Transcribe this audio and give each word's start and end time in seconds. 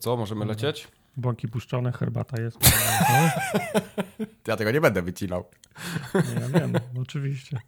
co, 0.00 0.16
możemy 0.16 0.44
lecieć? 0.44 0.88
Bąki 1.16 1.48
puszczone, 1.48 1.92
herbata 1.92 2.40
jest. 2.40 2.58
Ja 4.46 4.56
tego 4.56 4.70
nie 4.70 4.80
będę 4.80 5.02
wycinał. 5.02 5.44
Nie, 6.14 6.40
ja 6.40 6.60
wiem, 6.60 6.72
oczywiście. 7.00 7.60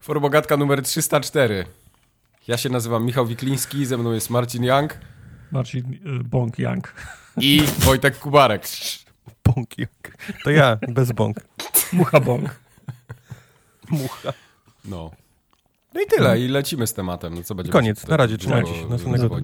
Formogatka 0.00 0.56
numer 0.56 0.82
304. 0.82 1.64
Ja 2.48 2.56
się 2.56 2.68
nazywam 2.68 3.04
Michał 3.04 3.26
Wikliński, 3.26 3.86
ze 3.86 3.98
mną 3.98 4.12
jest 4.12 4.30
Marcin 4.30 4.64
Young 4.64 4.98
Marcin 5.52 5.92
y, 5.92 6.24
Bąk 6.24 6.58
Young. 6.58 6.94
i 7.36 7.62
Wojtek 7.78 8.18
Kubarek. 8.18 8.68
Bąk. 9.44 9.68
To 10.44 10.50
ja, 10.50 10.78
bez 10.88 11.12
bąk. 11.12 11.36
Mucha 11.92 12.20
Bąk. 12.20 12.60
Mucha. 13.90 14.32
No. 14.84 15.10
No 15.94 16.00
i 16.00 16.06
tyle, 16.06 16.40
i 16.40 16.48
lecimy 16.48 16.86
z 16.86 16.94
tematem. 16.94 17.34
No 17.34 17.42
co 17.42 17.54
będzie 17.54 17.72
Koniec, 17.72 18.06
na 18.06 18.16
razie, 18.16 18.38
trzymajcie 18.38 18.74
się, 18.74 18.86
następnego. 18.86 19.40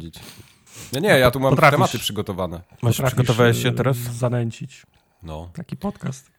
Nie, 0.92 1.00
nie, 1.00 1.08
ja 1.08 1.30
tu 1.30 1.40
mam 1.40 1.54
Potrafisz- 1.54 1.70
tematy 1.70 1.98
przygotowane. 1.98 2.60
Masz, 2.82 3.00
przygotowałeś 3.02 3.62
się 3.62 3.68
y, 3.68 3.72
teraz? 3.72 3.96
Zanęcić. 3.96 4.86
No. 5.22 5.50
Taki 5.54 5.76
podcast. 5.76 6.30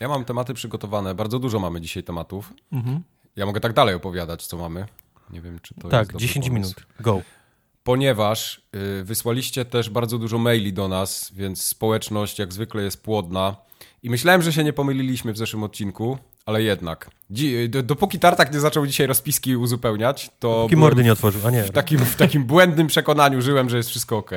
Ja 0.00 0.08
mam 0.08 0.24
tematy 0.24 0.54
przygotowane, 0.54 1.14
bardzo 1.14 1.38
dużo 1.38 1.58
mamy 1.58 1.80
dzisiaj 1.80 2.02
tematów. 2.02 2.52
Mhm. 2.72 3.02
Ja 3.36 3.46
mogę 3.46 3.60
tak 3.60 3.72
dalej 3.72 3.94
opowiadać, 3.94 4.46
co 4.46 4.56
mamy. 4.56 4.86
Nie 5.30 5.40
wiem, 5.40 5.58
czy 5.62 5.74
to 5.74 5.80
jest 5.80 5.90
Tak, 5.90 6.06
dobry 6.06 6.26
10 6.26 6.46
pomysł. 6.48 6.54
minut. 6.54 6.86
Go. 7.00 7.22
Ponieważ 7.84 8.62
y, 9.00 9.04
wysłaliście 9.04 9.64
też 9.64 9.90
bardzo 9.90 10.18
dużo 10.18 10.38
maili 10.38 10.72
do 10.72 10.88
nas, 10.88 11.30
więc 11.34 11.62
społeczność 11.64 12.38
jak 12.38 12.52
zwykle 12.52 12.82
jest 12.82 13.02
płodna. 13.02 13.56
I 14.02 14.10
myślałem, 14.10 14.42
że 14.42 14.52
się 14.52 14.64
nie 14.64 14.72
pomyliliśmy 14.72 15.32
w 15.32 15.38
zeszłym 15.38 15.62
odcinku, 15.62 16.18
ale 16.50 16.62
jednak. 16.62 17.10
Dopóki 17.82 18.18
Tartak 18.18 18.54
nie 18.54 18.60
zaczął 18.60 18.86
dzisiaj 18.86 19.06
rozpiski 19.06 19.56
uzupełniać, 19.56 20.30
to 20.38 20.66
byłem 20.68 20.80
mordy 20.80 21.04
nie 21.04 21.12
otworzył, 21.12 21.40
a 21.46 21.50
nie. 21.50 21.62
w 21.62 21.70
takim, 21.70 21.98
w 21.98 22.16
takim 22.16 22.44
błędnym 22.44 22.86
przekonaniu 22.86 23.42
żyłem, 23.42 23.70
że 23.70 23.76
jest 23.76 23.88
wszystko 23.88 24.16
ok. 24.16 24.30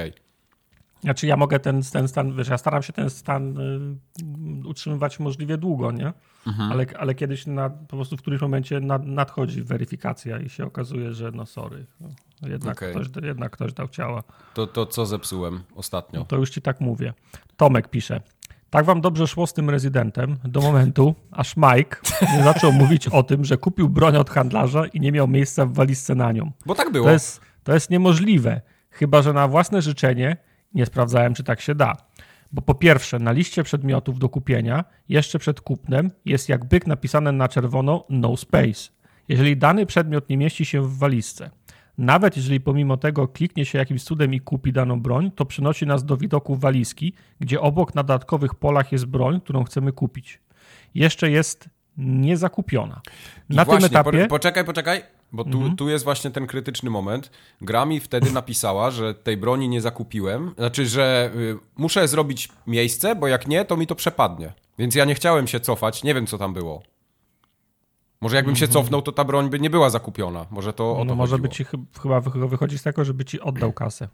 Znaczy 1.03 1.27
ja 1.27 1.37
mogę 1.37 1.59
ten, 1.59 1.81
ten 1.81 2.07
stan, 2.07 2.35
wiesz, 2.35 2.47
ja 2.47 2.57
staram 2.57 2.83
się 2.83 2.93
ten 2.93 3.09
stan 3.09 3.57
y, 4.63 4.67
utrzymywać 4.67 5.19
możliwie 5.19 5.57
długo, 5.57 5.91
nie? 5.91 6.13
Mhm. 6.47 6.71
Ale, 6.71 6.85
ale 6.99 7.15
kiedyś 7.15 7.45
na, 7.45 7.69
po 7.69 7.95
prostu 7.95 8.17
w 8.17 8.21
którymś 8.21 8.41
momencie 8.41 8.79
nad, 8.79 9.05
nadchodzi 9.05 9.61
weryfikacja 9.61 10.39
i 10.39 10.49
się 10.49 10.65
okazuje, 10.65 11.13
że 11.13 11.31
no 11.31 11.45
sorry, 11.45 11.85
no, 12.01 12.47
jednak, 12.47 12.77
Okej. 12.77 12.91
ktoś, 12.91 13.23
jednak 13.23 13.51
ktoś 13.51 13.73
dał 13.73 13.87
ciała. 13.87 14.23
To, 14.53 14.67
to 14.67 14.85
co 14.85 15.05
zepsułem 15.05 15.63
ostatnio? 15.75 16.25
To 16.25 16.35
już 16.35 16.49
ci 16.49 16.61
tak 16.61 16.81
mówię. 16.81 17.13
Tomek 17.57 17.87
pisze. 17.89 18.21
Tak 18.73 18.85
wam 18.85 19.01
dobrze 19.01 19.27
szło 19.27 19.47
z 19.47 19.53
tym 19.53 19.69
rezydentem 19.69 20.37
do 20.43 20.61
momentu, 20.61 21.15
aż 21.31 21.57
Mike 21.57 21.97
nie 22.37 22.43
zaczął 22.43 22.71
mówić 22.81 23.07
o 23.07 23.23
tym, 23.23 23.45
że 23.45 23.57
kupił 23.57 23.89
broń 23.89 24.15
od 24.15 24.29
handlarza 24.29 24.85
i 24.85 24.99
nie 24.99 25.11
miał 25.11 25.27
miejsca 25.27 25.65
w 25.65 25.73
walizce 25.73 26.15
na 26.15 26.31
nią. 26.31 26.51
Bo 26.65 26.75
tak 26.75 26.91
było. 26.91 27.05
To 27.05 27.11
jest, 27.11 27.41
to 27.63 27.73
jest 27.73 27.89
niemożliwe, 27.89 28.61
chyba 28.89 29.21
że 29.21 29.33
na 29.33 29.47
własne 29.47 29.81
życzenie 29.81 30.37
nie 30.73 30.85
sprawdzałem, 30.85 31.33
czy 31.33 31.43
tak 31.43 31.61
się 31.61 31.75
da. 31.75 31.97
Bo 32.51 32.61
po 32.61 32.75
pierwsze, 32.75 33.19
na 33.19 33.31
liście 33.31 33.63
przedmiotów 33.63 34.19
do 34.19 34.29
kupienia, 34.29 34.83
jeszcze 35.09 35.39
przed 35.39 35.61
kupnem, 35.61 36.11
jest 36.25 36.49
jak 36.49 36.65
byk 36.65 36.87
napisane 36.87 37.31
na 37.31 37.47
czerwono 37.47 38.05
no 38.09 38.37
space. 38.37 38.89
Jeżeli 39.27 39.57
dany 39.57 39.85
przedmiot 39.85 40.29
nie 40.29 40.37
mieści 40.37 40.65
się 40.65 40.81
w 40.81 40.97
walizce, 40.97 41.49
nawet 41.97 42.37
jeżeli 42.37 42.59
pomimo 42.59 42.97
tego 42.97 43.27
kliknie 43.27 43.65
się 43.65 43.77
jakimś 43.77 44.03
cudem 44.03 44.33
i 44.33 44.39
kupi 44.39 44.73
daną 44.73 45.01
broń, 45.01 45.31
to 45.35 45.45
przynosi 45.45 45.85
nas 45.85 46.05
do 46.05 46.17
widoku 46.17 46.55
walizki, 46.55 47.13
gdzie 47.39 47.61
obok 47.61 47.95
na 47.95 48.03
dodatkowych 48.03 48.55
polach 48.55 48.91
jest 48.91 49.05
broń, 49.05 49.41
którą 49.41 49.63
chcemy 49.63 49.91
kupić. 49.91 50.39
Jeszcze 50.95 51.31
jest 51.31 51.69
niezakupiona. 51.97 53.01
I 53.49 53.55
Na 53.55 53.65
właśnie, 53.65 53.89
tym 53.89 53.99
etapie... 53.99 54.23
Po, 54.23 54.27
poczekaj, 54.27 54.65
poczekaj, 54.65 55.03
bo 55.31 55.43
tu, 55.43 55.75
tu 55.75 55.89
jest 55.89 56.03
właśnie 56.03 56.31
ten 56.31 56.47
krytyczny 56.47 56.89
moment. 56.89 57.31
Gra 57.61 57.85
mi 57.85 57.99
wtedy 57.99 58.31
napisała, 58.31 58.91
że 58.91 59.13
tej 59.13 59.37
broni 59.37 59.69
nie 59.69 59.81
zakupiłem. 59.81 60.53
Znaczy, 60.57 60.85
że 60.85 61.31
y, 61.35 61.57
muszę 61.75 62.07
zrobić 62.07 62.49
miejsce, 62.67 63.15
bo 63.15 63.27
jak 63.27 63.47
nie, 63.47 63.65
to 63.65 63.77
mi 63.77 63.87
to 63.87 63.95
przepadnie. 63.95 64.53
Więc 64.77 64.95
ja 64.95 65.05
nie 65.05 65.15
chciałem 65.15 65.47
się 65.47 65.59
cofać, 65.59 66.03
nie 66.03 66.13
wiem 66.13 66.27
co 66.27 66.37
tam 66.37 66.53
było. 66.53 66.83
Może 68.23 68.35
jakbym 68.35 68.55
się 68.55 68.67
cofnął, 68.67 69.01
to 69.01 69.11
ta 69.11 69.23
broń 69.23 69.49
by 69.49 69.59
nie 69.59 69.69
była 69.69 69.89
zakupiona. 69.89 70.45
Może 70.51 70.73
to 70.73 70.91
o 70.91 70.97
to 70.97 71.05
No 71.05 71.15
może 71.15 71.31
chodziło. 71.31 71.47
by 71.49 71.55
ci 71.55 71.65
chyb- 71.65 71.99
chyba 72.01 72.19
wy- 72.21 72.47
wychodzi 72.47 72.77
z 72.77 72.83
tego, 72.83 73.05
żeby 73.05 73.25
ci 73.25 73.41
oddał 73.41 73.73
kasę. 73.83 74.07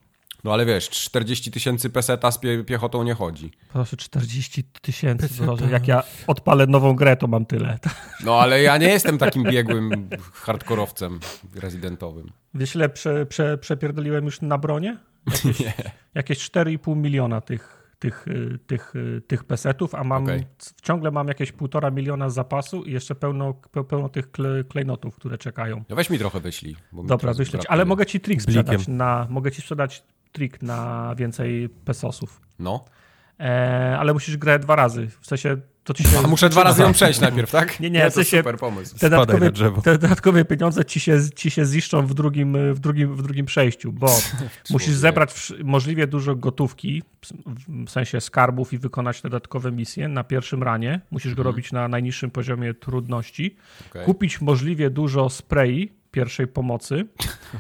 No 0.44 0.54
ale 0.54 0.66
wiesz, 0.66 0.90
40 0.90 1.52
tysięcy 1.52 1.90
peseta 1.90 2.32
z 2.32 2.38
pie 2.38 2.64
piechotą 2.64 3.04
nie 3.04 3.14
chodzi. 3.14 3.52
Proszę, 3.74 3.98
40 3.98 4.64
tysięcy. 4.82 5.28
Jak 5.72 5.88
ja 5.88 6.04
odpalę 6.28 6.68
nową 6.68 6.96
grę, 6.96 7.18
to 7.18 7.28
mam 7.28 7.46
tyle. 7.46 7.80
No 8.26 8.40
ale 8.40 8.62
ja 8.62 8.78
nie 8.78 8.88
jestem 8.90 9.18
takim 9.18 9.44
biegłym 9.44 10.10
hardkorowcem 10.34 11.20
rezydentowym. 11.56 12.32
Wiesz, 12.54 12.76
ile 12.76 12.90
prze, 12.90 13.26
prze, 13.26 13.58
przepierdoliłem 13.58 14.26
już 14.26 14.42
na 14.42 14.58
bronie? 14.58 14.98
Jakieś, 15.28 15.64
jakieś 16.16 16.50
4,5 16.52 16.96
miliona 16.96 17.42
tych, 17.42 17.79
tych, 18.00 18.28
y, 18.28 18.60
tych, 18.68 18.96
y, 18.96 19.22
tych 19.28 19.44
pesetów, 19.44 19.96
a 19.96 20.04
mam 20.04 20.26
c- 20.58 20.72
ciągle 20.82 21.12
mam 21.12 21.28
jakieś 21.28 21.54
1,5 21.54 21.92
miliona 21.92 22.30
zapasu 22.30 22.84
i 22.84 22.92
jeszcze 22.92 23.16
pełno, 23.16 23.52
pe- 23.52 23.84
pełno 23.84 24.10
tych 24.10 24.32
kle, 24.32 24.64
klejnotów, 24.64 25.16
które 25.16 25.38
czekają. 25.38 25.84
No 25.90 25.96
weź 25.96 26.10
mi 26.10 26.20
trochę 26.20 26.40
wyślij. 26.40 26.76
Dobra, 26.94 27.34
brakuje. 27.58 27.72
Ale 27.72 27.86
mogę 27.86 28.06
ci 28.06 28.20
trik 28.20 28.42
sprzedać 28.42 28.88
na, 28.88 29.28
mogę 29.30 29.52
ci 29.52 29.62
sprzedać 29.62 30.04
trik 30.32 30.62
na 30.62 31.14
więcej 31.18 31.70
pesosów. 31.70 32.42
No. 32.60 32.86
E, 33.40 33.98
ale 34.00 34.14
musisz 34.14 34.38
grę 34.38 34.60
dwa 34.60 34.76
razy. 34.76 35.08
W 35.22 35.28
sensie 35.28 35.58
to 35.84 35.94
ci 35.94 36.04
się. 36.04 36.20
A 36.20 36.28
muszę 36.28 36.50
dwa 36.50 36.64
razy 36.64 36.82
ją 36.82 36.94
przejść 36.94 37.20
najpierw, 37.20 37.52
tak? 37.52 37.80
Nie, 37.80 37.90
nie, 37.90 38.04
to 38.04 38.12
w 38.12 38.14
sensie- 38.14 38.38
super 38.38 38.58
pomysł. 38.58 38.98
te 38.98 39.10
dodatkowe, 39.10 39.46
na 39.46 39.52
drzewo. 39.52 39.82
te 39.82 39.98
dodatkowe 39.98 40.46
pieniądze 40.46 40.86
ci 40.86 41.00
się, 41.00 41.20
ci 41.36 41.52
się 41.52 41.66
ziszczą 41.66 42.08
w 42.08 42.14
drugim, 42.14 42.74
w 42.74 42.80
drugim, 42.80 43.16
w 43.16 43.22
drugim 43.22 43.46
przejściu, 43.46 43.92
bo 43.92 44.08
musisz 44.70 44.94
zebrać 44.94 45.54
możliwie 45.64 46.08
dużo 46.08 46.36
gotówki, 46.36 47.04
w 47.86 47.90
sensie 47.90 48.22
skarbów 48.22 48.74
i 48.74 48.78
wykonać 48.78 49.22
te 49.22 49.30
dodatkowe 49.30 49.72
misje 49.72 50.08
na 50.08 50.24
pierwszym 50.24 50.64
ranie. 50.64 51.02
Musisz 51.12 51.36
go 51.36 51.44
robić 51.44 51.72
na 51.72 51.88
najniższym 51.88 52.32
poziomie 52.32 52.74
trudności. 52.74 53.56
Okej, 53.90 54.06
Kupić 54.06 54.42
możliwie 54.42 54.90
dużo 54.90 55.30
sprayi 55.30 55.99
pierwszej 56.12 56.48
pomocy, 56.48 57.06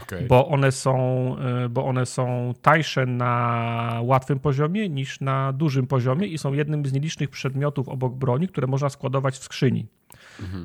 okej. 0.04 0.28
bo 0.28 0.48
one 0.48 0.72
są, 0.72 1.36
y, 1.66 1.70
bo 1.70 1.86
one 1.86 2.06
są 2.06 2.54
tańsze 2.62 3.06
na 3.06 4.00
łatwym 4.04 4.40
poziomie 4.40 4.90
niż 4.90 5.20
na 5.20 5.54
dużym 5.54 5.88
poziomie 5.88 6.28
i 6.28 6.38
są 6.38 6.54
jednym 6.54 6.86
z 6.86 6.94
nielicznych 6.94 7.30
przedmiotów 7.30 7.90
obok 7.90 8.14
broni, 8.14 8.48
które 8.48 8.68
można 8.68 8.90
składować 8.90 9.36
w 9.36 9.44
skrzyni. 9.44 9.88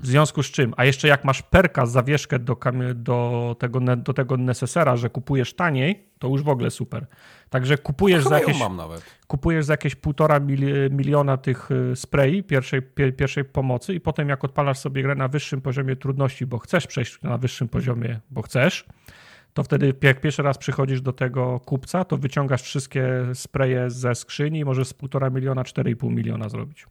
W 0.03 0.07
związku 0.07 0.43
z 0.43 0.47
czym, 0.47 0.75
a 0.77 0.85
jeszcze 0.85 1.09
jak 1.09 1.25
masz 1.25 1.43
perka, 1.43 1.87
zawieszkę 1.87 2.39
do, 2.39 2.57
do, 2.95 3.57
tego, 3.59 3.81
do 3.81 4.13
tego 4.13 4.37
nesesera, 4.37 4.97
że 4.97 5.11
kupujesz 5.11 5.55
taniej, 5.55 6.09
to 6.19 6.29
już 6.29 6.43
w 6.43 6.49
ogóle 6.49 6.71
super. 6.71 7.07
Także 7.51 7.79
kupujesz 7.79 8.25
za 8.25 8.39
Chyba 8.39 8.39
ją 8.39 8.49
jakieś, 8.49 8.59
kupujesz 9.27 9.65
za 9.65 9.73
jakieś 9.73 9.95
półtora 9.95 10.41
mili- 10.41 10.91
miliona 10.91 11.37
tych 11.37 11.71
y, 11.71 11.97
sprayi 11.97 12.43
pierwszej, 12.43 12.83
pie, 12.83 13.13
pierwszej 13.13 13.45
pomocy 13.45 13.95
i 13.95 14.01
potem 14.01 14.29
jak 14.29 14.45
odpalasz 14.45 14.79
sobie 14.79 15.03
grę 15.03 15.15
na 15.15 15.29
wyższym 15.29 15.61
poziomie 15.61 15.97
trudności, 15.97 16.47
bo 16.47 16.59
chcesz 16.59 16.87
przejść 16.87 17.23
na 17.23 17.39
wyższym 17.39 17.69
poziomie, 17.69 18.21
bo 18.31 18.43
chcesz, 18.43 18.87
to 19.55 19.63
wtedy 19.63 19.95
jak 20.03 20.21
pierwszy 20.21 20.43
raz 20.43 20.59
przychodzisz 20.59 21.01
do 21.01 21.13
tego 21.13 21.61
kupca, 21.61 22.05
to 22.05 22.17
wyciągasz 22.17 22.63
wszystkie 22.63 23.09
spraye 23.35 23.91
ze 23.91 24.15
skrzyni 24.15 24.59
i 24.59 24.65
możesz 24.65 24.89
z 24.89 24.95
półtora 24.95 25.31
miliona, 25.31 25.63
4,5 25.63 26.11
miliona 26.11 26.49
zrobić. 26.49 26.87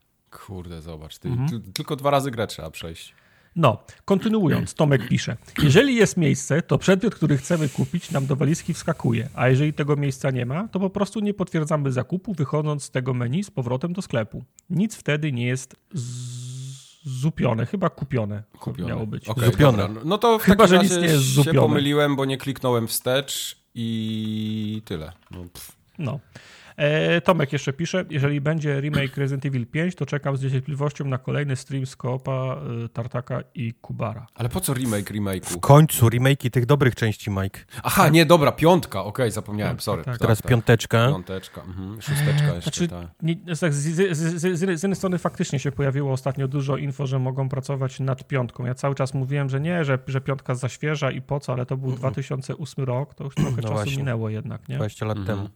Kurde, 0.47 0.81
zobacz. 0.81 1.17
Ty, 1.17 1.29
Mhm. 1.29 1.49
ty, 1.61 1.71
tylko 1.73 1.95
dwa 1.95 2.09
razy 2.09 2.31
grę 2.31 2.47
trzeba 2.47 2.71
przejść. 2.71 3.13
No, 3.55 3.83
kontynuując, 4.05 4.73
Tomek 4.73 5.07
pisze. 5.07 5.37
Jeżeli 5.63 5.95
jest 5.95 6.17
miejsce, 6.17 6.61
to 6.61 6.77
przedmiot, 6.77 7.15
który 7.15 7.37
chcemy 7.37 7.69
kupić, 7.69 8.11
nam 8.11 8.25
do 8.25 8.35
walizki 8.35 8.73
wskakuje, 8.73 9.29
a 9.35 9.47
jeżeli 9.47 9.73
tego 9.73 9.95
miejsca 9.95 10.31
nie 10.31 10.45
ma, 10.45 10.67
to 10.67 10.79
po 10.79 10.89
prostu 10.89 11.19
nie 11.19 11.33
potwierdzamy 11.33 11.91
zakupu, 11.91 12.33
wychodząc 12.33 12.83
z 12.83 12.89
tego 12.91 13.13
menu 13.13 13.43
z 13.43 13.51
powrotem 13.51 13.93
do 13.93 14.01
sklepu. 14.01 14.43
Nic 14.69 14.95
wtedy 14.95 15.31
nie 15.31 15.45
jest 15.47 15.75
z- 15.93 17.03
zupione, 17.21 17.65
chyba 17.65 17.89
kupione, 17.89 18.43
Kupione. 18.59 18.89
miało 18.89 19.07
być. 19.07 19.27
Okej, 19.29 19.51
Zupione. 19.51 19.77
dobra. 19.77 20.01
No 20.05 20.17
to 20.17 20.39
w 20.39 20.43
Chyba, 20.43 20.67
że 20.67 20.79
nic 20.79 20.91
nie 20.97 21.01
jest 21.01 21.13
się 21.13 21.19
zupione. 21.19 21.59
pomyliłem, 21.59 22.15
bo 22.15 22.25
nie 22.25 22.37
kliknąłem 22.37 22.87
wstecz 22.87 23.57
i 23.75 24.81
tyle. 24.85 25.11
No, 25.31 25.37
pff. 25.53 25.71
No. 25.97 26.19
E, 26.77 27.21
Tomek 27.21 27.53
jeszcze 27.53 27.73
pisze, 27.73 28.05
jeżeli 28.09 28.41
będzie 28.41 28.81
remake 28.81 29.17
Resident 29.17 29.45
Evil 29.45 29.67
5, 29.67 29.95
to 29.95 30.05
czekam 30.05 30.37
z 30.37 30.43
niecierpliwością 30.43 31.05
na 31.05 31.17
kolejny 31.17 31.55
stream 31.55 31.85
z 31.85 31.95
Koopa, 31.95 32.57
y, 32.85 32.89
Tartaka 32.89 33.41
i 33.55 33.73
Kubara. 33.73 34.27
Ale 34.35 34.49
po 34.49 34.59
co 34.61 34.73
remake 34.73 35.09
W 35.09 35.13
remake'u? 35.13 35.59
końcu 35.59 36.07
remake'i 36.07 36.49
tych 36.49 36.65
dobrych 36.65 36.95
części, 36.95 37.31
Mike. 37.31 37.59
Aha, 37.83 38.09
nie, 38.09 38.25
dobra, 38.25 38.51
piątka. 38.51 39.03
Okej, 39.03 39.31
zapomniałem, 39.31 39.79
sorry. 39.79 40.03
tak. 40.03 40.17
Teraz 40.17 40.41
piąteczka. 40.41 41.07
Piąteczka, 41.07 41.61
mhm. 41.61 42.01
szósteczka 42.01 42.45
jeszcze, 42.55 42.61
Znaczy, 42.61 42.87
tak. 42.87 43.07
nie, 43.21 43.35
tak, 43.59 43.73
z, 43.73 43.77
z, 43.77 44.17
z, 44.17 44.41
z, 44.41 44.59
z 44.59 44.61
jednej 44.61 44.95
strony 44.95 45.17
faktycznie 45.17 45.59
się 45.59 45.71
pojawiło 45.71 46.11
ostatnio 46.11 46.47
dużo 46.47 46.77
info, 46.77 47.07
że 47.07 47.19
mogą 47.19 47.49
pracować 47.49 47.99
nad 47.99 48.27
piątką. 48.27 48.65
Ja 48.65 48.75
cały 48.75 48.95
czas 48.95 49.13
mówiłem, 49.13 49.49
że 49.49 49.59
nie, 49.59 49.85
że, 49.85 49.99
że 50.07 50.21
piątka 50.21 50.55
za 50.55 50.69
świeża 50.69 51.11
i 51.11 51.21
po 51.21 51.39
co, 51.39 51.53
ale 51.53 51.65
to 51.65 51.77
był 51.77 51.91
2008 51.91 52.85
rok, 52.85 53.13
to 53.13 53.23
już 53.23 53.35
trochę 53.35 53.61
czasu 53.61 53.73
właśnie. 53.73 53.97
minęło 53.97 54.29
jednak, 54.29 54.69
nie? 54.69 54.75
20 54.75 55.05
lat 55.05 55.17
Mhm. 55.17 55.37
temu. 55.37 55.49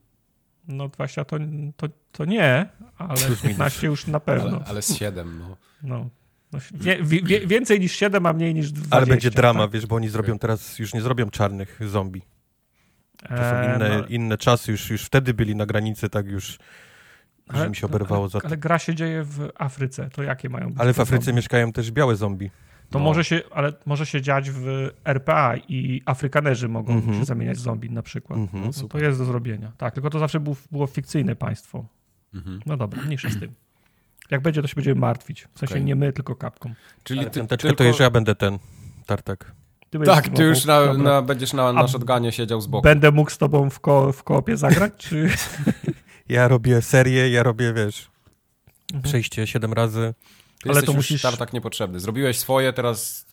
No 0.68 0.88
20 0.90 1.25
to, 1.25 1.38
to, 1.78 1.88
to 2.12 2.25
nie, 2.25 2.66
ale 2.98 3.19
15 3.44 3.88
już 3.88 4.08
na 4.08 4.19
pewno. 4.19 4.58
Ale, 4.58 4.66
ale 4.66 4.81
z 4.81 4.96
siedem, 4.98 5.40
no. 5.40 5.58
No. 5.84 6.10
No, 6.52 6.60
wie, 6.74 7.04
wie, 7.04 7.48
więcej 7.48 7.80
niż 7.80 7.92
7, 7.92 8.25
a 8.25 8.34
mniej 8.34 8.54
niż 8.54 8.72
20. 8.72 8.96
Ale 8.98 9.06
będzie 9.06 9.31
drama, 9.31 9.64
tak? 9.64 9.72
wiesz, 9.72 9.86
bo 9.86 9.96
oni 9.96 10.10
zrobią 10.10 10.40
teraz, 10.40 10.80
już 10.80 10.94
nie 10.94 11.02
zrobią 11.02 11.30
czarnych 11.30 11.80
zombie. 11.90 12.22
To 13.22 13.28
są 13.28 13.64
inne, 13.75 13.86
E, 13.86 13.98
no, 13.98 14.06
inne 14.06 14.38
czasy, 14.38 14.72
już, 14.72 14.90
już 14.90 15.04
wtedy 15.04 15.34
byli 15.34 15.56
na 15.56 15.66
granicy, 15.66 16.10
tak 16.10 16.25
już, 16.28 16.58
że 17.54 17.70
mi 17.70 17.75
się 17.75 17.86
oberwało 17.86 18.22
ale, 18.22 18.30
za 18.30 18.40
to. 18.42 18.48
ale 18.48 18.58
gra 18.58 18.80
się 18.80 18.96
dzieje 18.96 19.24
w 19.24 19.50
Afryce, 19.56 20.10
to 20.10 20.24
jakie 20.24 20.50
mają 20.50 20.70
być 20.70 20.80
Ale 20.80 20.94
w 20.94 21.00
Afryce 21.00 21.25
zombie? 21.25 21.36
mieszkają 21.36 21.72
też 21.74 21.92
białe 21.92 22.16
zombie. 22.16 22.52
To 22.89 23.00
No. 23.00 23.06
może 23.06 23.24
się, 23.24 23.42
ale 23.51 23.74
może 23.86 24.06
się 24.06 24.22
dziać 24.22 24.51
w 24.51 24.89
RPA 25.06 25.57
i 25.57 26.01
Afrykanerzy 26.06 26.68
mogą 26.69 26.94
Mhm. 26.94 27.19
się 27.19 27.25
zamieniać 27.25 27.57
w 27.57 27.62
zombie 27.62 27.89
na 27.89 28.01
przykład. 28.01 28.39
Mhm. 28.39 28.63
No, 28.66 28.72
to, 28.74 28.88
to 28.88 29.00
jest 29.00 29.19
do 29.19 29.25
zrobienia. 29.25 29.72
Tak, 29.78 29.94
tylko 29.94 30.10
to 30.10 30.19
zawsze 30.19 30.39
był, 30.39 30.56
było 30.72 30.88
fikcyjne 30.88 31.36
państwo. 31.36 31.86
Mhm. 32.34 32.60
No 32.66 32.78
dobra, 32.78 33.01
mniejsza 33.04 33.30
z 33.30 33.39
tym. 33.39 33.54
Jak 34.31 34.42
będzie, 34.42 34.62
to 34.62 34.68
się 34.68 34.75
będziemy 34.75 35.00
martwić. 35.01 35.48
W 35.54 35.60
sensie 35.60 35.74
Okej. 35.75 35.86
nie 35.86 35.95
my, 35.95 36.13
tylko 36.13 36.36
kapką. 36.36 36.74
Czyli 37.04 37.19
Ale 37.19 37.30
ty, 37.30 37.39
piąteczkę 37.39 37.68
tylko... 37.68 37.78
to 37.78 37.84
już 37.88 38.00
ja 38.00 38.10
będę 38.10 38.36
ten, 38.36 38.60
tartak. 39.06 39.51
Ty 39.89 40.00
Tak, 40.00 40.30
ty 40.30 40.44
już 40.44 40.66
na, 40.66 40.94
na, 40.94 41.22
będziesz 41.22 41.54
na, 41.54 41.74
na 41.74 41.88
shotgunie 41.88 42.31
siedział 42.31 42.62
z 42.62 42.68
boku. 42.68 42.84
Będę 42.84 43.12
mógł 43.12 43.30
z 43.31 43.38
tobą 43.38 43.69
w, 43.69 43.80
ko 43.80 44.12
w 44.12 44.24
koopie 44.24 44.57
zagrać, 44.57 44.94
czy... 44.98 45.30
Ja 46.30 46.48
robię 46.48 46.81
serię, 46.81 47.30
ja 47.30 47.44
robię, 47.44 47.74
wiesz, 47.74 48.10
Mhm. 48.94 49.04
przejście 49.04 49.48
7 49.48 49.74
razy. 49.74 50.13
Ty 50.63 50.69
ale 50.69 50.81
to 50.83 50.94
musisz- 50.94 51.21
tartak 51.21 51.54
niepotrzebny. 51.54 52.00
Zrobiłeś 52.00 52.39
swoje, 52.39 52.74
teraz 52.74 53.27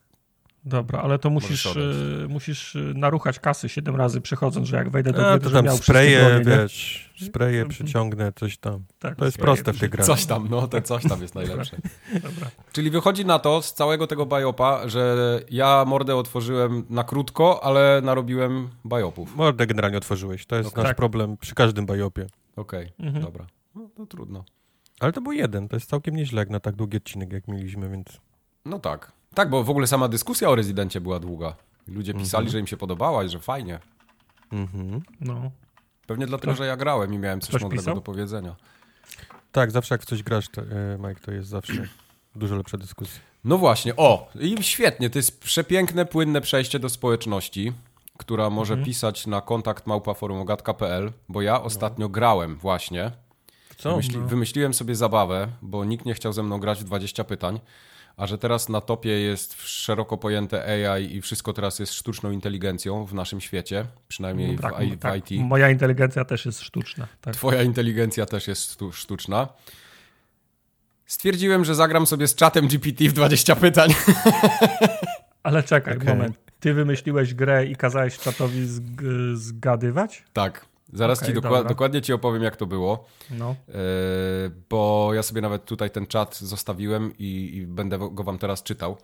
Dobra, 0.67 1.01
ale 1.03 1.19
to 1.19 1.31
musisz, 1.31 1.67
y, 1.77 2.27
musisz 2.29 2.75
y, 2.75 2.93
naruchać 2.97 3.39
kasy 3.41 3.69
siedem 3.69 3.97
razy 3.97 4.21
przechodząc, 4.21 4.69
że 4.69 4.77
jak 4.77 4.91
wejdę 4.91 5.13
do 5.13 5.23
gry, 5.31 5.41
to 5.41 5.51
to 5.51 5.63
miał 5.63 5.77
spreje, 5.77 6.39
nie? 6.39 6.45
wiesz, 6.57 7.11
spreje, 7.27 7.67
przyciągnę, 7.67 8.33
coś 8.37 8.59
tam. 8.59 8.85
Tak, 8.99 9.17
To 9.17 9.25
jest 9.25 9.35
spreje, 9.35 9.45
proste 9.55 9.73
w 9.73 9.79
tych 9.81 9.91
grach. 9.91 10.07
coś 10.07 10.27
tam, 10.27 10.49
no, 10.51 10.69
te 10.69 10.83
coś 10.83 11.03
tam 11.09 11.23
jest 11.23 11.35
najlepsze. 11.35 11.77
Dobra. 12.13 12.51
Czyli 12.73 12.91
wychodzi 12.91 13.25
na 13.27 13.39
to 13.39 13.63
z 13.63 13.75
całego 13.75 14.07
tego 14.07 14.27
bajopa, 14.27 14.89
że 14.89 15.17
ja 15.51 15.85
mordę 15.87 16.17
otworzyłem 16.17 16.85
na 16.91 17.05
krótko, 17.05 17.65
ale 17.65 18.01
narobiłem 18.05 18.69
bajopów. 18.85 19.37
Mordę 19.37 19.67
generalnie 19.67 19.99
otworzyłeś, 19.99 20.47
to 20.47 20.57
jest 20.57 20.69
Okej. 20.69 20.83
nasz 20.83 20.91
Tak. 20.91 20.97
problem 20.97 21.37
przy 21.37 21.55
każdym 21.55 21.87
bajopie. 21.87 22.27
Okej, 22.57 22.93
Mhm. 22.99 23.25
dobra. 23.25 23.47
No, 23.75 23.89
to 23.97 24.07
trudno. 24.07 24.45
Ale 25.05 25.13
to 25.13 25.21
był 25.21 25.33
jeden, 25.33 25.69
to 25.69 25.77
jest 25.77 25.89
całkiem 25.91 26.17
nieźle 26.17 26.41
jak 26.43 26.51
na 26.51 26.61
tak 26.61 26.77
długi 26.77 26.97
odcinek, 26.97 27.33
jak 27.33 27.49
mieliśmy, 27.49 27.89
więc... 27.89 28.07
No 28.65 28.79
tak. 28.79 29.13
Tak, 29.35 29.51
bo 29.51 29.65
w 29.65 29.71
ogóle 29.71 29.87
sama 29.87 30.09
dyskusja 30.09 30.49
o 30.51 30.55
Rezydencie 30.55 31.01
była 31.01 31.21
długa. 31.21 31.57
Ludzie 31.89 32.15
pisali, 32.15 32.43
Mhm. 32.43 32.53
że 32.53 32.61
im 32.61 32.67
się 32.67 32.77
podobała 32.77 33.25
i 33.25 33.29
że 33.29 33.39
fajnie. 33.39 33.79
Mhm. 34.53 35.03
No. 35.21 35.51
Pewnie 36.07 36.27
dlatego, 36.27 36.55
że 36.55 36.67
ja 36.67 36.77
grałem 36.77 37.15
i 37.15 37.19
miałem 37.19 37.41
coś 37.41 37.49
Ktoś 37.49 37.63
mądrego 37.63 37.83
pisał? 37.83 37.95
do 37.95 38.01
powiedzenia. 38.01 38.57
Tak, 39.53 39.71
zawsze 39.71 39.95
jak 39.95 40.03
w 40.03 40.05
coś 40.07 40.23
grasz, 40.23 40.49
to, 40.49 40.63
e, 40.63 40.99
Mike, 41.09 41.21
to 41.21 41.33
jest 41.33 41.49
zawsze 41.49 41.89
dużo 42.37 42.57
lepsza 42.57 42.79
dyskusja. 42.79 43.21
No 43.45 43.59
właśnie, 43.59 43.97
o, 43.97 44.31
i 44.41 44.63
świetnie, 44.63 45.11
to 45.11 45.19
jest 45.19 45.41
przepiękne, 45.41 46.07
płynne 46.07 46.41
przejście 46.41 46.79
do 46.79 46.89
społeczności, 46.89 47.73
która 48.19 48.51
może 48.51 48.75
Mhm. 48.75 48.85
pisać 48.87 49.27
na 49.27 49.41
kontakt 49.41 49.87
małpaforumogatka.pl, 49.87 51.13
bo 51.29 51.43
ja 51.43 51.63
ostatnio 51.63 52.09
grałem 52.09 52.57
właśnie. 52.57 53.11
Co? 53.77 53.91
Wymyśli, 53.91 54.17
No. 54.19 54.27
Wymyśliłem 54.27 54.75
sobie 54.75 54.95
zabawę, 54.97 55.49
bo 55.63 55.85
nikt 55.85 56.07
nie 56.07 56.15
chciał 56.15 56.33
ze 56.33 56.43
mną 56.43 56.59
grać 56.59 56.81
w 56.81 56.85
20 56.85 57.25
pytań, 57.25 57.61
a 58.17 58.27
że 58.27 58.39
teraz 58.39 58.69
na 58.69 58.81
topie 58.81 59.11
jest 59.11 59.63
szeroko 59.63 60.17
pojęte 60.17 60.89
AI 60.95 61.17
i 61.17 61.21
wszystko 61.23 61.53
teraz 61.53 61.79
jest 61.79 61.93
sztuczną 61.93 62.31
inteligencją 62.31 63.05
w 63.07 63.15
naszym 63.15 63.41
świecie, 63.41 63.87
przynajmniej 64.09 64.59
tak, 64.59 64.77
w, 64.77 64.83
I- 64.83 64.97
w 64.97 64.99
tak, 64.99 65.31
IT. 65.31 65.41
Moja 65.45 65.71
inteligencja 65.71 66.25
też 66.25 66.47
jest 66.47 66.61
sztuczna. 66.61 67.07
Tak. 67.21 67.35
Twoja 67.35 67.63
inteligencja 67.63 68.27
też 68.27 68.49
jest 68.49 68.79
sztuczna. 68.93 69.49
Stwierdziłem, 71.07 71.65
że 71.65 71.75
zagram 71.75 72.07
sobie 72.07 72.29
z 72.29 72.35
czatem 72.35 72.69
GPT 72.69 73.05
w 73.09 73.13
20 73.13 73.57
pytań. 73.57 73.91
Ale 75.43 75.63
czekaj, 75.63 75.97
Okej. 75.97 76.09
moment. 76.09 76.37
Ty 76.61 76.75
wymyśliłeś 76.75 77.35
grę 77.35 77.67
i 77.67 77.77
kazałeś 77.77 78.19
czatowi 78.19 78.67
zg- 78.67 79.35
zgadywać? 79.37 80.25
Tak. 80.33 80.67
Zaraz 80.95 81.19
Okej, 81.23 81.35
ci 81.35 81.41
dokła- 81.41 81.65
dokładnie 81.69 82.03
ci 82.03 82.13
opowiem, 82.13 82.43
jak 82.43 82.57
to 82.57 82.67
było. 82.67 83.05
No. 83.31 83.55
Yy, 83.69 83.75
bo 84.71 85.11
ja 85.15 85.23
sobie 85.23 85.41
nawet 85.41 85.65
tutaj 85.65 85.91
ten 85.91 86.07
czat 86.07 86.37
zostawiłem 86.39 87.13
i, 87.19 87.51
i 87.55 87.67
będę 87.67 87.99
go 88.13 88.25
wam 88.25 88.39
teraz 88.39 88.63
czytał. 88.63 88.97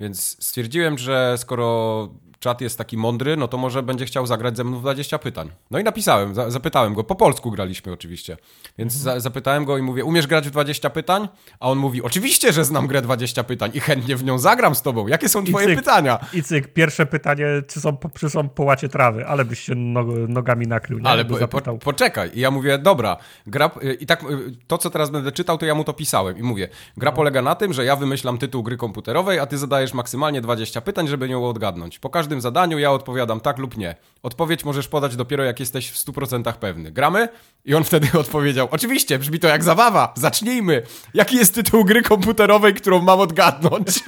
Więc 0.00 0.36
stwierdziłem, 0.44 0.98
że 0.98 1.34
skoro 1.38 2.08
czat 2.40 2.60
jest 2.60 2.78
taki 2.78 2.96
mądry, 2.96 3.36
no 3.36 3.48
to 3.48 3.56
może 3.58 3.82
będzie 3.82 4.04
chciał 4.04 4.26
zagrać 4.26 4.56
ze 4.56 4.64
mną 4.64 4.76
w 4.78 4.80
20 4.80 5.18
pytań. 5.18 5.50
No 5.70 5.78
i 5.78 5.84
napisałem, 5.84 6.34
za, 6.34 6.50
zapytałem 6.50 6.94
go, 6.94 7.04
po 7.04 7.14
polsku 7.14 7.50
graliśmy 7.50 7.92
oczywiście. 7.92 8.36
Więc 8.78 8.92
za, 8.92 9.20
zapytałem 9.20 9.64
go 9.64 9.78
i 9.78 9.82
mówię, 9.82 10.04
umiesz 10.04 10.26
grać 10.26 10.48
w 10.48 10.50
20 10.50 10.90
pytań? 10.90 11.28
A 11.60 11.68
on 11.68 11.78
mówi, 11.78 12.02
oczywiście, 12.02 12.52
że 12.52 12.64
znam 12.64 12.86
grę 12.86 13.02
20 13.02 13.44
pytań 13.44 13.70
i 13.74 13.80
chętnie 13.80 14.16
w 14.16 14.24
nią 14.24 14.38
zagram 14.38 14.74
z 14.74 14.82
tobą. 14.82 15.06
Jakie 15.06 15.28
są 15.28 15.42
I 15.42 15.46
twoje 15.46 15.66
cyk. 15.66 15.76
pytania? 15.78 16.18
I 16.32 16.42
cyk, 16.42 16.72
pierwsze 16.72 17.06
pytanie, 17.06 17.46
czy 17.68 17.80
są, 17.80 17.96
po- 17.96 18.10
czy 18.18 18.30
są 18.30 18.48
po 18.48 18.62
łacie 18.62 18.88
trawy, 18.88 19.26
ale 19.26 19.44
byś 19.44 19.60
się 19.60 19.74
nog, 19.74 20.06
nogami 20.28 20.66
nakrył, 20.66 20.98
nie? 20.98 21.08
Ale 21.08 21.24
po, 21.24 21.48
po, 21.48 21.78
poczekaj. 21.78 22.30
I 22.34 22.40
ja 22.40 22.50
mówię, 22.50 22.78
dobra, 22.78 23.16
gra, 23.46 23.70
i 24.00 24.06
tak 24.06 24.24
to, 24.66 24.78
co 24.78 24.90
teraz 24.90 25.10
będę 25.10 25.32
czytał, 25.32 25.58
to 25.58 25.66
ja 25.66 25.74
mu 25.74 25.84
to 25.84 25.92
pisałem. 25.92 26.38
I 26.38 26.42
mówię, 26.42 26.68
gra 26.96 27.12
polega 27.12 27.42
na 27.42 27.54
tym, 27.54 27.72
że 27.72 27.84
ja 27.84 27.96
wymyślam 27.96 28.38
tytuł 28.38 28.62
gry 28.62 28.76
komputerowej, 28.76 29.38
a 29.38 29.46
ty 29.46 29.58
zadajesz 29.58 29.89
maksymalnie 29.94 30.40
20 30.40 30.80
pytań, 30.80 31.08
żeby 31.08 31.28
ją 31.28 31.48
odgadnąć. 31.48 31.98
Po 31.98 32.10
każdym 32.10 32.40
zadaniu 32.40 32.78
ja 32.78 32.92
odpowiadam 32.92 33.40
tak 33.40 33.58
lub 33.58 33.76
nie. 33.76 33.94
Odpowiedź 34.22 34.64
możesz 34.64 34.88
podać 34.88 35.16
dopiero 35.16 35.44
jak 35.44 35.60
jesteś 35.60 35.90
w 35.90 35.96
100% 35.96 36.52
pewny. 36.52 36.90
Gramy? 36.90 37.28
I 37.64 37.74
on 37.74 37.84
wtedy 37.84 38.08
odpowiedział, 38.20 38.68
oczywiście, 38.70 39.18
brzmi 39.18 39.38
to 39.38 39.48
jak 39.48 39.64
zabawa, 39.64 40.12
zacznijmy. 40.16 40.82
Jaki 41.14 41.36
jest 41.36 41.54
tytuł 41.54 41.84
gry 41.84 42.02
komputerowej, 42.02 42.74
którą 42.74 43.02
mam 43.02 43.20
odgadnąć? 43.20 43.86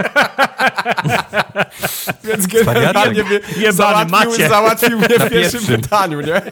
Więc 2.25 2.46
generalnie 2.46 3.25
mnie 3.56 3.73
załatwił, 3.73 4.49
załatwił 4.49 4.99
mnie 4.99 5.08
w 5.08 5.31
pierwszym 5.31 5.61
pierwszym. 5.61 5.81
pytaniu, 5.81 6.20
nie? 6.20 6.43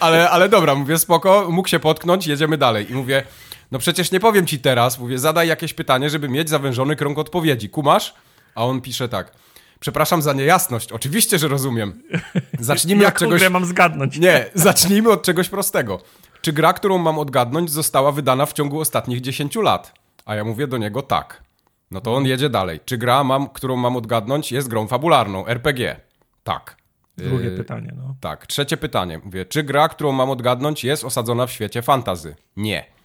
Ale, 0.00 0.30
ale 0.30 0.48
dobra, 0.48 0.74
mówię, 0.74 0.98
spoko, 0.98 1.46
mógł 1.50 1.68
się 1.68 1.78
potknąć, 1.78 2.26
jedziemy 2.26 2.58
dalej. 2.58 2.90
I 2.90 2.94
mówię, 2.94 3.22
no 3.70 3.78
przecież 3.78 4.12
nie 4.12 4.20
powiem 4.20 4.46
ci 4.46 4.58
teraz, 4.58 4.98
mówię, 4.98 5.18
zadaj 5.18 5.48
jakieś 5.48 5.74
pytanie, 5.74 6.10
żeby 6.10 6.28
mieć 6.28 6.48
zawężony 6.48 6.96
krąg 6.96 7.18
odpowiedzi. 7.18 7.68
Kumasz? 7.68 8.14
A 8.54 8.64
on 8.64 8.80
pisze 8.80 9.08
tak. 9.08 9.32
Przepraszam 9.80 10.22
za 10.22 10.32
niejasność, 10.32 10.92
oczywiście, 10.92 11.38
że 11.38 11.48
rozumiem. 11.48 12.02
Zacznijmy 12.60 13.02
od 13.02 13.04
Jaką 13.04 13.18
czegoś... 13.18 13.48
mam 13.48 13.64
zgadnąć? 13.64 14.18
Nie, 14.18 14.46
zacznijmy 14.54 15.10
od 15.10 15.22
czegoś 15.22 15.48
prostego. 15.48 16.00
Czy 16.40 16.52
gra, 16.52 16.72
którą 16.72 16.98
mam 16.98 17.18
odgadnąć, 17.18 17.70
została 17.70 18.12
wydana 18.12 18.46
w 18.46 18.52
ciągu 18.52 18.80
ostatnich 18.80 19.20
10 19.20 19.56
lat? 19.56 19.92
A 20.24 20.34
ja 20.34 20.44
mówię 20.44 20.66
do 20.66 20.78
niego 20.78 21.02
tak. 21.02 21.42
No 21.90 22.00
to 22.00 22.14
on 22.14 22.26
jedzie 22.26 22.50
dalej. 22.50 22.80
Czy 22.84 22.98
gra, 22.98 23.24
mam, 23.24 23.48
którą 23.48 23.76
mam 23.76 23.96
odgadnąć, 23.96 24.52
jest 24.52 24.68
grą 24.68 24.86
fabularną, 24.86 25.46
RPG? 25.46 26.00
Tak. 26.44 26.76
Drugie 27.16 27.44
Yy, 27.44 27.56
pytanie, 27.56 27.92
no. 27.96 28.14
Tak. 28.20 28.46
Trzecie 28.46 28.76
pytanie. 28.76 29.20
Mówię, 29.24 29.44
czy 29.44 29.62
gra, 29.62 29.88
którą 29.88 30.12
mam 30.12 30.30
odgadnąć, 30.30 30.84
jest 30.84 31.04
osadzona 31.04 31.46
w 31.46 31.52
świecie 31.52 31.82
fantazy? 31.82 32.36
Nie. 32.56 32.97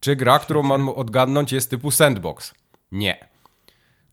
Czy 0.00 0.16
gra, 0.16 0.38
którą 0.38 0.62
mam 0.62 0.88
odgadnąć, 0.88 1.52
jest 1.52 1.70
typu 1.70 1.90
sandbox? 1.90 2.54
Nie. 2.92 3.28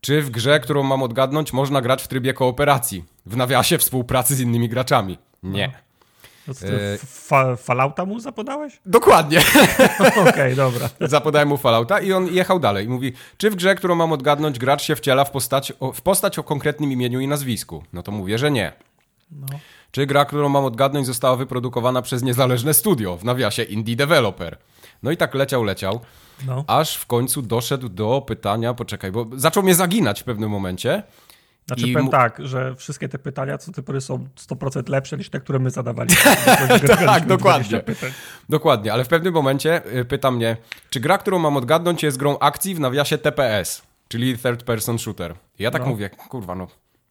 Czy 0.01 0.21
w 0.21 0.29
grze, 0.29 0.59
którą 0.59 0.83
mam 0.83 1.03
odgadnąć, 1.03 1.53
można 1.53 1.81
grać 1.81 2.03
w 2.03 2.07
trybie 2.07 2.33
kooperacji? 2.33 3.03
W 3.25 3.37
nawiasie 3.37 3.77
współpracy 3.77 4.35
z 4.35 4.39
innymi 4.39 4.69
graczami? 4.69 5.17
Nie. 5.43 5.61
Yy. 5.61 6.53
ty 6.53 6.97
fa 7.05 7.55
Fallouta 7.55 8.05
mu 8.05 8.19
zapodałeś? 8.19 8.79
Dokładnie. 8.85 9.41
Okej, 10.29 10.55
dobra. 10.55 10.89
Zapodałem 11.01 11.47
mu 11.47 11.57
Fallouta 11.57 11.99
i 11.99 12.13
on 12.13 12.27
jechał 12.27 12.59
dalej. 12.59 12.85
I 12.85 12.89
mówi, 12.89 13.13
czy 13.37 13.49
w 13.49 13.55
grze, 13.55 13.75
którą 13.75 13.95
mam 13.95 14.11
odgadnąć, 14.11 14.59
gracz 14.59 14.83
się 14.83 14.95
wciela 14.95 15.25
w 15.25 15.31
postać, 15.31 15.73
o, 15.79 15.91
w 15.91 16.01
postać 16.01 16.39
o 16.39 16.43
konkretnym 16.43 16.91
imieniu 16.91 17.19
i 17.19 17.27
nazwisku? 17.27 17.83
No 17.93 18.03
to 18.03 18.11
mówię, 18.11 18.37
że 18.37 18.51
nie. 18.51 18.73
No. 19.31 19.59
Czy 19.91 20.05
gra, 20.05 20.25
którą 20.25 20.49
mam 20.49 20.65
odgadnąć, 20.65 21.05
została 21.07 21.35
wyprodukowana 21.35 22.01
przez 22.01 22.23
niezależne 22.23 22.73
studio, 22.73 23.17
w 23.17 23.23
nawiasie 23.23 23.63
indie 23.63 23.95
developer? 23.95 24.57
No 25.03 25.11
i 25.11 25.17
tak 25.17 25.33
leciał, 25.35 25.63
leciał, 25.63 25.99
No. 26.45 26.63
aż 26.67 26.95
w 26.97 27.05
końcu 27.05 27.41
doszedł 27.41 27.89
do 27.89 28.21
pytania, 28.27 28.73
poczekaj, 28.73 29.11
bo 29.11 29.25
zaczął 29.35 29.63
mnie 29.63 29.75
zaginać 29.75 30.21
w 30.21 30.23
pewnym 30.23 30.49
momencie. 30.49 31.03
Znaczy 31.67 31.81
powiem 31.93 32.09
tak, 32.09 32.47
że 32.47 32.75
wszystkie 32.75 33.09
te 33.09 33.19
pytania, 33.19 33.57
co 33.57 33.71
ty 33.71 33.83
powiesz, 33.83 34.03
są 34.03 34.27
100% 34.35 34.89
lepsze 34.89 35.17
niż 35.17 35.29
te, 35.29 35.39
które 35.39 35.59
my 35.59 35.69
zadawaliśmy. 35.69 36.31
Tak, 37.05 37.25
dokładnie. 37.25 37.69
20 37.69 37.79
pytań. 37.79 38.11
Dokładnie, 38.49 38.93
ale 38.93 39.05
w 39.05 39.07
pewnym 39.07 39.33
momencie 39.33 39.81
y, 39.97 40.05
pyta 40.05 40.31
mnie, 40.31 40.57
czy 40.89 40.99
gra, 40.99 41.17
którą 41.17 41.39
mam 41.39 41.57
odgadnąć, 41.57 42.03
jest 42.03 42.17
grą 42.17 42.39
akcji 42.39 42.75
w 42.75 42.79
nawiasie 42.79 43.17
TPS, 43.17 43.81
czyli 44.07 44.37
Third 44.37 44.63
Person 44.63 44.99
Shooter. 44.99 45.35
I 45.59 45.63
ja 45.63 45.71
tak 45.71 45.81
No. 45.81 45.87
mówię, 45.89 46.09
kurwa, 46.09 46.55
no 46.55 46.67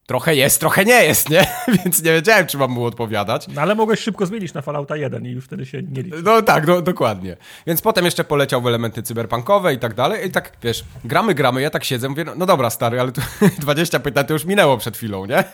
trochę 0.07 0.35
jest, 0.35 0.61
trochę 0.61 0.85
nie 0.85 1.05
jest, 1.05 1.31
nie? 1.31 1.47
Więc 1.85 2.03
nie 2.03 2.13
wiedziałem, 2.13 2.47
czy 2.47 2.59
mam 2.59 2.71
mu 2.71 2.85
odpowiadać. 2.85 3.49
No 3.49 3.63
ale 3.63 3.75
mogłeś 3.75 4.01
szybko 4.01 4.27
zmienić 4.27 4.55
na 4.55 4.63
Fallouta 4.63 4.97
1 4.97 5.27
i 5.27 5.31
już 5.31 5.45
wtedy 5.45 5.67
się 5.67 5.83
nie 5.83 6.03
liczy. 6.03 6.23
No 6.23 6.43
tak, 6.43 6.67
no, 6.67 6.83
dokładnie. 6.83 7.37
Więc 7.67 7.83
potem 7.83 8.05
jeszcze 8.05 8.25
poleciał 8.25 8.63
w 8.63 8.67
elementy 8.67 9.03
cyberpunkowe 9.03 9.75
i 9.75 9.79
tak 9.79 9.95
dalej. 9.95 10.27
I 10.27 10.31
tak, 10.31 10.53
wiesz, 10.63 10.85
gramy, 11.05 11.35
gramy, 11.35 11.63
ja 11.63 11.71
tak 11.71 11.85
siedzę, 11.85 12.09
mówię, 12.09 12.25
no, 12.25 12.33
no 12.37 12.47
dobra, 12.47 12.71
stary, 12.71 13.01
ale 13.01 13.13
tu 13.13 13.21
20 13.59 14.01
pytań 14.01 14.25
to 14.25 14.33
już 14.33 14.45
minęło 14.45 14.79
przed 14.79 14.97
chwilą, 14.97 15.27
nie? 15.27 15.45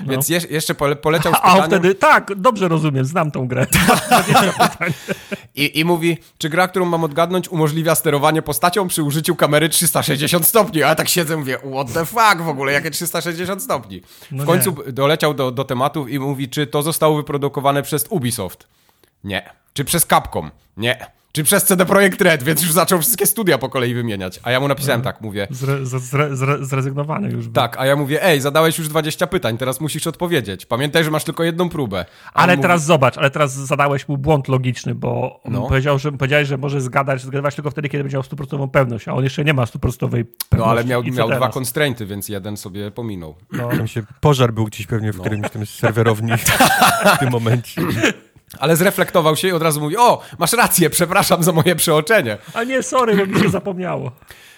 No. 0.00 0.12
Więc 0.12 0.28
je, 0.28 0.40
jeszcze 0.50 0.74
pole, 0.74 0.96
poleciał 0.96 1.32
z 1.32 1.36
pytaniem... 1.36 1.62
A 1.62 1.66
wtedy, 1.66 1.94
tak, 1.94 2.34
dobrze 2.36 2.68
rozumiem, 2.68 3.04
znam 3.04 3.30
tą 3.30 3.48
grę. 3.48 3.66
I, 5.54 5.80
I 5.80 5.84
mówi, 5.84 6.18
czy 6.38 6.48
gra, 6.48 6.68
którą 6.68 6.84
mam 6.84 7.04
odgadnąć, 7.04 7.48
umożliwia 7.48 7.94
sterowanie 7.94 8.42
postacią 8.42 8.88
przy 8.88 9.02
użyciu 9.02 9.36
kamery 9.36 9.68
360 9.68 10.46
stopni. 10.46 10.82
A 10.82 10.88
ja 10.88 10.94
tak 10.94 11.08
siedzę, 11.08 11.36
mówię, 11.36 11.58
what 11.72 11.92
the 11.92 12.06
fuck 12.06 12.36
w 12.44 12.48
ogóle, 12.48 12.72
jakie 12.72 12.90
360 12.90 13.62
stopni? 13.62 14.02
No 14.30 14.42
w 14.42 14.46
końcu 14.46 14.76
nie. 14.86 14.92
doleciał 14.92 15.34
do, 15.34 15.50
do 15.50 15.64
tematów 15.64 16.10
i 16.10 16.18
mówi, 16.18 16.48
czy 16.48 16.66
to 16.66 16.82
zostało 16.82 17.16
wyprodukowane 17.16 17.82
przez 17.82 18.06
Ubisoft. 18.10 18.66
Nie. 19.24 19.50
Czy 19.72 19.84
przez 19.84 20.06
Capcom? 20.06 20.50
Nie. 20.76 21.06
Czy 21.34 21.44
przez 21.44 21.64
CD 21.64 21.86
Projekt 21.86 22.20
Red, 22.20 22.42
więc 22.42 22.62
już 22.62 22.72
zaczął 22.72 23.00
wszystkie 23.00 23.26
studia 23.26 23.58
po 23.58 23.68
kolei 23.68 23.94
wymieniać. 23.94 24.40
A 24.42 24.50
ja 24.50 24.60
mu 24.60 24.68
napisałem 24.68 25.02
tak, 25.02 25.20
mówię. 25.20 25.46
Zre, 25.50 25.86
zre, 25.86 26.36
zre, 26.36 26.64
zrezygnowany 26.64 27.30
już. 27.30 27.44
Był. 27.44 27.52
Tak, 27.52 27.76
a 27.78 27.86
ja 27.86 27.96
mówię, 27.96 28.24
ej, 28.24 28.40
zadałeś 28.40 28.78
już 28.78 28.88
20 28.88 29.26
pytań, 29.26 29.58
teraz 29.58 29.80
musisz 29.80 30.06
odpowiedzieć. 30.06 30.66
Pamiętaj, 30.66 31.04
że 31.04 31.10
masz 31.10 31.24
tylko 31.24 31.44
jedną 31.44 31.68
próbę. 31.68 32.04
A 32.34 32.36
ale 32.36 32.58
teraz 32.58 32.80
mówi... 32.80 32.86
zobacz, 32.86 33.18
ale 33.18 33.30
teraz 33.30 33.54
zadałeś 33.54 34.08
mu 34.08 34.18
błąd 34.18 34.48
logiczny, 34.48 34.94
bo 34.94 35.40
no. 35.44 35.62
powiedział, 35.62 35.98
że, 35.98 36.12
powiedziałeś, 36.12 36.48
że 36.48 36.58
może 36.58 36.80
zgadać, 36.80 37.22
zgadywać 37.22 37.54
tylko 37.54 37.70
wtedy, 37.70 37.88
kiedy 37.88 38.04
będzie 38.04 38.16
miał 38.16 38.22
stuprocentową 38.22 38.68
pewność, 38.68 39.08
a 39.08 39.12
on 39.14 39.24
jeszcze 39.24 39.44
nie 39.44 39.54
ma 39.54 39.66
stuprocentowej 39.66 40.24
pewności. 40.24 40.56
No 40.58 40.66
ale 40.66 40.84
miał, 40.84 41.02
miał 41.02 41.30
dwa 41.30 41.48
constrainty, 41.48 42.06
więc 42.06 42.28
jeden 42.28 42.56
sobie 42.56 42.90
pominął. 42.90 43.34
No. 43.52 43.68
Tam 43.68 43.86
się 43.86 44.02
pożar 44.20 44.52
był 44.52 44.64
gdzieś 44.64 44.86
pewnie 44.86 45.12
w 45.12 45.16
no. 45.16 45.24
którymś 45.24 45.50
tym 45.50 45.66
serwerowni 45.66 46.32
w 47.16 47.18
tym 47.18 47.30
momencie. 47.30 47.82
Ale 48.60 48.76
zreflektował 48.76 49.36
się 49.36 49.48
i 49.48 49.52
od 49.52 49.62
razu 49.62 49.80
mówi: 49.80 49.96
O, 49.96 50.22
masz 50.38 50.52
rację, 50.52 50.90
przepraszam 50.90 51.42
za 51.42 51.52
moje 51.52 51.76
przeoczenie. 51.76 52.38
A 52.54 52.64
nie, 52.64 52.82
sorry, 52.82 53.16
bo 53.16 53.26
mi 53.26 53.40
się 53.42 53.50
zapomniało. 53.50 54.12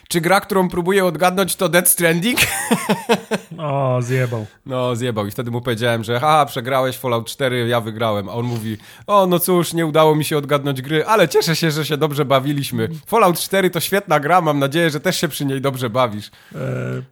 Czy 0.09 0.21
gra, 0.21 0.41
którą 0.41 0.69
próbuję 0.69 1.05
odgadnąć, 1.05 1.57
to 1.57 1.69
Dead 1.69 1.89
Stranding? 1.89 2.39
O, 3.59 3.99
zjebał. 4.03 4.47
No, 4.67 4.97
zjebał. 4.97 5.27
I 5.27 5.31
wtedy 5.31 5.51
mu 5.51 5.61
powiedziałem, 5.61 6.05
że 6.05 6.21
ha, 6.21 6.47
przegrałeś 6.47 6.97
Fallout 6.97 7.27
4, 7.27 7.69
ja 7.69 7.81
wygrałem. 7.81 8.29
A 8.29 8.33
on 8.33 8.47
mówi, 8.47 8.77
o, 9.07 9.27
no 9.27 9.39
cóż, 9.39 9.73
nie 9.73 9.87
udało 9.87 10.15
mi 10.15 10.25
się 10.25 10.39
odgadnąć 10.39 10.83
gry, 10.83 11.07
ale 11.07 11.29
cieszę 11.29 11.57
się, 11.57 11.71
że 11.71 11.85
się 11.85 11.97
dobrze 11.97 12.25
bawiliśmy. 12.25 12.89
Fallout 13.07 13.39
4 13.41 13.71
to 13.71 13.81
świetna 13.81 14.21
gra, 14.21 14.41
mam 14.41 14.59
nadzieję, 14.59 14.91
że 14.91 15.01
też 15.01 15.21
się 15.21 15.29
przy 15.29 15.45
niej 15.45 15.61
dobrze 15.61 15.91
bawisz. 15.91 16.31
E, 16.55 16.59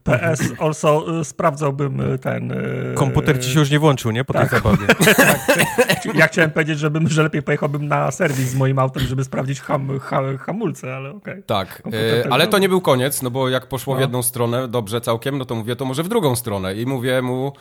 PS 0.05 0.43
also 0.59 1.21
e, 1.21 1.25
sprawdzałbym 1.25 2.01
e, 2.01 2.19
ten... 2.19 2.55
Komputer 2.95 3.45
ci 3.45 3.51
się 3.51 3.59
już 3.59 3.71
nie 3.71 3.79
włączył, 3.79 4.11
nie? 4.11 4.25
Po 4.25 4.33
tak. 4.33 4.51
tej 4.51 4.59
zabawie. 4.61 4.87
tak. 5.15 6.15
Ja 6.15 6.27
chciałem 6.27 6.51
powiedzieć, 6.51 6.79
żebym, 6.79 7.09
że 7.09 7.23
lepiej 7.23 7.43
pojechałbym 7.43 7.89
na 7.89 8.11
serwis 8.11 8.49
z 8.49 8.55
moim 8.55 8.79
autem, 8.79 9.03
żeby 9.03 9.25
sprawdzić 9.25 9.61
ham, 9.61 10.01
ham, 10.01 10.39
hamulce, 10.39 10.97
ale 10.97 11.11
okej. 11.11 11.35
Okay. 11.35 11.43
Tak, 11.43 11.83
ale 12.31 12.47
to 12.47 12.59
nie 12.59 12.69
był 12.69 12.81
koniec, 12.85 13.23
no 13.23 13.31
bo 13.31 13.49
jak 13.49 13.67
poszło 13.67 13.95
no. 13.95 13.99
w 13.99 14.01
jedną 14.01 14.23
stronę 14.23 14.69
dobrze 14.69 15.01
całkiem, 15.01 15.39
no 15.39 15.45
to 15.45 15.55
mówię, 15.55 15.77
to 15.77 15.85
może 15.85 16.03
w 16.03 16.09
drugą 16.09 16.37
stronę. 16.37 16.75
I 16.75 16.87
mówię 16.87 17.23
mu, 17.23 17.53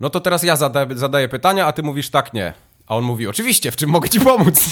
no 0.00 0.10
to 0.10 0.20
teraz 0.20 0.42
ja 0.42 0.56
zadaję, 0.56 0.86
zadaję 0.94 1.28
pytania, 1.28 1.66
a 1.66 1.72
ty 1.72 1.82
mówisz 1.82 2.10
tak, 2.10 2.34
nie. 2.34 2.52
A 2.86 2.96
on 2.96 3.04
mówi, 3.04 3.26
oczywiście, 3.26 3.70
w 3.70 3.76
czym 3.76 3.90
mogę 3.90 4.08
ci 4.08 4.20
pomóc? 4.20 4.70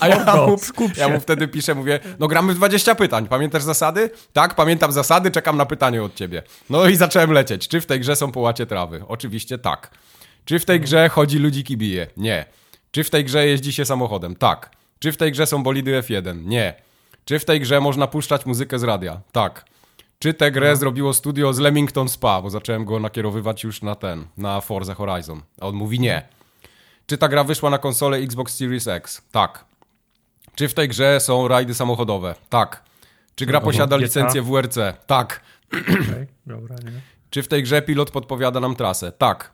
A 0.00 0.08
ja 0.08 0.36
mu, 0.46 0.56
ja 0.96 1.08
mu 1.08 1.20
wtedy 1.20 1.48
piszę, 1.48 1.74
mówię, 1.74 2.00
no 2.18 2.28
gramy 2.28 2.54
w 2.54 2.56
20 2.56 2.94
pytań, 2.94 3.28
pamiętasz 3.28 3.62
zasady? 3.62 4.10
Tak, 4.32 4.54
pamiętam 4.54 4.92
zasady, 4.92 5.30
czekam 5.30 5.56
na 5.56 5.66
pytanie 5.66 6.02
od 6.02 6.14
ciebie. 6.14 6.42
No 6.70 6.88
i 6.88 6.96
zacząłem 6.96 7.32
lecieć. 7.32 7.68
Czy 7.68 7.80
w 7.80 7.86
tej 7.86 8.00
grze 8.00 8.16
są 8.16 8.32
połacie 8.32 8.66
trawy? 8.66 9.04
Oczywiście 9.08 9.58
tak. 9.58 9.90
Czy 10.44 10.58
w 10.58 10.64
tej 10.64 10.80
grze 10.80 11.08
chodzi 11.08 11.38
ludzi 11.38 11.76
bije? 11.76 12.06
Nie. 12.16 12.44
Czy 12.90 13.04
w 13.04 13.10
tej 13.10 13.24
grze 13.24 13.46
jeździ 13.46 13.72
się 13.72 13.84
samochodem? 13.84 14.36
Tak. 14.36 14.70
Czy 14.98 15.12
w 15.12 15.16
tej 15.16 15.32
grze 15.32 15.46
są 15.46 15.62
bolidy 15.62 16.02
F1? 16.02 16.44
Nie. 16.44 16.74
Czy 17.24 17.38
w 17.38 17.44
tej 17.44 17.60
grze 17.60 17.80
można 17.80 18.06
puszczać 18.06 18.46
muzykę 18.46 18.78
z 18.78 18.82
radia? 18.82 19.20
Tak. 19.32 19.64
Czy 20.18 20.34
tę 20.34 20.50
grę 20.50 20.70
no. 20.70 20.76
zrobiło 20.76 21.14
studio 21.14 21.52
z 21.52 21.58
Leamington 21.58 22.08
Spa, 22.08 22.42
bo 22.42 22.50
zacząłem 22.50 22.84
go 22.84 23.00
nakierowywać 23.00 23.64
już 23.64 23.82
na 23.82 23.94
ten, 23.94 24.24
na 24.36 24.60
Forza 24.60 24.94
Horizon. 24.94 25.42
A 25.60 25.66
on 25.66 25.74
mówi 25.74 26.00
nie. 26.00 26.22
Czy 27.06 27.18
ta 27.18 27.28
gra 27.28 27.44
wyszła 27.44 27.70
na 27.70 27.78
konsolę 27.78 28.16
Xbox 28.16 28.54
Series 28.56 28.88
X? 28.88 29.22
Tak. 29.32 29.64
Czy 30.54 30.68
w 30.68 30.74
tej 30.74 30.88
grze 30.88 31.20
są 31.20 31.48
rajdy 31.48 31.74
samochodowe? 31.74 32.34
Tak. 32.48 32.82
Czy 33.34 33.46
gra 33.46 33.60
posiada 33.60 33.96
licencję 33.96 34.42
WRC? 34.42 34.78
Tak. 35.06 35.40
Okay, 35.72 36.26
dobra, 36.46 36.76
nie. 36.84 37.00
Czy 37.30 37.42
w 37.42 37.48
tej 37.48 37.62
grze 37.62 37.82
pilot 37.82 38.10
podpowiada 38.10 38.60
nam 38.60 38.76
trasę? 38.76 39.12
Tak. 39.12 39.52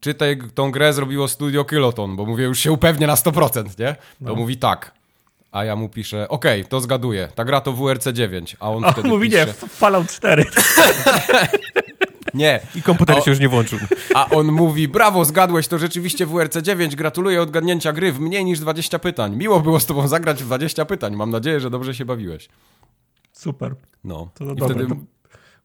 Czy 0.00 0.14
tej, 0.14 0.38
tą 0.54 0.70
grę 0.70 0.92
zrobiło 0.92 1.28
studio 1.28 1.64
Kiloton? 1.64 2.16
Bo 2.16 2.26
mówię, 2.26 2.44
już 2.44 2.58
się 2.58 2.72
upewnię 2.72 3.06
na 3.06 3.14
100%, 3.14 3.78
nie? 3.78 3.94
To 3.94 3.98
no. 4.20 4.34
mówi 4.34 4.56
tak. 4.56 4.92
A 5.54 5.64
ja 5.64 5.76
mu 5.76 5.88
piszę, 5.88 6.28
okej, 6.28 6.60
okay, 6.60 6.70
to 6.70 6.80
zgaduję, 6.80 7.28
ta 7.34 7.44
gra 7.44 7.60
to 7.60 7.72
WRC 7.72 8.08
9, 8.12 8.56
a 8.60 8.70
on 8.70 8.84
a 8.84 8.92
wtedy 8.92 9.08
mówi 9.08 9.30
pisze... 9.30 9.46
nie, 9.46 9.52
Fallout 9.52 10.08
4. 10.08 10.44
Nie. 12.34 12.60
I 12.74 12.82
komputer 12.82 13.22
się 13.24 13.30
już 13.30 13.40
nie 13.40 13.48
włączył. 13.48 13.78
A 14.14 14.30
on 14.30 14.46
mówi, 14.46 14.88
brawo, 14.88 15.24
zgadłeś, 15.24 15.68
to 15.68 15.78
rzeczywiście 15.78 16.26
WRC 16.26 16.56
9, 16.62 16.96
gratuluję 16.96 17.42
odgadnięcia 17.42 17.92
gry 17.92 18.12
w 18.12 18.20
mniej 18.20 18.44
niż 18.44 18.60
20 18.60 18.98
pytań. 18.98 19.36
Miło 19.36 19.60
było 19.60 19.80
z 19.80 19.86
tobą 19.86 20.08
zagrać 20.08 20.42
w 20.42 20.46
20 20.46 20.84
pytań, 20.84 21.16
mam 21.16 21.30
nadzieję, 21.30 21.60
że 21.60 21.70
dobrze 21.70 21.94
się 21.94 22.04
bawiłeś. 22.04 22.48
Super. 23.32 23.74
No. 24.04 24.28
To 24.34 24.44
I 24.44 24.46
dobre. 24.46 24.64
wtedy 24.64 24.86
to 24.86 24.94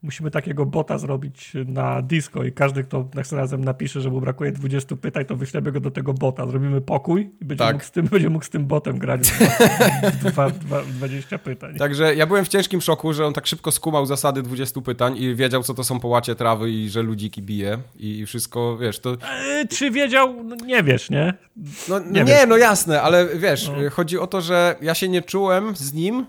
musimy 0.01 0.31
takiego 0.31 0.65
bota 0.65 0.97
zrobić 0.97 1.53
na 1.65 2.01
disco 2.01 2.43
i 2.43 2.51
każdy, 2.51 2.83
kto 2.83 2.97
następnym 2.97 3.39
razem 3.39 3.65
napisze, 3.65 4.01
że 4.01 4.09
mu 4.09 4.21
brakuje 4.21 4.51
20 4.51 4.95
pytań, 4.95 5.25
to 5.25 5.35
wyślemy 5.35 5.71
go 5.71 5.79
do 5.79 5.91
tego 5.91 6.13
bota. 6.13 6.47
Zrobimy 6.47 6.81
pokój 6.81 7.31
i 7.41 7.45
będzie, 7.45 7.63
tak. 7.63 7.73
mógł, 7.73 7.85
z 7.85 7.91
tym, 7.91 8.05
będzie 8.05 8.29
mógł 8.29 8.45
z 8.45 8.49
tym 8.49 8.65
botem 8.65 8.99
grać 8.99 9.31
w, 9.31 10.23
dwa, 10.31 10.49
dwa, 10.49 10.81
20 10.81 11.37
pytań. 11.37 11.75
Także 11.77 12.15
ja 12.15 12.27
byłem 12.27 12.45
w 12.45 12.47
ciężkim 12.47 12.81
szoku, 12.81 13.13
że 13.13 13.25
on 13.25 13.33
tak 13.33 13.47
szybko 13.47 13.71
skumał 13.71 14.05
zasady 14.05 14.41
20 14.41 14.81
pytań 14.81 15.17
i 15.17 15.35
wiedział, 15.35 15.63
co 15.63 15.73
to 15.73 15.83
są 15.83 15.99
połacie 15.99 16.35
trawy 16.35 16.71
i 16.71 16.89
że 16.89 17.01
ludziki 17.01 17.41
bije 17.41 17.77
i 17.95 18.25
wszystko, 18.25 18.77
wiesz, 18.77 18.99
to... 18.99 19.13
E, 19.13 19.67
czy 19.67 19.91
wiedział? 19.91 20.43
No, 20.43 20.55
nie 20.55 20.83
wiesz, 20.83 21.09
nie? 21.09 21.33
No 21.89 21.99
nie, 21.99 22.23
nie 22.23 22.45
no 22.45 22.57
jasne, 22.57 23.01
ale 23.01 23.27
wiesz, 23.37 23.67
no. 23.67 23.89
chodzi 23.89 24.19
o 24.19 24.27
to, 24.27 24.41
że 24.41 24.75
ja 24.81 24.93
się 24.93 25.09
nie 25.09 25.21
czułem 25.21 25.75
z 25.75 25.93
nim 25.93 26.25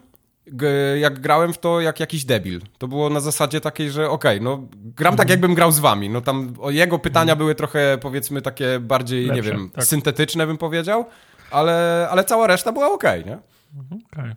jak 1.01 1.21
grałem 1.21 1.53
w 1.53 1.59
to 1.59 1.81
jak 1.81 2.01
jakiś 2.01 2.25
debil. 2.25 2.61
To 2.79 2.89
było 2.89 3.11
na 3.11 3.21
zasadzie 3.21 3.61
takiej, 3.61 3.91
że 3.91 4.11
okej, 4.11 4.37
okay, 4.37 4.45
no 4.45 4.69
gram 4.73 5.17
tak 5.17 5.25
mhm. 5.25 5.31
jakbym 5.31 5.55
grał 5.55 5.73
z 5.73 5.79
wami. 5.79 6.11
No 6.11 6.21
tam 6.21 6.55
jego 6.69 6.99
pytania 6.99 7.33
mhm. 7.33 7.39
były 7.39 7.55
trochę 7.55 7.99
powiedzmy 8.01 8.43
takie 8.43 8.81
bardziej, 8.81 9.27
Lepsze, 9.27 9.43
nie 9.43 9.43
wiem, 9.43 9.71
tak. 9.71 9.85
syntetyczne 9.85 10.47
bym 10.47 10.59
powiedział, 10.59 11.05
ale, 11.51 12.09
ale 12.11 12.25
cała 12.25 12.47
reszta 12.47 12.73
była 12.73 12.93
okej, 12.93 13.21
okay, 13.21 13.33
nie? 13.33 13.39
Mhm, 13.81 14.01
okej. 14.13 14.25
Okay. 14.25 14.37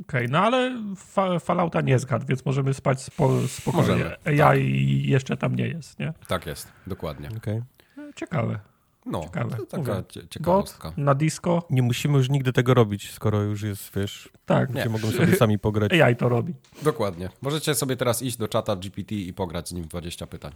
Okej, 0.00 0.20
okay, 0.20 0.28
no 0.28 0.38
ale 0.38 0.72
fa 0.96 1.38
Fallouta 1.38 1.80
nie 1.80 1.98
zgadł, 1.98 2.26
więc 2.26 2.44
możemy 2.44 2.74
spać 2.74 3.02
spo 3.02 3.48
spokojnie. 3.48 3.88
Możemy, 3.88 4.16
AI 4.24 4.58
tak. 4.58 5.08
jeszcze 5.10 5.36
tam 5.36 5.56
nie 5.56 5.68
jest, 5.68 5.98
nie? 5.98 6.12
Tak 6.28 6.46
jest, 6.46 6.72
dokładnie. 6.86 7.28
Okay. 7.36 7.62
Ciekawe. 8.16 8.58
No, 9.06 9.20
Ciekawe. 9.20 9.56
to 9.56 9.66
taka 9.66 10.02
ciekawostka. 10.30 10.92
na 10.96 11.14
disco. 11.14 11.62
Nie 11.70 11.82
musimy 11.82 12.18
już 12.18 12.30
nigdy 12.30 12.52
tego 12.52 12.74
robić, 12.74 13.10
skoro 13.10 13.42
już 13.42 13.62
jest, 13.62 13.90
wiesz, 13.96 14.28
tak. 14.46 14.72
gdzie 14.72 14.88
mogą 14.88 15.10
sobie 15.10 15.36
sami 15.36 15.58
pograć. 15.58 15.92
AI 16.02 16.16
to 16.16 16.28
robi. 16.28 16.54
Dokładnie. 16.82 17.28
Możecie 17.42 17.74
sobie 17.74 17.96
teraz 17.96 18.22
iść 18.22 18.36
do 18.36 18.48
czata 18.48 18.76
GPT 18.76 19.14
i 19.14 19.32
pograć 19.32 19.68
z 19.68 19.72
nim 19.72 19.84
20 19.84 20.26
pytań. 20.26 20.52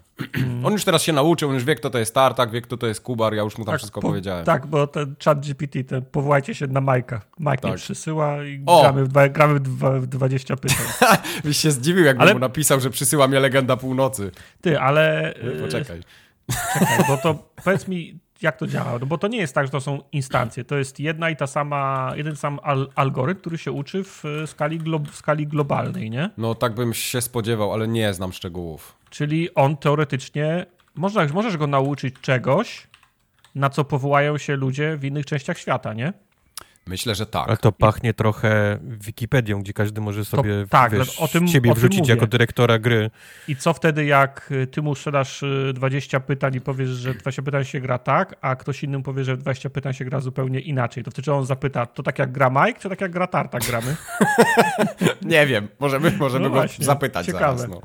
on 0.65 0.73
już 0.73 0.85
teraz 0.85 1.03
się 1.03 1.13
nauczył, 1.13 1.49
on 1.49 1.55
już 1.55 1.65
wie, 1.65 1.75
kto 1.75 1.91
to 1.91 1.99
jest 1.99 2.15
Tartak, 2.15 2.51
wie, 2.51 2.61
kto 2.61 2.77
to 2.77 2.87
jest 2.87 3.01
Kubar, 3.01 3.35
ja 3.35 3.43
już 3.43 3.59
mu 3.59 3.65
tam 3.65 3.73
tak, 3.73 3.79
wszystko 3.79 4.01
po, 4.01 4.09
powiedziałem. 4.09 4.45
Tak, 4.45 4.67
bo 4.67 4.87
ten 4.87 5.15
chat 5.25 5.41
GPT, 5.47 5.85
ten, 5.85 6.03
powołajcie 6.03 6.55
się 6.55 6.67
na 6.67 6.81
Majka. 6.81 7.21
Mike 7.39 7.57
tak. 7.57 7.73
mi 7.73 7.77
przysyła 7.77 8.45
i 8.45 8.59
gramy 8.59 9.05
w, 9.05 9.33
gramy 9.33 9.61
w 10.01 10.07
20 10.07 10.57
pytań. 10.57 10.87
Byś 11.45 11.57
się 11.57 11.71
zdziwił, 11.71 12.05
jakby 12.05 12.23
ale... 12.23 12.35
mu 12.35 12.41
napisał, 12.41 12.81
że 12.81 12.91
przysyła 12.91 13.29
mnie 13.29 13.41
legenda 13.41 13.77
północy. 13.77 14.31
Ty, 14.61 14.81
ale... 14.81 15.35
Poczekaj. 15.61 16.01
Czekaj, 16.73 17.05
bo 17.09 17.17
to 17.17 17.53
powiedz 17.65 17.89
mi, 17.89 18.19
jak 18.43 18.57
to 18.57 18.67
działa? 18.67 18.99
No 18.99 19.07
bo 19.07 19.19
to 19.19 19.29
nie 19.29 19.39
jest 19.39 19.55
tak, 19.55 19.67
że 19.67 19.73
to 19.73 19.81
są 19.81 20.01
instancje. 20.13 20.65
To 20.65 20.79
jest 20.79 21.01
jedna 21.01 21.31
i 21.31 21.37
ta 21.37 21.47
sama, 21.47 22.13
jeden 22.17 22.37
sam 22.37 22.59
al 22.63 22.89
algorytm, 22.95 23.41
który 23.41 23.59
się 23.59 23.73
uczy 23.73 24.05
w 24.05 24.23
skali, 24.47 24.79
glo 24.79 24.99
w 24.99 25.15
skali 25.15 25.47
globalnej, 25.47 26.11
nie? 26.11 26.31
No 26.39 26.55
tak 26.55 26.75
bym 26.75 26.95
się 26.95 27.21
spodziewał, 27.21 27.73
ale 27.73 27.89
nie 27.89 28.15
znam 28.15 28.33
szczegółów. 28.33 28.97
Czyli 29.11 29.55
on 29.55 29.77
teoretycznie, 29.77 30.67
można, 30.95 31.27
możesz 31.27 31.57
go 31.57 31.67
nauczyć 31.67 32.15
czegoś, 32.21 32.87
na 33.55 33.71
co 33.71 33.85
powołają 33.85 34.39
się 34.39 34.57
ludzie 34.57 34.97
w 34.97 35.05
innych 35.05 35.27
częściach 35.27 35.59
świata, 35.59 35.93
nie? 35.93 36.13
Myślę, 36.87 37.15
że 37.15 37.27
tak. 37.27 37.49
Ale 37.49 37.57
to 37.57 37.73
pachnie 37.73 38.15
trochę 38.15 38.79
Wikipedią, 38.83 39.61
gdzie 39.61 39.73
każdy 39.73 40.01
może 40.01 40.25
sobie 40.25 40.63
to, 40.63 40.69
tak, 40.69 40.93
wiesz, 40.93 41.21
o 41.21 41.29
tym, 41.29 41.49
ciebie 41.49 41.71
o 41.71 41.75
wrzucić 41.75 42.09
jako 42.09 42.27
dyrektora 42.27 42.79
gry. 42.79 43.11
I 43.49 43.57
co 43.57 43.73
wtedy, 43.73 44.05
jak 44.05 44.53
ty 44.71 44.83
mu 44.83 44.95
sprzedasz 44.95 45.45
20 45.75 46.19
y, 46.19 46.21
pytań 46.21 46.55
i 46.55 46.61
powiesz, 46.61 46.89
że 46.89 47.15
20 47.15 47.43
pytań 47.43 47.65
się 47.65 47.81
gra 47.81 47.99
tak, 47.99 48.37
a 48.41 48.57
ktoś 48.57 48.83
innym 48.83 49.03
powie, 49.03 49.25
że 49.25 49.37
20 49.37 49.71
pytań 49.71 49.95
się 49.95 50.05
gra 50.05 50.21
zupełnie 50.21 50.61
inaczej. 50.61 51.05
To 51.05 51.11
wtedy 51.11 51.33
on 51.33 51.47
zapyta, 51.47 51.87
to 51.87 52.03
tak 52.03 52.19
jak 52.19 52.33
gra 52.33 52.51
Mike, 52.51 52.81
czy 52.81 52.89
tak 52.89 53.01
jak 53.01 53.11
gra 53.11 53.27
Tartak 53.27 53.63
gramy? 53.65 53.97
Nie 55.23 55.47
wiem, 55.47 55.69
możemy, 55.81 56.11
możemy 56.19 56.45
no 56.45 56.51
go 56.51 56.55
właśnie, 56.55 56.85
zapytać 56.85 57.27
ciekawe. 57.27 57.59
zaraz. 57.59 57.75
No. 57.75 57.83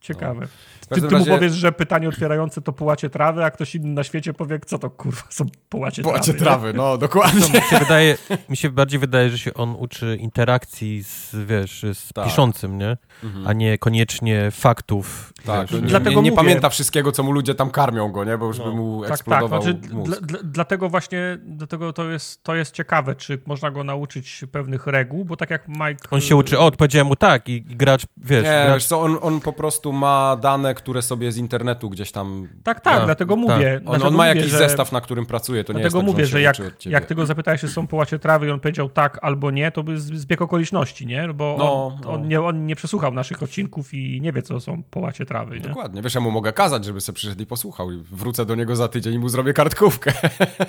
Ciekawe. 0.00 0.46
Ty, 0.88 1.00
ty 1.00 1.08
razie... 1.08 1.30
mu 1.30 1.36
powiesz, 1.36 1.52
że 1.52 1.72
pytanie 1.72 2.08
otwierające 2.08 2.62
to 2.62 2.72
połacie 2.72 3.10
trawy, 3.10 3.44
a 3.44 3.50
ktoś 3.50 3.74
inny 3.74 3.94
na 3.94 4.04
świecie 4.04 4.34
powie, 4.34 4.60
co 4.66 4.78
to 4.78 4.90
kurwa 4.90 5.22
są 5.30 5.44
połacie, 5.68 6.02
połacie 6.02 6.34
trawy. 6.34 6.44
trawy, 6.44 6.72
no 6.74 6.98
dokładnie. 7.06 7.40
No, 7.40 7.48
mi, 7.48 7.64
się 7.64 7.78
wydaje, 7.78 8.18
mi 8.48 8.56
się 8.56 8.70
bardziej 8.70 9.00
wydaje, 9.00 9.30
że 9.30 9.38
się 9.38 9.54
on 9.54 9.76
uczy 9.78 10.16
interakcji 10.20 11.04
z, 11.04 11.36
wiesz, 11.46 11.84
z 11.94 12.12
tak. 12.12 12.24
piszącym, 12.24 12.78
nie? 12.78 12.96
Mhm. 13.24 13.46
A 13.46 13.52
nie 13.52 13.78
koniecznie 13.78 14.50
faktów. 14.50 15.32
Tak, 15.44 15.68
wiesz, 15.68 15.82
nie, 15.82 15.88
Dlatego 15.88 16.20
nie, 16.20 16.30
nie 16.30 16.36
pamięta 16.36 16.68
wszystkiego, 16.68 17.12
co 17.12 17.22
mu 17.22 17.32
ludzie 17.32 17.54
tam 17.54 17.70
karmią 17.70 18.12
go, 18.12 18.24
nie? 18.24 18.38
Bo 18.38 18.46
już 18.46 18.58
no. 18.58 18.64
by 18.64 18.70
mu 18.70 19.00
tak, 19.00 19.08
tak. 19.08 19.18
eksplodował 19.18 19.62
tak, 19.62 19.72
znaczy, 19.72 19.94
mózg. 19.94 20.20
Dla, 20.20 20.38
dlatego 20.44 20.88
właśnie, 20.88 21.38
dlatego 21.46 21.92
to 21.92 22.10
jest, 22.10 22.42
to 22.42 22.54
jest 22.54 22.74
ciekawe, 22.74 23.14
czy 23.14 23.40
można 23.46 23.70
go 23.70 23.84
nauczyć 23.84 24.44
pewnych 24.52 24.86
reguł, 24.86 25.24
bo 25.24 25.36
tak 25.36 25.50
jak 25.50 25.68
Mike... 25.68 26.08
On 26.10 26.20
się 26.20 26.36
uczy, 26.36 26.58
o, 26.58 26.66
odpowiedziałem 26.66 27.06
mu 27.06 27.16
tak 27.16 27.48
i, 27.48 27.52
i 27.52 27.76
gracz, 27.76 28.06
wiesz... 28.16 28.44
Nie, 28.44 28.62
gracz... 28.64 28.74
wiesz 28.74 28.86
co, 28.86 29.00
on, 29.00 29.18
on 29.22 29.40
po 29.40 29.52
prostu 29.52 29.92
ma 29.92 30.36
dane, 30.36 30.74
które 30.76 31.02
sobie 31.02 31.32
z 31.32 31.36
internetu 31.36 31.90
gdzieś 31.90 32.12
tam... 32.12 32.48
Tak, 32.62 32.80
tak, 32.80 33.04
dlatego 33.04 33.34
tak. 33.34 33.40
mówię. 33.40 33.80
On, 33.86 34.02
on, 34.02 34.14
ma 34.14 34.26
jakiś 34.26 34.50
że... 34.50 34.58
zestaw, 34.58 34.92
na 34.92 35.00
którym 35.00 35.26
pracuje, 35.26 35.64
to 35.64 35.72
nie 35.72 35.80
jest 35.80 35.96
tak, 35.96 36.04
mówię, 36.04 36.26
że 36.26 36.40
jak, 36.40 36.56
jak 36.86 37.06
ty 37.06 37.14
go 37.14 37.26
zapytałeś, 37.26 37.60
czy 37.60 37.68
są 37.68 37.86
połacie 37.86 38.18
trawy 38.18 38.46
i 38.46 38.50
on 38.50 38.60
powiedział 38.60 38.88
tak 38.88 39.18
albo 39.22 39.50
nie, 39.50 39.70
to 39.70 39.82
by 39.82 40.00
zbieg 40.00 40.42
okoliczności, 40.42 41.06
nie? 41.06 41.28
Bo 41.28 41.56
no, 41.58 41.86
on, 41.86 42.00
no. 42.04 42.12
on, 42.12 42.28
nie, 42.28 42.42
on 42.42 42.66
nie 42.66 42.76
przesłuchał 42.76 43.12
naszych 43.12 43.42
odcinków 43.42 43.94
i 43.94 44.20
nie 44.20 44.32
wie, 44.32 44.42
co 44.42 44.60
są 44.60 44.82
połacie 44.82 45.26
trawy, 45.26 45.54
nie? 45.54 45.68
Dokładnie. 45.68 46.02
Wiesz, 46.02 46.14
ja 46.14 46.20
mu 46.20 46.30
mogę 46.30 46.52
kazać, 46.52 46.84
żeby 46.84 47.00
sobie 47.00 47.16
przyszedł 47.16 47.42
i 47.42 47.46
posłuchał 47.46 47.92
i 47.92 47.96
wrócę 47.96 48.46
do 48.46 48.54
niego 48.54 48.76
za 48.76 48.88
tydzień 48.88 49.14
i 49.14 49.18
mu 49.18 49.28
zrobię 49.28 49.52
kartkówkę. 49.52 50.12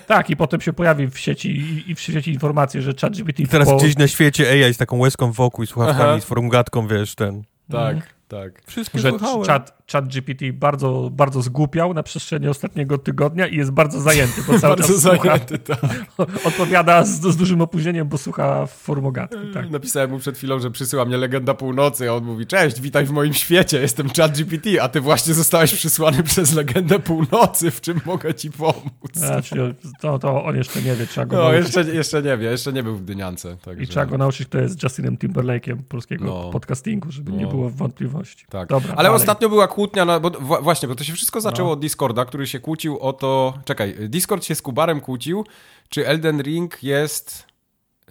Tak, 0.08 0.30
i 0.30 0.36
potem 0.36 0.62
się 0.62 0.74
pojawi 0.74 1.08
w 1.08 1.20
sieci 1.20 1.50
i, 1.50 1.92
i 1.92 1.96
w 1.96 2.00
sieci 2.00 2.34
informacje, 2.34 2.82
że 2.82 2.94
ChatGPT... 3.02 3.40
I 3.40 3.48
teraz 3.48 3.70
po... 3.70 3.78
gdzieś 3.78 3.98
na 3.98 4.08
świecie 4.08 4.50
AI 4.50 4.74
z 4.74 4.78
taką 4.78 4.98
łezką 4.98 5.32
wokół 5.32 5.64
i 5.64 5.68
słuchawkami, 5.68 6.10
Aha. 6.10 6.22
z 6.22 6.26
formugatką, 6.26 6.88
wiesz, 6.88 7.16
ten... 7.16 7.44
Tak, 7.72 7.96
mhm. 7.96 8.17
Tak. 8.28 8.62
Wszystkie 8.66 9.00
że 9.00 9.12
chat, 9.48 9.84
chat 9.92 10.08
GPT 10.08 10.54
bardzo, 10.54 11.10
bardzo 11.14 11.42
zgłupiał 11.42 11.94
na 11.94 12.04
przestrzeni 12.04 12.48
ostatniego 12.48 12.98
tygodnia 12.98 13.48
i 13.48 13.56
jest 13.56 13.72
bardzo 13.72 14.02
zajęty, 14.02 14.42
bo 14.48 14.60
cały 14.60 14.76
bardzo 14.76 14.94
czas 14.94 15.02
zajęty, 15.02 15.60
tak. 15.60 15.80
odpowiada 16.48 17.04
z, 17.04 17.22
z, 17.22 17.38
dużym 17.38 17.62
opóźnieniem, 17.62 18.08
bo 18.08 18.18
słucha 18.18 18.66
formogatki. 18.66 19.38
Tak. 19.54 19.70
Napisałem 19.70 20.10
mu 20.10 20.20
przed 20.20 20.38
chwilą, 20.38 20.60
że 20.60 20.72
przysyła 20.72 21.06
mnie 21.06 21.18
legenda 21.18 21.54
północy, 21.54 22.10
a 22.10 22.14
on 22.14 22.24
mówi, 22.24 22.46
cześć, 22.46 22.82
witaj 22.82 23.06
w 23.06 23.12
moim 23.12 23.34
świecie, 23.34 23.82
jestem 23.82 24.10
chat 24.18 24.38
GPT, 24.38 24.82
a 24.82 24.90
ty 24.90 25.02
właśnie 25.02 25.34
zostałeś 25.34 25.76
przysłany 25.76 26.24
przez 26.24 26.54
legendę 26.54 27.00
północy, 27.00 27.72
w 27.72 27.82
czym 27.82 28.02
mogę 28.06 28.34
ci 28.34 28.52
pomóc. 28.52 28.84
Znaczy, 29.14 29.76
to, 30.02 30.20
to 30.20 30.46
on 30.46 30.56
jeszcze 30.56 30.82
nie 30.82 30.96
wie, 30.96 31.08
trzeba 31.08 31.26
go 31.26 31.38
No, 31.38 31.44
nauczyć. 31.44 31.76
jeszcze, 31.76 31.94
jeszcze 31.94 32.22
nie 32.22 32.38
wie, 32.38 32.52
jeszcze 32.52 32.74
nie 32.74 32.84
był 32.84 32.96
w 32.96 33.04
Dyniance. 33.04 33.58
Także... 33.58 33.84
I 33.84 33.88
trzeba 33.88 34.06
go 34.06 34.18
nauczyć, 34.18 34.48
kto 34.48 34.58
jest 34.58 34.84
Justinem 34.84 35.18
Timberlake'iem 35.18 35.78
polskiego 35.90 36.26
no. 36.26 36.50
podcastingu, 36.50 37.12
żeby 37.12 37.32
no. 37.32 37.38
nie 37.38 37.48
było 37.48 37.70
wątpliwości. 37.70 38.17
Tak. 38.50 38.70
Dobra, 38.70 38.90
Ale 38.90 39.04
dalej. 39.04 39.22
ostatnio 39.22 39.50
była 39.50 39.68
kłótnia, 39.68 40.06
na, 40.06 40.20
bo 40.20 40.30
właśnie, 40.62 40.88
bo 40.88 40.96
to 40.96 41.04
się 41.04 41.14
wszystko 41.14 41.42
zaczęło 41.42 41.70
no. 41.70 41.74
od 41.74 41.80
Discorda, 41.80 42.26
który 42.26 42.48
się 42.48 42.60
kłócił 42.60 43.00
o 43.00 43.14
to... 43.14 43.54
Czekaj, 43.66 43.96
Discord 44.00 44.46
się 44.46 44.56
z 44.56 44.62
Kubarem 44.62 45.02
kłócił, 45.02 45.46
czy 45.90 46.08
Elden 46.08 46.42
Ring 46.42 46.84
jest... 46.84 47.46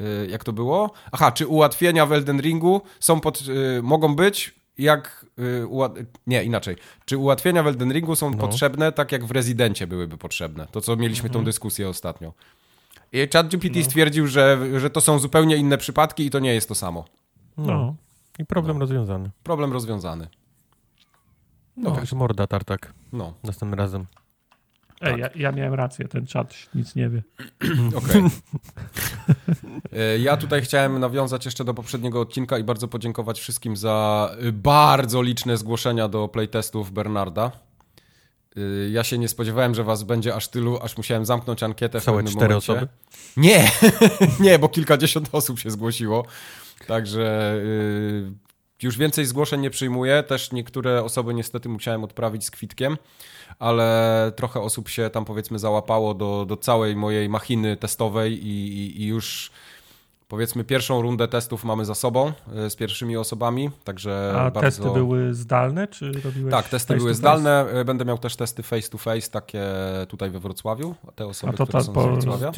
Y, 0.01 0.27
jak 0.31 0.45
to 0.45 0.53
było? 0.53 0.91
Aha, 1.13 1.33
czy 1.33 1.47
ułatwienia 1.47 2.07
w 2.07 2.13
Elden 2.13 2.41
Ringu 2.41 2.81
są 3.01 3.21
pod, 3.21 3.41
y, 3.79 3.83
mogą 3.83 4.17
być 4.17 4.55
jak. 4.79 5.27
Y, 5.39 5.67
nie, 6.27 6.45
inaczej. 6.45 6.77
Czy 7.05 7.19
ułatwienia 7.19 7.63
w 7.63 7.67
Elden 7.67 7.93
Ringu 7.93 8.17
są 8.17 8.31
no. 8.31 8.37
potrzebne 8.39 8.93
tak 8.93 9.13
jak 9.13 9.25
w 9.25 9.31
Rezydencie 9.31 9.87
byłyby 9.87 10.19
potrzebne? 10.19 10.67
To, 10.73 10.81
co 10.81 10.97
mieliśmy 10.97 11.27
mhm. 11.27 11.41
tą 11.41 11.45
dyskusję 11.45 11.89
ostatnio. 11.89 12.33
I 13.13 13.29
ChatGPT 13.33 13.77
no. 13.77 13.85
stwierdził, 13.85 14.27
że, 14.27 14.59
że 14.81 14.91
to 14.91 15.01
są 15.01 15.19
zupełnie 15.19 15.57
inne 15.57 15.79
przypadki 15.79 16.27
i 16.27 16.31
to 16.31 16.39
nie 16.39 16.55
jest 16.55 16.69
to 16.69 16.75
samo. 16.75 17.05
No. 17.57 17.95
I 18.39 18.47
problem 18.47 18.77
no. 18.77 18.81
rozwiązany. 18.81 19.31
Problem 19.43 19.73
rozwiązany. 19.73 20.29
No, 21.77 21.97
no. 22.13 22.19
morda 22.19 22.47
tartak. 22.47 22.93
No. 23.13 23.35
Następnym 23.45 23.79
razem. 23.79 24.07
Ej, 25.01 25.11
tak. 25.11 25.19
ja, 25.19 25.29
ja, 25.35 25.53
miałem 25.53 25.75
rację, 25.75 26.09
ten 26.09 26.27
czat 26.27 26.55
nic 26.75 26.95
nie 26.95 27.09
wie. 27.09 27.23
Okej. 27.99 28.23
Okay. 28.23 28.31
E, 29.93 30.19
ja 30.19 30.37
tutaj 30.37 30.63
chciałem 30.63 31.01
nawiązać 31.01 31.45
jeszcze 31.45 31.65
do 31.65 31.75
poprzedniego 31.75 32.21
odcinka 32.21 32.59
i 32.59 32.65
bardzo 32.65 32.89
podziękować 32.89 33.41
wszystkim 33.41 33.77
za 33.77 34.31
bardzo 34.53 35.23
liczne 35.23 35.57
zgłoszenia 35.57 36.09
do 36.09 36.29
playtestów 36.29 36.93
Bernarda. 36.93 37.51
E, 38.57 38.61
ja 38.91 39.05
się 39.05 39.19
nie 39.19 39.29
spodziewałem, 39.29 39.75
że 39.75 39.85
was 39.85 40.03
będzie 40.03 40.35
aż 40.35 40.49
tylu, 40.49 40.79
aż 40.83 40.97
musiałem 40.97 41.27
zamknąć 41.27 41.63
ankietę 41.63 42.01
Całe 42.01 42.17
w 42.17 42.25
pewnym 42.25 42.35
cztery 42.35 42.55
momencie. 42.55 42.73
osoby? 42.73 42.89
Nie, 43.37 43.71
nie, 44.47 44.59
bo 44.59 44.69
kilkadziesiąt 44.69 45.29
osób 45.33 45.59
się 45.59 45.71
zgłosiło. 45.71 46.25
Także 46.87 47.57
yy, 47.65 48.33
już 48.83 48.99
więcej 48.99 49.27
zgłoszeń 49.27 49.61
nie 49.61 49.71
przyjmuję. 49.71 50.23
Też 50.23 50.53
niektóre 50.53 51.05
osoby 51.05 51.35
niestety 51.35 51.69
musiałem 51.69 52.05
odprawić 52.05 52.45
z 52.45 52.51
kwitkiem, 52.51 52.97
ale 53.59 54.33
trochę 54.37 54.61
osób 54.61 54.89
się 54.89 55.11
tam 55.11 55.25
powiedzmy 55.25 55.59
załapało 55.59 56.15
do, 56.15 56.45
do 56.49 56.57
całej 56.57 56.97
mojej 56.97 57.29
machiny 57.29 57.77
testowej 57.77 58.47
i, 58.47 58.79
i, 58.79 59.03
i 59.03 59.07
już 59.07 59.51
powiedzmy 60.29 60.65
pierwszą 60.65 61.03
rundę 61.03 61.29
testów 61.29 61.65
mamy 61.65 61.85
za 61.85 61.95
sobą 61.95 62.33
e, 62.57 62.71
z 62.71 62.77
pierwszymi 62.77 63.17
osobami, 63.17 63.71
także 63.85 64.35
A 64.37 64.51
bardzo... 64.51 64.61
testy 64.61 64.91
były 64.91 65.35
zdalne, 65.35 65.89
czy 65.89 66.13
robiłeś 66.13 66.51
Tak, 66.51 66.69
testy 66.69 66.97
były 66.97 67.15
zdalne. 67.15 67.67
E, 67.73 67.85
będę 67.85 68.05
miał 68.05 68.19
też 68.19 68.37
testy 68.37 68.63
face 68.63 68.89
to 68.89 68.99
face, 68.99 69.31
takie 69.31 69.65
tutaj 70.09 70.31
we 70.31 70.41
Wrocławiu, 70.41 70.95
te 71.15 71.27
osoby, 71.27 71.53
A 71.55 71.57
to 71.57 71.67
które 71.67 71.85
są 71.85 71.93
po... 71.93 72.03
z 72.03 72.05
Wrocławia. 72.05 72.53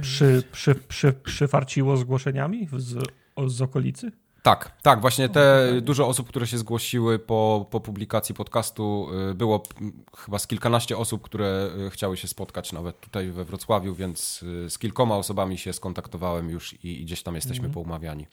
Przy, 0.00 0.42
przy, 0.52 0.74
przy, 0.74 1.12
przyfarciło 1.12 1.96
zgłoszeniami 1.96 2.68
z, 2.76 3.04
z 3.46 3.62
okolicy? 3.62 4.12
Tak, 4.44 4.72
tak, 4.82 5.00
właśnie 5.00 5.28
te 5.28 5.72
dużo 5.82 6.08
osób, 6.08 6.28
które 6.28 6.46
się 6.46 6.58
zgłosiły 6.58 7.18
po, 7.18 7.66
po 7.70 7.80
publikacji 7.80 8.34
podcastu, 8.34 9.08
y, 9.30 9.34
było 9.34 9.62
chyba 10.16 10.38
z 10.38 10.46
kilkanaście 10.46 10.96
osób, 10.98 11.22
które 11.22 11.70
y, 11.86 11.90
chciały 11.90 12.16
się 12.16 12.28
spotkać 12.28 12.72
nawet 12.72 13.00
tutaj 13.00 13.30
we 13.30 13.44
Wrocławiu, 13.44 13.94
więc 13.94 14.42
y, 14.42 14.70
z 14.70 14.78
kilkoma 14.78 15.16
osobami 15.16 15.58
się 15.58 15.72
skontaktowałem 15.72 16.50
już 16.50 16.72
i, 16.72 17.00
i 17.00 17.04
gdzieś 17.04 17.22
tam 17.22 17.34
jesteśmy 17.34 17.64
mm. 17.64 17.74
poumawiani. 17.74 18.26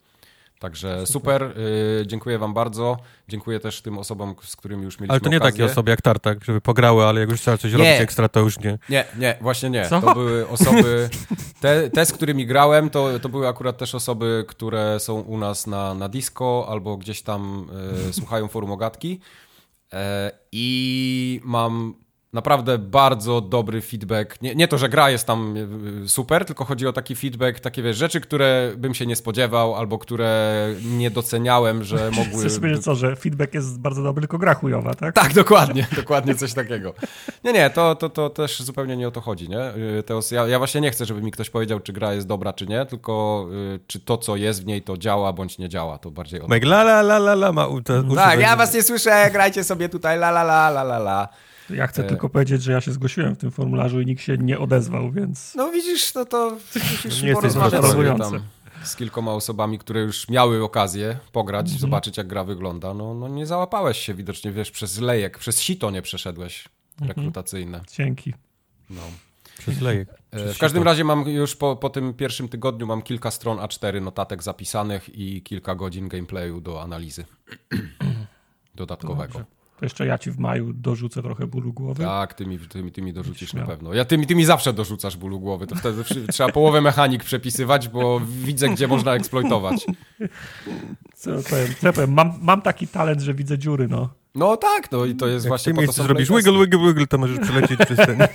Także 0.62 1.08
super, 1.08 1.54
yy, 1.98 2.08
dziękuję 2.08 2.40
wam 2.40 2.54
bardzo. 2.54 2.98
Dziękuję 3.28 3.60
też 3.60 3.82
tym 3.82 3.98
osobom, 3.98 4.36
z 4.44 4.56
którymi 4.56 4.84
już 4.84 5.00
mieliśmy 5.00 5.12
Ale 5.14 5.20
to 5.20 5.30
nie 5.30 5.38
okazję. 5.38 5.52
takie 5.52 5.72
osoby 5.72 5.92
jak 5.92 6.02
Tartak, 6.02 6.46
żeby 6.46 6.62
pograły, 6.62 7.06
ale 7.06 7.20
jak 7.20 7.30
już 7.30 7.42
trzeba 7.42 7.58
coś 7.58 7.72
nie. 7.72 7.78
robić 7.78 8.02
ekstra, 8.02 8.30
to 8.30 8.40
już 8.40 8.60
nie. 8.60 8.78
Nie, 8.90 9.06
nie, 9.18 9.38
właśnie 9.42 9.70
nie. 9.70 9.90
Co? 9.90 10.02
To 10.02 10.14
były 10.14 10.48
osoby, 10.48 11.10
te, 11.62 11.90
te, 11.90 12.06
z 12.06 12.12
którymi 12.12 12.46
grałem, 12.46 12.90
to, 12.90 13.20
to 13.20 13.30
były 13.30 13.48
akurat 13.48 13.78
też 13.78 13.96
osoby, 13.96 14.46
które 14.48 15.00
są 15.00 15.20
u 15.22 15.38
nas 15.38 15.68
na, 15.68 15.94
na 15.94 16.10
disco 16.10 16.66
albo 16.70 16.98
gdzieś 16.98 17.22
tam 17.22 17.70
yy, 18.06 18.14
słuchają 18.14 18.48
forum 18.48 18.72
ogatki. 18.72 19.20
Yy, 19.94 20.00
I 20.52 21.42
mam 21.44 21.96
naprawdę 22.34 22.78
bardzo 22.78 23.42
dobry 23.42 23.82
feedback. 23.82 24.42
Nie, 24.42 24.56
nie 24.56 24.68
to, 24.68 24.78
że 24.78 24.90
gra 24.90 25.10
jest 25.10 25.28
tam 25.28 25.56
e, 26.06 26.08
super, 26.08 26.46
tylko 26.46 26.66
chodzi 26.66 26.88
o 26.88 26.94
taki 26.94 27.16
feedback, 27.16 27.60
takie 27.60 27.84
wiesz, 27.84 27.98
rzeczy, 27.98 28.22
które 28.22 28.72
bym 28.78 28.94
się 28.94 29.06
nie 29.06 29.16
spodziewał, 29.16 29.76
albo 29.76 29.98
które 29.98 30.68
nie 30.86 31.12
doceniałem, 31.12 31.84
że 31.84 32.12
mogły... 32.18 32.40
Chcesz 32.40 32.60
powiedzieć 32.60 32.84
co, 32.84 32.96
że 32.96 33.16
feedback 33.16 33.54
jest 33.54 33.80
bardzo 33.80 34.04
dobry, 34.04 34.22
tylko 34.22 34.38
gra 34.38 34.54
chujowa, 34.54 34.94
tak? 34.94 35.16
Tak, 35.16 35.34
dokładnie, 35.34 35.88
dokładnie 35.96 36.36
coś 36.36 36.54
takiego. 36.54 36.94
Nie, 37.44 37.54
nie, 37.54 37.70
to, 37.70 37.96
to, 37.96 38.10
to 38.10 38.30
też 38.30 38.60
zupełnie 38.60 38.98
nie 38.98 39.08
o 39.08 39.12
to 39.12 39.22
chodzi, 39.22 39.50
nie? 39.50 39.62
E, 40.00 40.04
to 40.04 40.20
ja, 40.32 40.48
ja 40.48 40.58
właśnie 40.58 40.82
nie 40.82 40.92
chcę, 40.92 41.06
żeby 41.06 41.22
mi 41.22 41.32
ktoś 41.32 41.50
powiedział, 41.50 41.80
czy 41.80 41.94
gra 41.94 42.14
jest 42.14 42.28
dobra, 42.28 42.54
czy 42.54 42.68
nie, 42.68 42.86
tylko 42.86 43.46
y, 43.76 43.80
czy 43.88 44.00
to, 44.00 44.18
co 44.18 44.36
jest 44.36 44.64
w 44.64 44.66
niej, 44.66 44.82
to 44.82 44.98
działa, 44.98 45.34
bądź 45.34 45.58
nie 45.58 45.70
działa, 45.70 45.98
to 45.98 46.12
bardziej 46.12 46.42
o 46.42 46.48
to. 46.48 46.54
la 46.56 46.82
la 46.82 47.00
la 47.00 47.18
la 47.18 47.32
la 47.32 47.52
ma... 47.52 47.68
tak, 48.16 48.40
ja 48.40 48.56
was 48.56 48.74
nie 48.74 48.84
słyszę, 48.84 49.30
grajcie 49.32 49.64
sobie 49.64 49.90
tutaj 49.90 50.18
la 50.18 50.30
la 50.30 50.42
la 50.42 50.68
la 50.70 50.82
la 50.82 50.98
la. 50.98 51.30
Ja 51.76 51.88
chcę 51.88 52.06
e... 52.06 52.08
tylko 52.08 52.30
powiedzieć, 52.30 52.64
że 52.64 52.72
ja 52.72 52.82
się 52.82 52.92
zgłosiłem 52.92 53.36
w 53.36 53.38
tym 53.38 53.52
formularzu 53.52 54.02
i 54.02 54.06
nikt 54.06 54.22
się 54.22 54.38
nie 54.38 54.60
odezwał, 54.60 55.12
więc... 55.12 55.56
No 55.56 55.72
widzisz, 55.72 56.14
no 56.14 56.26
to 56.26 56.58
musisz 56.76 57.22
nie 57.22 57.34
porozmawiać 57.34 57.82
tam 58.20 58.42
z 58.84 58.96
kilkoma 58.96 59.34
osobami, 59.34 59.80
które 59.80 60.02
już 60.02 60.30
miały 60.30 60.64
okazję 60.64 61.18
pograć, 61.32 61.66
mm 61.68 61.78
-hmm. 61.78 61.82
zobaczyć 61.82 62.18
jak 62.18 62.28
gra 62.28 62.44
wygląda. 62.44 62.94
No, 62.94 63.14
no 63.14 63.28
nie 63.28 63.46
załapałeś 63.46 63.98
się 63.98 64.14
widocznie, 64.14 64.52
wiesz, 64.52 64.72
przez 64.72 65.00
lejek, 65.00 65.38
przez 65.38 65.62
sito 65.62 65.92
nie 65.92 66.02
przeszedłeś 66.02 66.70
mhm. 67.02 67.08
rekrutacyjne. 67.08 67.78
Mm 67.78 67.86
-hmm. 67.86 67.96
Dzięki. 67.96 68.34
No. 68.90 69.02
Przez 69.58 69.82
lejek. 69.82 70.10
E, 70.32 70.38
przez 70.38 70.58
w 70.58 70.60
każdym 70.60 70.84
razie 70.84 71.04
mam 71.04 71.30
już 71.30 71.56
po, 71.56 71.76
po 71.76 71.90
tym 71.90 72.14
pierwszym 72.14 72.50
tygodniu 72.50 72.88
mam 72.88 73.02
kilka 73.02 73.32
stron 73.32 73.58
A4 73.58 74.02
notatek 74.02 74.44
zapisanych 74.44 75.10
i 75.16 75.42
kilka 75.42 75.76
godzin 75.76 76.10
gameplayu 76.10 76.62
do 76.62 76.82
analizy 76.82 77.26
dodatkowego. 78.76 79.34
Dobrze. 79.34 79.61
To 79.82 79.86
jeszcze 79.86 80.06
ja 80.06 80.18
ci 80.18 80.32
w 80.32 80.40
maju 80.40 80.74
dorzucę 80.74 81.22
trochę 81.22 81.48
bólu 81.48 81.74
głowy. 81.74 82.04
Tak, 82.04 82.34
ty 82.34 82.46
mi, 82.46 82.60
ty 82.60 82.84
mi, 82.84 82.92
ty 82.92 83.02
mi 83.02 83.14
dorzucisz 83.14 83.54
na 83.54 83.66
pewno. 83.66 83.94
Ja, 83.94 84.06
ty, 84.06 84.18
mi, 84.18 84.28
ty 84.28 84.36
mi 84.36 84.46
zawsze 84.46 84.74
dorzucasz 84.74 85.18
bólu 85.18 85.40
głowy. 85.40 85.68
To 85.68 85.76
wtedy 85.76 86.04
trzeba 86.32 86.52
połowę 86.52 86.82
mechanik 86.82 87.24
przepisywać, 87.24 87.90
bo 87.90 88.22
widzę, 88.44 88.70
gdzie 88.70 88.88
można 88.88 89.16
eksploitować. 89.16 89.86
Co 91.16 91.32
powiem? 91.32 91.68
Co 91.82 91.94
powiem? 91.94 92.14
Mam, 92.14 92.34
mam 92.42 92.62
taki 92.62 92.88
talent, 92.88 93.22
że 93.22 93.34
widzę 93.34 93.58
dziury, 93.58 93.88
no. 93.88 94.10
No 94.36 94.58
tak, 94.58 94.92
no 94.92 95.06
i 95.06 95.16
to 95.16 95.28
jest 95.28 95.46
Jak 95.46 95.50
właśnie 95.50 95.74
po 95.74 95.86
to 95.86 95.92
zrobisz 95.92 96.30
wiggle, 96.30 96.60
wiggle, 96.60 96.80
wiggle, 96.88 97.08
to 97.08 97.18
możesz 97.18 97.40
przelecieć 97.40 97.80
przez 97.80 97.98
ten... 97.98 98.18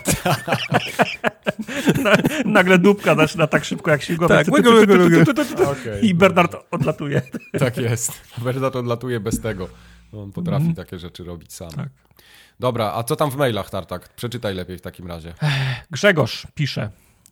Nagle 2.55 2.79
dupka 2.79 3.15
zaczyna 3.15 3.47
tak 3.47 3.65
szybko 3.65 3.91
jak 3.91 4.03
śmigłowiec. 4.03 4.47
Tak, 4.47 4.57
wiggle, 4.57 4.81
wiggle, 4.81 4.99
wiggle. 4.99 5.35
I 6.09 6.15
Bernard 6.15 6.57
odlatuje. 6.71 7.23
Tak 7.59 7.77
jest. 7.77 8.13
Bernard 8.39 8.77
odlatuje 8.77 9.21
bez 9.21 9.41
tego. 9.41 9.69
On 10.23 10.33
potrafi 10.33 10.65
mm. 10.65 10.75
takie 10.75 10.99
rzeczy 10.99 11.25
robić 11.25 11.53
sam. 11.53 11.71
Tak. 11.71 11.89
Dobra, 12.61 12.93
a 12.95 13.03
co 13.03 13.17
tam 13.17 13.31
w 13.31 13.37
mailach, 13.37 13.71
Tartak? 13.71 14.15
Przeczytaj 14.15 14.55
lepiej 14.55 14.79
w 14.79 14.81
takim 14.81 15.07
razie. 15.07 15.35
Grzegorz 15.91 16.47
pisze. 16.55 16.91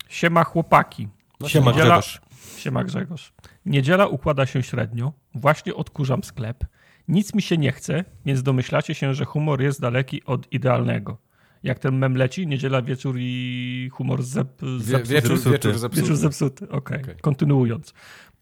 Siema 0.09 0.44
chłopaki. 0.44 1.09
No, 1.40 1.49
siema 1.49 1.70
Niedziela... 1.70 1.99
Grzegorz. 1.99 2.20
Siema 2.57 2.85
Grzegorz. 2.85 3.33
Niedziela 3.66 4.07
układa 4.07 4.47
się 4.47 4.62
średnio. 4.62 5.12
Właśnie 5.35 5.75
odkurzam 5.75 6.25
sklep. 6.25 6.64
Nic 7.09 7.35
mi 7.35 7.42
się 7.42 7.59
nie 7.59 7.73
chce, 7.73 8.05
więc 8.27 8.42
domyślacie 8.42 8.94
się, 8.94 9.14
że 9.14 9.25
humor 9.25 9.62
jest 9.62 9.81
daleki 9.81 10.25
od 10.25 10.53
idealnego. 10.53 11.18
Jak 11.62 11.79
ten 11.79 11.99
mem 11.99 12.16
leci, 12.16 12.47
niedziela, 12.47 12.83
wieczór 12.83 13.16
i 13.18 13.90
humor 13.92 14.23
zep, 14.23 14.49
zepsuty. 14.79 15.14
Wie, 15.14 15.20
wieczór, 15.20 15.53
wieczór 15.53 15.79
zepsuty. 15.79 16.03
Wieczór 16.03 16.16
zepsuty, 16.16 16.64
okej. 16.64 16.79
Okay. 16.79 17.01
okay. 17.01 17.14
Kontynuując. 17.20 17.94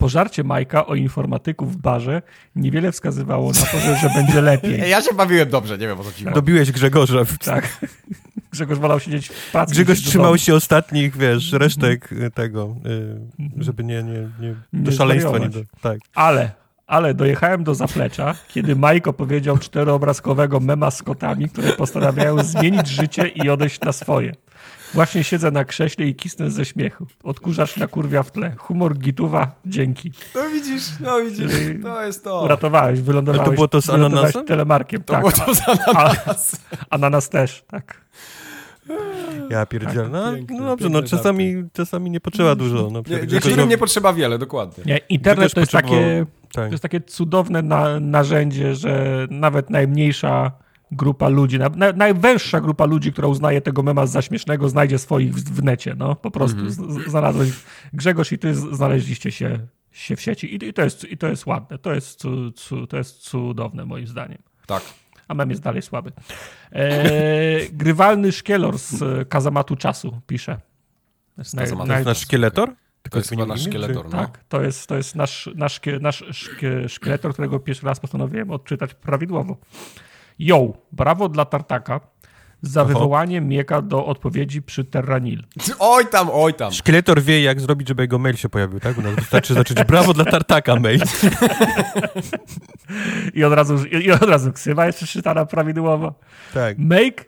Pożarcie 0.02 0.44
Majka 0.44 0.86
o 0.86 0.94
informatyku 0.94 1.66
w 1.66 1.76
barze 1.76 2.22
niewiele 2.56 2.92
wskazywało 2.92 3.52
na 3.52 3.60
to, 3.60 3.80
że, 3.80 3.96
że 3.96 4.08
będzie 4.08 4.40
lepiej. 4.40 4.80
Ja 4.90 5.02
się 5.02 5.14
bawiłem 5.14 5.48
dobrze, 5.48 5.78
nie 5.78 5.86
wiem 5.86 6.00
o 6.00 6.04
co 6.04 6.12
ci 6.12 6.24
Dobiłeś 6.24 6.72
Grzegorza. 6.72 7.18
Tak. 7.44 7.86
Grzegorz 8.52 8.78
wolał 8.78 9.00
siedzieć 9.00 9.28
w 9.28 9.50
pracy. 9.52 9.74
Grzegorz 9.74 10.00
trzymał 10.02 10.38
się 10.38 10.54
ostatnich, 10.54 11.16
wiesz, 11.16 11.52
resztek 11.52 12.10
tego, 12.34 12.76
y, 13.38 13.64
żeby 13.64 13.84
nie, 13.84 14.02
nie, 14.02 14.28
nie, 14.40 14.54
do 14.72 14.90
nie 14.90 14.96
szaleństwa 14.96 15.38
nie 15.38 15.48
do, 15.48 15.60
tak. 15.80 15.98
Ale, 16.14 16.50
ale 16.86 17.14
dojechałem 17.14 17.64
do 17.64 17.74
zaplecza, 17.74 18.34
kiedy 18.48 18.76
Majko 18.76 19.12
powiedział 19.12 19.58
czteroobrazkowego 19.58 20.60
mema 20.60 20.90
z 20.90 21.02
kotami, 21.02 21.48
które 21.48 21.72
postanawiają 21.72 22.42
zmienić 22.42 22.88
życie 22.88 23.28
i 23.28 23.50
odejść 23.50 23.80
na 23.80 23.92
swoje. 23.92 24.32
Właśnie 24.94 25.24
siedzę 25.24 25.50
na 25.50 25.64
krześle 25.64 26.06
i 26.06 26.14
kisnę 26.14 26.50
ze 26.50 26.64
śmiechu. 26.64 27.06
Odkurzacz 27.24 27.76
na 27.76 27.86
kurwia 27.86 28.22
w 28.22 28.30
tle. 28.30 28.54
Humor 28.58 28.98
gituwa, 28.98 29.54
dzięki. 29.66 30.12
No 30.34 30.48
widzisz, 30.50 30.82
no 31.00 31.20
widzisz, 31.20 31.52
to 31.82 32.04
jest 32.04 32.24
to. 32.24 32.42
Uratowałeś, 32.44 33.00
wylądowałeś. 33.00 33.48
to 33.48 33.54
było 33.54 33.68
to 33.68 33.82
z 33.82 33.90
ananasem? 33.90 34.46
telemarkiem, 34.46 35.02
to 35.02 35.12
tak. 35.12 35.20
było 35.20 35.32
to 35.32 35.54
z 35.54 35.68
ananasem. 35.68 36.60
Ananas 36.90 37.28
też, 37.28 37.64
tak. 37.66 38.02
Ja 39.50 39.66
pierdzielę. 39.66 40.08
No, 40.08 40.32
piękne, 40.32 40.56
no 40.60 40.66
dobrze, 40.66 40.88
no 40.88 41.02
czasami, 41.02 41.64
czasami 41.72 42.10
nie 42.10 42.20
potrzeba 42.20 42.54
dużo. 42.54 42.88
No, 42.92 43.02
nie, 43.10 43.26
niektórym 43.26 43.68
nie 43.68 43.78
potrzeba 43.78 44.12
wiele, 44.12 44.38
dokładnie. 44.38 44.84
Nie, 44.86 44.98
internet 44.98 45.54
to 45.54 45.60
jest, 45.60 45.72
takie, 45.72 46.26
tak. 46.52 46.66
to 46.66 46.70
jest 46.70 46.82
takie 46.82 47.00
cudowne 47.00 47.62
na, 47.62 48.00
narzędzie, 48.00 48.74
że 48.74 49.26
nawet 49.30 49.70
najmniejsza 49.70 50.52
grupa 50.92 51.28
ludzi, 51.28 51.58
na, 51.58 51.68
na, 51.68 51.92
najwęższa 51.92 52.60
grupa 52.60 52.84
ludzi, 52.84 53.12
która 53.12 53.28
uznaje 53.28 53.60
tego 53.60 53.82
mema 53.82 54.06
za 54.06 54.22
śmiesznego, 54.22 54.68
znajdzie 54.68 54.98
swoich 54.98 55.34
w, 55.34 55.44
w 55.44 55.62
necie, 55.62 55.94
no 55.98 56.16
po 56.16 56.30
prostu. 56.30 56.58
Mm 56.58 56.72
-hmm. 56.72 57.10
Znalazłeś, 57.10 57.50
Grzegorz 57.92 58.32
i 58.32 58.38
ty 58.38 58.54
znaleźliście 58.54 59.32
się, 59.32 59.58
się 59.90 60.16
w 60.16 60.20
sieci 60.20 60.54
I, 60.54 60.68
i, 60.68 60.72
to 60.72 60.82
jest, 60.82 61.04
i 61.04 61.16
to 61.16 61.26
jest 61.26 61.46
ładne, 61.46 61.78
to 61.78 61.94
jest, 61.94 62.18
cu, 62.18 62.52
cu, 62.52 62.86
to 62.86 62.96
jest 62.96 63.18
cudowne 63.18 63.84
moim 63.84 64.06
zdaniem. 64.06 64.38
Tak. 64.66 64.82
A 65.28 65.34
mem 65.34 65.50
jest 65.50 65.62
dalej 65.62 65.82
słaby. 65.82 66.12
E, 66.72 67.66
grywalny 67.82 68.32
szkielor 68.32 68.78
z 68.78 69.28
kazamatu 69.28 69.76
czasu 69.76 70.20
pisze. 70.26 70.60
To 71.34 71.40
jest 71.40 71.54
naj, 71.54 71.86
naj... 71.86 72.04
nasz 72.04 72.18
szkieletor? 72.18 72.68
Tylko 73.02 73.12
to 73.12 73.18
jest 73.18 73.30
chyba 73.30 73.46
nasz 73.46 73.62
szkieletor, 73.62 74.04
no? 74.04 74.10
Tak, 74.10 74.44
to 74.48 74.62
jest, 74.62 74.86
to 74.86 74.96
jest 74.96 75.14
nasz, 75.16 75.50
nasz, 75.54 75.80
nasz 76.00 76.24
szkieletor, 76.88 77.32
którego 77.32 77.60
pierwszy 77.60 77.86
raz 77.86 78.00
postanowiłem 78.00 78.50
odczytać 78.50 78.94
prawidłowo. 78.94 79.56
Yo, 80.38 80.72
brawo 80.92 81.28
dla 81.28 81.44
Tartaka 81.44 82.00
za 82.62 82.82
Oho. 82.82 82.88
wywołanie 82.88 83.40
Mieka 83.40 83.82
do 83.82 84.06
odpowiedzi 84.06 84.62
przy 84.62 84.84
Terranil. 84.84 85.42
Oj 85.78 86.06
tam, 86.06 86.28
oj 86.32 86.54
tam. 86.54 86.72
Szkieletor 86.72 87.22
wie, 87.22 87.42
jak 87.42 87.60
zrobić, 87.60 87.88
żeby 87.88 88.02
jego 88.02 88.18
mail 88.18 88.36
się 88.36 88.48
pojawił, 88.48 88.80
tak? 88.80 88.98
U 88.98 89.02
nas 89.02 89.14
wystarczy 89.14 89.54
zacząć 89.54 89.84
brawo 89.84 90.14
dla 90.14 90.24
Tartaka 90.24 90.76
mail. 90.76 91.00
I 93.34 93.44
od 93.44 93.52
razu, 93.52 93.86
i 93.86 94.10
od 94.10 94.22
razu 94.22 94.52
ksywa 94.52 94.86
jest 94.86 94.98
przeczytana 94.98 95.46
prawidłowo. 95.46 96.14
Tak. 96.54 96.78
Make, 96.78 97.24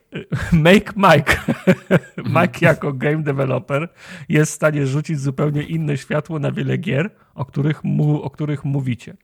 make 0.52 0.96
Mike. 0.96 1.36
Mike 2.36 2.66
jako 2.66 2.92
game 2.92 3.22
developer 3.22 3.88
jest 4.28 4.52
w 4.52 4.54
stanie 4.54 4.86
rzucić 4.86 5.20
zupełnie 5.20 5.62
inne 5.62 5.96
światło 5.96 6.38
na 6.38 6.52
wiele 6.52 6.78
gier, 6.78 7.10
o 7.34 7.44
których, 7.44 7.84
mu, 7.84 8.22
o 8.22 8.30
których 8.30 8.64
mówicie. 8.64 9.16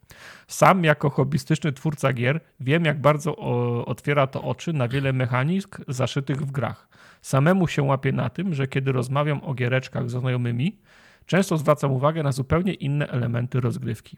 Sam 0.49 0.85
jako 0.85 1.11
hobbystyczny 1.11 1.73
twórca 1.73 2.13
gier 2.13 2.41
wiem, 2.61 2.85
jak 2.85 3.01
bardzo 3.01 3.37
o, 3.37 3.85
otwiera 3.87 4.27
to 4.27 4.43
oczy 4.43 4.73
na 4.73 4.89
wiele 4.89 5.13
mechanizm 5.13 5.69
zaszytych 5.89 6.37
w 6.37 6.51
grach. 6.51 6.89
Samemu 7.23 7.69
się 7.69 7.83
łapię 7.83 8.13
na 8.13 8.31
tym, 8.31 8.55
że 8.55 8.69
kiedy 8.69 8.93
rozmawiam 8.93 9.41
o 9.45 9.55
giereczkach 9.55 10.11
z 10.11 10.13
znajomymi, 10.13 10.79
często 11.27 11.57
zwracam 11.57 11.93
uwagę 11.93 12.23
na 12.23 12.33
zupełnie 12.33 12.75
inne 12.75 13.09
elementy 13.09 13.61
rozgrywki. 13.61 14.17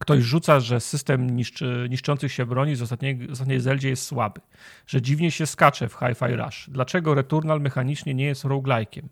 Ktoś 0.00 0.22
rzuca, 0.22 0.60
że 0.60 0.80
system 0.80 1.36
niszczy, 1.36 1.86
niszczących 1.90 2.32
się 2.32 2.46
broni 2.46 2.76
z 2.76 2.82
ostatniej, 2.82 3.26
z 3.28 3.30
ostatniej 3.30 3.60
Zeldzie 3.60 3.88
jest 3.88 4.02
słaby, 4.02 4.40
że 4.86 5.02
dziwnie 5.02 5.30
się 5.30 5.46
skacze 5.46 5.88
w 5.88 5.94
Hi-Fi 5.94 6.36
Rush. 6.36 6.70
Dlaczego 6.70 7.14
Returnal 7.14 7.60
mechanicznie 7.60 8.14
nie 8.14 8.24
jest 8.24 8.44
roguelike'iem? 8.44 9.02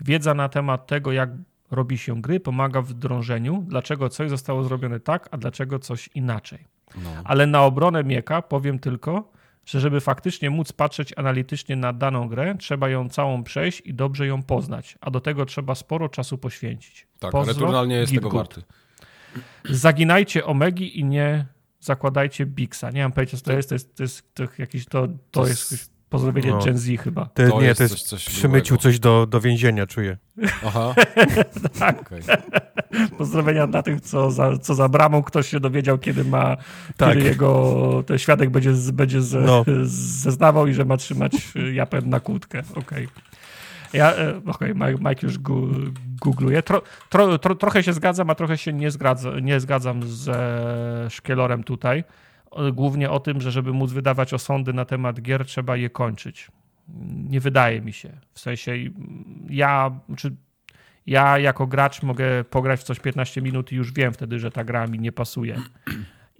Wiedza 0.00 0.34
na 0.34 0.48
temat 0.48 0.86
tego, 0.86 1.12
jak 1.12 1.30
robi 1.70 1.98
się 1.98 2.22
gry, 2.22 2.40
pomaga 2.40 2.82
w 2.82 2.92
drążeniu, 2.92 3.64
dlaczego 3.68 4.08
coś 4.08 4.30
zostało 4.30 4.64
zrobione 4.64 5.00
tak, 5.00 5.28
a 5.30 5.36
dlaczego 5.36 5.78
coś 5.78 6.10
inaczej. 6.14 6.58
No. 6.96 7.10
Ale 7.24 7.46
na 7.46 7.62
obronę 7.62 8.04
Mieka 8.04 8.42
powiem 8.42 8.78
tylko, 8.78 9.32
że 9.66 9.80
żeby 9.80 10.00
faktycznie 10.00 10.50
móc 10.50 10.72
patrzeć 10.72 11.12
analitycznie 11.16 11.76
na 11.76 11.92
daną 11.92 12.28
grę, 12.28 12.54
trzeba 12.58 12.88
ją 12.88 13.08
całą 13.08 13.44
przejść 13.44 13.80
i 13.80 13.94
dobrze 13.94 14.26
ją 14.26 14.42
poznać, 14.42 14.98
a 15.00 15.10
do 15.10 15.20
tego 15.20 15.46
trzeba 15.46 15.74
sporo 15.74 16.08
czasu 16.08 16.38
poświęcić. 16.38 17.06
Tak, 17.18 17.32
Pozdro, 17.32 17.54
Returnal 17.54 17.88
nie 17.88 17.96
jest 17.96 18.14
tego 18.14 18.30
warty. 18.30 18.62
Zaginajcie 19.64 20.44
Omegi 20.44 21.00
i 21.00 21.04
nie 21.04 21.46
zakładajcie 21.80 22.46
Bixa. 22.46 22.90
Nie 22.92 23.02
mam 23.02 23.12
pojęcia, 23.12 23.36
co 23.36 23.44
to 23.44 23.52
jest. 23.52 23.68
To 23.68 23.74
jest, 23.74 23.94
to 23.96 24.02
jest 24.02 24.34
to 24.34 24.44
jakiś, 24.58 24.84
to, 24.86 25.08
to, 25.08 25.14
to 25.30 25.46
jest 25.46 25.92
Pozdrowienie 26.12 26.50
no. 26.50 26.58
Gen 26.64 26.78
Z 26.78 27.00
chyba. 27.00 27.26
To, 27.26 27.48
to 27.48 27.60
nie, 27.60 27.66
jest 27.66 27.78
to 27.78 27.84
jest 27.84 27.94
coś, 27.94 28.02
coś 28.02 28.34
przymycił 28.34 28.76
coś 28.76 28.98
do, 28.98 29.26
do 29.26 29.40
więzienia, 29.40 29.86
czuję. 29.86 30.16
Aha. 30.66 30.94
tak. 31.78 32.00
Okay. 32.00 32.20
Pozdrowienia 33.18 33.66
dla 33.66 33.82
tych, 33.82 34.00
co 34.00 34.30
za, 34.30 34.58
co 34.58 34.74
za 34.74 34.88
bramą 34.88 35.22
ktoś 35.22 35.48
się 35.48 35.60
dowiedział, 35.60 35.98
kiedy 35.98 36.24
ma, 36.24 36.56
tak. 36.96 37.14
kiedy 37.14 37.28
jego 37.28 38.04
ten 38.06 38.18
świadek 38.18 38.50
będzie, 38.50 38.72
będzie 38.92 39.22
z, 39.22 39.46
no. 39.46 39.64
zeznawał 39.84 40.66
i 40.66 40.74
że 40.74 40.84
ma 40.84 40.96
trzymać 40.96 41.32
japę 41.72 42.00
na 42.00 42.20
kłódkę. 42.20 42.58
Okej. 42.58 42.80
Okay. 42.80 43.06
Ja, 43.92 44.16
e, 44.16 44.36
okej, 44.46 44.72
okay, 44.72 44.94
Mike 44.98 45.26
już 45.26 45.38
gu, 45.38 45.68
googluje. 46.22 46.62
Tro, 46.62 46.82
tro, 47.08 47.38
tro, 47.38 47.54
trochę 47.54 47.82
się 47.82 47.92
zgadzam, 47.92 48.30
a 48.30 48.34
trochę 48.34 48.58
się 48.58 48.72
nie, 48.72 48.90
zgadza, 48.90 49.30
nie 49.40 49.60
zgadzam 49.60 50.02
ze 50.08 51.06
Szkielorem 51.10 51.64
tutaj 51.64 52.04
głównie 52.72 53.10
o 53.10 53.20
tym, 53.20 53.40
że 53.40 53.50
żeby 53.50 53.72
móc 53.72 53.92
wydawać 53.92 54.34
osądy 54.34 54.72
na 54.72 54.84
temat 54.84 55.20
gier, 55.20 55.46
trzeba 55.46 55.76
je 55.76 55.90
kończyć. 55.90 56.48
Nie 57.28 57.40
wydaje 57.40 57.80
mi 57.80 57.92
się. 57.92 58.12
W 58.32 58.40
sensie 58.40 58.72
ja, 59.50 60.00
czy 60.16 60.36
ja 61.06 61.38
jako 61.38 61.66
gracz 61.66 62.02
mogę 62.02 62.44
pograć 62.44 62.80
w 62.80 62.82
coś 62.82 63.00
15 63.00 63.42
minut 63.42 63.72
i 63.72 63.76
już 63.76 63.92
wiem 63.92 64.12
wtedy, 64.12 64.38
że 64.38 64.50
ta 64.50 64.64
gra 64.64 64.86
mi 64.86 64.98
nie 64.98 65.12
pasuje. 65.12 65.56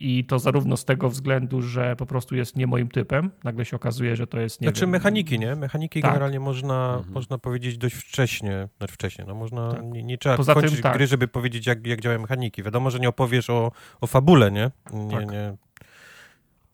I 0.03 0.25
to 0.25 0.38
zarówno 0.38 0.77
z 0.77 0.85
tego 0.85 1.09
względu, 1.09 1.62
że 1.62 1.97
po 1.97 2.07
prostu 2.07 2.37
jest 2.37 2.57
nie 2.57 2.67
moim 2.67 2.88
typem. 2.88 3.31
Nagle 3.45 3.65
się 3.65 3.77
okazuje, 3.77 4.17
że 4.17 4.27
to 4.27 4.41
jest 4.41 4.61
nie 4.61 4.69
Znaczy 4.69 4.81
wiem, 4.81 4.91
mechaniki, 4.91 5.38
nie? 5.38 5.57
Mechaniki 5.57 6.03
tak. 6.03 6.11
generalnie 6.11 6.41
można, 6.41 6.95
mhm. 6.95 7.15
można 7.15 7.38
powiedzieć 7.38 7.79
dość 7.79 7.95
wcześnie. 7.95 8.69
Znaczy 8.79 8.95
wcześnie, 8.95 9.25
no 9.29 9.35
można, 9.35 9.71
tak. 9.71 9.83
nie, 9.85 10.03
nie, 10.03 10.19
trzeba 10.19 10.37
Poza 10.37 10.55
kończyć 10.55 10.73
tym, 10.73 10.83
tak. 10.83 10.95
gry, 10.95 11.07
żeby 11.07 11.29
powiedzieć, 11.29 11.67
jak, 11.67 11.87
jak 11.87 12.01
działają 12.01 12.21
mechaniki. 12.21 12.62
Wiadomo, 12.62 12.91
że 12.91 12.99
nie 12.99 13.09
opowiesz 13.09 13.51
o, 13.51 13.73
o 14.01 14.07
fabule, 14.07 14.53
nie? 14.53 14.71
Nie, 14.93 15.17
tak. 15.17 15.31
nie 15.31 15.57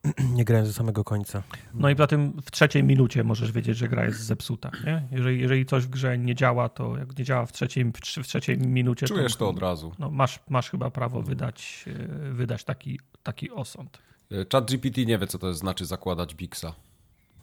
nie 0.35 0.45
grałem 0.45 0.67
ze 0.67 0.73
samego 0.73 1.05
końca. 1.05 1.43
No 1.75 1.91
i 1.91 1.97
poza 1.97 2.07
tym 2.07 2.33
w 2.43 2.51
trzeciej 2.51 2.85
minucie 2.85 3.25
możesz 3.25 3.53
wiedzieć, 3.53 3.77
że 3.77 3.89
gra 3.89 4.05
jest 4.05 4.21
zepsuta. 4.21 4.71
Nie? 4.87 5.03
Jeżeli, 5.13 5.41
jeżeli 5.41 5.67
coś 5.67 5.85
w 5.85 5.91
grze 5.91 6.19
nie 6.19 6.35
działa, 6.35 6.69
to 6.69 6.99
jak 6.99 7.19
nie 7.19 7.25
działa 7.25 7.47
w 7.47 7.53
trzeciej, 7.53 7.93
w 8.23 8.27
trzeciej 8.27 8.59
minucie... 8.59 9.07
Czujesz 9.07 9.33
to, 9.33 9.39
to 9.39 9.49
od 9.49 9.59
razu. 9.59 9.93
No, 9.99 10.11
masz, 10.11 10.41
masz 10.49 10.71
chyba 10.71 10.91
prawo 10.91 11.23
wydać, 11.23 11.85
e, 11.87 12.33
wydać 12.33 12.65
taki, 12.65 13.01
taki 13.23 13.51
osąd. 13.51 13.99
E, 14.33 14.47
Chat 14.53 14.71
GPT 14.71 15.05
nie 15.05 15.19
wie, 15.19 15.27
co 15.27 15.39
to 15.39 15.55
znaczy 15.55 15.87
zakładać 15.87 16.35
Bixa. 16.35 16.75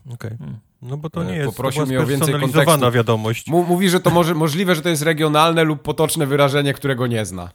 Okej. 0.05 0.15
Okay. 0.15 0.37
Hmm. 0.37 0.59
No 0.81 0.97
bo 0.97 1.09
to 1.09 1.23
nie 1.23 1.35
jest 1.35 1.49
Poprosił 1.49 1.85
mnie 1.85 1.99
o 1.99 2.05
więcej 2.05 2.39
kontekstu. 2.39 2.91
wiadomość. 2.91 3.47
Mówi, 3.47 3.89
że 3.89 3.99
to 3.99 4.09
może, 4.09 4.35
możliwe, 4.35 4.75
że 4.75 4.81
to 4.81 4.89
jest 4.89 5.01
regionalne 5.01 5.63
lub 5.63 5.81
potoczne 5.81 6.25
wyrażenie, 6.25 6.73
którego 6.73 7.07
nie 7.07 7.25
zna. 7.25 7.49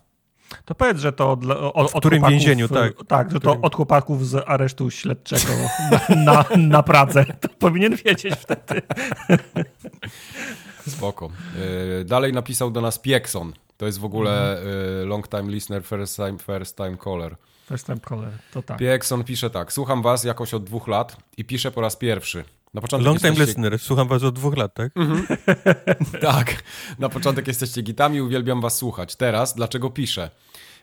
To 0.65 0.75
powiedz, 0.75 0.99
że 0.99 1.13
to 1.13 1.33
od, 1.33 1.45
od, 1.75 1.91
w 1.91 1.95
którym 1.95 2.23
więzieniu, 2.29 2.69
tak. 2.69 2.93
Tak, 3.09 3.33
że 3.33 3.41
to 3.41 3.61
od 3.63 3.75
chłopaków 3.75 4.29
z 4.29 4.49
aresztu 4.49 4.91
śledczego 4.91 5.53
na, 5.91 6.17
na, 6.17 6.45
na 6.57 6.83
Pradze. 6.83 7.25
To 7.25 7.49
powinien 7.59 7.97
wiedzieć 7.97 8.35
wtedy. 8.35 8.83
Spoko. 10.89 11.31
E, 12.01 12.05
dalej 12.05 12.33
napisał 12.33 12.71
do 12.71 12.81
nas 12.81 12.99
Piekson. 12.99 13.53
To 13.77 13.87
jest 13.87 13.99
w 13.99 14.05
ogóle 14.05 14.61
mm. 14.61 15.09
long 15.09 15.29
time 15.29 15.43
listener, 15.43 15.85
first 15.85 16.17
time, 16.17 16.39
first 16.39 16.77
time 16.77 16.97
caller. 17.05 17.37
First 17.69 17.87
time 17.87 18.01
caller, 18.09 18.33
to 18.53 18.63
tak. 18.63 18.79
Piekson 18.79 19.25
pisze 19.25 19.51
tak. 19.51 19.73
Słucham 19.73 20.03
was 20.03 20.25
jakoś 20.25 20.55
od 20.55 20.65
dwóch 20.65 20.89
lat 20.89 21.17
i 21.37 21.45
piszę 21.45 21.71
po 21.71 21.81
raz 21.81 21.97
pierwszy. 21.97 22.45
Na 22.74 22.80
początek 22.80 23.06
Long 23.06 23.18
time 23.18 23.28
jesteście... 23.28 23.46
listener, 23.46 23.78
słucham 23.78 24.09
was 24.09 24.22
od 24.22 24.35
dwóch 24.35 24.56
lat, 24.56 24.74
tak? 24.74 24.92
Mhm. 24.96 25.26
tak. 26.33 26.62
Na 26.98 27.09
początek 27.09 27.46
jesteście 27.46 27.83
gitami, 27.83 28.20
uwielbiam 28.20 28.61
was 28.61 28.76
słuchać. 28.76 29.16
Teraz, 29.16 29.54
dlaczego 29.54 29.90
piszę? 29.90 30.30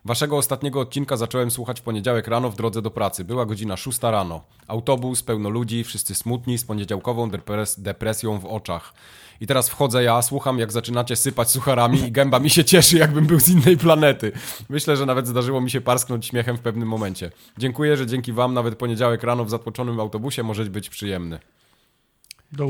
Waszego 0.05 0.37
ostatniego 0.37 0.79
odcinka 0.79 1.17
zacząłem 1.17 1.51
słuchać 1.51 1.79
w 1.79 1.83
poniedziałek 1.83 2.27
rano 2.27 2.49
w 2.49 2.55
drodze 2.55 2.81
do 2.81 2.91
pracy. 2.91 3.25
Była 3.25 3.45
godzina 3.45 3.77
6 3.77 3.99
rano. 4.01 4.41
Autobus, 4.67 5.23
pełno 5.23 5.49
ludzi, 5.49 5.83
wszyscy 5.83 6.15
smutni, 6.15 6.57
z 6.57 6.65
poniedziałkową 6.65 7.29
depres 7.29 7.79
depresją 7.79 8.39
w 8.39 8.45
oczach. 8.45 8.93
I 9.41 9.47
teraz 9.47 9.69
wchodzę 9.69 10.03
ja, 10.03 10.21
słucham 10.21 10.59
jak 10.59 10.71
zaczynacie 10.71 11.15
sypać 11.15 11.51
sucharami 11.51 11.99
i 11.99 12.11
gęba 12.11 12.39
mi 12.39 12.49
się 12.49 12.65
cieszy, 12.65 12.97
jakbym 12.97 13.25
był 13.25 13.39
z 13.39 13.49
innej 13.49 13.77
planety. 13.77 14.31
Myślę, 14.69 14.97
że 14.97 15.05
nawet 15.05 15.27
zdarzyło 15.27 15.61
mi 15.61 15.71
się 15.71 15.81
parsknąć 15.81 16.25
śmiechem 16.25 16.57
w 16.57 16.61
pewnym 16.61 16.87
momencie. 16.87 17.31
Dziękuję, 17.57 17.97
że 17.97 18.05
dzięki 18.07 18.33
wam 18.33 18.53
nawet 18.53 18.75
poniedziałek 18.75 19.23
rano 19.23 19.45
w 19.45 19.49
zatłoczonym 19.49 19.99
autobusie 19.99 20.43
może 20.43 20.65
być 20.65 20.89
przyjemny. 20.89 21.39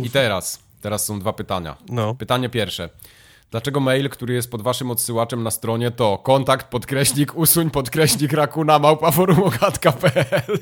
I 0.03 0.09
teraz, 0.09 0.63
teraz 0.81 1.05
są 1.05 1.19
dwa 1.19 1.33
pytania. 1.33 1.77
No. 1.89 2.15
Pytanie 2.15 2.49
pierwsze. 2.49 2.89
Dlaczego 3.51 3.79
mail, 3.79 4.09
który 4.09 4.33
jest 4.33 4.51
pod 4.51 4.61
waszym 4.61 4.91
odsyłaczem 4.91 5.43
na 5.43 5.51
stronie 5.51 5.91
to 5.91 6.17
kontakt 6.17 6.67
podkreśnik 6.67 7.37
usuń 7.37 7.69
podkreśnik 7.69 8.33
rakuna 8.33 8.79
małpa 8.79 9.11
forumogatka.pl 9.11 10.59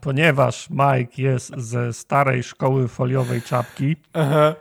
Ponieważ 0.00 0.68
Mike 0.70 1.22
jest 1.22 1.52
ze 1.56 1.92
starej 1.92 2.42
szkoły 2.42 2.88
foliowej 2.88 3.42
czapki 3.42 3.96
Aha. 4.12 4.54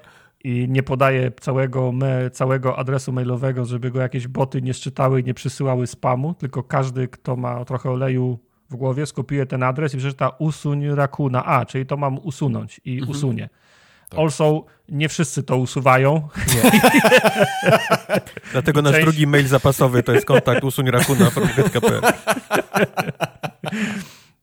i 0.43 0.65
nie 0.69 0.83
podaje 0.83 1.31
całego, 1.31 1.91
me, 1.91 2.29
całego 2.29 2.77
adresu 2.77 3.11
mailowego, 3.11 3.65
żeby 3.65 3.91
go 3.91 4.01
jakieś 4.01 4.27
boty 4.27 4.61
nie 4.61 4.73
szczytały 4.73 5.21
i 5.21 5.23
nie 5.23 5.33
przysyłały 5.33 5.87
spamu, 5.87 6.33
tylko 6.33 6.63
każdy, 6.63 7.07
kto 7.07 7.35
ma 7.35 7.65
trochę 7.65 7.91
oleju 7.91 8.39
w 8.69 8.75
głowie, 8.75 9.05
skopiuje 9.05 9.45
ten 9.45 9.63
adres 9.63 9.93
i 9.93 9.97
przeczyta 9.97 10.29
usuń 10.29 10.95
rakuna. 10.95 11.45
A, 11.45 11.65
czyli 11.65 11.85
to 11.85 11.97
mam 11.97 12.19
usunąć 12.23 12.81
i 12.85 12.93
mhm. 12.93 13.11
usunie. 13.11 13.49
Tak. 14.09 14.19
Also, 14.19 14.65
nie 14.89 15.09
wszyscy 15.09 15.43
to 15.43 15.57
usuwają. 15.57 16.27
Dlatego 18.51 18.81
nasz 18.81 18.93
Część... 18.93 19.05
drugi 19.05 19.27
mail 19.27 19.47
zapasowy 19.47 20.03
to 20.03 20.13
jest 20.13 20.25
kontakt 20.25 20.63
usuń 20.63 20.91
rakuna 20.91 21.31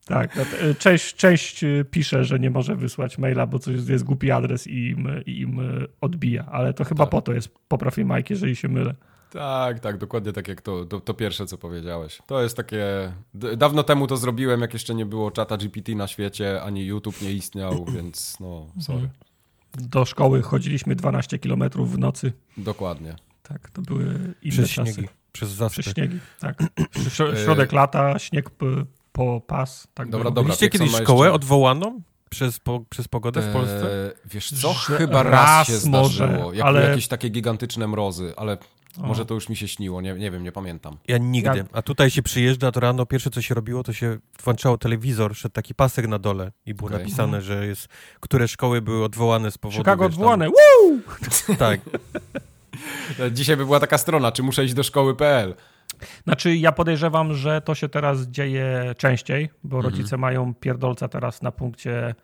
Tak, 0.05 0.35
no 0.35 0.43
część, 0.79 1.15
część 1.15 1.63
y, 1.63 1.85
pisze, 1.91 2.23
że 2.23 2.39
nie 2.39 2.49
może 2.49 2.75
wysłać 2.75 3.17
maila, 3.17 3.47
bo 3.47 3.59
coś 3.59 3.75
jest 3.89 4.03
głupi 4.03 4.31
adres 4.31 4.67
i 4.67 4.89
im, 4.89 5.09
im 5.25 5.59
y, 5.59 5.87
odbija, 6.01 6.45
ale 6.51 6.73
to 6.73 6.83
chyba 6.83 7.03
tak. 7.03 7.11
po 7.11 7.21
to 7.21 7.33
jest, 7.33 7.55
popraw 7.67 7.97
Mike, 7.97 8.25
jeżeli 8.29 8.55
się 8.55 8.67
mylę. 8.67 8.95
Tak, 9.31 9.79
tak, 9.79 9.97
dokładnie 9.97 10.33
tak 10.33 10.47
jak 10.47 10.61
to, 10.61 10.85
to, 10.85 10.99
to, 10.99 11.13
pierwsze, 11.13 11.45
co 11.45 11.57
powiedziałeś. 11.57 12.19
To 12.27 12.41
jest 12.41 12.57
takie... 12.57 13.13
Dawno 13.57 13.83
temu 13.83 14.07
to 14.07 14.17
zrobiłem, 14.17 14.61
jak 14.61 14.73
jeszcze 14.73 14.95
nie 14.95 15.05
było 15.05 15.31
czata 15.31 15.57
GPT 15.57 15.95
na 15.95 16.07
świecie, 16.07 16.61
ani 16.61 16.85
YouTube 16.85 17.21
nie 17.21 17.31
istniał, 17.31 17.85
więc 17.95 18.39
no, 18.39 18.67
sorry. 18.79 18.99
Mhm 18.99 19.27
do 19.81 20.05
szkoły 20.05 20.41
chodziliśmy 20.41 20.95
12 20.95 21.39
km 21.39 21.63
w 21.77 21.99
nocy. 21.99 22.33
Dokładnie. 22.57 23.15
Tak, 23.43 23.69
to 23.69 23.81
były 23.81 24.03
inne 24.41 24.51
Przez 24.51 24.69
czasy. 24.69 24.93
Śniegi. 24.93 25.09
Przez 25.31 25.49
zaspy. 25.49 25.81
Przez 25.81 25.93
śniegi, 25.93 26.19
tak. 26.39 26.63
Środek 27.43 27.71
lata, 27.71 28.19
śnieg 28.19 28.49
po 29.11 29.41
pas. 29.41 29.87
Tak 29.93 30.09
dobra, 30.09 30.31
dobra. 30.31 30.53
Widzicie 30.53 30.69
kiedyś 30.69 30.91
szkołę 30.91 31.27
jeszcze... 31.27 31.35
odwołaną? 31.35 32.01
Przez, 32.29 32.59
po, 32.59 32.79
przez 32.89 33.07
pogodę 33.07 33.41
w 33.41 33.53
Polsce? 33.53 34.05
Eee, 34.05 34.11
wiesz 34.25 34.51
co, 34.61 34.73
chyba 34.73 35.23
raz, 35.23 35.33
raz 35.33 35.67
się 35.67 35.73
zdarzyło. 35.73 36.29
Może, 36.29 36.57
jak 36.57 36.67
ale... 36.67 36.89
jakieś 36.89 37.07
takie 37.07 37.29
gigantyczne 37.29 37.87
mrozy, 37.87 38.33
ale 38.37 38.57
może 38.97 39.25
to 39.25 39.33
już 39.33 39.49
mi 39.49 39.55
się 39.55 39.67
śniło, 39.67 40.01
nie, 40.01 40.13
nie 40.13 40.31
wiem, 40.31 40.43
nie 40.43 40.51
pamiętam. 40.51 40.97
Ja 41.07 41.17
nigdy. 41.17 41.65
A 41.71 41.81
tutaj 41.81 42.09
się 42.09 42.23
przyjeżdża, 42.23 42.71
to 42.71 42.79
rano 42.79 43.05
pierwsze 43.05 43.29
co 43.29 43.41
się 43.41 43.55
robiło, 43.55 43.83
to 43.83 43.93
się 43.93 44.17
włączało 44.43 44.77
telewizor, 44.77 45.35
szedł 45.35 45.53
taki 45.53 45.75
pasek 45.75 46.07
na 46.07 46.19
dole 46.19 46.51
i 46.65 46.73
było 46.73 46.87
okay. 46.87 46.99
napisane, 46.99 47.41
że 47.41 47.67
jest, 47.67 47.87
które 48.19 48.47
szkoły 48.47 48.81
były 48.81 49.03
odwołane 49.03 49.51
z 49.51 49.57
powodu... 49.57 49.77
Chicago 49.77 50.05
odwołane, 50.05 50.49
Woo! 50.57 51.55
Tak. 51.57 51.79
Dzisiaj 53.31 53.57
by 53.57 53.65
była 53.65 53.79
taka 53.79 53.97
strona, 53.97 54.31
czy 54.31 54.43
muszę 54.43 54.65
iść 54.65 54.73
do 54.73 54.83
szkoły.pl. 54.83 55.55
Znaczy, 56.23 56.55
ja 56.55 56.71
podejrzewam, 56.71 57.33
że 57.33 57.61
to 57.61 57.75
się 57.75 57.89
teraz 57.89 58.21
dzieje 58.21 58.95
częściej, 58.97 59.49
bo 59.63 59.77
mhm. 59.77 59.93
rodzice 59.93 60.17
mają 60.17 60.53
pierdolca 60.53 61.07
teraz 61.07 61.41
na 61.41 61.51
punkcie 61.51 62.15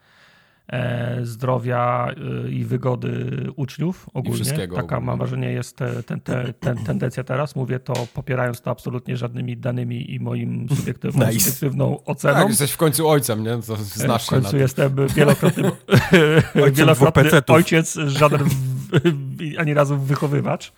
zdrowia 1.23 2.07
e, 2.45 2.49
i 2.49 2.65
wygody 2.65 3.29
uczniów 3.55 4.09
ogólnie. 4.13 4.45
Taka 4.45 4.81
ogólnie. 4.81 4.99
mam 4.99 5.17
wrażenie 5.17 5.51
jest 5.51 5.77
ten, 6.05 6.21
ten, 6.21 6.53
ten, 6.59 6.77
tendencja 6.77 7.23
teraz. 7.23 7.55
Mówię 7.55 7.79
to 7.79 7.93
popierając 8.13 8.61
to 8.61 8.71
absolutnie 8.71 9.17
żadnymi 9.17 9.57
danymi 9.57 10.13
i 10.13 10.19
moim 10.19 10.67
subiektywną, 10.79 11.27
nice. 11.27 11.39
subiektywną 11.39 12.03
oceną. 12.03 12.33
Tak, 12.33 12.49
jesteś 12.49 12.71
w 12.71 12.77
końcu 12.77 13.09
ojcem, 13.09 13.43
nie? 13.43 13.57
To 13.67 13.75
znasz 13.75 14.25
w 14.25 14.29
końcu 14.29 14.57
jestem 14.57 14.95
wielokrotny, 15.15 15.71
wielokrotny 16.73 17.29
ojciec, 17.47 17.97
żaden 18.05 18.41
ani 19.57 19.73
razu 19.73 19.97
wychowywacz. 19.97 20.73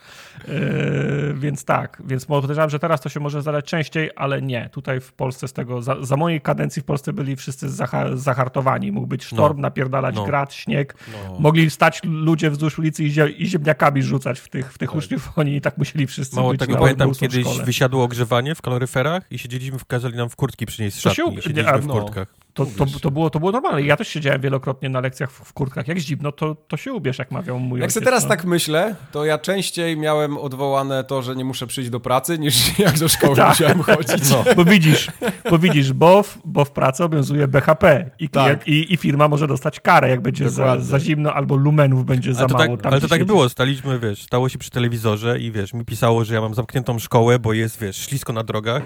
Yy, 0.47 1.34
więc 1.34 1.65
tak, 1.65 2.01
więc 2.05 2.25
podejrzewam, 2.25 2.69
że 2.69 2.79
teraz 2.79 3.01
to 3.01 3.10
się 3.10 3.19
może 3.19 3.41
zdarzyć 3.41 3.65
częściej, 3.65 4.10
ale 4.15 4.41
nie. 4.41 4.69
Tutaj 4.69 5.01
w 5.01 5.13
Polsce 5.13 5.47
z 5.47 5.53
tego, 5.53 5.81
za, 5.81 6.03
za 6.03 6.17
mojej 6.17 6.41
kadencji 6.41 6.81
w 6.81 6.86
Polsce 6.86 7.13
byli 7.13 7.36
wszyscy 7.36 7.69
zaha, 7.69 8.05
zahartowani. 8.17 8.91
Mógł 8.91 9.08
być 9.08 9.23
sztorm, 9.23 9.58
no. 9.58 9.62
napierdalać 9.62 10.15
no. 10.15 10.25
grat, 10.25 10.53
śnieg. 10.53 10.95
No. 11.12 11.39
Mogli 11.39 11.69
stać 11.69 12.01
ludzie 12.03 12.49
wzdłuż 12.49 12.79
ulicy 12.79 13.03
i, 13.03 13.12
zie, 13.12 13.29
i 13.29 13.47
ziemniakami 13.47 14.03
rzucać 14.03 14.39
w 14.39 14.49
tych, 14.49 14.73
w 14.73 14.77
tych 14.77 14.89
tak. 14.89 14.97
uczniów. 14.97 15.31
Oni 15.36 15.55
i 15.55 15.62
tak 15.62 15.77
musieli 15.77 16.08
wszyscy 16.08 16.36
Mało 16.36 16.51
być 16.51 16.60
tego, 16.60 16.77
pamiętam 16.77 17.13
kiedyś 17.13 17.60
wysiadło 17.60 18.03
ogrzewanie 18.03 18.55
w 18.55 18.62
kaloryferach 18.62 19.23
i 19.31 19.39
siedzieliśmy, 19.39 19.77
kazali 19.88 20.15
nam 20.15 20.29
w 20.29 20.36
kurtki 20.36 20.65
przynieść 20.65 20.97
z 20.97 20.99
szatni. 20.99 21.36
Się, 21.36 21.41
siedzieliśmy 21.41 21.81
w 21.81 21.88
kurtkach. 21.88 22.44
To, 22.55 22.65
to, 22.65 22.85
to, 23.01 23.11
było, 23.11 23.29
to 23.29 23.39
było 23.39 23.51
normalne. 23.51 23.81
Ja 23.81 23.97
też 23.97 24.07
siedziałem 24.07 24.41
wielokrotnie 24.41 24.89
na 24.89 24.99
lekcjach 24.99 25.31
w, 25.31 25.33
w 25.33 25.53
kurtkach. 25.53 25.87
Jak 25.87 25.97
zimno, 25.97 26.31
to, 26.31 26.55
to 26.55 26.77
się 26.77 26.93
ubierz, 26.93 27.19
jak 27.19 27.31
mawiał 27.31 27.59
mój 27.59 27.79
Jak 27.79 27.91
sobie 27.91 28.05
teraz 28.05 28.23
no. 28.23 28.29
tak 28.29 28.45
myślę, 28.45 28.95
to 29.11 29.25
ja 29.25 29.37
częściej 29.37 29.97
miałem 29.97 30.37
odwołane 30.37 31.03
to, 31.03 31.21
że 31.21 31.35
nie 31.35 31.45
muszę 31.45 31.67
przyjść 31.67 31.89
do 31.89 31.99
pracy, 31.99 32.39
niż 32.39 32.55
jak 32.79 32.99
do 32.99 33.07
szkoły 33.07 33.35
tak. 33.45 33.49
musiałem 33.49 33.81
chodzić. 33.81 34.29
No. 34.29 34.43
Bo 34.55 34.65
widzisz, 34.65 35.07
bo, 35.49 35.59
widzisz 35.59 35.93
bo, 35.93 36.23
w, 36.23 36.37
bo 36.45 36.65
w 36.65 36.71
pracy 36.71 37.03
obowiązuje 37.03 37.47
BHP 37.47 38.11
i, 38.19 38.29
tak. 38.29 38.67
i, 38.67 38.93
i, 38.93 38.97
firma 38.97 39.27
może 39.27 39.47
dostać 39.47 39.79
karę, 39.79 40.09
jak 40.09 40.21
będzie 40.21 40.49
za, 40.49 40.79
za, 40.79 40.99
zimno 40.99 41.33
albo 41.33 41.55
lumenów 41.55 42.05
będzie 42.05 42.33
za 42.33 42.47
mało. 42.47 42.77
Tak, 42.77 42.85
ale 42.85 43.01
to 43.01 43.07
tak 43.07 43.25
było, 43.25 43.49
staliśmy, 43.49 43.99
wiesz, 43.99 44.23
stało 44.23 44.49
się 44.49 44.57
przy 44.57 44.69
telewizorze 44.69 45.39
i 45.39 45.51
wiesz, 45.51 45.73
mi 45.73 45.85
pisało, 45.85 46.25
że 46.25 46.33
ja 46.35 46.41
mam 46.41 46.53
zamkniętą 46.53 46.99
szkołę, 46.99 47.39
bo 47.39 47.53
jest, 47.53 47.79
wiesz, 47.79 47.97
ślisko 47.97 48.33
na 48.33 48.43
drogach 48.43 48.83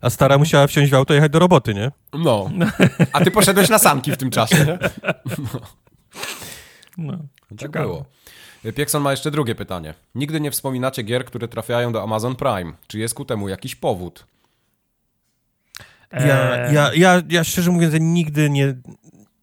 a 0.00 0.10
stara 0.10 0.38
musiała 0.38 0.66
wsiąść 0.66 0.90
w 0.90 0.94
auto 0.94 1.14
i 1.14 1.16
jechać 1.16 1.32
do 1.32 1.38
roboty, 1.38 1.74
nie? 1.74 1.92
No. 2.12 2.50
A 3.12 3.24
ty 3.24 3.30
poszedłeś 3.30 3.68
na 3.68 3.78
sanki 3.78 4.12
w 4.12 4.16
tym 4.16 4.30
czasie, 4.30 4.64
nie? 4.64 4.78
No. 6.98 7.12
no. 7.50 7.56
Tak 7.58 7.70
było. 7.70 8.04
Piekson 8.74 9.02
ma 9.02 9.10
jeszcze 9.10 9.30
drugie 9.30 9.54
pytanie. 9.54 9.94
Nigdy 10.14 10.40
nie 10.40 10.50
wspominacie 10.50 11.02
gier, 11.02 11.24
które 11.24 11.48
trafiają 11.48 11.92
do 11.92 12.02
Amazon 12.02 12.36
Prime. 12.36 12.72
Czy 12.86 12.98
jest 12.98 13.14
ku 13.14 13.24
temu 13.24 13.48
jakiś 13.48 13.74
powód? 13.74 14.26
Ja, 16.12 16.72
ja, 16.72 16.90
ja, 16.94 17.22
ja 17.28 17.44
szczerze 17.44 17.70
mówiąc, 17.70 17.94
nigdy 18.00 18.50
nie, 18.50 18.74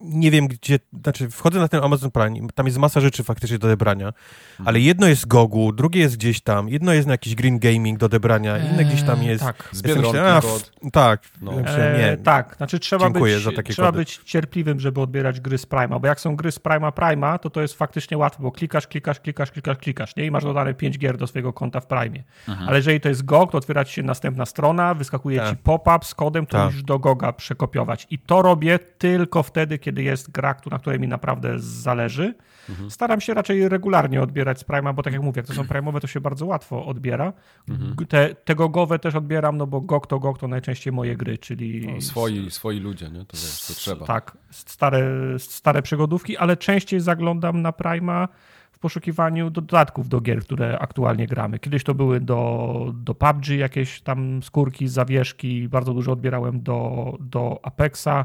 nie 0.04 0.30
wiem 0.30 0.48
gdzie, 0.48 0.78
znaczy 1.02 1.30
wchodzę 1.30 1.58
na 1.58 1.68
ten 1.68 1.84
Amazon 1.84 2.10
Prime, 2.10 2.48
tam 2.54 2.66
jest 2.66 2.78
masa 2.78 3.00
rzeczy 3.00 3.24
faktycznie 3.24 3.58
do 3.58 3.66
odebrania, 3.66 4.06
mhm. 4.06 4.68
ale 4.68 4.80
jedno 4.80 5.06
jest 5.06 5.26
Gogu, 5.26 5.72
drugie 5.72 6.00
jest 6.00 6.16
gdzieś 6.16 6.40
tam, 6.40 6.68
jedno 6.68 6.92
jest 6.92 7.06
na 7.06 7.14
jakiś 7.14 7.34
Green 7.34 7.58
Gaming 7.58 7.98
do 7.98 8.06
odebrania, 8.06 8.58
inne 8.58 8.84
gdzieś 8.84 9.02
tam 9.02 9.22
jest... 9.22 9.44
Tak, 9.44 9.68
z 9.72 9.82
ja 10.14 10.40
Tak, 10.92 11.22
no. 11.42 11.52
eee, 11.52 11.98
nie. 11.98 12.16
tak, 12.16 12.54
znaczy 12.56 12.78
trzeba, 12.78 13.10
być, 13.10 13.44
trzeba 13.68 13.92
być 13.92 14.20
cierpliwym, 14.24 14.80
żeby 14.80 15.00
odbierać 15.00 15.40
gry 15.40 15.58
z 15.58 15.66
Prima, 15.66 15.98
bo 15.98 16.06
jak 16.06 16.20
są 16.20 16.36
gry 16.36 16.52
z 16.52 16.58
Prima 16.58 16.92
Prima, 16.92 17.38
to 17.38 17.50
to 17.50 17.60
jest 17.60 17.74
faktycznie 17.74 18.18
łatwo, 18.18 18.42
bo 18.42 18.52
klikasz, 18.52 18.86
klikasz, 18.86 19.20
klikasz, 19.20 19.50
klikasz, 19.50 19.78
klikasz, 19.78 20.16
nie? 20.16 20.26
I 20.26 20.30
masz 20.30 20.44
dodane 20.44 20.74
5 20.74 20.98
gier 20.98 21.16
do 21.16 21.26
swojego 21.26 21.52
konta 21.52 21.80
w 21.80 21.86
Prime. 21.86 22.24
Mhm. 22.48 22.68
Ale 22.68 22.76
jeżeli 22.76 23.00
to 23.00 23.08
jest 23.08 23.24
GOG, 23.24 23.52
to 23.52 23.58
otwiera 23.58 23.84
ci 23.84 23.94
się 23.94 24.02
następna 24.02 24.46
strona, 24.46 24.94
wyskakuje 24.94 25.38
tak. 25.38 25.50
ci 25.50 25.56
pop-up 25.56 26.04
z 26.04 26.14
kodem, 26.14 26.46
to 26.46 26.56
tak. 26.56 26.66
musisz 26.66 26.82
do 26.82 26.98
GOGa 26.98 27.32
przekopiować. 27.32 28.06
I 28.10 28.18
to 28.18 28.42
robię 28.42 28.78
tylko 28.78 29.42
wtedy, 29.42 29.78
kiedy 29.78 29.93
jest 30.02 30.30
gra, 30.30 30.54
na 30.70 30.78
której 30.78 31.00
mi 31.00 31.08
naprawdę 31.08 31.58
zależy. 31.58 32.34
Mhm. 32.70 32.90
Staram 32.90 33.20
się 33.20 33.34
raczej 33.34 33.68
regularnie 33.68 34.22
odbierać 34.22 34.58
z 34.58 34.64
Prima, 34.64 34.92
bo 34.92 35.02
tak 35.02 35.12
jak 35.12 35.22
mówię, 35.22 35.38
jak 35.38 35.46
to 35.46 35.52
są 35.52 35.62
Prime'owe, 35.62 36.00
to 36.00 36.06
się 36.06 36.20
bardzo 36.20 36.46
łatwo 36.46 36.86
odbiera. 36.86 37.32
Mhm. 37.68 38.06
Te, 38.08 38.34
te 38.34 38.54
gogowe 38.54 38.98
też 38.98 39.14
odbieram, 39.14 39.56
no 39.56 39.66
bo 39.66 39.80
GOG 39.80 40.06
to 40.06 40.18
GOG 40.18 40.38
to 40.38 40.48
najczęściej 40.48 40.92
moje 40.92 41.16
gry, 41.16 41.38
czyli... 41.38 41.86
No, 41.86 42.00
swoi, 42.00 42.50
swoi 42.50 42.80
ludzie, 42.80 43.10
nie? 43.10 43.24
To, 43.24 43.36
wiesz, 43.36 43.66
to 43.66 43.74
trzeba. 43.74 44.06
Tak, 44.06 44.36
stare, 44.50 45.04
stare 45.38 45.82
przygodówki, 45.82 46.36
ale 46.36 46.56
częściej 46.56 47.00
zaglądam 47.00 47.62
na 47.62 47.72
Prima 47.72 48.28
w 48.72 48.78
poszukiwaniu 48.78 49.50
dodatków 49.50 50.08
do 50.08 50.20
gier, 50.20 50.40
które 50.40 50.78
aktualnie 50.78 51.26
gramy. 51.26 51.58
Kiedyś 51.58 51.84
to 51.84 51.94
były 51.94 52.20
do, 52.20 52.92
do 52.94 53.14
PUBG 53.14 53.48
jakieś 53.48 54.00
tam 54.00 54.42
skórki, 54.42 54.88
zawieszki, 54.88 55.68
bardzo 55.68 55.94
dużo 55.94 56.12
odbierałem 56.12 56.62
do, 56.62 57.16
do 57.20 57.60
Apexa, 57.62 58.24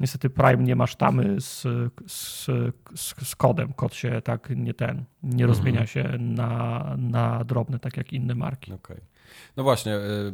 Niestety 0.00 0.30
Prime 0.30 0.62
nie 0.62 0.76
ma 0.76 0.86
sztamy 0.86 1.40
z, 1.40 1.62
z, 2.06 2.46
z, 2.94 3.14
z 3.28 3.36
kodem. 3.36 3.72
Kod 3.72 3.94
się 3.94 4.22
tak 4.24 4.50
nie 4.56 4.74
ten, 4.74 5.04
nie 5.22 5.46
rozmienia 5.46 5.80
mhm. 5.80 5.86
się 5.86 6.18
na, 6.18 6.94
na 6.98 7.44
drobne, 7.44 7.78
tak 7.78 7.96
jak 7.96 8.12
inne 8.12 8.34
marki. 8.34 8.72
Okay. 8.72 9.00
No 9.56 9.62
właśnie, 9.62 9.96
y, 9.96 10.32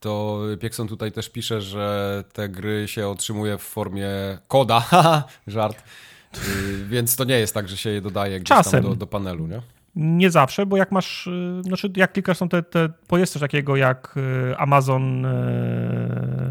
to 0.00 0.40
Piekson 0.60 0.88
tutaj 0.88 1.12
też 1.12 1.28
pisze, 1.28 1.60
że 1.60 2.24
te 2.32 2.48
gry 2.48 2.88
się 2.88 3.08
otrzymuje 3.08 3.58
w 3.58 3.62
formie 3.62 4.08
koda, 4.48 4.84
żart, 5.46 5.82
y, 6.34 6.84
więc 6.86 7.16
to 7.16 7.24
nie 7.24 7.38
jest 7.38 7.54
tak, 7.54 7.68
że 7.68 7.76
się 7.76 7.90
je 7.90 8.00
dodaje 8.00 8.40
gdzieś 8.40 8.56
Czasem. 8.56 8.82
tam 8.82 8.90
do, 8.90 8.96
do 8.96 9.06
panelu, 9.06 9.46
nie? 9.46 9.60
Nie 9.96 10.30
zawsze, 10.30 10.66
bo 10.66 10.76
jak 10.76 10.92
masz, 10.92 11.26
y, 11.26 11.62
znaczy 11.62 11.92
jak 11.96 12.12
klikasz 12.12 12.36
są 12.36 12.48
te, 12.48 12.62
te 12.62 12.88
bo 13.08 13.18
jest 13.18 13.32
coś 13.32 13.40
takiego 13.40 13.76
jak 13.76 14.14
Amazon, 14.58 15.26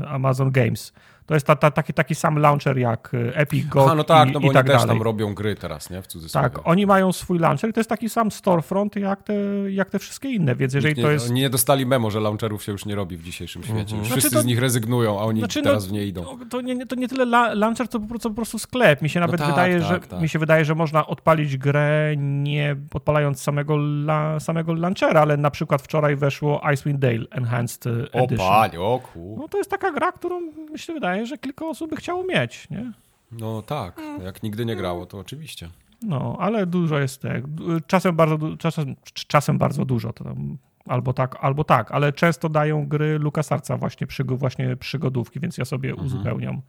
Amazon 0.08 0.52
Games, 0.52 0.94
to 1.26 1.34
jest 1.34 1.48
ta, 1.48 1.56
ta, 1.56 1.72
taki, 1.72 1.94
taki 1.94 2.16
sam 2.16 2.40
launcher 2.40 2.78
jak 2.78 3.14
y, 3.14 3.36
Epic, 3.36 3.68
Go 3.68 3.86
Aha, 3.86 3.96
no 3.96 4.04
tak, 4.04 4.30
i, 4.30 4.32
no 4.32 4.40
bo 4.40 4.52
i 4.52 4.54
tak 4.54 4.66
oni 4.66 4.72
też 4.72 4.82
dalej. 4.82 4.88
tam 4.88 5.02
robią 5.02 5.34
gry 5.34 5.56
teraz, 5.56 5.90
nie? 5.90 6.02
W 6.02 6.08
cudzysłowie. 6.08 6.50
Tak, 6.50 6.68
oni 6.68 6.86
mają 6.86 7.14
swój 7.14 7.40
launcher 7.40 7.70
i 7.70 7.74
to 7.74 7.80
jest 7.80 7.90
taki 7.90 8.10
sam 8.10 8.32
storefront 8.32 8.96
jak 8.96 9.24
te, 9.24 9.34
jak 9.70 9.90
te 9.90 10.00
wszystkie 10.00 10.30
inne, 10.30 10.56
więc 10.56 10.74
jeżeli 10.74 10.96
nie, 10.96 11.04
to 11.04 11.12
jest... 11.12 11.32
Nie 11.32 11.50
dostali 11.50 11.86
memo, 11.86 12.12
że 12.12 12.20
launcherów 12.20 12.64
się 12.64 12.72
już 12.72 12.86
nie 12.86 12.96
robi 12.96 13.18
w 13.18 13.24
dzisiejszym 13.24 13.64
świecie. 13.64 13.80
Mhm. 13.80 14.00
Już 14.00 14.08
Znaczy 14.08 14.22
wszyscy 14.22 14.36
to- 14.38 14.42
z 14.42 14.46
nich 14.46 14.60
rezygnują, 14.60 15.20
a 15.20 15.24
oni 15.24 15.40
Znaczy, 15.40 15.62
no, 15.62 15.70
teraz 15.70 15.88
w 15.88 15.92
nie 15.92 16.06
idą. 16.06 16.24
To, 16.24 16.38
to, 16.50 16.62
nie, 16.62 16.86
to 16.86 16.96
nie 16.96 17.08
tyle 17.08 17.24
la, 17.24 17.54
launcher, 17.54 17.88
to 17.88 18.00
po 18.00 18.08
prostu, 18.08 18.30
po 18.30 18.36
prostu 18.36 18.60
sklep. 18.60 19.02
Mi 19.02 19.10
się 19.10 19.20
nawet 19.20 19.40
tak, 19.40 19.50
wydaje, 19.50 19.80
tak, 19.80 19.88
że 19.90 20.00
tak. 20.00 20.22
mi 20.22 20.30
się 20.30 20.40
wydaje, 20.40 20.66
że 20.66 20.76
można 20.76 21.08
odpalić 21.08 21.58
grę 21.58 22.14
nie 22.18 22.76
odpalając 22.94 23.42
samego, 23.42 23.76
la, 23.76 24.40
samego 24.40 24.74
launchera, 24.74 25.22
ale 25.22 25.38
na 25.38 25.52
przykład 25.52 25.82
wczoraj 25.82 26.16
weszło 26.16 26.62
Icewind 26.74 27.00
Dale 27.00 27.26
Enhanced 27.32 27.88
Edition. 28.12 28.38
panie, 28.38 28.82
o 28.82 29.00
ku. 29.14 29.36
No 29.40 29.48
to 29.48 29.58
jest 29.58 29.70
taka 29.70 29.92
gra, 29.92 30.12
którą 30.12 30.42
mi 30.42 30.80
się 30.80 30.94
wydaje, 31.16 31.26
że 31.28 31.38
kilka 31.38 31.66
osób 31.66 31.90
by 31.90 31.96
chciało 31.96 32.24
mieć, 32.24 32.70
nie? 32.70 32.92
No 33.32 33.62
tak, 33.62 34.02
jak 34.24 34.44
nigdy 34.44 34.66
nie 34.66 34.76
grało, 34.76 35.06
to 35.06 35.20
oczywiście. 35.20 35.70
No, 36.02 36.36
ale 36.40 36.66
dużo 36.66 37.00
jest 37.00 37.22
tak. 37.22 37.44
Czasem 37.88 38.16
bardzo, 38.16 38.58
czasem, 38.58 38.96
czasem 39.14 39.58
bardzo 39.58 39.86
dużo. 39.86 40.14
To 40.14 40.24
tam 40.24 40.58
albo 40.88 41.14
tak, 41.14 41.38
albo 41.42 41.64
tak, 41.64 41.92
ale 41.92 42.14
często 42.14 42.50
dają 42.50 42.88
gry 42.88 43.20
LucasArtsa 43.20 43.78
właśnie, 43.78 44.08
przygo, 44.08 44.38
właśnie 44.38 44.76
przygodówki, 44.76 45.40
więc 45.40 45.58
ja 45.58 45.66
sobie 45.66 45.90
Mhm. 45.90 46.08
uzupełniam. 46.08 46.62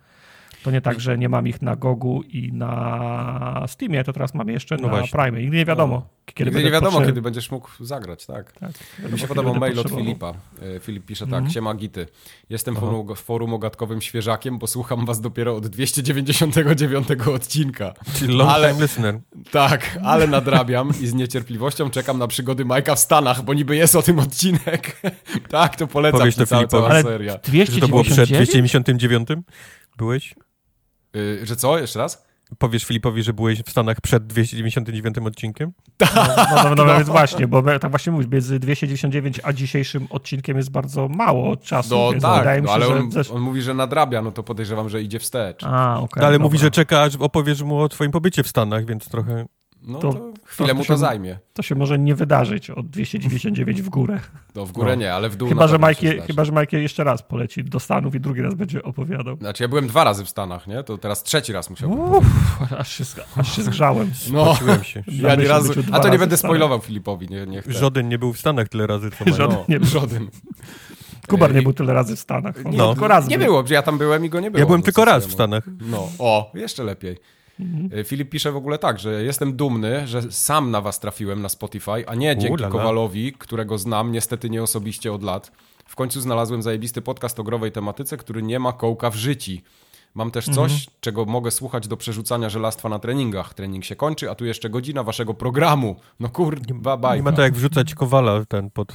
To 0.66 0.70
nie 0.70 0.80
tak, 0.80 1.00
że 1.00 1.18
nie 1.18 1.28
mam 1.28 1.48
ich 1.48 1.62
na 1.62 1.76
Gogu 1.76 2.22
i 2.22 2.52
na 2.52 3.64
Steamie, 3.66 4.04
to 4.04 4.12
teraz 4.12 4.34
mam 4.34 4.48
jeszcze 4.48 4.76
No 4.76 4.82
na 4.82 4.88
właśnie. 4.88 5.18
Prime. 5.18 5.40
Nigdy 5.40 5.56
nie 5.56 5.64
wiadomo, 5.64 5.94
No. 5.94 6.06
kiedy 6.34 6.50
Nigdy 6.50 6.64
nie 6.64 6.70
wiadomo, 6.70 6.98
potrzeb- 6.98 7.06
kiedy 7.06 7.22
będziesz 7.22 7.50
mógł 7.50 7.68
zagrać, 7.80 8.26
tak. 8.26 8.52
Tak, 8.52 8.70
wiadomo, 8.98 9.12
Mi 9.14 9.18
się 9.20 9.28
podobał 9.28 9.54
mail 9.54 9.78
od. 9.80 9.90
Filipa. 9.90 10.34
E, 10.76 10.80
Filip 10.80 11.06
pisze 11.06 11.24
tak, 11.24 11.34
Mhm. 11.34 11.50
siema 11.52 11.74
gity. 11.74 12.06
Jestem 12.50 12.76
forum, 12.76 13.14
forum 13.16 13.54
ogatkowym 13.54 14.00
świeżakiem, 14.02 14.58
bo 14.58 14.66
słucham 14.66 15.06
was 15.06 15.20
dopiero 15.20 15.56
od 15.56 15.66
299 15.66 17.28
odcinka. 17.34 17.94
Czyli 18.14 18.34
long 18.34 18.50
Ale- 18.50 18.72
listener. 18.80 19.20
Tak, 19.50 19.98
ale 20.04 20.26
nadrabiam 20.26 20.90
i 21.00 21.06
z 21.06 21.14
niecierpliwością 21.14 21.90
czekam 21.90 22.18
na 22.18 22.26
przygody 22.28 22.64
Majka 22.64 22.94
w 22.94 22.98
Stanach, 22.98 23.42
bo 23.42 23.54
niby 23.54 23.76
jest 23.76 23.96
o 23.96 24.02
tym 24.02 24.18
odcinek. 24.18 25.00
tak, 25.50 25.76
to 25.76 25.86
polecam 25.86 26.20
Powiedz 26.20 26.36
to 26.36 26.46
cała, 26.46 26.60
Filipowi. 26.60 26.88
cała 26.88 27.02
seria. 27.02 27.32
Że 27.72 27.80
to 27.80 27.88
było 27.88 28.02
przed 28.04 28.28
299? 28.28 28.48
299? 28.48 29.28
Byłeś? 29.98 30.34
Y, 31.16 31.46
że 31.46 31.56
co? 31.56 31.78
Jeszcze 31.78 31.98
raz? 31.98 32.26
Powiesz 32.58 32.84
Filipowi, 32.84 33.22
że 33.22 33.32
byłeś 33.32 33.62
w 33.62 33.70
Stanach 33.70 34.00
przed 34.00 34.26
299 34.26 35.18
odcinkiem? 35.18 35.72
No, 36.00 36.06
no, 36.64 36.74
no, 36.74 36.84
no 36.84 36.96
więc 36.96 37.08
właśnie, 37.08 37.48
bo 37.48 37.62
tak 37.62 37.90
właśnie 37.90 38.12
mówisz, 38.12 38.28
między 38.28 38.58
299 38.58 39.40
a 39.42 39.52
dzisiejszym 39.52 40.06
odcinkiem 40.10 40.56
jest 40.56 40.70
bardzo 40.70 41.08
mało 41.08 41.56
czasu, 41.56 41.94
No 41.94 42.10
więc 42.10 42.22
tak, 42.22 42.38
wydaje 42.38 42.60
mi 42.60 42.66
no, 42.66 42.68
się, 42.68 42.74
ale 42.74 42.86
że... 42.86 42.94
on, 42.94 43.36
on 43.36 43.42
mówi, 43.42 43.62
że 43.62 43.74
nadrabia, 43.74 44.22
no 44.22 44.32
to 44.32 44.42
podejrzewam, 44.42 44.88
że 44.88 45.02
idzie 45.02 45.18
wstecz. 45.18 45.64
A. 45.64 45.68
No, 45.68 46.08
ale 46.12 46.32
dobra. 46.32 46.38
mówi, 46.38 46.58
że 46.58 46.70
czeka, 46.70 47.02
aż 47.02 47.16
opowiesz 47.16 47.62
mu 47.62 47.78
o 47.78 47.88
twoim 47.88 48.10
pobycie 48.10 48.42
w 48.42 48.48
Stanach, 48.48 48.86
więc 48.86 49.08
trochę... 49.08 49.46
No 49.86 49.98
To- 49.98 50.12
to, 50.12 50.32
chwilę 50.44 50.68
to 50.68 50.74
mu 50.74 50.82
się- 50.84 50.88
to 50.88 50.96
zajmie. 50.96 51.38
To 51.52 51.62
się 51.62 51.74
może 51.74 51.98
nie 51.98 52.14
wydarzyć 52.14 52.70
od 52.70 52.90
299 52.90 53.82
w 53.82 53.88
górę. 53.88 54.20
No 54.54 54.66
w 54.66 54.72
górę 54.72 54.90
No. 54.90 54.94
nie, 55.00 55.14
ale 55.14 55.28
w 55.28 55.36
dół 55.36 55.48
Chyba 55.48 55.60
na 55.60 55.66
że, 55.68 55.94
się 55.94 56.08
zdarzy. 56.08 56.20
chyba, 56.26 56.44
że 56.44 56.52
Majki 56.52 56.76
jeszcze 56.76 57.04
raz 57.04 57.22
poleci 57.22 57.64
do 57.64 57.80
Stanów 57.80 58.14
i 58.14 58.20
drugi 58.20 58.40
raz 58.42 58.54
będzie 58.54 58.82
opowiadał. 58.82 59.36
Znaczy 59.36 59.62
ja 59.64 59.68
byłem 59.68 59.86
dwa 59.86 60.04
razy 60.04 60.24
w 60.24 60.28
Stanach, 60.28 60.66
nie? 60.66 60.82
To 60.82 60.98
teraz 60.98 61.22
trzeci 61.22 61.52
raz 61.52 61.70
musiałbym. 61.70 62.00
Uff, 62.00 62.26
aż 62.78 62.92
się, 62.92 63.04
aż 63.36 63.56
się 63.56 63.62
zgrzałem. 63.62 64.10
No, 64.32 64.54
się. 64.82 65.02
ja 65.12 65.34
nie 65.34 65.48
razu... 65.48 65.72
A 65.92 66.00
to 66.00 66.08
nie 66.08 66.18
będę 66.18 66.36
spoilował 66.36 66.80
Filipowi, 66.80 67.28
nie, 67.28 67.46
nie 67.46 67.62
chcę. 67.62 67.72
Żaden 67.72 68.08
nie 68.08 68.18
był 68.18 68.32
w 68.32 68.38
Stanach 68.38 68.68
tyle 68.68 68.86
razy, 68.86 69.10
co 69.10 69.24
Mike. 69.24 69.36
Żaden 69.36 69.56
No, 69.58 69.64
nie 69.68 69.80
był. 69.80 69.88
żaden. 69.88 70.28
Kubar 71.28 71.50
nie 71.52 71.56
Ej, 71.58 71.62
był 71.62 71.72
tyle 71.72 71.94
razy 71.94 72.16
w 72.16 72.20
Stanach. 72.20 72.54
On 72.64 72.72
Nie, 72.72 72.78
No. 72.78 72.92
tylko 72.92 73.08
raz 73.08 73.28
nie 73.28 73.38
był. 73.38 73.46
było, 73.46 73.66
że 73.66 73.74
ja 73.74 73.82
tam 73.82 73.98
byłem 73.98 74.24
i 74.24 74.28
go 74.30 74.40
nie 74.40 74.50
było. 74.50 74.58
Ja 74.60 74.66
byłem 74.66 74.80
no, 74.80 74.84
tylko 74.84 75.04
raz 75.04 75.24
w 75.24 75.26
mu- 75.28 75.32
Stanach. 75.34 75.64
No, 75.80 76.08
o, 76.18 76.50
jeszcze 76.54 76.84
lepiej. 76.84 77.16
E, 78.00 78.04
Filip 78.04 78.30
pisze 78.30 78.52
w 78.52 78.56
ogóle 78.56 78.78
tak, 78.78 78.98
że 78.98 79.22
jestem 79.22 79.56
dumny, 79.56 80.06
że 80.06 80.22
sam 80.32 80.70
na 80.70 80.80
was 80.80 81.00
trafiłem 81.00 81.42
na 81.42 81.48
Spotify, 81.48 82.08
a 82.08 82.14
nie 82.14 82.36
dzięki 82.36 82.52
Ulala. 82.52 82.72
Kowalowi, 82.72 83.32
którego 83.32 83.78
znam, 83.78 84.12
niestety 84.12 84.50
nie 84.50 84.62
osobiście 84.62 85.12
od 85.12 85.22
lat. 85.22 85.52
W 85.86 85.96
końcu 85.96 86.20
znalazłem 86.20 86.62
zajebisty 86.62 87.02
podcast 87.02 87.40
o 87.40 87.42
growej 87.44 87.72
tematyce, 87.72 88.16
który 88.16 88.42
nie 88.42 88.58
ma 88.58 88.72
kołka 88.72 89.10
w 89.10 89.16
życiu. 89.16 89.52
Mam 90.14 90.30
też 90.30 90.44
coś, 90.44 90.86
czego 91.00 91.24
mogę 91.24 91.50
słuchać 91.50 91.88
do 91.88 91.96
przerzucania 91.96 92.48
żelastwa 92.50 92.88
na 92.88 92.98
treningach. 92.98 93.54
Trening 93.54 93.84
się 93.84 93.96
kończy, 93.96 94.30
a 94.30 94.34
tu 94.34 94.44
jeszcze 94.44 94.70
godzina 94.70 95.02
waszego 95.02 95.34
programu. 95.34 95.96
No 96.20 96.28
kurwa, 96.28 96.92
Nie 96.92 96.98
bajka. 96.98 97.24
ma 97.24 97.32
to 97.32 97.42
jak 97.42 97.54
wrzucać 97.54 97.94
kowala 97.94 98.44
ten 98.44 98.70
pod, 98.70 98.92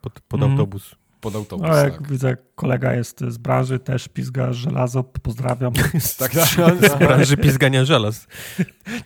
pod, 0.00 0.12
pod 0.20 0.40
Mhm. 0.40 0.52
autobus. 0.52 0.94
Pod 1.22 1.36
autobus, 1.36 1.66
No, 1.68 1.76
jak 1.76 1.98
tak. 1.98 2.08
widzę, 2.08 2.36
kolega 2.54 2.94
jest 2.94 3.20
z 3.28 3.38
branży, 3.38 3.78
też 3.78 4.08
pizga 4.08 4.52
żelazo, 4.52 5.02
pozdrawiam. 5.04 5.72
Tak, 6.18 6.32
tak, 6.32 6.46
Z 6.90 6.98
branży 6.98 7.36
pizgania 7.46 7.84
żelaz. 7.84 8.26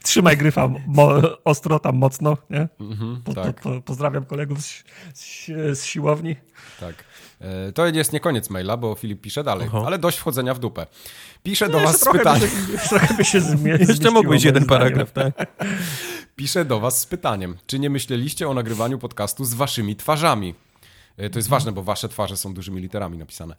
Trzymaj 0.03 0.37
gryfa 0.37 0.69
mo, 0.87 1.09
ostro, 1.45 1.79
tam 1.79 1.97
mocno, 1.97 2.37
nie? 2.51 2.69
Mhm, 2.81 3.23
Po, 3.25 3.35
tak. 3.35 3.61
po, 3.61 3.71
po, 3.71 3.81
pozdrawiam 3.81 4.25
kolegów 4.25 4.63
z, 4.63 4.85
z, 5.15 5.47
z 5.79 5.85
siłowni. 5.85 6.37
Tak. 6.81 6.95
E, 7.41 7.73
To 7.73 7.87
jest 7.87 8.13
nie 8.13 8.21
koniec 8.21 8.51
maila, 8.51 8.77
bo 8.77 8.95
Filip 8.95 9.21
pisze 9.21 9.45
dalej, 9.45 9.69
Aha. 9.69 9.83
ale 9.87 9.99
dość 9.99 10.19
wchodzenia 10.19 10.55
w 10.55 10.59
dupę. 10.59 10.87
Pisze 11.43 11.69
do 11.69 11.81
was 11.81 12.01
z 12.01 12.05
pytaniem. 12.13 12.51
By 12.73 12.79
się, 12.79 12.89
trochę 12.89 13.15
by 13.15 13.25
się 13.25 13.41
zmie- 13.41 13.81
Jeszcze 13.89 14.11
mógłbyś 14.11 14.45
jeden 14.45 14.65
zdaniem. 14.65 14.81
paragraf, 14.81 15.13
tak? 15.13 15.35
Pisze 16.37 16.65
do 16.65 16.81
was 16.81 17.01
z 17.01 17.07
pytaniem, 17.07 17.57
czy 17.67 17.79
nie 17.79 17.91
myśleliście 17.91 18.49
o 18.49 18.55
nagrywaniu 18.55 18.99
podcastu 18.99 19.45
z 19.45 19.55
waszymi 19.55 19.97
twarzami? 19.97 20.55
E, 21.17 21.31
To 21.31 21.39
jest 21.39 21.49
ważne, 21.49 21.73
bo 21.73 21.83
wasze 21.83 22.09
twarze 22.09 22.37
są 22.37 22.55
dużymi 22.55 22.81
literami 22.81 23.19
napisane. 23.19 23.57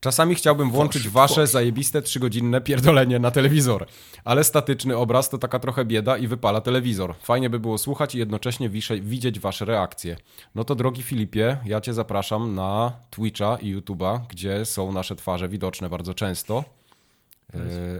Czasami 0.00 0.34
chciałbym 0.34 0.70
włączyć 0.70 1.08
wasze 1.08 1.46
zajebiste 1.46 2.02
trzygodzinne 2.02 2.60
pierdolenie 2.60 3.18
na 3.18 3.30
telewizor, 3.30 3.86
ale 4.24 4.44
statyczny 4.44 4.96
obraz 4.96 5.28
to 5.28 5.38
taka 5.38 5.58
trochę 5.58 5.84
bieda 5.84 6.16
i 6.16 6.26
wypala 6.26 6.60
telewizor. 6.60 7.14
Fajnie 7.22 7.50
by 7.50 7.58
było 7.60 7.78
słuchać 7.78 8.14
i 8.14 8.18
jednocześnie 8.18 8.68
wisze, 8.68 9.00
widzieć 9.00 9.40
wasze 9.40 9.64
reakcje. 9.64 10.16
No 10.54 10.64
to 10.64 10.74
drogi 10.74 11.02
Filipie, 11.02 11.58
ja 11.64 11.80
cię 11.80 11.94
zapraszam 11.94 12.54
na 12.54 12.92
Twitcha 13.10 13.56
i 13.56 13.76
YouTube'a, 13.76 14.20
gdzie 14.28 14.64
są 14.64 14.92
nasze 14.92 15.16
twarze 15.16 15.48
widoczne 15.48 15.88
bardzo 15.90 16.14
często, 16.14 16.64
E, 17.54 17.58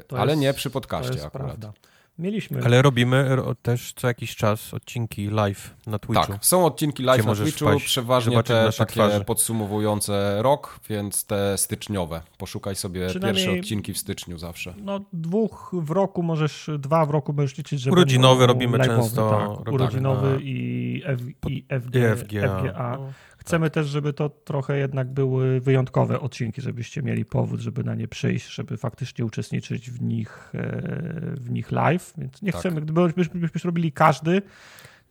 to 0.09 0.19
ale 0.19 0.33
jest- 0.33 0.43
nie 0.43 0.55
przy 0.55 0.71
podcaście 0.71 1.13
jest 1.13 1.25
akurat. 1.25 1.47
prawda. 1.47 1.73
Mieliśmy. 2.19 2.61
Ale 2.65 2.83
robimy 2.83 3.37
ro- 3.37 3.55
też 3.55 3.93
co 3.97 4.07
jakiś 4.09 4.37
czas 4.37 4.75
odcinki 4.75 5.27
live 5.27 5.75
na 5.87 5.99
Twitchu. 5.99 6.27
Tak, 6.33 6.45
są 6.45 6.65
odcinki 6.67 7.03
live 7.03 7.19
Gdzie 7.19 7.27
na 7.27 7.31
możesz 7.31 7.45
Twitchu, 7.51 7.65
wpaść, 7.69 7.85
przeważnie 7.85 8.33
zobaczyć 8.33 8.57
te 8.57 8.73
takie 8.79 8.93
twarze. 8.93 9.25
podsumowujące 9.25 10.43
rok, 10.43 10.81
więc 10.89 11.25
te 11.27 11.59
styczniowe. 11.59 12.23
Poszukaj 12.39 12.77
sobie 12.77 13.07
pierwsze 13.23 13.53
odcinki 13.53 13.93
w 13.93 13.99
styczniu 13.99 14.39
zawsze. 14.39 14.75
No, 14.77 15.01
dwóch 15.13 15.71
w 15.83 15.91
roku 15.91 16.23
możesz, 16.23 16.71
dwa 16.79 17.07
w 17.07 17.11
roku 17.11 17.33
możesz 17.33 17.59
liczyć, 17.59 17.81
że 17.81 17.91
Urodzinowe 17.91 18.39
będą 18.47 18.53
robimy 18.53 18.79
często, 18.79 19.31
Tak, 19.31 19.49
robimy 19.67 19.75
urodzinowy 19.75 20.31
na- 20.35 20.41
i, 20.41 21.03
F, 21.05 21.21
i 21.49 21.65
FG, 21.69 22.17
FGA. 22.17 22.59
FGA. 22.59 22.99
Chcemy 23.45 23.71
też, 23.71 23.87
żeby 23.87 24.13
to 24.13 24.29
trochę 24.29 24.79
jednak 24.79 25.09
były 25.09 25.61
wyjątkowe 25.61 26.21
odcinki, 26.21 26.63
żebyście 26.63 27.03
mieli 27.03 27.25
powód, 27.25 27.61
żeby 27.61 27.85
na 27.85 27.95
nie 27.95 28.09
przyjść, 28.09 28.55
żeby 28.55 28.77
faktycznie 28.77 29.25
uczestniczyć 29.25 29.91
w 29.91 30.03
nich, 30.03 30.51
e, 30.55 30.61
w 31.35 31.51
nich 31.51 31.73
live. 31.73 32.15
Więc 32.19 32.43
nie 32.43 32.53
Tak. 32.53 32.61
chcemy, 32.61 32.81
gdybyśmy 32.81 33.41
byśmy 33.41 33.61
robili 33.65 33.93
każdy, 33.93 34.43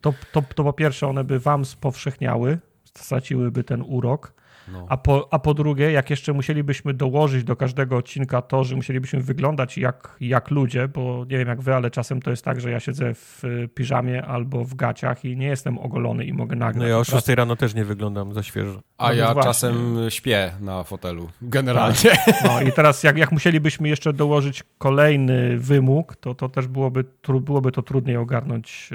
to, 0.00 0.14
to, 0.32 0.42
to 0.54 0.64
po 0.64 0.72
pierwsze 0.72 1.08
one 1.08 1.24
by 1.24 1.38
wam 1.38 1.64
spowszechniały, 1.64 2.58
straciłyby 2.84 3.64
ten 3.64 3.82
urok. 3.82 4.32
No. 4.72 4.86
A 4.88 4.96
po, 4.96 5.28
a 5.30 5.38
po 5.38 5.54
drugie, 5.54 5.92
jak 5.92 6.10
jeszcze 6.10 6.32
musielibyśmy 6.32 6.94
dołożyć 6.94 7.44
do 7.44 7.56
każdego 7.56 7.96
odcinka 7.96 8.42
to, 8.42 8.64
że 8.64 8.76
musielibyśmy 8.76 9.20
wyglądać 9.20 9.78
jak, 9.78 10.16
jak 10.20 10.50
ludzie, 10.50 10.88
bo 10.88 11.24
nie 11.30 11.38
wiem 11.38 11.48
jak 11.48 11.60
wy, 11.62 11.74
ale 11.74 11.90
czasem 11.90 12.22
to 12.22 12.30
jest 12.30 12.44
tak, 12.44 12.60
że 12.60 12.70
ja 12.70 12.80
siedzę 12.80 13.14
w 13.14 13.44
y, 13.44 13.68
piżamie 13.74 14.24
albo 14.24 14.64
w 14.64 14.74
gaciach 14.74 15.24
i 15.24 15.36
nie 15.36 15.46
jestem 15.46 15.78
ogolony 15.78 16.24
i 16.24 16.32
mogę 16.32 16.56
nagrać. 16.56 16.82
No 16.82 16.86
ja 16.88 16.96
o 16.96 17.00
Po 17.00 17.10
prostu- 17.10 17.26
6 17.30 17.36
rano 17.36 17.56
też 17.56 17.74
nie 17.74 17.84
wyglądam 17.84 18.32
za 18.32 18.42
świeżo. 18.42 18.82
A 18.98 19.08
No 19.08 19.12
ja 19.14 19.32
właśnie. 19.34 19.42
czasem 19.50 19.96
śpię 20.08 20.52
na 20.60 20.82
fotelu. 20.84 21.28
Generalnie. 21.42 21.96
No 22.44 22.60
i 22.62 22.72
teraz 22.72 23.02
jak, 23.02 23.18
jak 23.18 23.32
musielibyśmy 23.32 23.88
jeszcze 23.88 24.12
dołożyć 24.12 24.62
kolejny 24.78 25.58
wymóg, 25.58 26.16
to, 26.16 26.34
to 26.34 26.48
też 26.48 26.66
byłoby, 26.66 27.04
tru, 27.22 27.40
byłoby 27.40 27.72
to 27.72 27.82
trudniej 27.82 28.16
ogarnąć, 28.16 28.90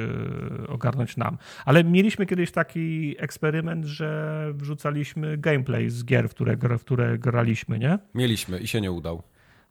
yy, 0.62 0.68
ogarnąć 0.68 1.18
nam. 1.18 1.38
Ale 1.66 1.84
mieliśmy 1.84 2.26
kiedyś 2.26 2.52
taki 2.52 3.16
eksperyment, 3.20 3.86
że 3.86 4.30
wrzucaliśmy 4.54 5.38
gameplay 5.60 5.90
z 5.90 6.06
gier, 6.06 6.30
w 6.30 6.34
które, 6.34 6.58
w 6.78 6.84
które 6.84 7.18
graliśmy, 7.18 7.80
nie? 7.80 8.00
Mieliśmy 8.14 8.60
i 8.60 8.68
się 8.68 8.82
nie 8.82 8.92
udał. 8.92 9.24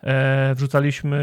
E, 0.03 0.55
wrzucaliśmy 0.55 1.19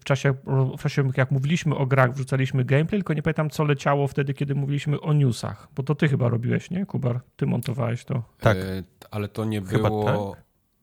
w 0.00 0.04
czasie, 0.04 0.34
w 0.78 0.82
czasie, 0.82 1.10
jak 1.16 1.30
mówiliśmy 1.30 1.74
o 1.76 1.86
grach, 1.86 2.14
wrzucaliśmy 2.14 2.64
gameplay, 2.64 3.00
tylko 3.00 3.14
nie 3.14 3.22
pamiętam, 3.22 3.50
co 3.50 3.64
leciało 3.64 4.08
wtedy, 4.08 4.34
kiedy 4.34 4.54
mówiliśmy 4.54 5.00
o 5.00 5.12
newsach. 5.12 5.68
Bo 5.76 5.82
to 5.82 5.94
ty 5.94 6.08
chyba 6.08 6.28
robiłeś, 6.28 6.70
nie, 6.70 6.86
Kubar? 6.86 7.20
Ty 7.36 7.46
montowałeś 7.46 8.04
to. 8.04 8.22
Tak. 8.40 8.56
E, 8.56 8.82
ale 9.10 9.28
to 9.28 9.44
nie 9.44 9.62
Chyba 9.62 9.88
było... 9.88 10.36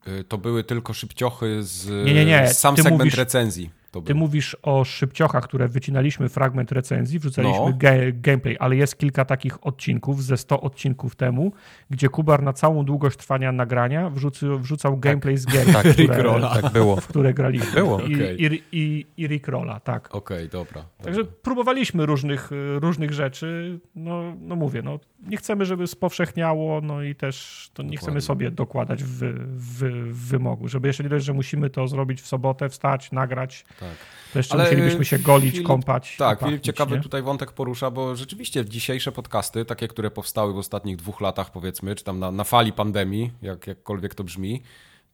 e, 0.07 0.23
To 0.23 0.37
były 0.37 0.63
tylko 0.63 0.93
szybciochy 0.93 1.63
z... 1.63 2.05
Nie, 2.05 2.13
nie, 2.13 2.25
nie. 2.25 2.47
Sam 2.47 2.75
Ty 2.75 2.81
segment 2.83 3.01
mówisz- 3.03 3.17
recenzji. 3.17 3.69
To 3.97 4.01
to 4.01 4.07
Ty 4.07 4.15
mówisz 4.15 4.57
o 4.63 4.83
szybciochach, 4.83 5.43
które 5.43 5.67
wycinaliśmy 5.67 6.29
fragment 6.29 6.71
recenzji, 6.71 7.19
wrzucaliśmy 7.19 7.65
No. 7.65 7.73
ge 7.77 8.11
gameplay, 8.13 8.57
ale 8.59 8.75
jest 8.75 8.97
kilka 8.97 9.25
takich 9.25 9.67
odcinków, 9.67 10.23
ze 10.23 10.37
100 10.37 10.61
odcinków 10.61 11.15
temu, 11.15 11.51
gdzie 11.89 12.09
Kubar 12.09 12.43
na 12.43 12.53
całą 12.53 12.85
długość 12.85 13.17
trwania 13.17 13.51
nagrania 13.51 14.09
wrzucał, 14.09 14.59
wrzucał 14.59 14.97
gameplay 14.97 15.37
z 15.37 15.45
gier, 15.45 15.65
Tak, 15.73 15.87
które. 15.87 16.41
Tak 16.61 16.71
było. 16.73 16.95
w 16.95 17.07
które 17.11 17.33
graliśmy. 17.33 17.71
Było. 17.71 18.01
I, 18.01 18.15
Okej. 18.15 18.43
i, 18.43 18.63
i, 18.71 19.05
i 19.17 19.27
Rickrolla, 19.27 19.79
tak. 19.79 20.15
Okej, 20.15 20.49
dobra. 20.49 20.85
Także 21.03 21.21
dobra. 21.23 21.37
próbowaliśmy 21.41 22.05
różnych, 22.05 22.49
różnych 22.79 23.13
rzeczy. 23.13 23.79
No, 23.95 24.35
no 24.41 24.55
mówię, 24.55 24.81
no, 24.81 24.99
nie 25.27 25.37
chcemy, 25.37 25.65
żeby 25.65 25.87
spowszechniało, 25.87 26.81
no 26.81 27.03
i 27.03 27.15
też 27.15 27.69
to 27.73 27.83
nie 27.83 27.87
Dokładnie. 27.89 27.97
chcemy 27.97 28.21
sobie 28.21 28.51
dokładać 28.51 29.03
w, 29.03 29.19
w, 29.19 29.83
w 30.13 30.27
wymogu, 30.29 30.67
żeby 30.67 30.87
jeszcze 30.87 31.03
nie 31.03 31.09
dość, 31.09 31.25
że 31.25 31.33
musimy 31.33 31.69
to 31.69 31.87
zrobić 31.87 32.21
w 32.21 32.27
sobotę, 32.27 32.69
wstać, 32.69 33.11
nagrać, 33.11 33.65
Tak. 33.79 33.86
To 34.33 34.39
jeszcze 34.39 34.53
Ale, 34.55 34.63
musielibyśmy 34.63 35.05
się 35.05 35.19
golić, 35.19 35.55
Filip- 35.55 35.67
kąpać. 35.67 36.15
Tak, 36.17 36.39
Filip 36.39 36.61
ciekawy 36.61 36.95
nie? 36.95 37.01
tutaj 37.01 37.21
wątek 37.21 37.51
porusza, 37.51 37.91
bo 37.91 38.15
rzeczywiście 38.15 38.65
dzisiejsze 38.65 39.11
podcasty, 39.11 39.65
takie, 39.65 39.87
które 39.87 40.11
powstały 40.11 40.53
w 40.53 40.57
ostatnich 40.57 40.95
dwóch 40.95 41.21
latach, 41.21 41.51
powiedzmy, 41.51 41.95
czy 41.95 42.03
tam 42.03 42.19
na, 42.19 42.31
na 42.31 42.43
fali 42.43 42.73
pandemii, 42.73 43.31
jak, 43.41 43.67
jakkolwiek 43.67 44.15
to 44.15 44.23
brzmi, 44.23 44.61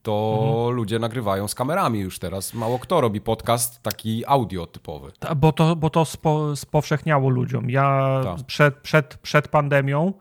to 0.03 0.39
Mhm. 0.43 0.76
ludzie 0.76 0.99
nagrywają 0.99 1.47
z 1.47 1.55
kamerami 1.55 1.99
już 1.99 2.19
teraz. 2.19 2.53
Mało 2.53 2.80
kto 2.80 3.01
robi 3.01 3.21
podcast 3.21 3.82
taki 3.84 4.24
audio 4.28 4.67
typowy. 4.67 5.11
Ta- 5.19 5.36
Bo 5.36 5.51
to, 5.51 5.76
bo 5.76 5.89
to 5.89 6.05
spo, 6.05 6.55
spowszechniało 6.55 7.30
ludziom. 7.30 7.69
Ja 7.69 8.19
Tak. 8.24 8.45
przed, 8.45 8.76
przed, 8.76 9.17
przed 9.17 9.47
pandemią 9.47 10.13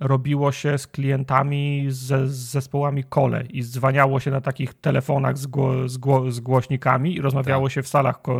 robiło 0.00 0.52
się 0.52 0.78
z 0.78 0.86
klientami, 0.86 1.86
ze, 1.88 2.28
z 2.28 2.32
zespołami 2.34 3.04
kole 3.04 3.44
i 3.50 3.62
dzwaniało 3.62 4.20
się 4.20 4.30
na 4.30 4.40
takich 4.40 4.74
telefonach 4.74 5.38
z, 5.38 5.46
gło, 5.46 5.88
z, 5.88 5.96
gło, 5.98 6.30
z 6.30 6.40
głośnikami 6.40 7.14
i 7.16 7.20
rozmawiało 7.20 7.66
Tak. 7.66 7.72
się 7.74 7.82
w 7.82 7.88
salach 7.88 8.22
ko, 8.22 8.38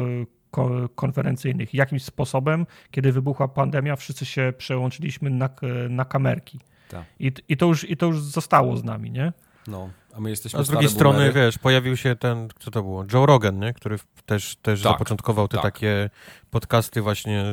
ko, 0.51 0.89
konferencyjnych. 0.95 1.75
Jakimś 1.75 2.05
sposobem, 2.05 2.67
kiedy 2.91 3.13
wybuchła 3.13 3.49
pandemia, 3.49 3.97
wszyscy 3.97 4.27
się 4.27 4.53
przełączyliśmy 4.59 5.31
na, 5.31 5.51
na 5.91 6.05
kamerki. 6.05 6.61
Tak. 6.89 7.05
I, 7.19 7.33
i, 7.49 7.57
to 7.57 7.67
już, 7.67 7.91
I 7.91 7.97
to 7.97 8.07
już 8.07 8.21
zostało 8.23 8.77
z 8.77 8.85
nami, 8.85 9.11
nie? 9.11 9.33
No, 9.67 9.91
a 10.17 10.21
my 10.21 10.31
jesteśmy 10.31 10.61
A 10.61 10.63
z 10.63 10.69
drugiej 10.69 10.89
strony, 10.89 11.19
boomery. 11.19 11.41
wiesz, 11.41 11.59
pojawił 11.59 11.97
się 11.97 12.17
ten, 12.17 12.49
co 12.59 12.71
to 12.71 12.83
było, 12.83 13.05
Joe 13.13 13.27
Rogan, 13.27 13.59
nie? 13.59 13.73
który 13.75 13.99
też, 14.27 14.57
też 14.57 14.83
Tak, 14.83 14.93
zapoczątkował 14.93 15.49
te 15.49 15.57
tak. 15.57 15.63
takie 15.63 16.11
podcasty 16.51 17.03
właśnie 17.03 17.45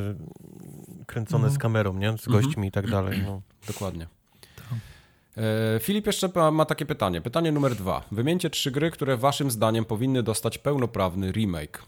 kręcone 1.12 1.44
Mhm. 1.44 1.54
z 1.54 1.58
kamerą, 1.58 1.94
nie? 1.94 2.18
Z 2.18 2.28
Mhm. 2.28 2.32
gośćmi 2.46 2.68
i 2.68 2.72
tak 2.72 2.90
dalej. 2.90 3.22
No. 3.26 3.42
Dokładnie. 3.74 4.08
E, 5.38 5.80
Filip 5.80 6.08
jeszcze 6.08 6.30
ma- 6.52 6.66
takie 6.66 6.86
pytanie. 6.86 7.22
Pytanie 7.22 7.52
numer 7.52 7.76
dwa. 7.76 8.04
Wymieńcie 8.12 8.50
trzy 8.50 8.72
gry, 8.72 8.92
które 8.92 9.18
waszym 9.18 9.52
zdaniem 9.52 9.86
powinny 9.86 10.24
dostać 10.24 10.58
pełnoprawny 10.58 11.32
remake. 11.32 11.84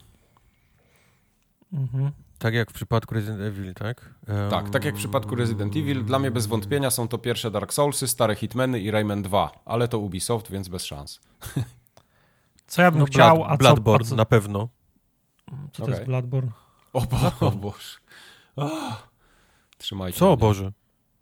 Mhm. 1.74 2.12
Tak 2.40 2.54
jak 2.54 2.72
w 2.72 2.74
przypadku 2.74 3.16
Resident 3.16 3.42
Evil, 3.42 3.74
tak? 3.74 4.14
Em, 4.28 4.50
Tak, 4.52 4.70
tak 4.70 4.86
jak 4.86 4.96
w 4.96 4.98
przypadku 4.98 5.36
Resident 5.36 5.76
Evil, 5.76 6.06
dla 6.06 6.20
mnie 6.20 6.32
bez 6.32 6.46
wątpienia 6.48 6.92
są 6.92 7.08
to 7.08 7.18
pierwsze 7.18 7.52
Dark 7.52 7.74
Soulsy, 7.74 8.08
stare 8.08 8.36
Hitmany 8.36 8.80
i 8.80 8.92
Rayman 8.92 9.22
2, 9.22 9.52
ale 9.66 9.88
to 9.88 10.00
Ubisoft, 10.00 10.52
więc 10.52 10.68
bez 10.68 10.86
szans. 10.86 11.20
Co 12.68 12.82
ja 12.82 12.92
bym 12.92 13.00
No, 13.00 13.06
chciał, 13.06 13.36
Blood, 13.38 13.50
a 13.50 13.54
co, 13.54 13.58
Bloodborne 13.58 14.06
a 14.06 14.10
co, 14.10 14.16
na 14.16 14.26
pewno. 14.26 14.70
co 15.74 15.84
to 15.84 15.90
jest 15.90 15.94
Okej. 15.94 16.06
Bloodborne? 16.06 16.52
O, 16.94 17.02
bo, 17.02 17.48
o 17.48 17.52
Boże. 17.52 17.98
Ah. 18.58 19.08
Trzymajcie 19.84 20.20
Co, 20.20 20.28
mnie. 20.28 20.38
Boże? 20.38 20.72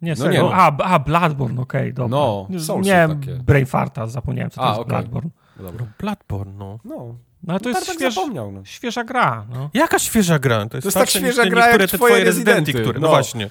Nie, 0.01 0.13
No 0.19 0.31
nie 0.31 0.39
no. 0.39 0.53
A, 0.53 0.77
a, 0.77 0.99
Bloodborne, 0.99 1.61
okej, 1.61 1.93
dobra. 1.93 2.17
No, 2.17 2.47
Soulsy 2.59 2.89
Miałem 2.89 3.19
takie. 3.19 3.33
brain 3.35 3.65
farta, 3.65 4.07
zapomniałem, 4.07 4.51
co 4.51 4.61
to 4.61 4.65
A, 4.65 4.69
jest 4.69 4.81
okej. 4.81 4.89
Bloodborne. 4.89 5.29
No 5.57 5.63
Dobra. 5.63 5.85
Bloodborne, 5.99 6.53
no. 6.53 6.79
No, 6.85 7.15
No 7.43 7.53
ale 7.53 7.59
to 7.59 7.69
jest 7.69 7.81
Tartak 7.81 7.95
śwież, 7.95 8.15
zapomniał. 8.15 8.51
No. 8.51 8.65
świeża 8.65 9.03
gra, 9.03 9.45
no. 9.53 9.69
Jaka 9.73 9.99
świeża 9.99 10.39
gra? 10.39 10.65
To 10.69 10.77
jest, 10.77 10.85
jest 10.85 10.97
tak 10.97 11.09
starsze 11.09 11.19
świeża 11.19 11.43
niż 11.43 11.51
gra, 11.51 11.67
jak 11.69 11.77
te 11.77 11.87
twoje 11.87 11.97
twoje 12.11 12.23
rezydenty, 12.23 12.73
które... 12.73 12.93
No, 12.93 12.99
No. 12.99 13.07
właśnie. 13.07 13.49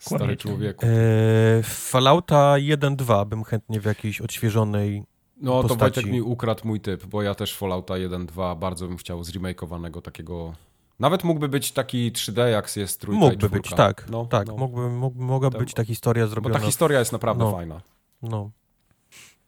Stary 0.00 0.18
Kłamiecie. 0.18 0.36
człowieku. 0.42 0.86
E, 0.86 1.62
Fallouta 1.62 2.54
1.2 2.54 3.26
bym 3.26 3.44
chętnie 3.44 3.80
w 3.80 3.84
jakiejś 3.84 4.20
odświeżonej... 4.20 5.02
No 5.40 5.62
to 5.62 5.68
postaci. 5.68 5.94
Wojtek 5.94 6.12
mi 6.12 6.22
ukradł 6.22 6.60
mój 6.68 6.80
typ, 6.80 7.06
bo 7.06 7.22
ja 7.22 7.34
też 7.34 7.56
Fallouta 7.56 7.94
1-2 7.94 8.58
bardzo 8.58 8.88
bym 8.88 8.96
chciał 8.96 9.24
zremakeowanego 9.24 10.00
takiego... 10.02 10.54
Nawet 11.02 11.24
mógłby 11.24 11.48
być 11.48 11.72
taki 11.72 12.12
3D, 12.12 12.46
jak 12.46 12.76
jest 12.76 13.00
trójka 13.00 13.18
i 13.26 13.30
Mógłby 13.30 13.50
być, 13.50 13.70
tak. 13.70 14.06
No, 14.10 14.26
tak, 14.26 14.46
no. 14.46 14.56
mógłby, 14.56 14.88
mógł, 14.88 15.22
mogłaby 15.22 15.58
być 15.58 15.74
ta 15.74 15.84
historia 15.84 16.24
Bo 16.24 16.30
zrobiona. 16.30 16.58
ta 16.58 16.64
historia 16.66 16.98
jest 16.98 17.12
naprawdę 17.12 17.44
No. 17.44 17.52
fajna. 17.52 17.80
No. 18.22 18.50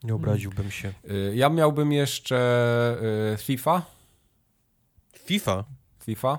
Nie 0.02 0.14
obraziłbym 0.14 0.70
się. 0.70 0.92
Y, 1.10 1.32
Ja 1.36 1.48
miałbym 1.48 1.92
jeszcze 1.92 2.36
y, 3.34 3.36
FIFA. 3.38 3.82
FIFA? 5.18 5.64
FIFA. 6.04 6.38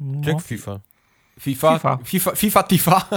no. 0.00 0.30
Jak 0.30 0.42
FIFA? 0.42 0.80
FIFA. 1.40 1.72
FIFA. 1.78 1.98
FIFA. 2.04 2.34
FIFA 2.34 2.62
Tifa. 2.62 3.08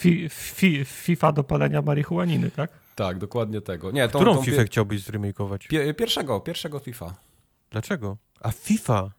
Fi, 0.00 0.28
fi, 0.28 0.84
FIFA 0.84 1.32
do 1.32 1.44
palenia 1.44 1.82
marihuaniny, 1.82 2.50
tak? 2.50 2.70
tak, 2.94 3.18
dokładnie 3.18 3.60
tego. 3.60 3.90
Nie, 3.90 4.08
tą, 4.08 4.18
Którą 4.18 4.34
tą 4.34 4.42
FIFA 4.42 4.62
pie- 4.62 4.66
chciałbyś 4.66 5.02
zremakeować? 5.02 5.66
pie- 5.68 5.94
pierwszego, 5.94 6.40
pierwszego 6.40 6.78
FIFA. 6.78 7.14
Dlaczego? 7.70 8.16
A 8.40 8.50
FIFA? 8.50 9.10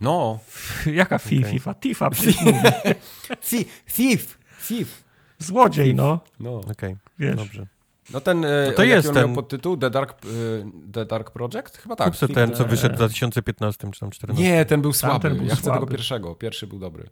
No. 0.00 0.38
Jaka 0.86 1.18
fi, 1.18 1.38
Okej. 1.38 1.52
FIFA? 1.52 1.74
Tifa. 1.74 2.10
Thief. 3.96 4.38
Thief. 4.68 5.04
Złodziej, 5.38 5.94
no. 5.94 6.20
No. 6.40 6.54
Okej, 6.70 6.96
Wiesz. 7.18 7.36
dobrze. 7.36 7.66
No 8.10 8.20
ten, 8.20 8.44
y, 8.44 8.66
No 8.68 8.72
to 8.72 8.84
jest 8.84 9.12
ten- 9.12 9.34
podtytuł 9.34 9.76
The 9.76 9.90
Dark, 9.90 10.24
y, 10.24 10.64
The 10.92 11.04
Dark 11.06 11.30
Project? 11.30 11.76
Chyba 11.78 11.96
tak. 11.96 12.06
Kup 12.06 12.16
sobie 12.16 12.34
Thief- 12.34 12.34
ten, 12.34 12.54
co 12.54 12.64
wyszedł 12.64 12.94
w 12.94 12.98
2015 12.98 13.78
czy 13.92 14.00
tam 14.00 14.08
2014. 14.10 14.42
Nie, 14.42 14.64
ten 14.64 14.82
był 14.82 14.92
słaby. 14.92 15.12
Tamten 15.12 15.36
był 15.36 15.46
ja 15.46 15.54
chcę 15.54 15.62
słaby. 15.64 15.80
tego 15.80 15.90
pierwszego. 15.90 16.34
Pierwszy 16.34 16.66
był 16.66 16.78
dobry. 16.78 17.08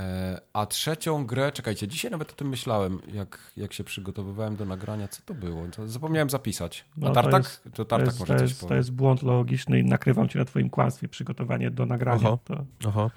E, 0.00 0.40
a 0.52 0.66
trzecią 0.66 1.26
grę, 1.26 1.52
czekajcie, 1.52 1.88
dzisiaj 1.88 2.10
nawet 2.10 2.30
o 2.30 2.34
tym 2.34 2.48
myślałem, 2.48 2.98
jak, 3.12 3.38
jak 3.56 3.72
się 3.72 3.84
przygotowywałem 3.84 4.56
do 4.56 4.64
nagrania. 4.64 5.08
Co 5.08 5.22
to 5.22 5.34
było? 5.34 5.66
To 5.76 5.88
zapomniałem 5.88 6.30
zapisać. 6.30 6.84
A 6.90 7.00
No, 7.00 7.08
to 7.08 7.14
Tartak? 7.14 7.42
jest- 7.42 7.64
To, 7.64 7.70
To 7.70 7.84
Tartak 7.84 8.06
jest, 8.06 8.20
może 8.20 8.34
to, 8.34 8.40
coś 8.40 8.48
jest, 8.50 8.68
to 8.68 8.74
jest 8.74 8.92
błąd 8.92 9.22
logiczny 9.22 9.78
i 9.78 9.84
nakrywam 9.84 10.28
cię 10.28 10.38
na 10.38 10.44
twoim 10.44 10.70
kłamstwie, 10.70 11.08
przygotowanie 11.08 11.70
do 11.70 11.86
nagrania. 11.86 12.28
Oho. 12.28 12.38
To, 12.44 12.64
Aha, 12.88 13.10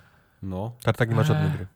No. 0.44 0.72
Tartak 0.84 1.10
nie 1.10 1.16
ma 1.16 1.24
żadnej 1.24 1.52
gry. 1.52 1.68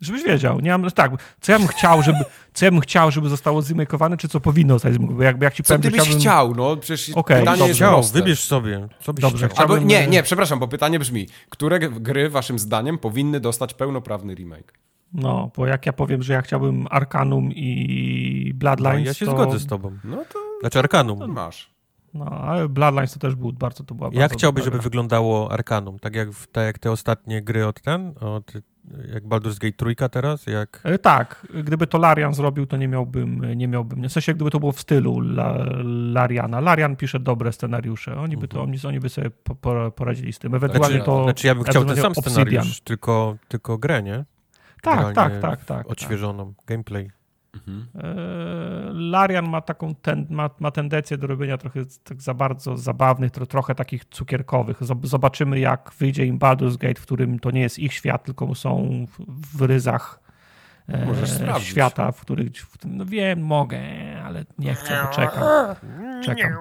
Żebyś 0.00 0.24
wiedział, 0.24 0.60
nie 0.60 0.70
mam, 0.70 0.90
tak, 0.90 1.12
co 1.40 1.52
ja 1.52 1.58
bym 1.58 1.68
chciał, 1.68 2.02
żeby, 2.02 2.18
co 2.52 2.64
ja 2.64 2.70
bym 2.70 2.80
chciał, 2.80 3.10
żeby 3.10 3.28
zostało 3.28 3.62
zremakeowane, 3.62 4.16
czy 4.16 4.28
co 4.28 4.40
powinno 4.40 4.74
zostać 4.74 4.92
zremakeowane? 4.92 5.18
Bo 5.18 5.24
jak, 5.24 5.42
jak 5.42 5.54
ci 5.54 5.62
Co 5.62 5.68
powiem, 5.74 5.82
ty 5.82 5.90
byś 5.90 6.00
chciałbym... 6.00 6.20
chciał? 6.20 6.54
No 6.54 6.76
przecież 6.76 7.16
Okej, 7.16 7.38
pytanie 7.40 7.58
dobrze. 7.58 7.84
jest 7.84 7.94
proste. 7.94 8.18
wybierz 8.18 8.44
sobie. 8.44 8.88
Co 9.00 9.12
byś 9.12 9.22
Dobrze, 9.22 9.48
chciał? 9.48 9.62
Albo 9.62 9.74
chciałbym- 9.74 9.88
nie, 9.88 10.06
nie, 10.06 10.22
przepraszam, 10.22 10.58
bo 10.58 10.68
pytanie 10.68 10.98
brzmi, 10.98 11.26
które 11.48 11.78
gry 11.78 12.30
waszym 12.30 12.58
zdaniem 12.58 12.98
powinny 12.98 13.40
dostać 13.40 13.74
pełnoprawny 13.74 14.34
remake? 14.34 14.72
No, 15.12 15.50
bo 15.56 15.66
jak 15.66 15.86
ja 15.86 15.92
powiem, 15.92 16.22
że 16.22 16.32
ja 16.32 16.42
chciałbym 16.42 16.86
Arcanum 16.90 17.52
i 17.52 18.50
No, 18.54 18.58
Bloodlines, 18.58 19.06
ja 19.06 19.14
się 19.14 19.26
to... 19.26 19.30
zgodzę 19.32 19.58
z 19.58 19.66
tobą. 19.66 19.98
No 20.04 20.16
to 20.32 20.38
Znaczy 20.60 20.78
Arkanum. 20.78 21.32
masz. 21.32 21.70
No, 22.14 22.24
ale 22.24 22.68
Bloodlines 22.68 23.12
to 23.12 23.18
też 23.18 23.34
był 23.34 23.52
bardzo, 23.52 23.84
to 23.84 23.94
była 23.94 24.10
chciałbyś, 24.28 24.64
dobra 24.64 24.76
żeby 24.76 24.82
wyglądało 24.82 25.52
Arkanum? 25.52 25.98
Tak 25.98 26.14
jak, 26.14 26.28
tak 26.52 26.64
jak 26.66 26.78
te 26.78 26.90
ostatnie 26.90 27.42
gry 27.42 27.66
od 27.66 27.80
ten, 27.80 28.14
od, 28.20 28.52
jak 29.12 29.24
Baldur's 29.24 29.58
Gate 29.58 29.76
trójka 29.76 30.08
teraz, 30.08 30.46
jak... 30.46 30.80
E, 30.84 30.98
Tak, 30.98 31.46
gdyby 31.64 31.86
to 31.86 31.98
Larian 31.98 32.34
zrobił, 32.34 32.66
to 32.66 32.76
nie 32.76 32.88
miałbym, 32.88 33.56
nie 33.56 33.68
miałbym, 33.68 34.08
w 34.08 34.12
sensie 34.12 34.34
gdyby 34.34 34.50
to 34.50 34.60
było 34.60 34.72
w 34.72 34.80
stylu 34.80 35.18
La, 35.18 35.64
Lariana. 36.12 36.60
Larian 36.60 36.96
pisze 36.96 37.20
dobre 37.20 37.52
scenariusze, 37.52 38.16
oni 38.16 38.36
by, 38.36 38.48
to, 38.48 38.62
oni, 38.62 38.78
oni 38.88 39.00
by 39.00 39.08
sobie 39.08 39.30
po, 39.30 39.54
po, 39.54 39.90
poradzili 39.90 40.32
z 40.32 40.38
tym. 40.38 40.54
Ewentualnie 40.54 40.96
Znaczy, 40.96 41.06
to... 41.06 41.24
Znaczy 41.24 41.46
ja 41.46 41.54
bym 41.54 41.64
chciał 41.64 41.84
ten 41.84 41.96
sam 41.96 42.12
ewentualnie 42.12 42.50
scenariusz, 42.50 42.80
tylko, 42.80 43.36
tylko 43.48 43.78
grę, 43.78 44.02
nie? 44.02 44.24
Tak, 44.82 45.00
tak, 45.00 45.14
tak, 45.14 45.40
tak. 45.40 45.64
tak. 45.64 45.90
Odświeżoną, 45.90 46.54
gameplay. 46.66 47.17
Mhm. 47.54 47.86
E, 47.94 48.04
Larian 48.92 49.48
ma 49.48 49.60
taką 49.60 49.94
ten, 49.94 50.26
ma, 50.30 50.50
ma 50.60 50.70
tendencję 50.70 51.18
do 51.18 51.26
robienia 51.26 51.58
trochę 51.58 51.80
tak 52.04 52.22
za 52.22 52.34
bardzo 52.34 52.76
zabawnych, 52.76 53.30
tro, 53.30 53.46
trochę 53.46 53.74
takich 53.74 54.04
cukierkowych. 54.04 54.82
Zob- 54.82 55.06
Zobaczymy, 55.06 55.60
jak 55.60 55.92
wyjdzie 55.98 56.26
im 56.26 56.38
Baldur's 56.38 56.76
Gate, 56.76 57.00
w 57.00 57.02
którym 57.02 57.38
to 57.38 57.50
nie 57.50 57.60
jest 57.60 57.78
ich 57.78 57.92
świat, 57.92 58.24
tylko 58.24 58.54
są 58.54 59.06
w, 59.06 59.56
w 59.58 59.62
ryzach 59.62 60.20
e, 60.88 61.60
świata, 61.60 62.12
w 62.12 62.20
których, 62.20 62.50
w 62.56 62.78
no 62.84 63.04
wiem, 63.06 63.42
mogę, 63.42 63.80
ale 64.24 64.44
nie 64.58 64.74
chcę, 64.74 65.02
bo 65.02 65.14
czekam. 65.14 65.44
Czekam. 66.24 66.52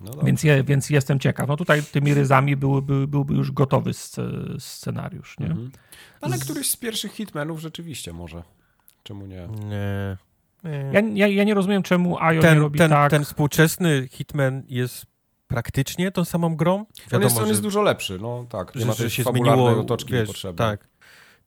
No. 0.00 0.22
Więc, 0.22 0.42
je, 0.42 0.64
więc 0.64 0.90
jestem 0.90 1.18
ciekaw. 1.18 1.48
No 1.48 1.56
tutaj 1.56 1.82
tymi 1.82 2.14
ryzami 2.14 2.56
byłby, 2.56 3.06
byłby 3.06 3.34
już 3.34 3.52
gotowy 3.52 3.94
sce, 3.94 4.22
scenariusz, 4.58 5.38
nie? 5.38 5.46
Mhm. 5.46 5.70
Ale 6.20 6.38
któryś 6.38 6.70
z 6.70 6.76
pierwszych 6.76 7.12
hitmenów 7.12 7.60
rzeczywiście 7.60 8.12
może. 8.12 8.42
Czemu 9.02 9.26
nie? 9.26 9.48
Nie. 9.64 10.16
nie. 10.64 10.90
Ja, 10.92 11.00
ja, 11.14 11.26
ja 11.26 11.44
nie 11.44 11.54
rozumiem, 11.54 11.82
czemu 11.82 12.18
nie 12.34 12.40
ten, 12.40 12.58
robi 12.58 12.78
ten, 12.78 12.90
tak. 12.90 13.10
ten 13.10 13.24
współczesny 13.24 14.08
Hitman 14.10 14.62
jest 14.68 15.06
praktycznie 15.48 16.10
tą 16.12 16.24
samą 16.24 16.56
grą? 16.56 16.86
On 17.12 17.22
jest, 17.22 17.36
on 17.38 17.42
że- 17.44 17.48
jest 17.48 17.62
dużo 17.62 17.82
lepszy, 17.82 18.18
no 18.20 18.46
tak. 18.48 18.74
Nie 18.74 18.80
że, 18.80 18.86
ma 18.86 18.92
że 18.92 19.10
się 19.10 19.22
zmieniło, 19.22 19.70
otoczki 19.80 20.12
wiesz, 20.12 20.46
tak. 20.56 20.88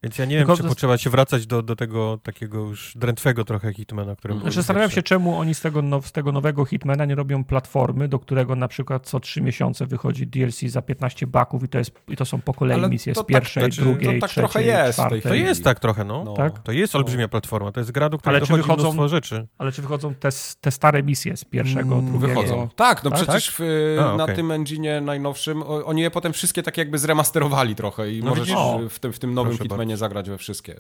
Więc 0.04 0.18
ja 0.18 0.26
nie 0.26 0.38
wiem, 0.38 0.48
czy 0.56 0.64
to... 0.64 0.70
potrzeba 0.70 0.98
się 0.98 1.10
wracać 1.10 1.48
do, 1.48 1.62
do 1.62 1.76
tego 1.76 2.20
takiego 2.24 2.60
już 2.60 2.94
drętwego 2.96 3.46
trochę 3.46 3.74
Hitmana, 3.74 4.16
którym 4.16 4.40
Znaczy 4.40 4.56
zastanawiam 4.56 4.92
się, 4.92 5.04
czemu 5.04 5.38
oni 5.38 5.56
z 5.56 5.62
tego, 5.62 5.82
no, 5.82 6.02
z 6.02 6.12
tego 6.12 6.32
nowego 6.32 6.66
Hitmana 6.66 7.06
nie 7.06 7.16
robią 7.16 7.44
platformy, 7.44 8.08
do 8.08 8.20
którego 8.20 8.56
na 8.56 8.68
przykład 8.68 9.08
co 9.08 9.20
trzy 9.20 9.42
miesiące 9.42 9.86
wychodzi 9.86 10.28
DLC 10.28 10.62
za 10.62 10.82
15 10.82 11.28
baków 11.28 11.64
i 11.64 11.68
to, 11.68 11.78
jest, 11.78 11.92
i 12.08 12.16
to 12.16 12.26
są 12.26 12.42
po 12.42 12.54
kolei 12.54 12.80
Ale 12.80 12.90
misje 12.90 13.14
z 13.14 13.18
tak- 13.18 13.26
pierwszej, 13.26 13.64
tak, 13.64 13.72
drugiej, 13.72 14.16
to 14.16 14.22
tak 14.22 14.30
trzeciej, 14.30 14.50
trochę 14.50 14.64
jest 14.64 14.94
czwartej. 14.94 15.22
To 15.22 15.34
jest 15.34 15.64
tak 15.64 15.80
trochę, 15.80 16.04
no. 16.04 16.24
no. 16.24 16.34
Tak? 16.34 16.60
To 16.60 16.72
jest 16.72 16.96
olbrzymia 16.96 17.28
platforma, 17.28 17.72
to 17.72 17.80
jest 17.80 17.92
gra, 17.92 18.10
do 18.10 18.18
której 18.18 18.36
ale 18.36 18.40
dochodzi 18.40 18.62
wychodzą, 18.62 18.84
mnóstwo 18.84 19.08
rzeczy. 19.08 19.48
Ale 19.58 19.72
czy 19.72 19.82
wychodzą 19.82 20.16
te, 20.16 20.30
te 20.62 20.72
stare 20.72 21.04
misje 21.04 21.38
z 21.38 21.46
pierwszego, 21.46 21.96
mm, 21.96 22.12
drugiego? 22.12 22.28
Wychodzą. 22.28 22.70
Tak, 22.76 23.04
no 23.04 23.12
tak? 23.12 23.20
przecież 23.20 23.52
w, 23.52 23.62
A, 24.00 24.14
okay. 24.14 24.28
na 24.28 24.36
tym 24.36 24.52
engine 24.52 25.06
najnowszym 25.06 25.64
oni 25.64 26.02
je 26.02 26.12
potem 26.12 26.34
wszystkie 26.34 26.64
tak 26.64 26.78
jakby 26.78 26.98
zremasterowali 26.98 27.76
trochę 27.76 28.12
i 28.12 28.24
no 28.24 28.30
możesz 28.30 28.50
w 28.90 29.00
tym, 29.00 29.14
w 29.14 29.20
tym 29.20 29.34
nowym 29.34 29.58
Hitmanie 29.58 29.93
zagrać 29.98 30.30
we 30.30 30.38
wszystkie. 30.38 30.80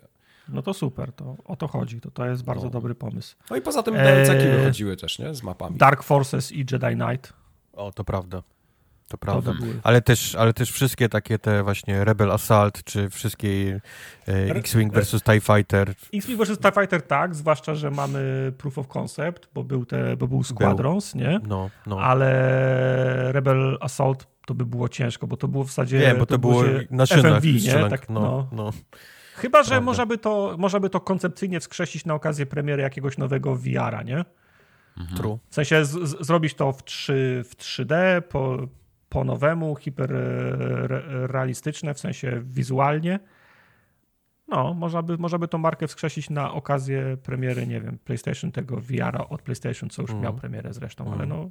No 0.49 0.61
to 0.61 0.73
super, 0.73 1.13
to 1.13 1.35
o 1.45 1.55
to 1.55 1.67
chodzi, 1.67 2.01
to, 2.01 2.11
to 2.11 2.25
jest 2.25 2.43
bardzo 2.43 2.65
no. 2.65 2.69
dobry 2.69 2.95
pomysł. 2.95 3.35
No 3.49 3.55
i 3.55 3.61
poza 3.61 3.83
tym 3.83 3.93
DLC-ki 3.93 4.47
eee, 4.47 4.57
wychodziły 4.57 4.97
też, 4.97 5.19
nie? 5.19 5.35
Z 5.35 5.43
mapami. 5.43 5.77
Dark 5.77 6.03
Forces 6.03 6.51
i 6.51 6.57
Jedi 6.57 6.95
Knight. 6.95 7.33
O, 7.73 7.91
to 7.91 8.03
prawda. 8.03 8.43
To 9.07 9.17
prawda. 9.17 9.51
To 9.51 9.57
ale, 9.83 10.01
też, 10.01 10.35
ale 10.35 10.53
też 10.53 10.71
wszystkie 10.71 11.09
takie 11.09 11.39
te 11.39 11.63
właśnie 11.63 12.03
Rebel 12.03 12.31
Assault, 12.31 12.83
czy 12.83 13.09
wszystkie 13.09 13.79
e, 14.27 14.31
X-Wing 14.55 14.93
vs 14.93 15.23
TIE 15.23 15.41
Fighter. 15.41 15.93
X-Wing 16.13 16.41
vs 16.43 16.57
TIE 16.59 16.71
Fighter 16.81 17.01
tak, 17.01 17.35
zwłaszcza, 17.35 17.75
że 17.75 17.91
mamy 17.91 18.51
proof 18.57 18.77
of 18.77 18.87
concept, 18.87 19.49
bo 19.53 19.63
był, 19.63 19.85
te, 19.85 20.17
bo 20.17 20.27
był 20.27 20.43
Squadrons, 20.43 21.13
był. 21.13 21.21
nie? 21.21 21.39
No, 21.47 21.69
no. 21.85 22.01
Ale 22.01 23.31
Rebel 23.31 23.77
Assault 23.81 24.32
to 24.45 24.53
by 24.53 24.65
było 24.65 24.89
ciężko, 24.89 25.27
bo 25.27 25.37
to 25.37 25.47
było 25.47 25.63
w 25.63 25.67
zasadzie... 25.67 25.99
Nie, 25.99 26.15
bo 26.15 26.25
to, 26.25 26.25
to 26.25 26.39
było 26.39 26.63
na 26.91 27.05
szynach 27.05 27.41
FMV, 27.41 27.47
nie? 27.47 27.89
Tak, 27.89 28.09
no, 28.09 28.21
no. 28.21 28.47
no. 28.51 28.71
Chyba, 29.35 29.63
że 29.63 29.81
można 29.81 30.05
by, 30.05 30.17
to, 30.17 30.55
można 30.57 30.79
by 30.79 30.89
to 30.89 30.99
koncepcyjnie 30.99 31.59
wskrzesić 31.59 32.05
na 32.05 32.13
okazję 32.13 32.45
premiery 32.45 32.83
jakiegoś 32.83 33.17
nowego 33.17 33.55
VR-a, 33.55 34.03
nie? 34.03 34.25
Mhm. 34.97 35.17
True. 35.17 35.39
W 35.49 35.55
sensie 35.55 35.85
z, 35.85 35.91
z, 35.91 36.25
zrobić 36.25 36.53
to 36.53 36.71
w, 36.71 36.83
3, 36.83 37.43
w 37.45 37.55
3D, 37.55 38.21
po, 38.21 38.57
po 39.09 39.23
nowemu, 39.23 39.75
hiperrealistyczne, 39.75 41.93
w 41.93 41.99
sensie 41.99 42.41
wizualnie. 42.45 43.19
No, 44.47 44.73
można 44.73 45.01
by, 45.01 45.17
można 45.17 45.39
by 45.39 45.47
tą 45.47 45.57
markę 45.57 45.87
wskrzesić 45.87 46.29
na 46.29 46.53
okazję 46.53 47.17
premiery, 47.23 47.67
nie 47.67 47.81
wiem, 47.81 47.97
PlayStation 48.05 48.51
tego 48.51 48.77
VR-a 48.77 49.29
od 49.29 49.41
PlayStation, 49.41 49.89
co 49.89 50.01
już 50.01 50.11
mm. 50.11 50.23
miał 50.23 50.33
premierę 50.33 50.73
zresztą, 50.73 51.05
mm. 51.05 51.19
ale 51.19 51.27
no 51.27 51.49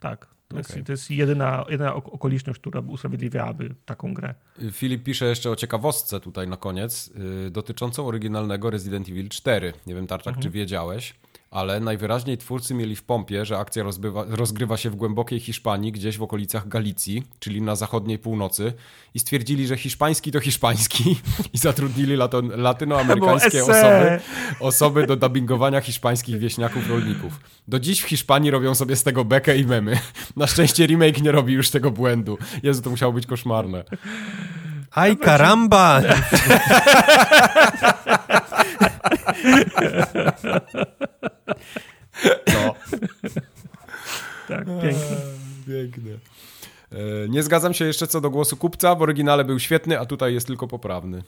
tak, 0.00 0.26
to, 0.48 0.56
okay. 0.56 0.76
jest, 0.76 0.86
to 0.86 0.92
jest 0.92 1.10
jedyna, 1.10 1.64
jedyna 1.68 1.94
okoliczność, 1.94 2.60
która 2.60 2.80
usprawiedliwiałaby 2.80 3.74
taką 3.84 4.14
grę. 4.14 4.34
Filip 4.72 5.04
pisze 5.04 5.26
jeszcze 5.26 5.50
o 5.50 5.56
ciekawostce 5.56 6.20
tutaj 6.20 6.48
na 6.48 6.56
koniec, 6.56 7.10
yy, 7.44 7.50
dotyczącą 7.50 8.06
oryginalnego 8.06 8.70
Resident 8.70 9.08
Evil 9.08 9.28
4. 9.28 9.72
Nie 9.86 9.94
wiem, 9.94 10.06
Tarczak, 10.06 10.34
mhm. 10.34 10.42
czy 10.42 10.50
wiedziałeś 10.50 11.14
ale 11.50 11.80
najwyraźniej 11.80 12.38
twórcy 12.38 12.74
mieli 12.74 12.96
w 12.96 13.02
pompie, 13.02 13.44
że 13.44 13.58
akcja 13.58 13.82
rozbywa, 13.82 14.24
rozgrywa 14.28 14.76
się 14.76 14.90
w 14.90 14.96
głębokiej 14.96 15.40
Hiszpanii, 15.40 15.92
gdzieś 15.92 16.18
w 16.18 16.22
okolicach 16.22 16.68
Galicji, 16.68 17.22
czyli 17.38 17.62
na 17.62 17.76
zachodniej 17.76 18.18
północy 18.18 18.72
i 19.14 19.18
stwierdzili, 19.18 19.66
że 19.66 19.76
hiszpański 19.76 20.32
to 20.32 20.40
hiszpański 20.40 21.16
i 21.54 21.58
zatrudnili 21.58 22.16
lato, 22.16 22.40
latynoamerykańskie 22.40 23.62
osoby, 23.62 24.20
osoby 24.60 25.06
do 25.06 25.16
dubbingowania 25.16 25.80
hiszpańskich 25.80 26.38
wieśniaków 26.38 26.90
rolników. 26.90 27.40
Do 27.68 27.80
dziś 27.80 28.00
w 28.00 28.08
Hiszpanii 28.08 28.50
robią 28.50 28.74
sobie 28.74 28.96
z 28.96 29.02
tego 29.02 29.24
bekę 29.24 29.56
i 29.58 29.66
memy. 29.66 29.98
Na 30.36 30.46
szczęście 30.46 30.86
remake 30.86 31.22
nie 31.22 31.32
robi 31.32 31.52
już 31.52 31.70
tego 31.70 31.90
błędu. 31.90 32.38
Jezu, 32.62 32.82
to 32.82 32.90
musiało 32.90 33.12
być 33.12 33.26
koszmarne. 33.26 33.84
Aj, 34.90 35.16
karamba! 35.16 36.00
No. 42.54 42.74
tak, 44.48 44.64
piękne. 44.64 45.16
Piękne. 45.66 46.10
E, 46.92 47.28
nie 47.28 47.42
zgadzam 47.42 47.74
się 47.74 47.84
jeszcze 47.84 48.06
co 48.06 48.20
do 48.20 48.30
głosu 48.30 48.56
kupca. 48.56 48.94
W 48.94 49.02
oryginale 49.02 49.44
był 49.44 49.58
świetny, 49.58 50.00
a 50.00 50.06
tutaj 50.06 50.34
jest 50.34 50.46
tylko 50.46 50.68
poprawny. 50.68 51.22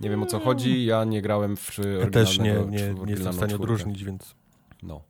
Nie 0.00 0.10
wiem 0.10 0.22
o 0.22 0.26
co 0.26 0.40
chodzi. 0.40 0.84
Ja 0.84 1.04
nie 1.04 1.22
grałem 1.22 1.56
w 1.56 1.78
ja 2.00 2.10
też 2.10 2.38
nie, 2.38 2.54
nie, 2.68 2.94
nie 2.94 3.10
jestem 3.12 3.32
w 3.32 3.36
stanie 3.36 3.54
odróżnić, 3.54 4.04
więc... 4.04 4.34
No. 4.82 5.00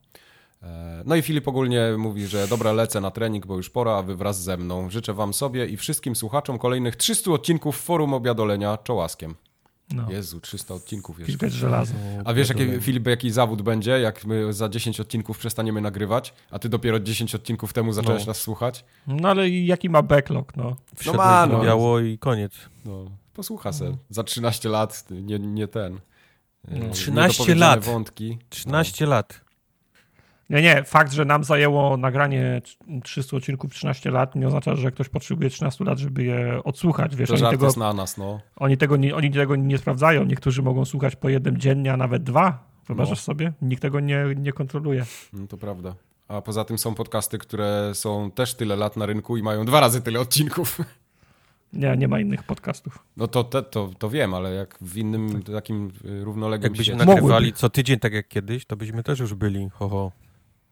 E, 0.63 1.03
no 1.05 1.15
i 1.15 1.21
Filip 1.21 1.47
ogólnie 1.47 1.95
mówi, 1.97 2.27
że 2.27 2.47
dobra, 2.47 2.71
lecę 2.71 3.01
na 3.01 3.11
trening, 3.11 3.45
bo 3.45 3.57
już 3.57 3.69
pora, 3.69 3.91
a 3.91 4.01
wy 4.01 4.15
wraz 4.15 4.43
ze 4.43 4.57
mną. 4.57 4.89
Życzę 4.89 5.13
wam 5.13 5.33
sobie 5.33 5.65
i 5.65 5.77
wszystkim 5.77 6.15
słuchaczom 6.15 6.57
kolejnych 6.57 6.95
300 6.95 7.31
odcinków 7.31 7.77
Forum 7.81 8.13
Obiadolenia 8.13 8.77
czołaskiem. 8.77 9.35
No. 9.93 10.11
Jezu, 10.11 10.41
300 10.41 10.73
odcinków 10.73 11.19
jeszcze. 11.19 11.31
Kilka 11.31 11.49
żelazo. 11.49 11.93
A 12.25 12.33
wiesz, 12.33 12.49
jaki, 12.49 12.81
Filip, 12.81 13.07
jaki 13.07 13.31
zawód 13.31 13.61
będzie, 13.61 13.91
jak 13.91 14.25
my 14.25 14.53
za 14.53 14.69
10 14.69 14.99
odcinków 14.99 15.37
przestaniemy 15.37 15.81
nagrywać, 15.81 16.33
a 16.51 16.59
ty 16.59 16.69
dopiero 16.69 16.99
10 16.99 17.35
odcinków 17.35 17.73
temu 17.73 17.93
zacząłeś 17.93 18.21
no. 18.21 18.27
nas 18.27 18.37
słuchać? 18.37 18.85
No 19.07 19.29
ale 19.29 19.49
jaki 19.49 19.89
ma 19.89 20.01
backlog, 20.01 20.57
no? 20.57 20.75
no 21.05 21.13
ma, 21.13 21.47
no. 21.47 21.63
Biało 21.63 21.99
i 21.99 22.17
koniec. 22.17 22.53
No, 22.85 23.05
posłucha 23.33 23.73
se. 23.73 23.89
No. 23.89 23.97
Za 24.09 24.23
13 24.23 24.69
lat, 24.69 25.05
nie, 25.11 25.39
nie 25.39 25.67
ten. 25.67 25.99
No. 26.67 26.89
13 26.89 27.55
lat. 27.55 27.85
Wątki. 27.85 28.37
13 28.49 29.05
no. 29.05 29.11
lat. 29.11 29.44
Nie, 30.49 30.61
nie, 30.61 30.83
fakt, 30.83 31.13
że 31.13 31.25
nam 31.25 31.43
zajęło 31.43 31.97
nagranie 31.97 32.61
300 33.03 33.37
odcinków 33.37 33.73
13 33.73 34.11
lat 34.11 34.35
nie 34.35 34.47
oznacza, 34.47 34.75
że 34.75 34.91
ktoś 34.91 35.09
potrzebuje 35.09 35.49
13 35.49 35.83
lat, 35.83 35.99
żeby 35.99 36.23
je 36.23 36.61
odsłuchać. 36.63 37.15
Wiesz, 37.15 37.29
to 37.29 37.35
oni 37.35 37.51
tego, 37.51 37.65
jest 37.65 37.77
na 37.77 37.93
nas, 37.93 38.17
no. 38.17 38.39
Oni 38.55 38.77
tego, 38.77 38.97
nie, 38.97 39.15
oni 39.15 39.31
tego 39.31 39.55
nie 39.55 39.77
sprawdzają. 39.77 40.23
Niektórzy 40.23 40.61
mogą 40.61 40.85
słuchać 40.85 41.15
po 41.15 41.29
jednym 41.29 41.57
dziennie, 41.57 41.93
a 41.93 41.97
nawet 41.97 42.23
dwa. 42.23 42.75
Wyobrażasz 42.87 43.19
no. 43.19 43.23
sobie? 43.23 43.53
Nikt 43.61 43.81
tego 43.81 43.99
nie, 43.99 44.25
nie 44.37 44.53
kontroluje. 44.53 45.05
No 45.33 45.47
to 45.47 45.57
prawda. 45.57 45.95
A 46.27 46.41
poza 46.41 46.65
tym 46.65 46.77
są 46.77 46.95
podcasty, 46.95 47.37
które 47.37 47.91
są 47.93 48.31
też 48.31 48.53
tyle 48.53 48.75
lat 48.75 48.97
na 48.97 49.05
rynku 49.05 49.37
i 49.37 49.43
mają 49.43 49.65
dwa 49.65 49.79
razy 49.79 50.01
tyle 50.01 50.19
odcinków. 50.19 50.77
Nie, 51.73 51.97
nie 51.97 52.07
ma 52.07 52.19
innych 52.19 52.43
podcastów. 52.43 52.99
No 53.17 53.27
to, 53.27 53.43
to, 53.43 53.61
to, 53.61 53.89
to 53.97 54.09
wiem, 54.09 54.33
ale 54.33 54.53
jak 54.53 54.77
w 54.81 54.97
innym 54.97 55.43
tak. 55.43 55.55
takim 55.55 55.91
równoległym 56.03 56.71
Jakbyśmy 56.71 56.95
nagrywali 56.95 57.53
co 57.53 57.69
tydzień, 57.69 57.99
tak 57.99 58.13
jak 58.13 58.27
kiedyś, 58.27 58.65
to 58.65 58.75
byśmy 58.75 59.03
też 59.03 59.19
już 59.19 59.33
byli, 59.33 59.69
ho, 59.69 59.89
ho. 59.89 60.11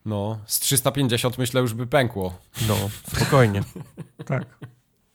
No, 0.06 0.40
z 0.46 0.60
350 0.60 1.38
myślę 1.38 1.62
już 1.62 1.74
by 1.74 1.88
pękło. 1.88 2.38
No, 2.68 2.78
spokojnie. 3.16 3.62
tak. 4.26 4.46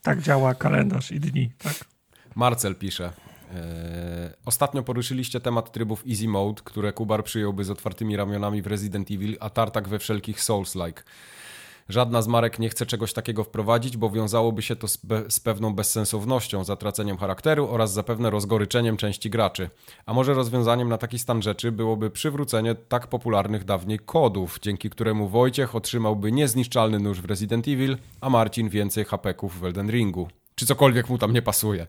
Tak 0.02 0.22
działa 0.22 0.54
kalendarz 0.54 1.12
i 1.12 1.20
dni, 1.20 1.50
tak. 1.58 1.74
Marcel 2.34 2.74
pisze. 2.74 3.12
Eee, 3.54 4.30
ostatnio 4.44 4.82
poruszyliście 4.82 5.40
temat 5.40 5.72
trybów 5.72 6.04
Easy 6.10 6.28
Mode, 6.28 6.62
które 6.64 6.92
Kubar 6.92 7.24
przyjąłby 7.24 7.64
z 7.64 7.70
otwartymi 7.70 8.16
ramionami 8.16 8.62
w 8.62 8.66
Resident 8.66 9.10
Evil, 9.10 9.36
a 9.40 9.50
Tartak 9.50 9.88
we 9.88 9.98
wszelkich 9.98 10.40
Souls-like. 10.40 11.02
Żadna 11.88 12.22
z 12.22 12.28
marek 12.28 12.58
nie 12.58 12.68
chce 12.68 12.86
czegoś 12.86 13.12
takiego 13.12 13.44
wprowadzić, 13.44 13.96
bo 13.96 14.10
wiązałoby 14.10 14.62
się 14.62 14.76
to 14.76 14.88
z, 14.88 14.98
z, 15.28 15.40
pewną 15.40 15.74
bezsensownością, 15.74 16.64
zatraceniem 16.64 17.16
charakteru 17.16 17.68
oraz 17.70 17.92
zapewne 17.92 18.30
rozgoryczeniem 18.30 18.96
części 18.96 19.30
graczy. 19.30 19.70
A 20.06 20.14
może 20.14 20.34
rozwiązaniem 20.34 20.88
na 20.88 20.98
taki 20.98 21.18
stan 21.18 21.42
rzeczy 21.42 21.72
byłoby 21.72 22.10
przywrócenie 22.10 22.74
tak 22.74 23.06
popularnych 23.06 23.64
dawniej 23.64 23.98
kodów, 23.98 24.58
dzięki 24.62 24.90
któremu 24.90 25.28
Wojciech 25.28 25.74
otrzymałby 25.74 26.32
niezniszczalny 26.32 26.98
nóż 26.98 27.20
w 27.20 27.24
Resident 27.24 27.68
Evil, 27.68 27.96
a 28.20 28.30
Marcin 28.30 28.68
więcej 28.68 29.04
hapeków 29.04 29.60
w 29.60 29.64
Elden 29.64 29.90
Ringu. 29.90 30.28
Czy 30.54 30.66
cokolwiek 30.66 31.08
mu 31.08 31.18
tam 31.18 31.32
nie 31.32 31.42
pasuje. 31.42 31.86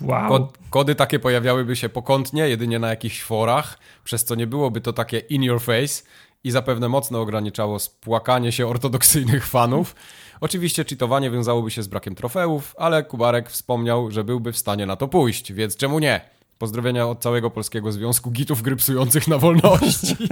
Wow. 0.00 0.28
Kod, 0.28 0.58
kody 0.70 0.94
takie 0.94 1.18
pojawiałyby 1.18 1.76
się 1.76 1.88
pokątnie, 1.88 2.48
jedynie 2.48 2.78
na 2.78 2.88
jakichś 2.88 3.22
forach, 3.22 3.78
przez 4.04 4.24
co 4.24 4.34
nie 4.34 4.46
byłoby 4.46 4.80
to 4.80 4.92
takie 4.92 5.18
in 5.18 5.42
your 5.42 5.60
face, 5.60 6.02
i 6.44 6.50
zapewne 6.50 6.88
mocno 6.88 7.20
ograniczało 7.20 7.78
spłakanie 7.78 8.52
się 8.52 8.66
ortodoksyjnych 8.66 9.46
fanów. 9.46 9.94
Oczywiście 10.40 10.84
cheatowanie 10.84 11.30
wiązałoby 11.30 11.70
się 11.70 11.82
z 11.82 11.88
brakiem 11.88 12.14
trofeów, 12.14 12.74
ale 12.78 13.04
Kubarek 13.04 13.50
wspomniał, 13.50 14.10
że 14.10 14.24
byłby 14.24 14.52
w 14.52 14.58
stanie 14.58 14.86
na 14.86 14.96
to 14.96 15.08
pójść, 15.08 15.52
więc 15.52 15.76
czemu 15.76 15.98
nie? 15.98 16.35
Pozdrowienia 16.58 17.06
od 17.06 17.22
całego 17.22 17.50
Polskiego 17.50 17.92
Związku 17.92 18.30
Gitów 18.30 18.62
Grypsujących 18.62 19.28
na 19.28 19.38
wolności. 19.38 20.16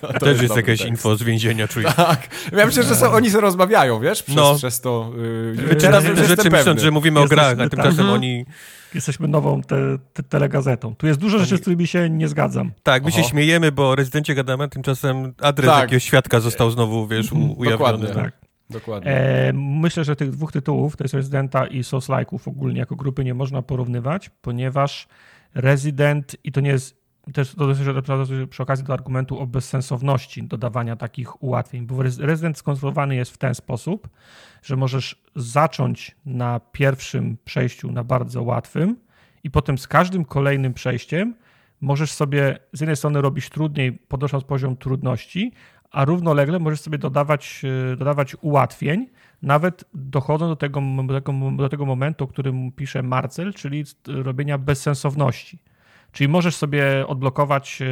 To 0.00 0.18
Też 0.18 0.28
jest, 0.28 0.42
jest 0.42 0.56
jakieś 0.56 0.78
tekst. 0.78 0.90
info 0.90 1.16
z 1.16 1.22
więzienia, 1.22 1.68
czuję. 1.68 1.92
Tak. 1.96 2.28
Ja 2.52 2.66
myślę, 2.66 2.82
że 2.82 2.94
są, 2.94 3.12
oni 3.12 3.30
się 3.30 3.40
rozmawiają, 3.40 4.00
wiesz, 4.00 4.22
przez, 4.22 4.36
no. 4.36 4.54
przez 4.54 4.80
to. 4.80 5.12
Yy, 5.68 5.76
Teraz 5.76 6.04
rzeczy 6.04 6.50
myśląc, 6.50 6.80
że 6.80 6.90
mówimy 6.90 7.20
Jesteśmy, 7.20 7.42
o 7.42 7.54
grach, 7.54 7.66
a 7.66 7.68
tymczasem 7.68 8.06
tak. 8.06 8.14
oni 8.14 8.44
Jesteśmy 8.94 9.28
nową 9.28 9.62
te, 9.62 9.76
te, 10.12 10.22
telegazetą. 10.22 10.94
Tu 10.94 11.06
jest 11.06 11.20
dużo 11.20 11.38
rzeczy, 11.38 11.56
z 11.56 11.60
którymi 11.60 11.86
się 11.86 12.10
nie 12.10 12.28
zgadzam. 12.28 12.72
Tak, 12.82 13.02
my 13.02 13.08
Oho. 13.08 13.22
się 13.22 13.24
śmiejemy, 13.24 13.72
bo 13.72 13.90
o 13.90 13.94
rezydencie 13.94 14.34
gadamy, 14.34 14.68
tymczasem 14.68 15.34
adres 15.40 15.70
tak. 15.70 15.80
jakiegoś 15.80 16.04
świadka 16.04 16.40
został 16.40 16.70
znowu, 16.70 17.06
wiesz, 17.06 17.32
ujawniony. 17.32 17.70
Dokładnie, 17.70 18.08
tak. 18.08 18.32
Dokładnie. 18.70 19.10
E, 19.10 19.52
myślę, 19.52 20.04
że 20.04 20.16
tych 20.16 20.30
dwóch 20.30 20.52
tytułów, 20.52 20.96
to 20.96 21.04
jest 21.04 21.14
Residenta 21.14 21.66
i 21.66 21.84
Souls 21.84 22.08
Like'ów 22.08 22.38
ogólnie 22.46 22.80
jako 22.80 22.96
grupy 22.96 23.24
nie 23.24 23.34
można 23.34 23.62
porównywać, 23.62 24.30
ponieważ 24.42 25.08
Resident, 25.54 26.36
i 26.44 26.52
to 26.52 26.60
nie 26.60 26.70
jest 26.70 27.02
też 27.32 27.54
to 27.54 27.68
przy 28.50 28.62
okazji 28.62 28.84
do 28.84 28.92
argumentu 28.92 29.38
o 29.38 29.46
bezsensowności 29.46 30.42
dodawania 30.42 30.96
takich 30.96 31.42
ułatwień, 31.42 31.86
bo 31.86 32.02
Resident 32.02 32.58
skonstruowany 32.58 33.16
jest 33.16 33.30
w 33.30 33.38
ten 33.38 33.54
sposób, 33.54 34.08
że 34.62 34.76
możesz 34.76 35.22
zacząć 35.36 36.16
na 36.26 36.60
pierwszym 36.60 37.36
przejściu 37.44 37.92
na 37.92 38.04
bardzo 38.04 38.42
łatwym 38.42 38.96
I 39.44 39.50
potem 39.50 39.78
z 39.78 39.88
każdym 39.88 40.24
kolejnym 40.24 40.74
przejściem 40.74 41.34
możesz 41.80 42.12
sobie 42.12 42.58
z 42.72 42.80
jednej 42.80 42.96
strony 42.96 43.20
robić 43.20 43.50
trudniej, 43.50 43.92
podnosząc 43.92 44.44
poziom 44.44 44.76
trudności, 44.76 45.52
a 45.90 46.04
równolegle 46.04 46.58
możesz 46.58 46.80
sobie 46.80 46.98
dodawać, 46.98 47.62
e, 47.92 47.96
dodawać 47.96 48.36
ułatwień, 48.40 49.08
nawet 49.42 49.84
dochodząc 49.94 50.50
do 50.50 50.56
tego, 50.56 50.82
do 51.06 51.20
tego, 51.20 51.32
do 51.56 51.68
tego 51.68 51.86
momentu, 51.86 52.24
o 52.24 52.26
którym 52.26 52.72
pisze 52.72 53.02
Marcel, 53.02 53.54
czyli 53.54 53.84
robienia 54.06 54.58
bezsensowności. 54.58 55.58
Czyli 56.12 56.28
możesz 56.28 56.56
sobie 56.56 57.06
odblokować 57.06 57.82
e, 57.82 57.86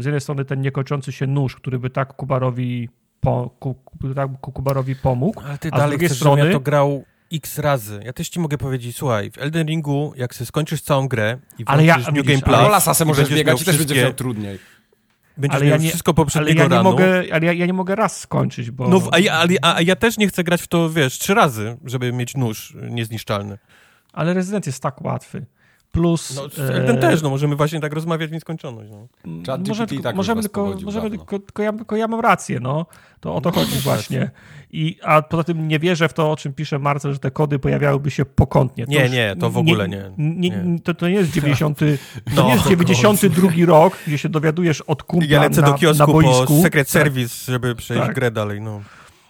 z 0.00 0.04
jednej 0.04 0.20
strony 0.20 0.44
ten 0.44 0.60
niekończący 0.60 1.12
się 1.12 1.26
nóż, 1.26 1.56
który 1.56 1.78
by 1.78 1.90
tak 1.90 2.12
Kubarowi, 2.12 2.88
po, 3.20 3.50
tak 4.14 4.30
Kubarowi 4.40 4.96
pomógł. 4.96 5.40
Ale 5.40 5.58
ty 5.58 5.68
a 5.72 5.76
dalej 5.76 5.88
z 5.88 5.90
drugiej 5.90 6.08
chcesz, 6.08 6.18
strony 6.18 6.46
ja 6.46 6.52
to 6.52 6.60
grał 6.60 7.04
x 7.32 7.58
razy. 7.58 8.00
Ja 8.04 8.12
też 8.12 8.28
ci 8.28 8.40
mogę 8.40 8.58
powiedzieć, 8.58 8.96
słuchaj, 8.96 9.30
w 9.30 9.38
Elden 9.38 9.66
Ringu, 9.66 10.12
jak 10.16 10.34
sobie 10.34 10.46
skończysz 10.46 10.82
całą 10.82 11.08
grę 11.08 11.38
i 11.58 11.64
ale 11.66 11.84
ja, 11.84 11.96
New 11.96 12.26
Game 12.26 12.42
Plus... 12.42 12.56
Ale 12.56 12.68
Lasasem 12.68 13.08
możesz 13.08 13.30
biegać 13.30 13.62
i 13.62 13.64
też 13.64 13.78
będzie 13.78 14.02
miał 14.02 14.12
trudniej. 14.12 14.58
Będziesz 15.36 15.60
ale 15.60 15.70
ja 15.70 15.76
nie, 15.76 15.88
wszystko 15.88 16.14
poprzedniego 16.14 16.64
ale 16.64 16.74
ja 16.74 16.78
nie 16.78 16.84
Mogę, 16.84 17.24
ale 17.32 17.46
ja, 17.46 17.52
ja, 17.52 17.66
nie 17.66 17.72
mogę 17.72 17.94
raz 17.94 18.20
skończyć, 18.20 18.70
bo... 18.70 18.88
No, 18.88 19.02
a 19.12 19.18
ja, 19.18 19.44
a, 19.62 19.74
a 19.74 19.80
ja 19.80 19.96
też 19.96 20.18
nie 20.18 20.28
chcę 20.28 20.44
grać 20.44 20.62
w 20.62 20.68
to, 20.68 20.90
wiesz, 20.90 21.18
trzy 21.18 21.34
razy, 21.34 21.76
żeby 21.84 22.12
mieć 22.12 22.36
nóż 22.36 22.76
niezniszczalny. 22.90 23.58
Ale 24.12 24.34
Resident 24.34 24.66
jest 24.66 24.82
tak 24.82 25.02
łatwy. 25.04 25.46
Plus. 25.94 26.36
No, 26.36 26.48
ten 26.86 26.96
e... 26.96 27.00
też, 27.00 27.22
no 27.22 27.30
możemy 27.30 27.56
właśnie 27.56 27.80
tak 27.80 27.92
rozmawiać 27.92 28.30
w 28.30 28.32
nieskończoność. 28.32 28.90
No. 28.90 29.08
Może, 29.68 29.86
tylko, 29.86 30.02
tak 30.02 30.16
możemy 30.16 30.42
tylko, 30.42 30.74
możemy 30.84 31.10
tylko, 31.10 31.38
tylko, 31.38 31.62
ja, 31.62 31.72
tylko 31.72 31.96
ja 31.96 32.08
mam 32.08 32.20
rację, 32.20 32.60
no. 32.60 32.86
To 33.20 33.34
o 33.34 33.40
to 33.40 33.52
chodzi 33.52 33.78
właśnie. 33.78 34.30
I, 34.72 34.98
a 35.02 35.22
poza 35.22 35.44
tym 35.44 35.68
nie 35.68 35.78
wierzę 35.78 36.08
w 36.08 36.12
to, 36.12 36.32
o 36.32 36.36
czym 36.36 36.52
pisze 36.52 36.78
Marcel, 36.78 37.12
że 37.12 37.18
te 37.18 37.30
kody 37.30 37.58
pojawiałyby 37.58 38.10
się 38.10 38.24
pokątnie. 38.24 38.86
To 38.86 38.92
nie, 38.92 39.08
nie, 39.08 39.36
to 39.40 39.50
w 39.50 39.58
ogóle 39.58 39.88
nie. 39.88 40.10
nie, 40.18 40.50
nie. 40.50 40.80
To, 40.80 40.94
to 40.94 41.08
nie 41.08 41.14
jest 41.14 41.30
90. 41.40 41.78
To 41.78 41.84
no, 42.36 42.46
nie 42.46 42.54
jest 42.54 42.68
92 42.68 43.50
rok, 43.66 43.98
gdzie 44.06 44.18
się 44.18 44.28
dowiadujesz 44.28 44.80
od 44.80 45.02
kumpla 45.02 45.28
ja 45.30 45.42
lecę 45.42 45.60
na, 45.60 45.66
do 45.66 45.74
kiosku 45.74 46.06
na 46.06 46.12
boisku. 46.12 46.56
po 46.56 46.62
Secret 46.62 46.88
Service, 46.88 47.52
żeby 47.52 47.74
przejść 47.74 48.06
tak. 48.06 48.14
grę 48.14 48.30
dalej, 48.30 48.60
no. 48.60 48.80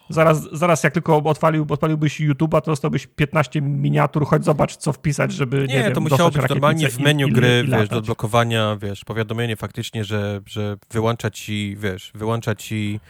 Zaraz, 0.08 0.48
zaraz 0.52 0.84
jak 0.84 0.94
tylko 0.94 1.16
odpalił, 1.16 1.66
odpaliłbyś 1.68 2.20
YouTube'a, 2.20 2.60
to 2.60 2.70
dostałbyś 2.70 3.06
15 3.06 3.60
miniatur, 3.60 4.26
choć 4.26 4.44
zobacz, 4.44 4.76
co 4.76 4.92
wpisać, 4.92 5.32
żeby, 5.32 5.58
nie, 5.58 5.66
nie 5.66 5.82
wiem, 5.82 5.92
to 5.92 6.00
musiało 6.00 6.30
być 6.30 6.48
normalnie 6.48 6.88
w 6.88 6.98
menu 6.98 7.24
i, 7.28 7.32
gry, 7.32 7.64
i, 7.66 7.70
wiesz, 7.70 7.88
do 7.88 7.96
odblokowania, 7.96 8.76
wiesz, 8.82 9.04
powiadomienie 9.04 9.56
faktycznie, 9.56 10.04
że, 10.04 10.40
że 10.46 10.76
wyłącza 10.90 11.30
ci, 11.30 11.76
wiesz, 11.80 12.12
wyłącza 12.14 12.54
ci 12.54 13.00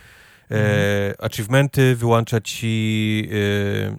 e, 0.51 0.55
mhm. 0.55 1.14
achievementy, 1.18 1.97
wyłącza 1.97 2.40
ci 2.40 3.28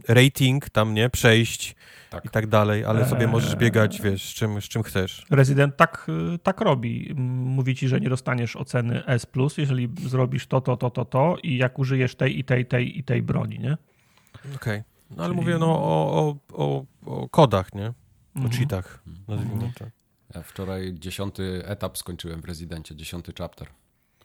e, 0.08 0.14
rating 0.14 0.70
tam, 0.70 0.93
nie, 0.93 1.10
przejść, 1.10 1.76
tak. 2.16 2.26
i 2.26 2.30
tak 2.30 2.47
dalej, 2.47 2.86
ale 2.86 3.09
sobie 3.09 3.28
możesz 3.28 3.51
eee. 3.51 3.57
biegać, 3.57 4.01
wiesz, 4.01 4.30
z 4.30 4.34
czym, 4.34 4.61
z 4.61 4.66
czym 4.66 4.84
chcesz. 4.84 5.26
Rezydent 5.30 5.78
tak, 5.78 6.07
tak 6.43 6.61
robi. 6.61 7.13
Mówi 7.16 7.76
ci, 7.76 7.88
że 7.88 7.99
nie 7.99 8.09
dostaniesz 8.09 8.55
oceny 8.55 9.05
S+, 9.05 9.28
jeżeli 9.57 9.89
zrobisz 10.05 10.47
to, 10.47 10.61
to, 10.61 10.78
to, 10.78 10.89
to, 10.89 11.05
to 11.05 11.38
i 11.43 11.57
jak 11.57 11.80
użyjesz 11.80 12.16
tej 12.16 12.39
i 12.39 12.43
tej, 12.43 12.66
tej 12.66 12.99
i 12.99 13.03
tej 13.03 13.22
broni, 13.22 13.59
nie? 13.59 13.78
Okej. 14.55 14.55
Okay. 14.55 14.84
No 15.09 15.24
ale 15.24 15.34
Czyli... 15.34 15.45
mówię 15.45 15.57
no, 15.57 15.68
o, 15.68 16.13
o, 16.13 16.36
o, 16.53 16.86
o 17.05 17.30
kodach, 17.30 17.74
nie? 17.74 17.88
O 17.88 17.93
mhm. 18.36 18.53
cheatach, 18.53 19.03
nazwijmy 19.28 19.53
mhm. 19.53 19.74
to. 19.74 19.86
Ja 20.36 20.41
wczoraj 20.41 20.93
dziesiąty 20.93 21.61
etap 21.66 21.97
skończyłem 21.97 22.41
w 22.41 22.45
Rezydencie, 22.45 22.95
dziesiąty 22.95 23.34
chapter. 23.38 23.68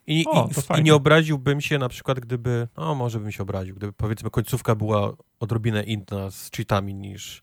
I, 0.06 0.24
o, 0.26 0.48
i, 0.76 0.80
I, 0.80 0.82
nie 0.82 0.94
obraziłbym 0.94 1.60
się 1.60 1.78
na 1.78 1.88
przykład, 1.88 2.20
gdyby, 2.20 2.68
no 2.76 2.94
może 2.94 3.20
bym 3.20 3.32
się 3.32 3.42
obraził, 3.42 3.76
gdyby 3.76 3.92
powiedzmy 3.92 4.30
końcówka 4.30 4.74
była 4.74 5.12
odrobinę 5.40 5.82
inna 5.82 6.30
z 6.30 6.50
cheatami 6.56 6.94
niż, 6.94 7.42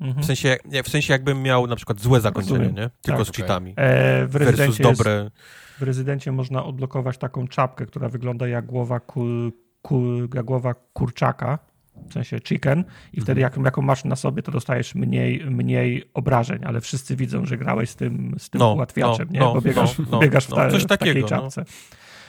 Mhm. 0.00 0.22
W, 0.22 0.26
sensie, 0.26 0.56
w 0.84 0.88
sensie 0.88 1.12
jakbym 1.12 1.42
miał 1.42 1.66
na 1.66 1.76
przykład 1.76 2.00
złe 2.00 2.20
zakończenie, 2.20 2.58
Rozumiem. 2.58 2.84
nie? 2.84 2.90
Tylko 3.02 3.24
tak, 3.24 3.34
z 3.34 3.36
cheatami. 3.36 3.74
E, 3.76 4.26
w 4.26 4.30
versus 4.30 4.78
dobre. 4.78 5.12
Jest, 5.12 5.78
w 5.78 5.82
rezydencie 5.82 6.32
można 6.32 6.64
odblokować 6.64 7.18
taką 7.18 7.48
czapkę, 7.48 7.86
która 7.86 8.08
wygląda 8.08 8.48
jak 8.48 8.66
głowa, 8.66 9.00
ku, 9.00 9.24
ku, 9.82 10.02
jak 10.34 10.44
głowa 10.44 10.74
kurczaka, 10.92 11.58
w 12.08 12.12
sensie 12.12 12.40
chicken 12.40 12.84
i 13.12 13.20
wtedy 13.20 13.40
mhm. 13.40 13.52
jak, 13.62 13.64
jaką 13.64 13.82
masz 13.82 14.04
na 14.04 14.16
sobie, 14.16 14.42
to 14.42 14.52
dostajesz 14.52 14.94
mniej, 14.94 15.44
mniej 15.50 16.10
obrażeń, 16.14 16.64
ale 16.64 16.80
wszyscy 16.80 17.16
widzą, 17.16 17.46
że 17.46 17.58
grałeś 17.58 17.90
z 17.90 17.96
tym, 17.96 18.34
z 18.38 18.50
tym 18.50 18.58
no, 18.58 18.72
ułatwiaczem, 18.72 19.28
no, 19.30 19.34
nie? 19.34 19.40
No, 19.40 19.54
Bo 19.54 19.60
biegasz, 19.60 19.98
no, 20.10 20.18
biegasz 20.18 20.46
w, 20.46 20.50
no, 20.50 20.56
ta, 20.56 20.68
w 20.68 20.86
takiej 20.86 21.22
no. 21.22 21.28
czapce. 21.28 21.64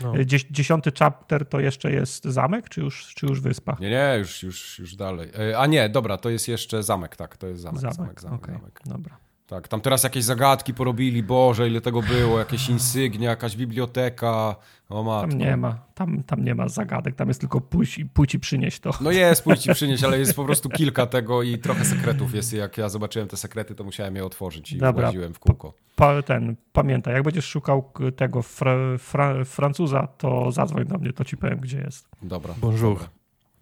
No. 0.01 0.13
Dziesiąty 0.51 0.91
chapter 0.99 1.45
to 1.45 1.59
jeszcze 1.59 1.91
jest 1.91 2.23
zamek, 2.23 2.69
czy 2.69 2.81
już, 2.81 3.13
czy 3.15 3.25
już 3.25 3.41
wyspa? 3.41 3.77
Nie, 3.79 3.89
nie, 3.89 4.15
już, 4.19 4.43
już, 4.43 4.79
już 4.79 4.95
dalej. 4.95 5.29
E, 5.51 5.57
a 5.59 5.65
nie, 5.65 5.89
dobra, 5.89 6.17
to 6.17 6.29
jest 6.29 6.47
jeszcze 6.47 6.83
zamek, 6.83 7.15
tak, 7.15 7.37
to 7.37 7.47
jest 7.47 7.61
zamek, 7.61 7.81
zamek, 7.81 7.95
zamek, 7.95 8.21
zamek. 8.21 8.43
Okay. 8.43 8.55
zamek. 8.55 8.81
Dobra. 8.85 9.28
Tak, 9.49 9.67
tam 9.67 9.81
teraz 9.81 10.03
jakieś 10.03 10.23
zagadki 10.23 10.73
porobili, 10.73 11.23
Boże, 11.23 11.67
ile 11.67 11.81
tego 11.81 12.01
było, 12.01 12.39
jakieś 12.39 12.69
insygnia, 12.69 13.29
jakaś 13.29 13.55
biblioteka, 13.55 14.55
o 14.89 15.03
matko. 15.03 15.29
Tam 15.29 15.39
nie 15.39 15.57
ma, 15.57 15.79
tam, 15.93 16.23
tam 16.23 16.43
nie 16.43 16.55
ma 16.55 16.67
zagadek, 16.67 17.15
tam 17.15 17.27
jest 17.27 17.39
tylko 17.39 17.61
pójść 17.61 17.97
i, 17.97 18.05
pójść 18.05 18.33
i 18.35 18.39
przynieść 18.39 18.79
to. 18.79 18.91
No 19.01 19.11
jest, 19.11 19.43
pójść 19.43 19.67
i 19.67 19.73
przynieść, 19.73 20.03
ale 20.03 20.19
jest 20.19 20.35
po 20.35 20.45
prostu 20.45 20.69
kilka 20.69 21.05
tego 21.05 21.43
i 21.43 21.57
trochę 21.57 21.85
sekretów 21.85 22.33
jest. 22.33 22.53
Jak 22.53 22.77
ja 22.77 22.89
zobaczyłem 22.89 23.27
te 23.27 23.37
sekrety, 23.37 23.75
to 23.75 23.83
musiałem 23.83 24.15
je 24.15 24.25
otworzyć 24.25 24.71
i 24.71 24.77
Dobra, 24.77 25.11
w 25.33 25.39
kółko. 25.39 25.73
Pa, 25.95 26.21
ten, 26.21 26.55
pamiętaj, 26.73 27.13
jak 27.13 27.23
będziesz 27.23 27.45
szukał 27.45 27.91
tego 28.15 28.41
fra, 28.41 28.75
fra, 28.97 29.45
Francuza, 29.45 30.07
to 30.07 30.51
zadzwoń 30.51 30.85
do 30.85 30.97
mnie, 30.97 31.13
to 31.13 31.25
ci 31.25 31.37
powiem, 31.37 31.59
gdzie 31.59 31.79
jest. 31.79 32.07
Dobra. 32.21 32.53
Bonjour. 32.61 32.93
Dobra. 32.93 33.09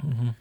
Mhm. 0.04 0.34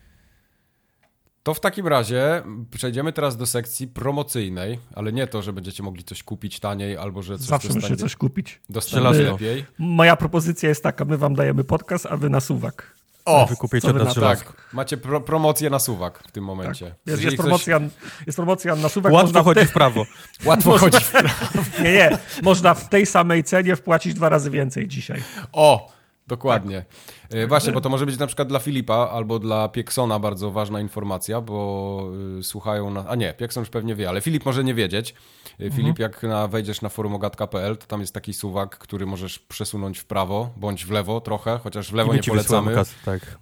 To 1.46 1.54
w 1.54 1.60
takim 1.60 1.86
razie 1.86 2.42
przejdziemy 2.70 3.12
teraz 3.12 3.36
do 3.36 3.46
sekcji 3.46 3.88
promocyjnej, 3.88 4.78
ale 4.94 5.12
nie 5.12 5.26
to, 5.26 5.42
że 5.42 5.52
będziecie 5.52 5.82
mogli 5.82 6.04
coś 6.04 6.22
kupić 6.22 6.60
taniej 6.60 6.96
albo 6.96 7.22
że 7.22 7.38
coś 7.38 7.46
Zawsze 7.46 7.72
muszę 7.74 7.96
coś 7.96 8.16
kupić. 8.16 8.60
Dostaniecie 8.68 9.22
lepiej. 9.22 9.64
Moja 9.78 10.16
propozycja 10.16 10.68
jest 10.68 10.82
taka, 10.82 11.04
my 11.04 11.18
wam 11.18 11.34
dajemy 11.34 11.64
podcast, 11.64 12.06
a 12.06 12.16
wy 12.16 12.30
na 12.30 12.40
suwak. 12.40 12.94
O, 13.24 13.46
wykupiecie 13.46 13.92
na 13.92 14.14
tak. 14.14 14.52
Macie 14.72 14.96
pro, 14.96 15.20
promocję 15.20 15.70
na 15.70 15.78
suwak 15.78 16.22
w 16.28 16.32
tym 16.32 16.44
momencie. 16.44 16.86
Tak. 16.86 16.94
Jest, 17.06 17.22
jest, 17.22 17.36
promocja, 17.36 17.80
ktoś... 17.80 18.26
jest 18.26 18.36
promocja 18.36 18.76
na 18.76 18.88
suwak. 18.88 19.12
Łatwo 19.12 19.42
chodzi 19.42 19.66
w 19.66 19.72
prawo. 19.72 20.06
Łatwo 20.44 20.70
można... 20.70 20.90
chodzi 20.90 21.04
w 21.04 21.10
prawo. 21.10 21.28
nie, 21.84 21.92
nie. 21.92 22.18
Można 22.42 22.74
w 22.74 22.88
tej 22.88 23.06
samej 23.06 23.44
cenie 23.44 23.76
wpłacić 23.76 24.14
dwa 24.14 24.28
razy 24.28 24.50
więcej 24.50 24.88
dzisiaj. 24.88 25.22
O, 25.52 25.95
Dokładnie. 26.26 26.84
Tak. 27.28 27.48
Właśnie, 27.48 27.72
bo 27.72 27.80
to 27.80 27.88
może 27.88 28.06
być 28.06 28.18
na 28.18 28.26
przykład 28.26 28.48
dla 28.48 28.58
Filipa 28.58 28.94
albo 28.94 29.38
dla 29.38 29.68
Pieksona 29.68 30.18
bardzo 30.18 30.50
ważna 30.50 30.80
informacja, 30.80 31.40
bo 31.40 32.10
y, 32.38 32.42
słuchają 32.42 32.90
na... 32.90 33.08
A 33.08 33.14
nie, 33.14 33.34
Piekson 33.34 33.60
już 33.60 33.70
pewnie 33.70 33.94
wie, 33.94 34.08
ale 34.08 34.20
Filip 34.20 34.44
może 34.44 34.64
nie 34.64 34.74
wiedzieć. 34.74 35.10
Y, 35.10 35.64
mhm. 35.64 35.72
Filip, 35.72 35.98
jak 35.98 36.22
na, 36.22 36.48
wejdziesz 36.48 36.82
na 36.82 36.88
forumogatka.pl, 36.88 37.76
to 37.76 37.86
tam 37.86 38.00
jest 38.00 38.14
taki 38.14 38.34
suwak, 38.34 38.78
który 38.78 39.06
możesz 39.06 39.38
przesunąć 39.38 39.98
w 39.98 40.04
prawo 40.04 40.50
bądź 40.56 40.84
w 40.84 40.90
lewo 40.90 41.20
trochę, 41.20 41.58
chociaż 41.58 41.90
w 41.90 41.94
lewo 41.94 42.14
nie 42.14 42.22
polecamy. 42.22 42.74
Kas, 42.74 42.94
tak. 43.04 43.38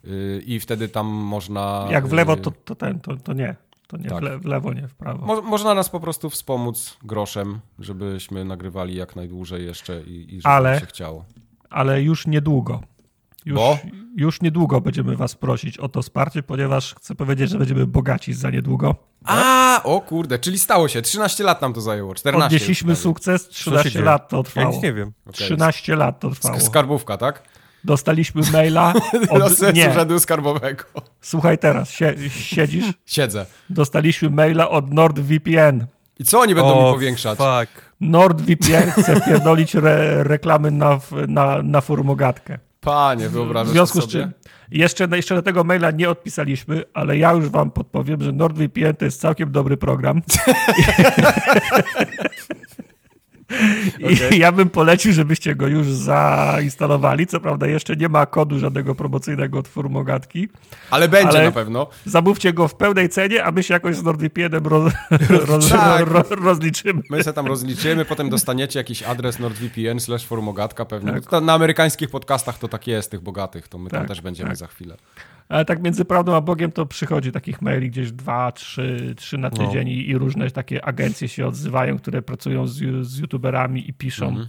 I 0.46 0.60
wtedy 0.60 0.88
tam 0.88 1.06
można... 1.06 1.88
Jak 1.90 2.06
w 2.06 2.12
lewo, 2.12 2.36
to, 2.36 2.52
to 2.64 2.74
ten, 2.74 3.00
to, 3.00 3.16
to 3.16 3.32
nie. 3.32 3.56
To 3.86 3.96
nie 3.96 4.08
tak. 4.08 4.18
w, 4.18 4.22
le 4.22 4.38
w, 4.38 4.44
lewo, 4.44 4.72
nie 4.72 4.88
w 4.88 4.94
prawo. 4.94 5.26
Mo 5.26 5.42
można 5.42 5.74
nas 5.74 5.88
po 5.88 6.00
prostu 6.00 6.30
wspomóc 6.30 6.96
groszem, 7.02 7.60
żebyśmy 7.78 8.44
nagrywali 8.44 8.94
jak 8.94 9.16
najdłużej 9.16 9.66
jeszcze 9.66 10.02
i, 10.02 10.34
i 10.34 10.40
żeby 10.40 10.54
Ale... 10.54 10.80
się 10.80 10.86
chciało 10.86 11.24
ale 11.74 12.02
już 12.02 12.26
niedługo. 12.26 12.80
Już, 13.44 13.56
Bo? 13.56 13.78
już 14.16 14.40
niedługo 14.40 14.80
będziemy 14.80 15.16
was 15.16 15.34
prosić 15.34 15.78
o 15.78 15.88
to 15.88 16.02
wsparcie, 16.02 16.42
ponieważ 16.42 16.94
chcę 16.94 17.14
powiedzieć, 17.14 17.50
że 17.50 17.58
będziemy 17.58 17.86
bogaci 17.86 18.32
za 18.32 18.50
niedługo. 18.50 18.94
A, 19.24 19.80
o 19.84 20.00
kurde, 20.00 20.38
czyli 20.38 20.58
stało 20.58 20.88
się. 20.88 21.02
13 21.02 21.44
lat 21.44 21.62
nam 21.62 21.72
to 21.72 21.80
zajęło, 21.80 22.14
14. 22.14 22.46
Odnieśliśmy 22.46 22.96
sukces, 22.96 23.48
13 23.48 24.02
lat 24.02 24.28
to 24.28 24.42
trwało. 24.42 24.66
Ja 24.66 24.74
nic 24.74 24.82
nie 24.82 24.92
wiem. 24.92 25.12
Okay. 25.26 25.32
13 25.32 25.96
lat 25.96 26.20
to 26.20 26.30
trwało. 26.30 26.60
Skarbówka, 26.60 27.16
tak? 27.16 27.42
Dostaliśmy 27.84 28.42
maila 28.52 28.94
od... 29.30 29.60
Do 29.60 29.72
nie. 29.72 29.90
urzędu 29.90 30.20
skarbowego. 30.20 30.84
Słuchaj 31.20 31.58
teraz, 31.58 31.90
sie, 31.90 32.14
siedzisz? 32.30 32.84
Siedzę. 33.06 33.46
Dostaliśmy 33.70 34.30
maila 34.30 34.70
od 34.70 34.92
NordVPN. 34.92 35.86
I 36.18 36.24
co 36.24 36.40
oni 36.40 36.54
będą 36.54 36.74
o, 36.74 36.86
mi 36.86 36.92
powiększać? 36.94 37.38
Fuck. 37.38 37.84
NordVPN 38.00 38.90
chce 39.02 39.20
pierdolić 39.20 39.74
re, 39.74 40.24
reklamy 40.24 40.70
na, 40.70 41.00
na, 41.28 41.62
na 41.62 41.80
formogatkę. 41.80 42.58
Panie, 42.80 43.28
wyobrażasz 43.28 43.68
W 43.68 43.72
związku 43.72 44.00
z 44.00 44.06
czym 44.06 44.32
jeszcze, 44.70 45.08
jeszcze 45.12 45.34
do 45.34 45.42
tego 45.42 45.64
maila 45.64 45.90
nie 45.90 46.10
odpisaliśmy, 46.10 46.82
ale 46.94 47.18
ja 47.18 47.32
już 47.32 47.48
wam 47.48 47.70
podpowiem, 47.70 48.22
że 48.22 48.32
NordVPN 48.32 48.96
to 48.96 49.04
jest 49.04 49.20
całkiem 49.20 49.52
dobry 49.52 49.76
program. 49.76 50.22
Okay. 53.96 54.36
I 54.36 54.38
ja 54.38 54.52
bym 54.52 54.70
polecił, 54.70 55.12
żebyście 55.12 55.54
go 55.54 55.66
już 55.66 55.86
zainstalowali. 55.86 57.26
Co 57.26 57.40
prawda 57.40 57.66
jeszcze 57.66 57.96
nie 57.96 58.08
ma 58.08 58.26
kodu 58.26 58.58
żadnego 58.58 58.94
promocyjnego 58.94 59.58
od 59.58 59.68
Formogatki. 59.68 60.48
Ale 60.90 61.08
będzie 61.08 61.28
ale 61.38 61.44
na 61.44 61.52
pewno. 61.52 61.86
Zamówcie 62.06 62.52
go 62.52 62.68
w 62.68 62.74
pełnej 62.74 63.08
cenie, 63.08 63.44
a 63.44 63.52
my 63.52 63.62
się 63.62 63.74
jakoś 63.74 63.96
z 63.96 64.02
NordVPN-em 64.02 64.66
roz, 64.66 64.92
roz, 65.48 65.68
tak. 65.68 66.06
roz, 66.06 66.30
rozliczymy. 66.30 67.02
My 67.10 67.24
się 67.24 67.32
tam 67.32 67.46
rozliczymy, 67.46 68.04
potem 68.04 68.30
dostaniecie 68.30 68.78
jakiś 68.78 69.02
adres 69.02 69.38
nordvpn 69.38 70.00
slash 70.00 70.26
formogatka 70.26 70.84
pewnie. 70.84 71.20
Tak. 71.20 71.42
Na 71.42 71.52
amerykańskich 71.52 72.10
podcastach 72.10 72.58
to 72.58 72.68
tak 72.68 72.86
jest, 72.86 73.10
tych 73.10 73.20
bogatych, 73.20 73.68
to 73.68 73.78
my 73.78 73.90
tak, 73.90 74.00
tam 74.00 74.08
też 74.08 74.20
będziemy 74.20 74.48
tak. 74.48 74.58
za 74.58 74.66
chwilę. 74.66 74.96
Ale 75.48 75.64
tak 75.64 75.82
między 75.82 76.04
prawdą 76.04 76.36
a 76.36 76.40
Bogiem 76.40 76.72
to 76.72 76.86
przychodzi 76.86 77.32
takich 77.32 77.62
maili 77.62 77.90
gdzieś 77.90 78.12
dwa, 78.12 78.52
trzy, 78.52 79.14
trzy 79.16 79.38
na 79.38 79.48
no. 79.48 79.56
tydzień 79.56 79.84
no. 79.84 79.90
i, 79.90 80.18
różne 80.18 80.50
takie 80.50 80.84
agencje 80.84 81.28
się 81.28 81.46
odzywają, 81.46 81.98
które 81.98 82.22
pracują 82.22 82.66
z, 82.66 83.06
z 83.06 83.18
youtuberami 83.18 83.88
i 83.90 83.92
piszą. 83.92 84.28
Mhm. 84.28 84.48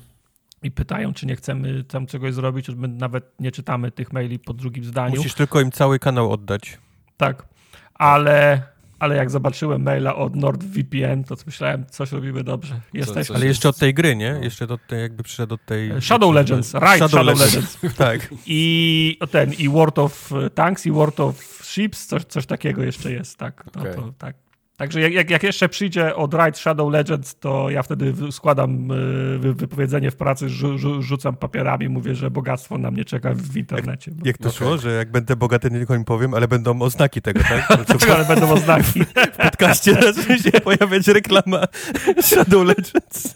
I 0.63 0.71
pytają, 0.71 1.13
czy 1.13 1.25
nie 1.25 1.35
chcemy 1.35 1.83
tam 1.83 2.05
czegoś 2.05 2.33
zrobić, 2.33 2.67
już 2.67 2.77
nawet 2.87 3.39
nie 3.39 3.51
czytamy 3.51 3.91
tych 3.91 4.13
maili 4.13 4.39
po 4.39 4.53
drugim 4.53 4.83
zdaniu. 4.83 5.15
Musisz 5.15 5.33
tylko 5.33 5.61
im 5.61 5.71
cały 5.71 5.99
kanał 5.99 6.31
oddać. 6.31 6.77
Tak, 7.17 7.47
ale 7.93 8.61
ale 8.99 9.15
jak 9.15 9.31
zobaczyłem 9.31 9.83
maila 9.83 10.15
od 10.15 10.35
NordVPN, 10.35 11.23
to 11.23 11.35
myślałem, 11.45 11.85
coś 11.89 12.11
robimy 12.11 12.43
dobrze. 12.43 12.81
Jesteś, 12.93 13.31
ale 13.31 13.45
jeszcze 13.45 13.69
od 13.69 13.77
tej 13.77 13.93
gry, 13.93 14.15
nie? 14.15 14.33
No. 14.33 14.43
Jeszcze 14.43 14.67
do 14.67 14.77
tej, 14.77 15.01
jakby 15.01 15.23
przyszedł 15.23 15.53
od 15.53 15.65
tej... 15.65 16.01
Shadow 16.01 16.33
Legends, 16.33 16.73
Right 16.73 16.95
Shadow, 16.95 17.11
Shadow 17.11 17.39
Legends. 17.39 17.83
Legends. 17.83 17.97
tak. 18.05 18.33
I 18.45 19.19
ten, 19.31 19.53
i 19.53 19.69
World 19.69 19.99
of 19.99 20.31
Tanks, 20.55 20.85
i 20.85 20.91
World 20.91 21.19
of 21.19 21.59
Ships, 21.63 22.07
coś, 22.07 22.23
coś 22.23 22.45
takiego 22.45 22.83
jeszcze 22.83 23.11
jest, 23.11 23.37
tak. 23.37 23.63
No, 23.75 23.81
okay. 23.81 23.95
to, 23.95 24.13
tak. 24.17 24.44
Także 24.77 25.09
jak, 25.09 25.29
jak 25.29 25.43
jeszcze 25.43 25.69
przyjdzie 25.69 26.15
od 26.15 26.33
Ride 26.33 26.57
Shadow 26.57 26.91
Legends, 26.91 27.35
to 27.39 27.69
ja 27.69 27.83
wtedy 27.83 28.13
składam 28.31 28.91
e, 28.91 28.95
wypowiedzenie 29.39 30.11
w 30.11 30.15
pracy, 30.15 30.49
rzu, 30.49 30.77
rzu, 30.77 31.01
rzucam 31.01 31.35
papierami, 31.35 31.89
mówię, 31.89 32.15
że 32.15 32.31
bogactwo 32.31 32.77
na 32.77 32.91
mnie 32.91 33.05
czeka 33.05 33.33
w 33.33 33.57
internecie. 33.57 34.11
Jak, 34.17 34.25
jak 34.25 34.37
to 34.37 34.49
okay. 34.49 34.57
szło, 34.57 34.77
że 34.77 34.91
jak 34.91 35.11
będę 35.11 35.35
bogaty, 35.35 35.71
nie 35.71 35.77
tylko 35.77 35.95
im 35.95 36.05
powiem, 36.05 36.33
ale 36.33 36.47
będą 36.47 36.81
oznaki 36.81 37.21
tego, 37.21 37.39
tak? 37.39 37.67
tak 37.99 38.09
ale 38.09 38.25
będą 38.25 38.51
oznaki. 38.51 39.03
w 39.33 39.37
podcaście 39.37 39.93
zacznie 40.13 40.39
się 40.39 40.51
pojawiać 40.51 41.07
reklama 41.07 41.63
Shadow 42.27 42.65
Legends. 42.65 43.35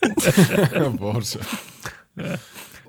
o 0.86 0.90
Boże 0.90 1.40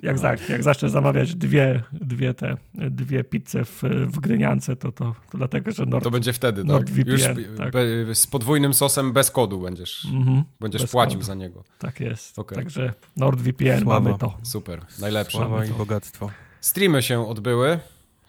jak, 0.03 0.19
za, 0.19 0.37
jak 0.49 0.63
zacznę 0.63 0.89
zamawiać 0.89 1.35
dwie, 1.35 1.83
dwie 1.93 2.35
te, 2.35 2.57
dwie 2.75 3.25
pizze 3.25 3.65
w, 3.65 3.83
w 3.83 4.21
Gryniance, 4.21 4.77
to, 4.77 4.93
to, 4.93 5.15
to 5.31 5.39
dlatego, 5.39 5.71
że 5.73 5.87
Nord, 5.87 6.05
To 6.05 6.11
będzie 6.11 6.33
wtedy, 6.33 6.65
tak? 6.65 6.97
Już 7.07 7.23
tak. 7.59 7.73
z 8.13 8.27
podwójnym 8.27 8.75
sosem 8.75 9.13
bez 9.13 9.31
kodu 9.31 9.61
będziesz, 9.61 10.07
mm-hmm, 10.13 10.43
będziesz 10.61 10.87
płacił 10.87 11.19
kodu. 11.19 11.27
za 11.27 11.35
niego. 11.35 11.65
Tak 11.79 12.01
jest. 12.01 12.39
Okay. 12.39 12.57
Także 12.57 12.93
NordVPN 13.17 13.81
Sława. 13.83 14.01
mamy 14.01 14.19
to. 14.19 14.35
Super, 14.43 14.81
najlepsze. 15.01 15.39
Sława 15.39 15.65
i 15.65 15.71
bogactwo. 15.71 16.31
Streamy 16.61 17.03
się 17.03 17.29
odbyły, 17.29 17.79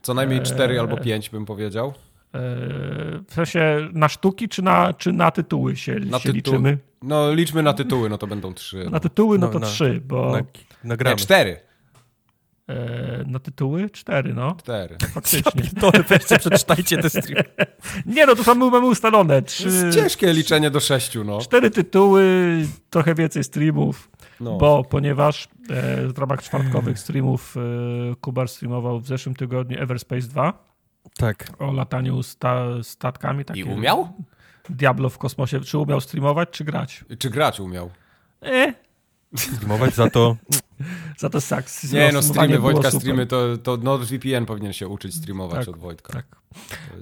co 0.01 0.13
najmniej 0.13 0.39
eee... 0.39 0.45
cztery 0.45 0.79
albo 0.79 0.97
pięć 0.97 1.29
bym 1.29 1.45
powiedział. 1.45 1.93
Eee, 2.33 2.41
w 3.27 3.33
sensie 3.33 3.89
na 3.93 4.09
sztuki, 4.09 4.49
czy 4.49 4.61
na, 4.61 4.93
czy 4.93 5.13
na 5.13 5.31
tytuły 5.31 5.75
się, 5.75 5.95
na 5.95 6.19
się 6.19 6.33
tytuł... 6.33 6.53
liczymy? 6.53 6.77
No 7.01 7.33
liczmy 7.33 7.63
na 7.63 7.73
tytuły, 7.73 8.09
no 8.09 8.17
to 8.17 8.27
będą 8.27 8.53
trzy. 8.53 8.89
Na 8.89 8.99
tytuły, 8.99 9.39
no, 9.39 9.47
no 9.47 9.53
to 9.53 9.59
na, 9.59 9.67
trzy, 9.67 10.01
bo... 10.05 10.31
Na 10.31 10.41
Nagramy. 10.83 11.15
Nie, 11.15 11.19
cztery. 11.19 11.59
E, 12.69 13.23
na 13.27 13.39
tytuły? 13.39 13.89
Cztery, 13.89 14.33
no. 14.33 14.55
Cztery. 14.59 14.97
Faktycznie. 15.13 15.63
To 15.81 15.91
weźcie, 16.07 16.39
przeczytajcie 16.39 16.97
te 16.97 17.09
streamy. 17.09 17.43
Nie, 18.15 18.25
no 18.25 18.35
to 18.35 18.43
są 18.43 18.55
mamy 18.55 18.87
ustalone. 18.87 19.41
Trzy, 19.41 19.63
jest 19.63 19.95
ciężkie 19.95 20.33
liczenie 20.33 20.71
do 20.71 20.79
sześciu, 20.79 21.23
no. 21.23 21.39
Cztery 21.39 21.71
tytuły, 21.71 22.23
trochę 22.89 23.15
więcej 23.15 23.43
streamów, 23.43 24.11
no. 24.39 24.57
bo 24.57 24.83
ponieważ 24.83 25.47
e, 25.69 26.07
w 26.07 26.17
ramach 26.17 26.43
czwartkowych 26.43 26.99
streamów 26.99 27.55
e, 27.57 28.15
Kubar 28.15 28.49
streamował 28.49 28.99
w 28.99 29.07
zeszłym 29.07 29.35
tygodniu 29.35 29.79
Everspace 29.79 30.27
2. 30.27 30.71
Tak. 31.17 31.47
O 31.59 31.71
lataniu 31.71 32.23
sta, 32.23 32.65
statkami. 32.83 33.43
I 33.53 33.63
umiał? 33.63 34.13
Diablo 34.69 35.09
w 35.09 35.17
kosmosie. 35.17 35.59
Czy 35.59 35.77
umiał 35.77 36.01
streamować, 36.01 36.49
czy 36.49 36.63
grać? 36.63 37.05
Czy 37.19 37.29
grać 37.29 37.59
umiał? 37.59 37.89
E, 38.43 38.73
Streamować 39.35 39.95
za 39.95 40.09
to... 40.09 40.35
za 41.17 41.29
to 41.29 41.41
saks. 41.41 41.93
Nie, 41.93 42.11
no 42.13 42.21
streamy, 42.21 42.59
Wojtka 42.59 42.91
streamy, 42.91 43.25
to, 43.25 43.57
to 43.57 43.77
NordVPN 43.77 44.45
powinien 44.45 44.73
się 44.73 44.87
uczyć 44.87 45.15
streamować 45.15 45.65
tak, 45.65 45.75
od 45.75 45.81
Wojtka. 45.81 46.13
Tak. 46.13 46.25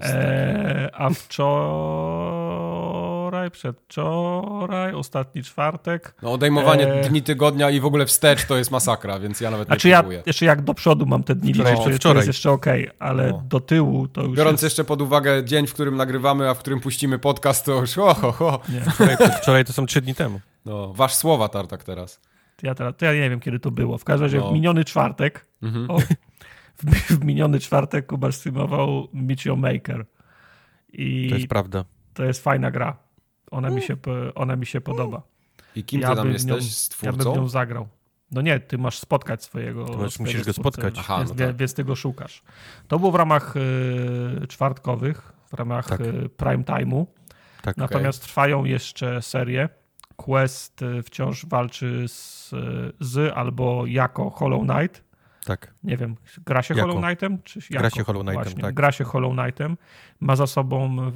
Eee, 0.01 0.89
a 0.93 1.09
wczoraj, 1.09 1.51
przedwczoraj, 3.51 4.93
ostatni 4.93 5.43
czwartek... 5.43 6.15
No 6.21 6.32
odejmowanie 6.32 6.93
eee... 6.93 7.09
dni 7.09 7.21
tygodnia 7.21 7.69
i 7.69 7.80
w 7.80 7.86
ogóle 7.86 8.05
wstecz 8.05 8.45
to 8.45 8.57
jest 8.57 8.71
masakra, 8.71 9.19
więc 9.19 9.41
ja 9.41 9.51
nawet 9.51 9.67
znaczy 9.67 9.88
nie 9.88 9.93
próbuję. 9.93 10.17
Ja, 10.17 10.23
jeszcze 10.25 10.45
jak 10.45 10.61
do 10.61 10.73
przodu 10.73 11.05
mam 11.05 11.23
te 11.23 11.36
dni 11.36 11.53
wczoraj, 11.53 11.75
liczyć, 11.75 12.01
to 12.01 12.15
jest 12.15 12.27
jeszcze 12.27 12.51
okej, 12.51 12.88
okay, 12.88 12.99
ale 12.99 13.30
no. 13.30 13.43
do 13.47 13.59
tyłu 13.59 14.07
to 14.07 14.21
już 14.21 14.38
Biorąc 14.38 14.53
jest... 14.53 14.63
jeszcze 14.63 14.84
pod 14.84 15.01
uwagę 15.01 15.43
dzień, 15.45 15.67
w 15.67 15.73
którym 15.73 15.95
nagrywamy, 15.95 16.49
a 16.49 16.53
w 16.53 16.59
którym 16.59 16.80
puścimy 16.80 17.19
podcast, 17.19 17.65
to 17.65 17.71
już 17.71 17.95
ho, 17.95 18.13
ho, 18.13 18.32
ho. 18.32 18.59
Wczoraj, 18.93 19.17
wczoraj 19.41 19.65
to 19.65 19.73
są 19.73 19.86
trzy 19.86 20.01
dni 20.01 20.15
temu. 20.15 20.39
No, 20.65 20.93
wasz 20.93 21.15
słowa, 21.15 21.49
Tartak, 21.49 21.84
teraz. 21.84 22.19
Ja, 22.64 22.76
teraz, 22.76 22.93
to 22.97 23.05
ja 23.05 23.14
nie 23.14 23.30
wiem, 23.30 23.39
kiedy 23.39 23.60
to 23.60 23.72
było. 23.72 23.97
W 23.97 24.03
każdym 24.03 24.26
razie 24.26 24.38
no. 24.38 24.49
w 24.49 24.53
miniony 24.53 24.86
czwartek, 24.86 25.45
mhm. 25.62 25.91
o, 25.91 25.99
w, 25.99 26.84
w, 26.84 27.24
miniony 27.24 27.60
czwartek 27.60 28.07
Kuba 28.07 28.32
streamował 28.32 29.07
Mitchell 29.14 29.57
Maker. 29.57 30.05
I 30.93 31.30
to 31.30 31.36
jest 31.36 31.47
prawda. 31.47 31.86
To 32.14 32.24
jest 32.24 32.43
fajna 32.43 32.72
gra. 32.72 32.97
Ona 33.51 33.70
mi 33.70 33.82
się, 33.82 33.97
ona 34.36 34.55
mi 34.55 34.66
się 34.66 34.82
podoba. 34.82 35.22
I 35.76 35.84
kim 35.84 36.01
ja 36.01 36.10
ty 36.10 36.16
tam 36.16 36.32
jesteś? 36.32 36.51
Nią, 36.51 36.62
z 36.62 36.89
twórcą? 36.89 37.18
Ja 37.18 37.24
bym 37.24 37.41
nią 37.41 37.47
zagrał. 37.47 37.88
No 38.32 38.41
nie, 38.41 38.60
ty 38.60 38.78
masz 38.78 38.99
spotkać 38.99 39.43
swojego. 39.43 39.86
Ty 39.86 39.97
masz, 39.97 40.20
musisz 40.20 40.43
go 40.43 40.53
spotkać. 40.53 40.95
Aha, 40.99 41.18
więc, 41.18 41.30
no 41.30 41.36
tak. 41.36 41.55
więc 41.55 41.74
ty 41.74 41.84
go 41.84 41.95
szukasz. 41.95 42.43
To 42.88 42.99
było 42.99 43.12
w 43.12 43.16
ramach 43.16 43.55
y, 43.57 44.47
czwartkowych, 44.47 45.34
w 45.47 45.53
ramach 45.53 45.88
tak. 45.88 46.01
y, 46.01 46.30
prime 46.30 46.64
time'u. 46.64 47.05
Tak, 47.62 47.78
Natomiast 47.78 48.20
okay. 48.20 48.28
trwają 48.28 48.66
jeszcze 48.66 49.22
serie. 49.22 49.70
Quest 50.24 50.82
y, 50.82 51.03
wciąż 51.03 51.45
walczy 51.45 52.05
z, 52.07 52.49
z 52.99 53.34
albo 53.38 53.86
jako 53.86 54.30
Hollow 54.30 54.61
Knight. 54.67 55.03
Tak. 55.45 55.74
Nie 55.84 55.97
wiem, 55.97 56.15
gra 56.45 56.61
się 56.61 56.74
jako. 56.74 56.88
Hollow 56.88 57.05
Knightem? 57.05 57.41
Czy 57.43 57.59
jako? 57.70 57.82
Gra 57.82 57.89
się 57.89 58.03
Hollow 58.03 58.24
Knightem, 58.24 58.43
Właśnie, 58.43 58.61
tak. 58.61 58.76
Gra 58.76 58.91
się 58.91 59.03
Hollow 59.03 59.34
Knightem. 59.34 59.78
Ma 60.20 60.36
za 60.36 60.47
sobą 60.47 61.11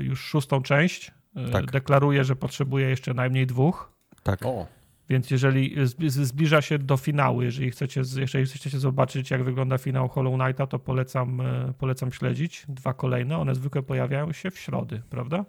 już 0.00 0.20
szóstą 0.20 0.62
część. 0.62 1.12
Y, 1.48 1.50
tak. 1.50 1.70
Deklaruje, 1.70 2.24
że 2.24 2.36
potrzebuje 2.36 2.88
jeszcze 2.88 3.14
najmniej 3.14 3.46
dwóch. 3.46 3.92
Tak. 4.22 4.46
O. 4.46 4.66
Więc 5.08 5.30
jeżeli 5.30 5.76
zbliża 5.98 6.62
się 6.62 6.78
do 6.78 6.96
finału, 6.96 7.42
jeżeli 7.42 7.70
chcecie, 7.70 8.02
jeżeli 8.16 8.46
chcecie 8.46 8.78
zobaczyć, 8.78 9.30
jak 9.30 9.44
wygląda 9.44 9.78
finał 9.78 10.08
Hollow 10.08 10.40
Knighta, 10.40 10.66
to 10.66 10.78
polecam, 10.78 11.40
y, 11.40 11.74
polecam 11.78 12.12
śledzić. 12.12 12.64
Dwa 12.68 12.94
kolejne, 12.94 13.38
one 13.38 13.54
zwykle 13.54 13.82
pojawiają 13.82 14.32
się 14.32 14.50
w 14.50 14.58
środy, 14.58 15.02
prawda? 15.10 15.44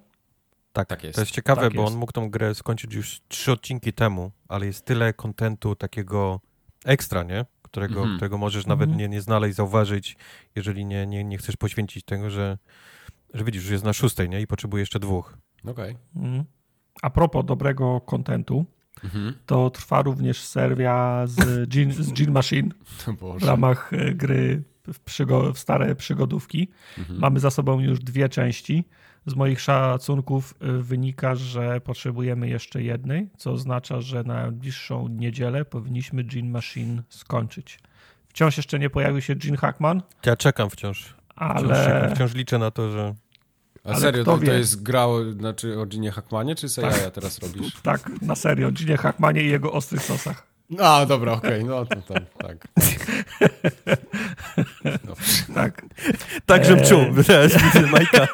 Tak, 0.78 0.88
tak 0.88 1.04
jest. 1.04 1.16
To 1.16 1.22
jest 1.22 1.32
ciekawe, 1.32 1.62
tak 1.62 1.74
bo 1.74 1.82
jest. 1.82 1.94
on 1.94 2.00
mógł 2.00 2.12
tą 2.12 2.30
grę 2.30 2.56
skończyć 2.56 2.94
już 2.94 3.22
trzy 3.28 3.52
odcinki 3.52 3.94
temu, 3.94 4.32
ale 4.48 4.66
jest 4.66 4.86
tyle 4.86 5.14
kontentu 5.14 5.76
takiego 5.76 6.40
ekstra, 6.86 7.24
nie? 7.24 7.46
Którego, 7.62 8.02
mm 8.02 8.14
-hmm. 8.14 8.16
którego 8.16 8.38
możesz 8.38 8.66
mm 8.66 8.80
nawet 8.80 8.98
nie, 8.98 9.10
nie 9.10 9.22
znaleźć, 9.22 9.56
zauważyć, 9.56 10.18
jeżeli 10.56 10.86
nie, 10.86 11.08
nie, 11.08 11.24
nie 11.24 11.38
chcesz 11.38 11.56
poświęcić 11.56 12.06
tego, 12.06 12.30
że, 12.30 12.58
że 13.34 13.44
widzisz, 13.44 13.64
że 13.64 13.74
jest 13.74 13.86
na 13.86 13.94
szóstej, 13.94 14.30
nie? 14.30 14.42
I 14.42 14.48
potrzebuje 14.48 14.82
jeszcze 14.82 15.00
dwóch. 15.00 15.38
Okej. 15.64 15.72
Okay. 16.14 16.24
Mm. 16.24 16.44
A 17.02 17.10
propos 17.10 17.46
dobrego 17.46 18.02
kontentu, 18.02 18.66
mhm. 19.04 19.34
to 19.46 19.70
trwa 19.70 20.02
również 20.02 20.42
seria 20.42 21.24
z 21.26 21.70
Gin, 21.70 21.94
z 21.94 22.14
Gin 22.14 22.32
Machine 22.32 22.70
w 23.40 23.44
ramach 23.44 23.94
e, 23.94 24.14
gry 24.14 24.64
w, 24.94 25.00
przygo 25.00 25.54
w 25.54 25.60
stare 25.60 25.96
przygodówki. 25.96 26.68
Mhm. 26.98 27.20
Mamy 27.20 27.40
za 27.40 27.50
sobą 27.50 27.80
już 27.80 28.00
dwie 28.00 28.30
części. 28.30 28.86
Z 29.28 29.36
moich 29.36 29.62
szacunków 29.62 30.54
y, 30.62 30.84
wynika, 30.84 31.36
że 31.36 31.82
potrzebujemy 31.82 32.50
jeszcze 32.50 32.84
jednej, 32.84 33.30
co 33.38 33.52
oznacza, 33.52 34.02
że 34.02 34.24
na 34.24 34.34
najbliższą 34.34 35.08
niedzielę 35.08 35.66
powinniśmy 35.66 36.24
Gene 36.24 36.50
Machine 36.50 37.04
skończyć. 37.10 37.80
Wciąż 38.30 38.58
jeszcze 38.58 38.80
nie 38.80 38.90
pojawił 38.90 39.22
się 39.22 39.36
Gene 39.36 39.58
Hackman. 39.58 40.02
Ja 40.26 40.36
czekam 40.36 40.70
wciąż. 40.70 41.16
Ale... 41.36 41.76
Wciąż, 41.76 42.16
wciąż 42.16 42.34
liczę 42.34 42.60
na 42.60 42.72
to, 42.72 42.92
że... 42.92 43.16
A 43.84 43.90
Ale 43.90 44.00
serio, 44.00 44.24
to, 44.24 44.38
to, 44.38 44.54
jest 44.54 44.84
gra 44.84 45.06
znaczy 45.40 45.80
o 45.80 45.86
Ginie 45.86 46.12
Hackmanie, 46.12 46.56
czy 46.56 46.70
sobie 46.70 46.90
tak. 46.90 47.12
teraz 47.12 47.40
robisz? 47.40 47.82
Tak, 47.82 48.22
na 48.22 48.36
serio, 48.36 48.72
Ginie 48.72 48.98
Hackmanie 48.98 49.44
i 49.44 49.50
jego 49.50 49.72
ostrych 49.72 50.02
sosach. 50.02 50.48
No, 50.70 51.06
dobra, 51.06 51.34
okej, 51.34 51.64
okay. 51.64 51.64
no 51.64 51.86
to 51.86 51.96
tam, 51.96 52.26
tak. 52.38 52.68
Tak. 55.56 55.86
Tak, 56.46 56.66
żebym 56.66 56.86
czuł, 56.86 57.24
teraz 57.28 57.64
widzę 57.64 57.88
Majka. 57.88 58.28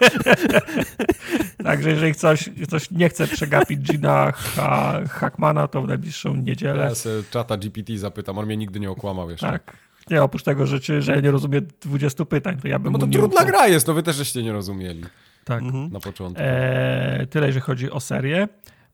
Także 1.63 1.89
jeżeli 1.89 2.13
ktoś, 2.13 2.49
ktoś 2.63 2.91
nie 2.91 3.09
chce 3.09 3.27
przegapić 3.27 3.79
Gina 3.79 4.31
ha 4.31 4.99
Hackmana, 5.09 5.67
to 5.67 5.81
w 5.81 5.87
najbliższą 5.87 6.35
niedzielę. 6.35 6.83
Ja 6.83 6.95
sobie 6.95 7.23
czata 7.31 7.57
GPT 7.57 7.97
zapytam, 7.97 8.37
on 8.37 8.45
mnie 8.45 8.57
nigdy 8.57 8.79
nie 8.79 8.91
okłamał 8.91 9.29
jeszcze. 9.29 9.51
Tak. 9.51 9.77
Nie, 10.09 10.23
oprócz 10.23 10.43
tego 10.43 10.67
rzeczy, 10.67 11.01
że 11.01 11.21
nie 11.21 11.31
rozumie 11.31 11.61
20 11.81 12.25
pytań, 12.25 12.57
to 12.61 12.67
ja 12.67 12.79
bym 12.79 12.93
No 12.93 12.99
to 12.99 13.07
trudna 13.07 13.45
gra 13.45 13.67
jest, 13.67 13.87
no 13.87 13.93
wy 13.93 14.03
też 14.03 14.15
żeście 14.15 14.43
nie 14.43 14.51
rozumieli. 14.51 15.03
Tak. 15.43 15.61
Mhm. 15.61 15.91
Na 15.91 15.99
początku. 15.99 16.43
E, 16.43 17.27
tyle, 17.29 17.47
jeżeli 17.47 17.61
chodzi 17.61 17.91
o 17.91 17.99
serię. 17.99 18.47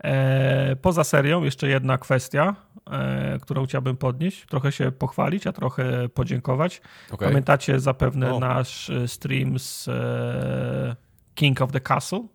E, 0.03 0.75
poza 0.75 1.03
serią 1.03 1.43
jeszcze 1.43 1.67
jedna 1.67 1.97
kwestia, 1.97 2.55
e, 2.91 3.39
którą 3.41 3.65
chciałbym 3.65 3.97
podnieść, 3.97 4.45
trochę 4.45 4.71
się 4.71 4.91
pochwalić, 4.91 5.47
a 5.47 5.51
trochę 5.51 6.09
podziękować. 6.09 6.81
Okay. 7.11 7.27
Pamiętacie 7.27 7.79
zapewne 7.79 8.33
o. 8.33 8.39
nasz 8.39 8.89
e, 8.89 9.07
stream 9.07 9.59
z 9.59 9.89
King 11.35 11.61
of 11.61 11.71
the 11.71 11.81
Castle? 11.81 12.27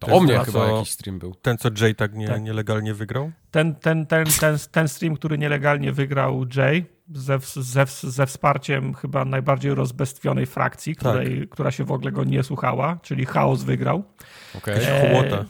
O 0.00 0.20
mnie 0.20 0.38
chyba 0.38 0.66
jakiś 0.66 0.90
stream 0.90 1.18
był. 1.18 1.34
Ten, 1.34 1.58
co 1.58 1.68
Jay 1.80 1.94
tak, 1.94 2.14
nie, 2.14 2.28
tak. 2.28 2.42
nielegalnie 2.42 2.94
wygrał? 2.94 3.32
Ten, 3.50 3.74
ten, 3.74 4.06
ten, 4.06 4.26
ten, 4.40 4.56
ten 4.70 4.88
stream, 4.88 5.16
który 5.16 5.38
nielegalnie 5.38 5.92
wygrał 5.92 6.44
Jay, 6.56 6.84
ze, 7.14 7.38
ze, 7.38 7.86
ze 7.86 8.26
wsparciem 8.26 8.94
chyba 8.94 9.24
najbardziej 9.24 9.74
rozbestwionej 9.74 10.46
frakcji, 10.46 10.96
której, 10.96 11.40
tak. 11.40 11.48
która 11.48 11.70
się 11.70 11.84
w 11.84 11.92
ogóle 11.92 12.12
go 12.12 12.24
nie 12.24 12.42
słuchała, 12.42 12.98
czyli 13.02 13.26
Chaos 13.26 13.62
wygrał. 13.62 14.04
Okej, 14.54 14.74
okay. 14.74 14.86
e, 14.86 15.44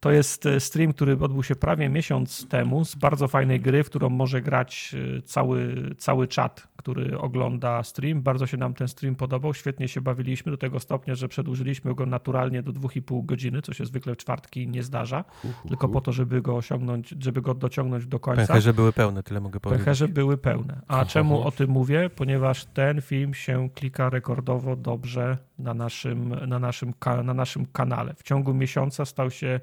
to 0.00 0.10
jest 0.10 0.46
e, 0.46 0.60
stream, 0.60 0.92
który 0.92 1.12
odbył 1.12 1.42
się 1.42 1.56
prawie 1.56 1.88
miesiąc 1.88 2.48
temu 2.48 2.84
z 2.84 2.94
bardzo 2.94 3.28
fajnej 3.28 3.60
gry, 3.60 3.84
w 3.84 3.86
którą 3.86 4.08
może 4.08 4.42
grać 4.42 4.94
e, 5.18 5.22
cały, 5.22 5.74
cały 5.98 6.28
czat, 6.28 6.68
który 6.76 7.18
ogląda 7.18 7.82
stream. 7.82 8.22
Bardzo 8.22 8.46
się 8.46 8.56
nam 8.56 8.74
ten 8.74 8.88
stream 8.88 9.14
podobał, 9.14 9.54
świetnie 9.54 9.88
się 9.88 10.00
bawiliśmy 10.00 10.52
do 10.52 10.58
tego 10.58 10.80
stopnia, 10.80 11.14
że 11.14 11.28
przedłużyliśmy 11.28 11.94
go 11.94 12.06
naturalnie 12.06 12.62
do 12.62 12.72
2,5 12.72 13.26
godziny, 13.26 13.62
co 13.62 13.72
się 13.72 13.86
zwykle 13.86 14.14
w 14.14 14.16
czwartki 14.16 14.68
nie 14.68 14.82
zdarza, 14.82 15.24
tylko 15.68 15.88
po 15.88 16.00
to, 16.00 16.12
żeby 16.12 16.42
go 16.42 16.56
osiągnąć, 16.56 17.14
żeby 17.20 17.42
go 17.42 17.54
dociągnąć 17.54 18.06
do 18.06 18.20
końca. 18.20 18.46
Pęcherze 18.46 18.74
były 18.74 18.92
pełne, 18.92 19.22
tyle 19.22 19.40
mogę 19.40 19.60
powiedzieć. 19.60 19.84
Pęcherze 19.84 20.08
były 20.08 20.38
pełne. 20.38 20.80
A 20.88 21.04
czemu 21.04 21.42
o 21.42 21.50
tym 21.50 21.70
mówię? 21.70 22.10
Ponieważ 22.16 22.64
ten 22.64 23.00
film 23.00 23.34
się 23.34 23.68
klika 23.74 24.10
rekordowo 24.10 24.76
dobrze 24.76 25.38
na 25.58 25.74
naszym, 25.74 26.28
na 26.48 26.58
naszym, 26.58 26.94
na 27.24 27.34
naszym 27.34 27.66
kanale. 27.66 28.14
W 28.14 28.22
ciągu 28.22 28.54
miesiąca 28.54 29.04
stał 29.04 29.30
się 29.30 29.60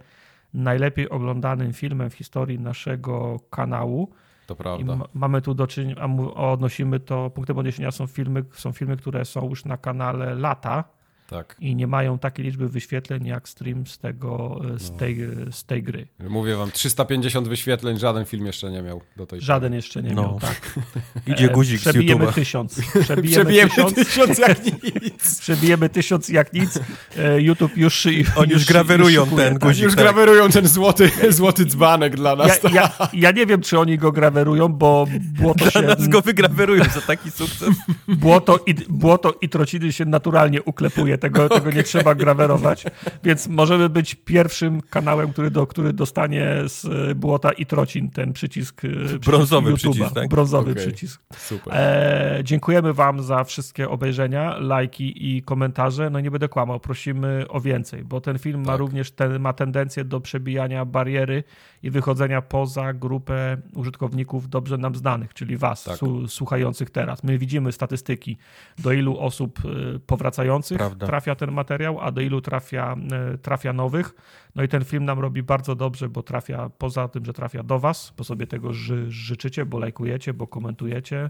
najlepiej 0.55 1.09
oglądanym 1.09 1.73
filmem 1.73 2.09
w 2.09 2.13
historii 2.13 2.59
naszego 2.59 3.39
kanału. 3.49 4.11
To 4.47 4.55
prawda. 4.55 4.97
Mamy 5.13 5.41
tu 5.41 5.53
do 5.53 5.67
czynienia, 5.67 6.07
odnosimy 6.35 6.99
to, 6.99 7.29
punktem 7.29 7.57
odniesienia 7.57 7.91
są 7.91 8.07
filmy, 8.07 8.43
są 8.53 8.71
filmy, 8.71 8.97
które 8.97 9.25
są 9.25 9.49
już 9.49 9.65
na 9.65 9.77
kanale 9.77 10.35
lata, 10.35 10.83
tak. 11.29 11.55
I 11.59 11.75
nie 11.75 11.87
mają 11.87 12.19
takiej 12.19 12.45
liczby 12.45 12.69
wyświetleń 12.69 13.25
jak 13.25 13.49
stream 13.49 13.87
z, 13.87 13.97
tego, 13.97 14.61
z, 14.77 14.91
no. 14.91 14.97
tej, 14.97 15.17
z 15.51 15.63
tej 15.63 15.83
gry. 15.83 16.07
Mówię 16.29 16.55
wam, 16.55 16.71
350 16.71 17.47
wyświetleń 17.47 17.99
żaden 17.99 18.25
film 18.25 18.45
jeszcze 18.45 18.71
nie 18.71 18.81
miał 18.81 19.01
do 19.17 19.25
tej 19.25 19.41
Żaden 19.41 19.69
pory. 19.69 19.75
jeszcze 19.75 20.03
nie 20.03 20.13
no. 20.13 20.21
miał, 20.21 20.39
tak. 20.39 20.79
Idzie 21.27 21.49
guzik 21.49 21.79
Przebijemy 21.79 22.33
tysiąc. 22.33 22.81
Przebijemy, 23.03 23.45
Przebijemy 23.45 23.69
tysiąc, 23.69 23.95
tysiąc 23.95 24.39
jak 24.39 24.57
nic. 25.03 25.39
Przebijemy 25.39 25.89
tysiąc 25.89 26.29
jak 26.29 26.53
nic. 26.53 26.79
E, 27.17 27.41
YouTube 27.41 27.77
już... 27.77 28.07
Oni 28.35 28.51
już, 28.51 28.65
grawerują 28.65 29.25
już 29.25 29.35
ten 29.35 29.53
tak. 29.53 29.63
guzik. 29.63 29.83
Już 29.83 29.95
tak. 29.95 30.03
grawerują 30.03 30.49
ten 30.49 30.67
złoty, 30.67 31.11
złoty 31.29 31.65
dzbanek 31.65 32.15
dla 32.15 32.35
nas. 32.35 32.63
Ja, 32.63 32.69
ja, 32.71 32.91
ja, 33.13 33.31
nie 33.31 33.45
wiem, 33.45 33.61
czy 33.61 33.79
oni 33.79 33.97
go 33.97 34.11
grawerują, 34.11 34.67
bo 34.67 35.07
błoto 35.39 35.71
się... 35.71 35.81
Dla 35.81 35.95
nas 35.95 36.07
go 36.07 36.21
wygrawerują 36.21 36.83
za 36.83 37.01
taki 37.01 37.31
sukces. 37.31 37.69
Błoto 38.07 38.59
i, 38.65 38.73
błoto 38.73 39.33
i 39.41 39.49
trociny 39.49 39.93
się 39.93 40.05
naturalnie 40.05 40.63
uklepuje 40.63 41.14
tego, 41.17 41.49
tego 41.59 41.71
nie 41.71 41.83
trzeba 41.83 42.15
grawerować, 42.15 42.85
więc 43.23 43.47
możemy 43.47 43.89
być 43.89 44.15
pierwszym 44.15 44.81
kanałem, 44.81 45.33
który, 45.33 45.51
do, 45.51 45.67
który 45.67 45.93
dostanie 45.93 46.55
z 46.65 46.87
błota 47.17 47.51
i 47.51 47.65
trocin 47.65 48.09
ten 48.09 48.33
przycisk, 48.33 48.85
e, 48.85 49.19
brązowy 49.19 49.71
YouTube'a, 49.71 49.75
przycisk, 49.75 50.13
tak? 50.13 50.29
brązowy 50.29 50.71
okay. 50.71 50.83
przycisk. 50.83 51.21
Super. 51.37 51.73
E, 51.73 52.39
dziękujemy 52.43 52.93
wam 52.93 53.23
za 53.23 53.43
wszystkie 53.43 53.89
obejrzenia, 53.89 54.57
lajki 54.57 55.35
i 55.35 55.41
komentarze. 55.41 56.09
No 56.09 56.19
nie 56.19 56.31
będę 56.31 56.49
kłamał, 56.49 56.79
prosimy 56.79 57.45
o 57.49 57.61
więcej, 57.61 58.03
bo 58.03 58.21
ten 58.21 58.39
film 58.39 58.59
tak. 58.59 58.67
ma 58.67 58.77
również 58.77 59.11
ten, 59.11 59.39
ma 59.39 59.53
tendencję 59.53 60.03
do 60.03 60.21
przebijania 60.21 60.85
bariery 60.85 61.43
i 61.83 61.89
wychodzenia 61.89 62.41
poza 62.41 62.93
grupę 62.93 63.57
użytkowników 63.75 64.49
dobrze 64.49 64.77
nam 64.77 64.95
znanych, 64.95 65.33
czyli 65.33 65.57
was, 65.57 65.83
tak. 65.83 65.99
słuchających 66.27 66.89
teraz. 66.89 67.23
My 67.23 67.37
widzimy 67.37 67.71
statystyki, 67.71 68.37
do 68.79 68.91
ilu 68.91 69.19
osób 69.19 69.59
e, 69.59 69.99
powracających 69.99 70.77
Prawda 70.77 71.04
trafia 71.05 71.35
ten 71.35 71.51
materiał, 71.51 71.99
a 72.01 72.11
do 72.11 72.21
ilu 72.21 72.41
trafia, 72.41 72.95
e, 73.11 73.37
trafia 73.37 73.73
nowych. 73.73 74.15
No 74.55 74.63
i 74.63 74.67
ten 74.67 74.83
film 74.85 75.05
nam 75.05 75.19
robi 75.19 75.43
bardzo 75.43 75.75
dobrze, 75.75 76.09
bo 76.09 76.23
trafia 76.23 76.69
poza 76.77 77.07
tym, 77.07 77.25
że 77.25 77.33
trafia 77.33 77.63
do 77.63 77.79
Was, 77.79 78.13
bo 78.17 78.23
sobie 78.23 78.47
tego 78.47 78.73
ży, 78.73 79.11
życzycie, 79.11 79.65
bo 79.65 79.79
lajkujecie, 79.79 80.33
bo 80.33 80.47
komentujecie, 80.47 81.29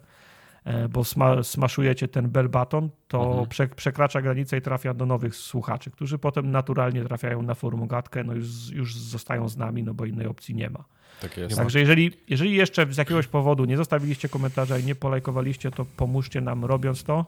e, 0.64 0.90
bo 0.90 1.04
sma, 1.04 1.44
smaszujecie 1.44 2.08
ten 2.08 2.30
bell 2.30 2.50
button, 2.50 2.90
to 3.08 3.28
mhm. 3.28 3.48
prze, 3.48 3.68
przekracza 3.68 4.22
granicę 4.22 4.58
i 4.58 4.62
trafia 4.62 4.94
do 4.94 5.06
nowych 5.06 5.36
słuchaczy, 5.36 5.92
którzy 5.92 6.18
potem 6.18 6.52
naturalnie 6.52 7.04
trafiają 7.04 7.42
na 7.42 7.56
forum 7.56 7.88
gadkę, 7.88 8.24
no 8.24 8.34
już, 8.34 8.70
już 8.70 8.96
zostają 8.96 9.50
z 9.50 9.58
nami, 9.58 9.84
no 9.84 9.94
bo 9.94 10.06
innej 10.06 10.28
opcji 10.28 10.56
nie 10.56 10.70
ma. 10.70 10.84
Tak 11.22 11.38
jest. 11.38 11.58
Także 11.58 11.80
jeżeli, 11.80 12.12
jeżeli 12.30 12.56
jeszcze 12.56 12.94
z 12.94 12.98
jakiegoś 12.98 13.28
powodu 13.28 13.66
nie 13.66 13.78
zostawiliście 13.78 14.30
komentarza 14.30 14.78
i 14.78 14.84
nie 14.84 14.96
polajkowaliście, 14.96 15.72
to 15.72 15.86
pomóżcie 15.98 16.42
nam 16.42 16.66
robiąc 16.66 17.04
to 17.04 17.26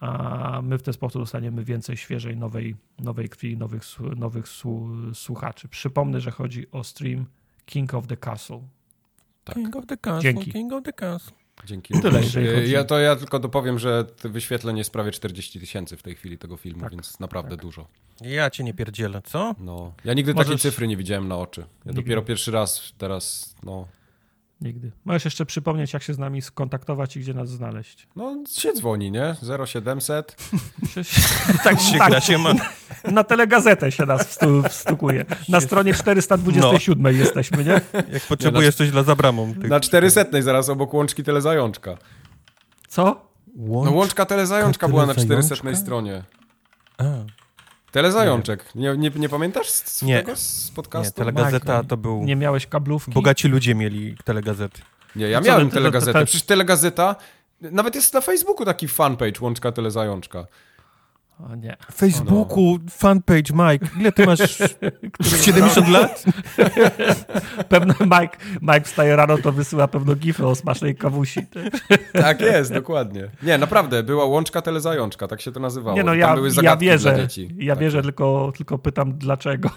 a 0.00 0.60
my 0.62 0.78
w 0.78 0.82
ten 0.82 0.94
sposób 0.94 1.22
dostaniemy 1.22 1.64
więcej 1.64 1.96
świeżej, 1.96 2.36
nowej, 2.36 2.76
nowej 2.98 3.28
krwi, 3.28 3.56
nowych, 3.56 3.82
nowych 4.16 4.46
słuchaczy. 5.14 5.68
Przypomnę, 5.68 6.20
że 6.20 6.30
chodzi 6.30 6.70
o 6.70 6.84
stream 6.84 7.26
King 7.66 7.94
of 7.94 8.06
the 8.06 8.16
Castle. 8.16 8.60
Tak. 9.44 9.54
King 9.54 9.76
of 9.76 9.86
the 9.86 9.96
Castle, 9.96 10.22
Dzięki. 10.22 10.52
King 10.52 10.72
of 10.72 10.84
the 10.84 10.92
Castle. 10.92 11.32
Dzięki. 11.64 11.94
Tyle, 12.00 12.20
ja, 12.66 12.84
to 12.84 12.98
ja 12.98 13.16
tylko 13.16 13.38
dopowiem, 13.38 13.78
że 13.78 14.04
wyświetleń 14.24 14.78
jest 14.78 14.90
prawie 14.92 15.10
40 15.10 15.60
tysięcy 15.60 15.96
w 15.96 16.02
tej 16.02 16.14
chwili 16.14 16.38
tego 16.38 16.56
filmu, 16.56 16.80
tak, 16.80 16.90
więc 16.90 17.20
naprawdę 17.20 17.50
tak. 17.50 17.60
dużo. 17.60 17.86
Ja 18.20 18.50
cię 18.50 18.64
nie 18.64 18.74
pierdzielę, 18.74 19.22
co? 19.22 19.54
No. 19.58 19.92
Ja 20.04 20.14
nigdy 20.14 20.34
Możesz... 20.34 20.46
takiej 20.46 20.58
cyfry 20.58 20.88
nie 20.88 20.96
widziałem 20.96 21.28
na 21.28 21.36
oczy. 21.36 21.60
Ja 21.60 21.66
nigdy. 21.86 22.02
dopiero 22.02 22.22
pierwszy 22.22 22.50
raz 22.50 22.92
teraz, 22.98 23.54
no, 23.62 23.88
Nigdy. 24.60 24.92
Możesz 25.04 25.24
jeszcze 25.24 25.46
przypomnieć, 25.46 25.92
jak 25.92 26.02
się 26.02 26.14
z 26.14 26.18
nami 26.18 26.42
skontaktować 26.42 27.16
i 27.16 27.20
gdzie 27.20 27.34
nas 27.34 27.48
znaleźć. 27.48 28.08
No, 28.16 28.44
się 28.48 28.72
dzwoni, 28.72 29.10
nie? 29.10 29.36
0700. 29.66 30.36
tak 31.64 31.80
się 31.80 31.98
tak, 31.98 32.24
się 32.24 32.38
ma. 32.38 32.54
Na 33.04 33.24
telegazetę 33.24 33.92
się 33.92 34.06
nas 34.06 34.26
wstu, 34.26 34.62
wstukuje. 34.68 35.24
Na 35.48 35.60
stronie 35.60 35.94
427 35.94 37.02
no. 37.02 37.10
jesteśmy, 37.10 37.64
nie? 37.64 37.80
Jak 38.12 38.22
potrzebujesz 38.28 38.64
nie, 38.64 38.84
na, 38.84 38.86
coś 38.86 38.90
dla 38.90 39.02
zabramą. 39.02 39.54
Tych... 39.54 39.70
Na 39.70 39.80
400 39.80 40.24
zaraz 40.40 40.68
obok 40.68 40.94
łączki 40.94 41.24
telezajączka. 41.24 41.98
Co? 42.88 43.28
Łączka? 43.56 43.90
No 43.90 43.96
łączka 43.96 44.26
telezajączka 44.26 44.88
była 44.88 45.06
na 45.06 45.14
400 45.14 45.74
stronie. 45.74 46.22
A. 46.98 47.04
Telezajączek. 47.92 48.74
Nie, 48.74 48.96
nie, 48.96 49.10
nie 49.10 49.28
pamiętasz 49.28 49.70
z, 49.70 50.02
nie. 50.02 50.18
tego 50.18 50.36
z 50.36 50.70
podcastu? 50.70 51.20
Nie, 51.20 51.26
telegazeta 51.26 51.84
to 51.84 51.96
był... 51.96 52.24
Nie 52.24 52.36
miałeś 52.36 52.66
kablówki? 52.66 53.12
Bogaci 53.12 53.48
ludzie 53.48 53.74
mieli 53.74 54.16
telegazety. 54.24 54.82
Nie, 55.16 55.28
ja 55.28 55.40
miałem 55.40 55.70
telegazetę. 55.70 56.24
Przecież 56.24 56.42
telegazeta... 56.42 57.16
Nawet 57.60 57.94
jest 57.94 58.14
na 58.14 58.20
Facebooku 58.20 58.64
taki 58.64 58.88
fanpage 58.88 59.40
Łączka 59.40 59.72
Telezajączka. 59.72 60.46
O 61.38 61.54
nie. 61.54 61.76
Facebooku, 61.92 62.78
no. 62.84 62.90
fanpage, 62.90 63.52
Mike. 63.54 63.86
Ile 64.00 64.12
ty 64.12 64.26
masz? 64.26 64.40
70 65.44 65.88
lat? 65.98 66.24
Pewno 67.68 67.94
Mike, 68.00 68.36
Mike 68.62 68.80
wstaje 68.80 69.16
rano, 69.16 69.38
to 69.38 69.52
wysyła 69.52 69.88
pewno 69.88 70.14
gify 70.14 70.46
o 70.46 70.54
smacznej 70.54 70.96
kawusi. 70.96 71.40
tak 72.12 72.40
jest, 72.40 72.72
dokładnie. 72.72 73.28
Nie, 73.42 73.58
naprawdę, 73.58 74.02
była 74.02 74.24
łączka 74.24 74.62
telezajączka, 74.62 75.28
tak 75.28 75.40
się 75.40 75.52
to 75.52 75.60
nazywało. 75.60 75.96
Nie 75.96 76.04
no, 76.04 76.14
ja, 76.14 76.36
ja 76.62 76.76
wierzę, 76.76 77.28
ja 77.56 77.74
tak. 77.74 77.80
wierzę, 77.80 78.02
tylko, 78.02 78.52
tylko 78.56 78.78
pytam 78.78 79.18
dlaczego. 79.18 79.70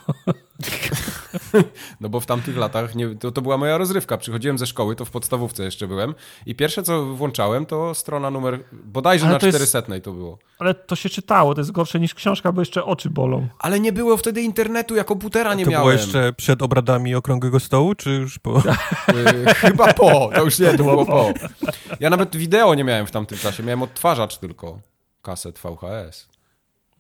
No 2.01 2.09
bo 2.09 2.19
w 2.19 2.25
tamtych 2.25 2.57
latach 2.57 2.95
nie, 2.95 3.15
to, 3.15 3.32
to 3.32 3.41
była 3.41 3.57
moja 3.57 3.77
rozrywka. 3.77 4.17
Przychodziłem 4.17 4.57
ze 4.57 4.67
szkoły, 4.67 4.95
to 4.95 5.05
w 5.05 5.11
podstawówce 5.11 5.63
jeszcze 5.63 5.88
byłem 5.88 6.15
i 6.45 6.55
pierwsze 6.55 6.84
co 6.84 7.05
włączałem 7.05 7.65
to 7.65 7.95
strona 7.95 8.32
numer, 8.32 8.59
bodajże 8.71 9.25
ale 9.25 9.34
na 9.34 9.39
400 9.39 9.77
jest, 9.77 10.03
to 10.03 10.13
było. 10.13 10.38
Ale 10.59 10.73
to 10.73 10.95
się 10.95 11.09
czytało, 11.09 11.55
to 11.55 11.61
jest 11.61 11.71
gorsze 11.71 11.99
niż 11.99 12.13
książka, 12.13 12.51
bo 12.51 12.61
jeszcze 12.61 12.86
oczy 12.86 13.09
bolą. 13.09 13.47
Ale 13.59 13.79
nie 13.79 13.93
było 13.93 14.17
wtedy 14.17 14.41
internetu, 14.41 14.95
ja 14.95 15.03
komputera 15.03 15.53
nie 15.53 15.65
to 15.65 15.71
miałem. 15.71 15.84
To 15.84 15.89
było 15.89 16.01
jeszcze 16.01 16.34
przed 16.34 16.61
obradami 16.61 17.15
Okrągłego 17.15 17.59
Stołu, 17.59 17.95
czy 17.95 18.09
już 18.09 18.39
po? 18.39 18.59
Y, 19.11 19.53
chyba 19.53 19.93
po, 19.93 20.29
to 20.36 20.43
już 20.43 20.59
nie, 20.59 20.77
to 20.77 20.84
było 20.84 21.05
po. 21.05 21.34
Ja 21.99 22.09
nawet 22.09 22.36
wideo 22.36 22.75
nie 22.75 22.84
miałem 22.84 23.07
w 23.07 23.11
tamtym 23.11 23.38
czasie, 23.38 23.63
miałem 23.63 23.82
odtwarzacz 23.82 24.38
tylko, 24.38 24.79
kaset 25.21 25.59
VHS. 25.59 26.30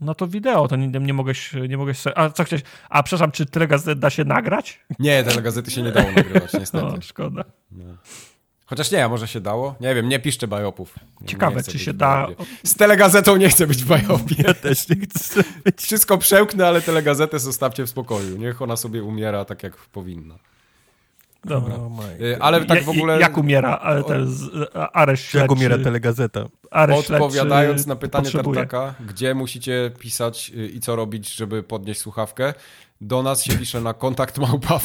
No 0.01 0.15
to 0.15 0.27
wideo, 0.27 0.67
to 0.67 0.75
nie, 0.75 0.87
nie 0.87 1.13
mogę 1.13 1.33
nie 1.69 1.77
mogę 1.77 1.93
A 2.15 2.29
co 2.29 2.43
chciałeś? 2.43 2.63
A 2.89 3.03
przepraszam, 3.03 3.31
czy 3.31 3.45
telegazety 3.45 3.99
da 3.99 4.09
się 4.09 4.25
nagrać? 4.25 4.79
Nie, 4.99 5.23
telegazety 5.23 5.71
się 5.71 5.81
nie 5.81 5.91
dało 5.91 6.11
nagrywać, 6.15 6.53
niestety. 6.53 6.85
No, 6.85 7.01
szkoda. 7.01 7.43
No. 7.71 7.85
Chociaż 8.65 8.91
nie, 8.91 9.05
a 9.05 9.09
może 9.09 9.27
się 9.27 9.41
dało? 9.41 9.75
Nie 9.81 9.95
wiem, 9.95 10.09
nie 10.09 10.19
piszcie 10.19 10.47
bajopów. 10.47 10.95
Ciekawe, 11.25 11.63
czy 11.63 11.79
się 11.79 11.93
da. 11.93 12.27
Z 12.63 12.75
telegazetą 12.75 13.35
nie 13.37 13.49
chcę 13.49 13.67
być 13.67 13.83
w 13.83 13.87
bajopie. 13.87 14.35
Ja 14.37 14.53
też 14.53 14.89
nie 14.89 14.95
chcę 14.95 15.43
być. 15.65 15.81
Wszystko 15.81 16.17
przełknę, 16.17 16.67
ale 16.67 16.81
telegazetę 16.81 17.39
zostawcie 17.39 17.83
w 17.83 17.89
spokoju. 17.89 18.37
Niech 18.37 18.61
ona 18.61 18.77
sobie 18.77 19.03
umiera 19.03 19.45
tak, 19.45 19.63
jak 19.63 19.75
powinna. 19.75 20.35
Dobra. 21.45 21.75
Oh 21.75 21.89
ale 22.39 22.65
tak 22.65 22.83
w 22.83 22.89
ogóle... 22.89 23.19
Jak 23.19 23.37
umiera 23.37 23.77
ale 23.77 24.03
ten 24.03 24.27
areszt 24.93 25.23
śledczy? 25.23 25.37
Jak 25.37 25.51
umiera 25.51 25.77
telegazeta? 25.77 26.45
Odpowiadając 26.71 27.87
na 27.87 27.95
pytanie 27.95 28.23
potrzebuje. 28.23 28.59
Tartaka, 28.59 28.93
gdzie 29.05 29.33
musicie 29.33 29.91
pisać 29.99 30.51
y, 30.55 30.67
i 30.67 30.79
co 30.79 30.95
robić, 30.95 31.33
żeby 31.35 31.63
podnieść 31.63 31.99
słuchawkę, 32.01 32.53
do 33.01 33.23
nas 33.23 33.43
się 33.43 33.57
pisze 33.57 33.81
na 33.81 33.93
kontakt 33.93 34.37
małpa 34.37 34.79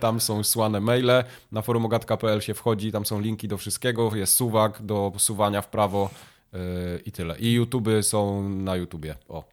tam 0.00 0.20
są 0.20 0.44
słane 0.44 0.80
maile, 0.80 1.24
na 1.52 1.62
forumogatka.pl 1.62 2.40
się 2.40 2.54
wchodzi, 2.54 2.92
tam 2.92 3.06
są 3.06 3.20
linki 3.20 3.48
do 3.48 3.56
wszystkiego, 3.56 4.16
jest 4.16 4.34
suwak 4.34 4.82
do 4.82 5.12
suwania 5.16 5.62
w 5.62 5.68
prawo 5.68 6.10
yy, 6.52 6.58
i 7.06 7.12
tyle. 7.12 7.38
I 7.38 7.52
YouTube 7.52 7.88
są 8.02 8.48
na 8.48 8.76
YouTubie, 8.76 9.14
o. 9.28 9.44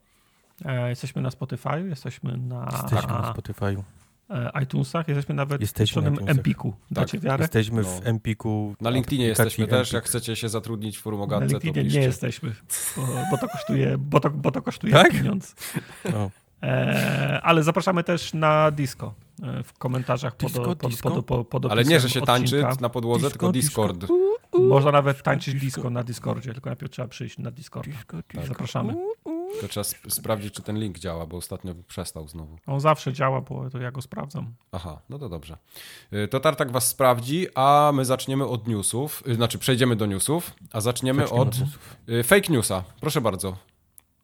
E, 0.66 0.89
jesteśmy 0.89 1.22
na 1.22 1.32
Spotify, 1.32 1.84
jesteśmy 1.89 2.38
na... 2.38 2.70
Jesteśmy 2.72 3.14
na 3.14 3.32
Spotify. 3.34 3.84
E, 4.32 4.63
iTunesach, 4.63 5.07
jesteśmy 5.07 5.36
nawet 5.36 5.61
jesteśmy 5.61 6.11
w 6.11 6.29
Empiku. 6.29 6.73
Dacie 6.91 7.17
tak, 7.17 7.25
wiarę? 7.25 7.43
Jesteśmy 7.43 7.82
no. 7.82 7.88
w 7.88 8.07
Empiku. 8.07 8.75
Na 8.82 8.89
LinkedInie 8.89 9.25
jesteśmy 9.25 9.67
też, 9.67 9.79
Empik. 9.79 9.93
jak 9.93 10.03
chcecie 10.03 10.36
się 10.36 10.49
zatrudnić 10.49 10.97
w 10.97 11.01
forum 11.01 11.21
Ogadce, 11.21 11.45
Na 11.45 11.51
LinkedInie 11.51 11.99
nie 11.99 12.05
jesteśmy, 12.05 12.55
bo, 12.97 13.07
bo, 13.32 13.38
to 13.38 13.47
kosztuje, 13.47 13.97
bo 13.97 14.19
to, 14.19 14.29
bo 14.29 14.51
to 14.51 14.61
kosztuje 14.61 14.93
tak? 14.93 15.11
pieniądz. 15.11 15.55
No. 16.13 16.32
E, 16.63 17.41
ale 17.43 17.63
zapraszamy 17.63 18.03
też 18.03 18.34
na 18.34 18.71
disco 18.71 19.13
e, 19.43 19.63
w 19.63 19.73
komentarzach 19.73 20.38
disco, 20.38 20.63
pod, 20.65 20.77
pod, 20.77 20.99
pod, 21.01 21.25
pod, 21.25 21.47
pod 21.47 21.71
Ale 21.71 21.84
nie, 21.84 21.99
że 21.99 22.09
się 22.09 22.21
tańczy 22.21 22.63
na 22.82 22.89
podłodze, 22.89 23.27
disco, 23.27 23.39
tylko 23.39 23.51
Discord. 23.51 23.97
Disco. 23.97 24.13
Można 24.59 24.91
nawet 24.91 25.23
tańczyć 25.23 25.55
disco 25.55 25.89
na 25.89 26.03
Discordzie, 26.03 26.53
tylko 26.53 26.69
najpierw 26.69 26.91
trzeba 26.91 27.07
przyjść 27.07 27.38
na 27.38 27.51
Discord. 27.51 27.89
Tak. 28.07 28.45
Zapraszamy. 28.47 28.95
To 29.62 29.68
trzeba 29.68 29.82
sp 29.91 29.97
sprawdzić, 30.10 30.54
czy 30.54 30.62
ten 30.62 30.80
link 30.80 30.99
działa, 30.99 31.26
bo 31.26 31.38
ostatnio 31.38 31.76
przestał 31.88 32.28
znowu. 32.28 32.58
On 32.68 32.80
zawsze 32.80 33.14
działa, 33.14 33.41
bo 33.41 33.70
to 33.70 33.80
ja 33.80 33.91
go 33.91 34.02
sprawdzam. 34.02 34.54
Aha, 34.72 35.02
no 35.10 35.20
to 35.20 35.30
dobrze. 35.30 35.58
Y, 36.14 36.28
to 36.28 36.39
Tartak 36.39 36.72
was 36.72 36.88
sprawdzi, 36.88 37.47
a 37.56 37.91
my 37.93 38.06
zaczniemy 38.06 38.45
od 38.45 38.68
newsów, 38.68 39.24
y, 39.28 39.36
znaczy 39.36 39.60
przejdziemy 39.60 39.95
do 39.95 40.06
newsów, 40.06 40.54
a 40.72 40.82
zaczniemy 40.82 41.30
od 41.30 41.56
y, 42.10 42.24
fake 42.24 42.54
newsa. 42.54 42.84
Proszę 42.99 43.22
bardzo. 43.22 43.58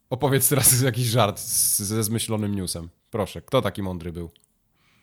Opowiedz 0.10 0.50
teraz 0.50 0.82
jakiś 0.82 1.06
żart 1.06 1.40
ze 1.40 2.04
zmyślonym 2.04 2.56
newsem. 2.56 2.90
Proszę, 3.10 3.42
kto 3.42 3.62
taki 3.62 3.82
mądry 3.82 4.12
był? 4.12 4.30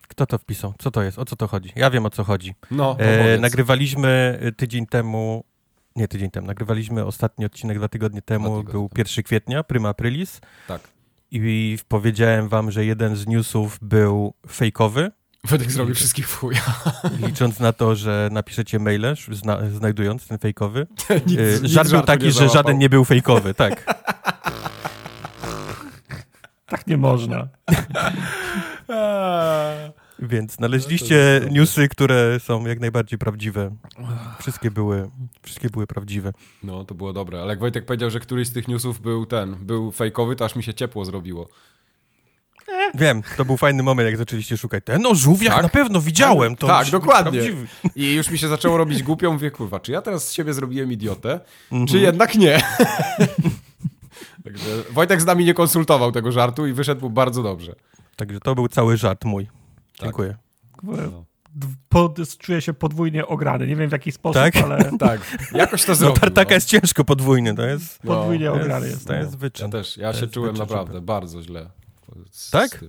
Kto 0.09 0.27
to 0.27 0.39
wpisał? 0.39 0.75
Co 0.79 0.91
to 0.91 1.03
jest? 1.03 1.18
O 1.18 1.25
co 1.25 1.37
to 1.37 1.49
chodzi? 1.49 1.72
Ja 1.77 1.91
wiem 1.91 2.07
o 2.07 2.11
co 2.11 2.25
chodzi. 2.25 2.55
No, 2.70 2.97
e, 2.99 3.39
nagrywaliśmy 3.39 4.41
tydzień 4.57 4.87
temu 4.87 5.45
nie 5.97 6.09
tydzień 6.09 6.30
temu, 6.30 6.47
nagrywaliśmy 6.47 7.05
ostatni 7.05 7.47
odcinek 7.47 7.78
dwa 7.78 7.88
tygodnie 7.88 8.22
temu, 8.22 8.62
dwa 8.62 8.72
był 8.72 8.90
1 8.97 9.24
kwietnia, 9.24 9.62
Prima 9.62 9.88
Aprilis. 9.88 10.40
Tak. 10.68 10.80
I 11.30 11.78
powiedziałem 11.88 12.49
wam, 12.49 12.70
że 12.70 12.84
jeden 12.84 13.16
z 13.16 13.26
newsów 13.26 13.78
był 13.82 14.34
fejkowy. 14.51 15.11
Wydek 15.45 15.70
zrobił 15.70 15.95
wszystkich 15.95 16.28
w 16.28 16.38
chuja. 16.38 16.61
Licząc 17.26 17.61
na 17.61 17.72
to, 17.72 17.97
że 17.97 18.28
napiszecie 18.32 18.78
maile, 18.78 19.14
zna, 19.32 19.70
znajdując 19.70 20.28
ten 20.28 20.38
fejkowy. 20.38 20.86
nic, 21.26 21.38
e, 21.38 21.68
Żart 21.68 21.90
był 21.90 22.03
taki, 22.03 22.32
że 22.32 22.49
żaden 22.49 22.78
nie 22.78 22.88
był 22.88 23.05
fejkowy, 23.05 23.55
tak. 23.64 24.03
tak 26.66 26.86
nie 26.86 26.97
można. 26.97 27.49
Więc 30.19 30.53
znaleźliście 30.53 31.41
no 31.45 31.53
newsy, 31.53 31.89
które 31.89 32.41
są 32.41 32.67
jak 32.67 32.81
najbardziej 32.81 33.19
prawdziwe. 33.19 33.77
Wszystkie 34.39 34.71
były, 34.71 35.11
wszystkie 35.43 35.71
były 35.71 35.87
prawdziwe. 35.87 36.33
No, 36.62 36.85
to 36.85 36.95
było 36.95 37.12
dobre. 37.12 37.41
Ale 37.41 37.51
jak 37.51 37.61
Wojtek 37.61 37.87
powiedział, 37.87 38.11
że 38.11 38.21
któryś 38.21 38.49
z 38.49 38.53
tych 38.53 38.69
newsów 38.69 39.01
był 39.01 39.27
ten, 39.27 39.57
był 39.61 39.93
fejkowy, 39.93 40.37
to 40.37 40.45
aż 40.45 40.57
mi 40.57 40.62
się 40.62 40.75
ciepło 40.75 41.05
zrobiło. 41.05 41.49
Wiem, 42.95 43.23
to 43.37 43.45
był 43.45 43.57
fajny 43.57 43.83
moment, 43.83 44.07
jak 44.07 44.17
zaczęliście 44.17 44.57
szukać. 44.57 44.85
Ten 44.85 45.03
no, 45.03 45.15
żółwiak 45.15 45.55
tak? 45.55 45.62
na 45.62 45.69
pewno 45.69 46.01
widziałem. 46.01 46.57
To 46.57 46.67
tak, 46.67 46.91
dokładnie. 46.91 47.41
I 47.97 48.15
już 48.15 48.31
mi 48.31 48.39
się 48.39 48.49
zaczęło 48.49 48.77
robić 48.77 49.03
głupią, 49.03 49.33
mówię, 49.33 49.51
kurwa, 49.51 49.81
czy 49.81 49.93
ja 49.93 50.03
teraz 50.03 50.29
z 50.29 50.33
siebie 50.33 50.55
zrobiłem 50.55 50.93
idiotę, 50.93 51.41
mm 51.73 51.85
-hmm. 51.85 51.91
czy 51.91 51.99
jednak 51.99 52.35
nie? 52.35 52.61
Także 54.45 54.83
Wojtek 54.91 55.21
z 55.21 55.27
nami 55.27 55.45
nie 55.45 55.55
konsultował 55.55 56.12
tego 56.12 56.33
żartu 56.33 56.67
i 56.67 56.73
wyszedł 56.73 57.11
bardzo 57.11 57.43
dobrze. 57.43 57.75
Także 58.17 58.41
to 58.41 58.55
był 58.55 58.69
cały 58.69 58.97
żart 58.97 59.25
mój. 59.25 59.49
Tak. 60.05 60.16
Dziękuję. 60.16 61.11
No. 61.11 61.24
Pod, 61.88 62.38
czuję 62.38 62.61
się 62.61 62.72
podwójnie 62.72 63.26
ograny. 63.26 63.66
Nie 63.66 63.76
wiem 63.76 63.88
w 63.88 63.92
jaki 63.92 64.12
sposób, 64.12 64.42
tak? 64.42 64.57
ale... 64.57 64.90
tak, 64.98 65.20
jakoś 65.52 65.84
to 65.84 65.94
zrobił. 65.94 66.14
No, 66.14 66.20
tartaka 66.20 66.50
no. 66.50 66.55
jest 66.55 66.68
ciężko 66.68 67.05
podwójny, 67.05 67.55
to 67.55 67.62
jest... 67.66 68.05
No. 68.05 68.14
Podwójnie 68.14 68.52
ograny 68.52 68.86
jest. 68.86 69.07
To 69.07 69.14
jest 69.14 69.36
wyczyn. 69.36 69.66
Ja 69.66 69.72
też, 69.72 69.96
ja 69.96 70.12
to 70.12 70.20
się 70.20 70.26
czułem 70.26 70.57
naprawdę 70.57 71.00
bardzo 71.00 71.42
źle. 71.42 71.70
tak? 72.50 72.84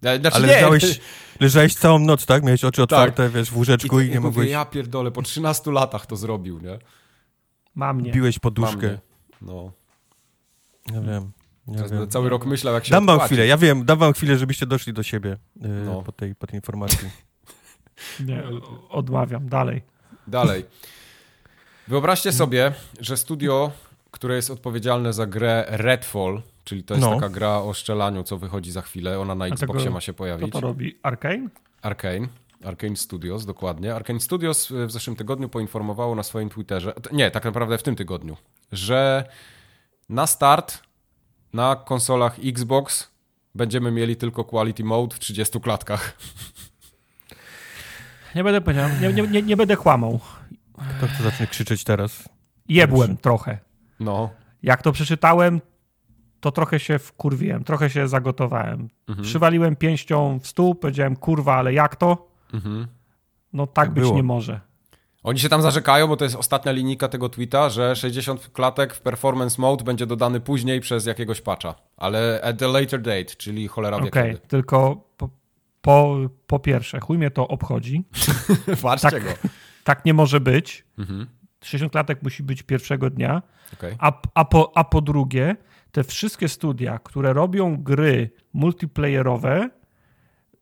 Znaczy, 0.00 0.30
ale 0.32 0.46
leżałeś, 0.46 1.00
leżałeś 1.40 1.74
całą 1.74 1.98
noc, 1.98 2.26
tak? 2.26 2.44
Miałeś 2.44 2.64
oczy 2.64 2.76
tak. 2.76 2.84
otwarte, 2.84 3.22
tak. 3.22 3.32
wiesz, 3.32 3.50
w 3.50 3.56
łóżeczku 3.56 4.00
i, 4.00 4.06
i 4.06 4.10
nie 4.10 4.14
mówię, 4.14 4.28
mogłeś... 4.28 4.50
ja 4.50 4.64
pierdolę, 4.64 5.10
po 5.10 5.22
13 5.22 5.72
latach 5.72 6.06
to 6.06 6.16
zrobił, 6.16 6.60
nie? 6.60 6.78
Mam 7.74 8.00
nie. 8.00 8.12
Biłeś 8.12 8.38
poduszkę. 8.38 8.98
No. 9.42 9.72
Ja 10.94 11.00
wiem. 11.00 11.32
Ja 11.72 12.06
cały 12.06 12.28
rok 12.28 12.46
myślał, 12.46 12.74
jak 12.74 12.84
się 12.84 12.90
Dam 12.90 13.06
wam 13.06 13.20
chwilę, 13.20 13.46
ja 13.46 13.56
wiem, 13.56 13.84
dam 13.84 13.98
wam 13.98 14.12
chwilę, 14.12 14.38
żebyście 14.38 14.66
doszli 14.66 14.92
do 14.92 15.02
siebie 15.02 15.36
yy, 15.60 15.68
no. 15.68 16.02
po, 16.02 16.12
tej, 16.12 16.34
po 16.34 16.46
tej 16.46 16.56
informacji. 16.56 17.08
Nie, 18.26 18.42
odmawiam. 18.88 19.48
Dalej. 19.48 19.82
Dalej. 20.26 20.64
Wyobraźcie 21.88 22.32
sobie, 22.32 22.72
że 23.00 23.16
studio, 23.16 23.70
które 24.10 24.36
jest 24.36 24.50
odpowiedzialne 24.50 25.12
za 25.12 25.26
grę 25.26 25.64
Redfall, 25.68 26.42
czyli 26.64 26.84
to 26.84 26.94
jest 26.94 27.06
no. 27.06 27.14
taka 27.14 27.28
gra 27.28 27.58
o 27.58 27.74
strzelaniu, 27.74 28.22
co 28.22 28.38
wychodzi 28.38 28.72
za 28.72 28.82
chwilę, 28.82 29.20
ona 29.20 29.34
na 29.34 29.46
Xboxie 29.46 29.90
ma 29.90 30.00
się 30.00 30.12
pojawić. 30.12 30.50
Kto 30.50 30.60
to 30.60 30.66
robi? 30.66 30.98
Arkane? 31.02 31.48
Arkane. 31.82 32.28
Arkane 32.64 32.96
Studios, 32.96 33.46
dokładnie. 33.46 33.94
Arkane 33.94 34.20
Studios 34.20 34.72
w 34.86 34.90
zeszłym 34.90 35.16
tygodniu 35.16 35.48
poinformowało 35.48 36.14
na 36.14 36.22
swoim 36.22 36.48
Twitterze, 36.48 36.92
nie, 37.12 37.30
tak 37.30 37.44
naprawdę 37.44 37.78
w 37.78 37.82
tym 37.82 37.96
tygodniu, 37.96 38.36
że 38.72 39.24
na 40.08 40.26
start 40.26 40.87
na 41.52 41.76
konsolach 41.76 42.36
Xbox 42.44 43.10
będziemy 43.54 43.90
mieli 43.90 44.16
tylko 44.16 44.44
Quality 44.44 44.84
Mode 44.84 45.16
w 45.16 45.18
30 45.18 45.60
klatkach. 45.60 46.18
Nie 48.34 48.44
będę 48.44 48.60
powiedział, 48.60 48.88
nie, 49.00 49.12
nie, 49.12 49.28
nie, 49.28 49.42
nie 49.42 49.56
będę 49.56 49.76
kłamał. 49.76 50.20
Kto 50.98 51.06
chce 51.06 51.22
zacznie 51.22 51.46
krzyczeć 51.46 51.84
teraz? 51.84 52.28
Jebłem 52.68 53.16
trochę. 53.16 53.58
No. 54.00 54.30
Jak 54.62 54.82
to 54.82 54.92
przeczytałem, 54.92 55.60
to 56.40 56.52
trochę 56.52 56.80
się 56.80 56.98
wkurwiłem, 56.98 57.64
trochę 57.64 57.90
się 57.90 58.08
zagotowałem. 58.08 58.88
Mhm. 59.08 59.24
Przywaliłem 59.24 59.76
pięścią 59.76 60.38
w 60.38 60.46
stół, 60.46 60.74
powiedziałem, 60.74 61.16
kurwa, 61.16 61.54
ale 61.54 61.72
jak 61.72 61.96
to? 61.96 62.28
Mhm. 62.54 62.86
No 63.52 63.66
tak, 63.66 63.74
tak 63.74 63.94
być 63.94 64.02
było. 64.04 64.16
nie 64.16 64.22
może. 64.22 64.60
Oni 65.22 65.38
się 65.38 65.48
tam 65.48 65.62
zarzekają, 65.62 66.06
bo 66.06 66.16
to 66.16 66.24
jest 66.24 66.36
ostatnia 66.36 66.72
linijka 66.72 67.08
tego 67.08 67.28
tweeta, 67.28 67.70
że 67.70 67.96
60 67.96 68.50
klatek 68.52 68.94
w 68.94 69.00
performance 69.00 69.62
mode 69.62 69.84
będzie 69.84 70.06
dodany 70.06 70.40
później 70.40 70.80
przez 70.80 71.06
jakiegoś 71.06 71.40
patcha, 71.40 71.74
ale 71.96 72.40
at 72.42 72.58
the 72.58 72.68
later 72.68 73.02
date, 73.02 73.24
czyli 73.24 73.68
cholera 73.68 74.00
wie 74.00 74.08
Okej, 74.08 74.34
okay, 74.34 74.48
tylko 74.48 75.04
po, 75.16 75.28
po, 75.80 76.16
po, 76.46 76.58
pierwsze, 76.58 77.00
chuj 77.00 77.18
mnie 77.18 77.30
to 77.30 77.48
obchodzi. 77.48 78.04
Patrzcie 78.82 79.10
tak, 79.10 79.24
go. 79.24 79.30
Tak 79.84 80.04
nie 80.04 80.14
może 80.14 80.40
być. 80.40 80.84
Mhm. 80.98 81.26
60 81.64 81.92
klatek 81.92 82.22
musi 82.22 82.42
być 82.42 82.62
pierwszego 82.62 83.10
dnia. 83.10 83.42
Okay. 83.72 83.96
A, 83.98 84.12
a, 84.34 84.44
po, 84.44 84.72
a 84.74 84.84
po 84.84 85.00
drugie, 85.00 85.56
te 85.92 86.04
wszystkie 86.04 86.48
studia, 86.48 86.98
które 86.98 87.32
robią 87.32 87.76
gry 87.76 88.30
multiplayerowe, 88.52 89.70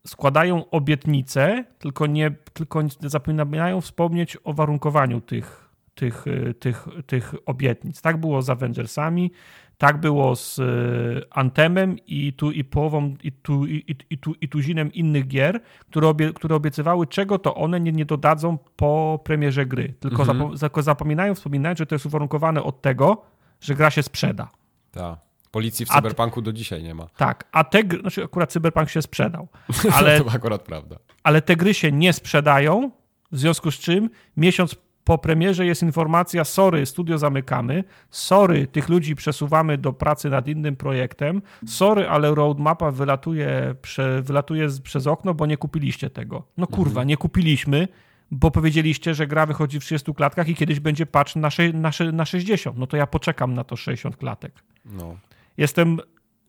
składają 0.07 0.69
obietnice, 0.69 1.63
tylko 1.79 2.05
nie, 2.07 2.31
tylko 2.53 2.81
zapominają 2.99 3.81
wspomnieć 3.81 4.37
o 4.43 4.53
warunkowaniu 4.53 5.21
tych, 5.21 5.69
tych, 5.95 6.27
y, 6.27 6.53
tych, 6.53 6.87
tych 7.05 7.33
obietnic. 7.45 8.01
Tak 8.01 8.17
było 8.17 8.41
z 8.41 8.49
Avengersami, 8.49 9.31
tak 9.77 9.99
było 9.99 10.35
z 10.35 10.59
y, 10.59 11.23
Antemem 11.31 11.97
i 12.07 12.33
tu 12.33 12.51
i 12.51 12.63
połową, 12.63 13.15
i 13.23 13.31
tu, 13.31 13.65
i, 13.65 13.95
i, 14.09 14.17
tu, 14.17 14.33
i 14.41 14.49
tuzinem 14.49 14.93
innych 14.93 15.27
gier, 15.27 15.61
które, 15.89 16.07
obie, 16.07 16.33
które 16.33 16.55
obiecywały, 16.55 17.07
czego 17.07 17.39
to 17.39 17.55
one 17.55 17.79
nie, 17.79 17.91
nie 17.91 18.05
dodadzą 18.05 18.57
po 18.75 19.19
premierze 19.23 19.65
gry. 19.65 19.93
Tylko, 19.99 20.23
mhm. 20.23 20.57
zapo, 20.57 20.81
zapominają 20.81 21.35
wspominać, 21.35 21.77
że 21.77 21.85
to 21.85 21.95
jest 21.95 22.05
uwarunkowane 22.05 22.63
od 22.63 22.81
tego, 22.81 23.21
że 23.61 23.75
gra 23.75 23.91
się 23.91 24.03
sprzeda. 24.03 24.49
Tak. 24.91 25.26
Policji 25.57 25.85
w 25.85 25.89
Cyberpunku 25.89 26.41
do 26.41 26.53
dzisiaj 26.53 26.83
nie 26.83 26.95
ma. 26.95 27.07
Tak, 27.17 27.43
a 27.51 27.63
te 27.63 27.83
gry, 27.83 28.01
znaczy 28.01 28.23
akurat 28.23 28.51
Cyberpunk 28.51 28.89
się 28.89 29.01
sprzedał. 29.01 29.47
Ale, 29.97 30.21
to 30.21 30.31
akurat 30.31 30.61
prawda. 30.61 30.95
Ale 31.23 31.41
te 31.41 31.55
gry 31.55 31.73
się 31.73 31.91
nie 31.91 32.13
sprzedają, 32.13 32.91
w 33.31 33.37
związku 33.39 33.71
z 33.71 33.75
czym 33.75 34.09
miesiąc 34.37 34.75
po 35.03 35.17
premierze 35.17 35.65
jest 35.65 35.83
informacja, 35.83 36.43
sorry, 36.43 36.85
studio 36.85 37.17
zamykamy, 37.17 37.83
sorry, 38.09 38.67
tych 38.67 38.89
ludzi 38.89 39.15
przesuwamy 39.15 39.77
do 39.77 39.93
pracy 39.93 40.29
nad 40.29 40.47
innym 40.47 40.75
projektem, 40.75 41.41
sorry, 41.67 42.09
ale 42.09 42.35
roadmapa 42.35 42.91
wylatuje, 42.91 43.75
prze, 43.81 44.21
wylatuje 44.21 44.67
przez 44.83 45.07
okno, 45.07 45.33
bo 45.33 45.45
nie 45.45 45.57
kupiliście 45.57 46.09
tego. 46.09 46.43
No 46.57 46.67
kurwa, 46.67 47.01
mhm. 47.01 47.07
nie 47.07 47.17
kupiliśmy, 47.17 47.87
bo 48.31 48.51
powiedzieliście, 48.51 49.13
że 49.13 49.27
gra 49.27 49.45
wychodzi 49.45 49.79
w 49.79 49.83
30 49.83 50.13
klatkach 50.13 50.49
i 50.49 50.55
kiedyś 50.55 50.79
będzie 50.79 51.05
patch 51.05 51.35
na, 51.35 51.49
na, 51.73 51.91
na 52.13 52.25
60. 52.25 52.77
No 52.77 52.87
to 52.87 52.97
ja 52.97 53.07
poczekam 53.07 53.53
na 53.53 53.63
to 53.63 53.75
60 53.75 54.17
klatek. 54.17 54.63
No. 54.85 55.17
Jestem, 55.57 55.99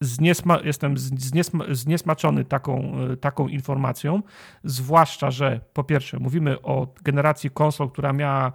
zniesma, 0.00 0.58
jestem 0.64 0.98
zniesma, 0.98 1.64
zniesmaczony 1.70 2.44
taką, 2.44 2.92
taką 3.20 3.48
informacją, 3.48 4.22
zwłaszcza, 4.64 5.30
że 5.30 5.60
po 5.72 5.84
pierwsze 5.84 6.18
mówimy 6.18 6.62
o 6.62 6.94
generacji 7.02 7.50
konsol, 7.50 7.90
która 7.90 8.12
miała, 8.12 8.52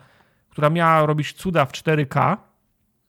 która 0.50 0.70
miała 0.70 1.06
robić 1.06 1.34
cuda 1.34 1.66
w 1.66 1.72
4K, 1.72 2.38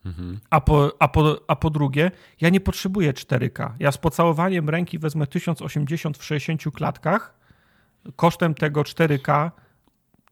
mhm. 0.05 0.41
a, 0.51 0.61
po, 0.61 0.93
a, 0.99 1.09
po, 1.09 1.37
a 1.49 1.57
po 1.57 1.71
drugie, 1.71 2.11
ja 2.41 2.49
nie 2.49 2.61
potrzebuję 2.61 3.13
4K. 3.13 3.71
Ja 3.79 3.93
z 3.93 3.99
pocałowaniem 3.99 4.69
ręki 4.69 4.99
wezmę 4.99 5.27
1080 5.27 6.19
w 6.19 6.25
60 6.25 6.75
klatkach, 6.75 7.35
kosztem 8.17 8.55
tego 8.55 8.83
4K 8.83 9.51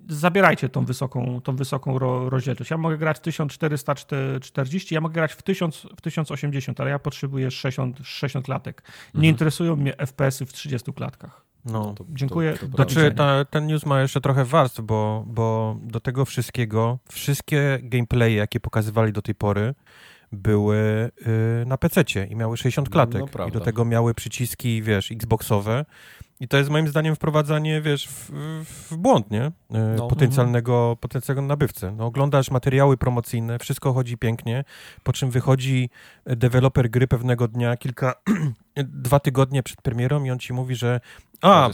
zabierajcie 0.09 0.69
tą 0.69 0.85
wysoką, 0.85 1.41
tą 1.41 1.57
wysoką 1.57 1.99
ro, 1.99 2.31
rozdzielczość. 2.31 2.71
Ja 2.71 2.79
mogę 2.79 2.99
grać 2.99 3.17
w 3.17 3.21
1440, 3.21 4.95
ja 4.95 5.01
mogę 5.01 5.15
grać 5.15 5.33
w, 5.33 5.43
1000, 5.43 5.87
w 5.97 6.01
1080, 6.01 6.81
ale 6.81 6.91
ja 6.91 6.99
potrzebuję 6.99 7.51
60, 7.51 7.99
60 8.03 8.47
klatek. 8.47 8.83
Nie 8.87 9.19
mhm. 9.19 9.25
interesują 9.27 9.77
mnie 9.77 9.97
FPS-y 9.97 10.47
w 10.47 10.53
30 10.53 10.93
klatkach. 10.93 11.45
No, 11.65 11.95
to, 11.95 12.05
Dziękuję. 12.09 12.53
To, 12.53 12.67
to, 12.67 12.77
znaczy, 12.77 13.13
ta, 13.17 13.45
ten 13.45 13.67
news 13.67 13.87
ma 13.87 14.01
jeszcze 14.01 14.21
trochę 14.21 14.45
warstw, 14.45 14.81
bo, 14.81 15.25
bo 15.27 15.77
do 15.83 16.01
tego 16.01 16.25
wszystkiego, 16.25 16.99
wszystkie 17.09 17.79
gameplaye, 17.83 18.35
jakie 18.35 18.61
pokazywali 18.61 19.13
do 19.13 19.23
tej 19.23 19.35
pory, 19.35 19.75
były 20.33 21.11
y, 21.63 21.67
na 21.67 21.79
PC 21.79 22.05
i 22.31 22.37
miały 22.37 22.57
60 22.57 22.89
no, 22.89 22.93
klatek. 22.93 23.23
No, 23.39 23.47
I 23.47 23.53
do 23.53 23.61
tego 23.61 23.85
miały 23.85 24.15
przyciski, 24.15 24.83
wiesz, 24.83 25.13
Xboxowe. 25.13 25.85
I 26.43 26.49
to 26.49 26.57
jest 26.57 26.71
moim 26.71 26.89
zdaniem 26.89 27.17
wprowadzanie, 27.17 27.81
wiesz, 27.81 28.09
w, 28.09 28.31
w 28.91 28.97
błąd, 28.97 29.31
nie? 29.31 29.47
Y, 29.47 29.53
no, 29.71 30.09
potencjalnego, 30.09 30.85
mm. 30.87 30.97
potencjalnego 30.97 31.49
nabywcę. 31.49 31.93
No, 31.93 32.07
oglądasz 32.07 32.51
materiały 32.51 32.97
promocyjne, 32.97 33.59
wszystko 33.59 33.93
chodzi 33.93 34.19
pięknie, 34.19 34.65
po 35.03 35.13
czym 35.13 35.31
wychodzi 35.31 35.91
deweloper 36.27 36.91
gry 36.91 37.09
pewnego 37.09 37.49
dnia, 37.49 37.77
kilka, 37.77 38.15
dwa 38.77 39.21
tygodnie 39.21 39.63
przed 39.63 39.83
premierą 39.83 40.25
i 40.25 40.31
on 40.31 40.39
ci 40.39 40.53
mówi, 40.53 40.75
że 40.75 41.01
a, 41.41 41.71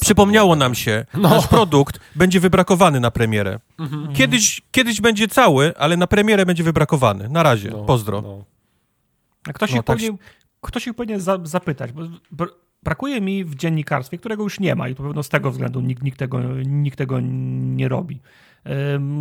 przypomniało 0.00 0.56
nam 0.56 0.74
się, 0.74 1.06
no. 1.14 1.28
nasz 1.28 1.46
produkt 1.46 2.00
będzie 2.16 2.40
wybrakowany 2.40 3.00
na 3.00 3.10
premierę. 3.10 3.58
Mhm. 3.78 4.14
Kiedyś, 4.14 4.62
kiedyś 4.70 5.00
będzie 5.00 5.28
cały, 5.28 5.76
ale 5.76 5.96
na 5.96 6.06
premierę 6.06 6.46
będzie 6.46 6.64
wybrakowany. 6.64 7.28
Na 7.28 7.42
razie, 7.42 7.70
no, 7.70 7.84
pozdro. 7.84 8.22
No. 8.22 8.44
A 9.48 9.52
ktoś, 9.52 9.70
no, 9.70 9.76
ich 9.76 9.84
tak 9.84 9.96
powinien, 9.96 10.18
ktoś 10.60 10.86
ich 10.86 10.94
powinien 10.94 11.20
za, 11.20 11.38
zapytać, 11.44 11.92
bo 12.30 12.46
brakuje 12.86 13.20
mi 13.20 13.44
w 13.44 13.54
dziennikarstwie, 13.54 14.18
którego 14.18 14.42
już 14.42 14.60
nie 14.60 14.74
ma 14.74 14.88
i 14.88 14.94
to 14.94 15.02
pewno 15.02 15.22
z 15.22 15.28
tego 15.28 15.50
względu 15.50 15.80
nikt, 15.80 16.02
nikt, 16.02 16.18
tego, 16.18 16.40
nikt 16.66 16.98
tego 16.98 17.20
nie 17.20 17.88
robi. 17.88 18.20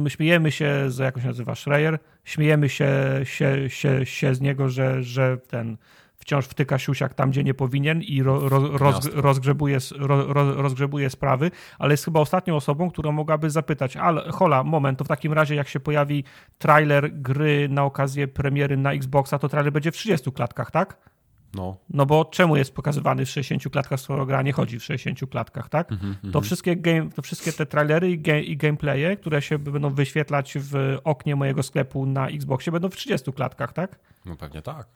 Śmiejemy 0.08 0.52
się, 0.52 0.92
że 0.92 1.04
jak 1.04 1.22
się 1.22 1.28
nazywa 1.28 1.56
Schreier, 1.56 2.00
śmiejemy 2.24 2.70
się, 2.70 2.92
się, 3.24 3.70
się, 3.70 4.06
się 4.06 4.36
z 4.36 4.42
niego, 4.42 4.70
że, 4.70 5.04
że 5.04 5.38
ten 5.38 5.78
wciąż 6.18 6.46
wtyka 6.46 6.80
siusiak 6.80 7.14
tam, 7.14 7.32
gdzie 7.32 7.44
nie 7.44 7.54
powinien 7.54 8.02
i 8.02 8.24
ro, 8.24 8.50
ro, 8.50 8.78
roz, 8.78 9.10
rozgrzebuje, 9.14 9.78
ro, 9.98 10.34
rozgrzebuje 10.62 11.10
sprawy, 11.10 11.52
ale 11.80 11.94
jest 11.94 12.06
chyba 12.06 12.20
ostatnią 12.20 12.56
osobą, 12.56 12.90
która 12.90 13.12
mogłaby 13.12 13.50
zapytać, 13.50 13.98
ale 13.98 14.32
hola, 14.32 14.64
moment, 14.64 15.00
to 15.00 15.06
w 15.06 15.08
takim 15.08 15.34
razie 15.34 15.56
jak 15.56 15.68
się 15.68 15.80
pojawi 15.80 16.24
trailer 16.58 17.14
gry 17.14 17.70
na 17.70 17.84
okazję 17.84 18.28
premiery 18.28 18.78
na 18.78 18.94
Xboxa, 18.94 19.40
to 19.40 19.50
trailer 19.50 19.74
będzie 19.74 19.92
w 19.92 19.96
30 19.96 20.32
klatkach, 20.32 20.72
tak? 20.72 21.15
No. 21.56 21.78
no 21.90 22.06
bo 22.06 22.26
czemu 22.26 22.58
jest 22.58 22.74
pokazywany 22.74 23.26
w 23.26 23.30
60 23.30 23.64
klatkach, 23.72 24.00
skoro 24.00 24.26
gra 24.26 24.42
nie 24.42 24.54
chodzi 24.54 24.80
w 24.80 24.84
60 24.84 25.30
klatkach, 25.30 25.70
tak? 25.70 25.92
Mm 25.92 26.16
-hmm, 26.24 26.32
to, 26.32 26.42
wszystkie 26.42 26.76
game, 26.76 27.10
to 27.10 27.22
wszystkie 27.22 27.54
te 27.54 27.66
trailery 27.66 28.12
i, 28.12 28.52
i 28.52 28.58
gameplaye, 28.58 29.18
które 29.18 29.42
się 29.42 29.60
będą 29.60 29.94
wyświetlać 29.94 30.54
w 30.60 30.98
oknie 31.04 31.36
mojego 31.36 31.64
sklepu 31.64 32.06
na 32.06 32.28
Xboxie, 32.28 32.72
będą 32.72 32.90
w 32.90 32.96
30 32.96 33.34
klatkach, 33.34 33.74
tak? 33.74 34.00
No 34.26 34.36
pewnie 34.36 34.62
tak. 34.62 34.88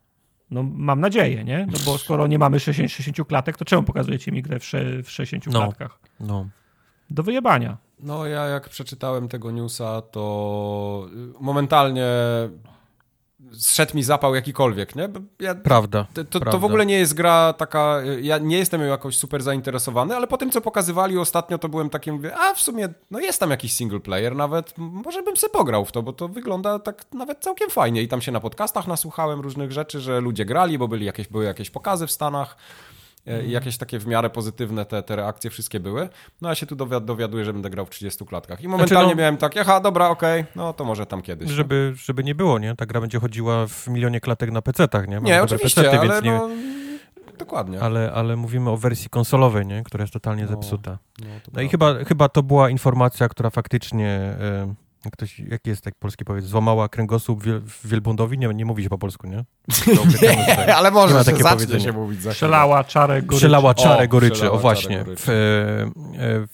No 0.52 0.64
mam 0.64 1.02
nadzieję, 1.02 1.44
nie? 1.44 1.68
No 1.72 1.78
bo 1.86 1.98
skoro 2.04 2.28
nie 2.28 2.40
mamy 2.40 2.60
60, 2.60 2.92
60 2.92 3.28
klatek, 3.28 3.58
to 3.58 3.66
czemu 3.66 3.84
pokazujecie 3.84 4.32
mi 4.32 4.42
grę 4.42 4.60
w, 4.60 4.64
w 5.04 5.12
60 5.12 5.54
no, 5.54 5.60
klatkach? 5.60 6.00
No. 6.20 6.50
Do 7.10 7.24
wyjebania. 7.24 7.78
No 8.00 8.26
ja 8.26 8.46
jak 8.46 8.70
przeczytałem 8.70 9.28
tego 9.28 9.52
newsa, 9.52 10.02
to 10.02 11.08
momentalnie 11.40 12.06
zszedł 13.52 13.96
mi 13.96 14.04
zapał 14.04 14.36
jakikolwiek, 14.36 14.96
nie? 14.96 15.10
Ja, 15.40 15.56
prawda, 15.56 16.06
to, 16.14 16.24
to, 16.24 16.30
prawda. 16.30 16.52
to, 16.52 16.60
w 16.60 16.66
ogóle 16.66 16.86
nie 16.86 17.00
jest 17.00 17.14
gra 17.14 17.54
taka, 17.54 18.02
ja 18.22 18.38
nie 18.38 18.58
jestem 18.58 18.82
jakoś 18.82 19.18
super 19.18 19.44
zainteresowany, 19.44 20.16
ale 20.16 20.28
po 20.28 20.38
tym, 20.38 20.52
co 20.52 20.62
pokazywali 20.62 21.18
ostatnio, 21.18 21.58
to 21.58 21.70
byłem 21.70 21.90
takim, 21.90 22.16
mówię, 22.16 22.36
a 22.38 22.54
w 22.54 22.62
sumie, 22.62 22.90
no 23.12 23.20
jest 23.20 23.40
tam 23.40 23.50
jakiś 23.50 23.74
single 23.74 24.00
player 24.00 24.36
nawet, 24.36 24.74
może 24.78 25.24
bym 25.24 25.38
sobie 25.38 25.54
pograł 25.54 25.86
w 25.86 25.92
to, 25.92 26.04
bo 26.04 26.14
to 26.14 26.28
wygląda 26.28 26.80
tak 26.80 27.06
nawet 27.14 27.40
całkiem 27.40 27.70
fajnie 27.70 28.02
i 28.04 28.08
tam 28.08 28.22
się 28.22 28.32
na 28.32 28.40
podcastach 28.40 28.88
nasłuchałem 28.88 29.40
różnych 29.40 29.72
rzeczy, 29.72 30.00
że 30.00 30.22
ludzie 30.22 30.46
grali, 30.46 30.78
bo 30.78 30.88
byli 30.88 31.06
jakieś, 31.06 31.28
były 31.28 31.46
jakieś 31.46 31.70
pokazy 31.70 32.08
w 32.08 32.12
Stanach, 32.12 32.58
i 33.48 33.52
jakieś 33.52 33.78
takie 33.78 34.00
w 34.00 34.08
miarę 34.08 34.30
pozytywne 34.30 34.86
te, 34.86 35.04
te 35.04 35.16
reakcje 35.16 35.50
wszystkie 35.50 35.80
były. 35.80 36.10
No 36.42 36.50
ja 36.50 36.56
się 36.56 36.66
tu 36.66 36.76
dowiad 36.76 37.06
dowiaduję, 37.06 37.46
że 37.46 37.54
będę 37.54 37.70
grał 37.70 37.86
w 37.86 37.90
30 37.90 38.26
klatkach. 38.26 38.62
I 38.62 38.68
momentalnie 38.68 39.04
znaczy, 39.04 39.16
no, 39.16 39.22
miałem 39.22 39.38
tak, 39.38 39.58
aha, 39.58 39.80
dobra, 39.80 40.10
okej, 40.10 40.42
okay, 40.42 40.54
no 40.56 40.74
to 40.74 40.86
może 40.86 41.06
tam 41.06 41.22
kiedyś. 41.22 41.50
Żeby, 41.50 41.90
no. 41.92 42.02
żeby 42.06 42.24
nie 42.24 42.36
było, 42.36 42.60
nie? 42.60 42.76
Ta 42.76 42.86
gra 42.86 43.02
będzie 43.02 43.20
chodziła 43.20 43.68
w 43.68 43.88
milionie 43.88 44.20
klatek 44.20 44.52
na 44.52 44.62
PC-tach, 44.62 45.08
nie? 45.08 45.20
Nie, 45.20 45.44
oczywiście, 45.44 45.82
PC-ty, 45.82 46.00
ale 46.00 46.22
nie... 46.22 46.32
no... 46.32 46.50
Dokładnie. 47.38 47.82
Ale, 47.82 48.12
ale 48.12 48.36
mówimy 48.36 48.70
o 48.70 48.78
wersji 48.78 49.10
konsolowej, 49.10 49.66
nie? 49.66 49.84
która 49.84 50.02
jest 50.02 50.14
totalnie 50.14 50.44
no, 50.44 50.50
zepsuta. 50.50 50.98
No, 51.20 51.28
no 51.54 51.62
i 51.62 51.70
chyba, 51.70 52.04
chyba 52.04 52.30
to 52.30 52.44
była 52.44 52.70
informacja, 52.70 53.30
która 53.30 53.50
faktycznie... 53.50 54.36
Y 54.76 54.89
Ktoś, 55.12 55.40
jaki 55.40 55.70
jest 55.70 55.82
tak 55.82 55.96
polski 55.96 56.26
powiedz, 56.26 56.46
złamała 56.46 56.90
kręgosłup 56.90 57.44
wiel, 57.44 57.62
wielbłądowi? 57.86 58.38
Nie, 58.38 58.48
nie 58.48 58.66
mówi 58.66 58.84
się 58.84 58.90
po 58.90 58.98
polsku, 58.98 59.28
nie? 59.28 59.38
nie 60.22 60.76
ale 60.76 60.92
może 60.92 61.18
nie 61.18 61.24
takie 61.24 61.44
zacznie 61.44 61.80
się 61.80 61.92
mówić 61.92 62.22
za 62.22 62.32
Przelała 62.32 62.84
czarę 62.84 63.22
goryczy. 63.22 63.38
Przelała 63.38 63.74
czarę 63.74 64.08
goryczy, 64.08 64.52
o, 64.52 64.54
o 64.54 64.60
właśnie. 64.60 65.06
W, 65.06 65.30
e, 65.30 65.36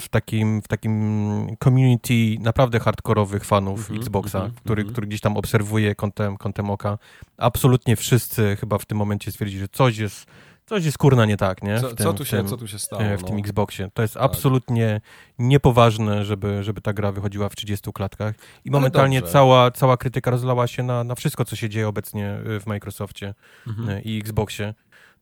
w, 0.02 0.10
takim, 0.10 0.62
w 0.62 0.68
takim 0.68 1.56
community 1.64 2.14
naprawdę 2.40 2.80
hardkorowych 2.80 3.46
fanów 3.46 3.90
mm 3.90 4.02
-hmm, 4.02 4.04
Xboxa, 4.04 4.40
mm 4.40 4.52
-hmm, 4.52 4.56
który, 4.64 4.82
mm 4.82 4.90
-hmm. 4.90 4.94
który 4.94 5.08
gdzieś 5.08 5.22
tam 5.22 5.38
obserwuje 5.38 5.96
kątem, 5.96 6.38
kątem 6.38 6.70
oka. 6.70 6.98
Absolutnie 7.38 7.96
wszyscy 7.96 8.58
chyba 8.60 8.78
w 8.78 8.86
tym 8.86 8.98
momencie 8.98 9.32
stwierdzili, 9.32 9.60
że 9.60 9.68
coś 9.68 9.98
jest 9.98 10.26
coś 10.66 10.86
jest 10.86 10.98
kurna 10.98 11.26
nie 11.26 11.38
tak, 11.38 11.64
nie? 11.64 11.80
Co, 11.80 11.88
tym, 11.88 11.98
co, 11.98 12.14
tu, 12.14 12.26
się, 12.26 12.38
tym, 12.38 12.48
co 12.48 12.58
tu 12.58 12.68
się 12.68 12.80
stało? 12.80 13.04
W 13.18 13.22
no. 13.22 13.28
tym 13.28 13.38
Xboxie. 13.38 13.90
To 13.94 14.02
jest 14.02 14.14
tak. 14.14 14.24
absolutnie 14.24 15.02
niepoważne, 15.40 16.26
żeby, 16.26 16.64
żeby 16.64 16.82
ta 16.82 16.94
gra 16.94 17.12
wychodziła 17.12 17.50
w 17.50 17.56
30 17.56 17.94
klatkach. 17.94 18.36
I 18.66 18.72
momentalnie 18.72 19.22
cała, 19.22 19.72
cała 19.72 19.98
krytyka 19.98 20.32
rozlała 20.32 20.68
się 20.68 20.84
na, 20.84 21.04
na 21.04 21.16
wszystko, 21.16 21.46
co 21.46 21.56
się 21.56 21.70
dzieje 21.70 21.88
obecnie 21.88 22.38
y, 22.48 22.60
w 22.60 22.66
Microsoftie 22.66 23.34
mhm. 23.68 23.90
Y, 23.90 24.02
i 24.02 24.20
Xboxie. 24.20 24.74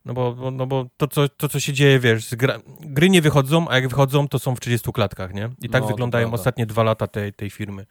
No 0.05 0.13
bo, 0.13 0.33
bo, 0.33 0.51
no 0.51 0.67
bo 0.67 0.85
to, 0.97 1.07
co, 1.07 1.29
to, 1.29 1.49
co 1.49 1.59
się 1.59 1.73
dzieje, 1.73 1.99
wiesz, 1.99 2.35
gra, 2.35 2.59
gry 2.79 3.09
nie 3.09 3.21
wychodzą, 3.21 3.69
a 3.69 3.75
jak 3.75 3.87
wychodzą, 3.87 4.27
to 4.27 4.39
są 4.39 4.55
w 4.55 4.59
30 4.59 4.91
klatkach, 4.91 5.33
nie? 5.33 5.49
I 5.61 5.69
tak 5.69 5.81
no, 5.81 5.87
wyglądają 5.87 6.33
ostatnie 6.33 6.65
dwa 6.65 6.83
lata 6.83 7.07
tej, 7.07 7.33
tej 7.33 7.49
firmy. 7.49 7.85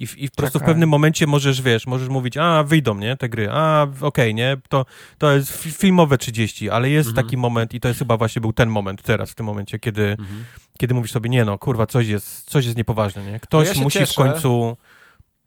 I, 0.00 0.06
w, 0.06 0.18
i 0.18 0.30
po 0.30 0.36
prostu 0.36 0.58
w 0.58 0.62
pewnym 0.62 0.88
momencie 0.88 1.26
możesz, 1.26 1.62
wiesz, 1.62 1.86
możesz 1.86 2.08
mówić, 2.08 2.36
a 2.36 2.62
wyjdą, 2.62 2.94
nie, 2.94 3.16
te 3.16 3.28
gry, 3.28 3.48
a 3.50 3.82
okej, 3.82 4.00
okay, 4.00 4.34
nie, 4.34 4.56
to, 4.68 4.86
to 5.18 5.32
jest 5.32 5.52
filmowe 5.52 6.18
30, 6.18 6.70
ale 6.70 6.90
jest 6.90 7.08
mhm. 7.08 7.26
taki 7.26 7.36
moment 7.36 7.74
i 7.74 7.80
to 7.80 7.88
jest 7.88 7.98
chyba 7.98 8.16
właśnie 8.16 8.40
był 8.40 8.52
ten 8.52 8.68
moment 8.68 9.02
teraz, 9.02 9.30
w 9.30 9.34
tym 9.34 9.46
momencie, 9.46 9.78
kiedy, 9.78 10.10
mhm. 10.10 10.44
kiedy 10.78 10.94
mówisz 10.94 11.12
sobie, 11.12 11.30
nie 11.30 11.44
no, 11.44 11.58
kurwa, 11.58 11.86
coś 11.86 12.06
jest, 12.06 12.50
coś 12.50 12.64
jest 12.64 12.76
niepoważne, 12.76 13.24
nie, 13.32 13.40
ktoś 13.40 13.68
no 13.68 13.74
ja 13.74 13.80
musi 13.82 13.98
cieszę. 13.98 14.12
w 14.12 14.16
końcu 14.16 14.76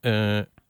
y, 0.05 0.09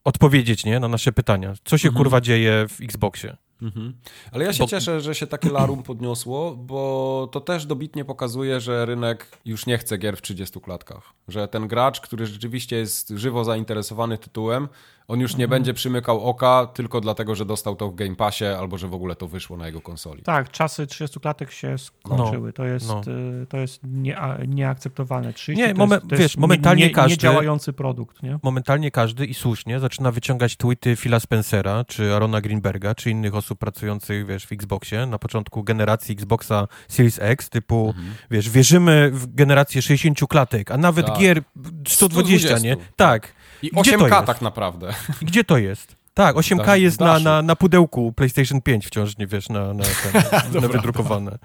odpowiedzieć, 0.04 0.66
nie, 0.66 0.80
na 0.80 0.88
nasze 0.88 1.12
pytania, 1.12 1.54
co 1.64 1.78
się, 1.78 1.88
mhm. 1.88 2.04
kurwa, 2.04 2.22
dzieje 2.22 2.66
w 2.70 2.82
Xboxie. 2.82 3.38
Mhm. 3.64 3.94
Ale 4.32 4.46
ja 4.46 4.54
się 4.54 4.64
bo... 4.64 4.70
cieszę, 4.70 5.02
że 5.02 5.16
się 5.16 5.28
takie 5.28 5.50
larum 5.50 5.84
podniosło, 5.84 6.56
bo 6.56 7.30
to 7.32 7.42
też 7.42 7.66
dobitnie 7.66 8.06
pokazuje, 8.06 8.60
że 8.60 8.86
rynek 8.86 9.38
już 9.46 9.66
nie 9.66 9.78
chce 9.78 9.98
gier 9.98 10.18
w 10.18 10.22
30 10.22 10.62
klatkach. 10.62 11.14
Że 11.28 11.48
ten 11.48 11.68
gracz, 11.68 12.02
który 12.02 12.26
rzeczywiście 12.26 12.76
jest 12.76 13.10
żywo 13.10 13.44
zainteresowany 13.44 14.18
tytułem, 14.18 14.68
on 15.08 15.20
już 15.20 15.32
nie 15.32 15.44
mhm. 15.44 15.50
będzie 15.50 15.74
przymykał 15.74 16.22
oka 16.22 16.68
tylko 16.74 17.02
dlatego, 17.02 17.36
że 17.36 17.46
dostał 17.46 17.76
to 17.76 17.90
w 17.90 17.96
Game 17.96 18.16
Passie 18.16 18.46
albo 18.46 18.78
że 18.78 18.88
w 18.88 18.94
ogóle 18.94 19.16
to 19.16 19.28
wyszło 19.28 19.58
na 19.58 19.66
jego 19.66 19.82
konsoli. 19.82 20.24
Tak, 20.24 20.52
czasy 20.52 20.88
30 20.88 21.20
klatek 21.20 21.52
się 21.52 21.78
skończyły. 21.78 22.48
No, 22.48 22.54
to 22.54 22.66
jest, 22.66 22.88
no. 22.88 23.02
Y, 23.42 23.46
to 23.50 23.58
jest 23.58 23.80
nie, 23.84 24.18
nieakceptowalne. 24.48 25.34
30 25.34 25.68
nie, 25.68 25.74
momen, 25.74 26.02
to 26.02 26.08
jest, 26.16 26.22
wiesz, 26.22 26.38
momentalnie 26.38 26.84
nie, 26.84 26.88
nie, 26.88 26.96
każdy, 26.96 27.12
niedziałający 27.12 27.74
produkt. 27.74 28.24
Nie? 28.24 28.40
Momentalnie 28.44 28.92
każdy 28.92 29.26
i 29.26 29.34
słusznie 29.34 29.80
zaczyna 29.80 30.12
wyciągać 30.12 30.56
tweety 30.56 30.96
Phila 30.96 31.20
Spencera, 31.20 31.86
czy 31.86 32.16
Arona 32.16 32.42
Greenberga, 32.42 32.96
czy 32.96 33.12
innych 33.12 33.36
osób 33.36 33.60
pracujących, 33.60 34.26
wiesz, 34.28 34.46
w 34.46 34.52
Xboxie, 34.52 35.06
na 35.06 35.20
początku 35.20 35.64
generacji 35.64 36.14
Xboxa 36.14 36.68
Series 36.88 37.20
X, 37.22 37.50
typu, 37.50 37.88
mhm. 37.88 38.16
wiesz, 38.32 38.50
wierzymy 38.50 39.12
w 39.14 39.36
generację 39.36 39.82
60 39.82 40.20
klatek, 40.30 40.72
a 40.72 40.78
nawet 40.78 41.06
tak. 41.06 41.18
gier 41.18 41.42
120, 41.88 41.96
120, 41.96 42.60
nie? 42.60 42.78
Tak. 42.96 43.34
I 43.64 43.72
8K 43.72 44.24
tak 44.24 44.42
naprawdę. 44.42 44.94
Gdzie 45.22 45.44
to 45.44 45.58
jest? 45.58 45.96
Tak, 46.14 46.36
8K 46.36 46.74
jest 46.74 47.00
na, 47.00 47.20
na, 47.20 47.42
na 47.42 47.56
pudełku 47.56 48.14
PlayStation 48.14 48.62
5 48.62 48.88
wciąż, 48.88 49.18
nie 49.18 49.28
wiesz, 49.28 49.50
na, 49.50 49.74
na, 49.74 49.84
ten, 49.84 50.22
na 50.62 50.68
wydrukowane. 50.68 51.38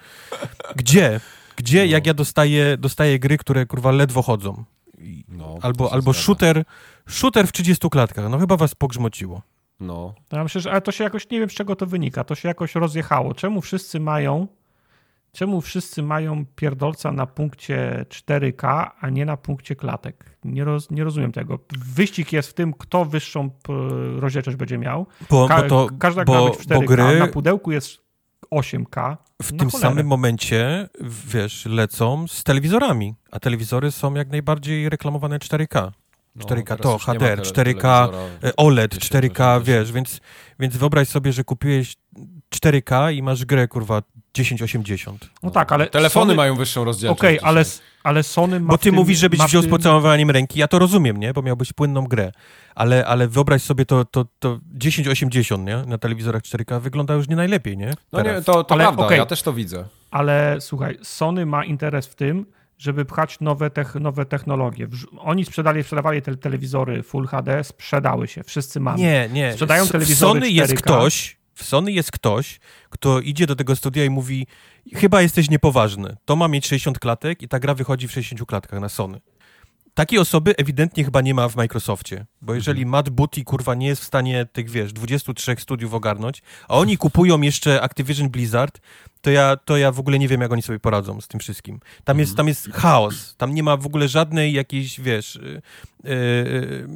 Gdzie? 0.76 1.20
Gdzie, 1.56 1.78
no. 1.78 1.90
jak 1.90 2.06
ja 2.06 2.14
dostaję, 2.14 2.76
dostaję 2.76 3.18
gry, 3.18 3.38
które 3.38 3.66
kurwa 3.66 3.90
ledwo 3.90 4.22
chodzą? 4.22 4.64
No, 5.28 5.58
albo 5.62 5.92
albo 5.92 6.12
shooter, 6.12 6.64
shooter 7.08 7.46
w 7.46 7.52
30 7.52 7.90
klatkach. 7.90 8.30
No 8.30 8.38
chyba 8.38 8.56
was 8.56 8.74
pogrzmociło. 8.74 9.42
No. 9.80 10.14
Ja 10.32 10.42
myślę, 10.42 10.60
że 10.60 10.70
ale 10.70 10.80
to 10.80 10.92
się 10.92 11.04
jakoś, 11.04 11.30
nie 11.30 11.40
wiem 11.40 11.50
z 11.50 11.52
czego 11.52 11.76
to 11.76 11.86
wynika, 11.86 12.24
to 12.24 12.34
się 12.34 12.48
jakoś 12.48 12.74
rozjechało. 12.74 13.34
Czemu 13.34 13.60
wszyscy 13.60 14.00
mają 14.00 14.46
Czemu 15.32 15.60
wszyscy 15.60 16.02
mają 16.02 16.46
pierdolca 16.56 17.12
na 17.12 17.26
punkcie 17.26 18.04
4K, 18.08 18.90
a 19.00 19.10
nie 19.10 19.26
na 19.26 19.36
punkcie 19.36 19.76
klatek? 19.76 20.38
Nie, 20.44 20.64
roz, 20.64 20.90
nie 20.90 21.04
rozumiem 21.04 21.32
tego. 21.32 21.58
Wyścig 21.94 22.32
jest 22.32 22.50
w 22.50 22.54
tym, 22.54 22.72
kto 22.72 23.04
wyższą 23.04 23.50
rozdzielczość 24.16 24.56
będzie 24.56 24.78
miał. 24.78 25.06
Bo, 25.30 25.48
Ka 25.48 25.62
bo 25.62 25.68
to, 25.68 25.88
każda 25.98 26.24
bo, 26.24 26.32
gra 26.32 26.50
być 26.50 26.60
w 26.60 26.66
4K. 26.66 26.84
Gry... 26.84 27.18
Na 27.18 27.26
pudełku 27.26 27.72
jest 27.72 27.98
8K. 28.50 29.16
W 29.42 29.48
tym 29.48 29.58
cholerę. 29.58 29.78
samym 29.78 30.06
momencie, 30.06 30.88
wiesz, 31.26 31.66
lecą 31.66 32.28
z 32.28 32.44
telewizorami, 32.44 33.14
a 33.30 33.40
telewizory 33.40 33.90
są 33.90 34.14
jak 34.14 34.28
najbardziej 34.28 34.88
reklamowane 34.88 35.38
4K. 35.38 35.90
4K 36.38 36.70
no, 36.70 36.76
to, 36.76 36.98
HDR, 36.98 37.40
4K 37.42 38.08
OLED, 38.56 38.94
4K, 38.94 39.62
wiesz, 39.62 39.92
więc, 39.92 40.20
więc 40.60 40.76
wyobraź 40.76 41.08
sobie, 41.08 41.32
że 41.32 41.44
kupiłeś 41.44 41.96
4K 42.54 43.14
i 43.14 43.22
masz 43.22 43.44
grę, 43.44 43.68
kurwa, 43.68 44.02
1080. 44.32 45.20
No, 45.22 45.28
no 45.42 45.50
tak, 45.50 45.72
ale... 45.72 45.86
Telefony 45.86 46.24
Sony... 46.24 46.34
mają 46.34 46.56
wyższą 46.56 46.84
rozdzielczość. 46.84 47.20
Okej, 47.20 47.38
okay, 47.38 47.48
ale, 47.48 47.64
ale 48.02 48.22
Sony 48.22 48.60
ma 48.60 48.68
Bo 48.68 48.78
ty 48.78 48.92
mówisz, 48.92 49.18
żebyś 49.18 49.40
wziął 49.40 49.62
tym... 49.62 49.70
z 49.70 49.72
pocałowaniem 49.72 50.30
ręki, 50.30 50.58
ja 50.58 50.68
to 50.68 50.78
rozumiem, 50.78 51.16
nie? 51.16 51.32
Bo 51.32 51.42
miałbyś 51.42 51.72
płynną 51.72 52.04
grę. 52.04 52.32
Ale, 52.74 53.06
ale 53.06 53.28
wyobraź 53.28 53.62
sobie 53.62 53.86
to, 53.86 54.04
to, 54.04 54.26
to 54.38 54.60
1080, 54.80 55.66
nie? 55.66 55.76
Na 55.76 55.98
telewizorach 55.98 56.42
4K 56.42 56.80
wygląda 56.80 57.14
już 57.14 57.28
nie 57.28 57.36
najlepiej, 57.36 57.76
nie? 57.76 57.94
No 58.12 58.22
nie, 58.22 58.42
to, 58.42 58.64
to 58.64 58.74
ale, 58.74 58.84
prawda, 58.84 59.04
okay. 59.04 59.18
ja 59.18 59.26
też 59.26 59.42
to 59.42 59.52
widzę. 59.52 59.84
Ale 60.10 60.56
słuchaj, 60.60 60.98
Sony 61.02 61.46
ma 61.46 61.64
interes 61.64 62.06
w 62.06 62.14
tym, 62.14 62.46
żeby 62.78 63.04
pchać 63.04 63.40
nowe, 63.40 63.70
tech, 63.70 63.94
nowe 63.94 64.26
technologie. 64.26 64.88
Oni 65.18 65.44
sprzedali, 65.44 65.82
sprzedawali 65.82 66.22
te 66.22 66.36
telewizory 66.36 67.02
Full 67.02 67.26
HD, 67.26 67.64
sprzedały 67.64 68.28
się, 68.28 68.42
wszyscy 68.44 68.80
mamy. 68.80 68.98
Nie, 68.98 69.28
nie. 69.32 69.52
Sprzedają 69.52 69.86
telewizory 69.86 70.40
Sony 70.40 70.46
4K. 70.46 70.52
jest 70.52 70.74
ktoś, 70.74 71.37
w 71.58 71.64
Sony 71.64 71.92
jest 71.92 72.10
ktoś, 72.10 72.60
kto 72.90 73.20
idzie 73.20 73.46
do 73.46 73.56
tego 73.56 73.76
studia 73.76 74.04
i 74.04 74.10
mówi 74.10 74.46
chyba 74.94 75.22
jesteś 75.22 75.50
niepoważny, 75.50 76.16
to 76.24 76.36
ma 76.36 76.48
mieć 76.48 76.66
60 76.66 76.98
klatek 76.98 77.42
i 77.42 77.48
ta 77.48 77.58
gra 77.58 77.74
wychodzi 77.74 78.08
w 78.08 78.12
60 78.12 78.48
klatkach 78.48 78.80
na 78.80 78.88
Sony. 78.88 79.20
Takiej 79.94 80.18
osoby 80.18 80.56
ewidentnie 80.56 81.04
chyba 81.04 81.20
nie 81.20 81.34
ma 81.34 81.48
w 81.48 81.56
Microsoftie, 81.56 82.26
bo 82.42 82.54
jeżeli 82.54 82.82
mhm. 82.82 82.90
Matt 82.90 83.08
Booty, 83.10 83.44
kurwa, 83.44 83.74
nie 83.74 83.86
jest 83.86 84.02
w 84.02 84.04
stanie 84.04 84.46
tych, 84.52 84.70
wiesz, 84.70 84.92
23 84.92 85.56
studiów 85.58 85.94
ogarnąć, 85.94 86.42
a 86.68 86.74
oni 86.74 86.96
kupują 86.96 87.40
jeszcze 87.40 87.82
Activision 87.82 88.28
Blizzard, 88.28 88.80
to 89.20 89.30
ja, 89.30 89.56
to 89.56 89.76
ja 89.76 89.92
w 89.92 90.00
ogóle 90.00 90.18
nie 90.18 90.28
wiem, 90.28 90.40
jak 90.40 90.52
oni 90.52 90.62
sobie 90.62 90.78
poradzą 90.78 91.20
z 91.20 91.28
tym 91.28 91.40
wszystkim. 91.40 91.80
Tam, 91.80 92.14
mhm. 92.14 92.18
jest, 92.18 92.36
tam 92.36 92.48
jest 92.48 92.72
chaos, 92.72 93.36
tam 93.36 93.54
nie 93.54 93.62
ma 93.62 93.76
w 93.76 93.86
ogóle 93.86 94.08
żadnej 94.08 94.52
jakiejś, 94.52 95.00
wiesz... 95.00 95.38
Yy, 95.42 96.10
yy, 96.10 96.88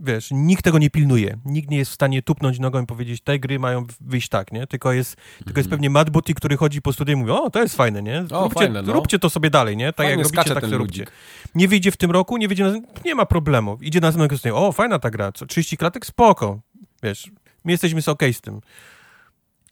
wiesz, 0.00 0.28
nikt 0.30 0.64
tego 0.64 0.78
nie 0.78 0.90
pilnuje. 0.90 1.38
Nikt 1.44 1.70
nie 1.70 1.78
jest 1.78 1.90
w 1.90 1.94
stanie 1.94 2.22
tupnąć 2.22 2.58
nogą 2.58 2.82
i 2.82 2.86
powiedzieć, 2.86 3.22
te 3.22 3.38
gry 3.38 3.58
mają 3.58 3.86
wyjść 4.00 4.28
tak, 4.28 4.52
nie? 4.52 4.66
Tylko 4.66 4.92
jest, 4.92 5.16
mm-hmm. 5.16 5.44
tylko 5.44 5.60
jest 5.60 5.66
mhm. 5.66 5.70
pewnie 5.70 5.90
Matt 5.90 6.10
Booty, 6.10 6.34
który 6.34 6.56
chodzi 6.56 6.82
po 6.82 6.92
studiu 6.92 7.14
i 7.14 7.16
mówi, 7.16 7.30
o, 7.30 7.50
to 7.50 7.62
jest 7.62 7.76
fajne, 7.76 8.02
nie? 8.02 8.24
O, 8.30 8.42
róbcie, 8.42 8.60
fajne, 8.60 8.82
no. 8.82 8.92
róbcie 8.92 9.18
to 9.18 9.30
sobie 9.30 9.50
dalej, 9.50 9.76
nie? 9.76 9.86
Tak 9.86 9.96
Fajnie 9.96 10.22
jak 10.22 10.36
robicie, 10.36 10.54
tak 10.54 10.70
to 10.70 10.78
róbcie. 10.78 11.06
Nie 11.54 11.68
wyjdzie 11.68 11.90
w 11.90 11.96
tym 11.96 12.10
roku, 12.10 12.36
nie 12.36 12.48
wyjdzie, 12.48 12.64
na... 12.64 12.72
nie 13.04 13.14
ma 13.14 13.26
problemu. 13.26 13.78
Idzie 13.80 14.00
na 14.00 14.06
następnego 14.06 14.66
o, 14.66 14.72
fajna 14.72 14.98
ta 14.98 15.10
gra, 15.10 15.32
co, 15.32 15.46
30 15.46 15.76
klatek, 15.76 16.06
spoko. 16.06 16.60
Wiesz, 17.02 17.30
my 17.64 17.72
jesteśmy 17.72 18.00
okej 18.00 18.12
okay 18.12 18.32
z 18.32 18.40
tym. 18.40 18.60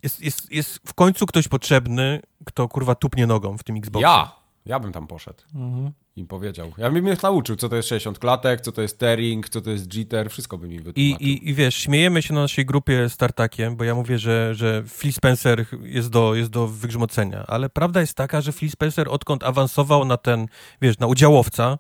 Jest, 0.03 0.21
jest, 0.21 0.53
jest 0.53 0.81
w 0.87 0.95
końcu 0.95 1.27
ktoś 1.27 1.49
potrzebny, 1.49 2.21
kto 2.45 2.69
kurwa 2.69 2.95
tupnie 2.95 3.27
nogą 3.27 3.59
w 3.59 3.65
tym 3.65 3.77
Xboxie. 3.77 4.09
Ja! 4.09 4.39
Ja 4.67 4.81
bym 4.81 4.93
tam 4.93 5.07
poszedł. 5.07 5.43
Mhm 5.55 5.93
im 6.19 6.27
powiedział. 6.27 6.73
Ja 6.79 6.91
bym 6.91 7.05
mnie 7.05 7.17
nauczył, 7.23 7.57
co 7.57 7.69
to 7.69 7.77
jest 7.77 7.89
60 7.89 8.19
klatek, 8.19 8.61
co 8.61 8.73
to 8.73 8.83
jest 8.83 8.99
tearing, 8.99 9.49
co 9.49 9.61
to 9.61 9.71
jest 9.71 9.95
jitter, 9.95 10.31
wszystko 10.31 10.59
by 10.59 10.69
mi 10.69 10.81
wytłumaczył. 10.81 11.27
I, 11.27 11.31
i, 11.31 11.49
I 11.49 11.55
wiesz, 11.55 11.75
śmiejemy 11.75 12.23
się 12.23 12.35
na 12.35 12.41
naszej 12.41 12.67
grupie 12.67 13.09
Startakiem, 13.09 13.77
bo 13.77 13.85
ja 13.85 13.95
mówię, 13.95 14.19
że, 14.19 14.55
że 14.55 14.85
Phil 14.89 15.13
Spencer 15.13 15.65
jest 15.83 16.11
do, 16.11 16.35
jest 16.35 16.51
do 16.51 16.69
wygrzmocenia, 16.69 17.45
ale 17.47 17.69
prawda 17.69 18.01
jest 18.01 18.15
taka, 18.15 18.41
że 18.41 18.53
Phil 18.53 18.71
Spencer 18.71 19.09
odkąd 19.09 19.45
awansował 19.45 20.05
na 20.05 20.17
ten, 20.17 20.47
wiesz, 20.83 20.99
na 20.99 21.07
udziałowca, 21.07 21.79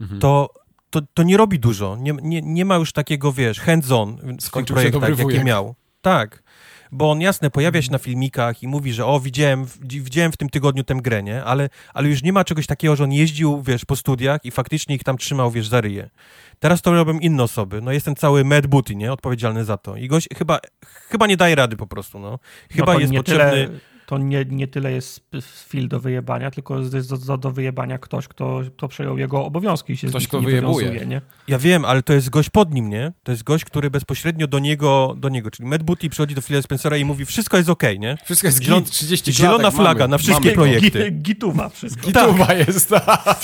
mhm. 0.00 0.20
to 0.20 0.54
to, 0.90 1.00
to 1.14 1.22
nie 1.22 1.36
robi 1.36 1.58
dużo. 1.58 1.96
Nie, 2.00 2.12
nie, 2.22 2.42
nie 2.42 2.64
ma 2.64 2.76
już 2.76 2.92
takiego, 2.92 3.32
wiesz, 3.32 3.60
hands-on 3.60 4.36
w 4.38 4.42
swoich 4.42 4.66
projektach, 4.66 5.18
jakie 5.18 5.44
miał. 5.44 5.74
Tak 6.02 6.42
bo 6.92 7.10
on 7.10 7.20
jasne 7.20 7.50
pojawia 7.50 7.82
się 7.82 7.92
na 7.92 7.98
filmikach 7.98 8.62
i 8.62 8.68
mówi, 8.68 8.92
że 8.92 9.06
o, 9.06 9.20
widziałem, 9.20 9.66
widziałem 9.80 10.32
w 10.32 10.36
tym 10.36 10.48
tygodniu 10.48 10.84
tę 10.84 10.94
grę, 10.94 11.22
nie? 11.22 11.44
Ale, 11.44 11.68
ale 11.94 12.08
już 12.08 12.22
nie 12.22 12.32
ma 12.32 12.44
czegoś 12.44 12.66
takiego, 12.66 12.96
że 12.96 13.04
on 13.04 13.12
jeździł, 13.12 13.62
wiesz, 13.62 13.84
po 13.84 13.96
studiach 13.96 14.44
i 14.44 14.50
faktycznie 14.50 14.94
ich 14.94 15.04
tam 15.04 15.18
trzymał, 15.18 15.50
wiesz, 15.50 15.68
za 15.68 15.80
ryje. 15.80 16.10
Teraz 16.58 16.82
to 16.82 16.92
robią 16.92 17.18
inne 17.18 17.42
osoby. 17.42 17.80
No 17.80 17.92
jest 17.92 18.04
ten 18.04 18.16
cały 18.16 18.44
Mad 18.44 18.66
Booty, 18.66 18.96
nie? 18.96 19.12
Odpowiedzialny 19.12 19.64
za 19.64 19.76
to. 19.76 19.96
I 19.96 20.08
gość 20.08 20.28
chyba, 20.38 20.60
chyba 20.84 21.26
nie 21.26 21.36
daje 21.36 21.54
rady 21.54 21.76
po 21.76 21.86
prostu, 21.86 22.18
no. 22.18 22.38
Chyba 22.70 22.94
no 22.94 23.00
jest 23.00 23.12
potrzebny... 23.14 23.66
Tyle 23.66 23.89
to 24.10 24.18
nie, 24.18 24.44
nie 24.44 24.68
tyle 24.68 24.92
jest 24.92 25.20
Phil 25.68 25.88
do 25.88 26.00
wyjebania, 26.00 26.50
tylko 26.50 26.78
jest 26.78 27.26
do, 27.26 27.38
do 27.38 27.50
wyjebania 27.50 27.98
ktoś, 27.98 28.28
kto, 28.28 28.60
kto 28.76 28.88
przejął 28.88 29.18
jego 29.18 29.44
obowiązki 29.44 29.92
i 29.92 29.96
się 29.96 30.08
ktoś, 30.08 30.24
z 30.24 30.28
kto 30.28 30.40
wyjebuje. 30.40 31.06
Nie? 31.06 31.20
Ja 31.48 31.58
wiem, 31.58 31.84
ale 31.84 32.02
to 32.02 32.12
jest 32.12 32.30
gość 32.30 32.50
pod 32.50 32.74
nim, 32.74 32.90
nie? 32.90 33.12
To 33.22 33.32
jest 33.32 33.44
gość, 33.44 33.64
który 33.64 33.90
bezpośrednio 33.90 34.46
do 34.46 34.58
niego, 34.58 35.14
do 35.18 35.28
niego 35.28 35.50
czyli 35.50 35.68
Matt 35.68 35.82
Booty 35.82 36.08
przychodzi 36.08 36.34
do 36.34 36.42
Phila 36.42 36.62
Spencera 36.62 36.96
i 36.96 37.04
mówi, 37.04 37.24
wszystko 37.24 37.56
jest 37.56 37.68
okej, 37.68 37.96
okay, 37.96 38.08
nie? 38.08 38.16
Wszystko 38.24 38.48
jest 38.48 38.62
Zielon, 38.62 38.84
30 38.84 39.32
Zielona 39.32 39.70
flaga 39.70 40.04
mamy, 40.04 40.10
na 40.10 40.18
wszystkie 40.18 40.44
mamy. 40.44 40.54
projekty. 40.54 41.10
Gituwa 41.10 41.68
wszystko. 41.68 42.06
Gituwa 42.06 42.46
tak. 42.46 42.58
jest, 42.68 42.88
tak. 42.88 43.40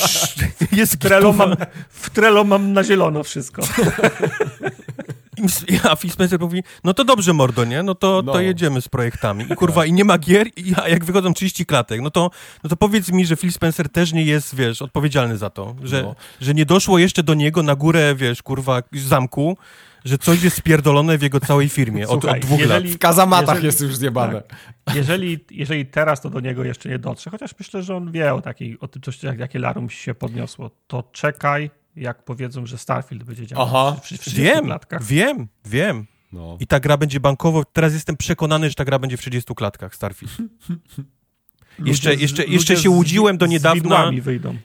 Jest 0.73 0.99
Trello, 0.99 1.33
mam, 1.33 1.57
w 1.89 2.11
Trello 2.11 2.45
mam 2.45 2.73
na 2.73 2.85
zielono 2.85 3.23
wszystko. 3.23 3.63
A 5.91 5.97
Phil 5.97 6.11
Spencer 6.11 6.41
mówi, 6.41 6.63
no 6.85 6.95
to 6.95 7.05
dobrze, 7.05 7.33
mordo, 7.33 7.65
nie? 7.65 7.83
No 7.83 7.95
to, 7.95 8.23
no. 8.25 8.33
to 8.33 8.41
jedziemy 8.41 8.81
z 8.81 8.89
projektami. 8.89 9.45
I 9.53 9.57
kurwa, 9.57 9.87
i 9.87 9.93
nie 9.93 10.05
ma 10.05 10.19
gier, 10.19 10.47
i, 10.57 10.75
a 10.83 10.89
jak 10.89 11.05
wychodzą 11.05 11.35
30 11.35 11.67
klatek, 11.67 12.01
no 12.01 12.11
to, 12.11 12.31
no 12.65 12.71
to 12.71 12.77
powiedz 12.77 13.13
mi, 13.13 13.27
że 13.27 13.37
Phil 13.37 13.53
Spencer 13.53 13.89
też 13.89 14.13
nie 14.13 14.23
jest, 14.23 14.55
wiesz, 14.55 14.83
odpowiedzialny 14.83 15.37
za 15.37 15.51
to, 15.51 15.75
że, 15.83 16.03
no. 16.03 16.15
że 16.41 16.55
nie 16.55 16.67
doszło 16.67 16.99
jeszcze 16.99 17.23
do 17.23 17.35
niego 17.35 17.63
na 17.63 17.75
górę, 17.75 18.15
wiesz, 18.15 18.43
kurwa, 18.43 18.83
zamku, 18.93 19.57
że 20.05 20.19
coś 20.19 20.43
jest 20.43 20.57
spierdolone 20.57 21.19
w 21.19 21.23
jego 21.23 21.41
całej 21.41 21.69
firmie 21.69 22.09
od, 22.09 22.21
Słuchaj, 22.21 22.41
od 22.41 22.47
dwóch 22.47 22.61
jeżeli, 22.61 22.89
lat. 22.89 22.97
W 22.97 22.99
kazamatach 22.99 23.49
jeżeli, 23.49 23.67
jest 23.67 23.81
już 23.81 23.97
zjebane. 23.97 24.43
Tak, 24.85 24.97
jeżeli, 24.97 25.45
jeżeli 25.51 25.87
teraz 25.87 26.21
to 26.21 26.31
do 26.31 26.41
niego 26.41 26.65
jeszcze 26.65 26.89
nie 26.89 26.99
dotrze, 26.99 27.31
chociaż 27.31 27.51
myślę, 27.59 27.83
że 27.83 27.97
on 27.97 28.13
wie 28.13 28.35
o, 28.35 28.41
takiej, 28.41 28.81
o 28.81 28.89
tym, 28.89 29.03
coś, 29.03 29.23
jak, 29.23 29.39
jakie 29.39 29.59
larum 29.59 29.91
się 29.91 30.15
podniosło, 30.15 30.71
to 30.87 31.03
czekaj, 31.13 31.71
jak 31.97 32.24
powiedzą, 32.24 32.66
że 32.66 32.78
Starfield 32.78 33.24
będzie 33.24 33.47
działał 33.47 33.66
Aha. 33.66 34.01
w, 34.02 34.09
w, 34.09 34.24
w 34.24 34.35
wiem, 34.35 34.64
klatkach. 34.64 35.02
Wiem, 35.02 35.48
wiem. 35.64 36.06
No. 36.32 36.56
I 36.60 36.66
ta 36.66 36.81
gra 36.81 36.97
będzie 36.97 37.20
bankowo. 37.20 37.64
Teraz 37.64 37.93
jestem 37.93 38.16
przekonany, 38.16 38.68
że 38.68 38.74
ta 38.74 38.85
gra 38.85 38.98
będzie 38.98 39.16
w 39.16 39.20
30 39.20 39.55
klatkach 39.55 39.94
Starfield. 39.94 40.36
jeszcze, 41.85 42.14
jeszcze, 42.14 42.44
jeszcze 42.44 42.77
się 42.77 42.90
łudziłem 42.90 43.39
do 43.39 43.47
niedawna. 43.47 44.10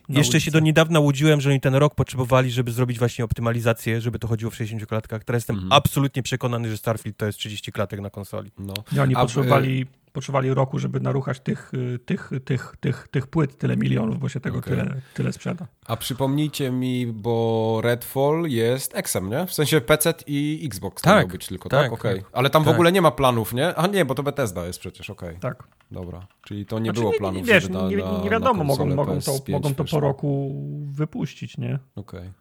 jeszcze 0.09 0.41
się 0.41 0.51
do 0.51 0.59
niedawna 0.59 0.99
łudziłem, 0.99 1.41
że 1.41 1.49
oni 1.49 1.59
ten 1.59 1.75
rok 1.75 1.95
potrzebowali, 1.95 2.51
żeby 2.51 2.71
zrobić 2.71 2.99
właśnie 2.99 3.25
optymalizację, 3.25 4.01
żeby 4.01 4.19
to 4.19 4.27
chodziło 4.27 4.51
w 4.51 4.55
60 4.55 4.85
klatkach. 4.85 5.23
Teraz 5.23 5.39
jestem 5.39 5.55
mhm. 5.55 5.71
absolutnie 5.73 6.23
przekonany, 6.23 6.69
że 6.69 6.77
Starfield 6.77 7.17
to 7.17 7.25
jest 7.25 7.37
30 7.39 7.71
klatek 7.71 7.99
na 7.99 8.09
konsoli. 8.09 8.51
No. 8.57 8.73
I 8.93 8.99
oni 8.99 9.15
A, 9.15 9.21
potrzebowali 9.21 9.85
potrzebowali 10.13 10.53
roku, 10.53 10.79
żeby 10.79 10.99
naruchać 10.99 11.39
tych, 11.39 11.73
y, 11.73 11.99
tych, 11.99 12.31
tych, 12.45 12.75
tych, 12.79 13.07
tych 13.07 13.27
płyt 13.27 13.57
tyle 13.57 13.77
milionów, 13.77 14.19
bo 14.19 14.29
się 14.29 14.39
tego 14.39 14.57
okay. 14.57 14.75
tyle, 14.75 15.01
tyle 15.13 15.33
sprzeda. 15.33 15.67
A 15.85 15.97
przypomnijcie 15.97 16.71
mi, 16.71 17.07
bo 17.07 17.79
Redfall 17.83 18.43
jest 18.47 18.93
Xem, 19.05 19.29
nie? 19.29 19.45
W 19.45 19.53
sensie 19.53 19.81
PC 19.81 20.13
i 20.27 20.63
Xbox 20.65 21.01
tak, 21.03 21.27
być 21.27 21.47
tylko, 21.47 21.69
tak? 21.69 21.83
tak? 21.83 21.93
Okay. 21.93 22.23
Ale 22.33 22.49
tam 22.49 22.63
tak. 22.63 22.71
w 22.71 22.75
ogóle 22.75 22.91
nie 22.91 23.01
ma 23.01 23.11
planów, 23.11 23.53
nie? 23.53 23.75
A 23.75 23.87
nie, 23.87 24.05
bo 24.05 24.15
to 24.15 24.23
Bethesda 24.23 24.65
jest 24.65 24.79
przecież, 24.79 25.09
okej. 25.09 25.29
Okay. 25.29 25.41
Tak. 25.41 25.67
Dobra, 25.91 26.27
czyli 26.43 26.65
to 26.65 26.79
nie 26.79 26.85
znaczy, 26.85 26.99
było 26.99 27.13
planów, 27.17 27.45
wiesz, 27.45 27.69
na, 27.69 27.89
nie, 27.89 27.95
nie 28.23 28.29
wiadomo, 28.29 28.63
mogą, 28.63 28.85
mogą, 28.85 29.19
to, 29.21 29.31
mogą 29.49 29.75
to 29.75 29.85
po 29.85 29.99
roku 29.99 30.61
wypuścić, 30.91 31.57
nie? 31.57 31.79
Okej. 31.95 32.19
Okay. 32.19 32.33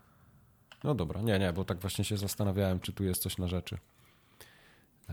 No 0.84 0.94
dobra, 0.94 1.20
nie, 1.20 1.38
nie, 1.38 1.52
bo 1.52 1.64
tak 1.64 1.78
właśnie 1.78 2.04
się 2.04 2.16
zastanawiałem, 2.16 2.80
czy 2.80 2.92
tu 2.92 3.04
jest 3.04 3.22
coś 3.22 3.38
na 3.38 3.48
rzeczy. 3.48 3.78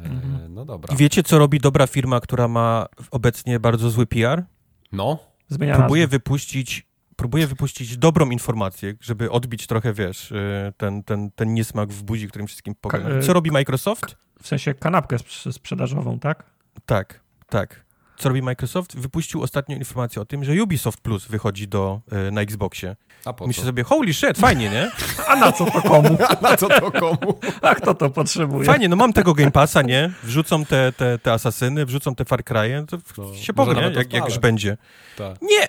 Mhm. 0.04 0.54
No 0.54 0.66
dobra. 0.66 0.94
I 0.94 0.98
wiecie, 0.98 1.24
co 1.24 1.40
robi 1.40 1.60
dobra 1.60 1.88
firma, 1.88 2.20
która 2.20 2.48
ma 2.48 2.86
obecnie 3.12 3.60
bardzo 3.60 3.90
zły 3.90 4.06
PR? 4.06 4.44
No. 4.92 5.20
Zmienia 5.48 5.76
próbuje 5.76 6.02
nazwę. 6.02 6.18
wypuścić 6.18 6.88
próbuje 7.16 7.48
wypuścić 7.48 7.98
dobrą 7.98 8.30
informację, 8.30 8.94
żeby 9.02 9.32
odbić 9.32 9.68
trochę, 9.68 9.94
wiesz, 9.94 10.32
y, 10.32 10.74
ten, 10.78 11.04
ten, 11.04 11.32
ten 11.32 11.54
niesmak 11.54 11.90
w 11.90 12.04
buzi, 12.04 12.28
którym 12.28 12.48
wszystkim 12.48 12.76
pogadam. 12.82 13.22
Co 13.22 13.34
robi 13.34 13.52
Microsoft? 13.52 14.18
W 14.42 14.48
sensie 14.48 14.74
kanapkę 14.74 15.18
sprzedażową, 15.52 16.20
tak? 16.20 16.44
Tak, 16.86 17.20
tak 17.50 17.87
co 18.18 18.30
robi 18.30 18.42
Microsoft? 18.42 18.98
Wypuścił 18.98 19.44
ostatnią 19.44 19.78
informację 19.78 20.22
o 20.22 20.26
tym, 20.26 20.44
że 20.44 20.64
Ubisoft 20.64 21.02
Plus 21.02 21.26
wychodzi 21.26 21.68
do, 21.68 22.02
y, 22.28 22.32
na 22.32 22.42
Xboxie. 22.42 22.96
A 23.26 23.34
po 23.34 23.48
Myślę 23.48 23.62
co? 23.62 23.68
sobie, 23.68 23.84
holy 23.84 24.14
shit, 24.14 24.38
fajnie, 24.38 24.70
nie? 24.70 24.92
A 25.28 25.36
na 25.36 25.52
co 25.52 25.66
to 25.66 25.82
komu? 25.82 26.18
A 26.30 26.42
na 26.42 26.58
co 26.58 26.68
to 26.68 26.92
komu? 26.92 27.40
A 27.62 27.76
kto 27.76 27.94
to 27.94 28.10
potrzebuje? 28.10 28.66
Fajnie, 28.66 28.90
no 28.90 28.96
mam 28.96 29.14
tego 29.14 29.34
Game 29.34 29.52
Passa, 29.52 29.82
nie? 29.82 30.12
Wrzucą 30.24 30.66
te, 30.66 30.92
te, 30.92 31.20
te 31.20 31.34
asasyny, 31.34 31.86
wrzucą 31.86 32.16
te 32.16 32.26
Far 32.26 32.44
Cry'e, 32.44 32.86
to 32.86 32.98
no, 33.18 33.36
się 33.36 33.54
powie, 33.54 33.76
nie? 33.76 33.82
Jak, 33.82 34.14
jak 34.14 34.26
już 34.26 34.40
będzie. 34.40 34.78
Tak. 35.18 35.42
Nie, 35.42 35.68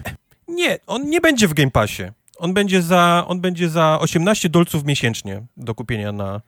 nie, 0.49 0.79
on 0.87 1.11
nie 1.11 1.20
będzie 1.20 1.49
w 1.49 1.55
Game 1.55 1.70
Passie. 1.70 2.03
On 2.39 2.55
będzie 2.55 2.83
za, 2.83 3.25
on 3.29 3.41
będzie 3.41 3.69
za 3.69 3.99
18 4.01 4.49
dolców 4.49 4.85
miesięcznie 4.85 5.43
do 5.57 5.75
kupienia 5.75 6.12
na, 6.12 6.41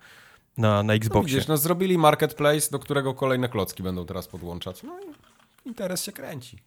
na, 0.56 0.82
na 0.82 0.94
Xboxie. 0.94 1.20
No 1.20 1.26
widzisz, 1.26 1.48
no 1.48 1.56
zrobili 1.56 1.98
marketplace, 1.98 2.70
do 2.70 2.78
którego 2.78 3.14
kolejne 3.14 3.48
klocki 3.48 3.82
będą 3.82 4.06
teraz 4.06 4.28
podłączać. 4.28 4.82
No 4.82 5.00
i 5.00 5.29
interes 5.64 6.04
się 6.04 6.12
kręci. 6.12 6.58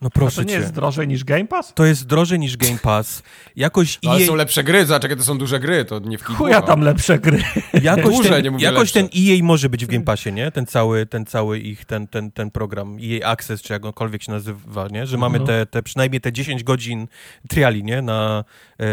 No 0.00 0.10
proszę 0.10 0.40
A 0.40 0.44
to 0.44 0.48
nie 0.48 0.54
cię. 0.54 0.60
jest 0.60 0.72
drożej 0.72 1.08
niż 1.08 1.24
Game 1.24 1.44
Pass? 1.46 1.72
To 1.74 1.84
jest 1.84 2.06
drożej 2.06 2.38
niż 2.38 2.56
Game 2.56 2.78
Pass. 2.78 3.22
Jakoś 3.56 3.98
no, 4.02 4.10
ale 4.10 4.26
są 4.26 4.34
lepsze 4.34 4.64
gry, 4.64 4.86
zaczekaj, 4.86 5.16
to 5.16 5.22
są 5.22 5.38
duże 5.38 5.60
gry, 5.60 5.84
to 5.84 5.98
nie 5.98 6.18
w 6.18 6.22
Chuja 6.24 6.62
tam 6.62 6.80
lepsze 6.80 7.18
gry. 7.18 7.42
Jakoś, 7.82 8.16
Duże, 8.16 8.28
ten, 8.28 8.44
nie 8.44 8.50
mówię 8.50 8.64
jakoś 8.64 8.92
ten. 8.92 9.04
EA 9.16 9.42
może 9.42 9.68
być 9.68 9.84
w 9.84 9.88
Game 9.88 10.04
Passie, 10.04 10.32
nie? 10.32 10.50
Ten 10.50 10.66
cały, 10.66 11.06
ten 11.06 11.26
cały 11.26 11.58
ich, 11.58 11.84
ten, 11.84 12.06
ten, 12.08 12.30
ten 12.32 12.50
program, 12.50 12.96
EA 13.02 13.28
Access, 13.30 13.62
czy 13.62 13.72
jakkolwiek 13.72 14.22
się 14.22 14.32
nazywa, 14.32 14.88
nie? 14.88 15.06
Że 15.06 15.16
mamy 15.18 15.38
No. 15.38 15.44
te, 15.46 15.66
te 15.66 15.82
przynajmniej 15.82 16.20
te 16.20 16.32
10 16.32 16.64
godzin 16.64 17.06
triali, 17.48 17.84
nie? 17.84 18.02
Na, 18.02 18.44
e, 18.80 18.84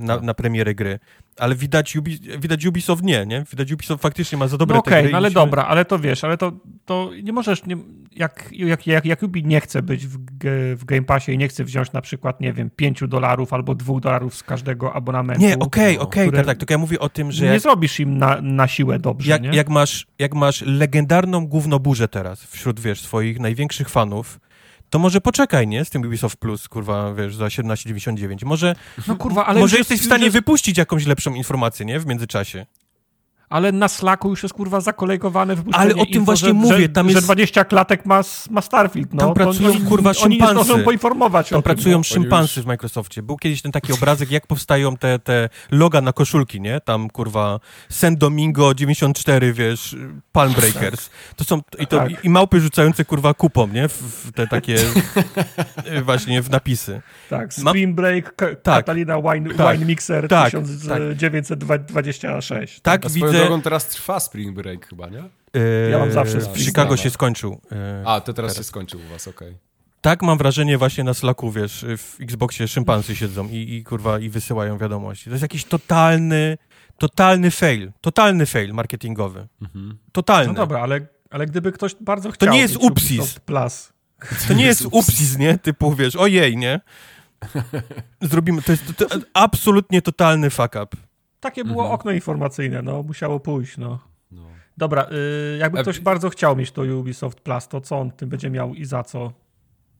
na, 0.00 0.20
na 0.20 0.34
premierę 0.34 0.74
gry. 0.74 0.98
Ale 1.38 1.54
widać, 1.54 1.96
Ubi, 1.96 2.18
widać 2.38 2.66
Ubisoft 2.66 3.02
nie, 3.02 3.26
nie? 3.26 3.44
Widać 3.50 3.72
Ubisoft 3.72 4.02
faktycznie 4.02 4.38
ma 4.38 4.48
za 4.48 4.56
dobre 4.56 4.76
No 4.76 4.82
te 4.82 4.90
okej, 4.90 5.12
no 5.12 5.16
ale 5.16 5.28
musimy- 5.28 5.44
dobra, 5.44 5.64
ale 5.64 5.84
to 5.84 5.98
wiesz, 5.98 6.24
ale 6.24 6.36
to, 6.36 6.52
to 6.84 7.10
nie 7.22 7.32
możesz, 7.32 7.66
nie, 7.66 7.76
jak, 8.12 8.48
jak, 8.52 8.86
jak, 8.86 9.04
jak 9.04 9.22
Ubi 9.22 9.44
nie 9.44 9.60
chce 9.60 9.82
być 9.82 10.06
w, 10.06 10.18
w 10.76 10.84
Game 10.84 11.02
Passie 11.02 11.32
i 11.32 11.38
nie 11.38 11.48
chce 11.48 11.64
wziąć 11.64 11.92
na 11.92 12.00
przykład, 12.00 12.40
nie 12.40 12.52
wiem, 12.52 12.70
5 12.76 13.00
dolarów 13.08 13.52
albo 13.52 13.74
2 13.74 14.00
dolarów 14.00 14.34
z 14.34 14.42
każdego 14.42 14.92
abonamentu. 14.92 15.42
Nie, 15.42 15.58
okej, 15.58 15.96
no, 15.96 16.02
okej, 16.02 16.26
które 16.26 16.42
tak, 16.42 16.46
tak, 16.46 16.58
tylko 16.58 16.74
ja 16.74 16.78
mówię 16.78 16.98
o 17.00 17.08
tym, 17.08 17.32
że 17.32 17.44
Nie 17.44 17.50
jak, 17.50 17.60
zrobisz 17.60 18.00
im 18.00 18.18
na, 18.18 18.40
na 18.40 18.68
siłę 18.68 18.98
dobrze, 18.98 19.30
jak, 19.30 19.54
jak, 19.54 19.68
masz, 19.68 20.06
jak 20.18 20.34
masz 20.34 20.62
legendarną 20.62 21.46
gównoburzę 21.46 22.08
teraz 22.08 22.44
wśród, 22.44 22.80
wiesz, 22.80 23.00
swoich 23.00 23.40
największych 23.40 23.88
fanów, 23.88 24.40
to 24.90 24.98
może 24.98 25.20
poczekaj, 25.20 25.66
nie? 25.68 25.84
Z 25.84 25.90
tym 25.90 26.02
Ubisoft 26.02 26.36
Plus, 26.36 26.68
kurwa, 26.68 27.14
wiesz, 27.14 27.36
za 27.36 27.44
17,99. 27.46 28.44
Może, 28.44 28.74
No 29.08 29.16
kurwa, 29.16 29.46
ale 29.46 29.60
może 29.60 29.78
jesteś 29.78 29.94
jest, 29.94 30.02
w 30.02 30.06
stanie 30.06 30.30
wypuścić 30.30 30.78
jakąś 30.78 31.06
lepszą 31.06 31.34
informację, 31.34 31.86
nie? 31.86 32.00
W 32.00 32.06
międzyczasie. 32.06 32.66
Ale 33.48 33.72
na 33.72 33.88
Slacku 33.88 34.30
już 34.30 34.42
jest 34.42 34.54
kurwa 34.54 34.80
zakolejkowane 34.80 35.56
wypuszczenie 35.56 35.84
Ale 35.84 35.94
o 35.94 36.04
tym 36.04 36.14
info, 36.14 36.24
właśnie 36.24 36.48
że, 36.48 36.54
mówię, 36.54 36.78
że, 36.82 36.88
tam 36.88 37.08
że 37.08 37.14
jest- 37.14 37.26
20 37.26 37.64
klatek 37.64 38.06
ma, 38.06 38.20
ma 38.50 38.60
Starfield. 38.60 39.14
No, 39.14 39.18
Tam 39.20 39.28
to 39.28 39.34
pracują, 39.34 39.70
oni, 39.70 39.80
kurwa, 39.80 40.10
Oni 40.10 40.18
szympansy. 40.36 40.64
zdążą 40.64 40.84
poinformować 40.84 41.48
Tam 41.48 41.58
o 41.58 41.62
tym. 41.62 41.74
pracują 41.74 41.98
no. 41.98 42.04
szympansy 42.04 42.62
w 42.62 42.66
Microsoftie. 42.66 43.22
Był 43.22 43.36
kiedyś 43.36 43.62
ten 43.62 43.72
taki 43.72 43.92
obrazek, 43.92 44.30
jak 44.30 44.46
powstają 44.46 44.96
te, 44.96 45.18
te 45.18 45.48
loga 45.70 46.00
na 46.00 46.12
koszulki, 46.12 46.60
nie? 46.60 46.80
Tam, 46.80 47.10
kurwa, 47.10 47.60
San 47.88 48.16
Domingo 48.16 48.74
94, 48.74 49.52
wiesz, 49.52 49.96
Palm 50.32 50.52
Breakers. 50.52 51.10
To 51.36 51.44
są, 51.44 51.60
i, 51.78 51.86
to, 51.86 51.98
Tak. 51.98 52.24
i 52.24 52.30
małpy 52.30 52.60
rzucające, 52.60 53.04
kurwa, 53.04 53.34
kupą, 53.34 53.66
nie? 53.68 53.88
W, 53.88 53.92
w 54.02 54.32
te 54.32 54.46
takie, 54.46 54.76
właśnie, 56.04 56.42
w 56.42 56.50
napisy. 56.50 57.00
Tak, 57.30 57.54
Spring 57.54 57.96
Break, 57.96 58.36
Ka- 58.36 58.54
Catalina 58.62 59.16
Wine, 59.22 59.54
Tak. 59.54 59.76
Wine 59.76 59.86
Mixer 59.86 60.28
Tak. 60.28 60.50
1926. 60.52 62.80
Tak, 62.80 63.06
A 63.06 63.08
swoją 63.36 63.48
drogą 63.48 63.62
teraz 63.62 63.86
trwa 63.88 64.20
Spring 64.20 64.56
Break 64.56 64.88
chyba, 64.88 65.08
nie? 65.08 65.22
Ja 65.90 65.98
mam 65.98 66.12
zawsze 66.12 66.38
W 66.38 66.42
Spring 66.42 66.66
Chicago 66.66 66.96
się 66.96 67.10
skończył. 67.10 67.60
e, 67.72 68.02
A, 68.06 68.20
to 68.20 68.32
teraz 68.32 68.52
Teraz. 68.52 68.56
się 68.56 68.68
skończył 68.68 69.00
u 69.00 69.12
was, 69.12 69.28
okej. 69.28 69.54
Tak 70.00 70.22
mam 70.22 70.38
wrażenie 70.38 70.78
właśnie 70.78 71.04
na 71.04 71.14
Slacku, 71.14 71.50
wiesz, 71.52 71.84
w 71.98 72.16
Xboxie 72.20 72.68
szympansy 72.68 73.16
siedzą 73.16 73.48
i, 73.48 73.74
i 73.74 73.84
kurwa 73.84 74.18
i 74.18 74.28
wysyłają 74.28 74.78
wiadomości. 74.78 75.24
To 75.24 75.30
jest 75.30 75.42
jakiś 75.42 75.64
totalny, 75.64 76.58
totalny 76.98 77.50
fail, 77.50 77.92
totalny 78.00 78.46
fail 78.46 78.72
marketingowy. 78.74 79.46
Mhm. 79.62 79.98
Totalny. 80.12 80.48
No 80.48 80.54
dobra, 80.54 80.80
ale, 80.80 81.00
ale 81.30 81.46
gdyby 81.46 81.72
ktoś 81.72 81.94
bardzo 82.00 82.30
chciał 82.30 82.52
nie 82.52 82.60
jest 82.60 82.76
Upsis. 82.76 83.38
Plus, 83.40 83.92
To 84.48 84.54
nie 84.54 84.64
jest 84.66 84.86
upsis, 84.90 85.38
nie? 85.38 85.58
Typu, 85.58 85.94
wiesz, 85.94 86.16
ojej, 86.16 86.56
nie? 86.56 86.80
Zrobimy, 88.20 88.62
to 88.62 88.72
jest 88.72 88.96
to, 88.96 89.06
to, 89.08 89.16
absolutnie 89.34 90.02
totalny 90.02 90.50
fuck 90.50 90.74
up. 90.84 90.96
Takie 91.46 91.64
było 91.64 91.82
Mhm. 91.82 91.94
okno 91.94 92.10
informacyjne, 92.10 92.82
no 92.82 93.02
musiało 93.02 93.40
pójść, 93.40 93.76
no. 93.78 93.98
No. 94.30 94.42
Dobra, 94.76 95.06
y, 95.54 95.58
jakby 95.58 95.78
E, 95.78 95.82
ktoś 95.82 96.00
bardzo 96.00 96.30
chciał 96.30 96.56
mieć 96.56 96.70
to 96.72 96.82
Ubisoft 96.82 97.40
Plus, 97.40 97.68
to 97.68 97.80
co 97.80 97.98
on 97.98 98.10
tym 98.10 98.28
będzie 98.28 98.50
miał 98.50 98.74
i 98.74 98.84
za 98.84 99.02
co 99.02 99.32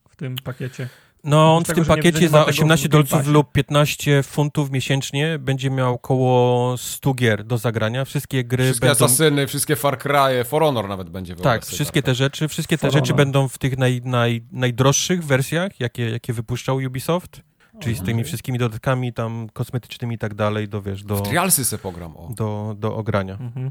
w 0.08 0.16
tym 0.16 0.36
pakiecie? 0.44 0.88
No, 1.24 1.56
on 1.56 1.64
w 1.64 1.66
tym 1.74 1.84
pakiecie 1.84 2.20
nie 2.20 2.28
za 2.28 2.38
tego 2.38 2.52
w 2.52 2.54
18 2.54 2.88
Game 2.88 3.04
dolców 3.04 3.28
lub 3.28 3.52
15 3.52 4.22
funtów 4.22 4.70
miesięcznie 4.70 5.38
będzie 5.38 5.70
miał 5.70 5.94
około 5.94 6.76
100 6.78 7.14
gier 7.14 7.44
do 7.44 7.58
zagrania. 7.58 8.04
Wszystkie 8.04 8.44
gry 8.44 8.64
Wszystkie 8.64 8.86
będą... 8.86 9.04
Asasyny, 9.04 9.46
wszystkie 9.46 9.76
Far 9.76 9.98
Cry'e, 9.98 10.44
For 10.44 10.62
Honor 10.62 10.88
nawet 10.88 11.10
będzie 11.10 11.34
w 11.34 11.40
Tak, 11.40 11.62
OS-y, 11.62 11.74
wszystkie 11.74 12.02
te 12.02 12.14
rzeczy, 12.14 12.48
wszystkie 12.48 12.78
te 12.78 12.86
For 12.86 12.92
rzeczy 12.92 13.12
Honor. 13.12 13.16
będą 13.16 13.48
w 13.48 13.58
tych 13.58 13.78
naj, 13.78 14.00
naj, 14.04 14.44
najdroższych 14.52 15.24
wersjach, 15.24 15.80
jakie, 15.80 16.10
jakie 16.10 16.32
wypuszczał 16.32 16.76
Ubisoft, 16.76 17.40
czyli 17.80 17.94
z 17.96 18.02
tymi 18.02 18.24
wszystkimi 18.24 18.58
dodatkami 18.58 19.12
tam 19.12 19.48
kosmetycznymi 19.52 20.14
i 20.14 20.18
tak 20.18 20.34
dalej, 20.34 20.68
do 20.68 20.82
wiesz, 20.82 21.04
do, 21.04 21.16
W 21.16 21.22
Trialsy 21.22 21.64
se 21.64 21.78
pogram, 21.78 22.16
o. 22.16 22.28
do, 22.34 22.74
do 22.78 22.96
ogrania. 22.96 23.34
Mhm. 23.40 23.70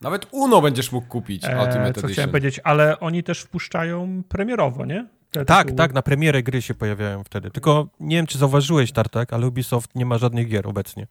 Nawet 0.00 0.26
Uno 0.30 0.60
będziesz 0.62 0.92
mógł 0.92 1.06
kupić, 1.06 1.44
E, 1.44 1.48
Ultimate 1.48 1.82
co 1.82 1.88
Edition. 1.90 2.10
chciałem 2.10 2.30
powiedzieć, 2.30 2.60
ale 2.64 3.00
oni 3.00 3.22
też 3.22 3.40
wpuszczają 3.40 4.22
premierowo, 4.28 4.84
nie? 4.86 5.06
Te 5.30 5.44
Tak, 5.44 5.66
tytuły. 5.66 5.76
tak, 5.78 5.92
na 5.94 6.02
premierę 6.02 6.42
gry 6.42 6.62
się 6.62 6.74
pojawiają 6.74 7.24
wtedy. 7.24 7.50
Tylko 7.50 7.88
nie 8.00 8.16
wiem, 8.16 8.26
czy 8.26 8.38
zauważyłeś, 8.38 8.92
Tartak, 8.92 9.32
ale 9.32 9.46
Ubisoft 9.46 9.94
nie 9.94 10.06
ma 10.06 10.18
żadnych 10.18 10.48
gier 10.48 10.68
obecnie. 10.68 11.06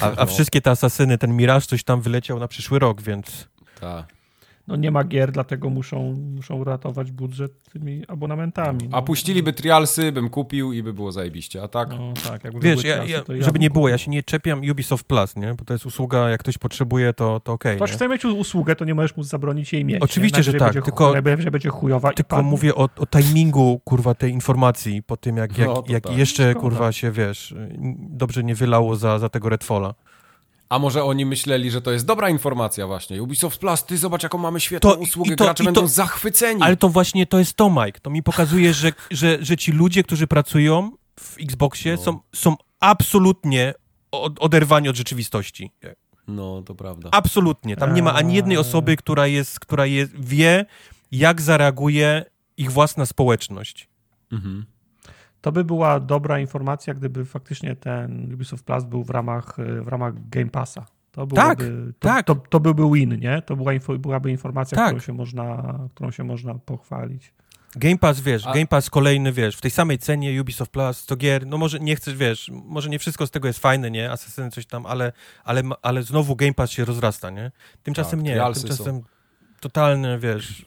A, 0.00 0.04
a 0.10 0.14
No. 0.14 0.26
wszystkie 0.26 0.60
te 0.60 0.70
asasyny, 0.70 1.18
ten 1.18 1.36
Mirage 1.36 1.66
coś 1.66 1.84
tam 1.84 2.00
wyleciał 2.00 2.38
na 2.38 2.48
przyszły 2.48 2.78
rok, 2.78 3.02
więc... 3.02 3.48
Tak. 3.80 4.15
No 4.68 4.76
nie 4.76 4.90
ma 4.90 5.04
gier, 5.04 5.32
dlatego 5.32 5.70
muszą, 5.70 6.12
muszą 6.34 6.64
ratować 6.64 7.12
budżet 7.12 7.52
tymi 7.72 8.02
abonamentami. 8.08 8.88
No. 8.90 8.96
A 8.98 9.02
puściliby 9.02 9.52
Trialsy, 9.52 10.12
bym 10.12 10.30
kupił 10.30 10.72
i 10.72 10.82
by 10.82 10.92
było 10.92 11.12
zajebiście, 11.12 11.62
a 11.62 11.68
tak? 11.68 11.90
No 11.90 12.12
tak, 12.28 12.44
jakby 12.44 12.60
Wiesz, 12.60 12.76
były 12.82 12.88
ja, 12.88 12.96
czasy, 12.98 13.10
ja, 13.10 13.22
to 13.22 13.32
żeby 13.42 13.58
nie 13.58 13.70
było, 13.70 13.88
ja 13.88 13.98
się 13.98 14.10
nie 14.10 14.22
czepiam 14.22 14.60
Ubisoft 14.70 15.06
Plus, 15.06 15.36
nie? 15.36 15.54
Bo 15.54 15.64
to 15.64 15.74
jest 15.74 15.86
usługa, 15.86 16.30
jak 16.30 16.40
ktoś 16.40 16.58
potrzebuje, 16.58 17.12
to, 17.12 17.40
to 17.40 17.52
okej, 17.52 17.76
Ktoś 17.76 17.90
nie? 17.90 17.96
chce 17.96 18.08
mieć 18.08 18.24
usługę, 18.24 18.76
to 18.76 18.84
nie 18.84 18.94
możesz 18.94 19.16
mu 19.16 19.22
zabronić 19.22 19.72
jej 19.72 19.84
mieć. 19.84 20.02
Oczywiście, 20.02 20.38
nie? 20.38 20.42
że 20.42 20.52
tak, 20.52 20.60
będzie 20.62 20.82
tylko- 20.82 21.10
chuj- 21.10 21.22
Najwyżej 21.24 21.50
będzie 21.50 21.68
chujowa 21.68 22.12
Tylko 22.12 22.42
mówię 22.42 22.74
o, 22.74 22.88
o 22.98 23.06
timingu, 23.06 23.80
kurwa, 23.84 24.14
tej 24.14 24.32
informacji, 24.32 25.02
po 25.02 25.16
tym 25.16 25.36
jak, 25.36 25.58
jak, 25.58 25.68
No, 25.68 25.82
jak 25.88 26.04
tak. 26.04 26.16
jeszcze, 26.16 26.50
Szkoda. 26.50 26.60
kurwa, 26.60 26.92
się, 26.92 27.10
wiesz, 27.10 27.54
dobrze 27.98 28.44
nie 28.44 28.54
wylało 28.54 28.96
za, 28.96 29.18
za 29.18 29.28
tego 29.28 29.48
Redfalla. 29.48 29.94
A 30.68 30.78
może 30.78 31.04
oni 31.04 31.26
myśleli, 31.26 31.70
że 31.70 31.82
to 31.82 31.92
jest 31.92 32.06
dobra 32.06 32.30
informacja 32.30 32.86
właśnie. 32.86 33.22
Ubisoft 33.22 33.60
Plus, 33.60 33.84
ty 33.84 33.98
zobacz 33.98 34.22
jaką 34.22 34.38
mamy 34.38 34.60
świetną 34.60 34.90
To- 34.90 34.96
usługę, 34.98 35.36
to- 35.36 35.44
gracze 35.44 35.62
i 35.62 35.66
będą 35.66 35.80
to- 35.80 35.88
zachwyceni. 35.88 36.62
Ale 36.62 36.76
to 36.76 36.88
właśnie 36.88 37.26
to 37.26 37.38
jest 37.38 37.54
to, 37.54 37.70
Mike. 37.70 38.00
To 38.00 38.10
mi 38.10 38.22
pokazuje, 38.22 38.74
że, 38.74 38.92
że, 39.10 39.38
że 39.40 39.56
ci 39.56 39.72
ludzie, 39.72 40.02
którzy 40.02 40.26
pracują 40.26 40.90
w 41.20 41.36
Xboxie 41.40 41.92
No. 41.96 42.02
są, 42.02 42.18
są 42.34 42.56
absolutnie 42.80 43.74
od, 44.12 44.38
oderwani 44.40 44.88
od 44.88 44.96
rzeczywistości. 44.96 45.72
No, 46.28 46.62
to 46.62 46.74
prawda. 46.74 47.08
Absolutnie. 47.12 47.76
Tam 47.76 47.94
nie 47.94 48.02
ma 48.02 48.14
ani 48.14 48.34
jednej 48.34 48.56
Eee. 48.56 48.60
osoby, 48.60 48.96
która 48.96 49.26
jest, 49.26 49.60
która 49.60 49.86
jest, 49.86 50.12
wie, 50.20 50.66
jak 51.12 51.40
zareaguje 51.40 52.24
ich 52.56 52.72
własna 52.72 53.06
społeczność. 53.06 53.88
Mhm. 54.32 54.66
To 55.46 55.52
by 55.52 55.64
była 55.64 56.00
dobra 56.00 56.38
informacja, 56.38 56.94
gdyby 56.94 57.24
faktycznie 57.24 57.76
ten 57.76 58.34
Ubisoft 58.34 58.64
Plus 58.64 58.84
był 58.84 59.04
w 59.04 59.10
ramach, 59.10 59.58
e, 59.58 59.82
w 59.82 59.88
ramach 59.88 60.28
Game 60.28 60.50
Passa. 60.50 60.86
To 61.12 61.26
Tak, 61.26 61.58
byłoby, 61.58 61.92
to, 61.98 62.08
tak. 62.08 62.26
To, 62.26 62.34
to 62.34 62.60
byłby 62.60 62.90
win, 62.98 63.20
nie? 63.20 63.42
To 63.42 63.56
była 63.56 63.72
info, 63.72 63.98
byłaby 63.98 64.30
informacja, 64.30 64.76
Tak. 64.76 64.86
którą, 64.86 65.00
się 65.00 65.12
można, 65.12 65.78
którą 65.94 66.10
się 66.10 66.24
można 66.24 66.54
pochwalić. 66.54 67.32
Game 67.76 67.98
Pass, 67.98 68.20
wiesz, 68.20 68.46
A- 68.46 68.52
Game 68.52 68.66
Pass 68.66 68.90
kolejny, 68.90 69.32
wiesz, 69.32 69.56
w 69.56 69.60
tej 69.60 69.70
samej 69.70 69.98
cenie 69.98 70.40
Ubisoft 70.40 70.72
Plus, 70.72 71.06
to 71.06 71.16
gier, 71.16 71.46
no 71.46 71.58
może 71.58 71.78
nie 71.80 71.96
chcesz, 71.96 72.16
wiesz, 72.16 72.50
może 72.64 72.88
nie 72.88 72.98
wszystko 72.98 73.26
z 73.26 73.30
tego 73.30 73.48
jest 73.48 73.58
fajne, 73.58 73.90
nie, 73.90 74.10
Assassin 74.10 74.50
coś 74.50 74.66
tam, 74.66 74.86
ale, 74.86 75.12
ale, 75.44 75.62
ale 75.82 76.02
znowu 76.02 76.36
Game 76.36 76.54
Pass 76.54 76.70
się 76.70 76.84
rozrasta, 76.84 77.30
nie? 77.30 77.50
Tymczasem 77.82 78.18
Tak, 78.20 78.28
nie, 78.28 78.40
tymczasem 78.54 79.02
totalny, 79.60 80.18
wiesz, 80.18 80.66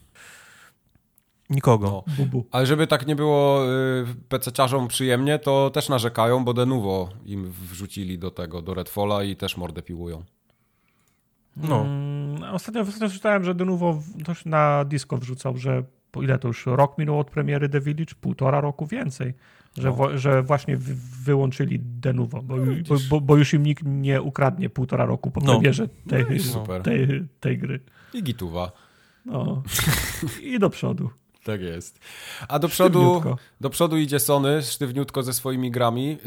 nikogo. 1.50 2.04
No. 2.08 2.14
Bubu. 2.18 2.46
Ale 2.52 2.66
żeby 2.66 2.88
tak 2.88 3.08
nie 3.08 3.16
było 3.16 3.66
y, 3.66 4.06
PC-ciarzom 4.30 4.88
przyjemnie, 4.88 5.40
to 5.40 5.70
też 5.70 5.90
narzekają, 5.90 6.46
bo 6.46 6.54
Denuvo 6.54 7.10
im 7.26 7.52
wrzucili 7.52 8.20
do 8.20 8.32
tego, 8.32 8.62
do 8.62 8.74
Redfalla 8.74 9.24
i 9.24 9.36
też 9.36 9.58
mordę 9.58 9.82
piłują. 9.82 10.24
No. 11.58 11.82
Mm, 11.82 12.44
ostatnio, 12.54 12.82
ostatnio 12.82 13.10
czytałem, 13.10 13.44
że 13.44 13.56
Denuvo 13.56 14.02
ktoś 14.24 14.46
na 14.46 14.86
disco 14.86 15.18
wrzucał, 15.18 15.58
że 15.58 15.84
po 16.12 16.24
ile 16.24 16.40
to 16.40 16.48
już 16.48 16.66
rok 16.66 16.98
minął 16.98 17.20
od 17.20 17.32
premiery 17.32 17.70
The 17.70 17.80
Village, 17.82 18.14
półtora 18.22 18.62
roku 18.62 18.88
więcej, 18.88 19.34
że, 19.78 19.90
No. 19.98 20.18
że 20.18 20.44
właśnie 20.44 20.78
wy, 20.78 20.96
wyłączyli 21.24 21.80
Denuvo, 21.80 22.42
bo, 22.42 22.56
bo, 22.58 22.66
widzisz. 22.66 23.10
bo, 23.10 23.22
bo 23.22 23.38
już 23.38 23.54
im 23.54 23.64
nikt 23.64 23.84
nie 23.86 24.22
ukradnie 24.22 24.70
półtora 24.70 25.06
roku 25.06 25.32
po 25.32 25.42
No. 25.42 25.52
premierze 25.54 25.88
tej, 26.08 26.26
No 26.30 26.44
super. 26.44 26.82
tej, 26.82 27.08
tej 27.40 27.58
gry. 27.58 27.80
I 28.14 28.24
gituwa. 28.24 28.72
No. 29.26 29.64
I 30.44 30.60
do 30.60 30.70
przodu. 30.70 31.10
Tak 31.52 31.62
jest. 31.62 32.00
A 32.48 32.60
do 32.60 32.68
przodu, 32.68 33.22
do 33.62 33.70
przodu 33.70 33.98
idzie 33.98 34.20
Sony 34.20 34.62
sztywniutko 34.64 35.24
ze 35.24 35.34
swoimi 35.34 35.72
grami. 35.72 36.18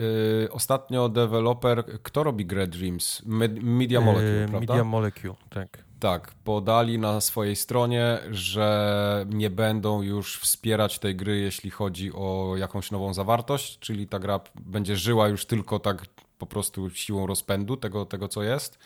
Yy, 0.42 0.48
ostatnio 0.52 1.08
deweloper, 1.08 1.84
kto 2.02 2.22
robi 2.22 2.46
grę 2.46 2.66
Dreams? 2.66 3.22
Med- 3.26 3.62
Media 3.62 4.00
Molecule, 4.00 4.32
Yy, 4.40 4.48
prawda? 4.48 4.72
Media 4.72 4.84
Molecule, 4.84 5.34
tak. 5.50 5.84
Tak, 6.00 6.32
podali 6.44 6.98
na 6.98 7.20
swojej 7.20 7.56
stronie, 7.56 8.18
że 8.30 9.26
nie 9.28 9.50
będą 9.50 10.02
już 10.02 10.38
wspierać 10.38 10.98
tej 10.98 11.16
gry, 11.16 11.38
jeśli 11.38 11.70
chodzi 11.70 12.12
o 12.12 12.54
jakąś 12.56 12.90
nową 12.90 13.14
zawartość, 13.14 13.78
czyli 13.78 14.06
ta 14.08 14.18
gra 14.18 14.40
będzie 14.54 14.96
żyła 14.96 15.28
już 15.28 15.46
tylko 15.46 15.78
tak 15.78 16.06
po 16.38 16.46
prostu 16.46 16.90
siłą 16.90 17.26
rozpędu 17.26 17.76
tego, 17.76 18.06
tego 18.06 18.28
co 18.28 18.42
jest, 18.42 18.78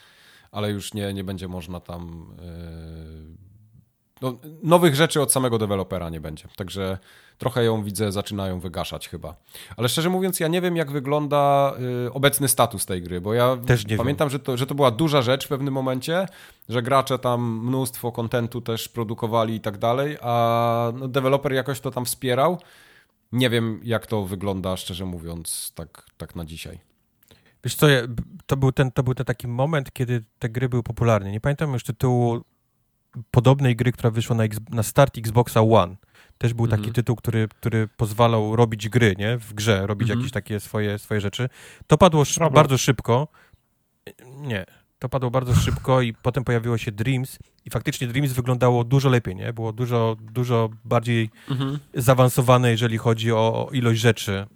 ale 0.53 0.71
już 0.71 0.95
nie, 0.95 1.15
nie 1.15 1.25
będzie 1.25 1.49
można 1.49 1.81
tam 1.81 2.27
yy, 2.39 3.47
no, 4.21 4.37
nowych 4.63 4.95
rzeczy 4.95 5.23
od 5.23 5.33
samego 5.33 5.59
dewelopera 5.59 6.11
nie 6.11 6.21
będzie. 6.21 6.49
Także 6.57 6.99
trochę 7.39 7.65
ją 7.65 7.83
widzę, 7.83 8.13
zaczynają 8.13 8.61
wygaszać 8.61 9.09
chyba. 9.09 9.37
Ale 9.77 9.89
szczerze 9.89 10.11
mówiąc, 10.11 10.41
ja 10.41 10.49
nie 10.49 10.61
wiem, 10.61 10.77
jak 10.77 10.91
wygląda 10.91 11.75
y, 12.07 12.13
obecny 12.13 12.49
status 12.49 12.87
tej 12.87 13.03
gry, 13.03 13.21
bo 13.21 13.35
ja 13.35 13.57
pamiętam, 13.97 14.31
że 14.31 14.39
to, 14.39 14.57
że 14.57 14.67
to 14.67 14.75
była 14.75 14.91
duża 14.91 15.23
rzecz 15.23 15.45
w 15.45 15.49
pewnym 15.49 15.75
momencie, 15.75 16.27
że 16.69 16.83
gracze 16.83 17.19
tam 17.19 17.61
mnóstwo 17.67 18.13
kontentu 18.13 18.61
też 18.61 18.89
produkowali 18.89 19.55
i 19.55 19.61
tak 19.61 19.79
dalej, 19.79 20.17
a 20.21 20.93
no, 20.95 21.09
deweloper 21.09 21.53
jakoś 21.53 21.81
to 21.81 21.91
tam 21.91 22.05
wspierał. 22.05 22.59
Nie 23.33 23.51
wiem, 23.51 23.81
jak 23.85 24.07
to 24.07 24.25
wygląda, 24.25 24.77
szczerze 24.77 25.05
mówiąc, 25.05 25.73
tak, 25.75 26.07
tak 26.17 26.37
na 26.37 26.45
dzisiaj. 26.45 26.79
Wiesz 27.65 27.75
co, 27.75 27.87
to 28.47 28.57
był, 28.57 28.73
ten, 28.73 28.93
to 28.93 29.03
był 29.03 29.15
ten 29.15 29.27
taki 29.27 29.49
moment, 29.49 29.93
kiedy 29.93 30.25
te 30.39 30.49
gry 30.49 30.69
były 30.69 30.83
popularne. 30.83 31.31
Nie 31.31 31.41
pamiętam 31.41 31.73
już 31.73 31.85
tytułu 31.85 32.41
podobnej 33.31 33.77
gry, 33.77 33.93
która 33.93 34.11
wyszła 34.11 34.37
na, 34.37 34.45
na 34.71 34.83
start 34.83 35.19
Xboxa 35.19 35.61
One. 35.61 35.97
Też 36.39 36.55
był 36.55 36.67
taki 36.67 36.81
mhm. 36.81 36.95
tytuł, 36.95 37.17
który, 37.17 37.49
który 37.49 37.89
pozwalał 37.89 38.57
robić 38.57 38.89
gry, 38.89 39.15
nie? 39.19 39.39
W 39.39 39.55
grze, 39.55 39.87
robić 39.87 40.09
mhm. 40.11 40.21
jakieś 40.21 40.33
takie 40.33 40.61
swoje, 40.61 40.99
swoje 40.99 41.21
rzeczy. 41.21 41.49
To 41.87 41.99
padło 41.99 42.23
sz 42.23 42.53
bardzo 42.53 42.79
szybko. 42.79 43.29
Nie, 44.41 44.67
to 44.99 45.09
padło 45.09 45.31
bardzo 45.31 45.55
szybko 45.55 46.01
i 46.01 46.15
potem 46.15 46.45
pojawiło 46.45 46.79
się 46.79 46.93
Dreams 46.93 47.39
i 47.65 47.71
faktycznie 47.71 48.07
Dreams 48.07 48.33
wyglądało 48.33 48.85
dużo 48.85 49.09
lepiej, 49.09 49.37
nie? 49.37 49.53
Było 49.53 49.73
dużo, 49.73 50.17
dużo 50.21 50.71
bardziej 50.85 51.31
mhm. 51.51 51.79
zaawansowane, 51.95 52.71
jeżeli 52.71 52.99
chodzi 52.99 53.33
o 53.33 53.69
ilość 53.73 54.01
rzeczy, 54.01 54.47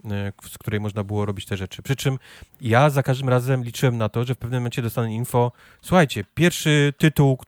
y, 0.44 0.48
z 0.48 0.58
której 0.58 0.80
można 0.80 1.04
było 1.04 1.26
robić 1.26 1.46
te 1.46 1.56
rzeczy. 1.56 1.82
Przy 1.82 1.96
czym 1.96 2.18
ja 2.60 2.90
za 2.90 3.02
każdym 3.02 3.28
razem 3.28 3.64
liczyłem 3.64 3.96
na 3.96 4.08
to, 4.08 4.24
że 4.24 4.34
w 4.34 4.38
pewnym 4.38 4.60
momencie 4.60 4.82
dostanę 4.82 5.14
info, 5.14 5.52
słuchajcie, 5.82 6.24
pierwszy 6.34 6.92
tytuł, 6.98 7.38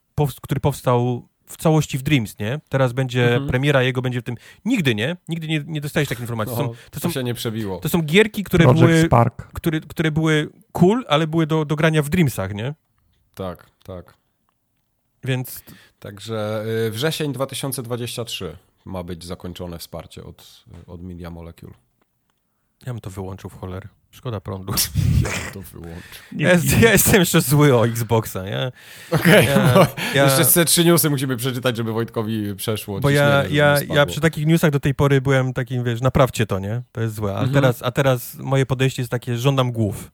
który 0.42 0.60
powstał 0.60 1.28
w 1.46 1.56
całości 1.56 1.98
w 1.98 2.02
Dreams, 2.02 2.38
nie? 2.38 2.60
Teraz 2.68 2.92
będzie 2.92 3.24
mhm. 3.24 3.46
premiera 3.46 3.82
jego, 3.82 4.02
będzie 4.02 4.20
w 4.20 4.24
tym. 4.24 4.36
Nigdy 4.64 4.94
nie, 4.94 5.16
nigdy 5.28 5.48
nie, 5.48 5.64
nie 5.66 5.80
dostajesz 5.80 6.08
takiej 6.08 6.22
informacji. 6.22 6.56
To, 6.56 6.62
są, 6.62 6.74
to, 6.90 7.00
są, 7.00 7.10
się 7.10 7.24
nie 7.24 7.34
przebiło. 7.34 7.78
To 7.78 7.88
są 7.88 8.02
gierki, 8.02 8.44
które 8.44 8.74
były, 8.74 9.08
które, 9.52 9.80
które 9.80 10.10
były 10.10 10.48
cool, 10.72 11.04
ale 11.08 11.26
były 11.26 11.46
do, 11.46 11.64
do 11.64 11.76
grania 11.76 12.02
w 12.02 12.08
Dreamsach, 12.08 12.54
nie? 12.54 12.74
Tak, 13.34 13.70
tak. 13.84 14.14
Więc... 15.24 15.62
Także 15.98 16.64
y, 16.86 16.90
wrzesień 16.90 17.32
2023 17.32 18.56
ma 18.84 19.02
być 19.02 19.24
zakończone 19.24 19.78
wsparcie 19.78 20.24
od, 20.24 20.64
od 20.86 21.02
Media 21.02 21.30
Molecule. 21.30 21.72
Ja 22.86 22.92
bym 22.92 23.00
to 23.00 23.10
wyłączył 23.10 23.50
w 23.50 23.60
cholerę. 23.60 23.88
Szkoda 24.10 24.40
prądu. 24.40 24.72
Ja 25.22 25.30
bym 25.30 25.52
to 25.62 25.70
wyłączył. 25.70 26.02
Ja, 26.36 26.50
ja, 26.80 26.92
jestem 26.92 27.20
jeszcze 27.20 27.40
zły 27.40 27.76
o 27.76 27.86
Xboxa, 27.86 28.44
nie? 28.44 28.72
Okej, 29.10 29.52
okay, 29.52 29.86
ja, 30.14 30.24
jeszcze 30.24 30.44
te 30.44 30.64
trzy 30.64 30.84
newsy 30.84 31.10
musimy 31.10 31.36
przeczytać, 31.36 31.76
żeby 31.76 31.92
Wojtkowi 31.92 32.54
przeszło. 32.56 33.00
Bo 33.00 33.10
ja, 33.10 33.44
ja, 33.50 33.76
ja 33.88 34.06
przy 34.06 34.20
takich 34.20 34.46
newsach 34.46 34.70
do 34.70 34.80
tej 34.80 34.94
pory 34.94 35.20
byłem 35.20 35.52
takim, 35.52 35.84
wiesz, 35.84 36.00
naprawcie 36.00 36.46
to, 36.46 36.58
nie? 36.58 36.82
To 36.92 37.00
jest 37.00 37.14
złe. 37.14 37.30
A, 37.30 37.38
mhm. 37.38 37.52
teraz, 37.52 37.82
a 37.82 37.90
teraz 37.90 38.34
moje 38.34 38.66
podejście 38.66 39.02
jest 39.02 39.10
takie, 39.10 39.36
żądam 39.36 39.72
głów. 39.72 40.10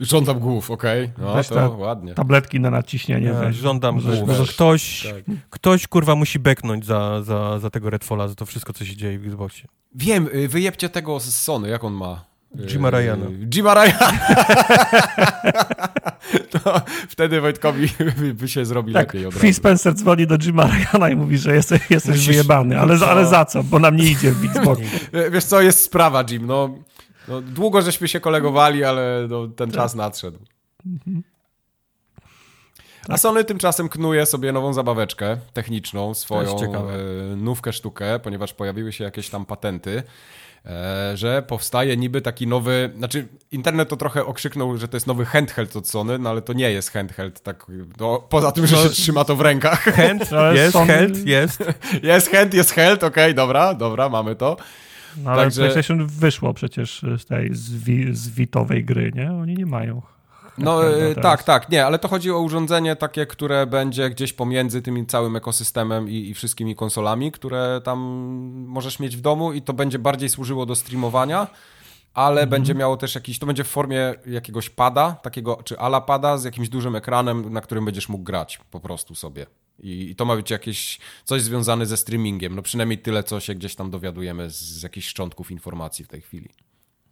Żądam 0.00 0.38
głów, 0.38 0.70
okej. 0.70 1.04
Okay. 1.04 1.26
No, 1.26 1.34
weź 1.34 1.48
to 1.48 1.76
ładnie. 1.78 2.14
Tabletki 2.14 2.60
na 2.60 2.70
nadciśnienie. 2.70 3.26
Ja. 3.26 3.52
Żądam 3.52 4.00
głów. 4.00 4.26
Może 4.26 4.52
ktoś, 4.52 5.02
tak. 5.02 5.36
ktoś 5.50 5.86
kurwa 5.86 6.14
musi 6.14 6.38
beknąć 6.38 6.86
za, 6.86 7.22
za, 7.22 7.58
za 7.58 7.70
tego 7.70 7.90
Redfalla, 7.90 8.28
za 8.28 8.34
to 8.34 8.46
wszystko, 8.46 8.72
co 8.72 8.84
się 8.84 8.96
dzieje 8.96 9.18
w 9.18 9.26
Xboxie. 9.26 9.68
Wiem, 9.94 10.28
y, 10.34 10.48
wyjebcie 10.48 10.88
tego 10.88 11.20
z 11.20 11.34
Sony, 11.34 11.68
jak 11.68 11.84
on 11.84 11.92
ma? 11.92 12.24
Jima 12.56 12.90
Ryana. 12.90 13.26
Jima 13.54 13.74
Ryana. 13.74 14.12
to 16.52 16.80
wtedy 17.08 17.40
Wojtkowi 17.40 17.88
by 18.34 18.48
się 18.48 18.64
zrobi 18.64 18.92
tak, 18.92 19.14
lepiej 19.14 19.26
od 19.26 19.34
Phil 19.34 19.54
Spencer 19.54 19.94
dzwoni 19.94 20.26
do 20.26 20.38
Jima 20.38 20.66
Ryana 20.66 21.10
i 21.10 21.16
mówi, 21.16 21.38
że 21.38 21.54
jesteś, 21.54 21.90
jesteś 21.90 22.12
Musisz... 22.12 22.26
wyjebany, 22.26 22.80
ale, 22.80 23.06
ale 23.06 23.26
za 23.26 23.44
co? 23.44 23.62
Bo 23.62 23.78
nam 23.78 23.96
nie 23.96 24.04
idzie 24.04 24.32
w 24.32 24.44
Xbox. 24.56 24.80
Wiesz 25.32 25.44
co, 25.44 25.60
jest 25.60 25.80
sprawa, 25.80 26.24
Jim, 26.30 26.46
no, 26.46 26.74
no 27.28 27.40
długo 27.40 27.82
żeśmy 27.82 28.08
się 28.08 28.20
kolegowali, 28.20 28.84
ale 28.84 29.26
no, 29.28 29.48
ten 29.48 29.70
czas 29.70 29.92
tak. 29.92 29.98
nadszedł. 29.98 30.38
A 33.08 33.18
Sony 33.18 33.44
tymczasem 33.44 33.88
knuje 33.88 34.26
sobie 34.26 34.52
nową 34.52 34.72
zabaweczkę 34.72 35.36
techniczną, 35.52 36.14
swoją 36.14 36.56
e, 36.60 36.76
nówkę 37.36 37.72
sztukę, 37.72 38.18
ponieważ 38.18 38.54
pojawiły 38.54 38.92
się 38.92 39.04
jakieś 39.04 39.30
tam 39.30 39.46
patenty. 39.46 40.02
E, 40.66 41.16
że 41.16 41.42
powstaje 41.42 41.96
niby 41.96 42.20
taki 42.20 42.46
nowy, 42.46 42.90
znaczy 42.96 43.28
internet 43.52 43.88
to 43.88 43.96
trochę 43.96 44.26
okrzyknął, 44.26 44.76
że 44.76 44.88
to 44.88 44.96
jest 44.96 45.06
nowy 45.06 45.24
handheld 45.24 45.76
od 45.76 45.88
Sony, 45.88 46.18
no 46.18 46.30
ale 46.30 46.42
to 46.42 46.52
nie 46.52 46.70
jest 46.70 46.90
handheld, 46.90 47.40
tak, 47.40 47.66
no, 48.00 48.18
poza 48.28 48.52
tym, 48.52 48.66
że 48.66 48.76
no, 48.76 48.82
się 48.82 48.88
trzyma 48.88 49.24
to 49.24 49.36
w 49.36 49.40
rękach. 49.40 49.82
Hand, 49.82 50.30
jest, 50.54 50.76
hand, 50.76 51.26
jest. 51.26 51.64
jest 52.02 52.30
hand, 52.30 52.54
jest 52.54 52.70
held, 52.70 53.04
okej, 53.04 53.24
okay, 53.24 53.34
dobra, 53.34 53.74
dobra, 53.74 54.08
mamy 54.08 54.36
to. 54.36 54.56
No 55.24 55.30
ale 55.30 55.42
Także... 55.42 55.60
PlayStation 55.60 56.06
wyszło 56.06 56.54
przecież 56.54 57.04
z 57.18 57.26
tej 57.26 57.50
z, 57.52 58.28
witowej 58.28 58.84
gry, 58.84 59.12
nie? 59.14 59.32
Oni 59.32 59.54
nie 59.54 59.66
mają 59.66 60.02
no 60.58 60.88
e, 60.88 61.14
tak, 61.14 61.42
tak, 61.42 61.68
nie, 61.68 61.86
ale 61.86 61.98
to 61.98 62.08
chodzi 62.08 62.30
o 62.30 62.40
urządzenie 62.40 62.96
takie, 62.96 63.26
które 63.26 63.66
będzie 63.66 64.10
gdzieś 64.10 64.32
pomiędzy 64.32 64.82
tym 64.82 65.06
całym 65.06 65.36
ekosystemem 65.36 66.08
i, 66.08 66.14
i, 66.14 66.34
wszystkimi 66.34 66.76
konsolami, 66.76 67.32
które 67.32 67.80
tam 67.84 67.98
możesz 68.66 69.00
mieć 69.00 69.16
w 69.16 69.20
domu 69.20 69.52
i 69.52 69.62
to 69.62 69.72
będzie 69.72 69.98
bardziej 69.98 70.28
służyło 70.28 70.66
do 70.66 70.74
streamowania, 70.76 71.46
ale 72.14 72.42
mhm. 72.42 72.50
będzie 72.50 72.74
miało 72.74 72.96
też 72.96 73.14
jakiś, 73.14 73.38
to 73.38 73.46
będzie 73.46 73.64
w 73.64 73.68
formie 73.68 74.14
jakiegoś 74.26 74.70
pada, 74.70 75.12
takiego, 75.12 75.58
czy 75.64 75.78
ala 75.78 76.00
pada 76.00 76.38
z 76.38 76.44
jakimś 76.44 76.68
dużym 76.68 76.96
ekranem, 76.96 77.52
na 77.52 77.60
którym 77.60 77.84
będziesz 77.84 78.08
mógł 78.08 78.24
grać 78.24 78.60
po 78.70 78.80
prostu 78.80 79.14
sobie. 79.14 79.46
I, 79.78 80.10
I, 80.10 80.16
to 80.16 80.24
ma 80.24 80.36
być 80.36 80.50
jakieś 80.50 80.98
coś 81.24 81.42
związane 81.42 81.86
ze 81.86 81.96
streamingiem. 81.96 82.54
No 82.54 82.62
przynajmniej 82.62 82.98
tyle, 82.98 83.22
co 83.22 83.40
się 83.40 83.54
gdzieś 83.54 83.74
tam 83.74 83.90
dowiadujemy 83.90 84.50
z, 84.50 84.60
z 84.60 84.82
jakichś 84.82 85.06
szczątków 85.08 85.50
informacji 85.50 86.04
w 86.04 86.08
tej 86.08 86.20
chwili. 86.20 86.48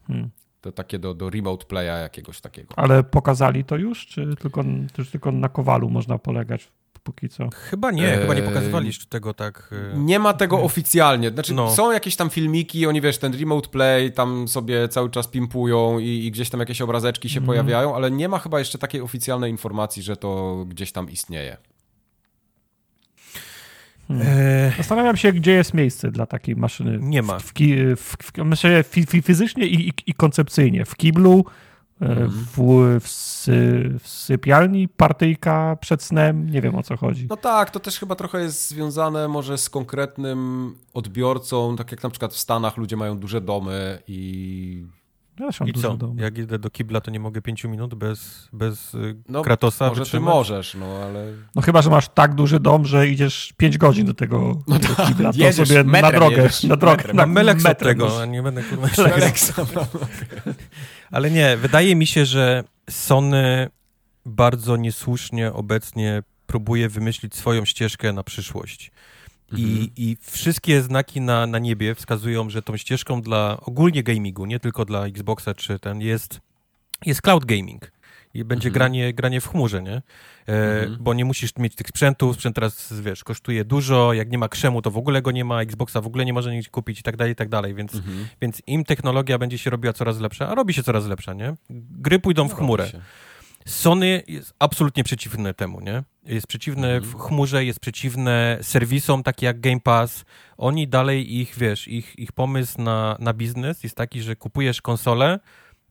Hmm. 0.07 0.31
To 0.61 0.73
takie 0.73 0.99
do, 0.99 1.15
do 1.15 1.31
remote 1.31 1.67
playa 1.67 2.03
jakiegoś 2.03 2.41
takiego. 2.41 2.75
Ale 2.77 3.05
pokazali 3.05 3.65
to 3.65 3.77
już, 3.77 4.07
czy 4.07 4.37
tylko, 4.37 4.65
czy 4.93 5.07
tylko 5.07 5.33
na 5.33 5.49
Kowalu 5.49 5.91
można 5.91 6.19
polegać 6.19 6.69
póki 7.07 7.29
co? 7.29 7.49
Chyba 7.55 7.91
nie, 7.91 8.13
eee, 8.13 8.21
chyba 8.21 8.35
nie 8.35 8.43
pokazywali 8.43 8.87
jeszcze 8.87 9.07
tego 9.07 9.35
tak. 9.35 9.71
E, 9.95 9.99
nie 9.99 10.19
ma 10.19 10.35
tego 10.35 10.63
oficjalnie. 10.63 11.31
Znaczy, 11.31 11.55
no. 11.55 11.71
są 11.71 11.93
jakieś 11.93 12.17
tam 12.17 12.31
filmiki, 12.31 12.87
oni 12.87 13.01
wiesz, 13.01 13.19
ten 13.19 13.35
remote 13.35 13.69
play 13.69 14.13
tam 14.13 14.49
sobie 14.49 14.89
cały 14.89 15.11
czas 15.11 15.29
pimpują 15.29 15.99
i, 15.99 16.09
i 16.09 16.31
gdzieś 16.31 16.51
tam 16.51 16.61
jakieś 16.61 16.81
obrazeczki 16.81 17.29
się 17.29 17.39
mm. 17.39 17.47
pojawiają, 17.47 17.95
ale 17.95 18.11
nie 18.11 18.29
ma 18.29 18.39
chyba 18.39 18.59
jeszcze 18.59 18.79
takiej 18.79 19.01
oficjalnej 19.01 19.51
informacji, 19.51 20.03
że 20.03 20.17
to 20.17 20.65
gdzieś 20.69 20.93
tam 20.93 21.11
istnieje. 21.11 21.57
Hmm. 24.09 24.27
E, 24.27 24.73
Zastanawiam 24.77 25.17
się, 25.17 25.33
gdzie 25.33 25.53
jest 25.53 25.75
miejsce 25.75 26.11
dla 26.11 26.27
takiej 26.27 26.57
maszyny. 26.57 26.99
Nie 27.01 27.23
ma. 27.23 27.39
W, 27.39 27.53
w, 27.97 28.17
w, 28.23 28.45
myślę, 28.45 28.85
fizycznie 29.23 29.67
i, 29.67 29.89
i, 29.89 29.93
i, 30.07 30.15
koncepcyjnie. 30.15 30.85
W 30.85 30.97
kiblu, 30.97 31.45
hmm. 31.99 32.29
w, 32.31 32.57
w, 33.01 33.09
w 34.03 34.09
sypialni, 34.09 34.89
partyjka 34.89 35.77
przed 35.81 36.03
snem, 36.03 36.51
nie 36.51 36.63
wiem 36.63 36.75
o 36.75 36.83
co 36.83 36.97
chodzi. 36.97 37.27
No 37.31 37.37
tak, 37.37 37.71
to 37.71 37.81
też 37.81 37.99
chyba 37.99 38.15
trochę 38.15 38.41
jest 38.41 38.69
związane 38.69 39.29
może 39.29 39.59
z 39.59 39.71
konkretnym 39.71 40.75
odbiorcą, 40.95 41.77
tak 41.77 41.91
jak 41.91 42.03
na 42.03 42.11
przykład 42.11 42.33
w 42.33 42.39
Stanach 42.39 42.77
ludzie 42.77 42.97
mają 42.97 43.19
duże 43.19 43.41
domy 43.41 43.99
i 44.09 44.87
ja 45.41 45.67
I 45.67 45.73
co? 45.73 45.99
Jak 46.17 46.39
idę 46.39 46.59
do 46.59 46.71
kibla, 46.71 47.01
to 47.01 47.11
nie 47.11 47.21
mogę 47.21 47.43
pięciu 47.43 47.69
minut 47.69 47.95
bez, 47.95 48.49
bez 48.53 48.95
y, 48.95 49.17
no, 49.29 49.43
Kratosa 49.43 49.89
Może 49.89 50.01
wytrzymać? 50.01 50.33
ty 50.33 50.35
możesz, 50.35 50.75
no 50.75 50.87
ale... 50.87 51.33
No 51.55 51.63
chyba, 51.63 51.83
że 51.83 51.91
masz 51.91 52.09
tak 52.09 52.35
duży 52.35 52.61
dom, 52.61 52.85
że 52.85 53.09
idziesz 53.09 53.55
pięć 53.57 53.79
godzin 53.79 54.07
do 54.07 54.15
tego, 54.15 54.63
no 54.69 54.79
do 54.79 54.89
tak, 54.89 55.07
kibla, 55.07 55.33
to 55.33 55.39
jedziesz, 55.39 55.69
sobie 55.69 55.85
na 55.85 56.13
drogę, 56.13 56.37
jedziesz, 56.37 56.63
na 56.63 56.77
drogę, 56.77 56.97
metrem. 56.97 57.17
na 57.17 57.27
Melex 57.27 57.67
od 57.67 57.79
tego, 57.79 58.23
a 58.23 58.27
nie 58.27 58.43
będę 58.43 58.63
kurwa 58.63 58.89
Ale 61.11 61.31
nie, 61.31 61.57
wydaje 61.57 61.97
mi 61.97 62.07
się, 62.07 62.27
że 62.27 62.65
Sony 62.91 63.71
bardzo 64.27 64.77
niesłusznie 64.77 65.53
obecnie 65.53 66.23
próbuje 66.47 66.89
wymyślić 66.89 67.35
swoją 67.35 67.65
ścieżkę 67.65 68.13
na 68.13 68.23
przyszłość. 68.23 68.91
I, 69.53 69.65
mhm. 69.65 69.89
I 69.97 70.17
wszystkie 70.21 70.83
znaki 70.83 71.21
na, 71.21 71.47
na 71.47 71.59
niebie 71.59 71.95
wskazują, 71.95 72.51
że 72.51 72.63
tą 72.63 72.77
ścieżką 72.77 73.23
dla 73.23 73.61
ogólnie 73.61 74.03
gamingu, 74.03 74.47
nie 74.47 74.61
tylko 74.61 74.85
dla 74.85 75.07
Xboxa 75.07 75.55
czy 75.55 75.79
ten, 75.79 76.01
jest, 76.01 76.41
jest 77.07 77.23
cloud 77.23 77.45
gaming. 77.45 77.97
I 78.35 78.45
będzie 78.45 78.69
mhm. 78.69 78.73
granie, 78.73 79.15
granie 79.15 79.41
w 79.41 79.49
chmurze, 79.49 79.83
nie? 79.83 79.93
E, 79.93 80.03
mhm. 80.47 80.97
Bo 81.01 81.15
nie 81.15 81.25
musisz 81.25 81.57
mieć 81.57 81.75
tych 81.75 81.89
sprzętów, 81.89 82.35
sprzęt 82.35 82.55
teraz, 82.55 82.93
wiesz, 83.01 83.25
kosztuje 83.25 83.65
dużo, 83.65 84.13
jak 84.13 84.31
nie 84.31 84.39
ma 84.39 84.49
krzemu, 84.49 84.83
to 84.83 84.91
w 84.91 84.97
ogóle 84.97 85.23
go 85.23 85.31
nie 85.31 85.45
ma, 85.45 85.63
Xboxa 85.63 86.01
w 86.01 86.07
ogóle 86.07 86.25
nie 86.25 86.33
można 86.33 86.53
nic 86.53 86.69
kupić 86.69 87.01
i 87.01 87.03
tak 87.03 87.17
dalej, 87.17 87.33
i 87.33 87.37
tak 87.37 87.49
dalej, 87.49 87.75
więc, 87.75 87.95
mhm. 87.95 88.27
więc 88.41 88.63
im 88.67 88.85
technologia 88.85 89.39
będzie 89.39 89.59
się 89.59 89.71
robiła 89.71 89.93
coraz 89.93 90.21
lepsza, 90.21 90.49
a 90.49 90.55
robi 90.55 90.75
się 90.75 90.83
coraz 90.83 91.07
lepsza, 91.07 91.35
nie? 91.35 91.55
Gry 91.71 92.19
pójdą 92.19 92.49
w 92.49 92.55
chmurę. 92.55 92.91
Sony 93.67 94.23
jest 94.29 94.55
absolutnie 94.59 95.05
przeciwne 95.05 95.55
temu, 95.55 95.81
nie? 95.81 96.03
Jest 96.27 96.47
przeciwne 96.47 97.01
w 97.01 97.05
mhm. 97.05 97.25
chmurze, 97.25 97.65
jest 97.65 97.81
przeciwne 97.81 98.59
serwisom, 98.63 99.23
takie 99.23 99.47
jak 99.47 99.61
Game 99.61 99.81
Pass. 99.81 100.25
Oni 100.57 100.89
dalej 100.89 101.37
ich, 101.41 101.55
wiesz, 101.59 101.89
ich, 101.89 102.19
ich 102.19 102.33
pomysł 102.33 102.81
na, 102.83 103.17
na 103.19 103.33
biznes 103.33 103.83
jest 103.83 103.97
taki, 103.97 104.23
że 104.23 104.37
kupujesz 104.37 104.83
konsolę, 104.83 105.39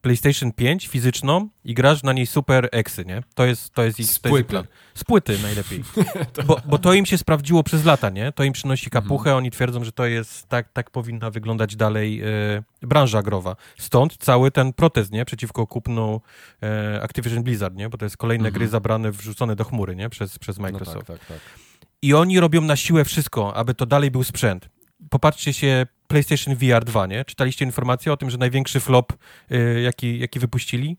PlayStation 0.06 0.52
5 0.52 0.88
fizyczną 0.88 1.50
i 1.64 1.74
grasz 1.74 2.04
na 2.04 2.14
niej 2.14 2.28
super 2.28 2.70
eksy, 2.72 3.06
nie? 3.06 3.24
To 3.36 3.46
jest, 3.46 3.74
to 3.74 3.84
jest 3.84 4.00
ich, 4.00 4.06
z 4.06 4.20
płyty. 4.20 4.50
plan. 4.50 4.66
Z 4.96 5.04
płyty 5.04 5.38
najlepiej. 5.44 5.84
bo, 6.48 6.62
bo 6.66 6.78
to 6.78 6.94
im 6.94 7.06
się 7.06 7.18
sprawdziło 7.18 7.64
przez 7.64 7.86
lata, 7.86 8.10
nie? 8.10 8.32
To 8.32 8.44
im 8.44 8.54
przynosi 8.54 8.90
kapuchę, 8.90 9.30
mhm. 9.30 9.38
oni 9.38 9.52
twierdzą, 9.52 9.84
że 9.84 9.92
to 9.92 10.06
jest, 10.06 10.48
tak, 10.48 10.74
tak 10.74 10.92
powinna 10.92 11.32
wyglądać 11.32 11.76
dalej 11.76 12.22
e, 12.22 12.28
branża 12.82 13.22
growa. 13.22 13.56
Stąd 13.78 14.18
cały 14.18 14.52
ten 14.52 14.74
protest, 14.74 15.12
nie? 15.12 15.26
Przeciwko 15.26 15.68
kupnu 15.68 16.22
e, 16.64 17.02
Activision 17.04 17.44
Blizzard, 17.44 17.76
nie? 17.76 17.90
Bo 17.90 17.98
to 17.98 18.06
jest 18.06 18.18
kolejne 18.18 18.48
mhm. 18.48 18.54
gry 18.54 18.68
zabrane, 18.68 19.12
wrzucone 19.12 19.56
do 19.56 19.64
chmury, 19.64 19.96
nie? 19.96 20.10
Przez, 20.10 20.40
przez 20.40 20.60
Microsoft. 20.60 21.10
No 21.10 21.16
tak, 21.16 21.20
tak, 21.20 21.28
tak. 21.28 21.40
I 22.02 22.14
oni 22.14 22.40
robią 22.40 22.62
na 22.62 22.76
siłę 22.76 23.06
wszystko, 23.06 23.56
aby 23.56 23.74
to 23.74 23.86
dalej 23.86 24.12
był 24.12 24.24
sprzęt 24.24 24.70
popatrzcie 25.10 25.54
się 25.54 25.86
PlayStation 26.08 26.56
VR 26.56 26.86
2, 26.86 27.08
nie? 27.08 27.26
Czytaliście 27.26 27.66
informację 27.66 28.14
o 28.14 28.18
tym, 28.18 28.30
że 28.30 28.38
największy 28.38 28.80
flop, 28.80 29.14
y, 29.52 29.82
jaki, 29.82 30.20
jaki 30.20 30.40
wypuścili? 30.40 30.98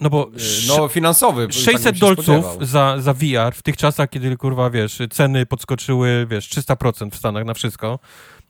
No 0.00 0.10
bo... 0.10 0.28
Y, 0.28 0.68
no 0.68 0.88
finansowy. 0.88 1.52
600 1.52 1.82
tak 1.82 1.98
dolców 1.98 2.44
za, 2.60 3.00
za 3.00 3.14
VR 3.14 3.54
w 3.54 3.62
tych 3.62 3.76
czasach, 3.76 4.10
kiedy, 4.10 4.36
kurwa, 4.36 4.70
wiesz, 4.70 4.98
ceny 5.10 5.46
podskoczyły, 5.46 6.26
wiesz, 6.30 6.48
300% 6.48 7.10
w 7.10 7.16
Stanach 7.16 7.44
na 7.44 7.54
wszystko, 7.54 7.98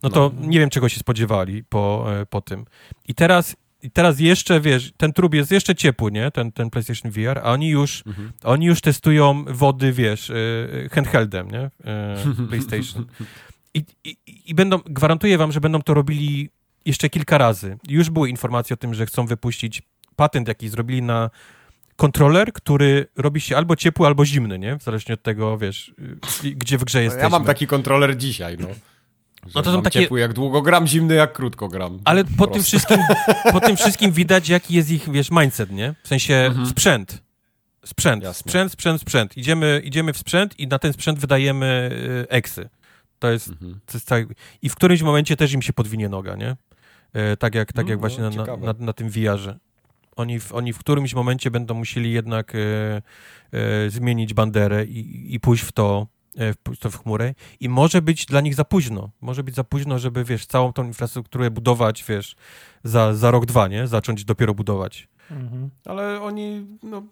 no 0.02 0.10
to 0.10 0.32
no. 0.40 0.47
nie 0.47 0.59
wiem, 0.59 0.70
czego 0.70 0.88
się 0.88 1.01
spodziewali 1.01 1.64
po, 1.64 2.06
e, 2.20 2.26
po 2.26 2.40
tym. 2.40 2.64
I 3.09 3.14
teraz 3.14 3.56
i 3.82 3.90
teraz 3.90 4.20
jeszcze, 4.20 4.60
wiesz, 4.60 4.93
ten 4.97 5.12
trup 5.12 5.34
jest 5.34 5.51
jeszcze 5.51 5.74
ciepły, 5.74 6.12
nie? 6.12 6.30
Ten, 6.30 6.52
ten 6.52 6.70
PlayStation 6.70 7.12
VR, 7.12 7.38
a 7.38 7.52
oni 7.52 7.68
już, 7.68 8.02
mhm. 8.06 8.32
oni 8.44 8.66
już 8.66 8.80
testują 8.80 9.44
wody, 9.48 9.93
wiesz, 9.93 10.30
e, 10.30 10.34
handheldem, 10.90 11.51
nie? 11.51 11.70
E, 11.84 12.16
PlayStation. 12.48 13.06
I, 13.74 13.84
i, 14.05 14.16
I 14.47 14.55
będą, 14.55 14.78
gwarantuję 14.78 15.39
wam, 15.39 15.52
że 15.52 15.60
będą 15.60 15.82
to 15.82 15.94
robili 15.94 16.51
jeszcze 16.85 17.09
kilka 17.09 17.39
razy. 17.39 17.78
Już 17.89 18.10
były 18.10 18.31
informacje 18.31 18.74
o 18.74 18.77
tym, 18.77 18.94
że 18.94 19.06
chcą 19.06 19.27
wypuścić 19.27 19.82
patent, 20.16 20.48
jaki 20.48 20.68
zrobili 20.68 21.02
na 21.02 21.31
kontroler, 21.97 22.52
który 22.52 23.06
robi 23.16 23.40
się 23.40 23.56
albo 23.56 23.77
ciepły, 23.77 24.06
albo 24.06 24.24
zimny, 24.24 24.59
nie? 24.59 24.78
Zależnie 24.81 25.14
od 25.14 25.23
tego, 25.23 25.59
wiesz, 25.59 25.94
gdzie 26.43 26.78
w 26.78 26.85
grze 26.85 27.02
jesteśmy. 27.02 27.23
Ja 27.23 27.28
mam 27.28 27.44
taki 27.44 27.66
kontroler 27.66 28.16
dzisiaj, 28.16 28.56
no. 28.60 28.68
No 29.55 29.62
to 29.62 29.73
są 29.73 29.82
takie... 29.82 30.01
ciepły 30.01 30.20
jak 30.20 30.32
długo 30.32 30.62
gram, 30.62 30.86
zimny 30.86 31.14
jak 31.14 31.32
krótko 31.32 31.68
gram. 31.68 31.98
Ale 32.05 32.24
po 32.24 32.47
tym, 32.47 32.62
wszystkim, 32.62 32.98
po 33.52 33.60
tym 33.60 33.77
wszystkim 33.77 34.12
widać, 34.12 34.48
jaki 34.48 34.74
jest 34.74 34.90
ich, 34.90 35.10
wiesz, 35.10 35.31
mindset, 35.31 35.70
nie? 35.70 35.94
W 36.02 36.09
sensie 36.09 36.35
mhm. 36.35 36.66
sprzęt. 36.66 37.23
Sprzęt, 37.85 38.23
Jasne. 38.23 38.51
sprzęt, 38.51 38.73
sprzęt, 38.73 39.01
sprzęt. 39.01 39.36
Idziemy, 39.36 39.82
idziemy 39.85 40.12
w 40.12 40.18
sprzęt 40.18 40.60
i 40.60 40.66
na 40.66 40.78
ten 40.78 40.93
sprzęt 40.93 41.18
wydajemy 41.18 41.90
y, 41.93 42.28
eksy. 42.28 42.68
To 43.18 43.30
jest, 43.30 43.48
mhm. 43.48 43.80
to 43.86 43.93
jest 43.94 44.09
tak... 44.09 44.26
I 44.62 44.68
w 44.68 44.74
którymś 44.74 45.02
momencie 45.02 45.36
też 45.36 45.52
im 45.52 45.62
się 45.62 45.72
podwinie 45.72 46.09
noga, 46.09 46.36
nie? 46.36 46.56
E, 47.12 47.36
tak 47.36 47.55
jak, 47.55 47.72
tak 47.72 47.88
jak 47.88 47.97
no, 47.97 48.01
właśnie 48.01 48.24
no, 48.24 48.30
na, 48.30 48.56
na, 48.56 48.74
na, 48.78 48.93
tym 48.93 49.10
VR-ze. 49.10 49.59
Oni 50.16 50.40
w, 50.40 50.55
oni 50.55 50.72
w 50.72 50.78
którymś 50.78 51.14
momencie 51.14 51.51
będą 51.51 51.74
musieli 51.74 52.12
jednak 52.12 52.55
e, 52.55 52.59
e, 53.52 53.90
zmienić 53.90 54.34
banderę 54.34 54.84
i, 54.84 55.34
i 55.34 55.40
pójść 55.40 55.64
w 55.64 55.72
to, 55.72 56.06
e, 56.36 56.52
w 56.52 56.78
to 56.78 56.90
w 56.90 57.02
chmurę 57.02 57.34
i 57.60 57.68
może 57.68 58.02
być 58.02 58.26
dla 58.26 58.40
nich 58.40 58.55
za 58.55 58.64
późno. 58.64 59.10
Może 59.20 59.43
być 59.43 59.55
za 59.55 59.64
późno, 59.64 59.98
żeby, 59.98 60.24
wiesz, 60.24 60.47
całą 60.47 60.72
tą 60.72 60.84
infrastrukturę 60.84 61.51
budować, 61.51 62.05
wiesz, 62.09 62.36
za, 62.84 63.14
za 63.14 63.30
rok, 63.30 63.47
dwa, 63.47 63.68
nie? 63.68 63.86
Zacząć 63.86 64.24
dopiero 64.24 64.55
budować. 64.55 65.09
Mhm. 65.30 65.70
Ale 65.84 66.22
oni, 66.22 66.66
no, 66.82 67.02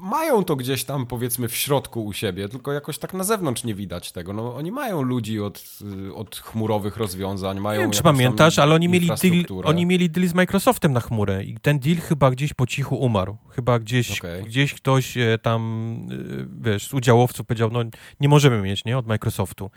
mają 0.00 0.44
to 0.44 0.56
gdzieś 0.56 0.84
tam, 0.84 1.06
powiedzmy, 1.06 1.48
w 1.48 1.56
środku 1.56 2.04
u 2.04 2.12
siebie, 2.12 2.48
tylko 2.48 2.72
jakoś 2.72 2.98
tak 2.98 3.14
na 3.14 3.24
zewnątrz 3.24 3.64
nie 3.64 3.74
widać 3.74 4.12
tego. 4.12 4.32
No, 4.32 4.56
oni 4.56 4.72
mają 4.72 5.02
ludzi 5.02 5.40
od, 5.40 5.78
y, 6.08 6.14
od 6.14 6.36
chmurowych 6.36 6.96
rozwiązań, 6.96 7.60
mają. 7.60 7.80
Nie 7.80 7.84
wiem, 7.84 7.92
czy 7.92 8.02
pamiętasz, 8.02 8.58
ale 8.58 8.74
oni 8.74 8.88
mieli, 8.88 9.08
deal, 9.08 9.44
oni 9.64 9.86
mieli 9.86 10.10
deal 10.10 10.28
z 10.28 10.34
Microsoftem 10.34 10.92
na 10.92 11.00
chmurę 11.00 11.44
i 11.44 11.56
ten 11.62 11.78
deal 11.78 11.96
chyba 11.96 12.30
gdzieś 12.30 12.54
po 12.54 12.66
cichu 12.66 12.96
umarł. 12.96 13.36
Chyba 13.50 13.78
gdzieś, 13.78 14.20
okay. 14.20 14.42
gdzieś 14.42 14.74
ktoś 14.74 15.16
e, 15.16 15.38
tam, 15.42 15.62
e, 16.10 16.70
wiesz, 16.70 16.88
z 16.88 16.94
udziałowców 16.94 17.46
powiedział, 17.46 17.70
no 17.72 17.80
nie 18.20 18.28
możemy 18.28 18.62
mieć, 18.62 18.84
nie, 18.84 18.98
od 18.98 19.06
Microsoftu. 19.06 19.70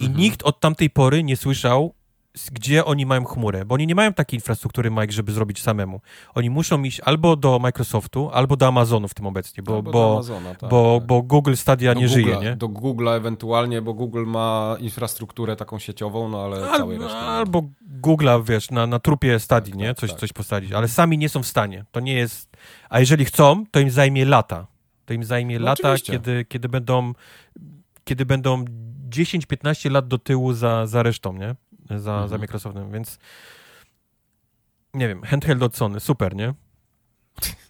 I 0.00 0.04
mhm. 0.04 0.22
nikt 0.22 0.42
od 0.42 0.60
tamtej 0.60 0.90
pory 0.90 1.24
nie 1.24 1.36
słyszał 1.36 1.94
gdzie 2.52 2.84
oni 2.84 3.06
mają 3.06 3.24
chmurę, 3.24 3.64
bo 3.64 3.74
oni 3.74 3.86
nie 3.86 3.94
mają 3.94 4.12
takiej 4.12 4.36
infrastruktury, 4.36 4.90
Mike, 4.90 5.12
żeby 5.12 5.32
zrobić 5.32 5.62
samemu. 5.62 6.00
Oni 6.34 6.50
muszą 6.50 6.82
iść 6.82 7.00
albo 7.00 7.36
do 7.36 7.58
Microsoftu, 7.58 8.30
albo 8.32 8.56
do 8.56 8.66
Amazonu 8.66 9.08
w 9.08 9.14
tym 9.14 9.26
obecnie, 9.26 9.62
bo, 9.62 9.82
bo, 9.82 10.12
Amazona, 10.12 10.54
tak, 10.54 10.70
bo, 10.70 10.98
tak. 10.98 11.06
bo 11.06 11.22
Google 11.22 11.54
Stadia 11.54 11.94
do 11.94 12.00
nie 12.00 12.08
żyje, 12.08 12.36
nie? 12.40 12.56
Do 12.56 12.68
Google'a 12.68 13.16
ewentualnie, 13.16 13.82
bo 13.82 13.94
Google 13.94 14.24
ma 14.26 14.76
infrastrukturę 14.80 15.56
taką 15.56 15.78
sieciową, 15.78 16.28
no 16.28 16.44
ale 16.44 16.70
Al, 16.70 16.78
całej 16.78 16.98
reszty. 16.98 17.16
Albo 17.16 17.62
Google'a, 18.02 18.44
wiesz, 18.44 18.70
na, 18.70 18.86
na 18.86 18.98
trupie 18.98 19.38
Stadii, 19.38 19.72
tak, 19.72 19.80
nie? 19.80 19.88
Tak, 19.88 19.96
coś, 19.96 20.10
tak. 20.10 20.20
coś 20.20 20.32
postawić, 20.32 20.72
ale 20.72 20.88
sami 20.88 21.18
nie 21.18 21.28
są 21.28 21.42
w 21.42 21.46
stanie. 21.46 21.84
To 21.90 22.00
nie 22.00 22.14
jest... 22.14 22.56
A 22.88 23.00
jeżeli 23.00 23.24
chcą, 23.24 23.64
to 23.70 23.80
im 23.80 23.90
zajmie 23.90 24.24
lata. 24.24 24.66
To 25.04 25.14
im 25.14 25.24
zajmie 25.24 25.58
no, 25.58 25.64
lata, 25.64 25.94
kiedy, 25.96 26.44
kiedy 26.44 26.68
będą 26.68 27.12
kiedy 28.08 28.26
będą 28.26 28.64
10-15 29.10 29.90
lat 29.90 30.08
do 30.08 30.18
tyłu 30.18 30.52
za, 30.52 30.86
za 30.86 31.02
resztą, 31.02 31.32
nie? 31.32 31.54
Za, 31.90 32.12
mhm. 32.12 32.28
za 32.28 32.38
Microsoftem, 32.38 32.92
więc 32.92 33.18
nie 34.94 35.08
wiem, 35.08 35.22
handheld 35.22 35.62
od 35.62 35.76
Sony, 35.76 36.00
super, 36.00 36.36
nie? 36.36 36.54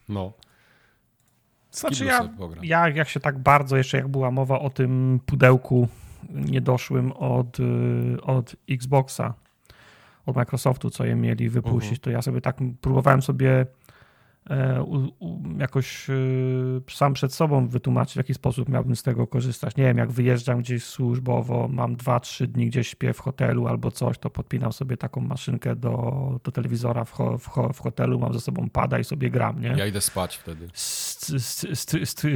No. 0.08 0.32
Znaczy 1.70 2.04
ja, 2.04 2.28
ja, 2.62 2.88
jak 2.88 3.08
się 3.08 3.20
tak 3.20 3.38
bardzo, 3.38 3.76
jeszcze 3.76 3.96
jak 3.96 4.08
była 4.08 4.30
mowa 4.30 4.58
o 4.60 4.70
tym 4.70 5.20
pudełku 5.26 5.88
niedoszłym 6.28 7.12
od, 7.12 7.60
y, 7.60 8.16
od 8.22 8.56
Xboxa, 8.70 9.34
od 10.26 10.36
Microsoftu, 10.36 10.90
co 10.90 11.04
je 11.04 11.14
mieli 11.14 11.48
wypuścić, 11.48 11.92
uh 11.92 11.98
-huh. 11.98 12.04
to 12.04 12.10
ja 12.10 12.22
sobie 12.22 12.40
tak 12.40 12.56
próbowałem 12.80 13.22
sobie 13.22 13.66
jakoś 15.58 16.10
y, 16.10 16.82
sam 16.90 17.14
przed 17.14 17.34
sobą 17.34 17.68
wytłumaczyć, 17.68 18.14
w 18.14 18.16
jaki 18.16 18.34
sposób 18.34 18.68
miałbym 18.68 18.96
z 18.96 19.02
tego 19.02 19.26
korzystać. 19.26 19.76
Nie 19.76 19.84
wiem, 19.84 19.98
jak 19.98 20.10
wyjeżdżam 20.10 20.58
gdzieś 20.60 20.84
służbowo, 20.84 21.68
mam 21.68 21.96
2-3 21.96 22.46
dni 22.46 22.66
gdzieś 22.66 22.88
śpię 22.88 23.12
w 23.12 23.20
hotelu 23.20 23.66
albo 23.66 23.90
coś, 23.90 24.18
to 24.18 24.30
podpinam 24.30 24.72
sobie 24.72 24.96
taką 24.96 25.20
maszynkę 25.20 25.76
do, 25.76 26.40
do 26.44 26.52
telewizora 26.52 27.04
w, 27.04 27.12
ho, 27.12 27.38
w, 27.38 27.46
ho, 27.46 27.72
w, 27.72 27.80
hotelu, 27.80 28.18
mam 28.18 28.34
ze 28.34 28.40
sobą 28.40 28.68
pada 28.70 28.98
i 28.98 29.04
sobie 29.04 29.30
gram, 29.30 29.60
nie? 29.60 29.68
Ja 29.68 29.86
idę 29.86 30.00
spać 30.00 30.36
wtedy. 30.36 30.68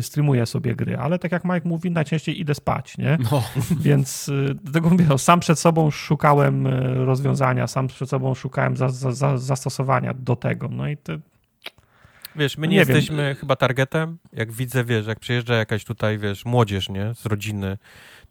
streamuję 0.03 0.47
sobie 0.47 0.75
gry, 0.75 0.99
ale 0.99 1.19
tak 1.19 1.33
jak 1.33 1.45
Mike 1.45 1.69
mówi, 1.69 1.91
najczęściej 1.91 2.41
idę 2.41 2.55
spać, 2.55 2.99
nie? 2.99 3.19
No. 3.33 3.43
Więc 3.81 4.29
y, 4.29 4.55
dlatego 4.63 4.91
mówię, 4.91 5.07
no, 5.09 5.19
sam 5.19 5.41
przed 5.41 5.59
sobą 5.59 5.91
szukałem 5.91 6.67
rozwiązania, 7.07 7.67
sam 7.67 7.87
przed 7.87 8.09
sobą 8.09 8.35
szukałem 8.35 8.77
za, 8.77 8.89
za, 8.89 9.13
za, 9.13 9.39
zastosowania 9.39 10.15
do 10.15 10.37
tego, 10.37 10.69
no 10.69 10.89
i 10.89 10.97
te 10.97 11.19
Wiesz, 12.37 12.59
my 12.59 12.69
nie, 12.69 12.73
nie 12.73 12.79
jesteśmy 12.79 13.23
wiem. 13.23 13.35
chyba 13.35 13.57
targetem. 13.57 14.19
Jak 14.33 14.53
widzę, 14.53 14.85
wiesz, 14.85 15.07
jak 15.07 15.21
przyjeżdża 15.21 15.55
jakaś 15.55 15.85
tutaj, 15.85 16.19
wiesz, 16.19 16.45
młodzież, 16.45 16.89
nie, 16.89 17.15
z 17.15 17.27
rodziny, 17.27 17.79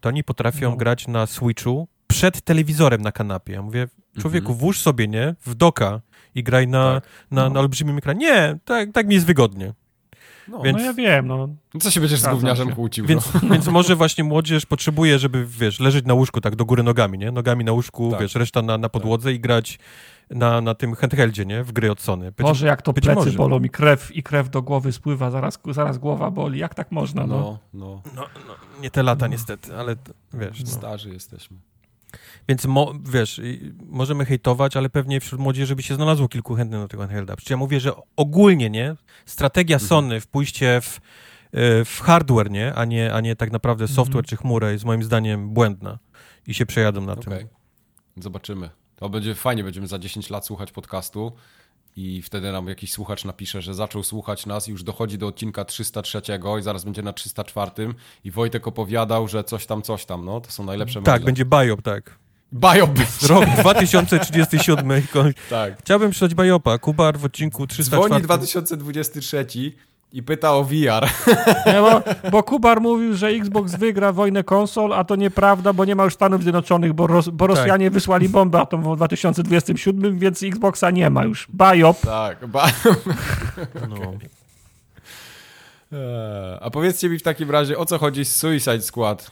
to 0.00 0.08
oni 0.08 0.24
potrafią 0.24 0.70
no. 0.70 0.76
grać 0.76 1.08
na 1.08 1.26
Switchu 1.26 1.88
przed 2.06 2.40
telewizorem 2.40 3.02
na 3.02 3.12
kanapie. 3.12 3.52
Ja 3.52 3.62
mówię, 3.62 3.88
człowieku, 4.20 4.46
mhm. 4.46 4.58
włóż 4.58 4.80
sobie, 4.80 5.08
nie, 5.08 5.34
w 5.46 5.54
doka 5.54 6.00
i 6.34 6.42
graj 6.42 6.68
na, 6.68 7.00
tak. 7.00 7.10
na, 7.30 7.42
no. 7.42 7.50
na 7.50 7.60
olbrzymim 7.60 7.98
ekranie. 7.98 8.20
Nie, 8.20 8.58
tak, 8.64 8.92
tak 8.92 9.06
mi 9.06 9.14
jest 9.14 9.26
wygodnie. 9.26 9.72
No, 10.48 10.62
więc, 10.62 10.78
no 10.78 10.84
ja 10.84 10.92
wiem, 10.92 11.26
no. 11.26 11.48
no. 11.74 11.80
Co 11.80 11.90
się 11.90 12.00
będziesz 12.00 12.20
z 12.20 12.26
gówniarzem 12.26 12.68
się. 12.68 12.74
kłócił? 12.74 13.06
Więc, 13.06 13.34
no. 13.34 13.40
więc 13.50 13.66
może 13.66 13.96
właśnie 13.96 14.24
młodzież 14.24 14.66
potrzebuje, 14.66 15.18
żeby, 15.18 15.46
wiesz, 15.46 15.80
leżeć 15.80 16.04
na 16.04 16.14
łóżku 16.14 16.40
tak 16.40 16.56
do 16.56 16.64
góry 16.64 16.82
nogami, 16.82 17.18
nie? 17.18 17.30
Nogami 17.30 17.64
na 17.64 17.72
łóżku, 17.72 18.10
tak. 18.10 18.20
wiesz, 18.20 18.34
reszta 18.34 18.62
na, 18.62 18.78
na 18.78 18.88
podłodze 18.88 19.28
tak. 19.28 19.36
i 19.36 19.40
grać 19.40 19.78
na, 20.32 20.60
na 20.60 20.74
tym 20.74 20.94
handheldzie, 20.94 21.46
nie? 21.46 21.64
W 21.64 21.72
gry 21.72 21.90
od 21.90 22.00
Sony. 22.00 22.32
Być, 22.32 22.46
Boże, 22.46 22.66
jak 22.66 22.82
to 22.82 22.92
plecy 22.92 23.14
może. 23.14 23.38
bolą 23.38 23.60
mi 23.60 23.70
krew 23.70 24.16
i 24.16 24.22
krew 24.22 24.50
do 24.50 24.62
głowy 24.62 24.92
spływa, 24.92 25.30
zaraz, 25.30 25.58
zaraz 25.70 25.98
głowa 25.98 26.30
boli. 26.30 26.58
Jak 26.58 26.74
tak 26.74 26.92
można, 26.92 27.26
no? 27.26 27.36
No, 27.36 27.58
no. 27.72 28.02
no, 28.16 28.26
no 28.48 28.54
nie 28.82 28.90
te 28.90 29.02
lata 29.02 29.26
no. 29.26 29.32
niestety, 29.32 29.76
ale 29.76 29.96
wiesz. 30.34 30.60
No. 30.60 30.70
Starzy 30.70 31.10
jesteśmy. 31.10 31.56
Więc 32.48 32.66
mo, 32.66 32.94
wiesz, 33.12 33.40
możemy 33.86 34.24
hejtować, 34.24 34.76
ale 34.76 34.90
pewnie 34.90 35.20
wśród 35.20 35.40
młodzieży 35.40 35.76
by 35.76 35.82
się 35.82 35.94
znalazło 35.94 36.28
kilku 36.28 36.54
chętnych 36.54 36.80
do 36.80 36.88
tego 36.88 37.02
handhelda. 37.02 37.36
Przecież 37.36 37.50
ja 37.50 37.56
mówię, 37.56 37.80
że 37.80 37.92
ogólnie, 38.16 38.70
nie? 38.70 38.96
Strategia 39.26 39.76
mhm. 39.76 39.88
Sony 39.88 40.20
w 40.20 40.26
pójście 40.26 40.80
w, 40.80 41.00
e, 41.52 41.84
w 41.84 42.00
hardware, 42.00 42.50
nie? 42.50 42.74
A 42.74 42.84
nie, 42.84 43.14
a 43.14 43.20
nie 43.20 43.36
tak 43.36 43.52
naprawdę 43.52 43.88
software 43.88 44.08
mhm. 44.08 44.24
czy 44.24 44.36
chmurę 44.36 44.72
jest 44.72 44.84
moim 44.84 45.02
zdaniem 45.02 45.50
błędna. 45.50 45.98
I 46.46 46.54
się 46.54 46.66
przejadą 46.66 47.00
na 47.00 47.12
okay. 47.12 47.38
tym. 47.38 47.48
Zobaczymy. 48.16 48.70
To 49.02 49.08
będzie 49.08 49.34
fajnie, 49.34 49.64
będziemy 49.64 49.86
za 49.86 49.98
10 49.98 50.30
lat 50.30 50.46
słuchać 50.46 50.72
podcastu 50.72 51.32
i 51.96 52.22
wtedy 52.22 52.52
nam 52.52 52.68
jakiś 52.68 52.92
słuchacz 52.92 53.24
napisze, 53.24 53.62
że 53.62 53.74
zaczął 53.74 54.02
słuchać 54.02 54.46
nas 54.46 54.68
i 54.68 54.70
już 54.70 54.82
dochodzi 54.82 55.18
do 55.18 55.26
odcinka 55.26 55.64
303 55.64 56.22
i 56.60 56.62
zaraz 56.62 56.84
będzie 56.84 57.02
na 57.02 57.12
304 57.12 57.70
i 58.24 58.30
Wojtek 58.30 58.68
opowiadał, 58.68 59.28
że 59.28 59.44
coś 59.44 59.66
tam, 59.66 59.82
coś 59.82 60.04
tam, 60.04 60.24
no, 60.24 60.40
to 60.40 60.50
są 60.50 60.64
najlepsze 60.64 61.02
Tak, 61.02 61.24
będzie 61.24 61.44
biop, 61.44 61.82
tak. 61.82 62.18
Biop 62.52 62.90
Rok 63.28 63.44
2037. 63.60 65.02
tak. 65.50 65.78
Chciałbym 65.78 66.10
przydać 66.10 66.34
biopa. 66.34 66.78
Kubar 66.78 67.18
w 67.18 67.24
odcinku 67.24 67.66
304. 67.66 68.08
Dzwoni 68.08 68.22
2023 68.22 69.46
I 70.12 70.22
pyta 70.22 70.52
o 70.52 70.64
VR. 70.64 71.08
Nie, 71.66 71.80
bo, 71.80 72.02
bo, 72.30 72.42
Kubar 72.42 72.80
mówił, 72.80 73.14
że 73.14 73.28
Xbox 73.28 73.74
wygra 73.74 74.12
wojnę 74.12 74.44
konsol, 74.44 74.92
a 74.92 75.04
to 75.04 75.16
nieprawda, 75.16 75.72
bo 75.72 75.84
nie 75.84 75.94
ma 75.96 76.04
już 76.04 76.14
Stanów 76.14 76.42
Zjednoczonych, 76.42 76.92
bo, 76.92 77.06
Ros 77.06 77.28
bo 77.28 77.46
Rosjanie 77.46 77.86
tak. 77.86 77.92
wysłali 77.92 78.28
bombę 78.28 78.60
atomową 78.60 78.94
w 78.94 78.96
2027, 78.96 80.18
więc 80.18 80.42
Xboxa 80.42 80.90
nie 80.90 81.10
ma 81.10 81.24
już. 81.24 81.46
Bajop. 81.52 82.00
Tak, 82.00 82.46
bajop. 82.46 83.04
No. 83.88 83.96
E, 85.92 86.58
a 86.60 86.70
powiedzcie 86.70 87.08
mi 87.08 87.18
w 87.18 87.22
takim 87.22 87.50
razie, 87.50 87.78
o 87.78 87.84
co 87.84 87.98
chodzi 87.98 88.24
z 88.24 88.36
Suicide 88.36 88.82
Squad? 88.82 89.30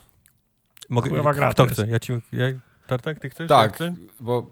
Mogę, 0.89 1.11
kto 1.51 1.66
chce? 1.66 1.86
Ja 1.89 2.01
ci, 2.01 2.12
ja, 2.32 2.47
Tartak, 2.86 3.19
ty 3.19 3.31
chcesz? 3.31 3.48
Tak, 3.48 3.78
bo 4.20 4.47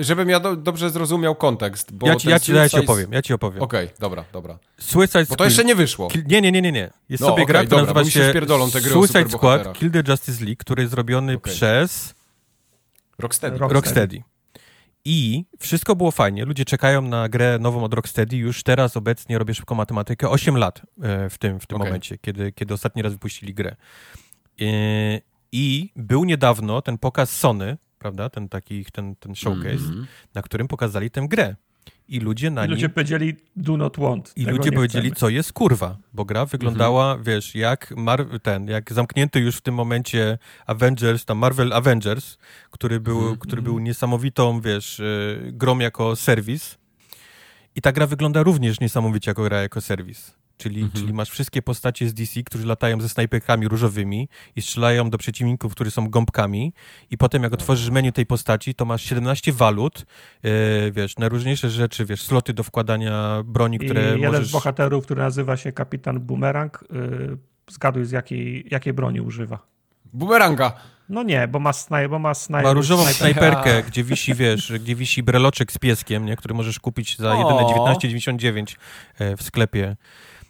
Żebym 0.00 0.28
ja 0.28 0.40
do, 0.40 0.56
dobrze 0.56 0.90
zrozumiał 0.90 1.34
kontekst. 1.34 1.92
Bo 1.92 2.06
ja, 2.06 2.16
ci, 2.16 2.28
ja, 2.28 2.40
ci, 2.40 2.52
ja 2.52 2.68
ci 2.68 2.78
opowiem, 2.78 3.12
ja 3.12 3.22
ci 3.22 3.32
opowiem. 3.32 3.62
Okej, 3.62 3.84
okay, 3.84 3.98
dobra, 4.00 4.24
dobra. 4.32 4.58
Suicide 4.80 5.26
Bo 5.28 5.36
to 5.36 5.44
jeszcze 5.44 5.64
nie 5.64 5.74
wyszło. 5.74 6.08
Nie, 6.26 6.40
nie, 6.40 6.52
nie, 6.52 6.62
nie, 6.62 6.72
nie. 6.72 6.90
Jest 7.08 7.20
no, 7.20 7.26
sobie 7.28 7.42
okay, 7.42 7.46
gra, 7.46 7.64
która 7.64 7.80
nazywa 7.80 8.04
się 8.04 8.32
Suicide 8.80 9.30
Squad 9.30 9.72
Kill 9.72 9.90
the 9.90 10.02
Justice 10.08 10.44
League, 10.44 10.58
który 10.58 10.82
jest 10.82 10.90
zrobiony 10.90 11.36
okay. 11.36 11.52
przez... 11.52 12.14
Rocksteady. 13.18 13.58
Rocksteady. 13.58 13.74
Rocksteady. 13.74 14.22
I 15.04 15.44
wszystko 15.58 15.96
było 15.96 16.10
fajnie. 16.10 16.44
Ludzie 16.44 16.64
czekają 16.64 17.02
na 17.02 17.28
grę 17.28 17.58
nową 17.60 17.84
od 17.84 17.94
Rocksteady. 17.94 18.36
Już 18.36 18.62
teraz 18.62 18.96
obecnie 18.96 19.38
robię 19.38 19.54
szybką 19.54 19.74
matematykę. 19.74 20.28
8 20.28 20.56
lat 20.56 20.82
e, 21.02 21.30
w 21.30 21.38
tym, 21.38 21.60
w 21.60 21.66
tym 21.66 21.78
momencie, 21.78 22.18
kiedy, 22.18 22.52
kiedy 22.52 22.74
ostatni 22.74 23.02
raz 23.02 23.12
wypuścili 23.12 23.54
grę. 23.54 23.76
E, 24.60 24.64
I 25.52 25.92
był 25.96 26.24
niedawno 26.24 26.82
ten 26.82 26.98
pokaz 26.98 27.30
Sony, 27.30 27.78
prawda? 27.98 28.30
Ten 28.30 28.48
taki, 28.48 28.84
ten, 28.84 29.16
ten 29.16 29.34
showcase, 29.34 29.68
mm 29.68 29.78
-hmm. 29.78 30.06
na 30.34 30.42
którym 30.42 30.68
pokazali 30.68 31.10
tę 31.10 31.26
grę. 31.28 31.56
I 32.08 32.20
ludzie 32.20 32.50
na 32.50 32.66
I 32.66 32.68
ludzie 32.68 32.82
nim... 32.82 32.90
powiedzieli 32.90 33.36
do 33.56 33.76
not 33.76 33.96
want. 33.96 34.32
I 34.36 34.44
ludzie 34.44 34.72
powiedzieli, 34.72 35.10
chcemy. 35.10 35.20
co 35.20 35.28
jest 35.28 35.52
kurwa, 35.52 35.96
bo 36.12 36.24
gra 36.24 36.46
wyglądała, 36.46 37.12
mm 37.12 37.22
-hmm. 37.22 37.26
wiesz, 37.26 37.54
jak 37.54 37.94
Mar 37.96 38.26
ten, 38.42 38.68
jak 38.68 38.92
zamknięty 38.92 39.40
już 39.40 39.56
w 39.56 39.60
tym 39.60 39.74
momencie 39.74 40.38
Avengers, 40.66 41.24
tam 41.24 41.38
Marvel 41.38 41.72
Avengers, 41.72 42.38
który 42.70 43.00
był, 43.00 43.20
mm 43.20 43.34
-hmm. 43.34 43.38
który 43.38 43.62
był 43.62 43.78
niesamowitą, 43.78 44.60
wiesz, 44.60 45.00
y, 45.00 45.50
grą 45.52 45.78
jako 45.78 46.16
serwis. 46.16 46.78
I 47.74 47.80
ta 47.80 47.92
gra 47.92 48.06
wygląda 48.06 48.42
również 48.42 48.80
niesamowicie 48.80 49.30
jako 49.30 49.42
gra 49.42 49.62
jako 49.62 49.80
serwis. 49.80 50.37
Czyli, 50.58 50.82
mhm. 50.82 51.00
czyli 51.00 51.12
masz 51.12 51.30
wszystkie 51.30 51.62
postacie 51.62 52.08
z 52.08 52.14
DC, 52.14 52.42
którzy 52.42 52.66
latają 52.66 53.00
ze 53.00 53.08
snajperkami 53.08 53.68
różowymi 53.68 54.28
i 54.56 54.62
strzelają 54.62 55.10
do 55.10 55.18
przeciwników, 55.18 55.72
którzy 55.72 55.90
są 55.90 56.10
gąbkami 56.10 56.72
i 57.10 57.18
potem 57.18 57.42
jak 57.42 57.52
otworzysz 57.52 57.90
menu 57.90 58.12
tej 58.12 58.26
postaci, 58.26 58.74
to 58.74 58.84
masz 58.84 59.02
17 59.02 59.52
walut, 59.52 60.06
yy, 60.42 60.50
wiesz, 60.92 61.16
najróżniejsze 61.16 61.70
rzeczy, 61.70 62.04
wiesz, 62.04 62.22
sloty 62.22 62.52
do 62.52 62.62
wkładania 62.62 63.42
broni, 63.44 63.78
które 63.78 64.02
I 64.02 64.04
jeden 64.04 64.32
możesz... 64.32 64.48
z 64.48 64.52
bohaterów, 64.52 65.04
który 65.04 65.22
nazywa 65.22 65.56
się 65.56 65.72
Kapitan 65.72 66.20
Boomerang, 66.20 66.84
yy, 66.90 67.38
zgaduj 67.70 68.04
z 68.04 68.10
jakiej, 68.10 68.66
jakiej 68.70 68.92
broni 68.92 69.20
używa. 69.20 69.58
Bumeranga! 70.12 70.72
No 71.08 71.22
nie, 71.22 71.48
bo 71.48 71.58
ma, 71.58 71.72
snaj, 71.72 72.08
bo 72.08 72.18
ma 72.18 72.34
snajper. 72.34 72.70
Ma 72.70 72.74
różową 72.74 73.04
snajperkę, 73.04 73.82
gdzie 73.88 74.04
wisi, 74.04 74.34
wiesz, 74.34 74.72
gdzie 74.80 74.94
wisi 74.94 75.22
breloczek 75.22 75.72
z 75.72 75.78
pieskiem, 75.78 76.26
nie, 76.26 76.36
który 76.36 76.54
możesz 76.54 76.78
kupić 76.78 77.18
za 77.18 77.34
jedyne 77.34 77.60
19,99 77.60 78.76
e, 79.18 79.36
w 79.36 79.42
sklepie. 79.42 79.96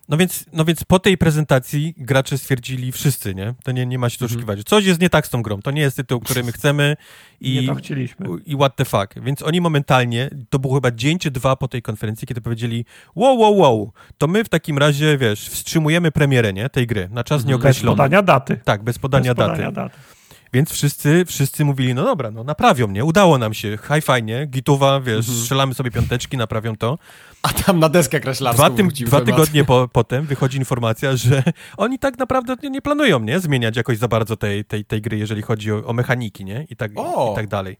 No 0.08 0.16
więc, 0.16 0.44
no 0.52 0.64
więc 0.64 0.84
po 0.84 0.98
tej 0.98 1.18
prezentacji 1.18 1.94
gracze 1.96 2.38
stwierdzili 2.38 2.92
wszyscy, 2.92 3.34
nie? 3.34 3.54
To 3.64 3.72
nie, 3.72 3.86
nie 3.86 3.98
ma 3.98 4.10
się 4.10 4.18
co 4.18 4.24
mhm. 4.24 4.38
oszukiwać. 4.38 4.64
Coś 4.64 4.84
jest 4.84 5.00
nie 5.00 5.10
tak 5.10 5.26
z 5.26 5.30
tą 5.30 5.42
grą. 5.42 5.62
To 5.62 5.70
nie 5.70 5.82
jest 5.82 5.96
tytuł, 5.96 6.20
który 6.20 6.44
my 6.44 6.52
chcemy 6.52 6.96
i, 7.40 7.60
nie 7.60 7.66
to 7.66 7.74
chcieliśmy. 7.74 8.26
i 8.46 8.56
what 8.56 8.76
the 8.76 8.84
fuck. 8.84 9.14
Więc 9.22 9.42
oni 9.42 9.60
momentalnie, 9.60 10.30
to 10.50 10.58
było 10.58 10.74
chyba 10.74 10.90
dzień 10.90 11.18
czy 11.18 11.30
dwa 11.30 11.56
po 11.56 11.68
tej 11.68 11.82
konferencji, 11.82 12.28
kiedy 12.28 12.40
powiedzieli 12.40 12.84
wow, 13.14 13.38
wow, 13.38 13.56
wow, 13.56 13.92
to 14.18 14.26
my 14.26 14.44
w 14.44 14.48
takim 14.48 14.78
razie, 14.78 15.18
wiesz, 15.18 15.48
wstrzymujemy 15.48 16.12
premierę, 16.12 16.52
nie? 16.52 16.68
Tej 16.68 16.86
gry 16.86 17.08
na 17.12 17.24
czas 17.24 17.36
mhm. 17.36 17.48
nieokreślony. 17.48 17.96
Bez 17.96 17.96
podania 17.96 18.22
daty. 18.22 18.60
Tak, 18.64 18.82
bez 18.82 18.98
podania 18.98 19.34
bez 19.34 19.46
daty. 19.46 19.50
Podania 19.50 19.72
daty. 19.72 20.17
Więc 20.52 20.72
wszyscy, 20.72 21.24
wszyscy 21.24 21.64
mówili, 21.64 21.94
no 21.94 22.04
dobra, 22.04 22.30
no 22.30 22.44
naprawią 22.44 22.86
mnie, 22.86 23.04
udało 23.04 23.38
nam 23.38 23.54
się, 23.54 23.78
high 23.94 24.04
fajnie, 24.04 24.46
gituwa, 24.46 25.00
wiesz, 25.00 25.18
mhm. 25.18 25.38
strzelamy 25.38 25.74
sobie 25.74 25.90
piąteczki, 25.90 26.36
naprawią 26.36 26.76
to. 26.76 26.98
A 27.42 27.48
tam 27.48 27.78
na 27.78 27.88
deskę 27.88 28.20
kreślarską 28.20 28.64
Dwa, 28.64 28.76
tym, 28.76 28.88
dwa 28.88 29.20
tygodnie 29.20 29.64
po, 29.64 29.88
potem 29.92 30.26
wychodzi 30.26 30.58
informacja, 30.58 31.16
że 31.16 31.42
oni 31.76 31.98
tak 31.98 32.18
naprawdę 32.18 32.56
nie, 32.62 32.70
nie, 32.70 32.82
planują, 32.82 33.20
nie, 33.20 33.40
zmieniać 33.40 33.76
jakoś 33.76 33.98
za 33.98 34.08
bardzo 34.08 34.36
tej, 34.36 34.64
tej, 34.64 34.84
tej 34.84 35.02
gry, 35.02 35.18
jeżeli 35.18 35.42
chodzi 35.42 35.72
o, 35.72 35.86
o 35.86 35.92
mechaniki, 35.92 36.44
nie, 36.44 36.66
i 36.70 36.76
tak, 36.76 36.92
i 36.92 37.34
tak 37.36 37.46
dalej. 37.46 37.76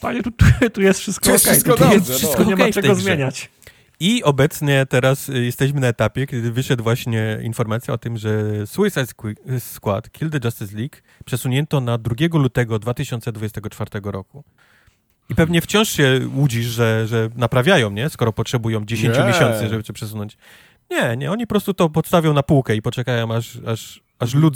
Panie, 0.00 0.22
tu, 0.22 0.30
tu 0.72 0.82
jest 0.82 1.00
wszystko 1.00 1.24
okej, 1.24 1.36
okay. 1.36 1.52
wszystko, 1.52 1.76
dobrze, 1.76 1.94
jest 1.94 2.14
wszystko 2.14 2.42
no. 2.42 2.48
nie 2.48 2.56
ma 2.56 2.70
czego 2.70 2.94
zmieniać. 2.94 3.50
I 4.00 4.22
obecnie 4.22 4.86
teraz 4.86 5.28
y, 5.28 5.44
jesteśmy 5.44 5.80
na 5.80 5.86
etapie, 5.86 6.26
kiedy 6.26 6.52
wyszedł 6.52 6.82
właśnie 6.82 7.38
informacja 7.42 7.94
o 7.94 7.98
tym, 7.98 8.18
że 8.18 8.66
Suicide 8.66 9.06
Squad 9.58 10.10
Kill 10.12 10.30
the 10.30 10.38
Justice 10.44 10.76
League 10.76 10.96
przesunięto 11.22 11.80
na 11.80 11.98
2 11.98 12.14
lutego 12.32 12.78
2024 12.78 13.90
roku. 14.04 14.44
I 15.28 15.34
pewnie 15.34 15.60
wciąż 15.60 15.88
się 15.88 16.20
łudzisz, 16.34 16.66
że, 16.66 17.06
że 17.06 17.28
naprawiają, 17.36 17.90
nie? 17.90 18.08
Skoro 18.08 18.32
potrzebują 18.32 18.84
10 18.84 19.18
nie. 19.18 19.24
miesięcy, 19.24 19.68
żeby 19.68 19.84
cię 19.84 19.92
przesunąć. 19.92 20.36
Nie, 20.90 21.16
nie, 21.16 21.30
oni 21.30 21.46
po 21.46 21.48
prostu 21.50 21.74
to 21.74 21.90
podstawią 21.90 22.32
na 22.32 22.42
półkę 22.42 22.76
i 22.76 22.82
poczekają, 22.82 23.34
aż, 23.34 23.58
aż 23.66 24.02
aż 24.22 24.34
lud, 24.34 24.54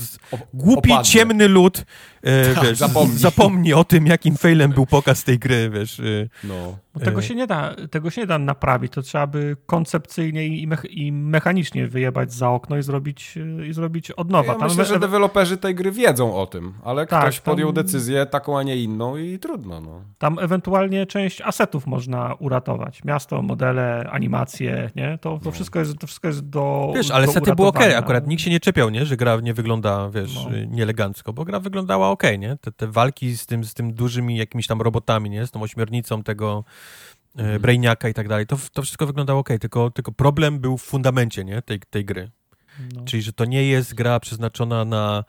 głupi, 0.55 0.93
opadnie. 0.93 1.12
ciemny 1.12 1.48
lud 1.48 1.84
e, 2.22 2.55
tak, 2.55 2.64
wiesz, 2.64 2.78
zapomni. 2.78 3.18
zapomni. 3.18 3.72
o 3.72 3.84
tym, 3.84 4.06
jakim 4.06 4.36
failem 4.36 4.72
był 4.72 4.86
pokaz 4.86 5.24
tej 5.24 5.38
gry, 5.38 5.70
wiesz. 5.70 6.01
E, 6.01 6.28
no. 6.44 6.78
Tego, 7.01 7.20
e. 7.20 7.23
się 7.23 7.35
nie 7.35 7.47
da, 7.47 7.74
tego 7.90 8.10
się 8.10 8.20
nie 8.20 8.27
da 8.27 8.39
naprawić, 8.39 8.93
to 8.93 9.02
trzeba 9.02 9.27
by 9.27 9.56
koncepcyjnie 9.66 10.47
i, 10.47 10.66
mech 10.66 10.85
i 10.90 11.12
mechanicznie 11.12 11.89
wyjebać 11.89 12.32
za 12.32 12.51
okno 12.51 12.77
i 12.77 12.82
zrobić, 12.82 13.35
i 13.68 13.73
zrobić 13.73 14.10
od 14.10 14.31
nowa. 14.31 14.52
Ja 14.52 14.64
myślę, 14.64 14.85
że 14.85 14.98
deweloperzy 14.98 15.56
tej 15.56 15.74
gry 15.74 15.93
wiedzą 15.93 16.35
o 16.35 16.47
tym, 16.47 16.74
ale 16.85 17.06
tak, 17.06 17.23
ktoś 17.23 17.40
podjął 17.40 17.73
tam... 17.73 17.85
decyzję 17.85 18.27
taką, 18.27 18.59
a 18.59 18.62
nie 18.62 18.77
inną 18.77 19.16
i 19.16 19.39
trudno. 19.39 19.81
No. 19.81 20.02
Tam 20.18 20.39
ewentualnie 20.39 21.06
część 21.06 21.40
asetów 21.40 21.86
można 21.86 22.35
uratować. 22.35 23.05
Miasto, 23.05 23.43
modele, 23.43 24.10
animacje, 24.10 24.90
nie? 24.97 25.18
To, 25.20 25.39
to, 25.39 25.44
no. 25.44 25.51
wszystko, 25.51 25.78
jest, 25.78 25.98
to 25.98 26.06
wszystko 26.06 26.28
jest 26.28 26.48
do 26.48 26.93
Wiesz, 26.94 27.10
ale 27.10 27.28
sety 27.28 27.55
były 27.55 27.68
ok, 27.68 27.81
akurat 27.97 28.27
nikt 28.27 28.43
się 28.43 28.51
nie 28.51 28.60
czepiał, 28.60 28.90
nie? 28.90 29.06
Że 29.06 29.16
gra 29.16 29.40
nie 29.40 29.55
wygląda, 29.55 30.10
wiesz, 30.10 30.35
no. 30.44 30.51
nieelegancko, 30.68 31.32
bo 31.32 31.44
gra 31.44 31.60
wyglądała 31.60 32.10
ok, 32.10 32.23
nie? 32.39 32.56
Te, 32.60 32.73
te 32.73 32.86
walki 32.86 33.36
z 33.36 33.47
tym, 33.47 33.64
z 33.64 33.74
tym 33.74 33.94
dużymi 33.94 34.36
jakimiś 34.36 34.66
tam 34.66 34.82
robotami, 34.82 35.31
nie? 35.31 35.47
Z 35.47 35.51
tą 35.51 35.62
ośmiornicą 35.62 36.23
tego 36.23 36.64
mhm. 37.36 37.62
Brainiaka 37.62 38.08
i 38.08 38.14
tak 38.14 38.28
dalej, 38.28 38.46
to, 38.46 38.58
to 38.72 38.82
wszystko 38.82 39.06
wyglądało 39.06 39.40
ok, 39.40 39.48
tylko, 39.60 39.90
tylko 39.90 40.12
problem 40.12 40.58
był 40.58 40.78
w 40.78 40.82
fundamencie, 40.82 41.44
nie? 41.44 41.62
Tej, 41.62 41.80
tej 41.90 42.04
gry. 42.04 42.30
No. 42.94 43.04
Czyli, 43.04 43.22
że 43.22 43.32
to 43.32 43.44
nie 43.44 43.64
jest 43.64 43.94
gra 43.94 44.20
przeznaczona 44.20 44.84
na 44.84 45.24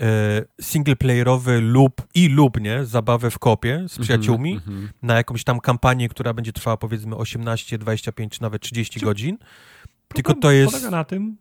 e, 0.00 0.44
singleplayerowy 0.60 1.60
lub 1.60 2.02
i 2.14 2.28
lub, 2.28 2.60
nie? 2.60 2.84
Zabawę 2.84 3.30
w 3.30 3.38
kopie 3.38 3.74
z 3.76 3.92
mhm, 3.92 4.02
przyjaciółmi, 4.02 4.50
mm 4.50 4.62
-hmm. 4.62 4.88
na 5.02 5.16
jakąś 5.16 5.44
tam 5.44 5.60
kampanię, 5.60 6.08
która 6.08 6.34
będzie 6.34 6.52
trwała 6.52 6.76
powiedzmy 6.76 7.16
18, 7.16 7.78
25, 7.78 8.40
nawet 8.40 8.62
30 8.62 9.00
Czy... 9.00 9.06
godzin. 9.06 9.38
Tylko 10.08 10.34
to 10.34 10.50
jest... 10.50 10.72
polega 10.72 10.90
na 10.90 11.04
tym, 11.04 11.36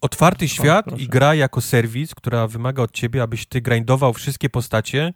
otwarty 0.00 0.48
świat 0.48 0.92
o, 0.92 0.96
i 0.96 1.08
gra 1.08 1.34
jako 1.34 1.60
serwis, 1.60 2.14
która 2.14 2.46
wymaga 2.46 2.82
od 2.82 2.92
ciebie, 2.92 3.22
abyś 3.22 3.46
ty 3.46 3.60
grindował 3.60 4.12
wszystkie 4.12 4.50
postacie 4.50 5.12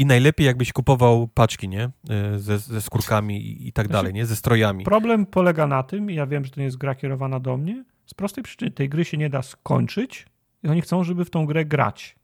i 0.00 0.06
najlepiej 0.06 0.46
jakbyś 0.46 0.72
kupował 0.72 1.28
paczki, 1.28 1.68
nie? 1.68 1.90
E, 2.10 2.38
ze, 2.38 2.58
ze 2.58 2.80
skórkami 2.80 3.46
i, 3.46 3.68
i 3.68 3.72
tak 3.72 3.86
znaczy, 3.86 3.98
dalej, 3.98 4.14
nie? 4.14 4.26
Ze 4.26 4.36
strojami. 4.36 4.84
Problem 4.84 5.26
polega 5.26 5.66
na 5.66 5.82
tym, 5.82 6.10
ja 6.10 6.26
wiem, 6.26 6.44
że 6.44 6.50
to 6.50 6.60
nie 6.60 6.64
jest 6.64 6.76
gra 6.76 6.94
kierowana 6.94 7.40
do 7.40 7.56
mnie, 7.56 7.84
z 8.06 8.14
prostej 8.14 8.44
przyczyny, 8.44 8.70
tej 8.70 8.88
gry 8.88 9.04
się 9.04 9.16
nie 9.16 9.30
da 9.30 9.42
skończyć 9.42 10.26
i 10.62 10.68
oni 10.68 10.80
chcą, 10.80 11.04
żeby 11.04 11.24
w 11.24 11.30
tą 11.30 11.46
grę 11.46 11.64
grać. 11.64 12.16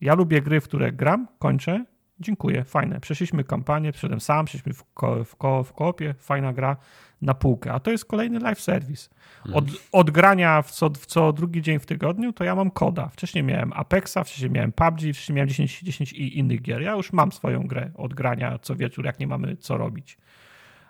Ja 0.00 0.14
lubię 0.14 0.42
gry, 0.42 0.60
w 0.60 0.64
które 0.64 0.92
gram, 0.92 1.28
kończę, 1.38 1.84
dziękuję, 2.20 2.64
fajne. 2.64 3.00
Przeszliśmy 3.00 3.44
kampanię, 3.44 3.92
przyszedłem 3.92 4.20
sam, 4.20 4.46
przeszliśmy 4.46 4.72
w, 4.72 4.84
ko, 4.94 5.24
w, 5.24 5.36
ko, 5.36 5.64
w 5.64 5.72
koopie, 5.72 6.14
fajna 6.18 6.52
gra, 6.52 6.76
na 7.22 7.34
półkę, 7.34 7.72
a 7.72 7.80
to 7.80 7.90
jest 7.90 8.04
kolejny 8.04 8.38
live 8.38 8.60
service. 8.60 9.08
Od, 9.52 9.64
od 9.92 10.10
grania 10.10 10.62
w 10.62 10.70
co, 10.70 10.90
w 10.90 11.06
co 11.06 11.32
drugi 11.32 11.62
dzień 11.62 11.78
w 11.78 11.86
tygodniu, 11.86 12.32
to 12.32 12.44
ja 12.44 12.54
mam 12.54 12.70
koda. 12.70 13.08
Wcześniej 13.08 13.44
miałem 13.44 13.72
Apexa, 13.72 14.18
wcześniej 14.24 14.50
miałem 14.50 14.72
PUBG, 14.72 15.00
wcześniej 15.00 15.36
miałem 15.36 15.48
10, 15.48 15.80
10 15.80 16.12
i 16.12 16.38
innych 16.38 16.62
gier. 16.62 16.82
Ja 16.82 16.92
już 16.92 17.12
mam 17.12 17.32
swoją 17.32 17.66
grę 17.66 17.90
od 17.94 18.14
grania 18.14 18.58
co 18.58 18.76
wieczór, 18.76 19.04
jak 19.04 19.20
nie 19.20 19.26
mamy 19.26 19.56
co 19.56 19.76
robić. 19.76 20.18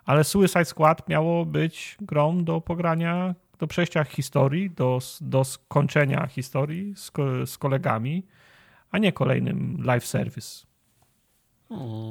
Ale 0.04 0.24
Suicide 0.24 0.64
Squad 0.64 1.08
miało 1.08 1.44
być 1.44 1.96
grą 2.00 2.44
do 2.44 2.60
pogrania, 2.60 3.34
do 3.58 3.66
przejścia 3.66 4.04
historii, 4.04 4.70
do, 4.70 4.98
do 5.20 5.44
skończenia 5.44 6.26
historii 6.26 6.94
z, 6.96 7.12
z 7.50 7.58
kolegami, 7.58 8.26
a 8.90 8.98
nie 8.98 9.12
kolejnym 9.12 9.82
live 9.84 10.06
service. 10.06 10.66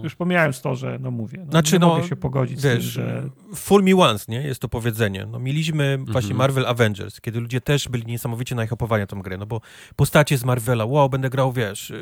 Już 0.03 0.15
pomijając 0.15 0.61
to, 0.61 0.76
że 0.76 0.99
no 1.02 1.11
mówię, 1.11 1.38
no, 1.45 1.52
znaczy, 1.52 1.73
nie 1.73 1.80
no, 1.80 1.88
mogę 1.88 2.07
się 2.07 2.15
pogodzić 2.15 2.61
wiesz, 2.61 2.91
z 2.91 2.95
tym, 2.95 3.03
że... 3.03 3.30
Full 3.56 3.84
me 3.84 3.95
once, 3.95 4.26
nie? 4.27 4.41
Jest 4.41 4.61
to 4.61 4.69
powiedzenie. 4.69 5.26
No, 5.32 5.40
mieliśmy 5.40 5.84
mhm. 5.84 6.11
właśnie 6.11 6.36
Marvel 6.36 6.65
Avengers, 6.65 7.22
kiedy 7.22 7.40
ludzie 7.40 7.61
też 7.61 7.88
byli 7.88 8.06
niesamowicie 8.06 8.56
najchopowani 8.56 9.07
tą 9.07 9.22
grę, 9.22 9.38
no 9.38 9.45
bo 9.45 9.61
postacie 9.95 10.38
z 10.38 10.44
Marvela, 10.44 10.86
wow, 10.86 11.10
będę 11.10 11.30
grał, 11.30 11.52
wiesz, 11.52 11.94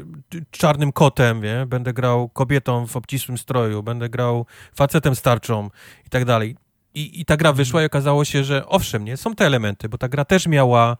czarnym 0.51 0.91
kotem, 0.91 1.41
wie? 1.41 1.65
będę 1.65 1.93
grał 1.93 2.29
kobietą 2.29 2.87
w 2.87 2.97
obcisłym 2.97 3.37
stroju, 3.37 3.83
będę 3.83 4.09
grał 4.09 4.45
facetem 4.75 5.15
starczą 5.15 5.69
i 6.05 6.09
tak 6.09 6.25
dalej. 6.25 6.55
i, 6.93 7.21
I 7.21 7.25
ta 7.25 7.37
gra 7.37 7.53
wyszła 7.53 7.83
i 7.83 7.85
okazało 7.85 8.25
się, 8.25 8.43
że 8.43 8.65
owszem, 8.67 9.05
nie, 9.05 9.17
są 9.17 9.35
te 9.35 9.45
elementy, 9.45 9.89
bo 9.89 9.97
ta 9.97 10.09
gra 10.09 10.25
też 10.25 10.47
miała 10.47 10.97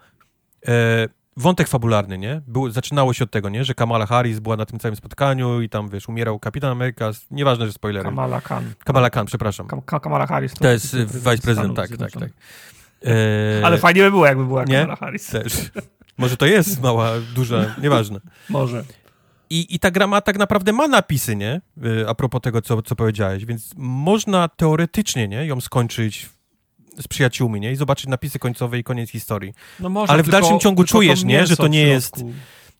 e, 0.67 1.07
wątek 1.37 1.67
fabularny, 1.67 2.17
nie? 2.17 2.41
Był, 2.47 2.69
zaczynało 2.69 3.13
się 3.13 3.23
od 3.23 3.31
tego, 3.31 3.49
nie? 3.49 3.63
Że 3.63 3.73
Kamala 3.73 4.05
Harris 4.05 4.39
była 4.39 4.55
na 4.55 4.65
tym 4.65 4.79
całym 4.79 4.95
spotkaniu 4.95 5.61
i 5.61 5.69
tam, 5.69 5.89
wiesz, 5.89 6.09
umierał 6.09 6.39
Kapitan 6.39 6.71
Ameryka, 6.71 7.11
nieważne, 7.31 7.65
że 7.65 7.73
spoilery. 7.73 8.03
Kamala 8.03 8.41
Khan. 8.41 8.73
Kamala 8.83 9.09
Khan, 9.09 9.25
przepraszam. 9.25 9.67
Kam 9.67 9.81
Kamala 9.81 10.27
Harris. 10.27 10.53
To, 10.53 10.59
to 10.59 10.67
jest 10.67 10.95
vice-prezydent, 10.95 11.75
tak, 11.75 11.97
tak, 11.97 12.11
tak. 12.11 12.29
E... 13.05 13.65
Ale 13.65 13.77
fajnie 13.77 14.01
by 14.01 14.11
było, 14.11 14.25
jakby 14.25 14.45
była 14.45 14.63
nie? 14.63 14.79
Kamala 14.79 14.95
Harris. 14.95 15.27
Też. 15.27 15.53
Może 16.17 16.37
to 16.37 16.45
jest 16.45 16.81
mała, 16.81 17.11
duża, 17.35 17.75
nieważne. 17.81 18.19
Może. 18.49 18.83
I, 19.49 19.75
I 19.75 19.79
ta 19.79 19.91
gra 19.91 20.07
ma 20.07 20.21
tak 20.21 20.37
naprawdę 20.37 20.73
ma 20.73 20.87
napisy, 20.87 21.35
nie? 21.35 21.61
Y, 21.85 22.09
a 22.09 22.15
propos 22.15 22.41
tego, 22.41 22.61
co, 22.61 22.81
co 22.81 22.95
powiedziałeś, 22.95 23.45
więc 23.45 23.71
można 23.77 24.47
teoretycznie, 24.47 25.27
nie? 25.27 25.45
Ją 25.45 25.61
skończyć 25.61 26.29
z 27.01 27.07
przyjaciółmi, 27.07 27.59
nie? 27.59 27.71
I 27.71 27.75
zobaczyć 27.75 28.07
napisy 28.07 28.39
końcowe 28.39 28.79
i 28.79 28.83
koniec 28.83 29.09
historii. 29.09 29.53
No 29.79 29.89
można, 29.89 30.13
Ale 30.13 30.23
w 30.23 30.29
dalszym 30.29 30.59
ciągu 30.59 30.83
czujesz, 30.83 31.23
nie? 31.23 31.47
Że 31.47 31.57
to 31.57 31.67
nie 31.67 31.81
jest... 31.81 32.23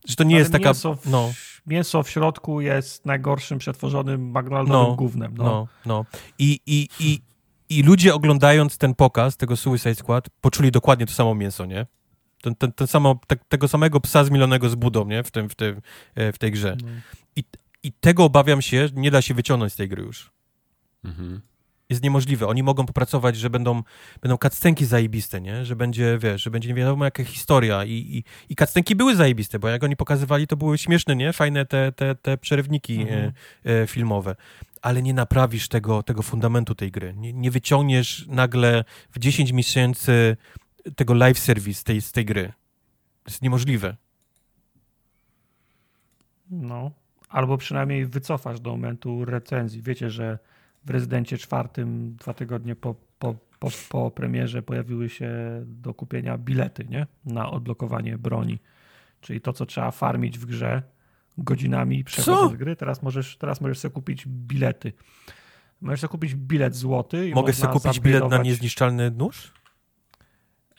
Że 0.06 0.15
to 0.15 0.23
nie 0.23 0.35
Ale 0.35 0.40
jest 0.40 0.52
taka... 0.52 0.69
Mięso 0.69 0.95
w, 0.95 1.06
no. 1.06 1.34
mięso 1.68 2.03
w 2.03 2.10
środku 2.10 2.61
jest 2.61 3.06
najgorszym 3.06 3.57
przetworzonym 3.60 4.30
McDonaldowym 4.30 4.90
no, 4.90 4.95
gównem. 4.95 5.34
No, 5.38 5.44
no. 5.44 5.68
no. 5.85 6.06
I, 6.40 6.60
i, 6.65 6.90
i, 6.99 7.22
I 7.69 7.84
ludzie 7.84 8.14
oglądając 8.14 8.77
ten 8.77 8.95
pokaz, 8.95 9.38
tego 9.38 9.57
Suicide 9.57 9.95
Squad, 9.95 10.30
poczuli 10.41 10.72
dokładnie 10.72 11.06
to 11.06 11.14
samo 11.14 11.35
mięso, 11.35 11.65
nie? 11.65 11.85
ten, 12.44 12.56
ten, 12.56 12.72
ten 12.72 12.88
samo, 12.88 13.19
te, 13.27 13.35
tego 13.35 13.68
samego 13.68 13.99
psa 13.99 14.23
zmielonego 14.23 14.69
z 14.69 14.76
budą, 14.76 15.06
nie? 15.06 15.23
W, 15.23 15.31
tym, 15.31 15.49
w, 15.49 15.56
tym, 15.56 15.81
e, 16.15 16.31
w 16.31 16.38
tej 16.38 16.52
grze. 16.52 16.77
No. 16.84 16.90
I, 17.35 17.44
I 17.84 17.91
tego 17.91 18.23
obawiam 18.23 18.61
się, 18.61 18.90
nie 18.94 19.11
da 19.11 19.22
się 19.22 19.34
wyciągnąć 19.34 19.73
z 19.73 19.76
tej 19.76 19.90
gry 19.90 20.03
już. 20.03 20.31
Mhm. 21.03 21.41
Jest 21.94 22.03
niemożliwe. 22.03 22.48
Oni 22.48 22.64
mogą 22.64 22.86
popracować, 22.86 23.38
że 23.38 23.49
będą, 23.49 23.84
będą 24.22 24.38
cutscenki 24.38 24.86
zajebiste, 24.86 25.41
nie? 25.41 25.65
Że 25.65 25.76
będzie, 25.76 26.18
wiesz, 26.22 26.44
że 26.44 26.52
będzie 26.52 26.70
nie 26.70 26.76
wiadomo 26.76 27.06
jaka 27.06 27.24
historia 27.24 27.86
i, 27.86 27.91
i, 27.91 28.24
i 28.49 28.56
cutscenki 28.56 28.95
były 28.95 29.15
zajebiste, 29.15 29.60
bo 29.60 29.70
jak 29.70 29.84
oni 29.84 29.95
pokazywali, 29.95 30.48
to 30.48 30.57
były 30.57 30.78
śmieszne, 30.78 31.15
nie? 31.15 31.34
Fajne 31.34 31.65
te, 31.65 31.91
te, 31.91 32.15
te 32.15 32.38
przerywniki 32.38 33.02
mhm. 33.02 33.32
e, 33.65 33.82
e, 33.82 33.88
filmowe 33.88 34.36
ale 34.82 35.02
nie 35.02 35.14
naprawisz 35.14 35.68
tego, 35.68 36.03
tego 36.03 36.22
fundamentu 36.22 36.76
tej 36.76 36.91
gry. 36.91 37.14
Nie, 37.18 37.34
nie 37.34 37.52
wyciągniesz 37.52 38.28
nagle 38.28 38.84
w 39.11 39.20
10 39.20 39.52
miesięcy 39.52 40.38
tego 40.95 41.14
live 41.14 41.40
service 41.40 41.84
tej, 41.84 42.02
z 42.02 42.11
tej 42.11 42.26
gry. 42.26 42.53
To 43.24 43.32
jest 43.32 43.41
niemożliwe. 43.41 43.95
No, 46.49 46.91
albo 47.30 47.57
przynajmniej 47.57 48.06
wycofasz 48.06 48.60
do 48.60 48.70
momentu 48.70 49.26
recenzji. 49.26 49.82
Wiecie, 49.82 50.10
że 50.10 50.40
w 50.85 50.89
Rezydencie 50.89 51.38
czwartym 51.38 52.15
dwa 52.15 52.34
tygodnie 52.34 52.76
po, 52.76 52.95
po, 53.19 53.35
po, 53.60 53.69
po 53.89 54.11
premierze 54.11 54.61
pojawiły 54.61 55.10
się 55.10 55.31
do 55.65 55.93
kupienia 55.93 56.38
bilety 56.38 56.85
nie? 56.89 57.07
na 57.26 57.51
odblokowanie 57.51 58.18
broni. 58.18 58.60
Czyli 59.22 59.41
to, 59.41 59.53
co 59.53 59.65
trzeba 59.65 59.91
farmić 59.91 60.39
w 60.39 60.45
grze 60.45 60.84
godzinami 61.38 62.03
przechodząc 62.03 62.53
gry. 62.53 62.76
Teraz 62.76 63.03
możesz, 63.03 63.38
teraz 63.38 63.61
możesz 63.61 63.80
sobie 63.80 63.93
kupić 63.93 64.27
bilety. 64.27 64.93
Możesz 65.81 65.99
sobie 65.99 66.11
kupić 66.11 66.35
bilet 66.35 66.76
złoty. 66.76 67.31
Mogę 67.35 67.53
sobie 67.53 67.73
kupić 67.73 67.99
bilet 67.99 68.30
na 68.30 68.38
niezniszczalny 68.38 69.11
nóż? 69.11 69.53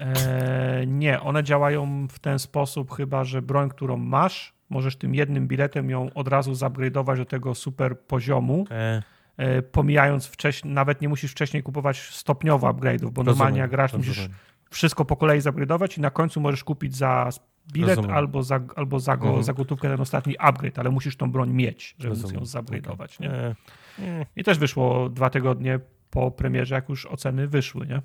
E, 0.01 0.87
nie, 0.87 1.21
one 1.21 1.45
działają 1.45 2.09
w 2.09 2.19
ten 2.19 2.39
sposób 2.39 2.93
chyba, 2.93 3.25
że 3.25 3.43
broń, 3.43 3.71
którą 3.71 3.97
masz, 3.97 4.55
możesz 4.71 4.97
tym 4.97 5.15
jednym 5.15 5.49
biletem 5.49 5.91
ją 5.91 6.15
od 6.15 6.29
razu 6.29 6.53
zupgrade'ować 6.53 7.17
do 7.17 7.25
tego 7.25 7.55
super 7.55 8.01
poziomu. 8.01 8.67
E. 8.71 9.03
E, 9.37 9.63
pomijając 9.63 10.27
wcześniej, 10.27 10.75
nawet 10.75 11.01
nie 11.01 11.09
musisz 11.09 11.33
wcześniej 11.33 11.63
kupować 11.63 11.99
stopniowo 11.99 12.73
upgrade'ów, 12.73 13.11
bo 13.11 13.23
normalnie 13.23 13.61
jak 13.61 13.71
grasz, 13.71 13.93
rozumiem. 13.93 14.09
musisz 14.09 14.29
wszystko 14.71 15.05
po 15.05 15.17
kolei 15.17 15.41
zupgrade'ować 15.41 15.99
i 15.99 16.01
na 16.01 16.11
końcu 16.11 16.41
możesz 16.41 16.65
kupić 16.65 16.97
za 16.97 17.29
bilet 17.73 17.97
rozumiem. 17.97 18.17
albo, 18.17 18.43
za, 18.43 18.61
albo 18.77 19.01
za, 19.01 19.17
go, 19.17 19.27
mhm. 19.27 19.45
za 19.45 19.53
gotówkę 19.53 19.89
ten 19.89 20.01
ostatni 20.01 20.39
upgrade, 20.39 20.79
ale 20.79 20.91
musisz 20.91 21.17
tą 21.17 21.33
broń 21.33 21.51
mieć, 21.51 21.95
żeby 21.99 22.15
rozumiem. 22.15 22.41
móc 22.41 22.55
ją 22.55 22.61
zupgrade'ować. 22.61 23.21
Nie? 23.21 23.31
E. 23.31 24.27
I 24.37 24.45
też 24.45 24.59
wyszło 24.59 25.09
dwa 25.09 25.31
tygodnie 25.31 25.81
po 26.11 26.31
premierze, 26.31 26.75
jak 26.75 26.89
już 26.89 27.07
oceny 27.07 27.49
wyszły, 27.49 27.87
nie? 27.87 28.03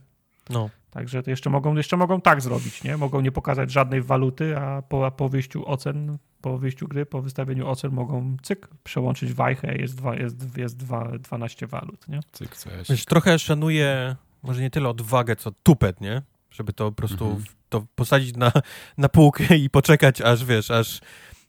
No. 0.49 0.69
Także 0.91 1.23
to 1.23 1.29
jeszcze 1.29 1.49
mogą, 1.49 1.75
jeszcze 1.75 1.97
mogą 1.97 2.21
tak 2.21 2.41
zrobić, 2.41 2.83
nie? 2.83 2.97
Mogą 2.97 3.21
nie 3.21 3.31
pokazać 3.31 3.71
żadnej 3.71 4.01
waluty, 4.01 4.57
a 4.57 4.81
po, 4.81 5.11
po 5.11 5.29
wyjściu 5.29 5.67
ocen, 5.67 6.17
po 6.41 6.57
wyjściu 6.57 6.87
gry, 6.87 7.05
po 7.05 7.21
wystawieniu 7.21 7.67
ocen 7.67 7.91
mogą 7.91 8.37
cyk, 8.41 8.67
przełączyć 8.83 9.33
wajchę, 9.33 9.77
jest, 9.77 9.95
dwa, 9.95 10.15
jest, 10.15 10.57
jest 10.57 10.77
dwa, 10.77 11.11
12 11.17 11.67
walut, 11.67 12.07
nie? 12.07 12.19
Cyk, 12.31 12.55
coś. 12.57 12.89
Wiesz, 12.89 13.05
trochę 13.05 13.39
szanuję, 13.39 14.15
może 14.43 14.61
nie 14.61 14.69
tyle 14.69 14.89
odwagę, 14.89 15.35
co 15.35 15.51
tupet, 15.63 16.01
nie? 16.01 16.21
Żeby 16.51 16.73
to 16.73 16.85
po 16.85 16.91
prostu 16.91 17.25
mhm. 17.25 17.45
to 17.69 17.85
posadzić 17.95 18.35
na, 18.35 18.51
na 18.97 19.09
półkę 19.09 19.57
i 19.57 19.69
poczekać, 19.69 20.21
aż 20.21 20.45
wiesz, 20.45 20.71
aż, 20.71 20.99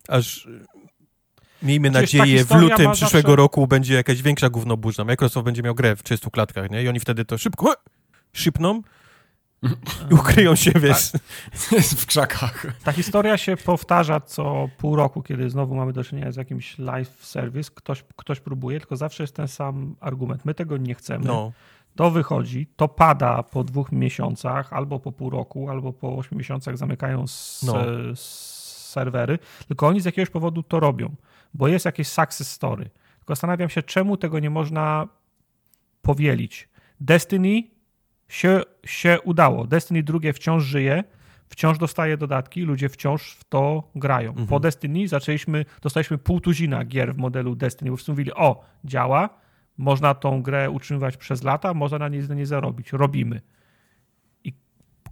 aż 0.09 0.48
Miejmy 1.62 1.90
Przecież 1.90 2.12
nadzieję, 2.12 2.44
w 2.44 2.51
lutym 2.51 2.93
przyszłego 2.93 3.28
zawsze... 3.28 3.36
roku 3.36 3.66
będzie 3.66 3.94
jakaś 3.94 4.22
większa 4.22 4.51
gównoburza. 4.51 5.05
Microsoft 5.05 5.44
będzie 5.44 5.62
miał 5.62 5.74
grę 5.74 5.97
w 5.97 6.02
30 6.02 6.31
klatkach, 6.31 6.70
nie? 6.70 6.82
I 6.82 6.89
oni 6.89 7.01
wtedy 7.01 7.24
to 7.24 7.39
szybko 7.39 7.74
szybną 8.32 8.82
i 10.11 10.15
ukryją 10.15 10.55
się, 10.55 10.73
wiesz, 10.81 11.11
tak. 11.12 11.23
w 12.01 12.07
krzakach. 12.07 12.66
Ta 12.85 12.93
historia 12.93 13.39
się 13.39 13.57
powtarza 13.57 14.20
co 14.20 14.69
pół 14.78 14.97
roku, 14.97 15.23
kiedy 15.23 15.51
znowu 15.51 15.74
mamy 15.74 15.93
do 15.93 16.05
czynienia 16.05 16.32
z 16.32 16.36
jakimś 16.36 16.78
live 16.78 17.27
service, 17.27 17.70
ktoś, 17.74 18.05
ktoś 18.16 18.40
próbuje, 18.40 18.81
tylko 18.81 18.97
zawsze 18.97 19.23
jest 19.23 19.36
ten 19.36 19.48
sam 19.48 19.97
argument. 20.01 20.44
My 20.44 20.55
tego 20.55 20.77
nie 20.77 20.94
chcemy. 20.94 21.24
No. 21.24 21.52
To 21.97 22.11
wychodzi, 22.11 22.66
to 22.77 22.89
pada 22.89 23.43
po 23.43 23.65
dwóch 23.65 23.93
miesiącach, 23.93 24.73
albo 24.73 25.01
po 25.01 25.12
pół 25.12 25.31
roku, 25.31 25.70
albo 25.70 25.93
po 25.93 26.16
ośmiu 26.16 26.39
miesiącach 26.39 26.78
zamykają 26.78 27.23
s- 27.23 27.62
no. 27.66 27.74
serwery, 28.15 29.39
tylko 29.69 29.86
oni 29.86 30.01
z 30.01 30.05
jakiegoś 30.05 30.31
powodu 30.31 30.62
to 30.62 30.81
robią, 30.81 31.15
bo 31.55 31.69
jest 31.69 31.85
jakieś 31.85 32.09
success 32.09 32.51
story. 32.51 32.90
Tylko 33.19 33.35
zastanawiam 33.35 33.69
się, 33.69 33.82
czemu 33.82 34.16
tego 34.16 34.39
nie 34.39 34.51
można 34.51 35.09
powielić. 36.02 36.69
Destiny 37.01 37.62
się, 38.31 38.62
się 38.86 39.19
udało. 39.24 39.66
Destiny 39.66 40.02
drugie 40.02 40.32
wciąż 40.32 40.65
żyje, 40.65 41.05
wciąż 41.48 41.78
dostaje 41.78 42.16
dodatki, 42.16 42.62
ludzie 42.62 42.89
wciąż 42.89 43.32
w 43.32 43.44
to 43.44 43.90
grają. 43.94 44.31
Mhm. 44.31 44.47
Po 44.47 44.61
Destiny 44.61 45.09
zaczęliśmy, 45.09 45.65
dostaliśmy 45.82 46.19
pół 46.19 46.40
tuzina 46.40 46.85
gier 46.85 47.15
w 47.15 47.19
modelu 47.19 47.55
Destiny, 47.55 47.90
bo 47.90 47.97
wszyscy 47.97 48.12
mówili, 48.12 48.32
o, 48.32 48.65
działa, 48.85 49.28
można 49.78 50.15
tą 50.15 50.43
grę 50.43 50.70
utrzymywać 50.70 51.16
przez 51.16 51.43
lata, 51.43 51.74
można 51.74 51.98
na 51.98 52.09
niej, 52.09 52.28
na 52.28 52.35
nie 52.35 52.47
zarobić. 52.47 52.93
Robimy 52.93 53.40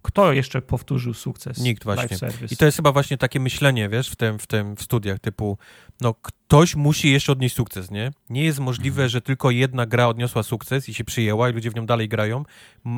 kto 0.03 0.33
jeszcze 0.33 0.63
powtórzył 0.63 1.15
sukces? 1.15 1.59
Nikt 1.59 1.85
właśnie. 1.85 2.17
I 2.51 2.57
to 2.57 2.65
jest 2.65 2.77
chyba 2.77 2.93
właśnie 2.93 3.19
takie 3.19 3.41
myślenie, 3.41 3.89
wiesz, 3.89 4.11
w 4.11 4.17
tym, 4.17 4.39
w 4.39 4.47
tym 4.47 4.77
w 4.77 4.83
studiach, 4.83 5.19
typu, 5.19 5.59
no 6.01 6.15
ktoś 6.15 6.77
musi 6.77 7.13
jeszcze 7.13 7.33
odnieść 7.33 7.57
sukces, 7.57 7.91
nie? 7.91 8.11
Nie 8.31 8.45
jest 8.45 8.59
możliwe, 8.59 9.03
mhm. 9.03 9.09
że 9.09 9.21
tylko 9.21 9.51
jedna 9.51 9.87
gra 9.87 10.09
odniosła 10.09 10.43
sukces 10.43 10.89
i 10.89 10.95
się 10.95 11.05
przyjęła 11.05 11.51
i 11.51 11.53
ludzie 11.53 11.71
w 11.71 11.75
nią 11.75 11.87
dalej 11.87 12.09
grają. 12.09 12.45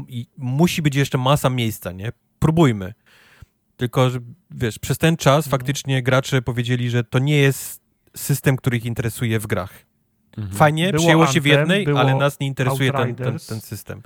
I 0.09 0.27
musi 0.37 0.83
być 0.83 0.95
jeszcze 0.95 1.19
masa 1.19 1.51
miejsca, 1.51 1.93
nie? 1.93 2.13
Próbujmy. 2.39 2.95
Tylko, 3.77 4.11
wiesz, 4.51 4.79
przez 4.79 4.99
ten 4.99 5.17
czas 5.17 5.47
mhm. 5.47 5.51
faktycznie 5.51 6.03
gracze 6.03 6.43
powiedzieli, 6.43 6.91
że 6.91 7.05
to 7.05 7.19
nie 7.19 7.37
jest 7.37 7.81
system, 8.17 8.57
który 8.57 8.77
ich 8.77 8.85
interesuje 8.85 9.39
w 9.39 9.47
grach. 9.47 9.73
Mhm. 10.37 10.57
Fajnie, 10.57 10.91
było 10.91 10.99
przyjęło 10.99 11.27
się 11.27 11.41
w 11.41 11.47
jednej, 11.47 11.87
ale 11.97 12.15
nas 12.15 12.41
nie 12.41 12.47
interesuje 12.47 12.93
ten, 12.93 13.15
ten, 13.15 13.39
ten 13.49 13.61
system. 13.61 14.03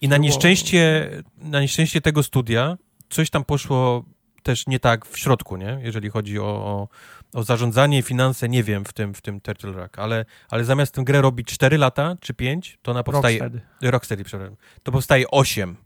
I 0.00 0.08
na 0.08 0.16
nieszczęście, 0.16 1.10
na 1.38 1.60
nieszczęście 1.60 2.00
tego 2.00 2.22
studia 2.22 2.76
coś 3.10 3.30
tam 3.30 3.44
poszło 3.44 4.04
też 4.42 4.66
nie 4.66 4.80
tak 4.80 5.06
w 5.06 5.18
środku, 5.18 5.56
nie? 5.56 5.80
Jeżeli 5.82 6.10
chodzi 6.10 6.38
o, 6.38 6.44
o, 6.44 6.88
o 7.34 7.42
zarządzanie, 7.42 8.02
finanse, 8.02 8.48
nie 8.48 8.62
wiem 8.62 8.84
w 8.84 8.92
tym, 8.92 9.14
w 9.14 9.20
tym 9.20 9.40
Turtle 9.40 9.72
Rock, 9.72 9.98
ale, 9.98 10.24
ale 10.48 10.64
zamiast 10.64 10.94
tę 10.94 11.04
grę 11.04 11.22
robić 11.22 11.48
4 11.48 11.78
lata 11.78 12.16
czy 12.20 12.34
5, 12.34 12.78
to 12.82 12.90
ona 12.90 13.02
powstaje... 13.02 13.38
Rocksteady. 13.38 13.90
Rocksteady, 13.90 14.24
przepraszam. 14.24 14.56
To 14.82 14.92
powstaje 14.92 15.30
8 15.30 15.76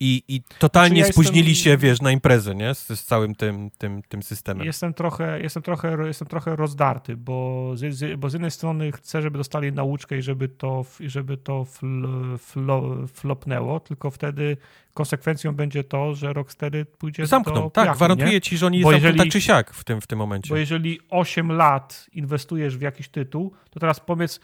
i, 0.00 0.22
i 0.28 0.42
totalnie 0.58 0.96
znaczy 0.96 1.08
ja 1.08 1.12
spóźnili 1.12 1.48
jestem... 1.48 1.64
się, 1.64 1.76
wiesz, 1.76 2.00
na 2.00 2.10
imprezę, 2.10 2.54
nie? 2.54 2.74
Z, 2.74 2.86
z, 2.88 3.04
całym 3.04 3.34
tym, 3.34 3.70
tym, 3.78 4.02
tym 4.08 4.22
systemem. 4.22 4.66
Jestem 4.66 4.94
trochę, 4.94 5.40
jestem 5.40 5.62
trochę, 5.62 6.06
jestem 6.06 6.28
trochę 6.28 6.56
rozdarty, 6.56 7.16
bo 7.16 7.70
z, 7.74 8.20
bo 8.20 8.30
z 8.30 8.32
jednej 8.32 8.50
strony 8.50 8.92
chcę, 8.92 9.22
żeby 9.22 9.38
dostali 9.38 9.72
nauczkę 9.72 10.18
i 10.18 10.22
żeby 10.22 10.48
to, 10.48 10.84
żeby 11.00 11.36
to 11.36 11.64
fl, 11.64 12.06
fl, 12.38 12.70
flopnęło, 13.06 13.80
tylko 13.80 14.10
wtedy 14.10 14.56
konsekwencją 14.94 15.52
będzie 15.52 15.84
to, 15.84 16.14
że 16.14 16.32
Rocksteady 16.32 16.84
pójdzie 16.84 17.26
Zamkną, 17.26 17.54
do 17.54 17.70
tak, 17.70 17.96
gwarantuję 17.96 18.30
nie? 18.30 18.40
ci, 18.40 18.56
że 18.56 18.66
oni 18.66 18.82
bo 18.82 18.90
zamkną 18.90 19.06
jeżeli, 19.06 19.18
tak 19.18 19.28
czy 19.32 19.40
siak 19.40 19.74
w 19.74 19.84
tym, 19.84 20.00
w 20.00 20.06
tym 20.06 20.18
momencie. 20.18 20.48
Bo 20.48 20.56
jeżeli 20.56 21.00
8 21.10 21.52
lat 21.52 22.06
inwestujesz 22.12 22.76
w 22.76 22.80
jakiś 22.80 23.08
tytuł, 23.08 23.52
to 23.70 23.80
teraz 23.80 24.00
powiedz, 24.00 24.40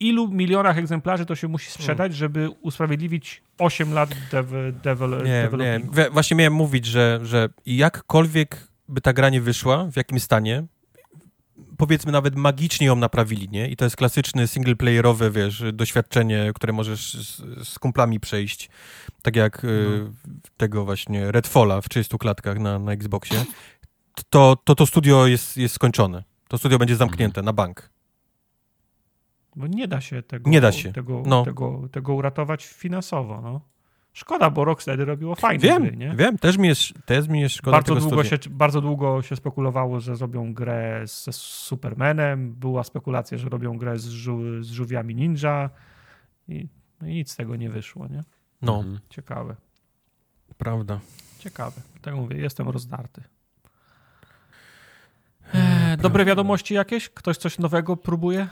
ilu 0.00 0.28
milionach 0.28 0.78
egzemplarzy 0.78 1.26
to 1.26 1.34
się 1.34 1.48
musi 1.48 1.70
sprzedać, 1.70 2.14
żeby 2.14 2.50
usprawiedliwić 2.50 3.42
8 3.58 3.92
lat 3.92 4.10
devel, 4.82 5.22
nie, 5.24 5.48
nie. 5.58 5.80
Właśnie 6.10 6.36
miałem 6.36 6.52
mówić, 6.52 6.86
że, 6.86 7.20
że 7.22 7.48
jakkolwiek 7.66 8.68
by 8.88 9.00
ta 9.00 9.12
gra 9.12 9.28
nie 9.28 9.40
wyszła, 9.40 9.84
w 9.84 9.96
jakim 9.96 10.20
stanie, 10.20 10.64
powiedzmy 11.76 12.12
nawet 12.12 12.36
magicznie 12.36 12.86
ją 12.86 12.96
naprawili, 12.96 13.48
nie? 13.48 13.68
I 13.68 13.76
to 13.76 13.84
jest 13.84 13.96
klasyczny 13.96 14.48
singleplayerowe, 14.48 15.30
wiesz, 15.30 15.64
doświadczenie, 15.72 16.52
które 16.54 16.72
możesz 16.72 17.14
z, 17.14 17.68
z 17.68 17.78
kumplami 17.78 18.20
przejść, 18.20 18.70
tak 19.22 19.36
jak 19.36 19.64
y, 19.64 20.00
no. 20.04 20.10
tego 20.56 20.84
właśnie 20.84 21.32
Redfalla 21.32 21.80
w 21.80 21.88
30 21.88 22.18
klatkach 22.18 22.58
na, 22.58 22.78
na 22.78 22.92
Xboxie, 22.92 23.44
to, 24.30 24.56
to 24.64 24.74
to 24.74 24.86
studio 24.86 25.26
jest, 25.26 25.56
jest 25.56 25.74
skończone. 25.74 26.24
To 26.48 26.58
studio 26.58 26.78
będzie 26.78 26.96
zamknięte 26.96 27.40
mhm. 27.40 27.44
na 27.44 27.52
bank. 27.52 27.90
Bo 29.56 29.66
nie 29.66 29.88
da 29.88 30.00
się 30.00 30.22
tego, 30.22 30.50
nie 30.50 30.60
da 30.60 30.72
się. 30.72 30.92
Tego, 30.92 31.22
no. 31.26 31.44
tego, 31.44 31.88
tego 31.92 32.14
uratować 32.14 32.66
finansowo. 32.66 33.40
No. 33.40 33.60
Szkoda, 34.12 34.50
bo 34.50 34.64
Rocksteady 34.64 35.04
robiło 35.04 35.34
fajne 35.34 35.68
wiem, 35.68 35.82
gry, 35.82 35.96
nie? 35.96 36.14
Wiem, 36.16 36.38
też 36.38 36.58
mi 36.58 36.68
jest, 36.68 36.82
też 37.04 37.28
mi 37.28 37.40
jest 37.40 37.54
szkoda 37.54 37.76
bardzo 37.76 37.94
długo, 37.94 38.24
się, 38.24 38.36
bardzo 38.50 38.80
długo 38.80 39.22
się 39.22 39.36
spekulowało, 39.36 40.00
że 40.00 40.16
zrobią 40.16 40.54
grę 40.54 41.02
z, 41.06 41.36
Supermanem. 41.36 42.54
Była 42.54 42.84
spekulacja, 42.84 43.38
że 43.38 43.48
robią 43.48 43.78
grę 43.78 43.98
z, 43.98 44.08
żu, 44.08 44.62
z 44.62 44.70
żółwiami 44.70 45.14
ninja. 45.14 45.70
I, 46.48 46.68
no 47.00 47.08
i 47.08 47.14
nic 47.14 47.30
z 47.30 47.36
tego 47.36 47.56
nie 47.56 47.70
wyszło, 47.70 48.08
nie? 48.08 48.22
No. 48.62 48.76
Mhm. 48.76 48.98
Ciekawe. 49.10 49.56
Prawda. 50.58 51.00
Ciekawe. 51.38 51.80
Tak 52.02 52.14
mówię, 52.14 52.36
jestem 52.36 52.68
rozdarty. 52.68 53.22
Eee, 55.54 55.96
dobre 55.96 56.24
wiadomości 56.24 56.74
jakieś? 56.74 57.08
Ktoś 57.08 57.36
coś 57.36 57.58
nowego 57.58 57.96
próbuje? 57.96 58.48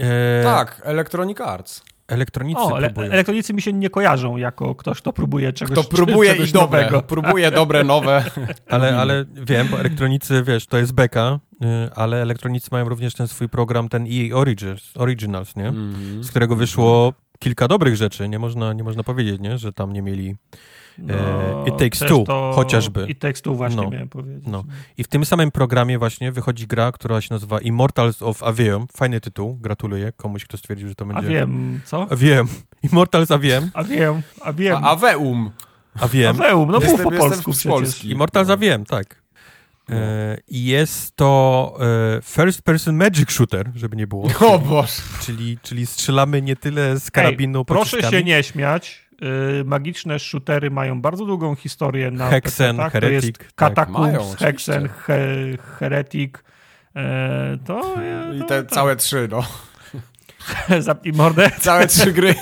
Eee... 0.00 0.44
Tak, 0.44 0.80
Electronic 0.84 1.40
Arts. 1.40 1.82
Elektronicy 2.10 2.60
o, 2.60 2.78
ele 2.78 2.92
elektronicy 2.96 3.54
mi 3.54 3.62
się 3.62 3.72
nie 3.72 3.90
kojarzą 3.90 4.36
jako 4.36 4.74
ktoś, 4.74 4.98
kto 5.00 5.12
próbuje 5.12 5.52
czegoś 5.52 5.78
Kto 5.78 5.96
próbuje 5.96 6.30
czegoś 6.30 6.50
i 6.50 6.52
dobre, 6.52 6.82
nowego. 6.82 7.02
próbuje 7.02 7.50
dobre, 7.50 7.84
nowe. 7.84 8.24
ale, 8.68 8.98
ale 8.98 9.24
wiem, 9.34 9.68
bo 9.68 9.80
elektronicy, 9.80 10.42
wiesz, 10.42 10.66
to 10.66 10.78
jest 10.78 10.92
beka, 10.92 11.38
y, 11.52 11.94
ale 11.94 12.22
elektronicy 12.22 12.68
mają 12.72 12.88
również 12.88 13.14
ten 13.14 13.28
swój 13.28 13.48
program, 13.48 13.88
ten 13.88 14.06
EA 14.06 14.36
Origins, 14.36 14.92
Originals, 14.96 15.56
nie? 15.56 15.68
Mm 15.68 15.92
-hmm. 15.92 16.22
Z 16.22 16.30
którego 16.30 16.56
wyszło 16.56 17.12
kilka 17.38 17.68
dobrych 17.68 17.96
rzeczy, 17.96 18.28
nie 18.28 18.38
można, 18.38 18.72
nie 18.72 18.84
można 18.84 19.02
powiedzieć, 19.02 19.40
nie? 19.40 19.58
że 19.58 19.72
tam 19.72 19.92
nie 19.92 20.02
mieli 20.02 20.36
no, 21.00 21.14
e, 21.14 21.68
It 21.68 21.76
Takes 21.76 21.98
Two 21.98 22.24
to... 22.24 22.52
chociażby. 22.54 23.06
It 23.08 23.18
Takes 23.18 23.42
Two 23.42 23.54
właśnie 23.54 23.82
no, 23.82 23.90
miałem 23.90 24.08
powiedzieć. 24.08 24.44
No. 24.46 24.64
I 24.98 25.04
w 25.04 25.08
tym 25.08 25.24
samym 25.24 25.50
programie 25.50 25.98
właśnie 25.98 26.32
wychodzi 26.32 26.66
gra, 26.66 26.92
która 26.92 27.20
się 27.20 27.34
nazywa 27.34 27.60
Immortals 27.60 28.22
of 28.22 28.42
Avium. 28.42 28.86
Fajny 28.96 29.20
tytuł, 29.20 29.58
gratuluję 29.60 30.12
komuś, 30.12 30.44
kto 30.44 30.56
stwierdził, 30.56 30.88
że 30.88 30.94
to 30.94 31.04
będzie... 31.04 31.26
Aviem, 31.28 31.80
co? 31.84 32.06
Aviem. 32.10 32.48
Immortals 32.92 33.30
Aviem. 33.30 33.70
Aviem, 33.74 34.22
Aviem. 34.40 34.84
Aveum. 34.84 35.50
Aviem. 36.00 36.36
Aveum, 36.40 36.70
no 36.70 36.78
jestem, 36.80 36.96
był 36.96 37.10
po 37.10 37.16
polsku 37.16 37.52
przecież. 37.52 37.72
Polski. 37.72 38.10
Immortals 38.10 38.48
no. 38.48 38.54
Aviem, 38.54 38.84
tak. 38.84 39.22
No. 39.88 39.96
E, 39.96 40.38
I 40.48 40.64
jest 40.64 41.16
to 41.16 41.78
e, 41.80 42.22
first 42.22 42.62
person 42.62 42.96
magic 42.96 43.30
shooter, 43.30 43.70
żeby 43.74 43.96
nie 43.96 44.06
było. 44.06 44.28
O 44.40 44.58
Boże. 44.58 45.02
Czyli, 45.20 45.58
czyli 45.62 45.86
strzelamy 45.86 46.42
nie 46.42 46.56
tyle 46.56 47.00
z 47.00 47.10
karabinu 47.10 47.58
Ej, 47.58 47.64
Proszę 47.64 48.02
się 48.02 48.24
nie 48.24 48.42
śmiać. 48.42 49.09
Y, 49.60 49.64
magiczne 49.64 50.18
shootery 50.18 50.70
mają 50.70 51.00
bardzo 51.00 51.26
długą 51.26 51.54
historię 51.54 52.10
na 52.10 52.30
Hexen, 52.30 52.76
PC, 52.76 52.90
Heretic. 52.90 53.38
To 53.38 53.42
jest 53.42 53.54
Catacombs, 53.54 54.30
tak, 54.30 54.38
Hexen, 54.38 54.88
he, 54.88 55.16
Heretic. 55.78 56.34
E, 56.96 57.58
to, 57.64 57.94
I 58.34 58.44
te 58.44 58.62
to, 58.62 58.74
całe 58.74 58.96
trzy, 58.96 59.28
no. 59.30 59.42
Zapnij 60.78 61.12
mordę. 61.12 61.50
Całe 61.60 61.86
trzy 61.86 62.12
gry. 62.12 62.34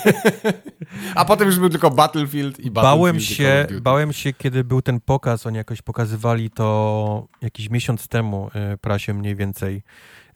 A 1.15 1.25
potem 1.25 1.47
już 1.47 1.59
był 1.59 1.69
tylko 1.69 1.91
Battlefield 1.91 2.61
i 2.61 2.71
Battlefield. 2.71 3.01
Bałem 3.01 3.21
się, 3.21 3.67
bałem 3.81 4.13
się, 4.13 4.33
kiedy 4.33 4.65
był 4.65 4.83
ten 4.83 5.01
pokaz, 5.01 5.47
oni 5.47 5.57
jakoś 5.57 5.83
pokazywali 5.83 6.51
to 6.51 7.27
jakiś 7.43 7.71
miesiąc 7.71 8.09
temu 8.09 8.51
y, 8.75 8.79
prasie 8.79 9.15
mniej 9.15 9.37
więcej, 9.37 9.83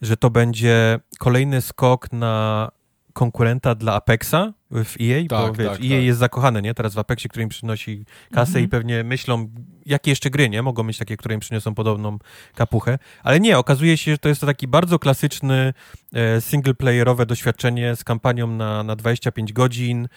że 0.01 0.17
to 0.17 0.29
będzie 0.29 0.99
kolejny 1.19 1.61
skok 1.61 2.11
na 2.11 2.71
konkurenta 3.13 3.75
dla 3.75 3.93
Apexa 3.93 4.53
w 4.73 4.95
EA, 5.01 5.27
tak, 5.29 5.29
bo 5.29 5.53
wiesz, 5.53 5.67
tak, 5.67 5.79
EA 5.85 5.89
tak. 5.89 6.03
jest 6.03 6.19
zakochane, 6.19 6.61
nie? 6.61 6.73
Teraz 6.73 6.93
w 6.93 6.99
Apexie, 6.99 7.29
który 7.29 7.43
im 7.43 7.49
przynosi 7.49 8.05
kasę 8.31 8.59
-hmm. 8.59 8.63
i 8.63 8.67
pewnie 8.67 9.03
myślą, 9.03 9.49
jakie 9.85 10.11
jeszcze 10.11 10.29
gry, 10.29 10.49
nie? 10.49 10.61
Mogą 10.61 10.83
mieć 10.83 10.97
takie, 10.97 11.17
które 11.17 11.35
im 11.35 11.39
przyniosą 11.39 11.75
podobną 11.75 12.17
kapuchę. 12.55 12.99
Ale 13.23 13.39
nie, 13.39 13.57
okazuje 13.57 13.97
się, 13.97 14.11
że 14.11 14.17
to 14.17 14.29
jest 14.29 14.41
to 14.41 14.47
taki 14.47 14.67
bardzo 14.67 14.99
klasyczny 14.99 15.73
e, 16.13 16.41
singleplayerowe 16.41 17.25
doświadczenie 17.25 17.95
z 17.95 18.03
kampanią 18.03 18.47
na, 18.47 18.83
na 18.83 18.95
25 18.95 19.53
godzin, 19.53 20.03
e, 20.03 20.07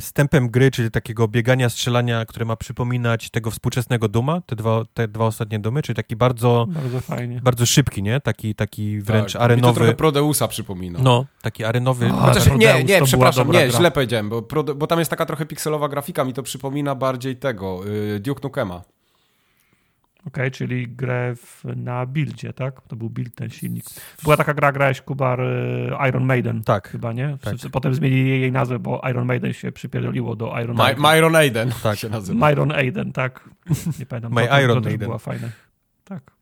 z 0.00 0.12
tempem 0.12 0.50
gry, 0.50 0.70
czyli 0.70 0.90
takiego 0.90 1.28
biegania, 1.28 1.68
strzelania, 1.68 2.24
które 2.24 2.44
ma 2.44 2.56
przypominać 2.56 3.30
tego 3.30 3.50
współczesnego 3.50 4.08
Duma, 4.08 4.40
te 4.40 4.56
dwa, 4.56 4.84
te 4.94 5.08
dwa 5.08 5.24
ostatnie 5.24 5.58
Dumy, 5.58 5.82
czyli 5.82 5.96
taki 5.96 6.16
bardzo... 6.16 6.66
Bardzo 6.68 7.00
fajnie. 7.00 7.40
Bardzo 7.40 7.66
szybki, 7.66 8.02
nie? 8.02 8.20
Taki, 8.20 8.54
taki 8.54 9.00
wręcz 9.00 9.32
tak, 9.32 9.42
arenowy... 9.42 9.68
Mi 9.68 9.74
to 9.74 9.80
trochę 9.80 9.94
Prodeusa 9.94 10.48
przypomina. 10.48 10.98
No, 11.02 11.26
taki 11.42 11.64
arenowy... 11.64 12.06
A, 12.06 12.26
Chociaż 12.26 12.46
nie, 12.58 12.84
nie, 12.84 13.02
przepraszam, 13.02 13.41
nie, 13.44 13.68
gra. 13.68 13.78
źle 13.78 13.90
powiedziałem, 13.90 14.28
bo, 14.28 14.42
bo 14.76 14.86
tam 14.86 14.98
jest 14.98 15.10
taka 15.10 15.26
trochę 15.26 15.46
pikselowa 15.46 15.88
grafika, 15.88 16.24
mi 16.24 16.32
to 16.32 16.42
przypomina 16.42 16.94
bardziej 16.94 17.36
tego, 17.36 17.80
y, 17.86 18.20
Duke 18.20 18.40
Nukema. 18.42 18.82
Okej, 20.26 20.42
okay, 20.42 20.50
czyli 20.50 20.88
grę 20.88 21.34
w, 21.36 21.64
na 21.76 22.06
buildzie, 22.06 22.52
tak? 22.52 22.80
To 22.88 22.96
był 22.96 23.10
build 23.10 23.34
ten 23.34 23.50
silnik. 23.50 23.84
Była 24.22 24.36
taka 24.36 24.54
gra, 24.54 24.72
grałeś 24.72 25.00
Kubar 25.00 25.40
y, 25.40 25.90
Iron 26.08 26.24
Maiden. 26.24 26.62
Tak. 26.62 26.88
Chyba, 26.88 27.12
nie? 27.12 27.38
Tak. 27.40 27.54
Potem 27.72 27.94
zmienili 27.94 28.40
jej 28.40 28.52
nazwę, 28.52 28.78
bo 28.78 29.00
Iron 29.10 29.26
Maiden 29.26 29.52
się 29.52 29.72
przypierdoliło 29.72 30.36
do 30.36 30.60
Iron 30.60 30.76
Maiden. 30.76 31.02
My, 31.02 31.12
Myron 31.12 31.36
Aiden 31.36 31.72
tak 31.82 31.98
się 31.98 32.08
nazywa. 32.08 32.48
Myron 32.48 32.72
Aiden, 32.72 33.12
tak. 33.12 33.48
Nie 33.98 34.06
pamiętam. 34.06 34.32
My 34.32 34.48
to, 34.48 34.60
Iron 34.60 34.82
to 34.82 34.88
Maiden. 34.88 35.06
była 35.06 35.18
fajna. 35.18 35.48
Tak. 36.04 36.41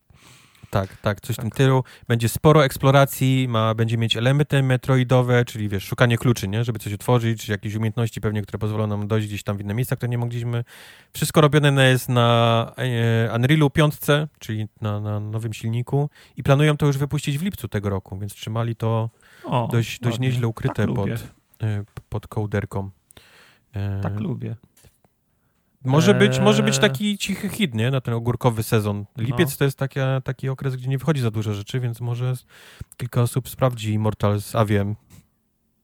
Tak, 0.71 0.97
tak, 0.97 1.21
coś 1.21 1.35
tak. 1.35 1.45
w 1.45 1.49
tym 1.49 1.57
tylu. 1.57 1.83
Będzie 2.07 2.29
sporo 2.29 2.65
eksploracji, 2.65 3.47
ma, 3.49 3.75
będzie 3.75 3.97
mieć 3.97 4.17
elementy 4.17 4.63
metroidowe, 4.63 5.45
czyli 5.45 5.69
wiesz, 5.69 5.83
szukanie 5.83 6.17
kluczy, 6.17 6.47
nie? 6.47 6.63
żeby 6.63 6.79
coś 6.79 6.93
otworzyć, 6.93 7.45
czy 7.45 7.51
jakieś 7.51 7.75
umiejętności 7.75 8.21
pewnie, 8.21 8.41
które 8.41 8.59
pozwolą 8.59 8.87
nam 8.87 9.07
dojść 9.07 9.27
gdzieś 9.27 9.43
tam 9.43 9.57
w 9.57 9.61
inne 9.61 9.73
miejsca, 9.73 9.95
które 9.95 10.09
nie 10.09 10.17
mogliśmy. 10.17 10.63
Wszystko 11.13 11.41
robione 11.41 11.89
jest 11.89 12.09
na 12.09 12.71
e, 12.77 13.35
Unrealu 13.35 13.69
5, 13.69 13.95
czyli 14.39 14.67
na, 14.81 14.99
na 14.99 15.19
nowym 15.19 15.53
silniku 15.53 16.09
i 16.37 16.43
planują 16.43 16.77
to 16.77 16.85
już 16.85 16.97
wypuścić 16.97 17.37
w 17.37 17.43
lipcu 17.43 17.67
tego 17.67 17.89
roku, 17.89 18.19
więc 18.19 18.33
trzymali 18.33 18.75
to 18.75 19.09
o, 19.43 19.69
dość, 19.71 19.99
dość 19.99 20.19
nieźle 20.19 20.47
ukryte 20.47 20.85
tak 20.85 20.95
pod, 20.95 21.09
e, 21.09 21.83
pod 22.09 22.27
kołderką. 22.27 22.89
E, 23.73 24.01
tak 24.01 24.19
lubię. 24.19 24.55
Może 25.83 26.13
być, 26.13 26.39
może 26.39 26.63
być 26.63 26.75
eee. 26.75 26.81
taki 26.81 27.17
cichy 27.17 27.49
hit, 27.49 27.75
nie? 27.75 27.91
Na 27.91 28.01
ten 28.01 28.13
ogórkowy 28.13 28.63
sezon. 28.63 29.05
Lipiec 29.17 29.51
no. 29.51 29.57
to 29.57 29.63
jest 29.63 29.77
taki, 29.77 29.99
taki 30.23 30.49
okres, 30.49 30.75
gdzie 30.75 30.89
nie 30.89 30.99
wchodzi 30.99 31.21
za 31.21 31.31
dużo 31.31 31.53
rzeczy, 31.53 31.79
więc 31.79 32.01
może 32.01 32.33
kilka 32.97 33.21
osób 33.21 33.49
sprawdzi 33.49 33.93
Immortals 33.93 34.55
Aviem. 34.55 34.95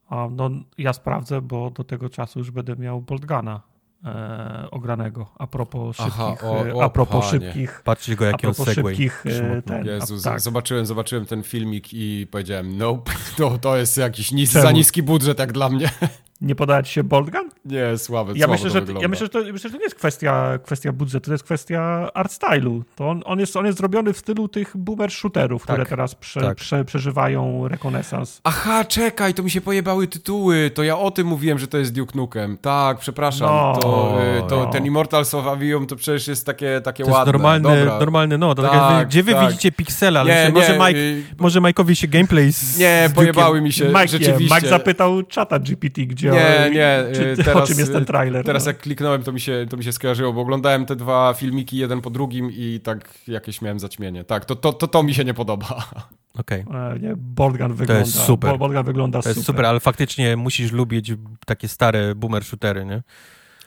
A, 0.10 0.28
no, 0.32 0.50
ja 0.78 0.94
sprawdzę, 0.94 1.42
bo 1.42 1.70
do 1.70 1.84
tego 1.84 2.10
czasu 2.10 2.40
już 2.40 2.52
będę 2.52 2.76
miał 2.76 3.02
Boltgana 3.02 3.62
e, 4.06 4.68
ogranego. 4.72 5.28
A 5.36 5.48
propos 5.48 5.98
szybkich... 5.98 6.14
Aha, 6.18 6.36
o, 6.44 6.78
o, 6.78 6.84
a 6.84 6.90
propos 6.90 7.26
szybkich... 7.26 7.82
Patrzcie 7.84 8.16
go, 8.16 8.26
jaki 8.26 8.48
on. 8.48 8.54
Szybkich, 8.54 9.26
e, 9.26 9.62
ten, 9.62 9.86
Jezu, 9.86 10.22
tak. 10.22 10.40
zobaczyłem, 10.40 10.86
zobaczyłem 10.86 11.26
ten 11.26 11.44
filmik 11.44 11.94
i 11.94 12.28
powiedziałem, 12.32 12.78
nope, 12.78 13.12
to, 13.38 13.58
to 13.58 13.78
jest 13.78 13.98
jakiś 13.98 14.32
nis, 14.32 14.52
za 14.52 14.72
niski 14.72 15.04
budżet 15.04 15.40
jak 15.40 15.54
dla 15.54 15.70
mnie. 15.70 15.90
Nie 16.42 16.56
podać 16.56 16.90
się 16.90 17.04
Boltgun? 17.04 17.50
Nie, 17.66 17.98
słabe, 17.98 18.34
ja 18.36 18.48
myślę, 18.48 18.70
że, 18.70 18.82
Ja 19.02 19.08
myślę, 19.08 19.26
że 19.26 19.30
to, 19.30 19.40
myślę, 19.40 19.70
że 19.70 19.70
to 19.70 19.78
nie 19.78 19.84
jest 19.84 19.96
kwestia, 19.96 20.60
kwestia 20.64 20.92
budżetu, 20.92 21.26
to 21.26 21.32
jest 21.32 21.44
kwestia 21.44 22.10
art 22.14 22.32
stylu. 22.32 22.84
To 22.96 23.10
on, 23.10 23.22
on, 23.26 23.40
jest, 23.40 23.56
on 23.56 23.66
jest 23.66 23.78
zrobiony 23.78 24.14
w 24.14 24.18
stylu 24.18 24.48
tych 24.48 24.78
boomer 24.78 25.12
shooterów, 25.12 25.66
tak, 25.66 25.76
które 25.76 25.86
teraz 25.86 26.16
prze, 26.16 26.42
tak. 26.42 26.58
prze, 26.58 26.86
przeżywają 26.86 27.68
rekonesans. 27.68 28.42
Aha, 28.44 28.86
czekaj, 28.86 29.34
to 29.34 29.44
mi 29.44 29.50
się 29.50 29.62
pojebały 29.62 30.08
tytuły. 30.08 30.72
To 30.74 30.84
ja 30.84 30.98
o 30.98 31.12
tym 31.12 31.28
mówiłem, 31.28 31.60
że 31.60 31.68
to 31.68 31.78
jest 31.78 31.94
Duke 31.94 32.18
Nukem. 32.18 32.58
Tak, 32.58 32.98
przepraszam. 33.00 33.48
No, 33.48 33.80
to, 33.82 34.18
y, 34.38 34.50
to 34.50 34.66
no. 34.66 34.66
Ten 34.66 34.86
Immortals 34.86 35.34
of 35.34 35.48
Avium 35.48 35.88
to 35.88 35.96
przecież 35.96 36.28
jest 36.28 36.46
takie, 36.46 36.82
takie 36.82 37.04
to 37.04 37.12
ładne. 37.12 37.32
Jest 37.32 37.34
normalny, 37.34 37.86
normalny, 37.86 38.38
no. 38.38 38.56
To 38.56 38.62
tak, 38.62 38.72
tak, 38.72 39.08
gdzie 39.08 39.24
wy 39.24 39.34
tak. 39.34 39.48
widzicie 39.48 39.72
piksela, 39.72 40.20
ale 40.20 40.46
nie, 40.46 40.52
może, 40.52 40.74
Mike, 40.74 41.00
y, 41.00 41.24
może 41.40 41.62
Mike'owi 41.62 41.96
się 41.96 42.08
gameplay 42.08 42.54
z, 42.54 42.78
Nie, 42.78 43.10
z 43.12 43.14
pojebały 43.14 43.62
mi 43.62 43.74
się, 43.74 43.86
Mike, 43.88 44.08
rzeczywiście. 44.08 44.56
Mike 44.56 44.70
zapytał 44.70 45.24
czata 45.24 45.60
GPT, 45.60 46.02
gdzie... 46.02 46.27
Nie, 46.34 46.72
nie, 46.74 47.04
czy, 47.16 47.44
teraz, 47.44 47.64
o 47.64 47.68
czym 47.68 47.80
jest 47.80 47.92
ten 47.92 48.06
trailer. 48.06 48.46
Teraz 48.46 48.66
no. 48.66 48.70
jak 48.70 48.80
kliknąłem, 48.80 49.24
to 49.24 49.32
mi, 49.32 49.40
się, 49.40 49.66
to 49.70 49.78
mi 49.78 49.84
się 49.84 49.92
skojarzyło, 49.92 50.34
bo 50.34 50.42
oglądałem 50.42 50.86
te 50.86 50.96
dwa 50.96 51.34
filmiki 51.34 51.78
jeden 51.78 52.02
po 52.02 52.10
drugim 52.10 52.52
i 52.52 52.80
tak 52.84 53.10
jakieś 53.28 53.62
miałem 53.62 53.80
zaćmienie. 53.80 54.24
Tak, 54.24 54.46
to, 54.46 54.56
to, 54.56 54.74
to, 54.74 54.88
to 54.88 55.04
mi 55.04 55.14
się 55.14 55.26
nie 55.26 55.34
podoba. 55.34 55.68
Okej. 56.40 56.66
Okay. 56.70 57.14
Bolgan 57.18 57.74
wygląda. 57.74 58.04
To 58.04 58.08
jest 58.08 58.26
super. 58.26 58.58
Bolgan 58.58 58.86
wygląda 58.86 59.22
to 59.22 59.30
jest 59.30 59.40
super. 59.40 59.56
super, 59.56 59.66
ale 59.66 59.80
faktycznie 59.80 60.38
musisz 60.38 60.72
lubić 60.72 61.14
takie 61.46 61.68
stare 61.68 62.16
boomer 62.16 62.44
shootery, 62.44 62.86
nie? 62.86 63.04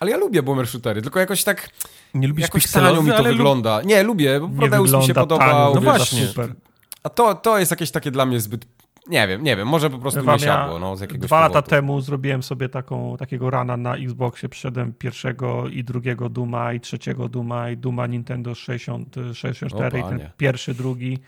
Ale 0.00 0.10
ja 0.10 0.16
lubię 0.16 0.42
boomer 0.42 0.66
shootery, 0.66 1.02
tylko 1.02 1.20
jakoś 1.20 1.44
tak... 1.44 1.70
Nie 2.14 2.28
lubisz 2.28 2.42
jakoś 2.42 2.72
tanio 2.72 3.02
mi 3.02 3.10
to 3.10 3.22
wygląda. 3.22 3.78
Lub... 3.78 3.86
Nie, 3.86 4.02
lubię, 4.02 4.40
bo 4.40 4.48
Prodeus 4.48 4.92
mi 4.92 5.04
się 5.04 5.14
podobał. 5.14 5.74
No 5.74 5.80
właśnie. 5.80 6.26
Super. 6.26 6.54
A 7.02 7.08
to, 7.08 7.34
to 7.34 7.58
jest 7.58 7.70
jakieś 7.70 7.90
takie 7.90 8.10
dla 8.10 8.26
mnie 8.26 8.40
zbyt 8.40 8.66
nie 9.10 9.28
wiem, 9.28 9.42
nie 9.42 9.56
wiem, 9.56 9.68
może 9.68 9.90
po 9.90 9.98
prostu 9.98 10.22
Wam 10.22 10.36
nie 10.36 10.44
siadło, 10.44 10.78
no, 10.78 10.96
z 10.96 11.00
jakiegoś 11.00 11.28
Dwa 11.28 11.36
powodu. 11.36 11.54
lata 11.54 11.68
temu 11.68 12.00
zrobiłem 12.00 12.42
sobie 12.42 12.68
taką, 12.68 13.16
takiego 13.16 13.50
rana 13.50 13.76
na 13.76 13.96
Xboxie, 13.96 14.48
przyszedłem 14.48 14.92
pierwszego 14.92 15.68
i 15.68 15.84
drugiego 15.84 16.28
Duma 16.28 16.72
i 16.72 16.80
trzeciego 16.80 17.28
Duma 17.28 17.70
i 17.70 17.76
Duma 17.76 18.06
Nintendo 18.06 18.54
60, 18.54 19.16
64 19.34 19.98
i 19.98 20.02
ten 20.02 20.30
pierwszy, 20.36 20.74
drugi 20.74 21.18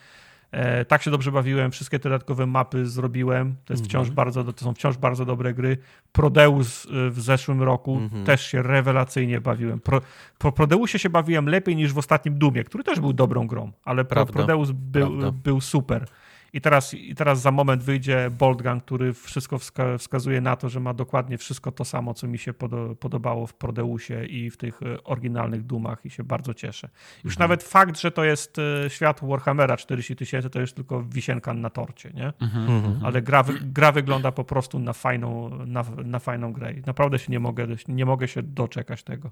E, 0.53 0.85
tak 0.85 1.03
się 1.03 1.11
dobrze 1.11 1.33
bawiłem, 1.33 1.71
wszystkie 1.71 1.99
te 1.99 2.09
dodatkowe 2.09 2.47
mapy 2.47 2.87
zrobiłem. 2.87 3.57
To, 3.65 3.73
jest 3.73 3.85
wciąż 3.85 4.09
mhm. 4.09 4.15
bardzo, 4.15 4.45
to 4.45 4.65
są 4.65 4.75
wciąż 4.75 4.97
bardzo 4.97 5.25
dobre 5.25 5.55
gry. 5.55 5.79
Prodeus 6.13 6.87
e, 6.87 7.11
w 7.11 7.21
zeszłym 7.21 7.63
roku 7.63 7.97
mhm. 7.97 8.25
też 8.25 8.47
się 8.47 8.63
rewelacyjnie 8.63 9.41
bawiłem. 9.41 9.81
Pro, 9.81 10.01
po 10.39 10.53
Prodeusie 10.53 10.99
się 10.99 11.11
bawiłem 11.11 11.49
lepiej 11.49 11.77
niż 11.77 11.93
w 11.93 11.99
ostatnim 11.99 12.39
Dumie, 12.39 12.65
który 12.65 12.85
też 12.85 13.01
był 13.01 13.13
dobrą 13.13 13.47
grą, 13.47 13.73
ale 13.85 14.05
Prawda. 14.05 14.33
Prodeus 14.33 14.71
był, 14.71 15.33
był 15.33 15.61
super. 15.61 16.07
I 16.53 16.61
teraz, 16.61 16.95
I 16.95 17.15
teraz 17.15 17.41
za 17.41 17.51
moment 17.51 17.83
wyjdzie 17.83 18.31
Boldgun, 18.39 18.81
który 18.81 19.13
wszystko 19.13 19.59
wska 19.59 19.99
wskazuje 19.99 20.41
na 20.41 20.57
to, 20.57 20.69
że 20.69 20.81
ma 20.81 20.95
dokładnie 20.95 21.39
wszystko 21.39 21.73
to 21.73 21.85
samo, 21.85 22.15
co 22.15 22.29
mi 22.29 22.39
się 22.39 22.53
podobało 23.01 23.47
w 23.47 23.55
Prodeusie 23.55 24.25
i 24.25 24.51
w 24.51 24.57
tych 24.57 24.83
e, 24.83 25.05
oryginalnych 25.05 25.67
Dumach 25.67 26.07
i 26.07 26.11
się 26.11 26.25
bardzo 26.25 26.55
cieszę. 26.55 26.89
Już 27.25 27.35
mhm. 27.35 27.45
nawet 27.51 27.63
fakt, 27.63 28.01
że 28.01 28.11
to 28.11 28.25
jest 28.25 28.59
e, 28.59 28.91
świat 28.91 29.21
Warhammera 29.23 29.77
40 29.77 30.17
tysięcy, 30.17 30.51
to 30.51 30.61
jest 30.61 30.77
tylko 30.77 31.03
wisienka 31.03 31.55
na 31.55 31.71
torcie, 31.71 32.11
nie? 32.15 32.33
Mhm. 32.41 32.71
mhm. 32.71 33.01
Ale 33.05 33.23
gra, 33.23 33.45
gra 33.63 33.93
wygląda 33.93 34.33
po 34.33 34.45
prostu 34.45 34.79
na 34.79 34.93
fajną, 34.93 35.51
na, 35.67 35.85
na 36.05 36.19
fajną 36.19 36.53
grę. 36.53 36.75
Naprawdę 36.87 37.19
się 37.19 37.33
nie 37.33 37.41
mogę, 37.41 37.67
nie 37.89 38.07
mogę 38.07 38.29
się 38.29 38.43
doczekać 38.43 39.03
tego. 39.03 39.31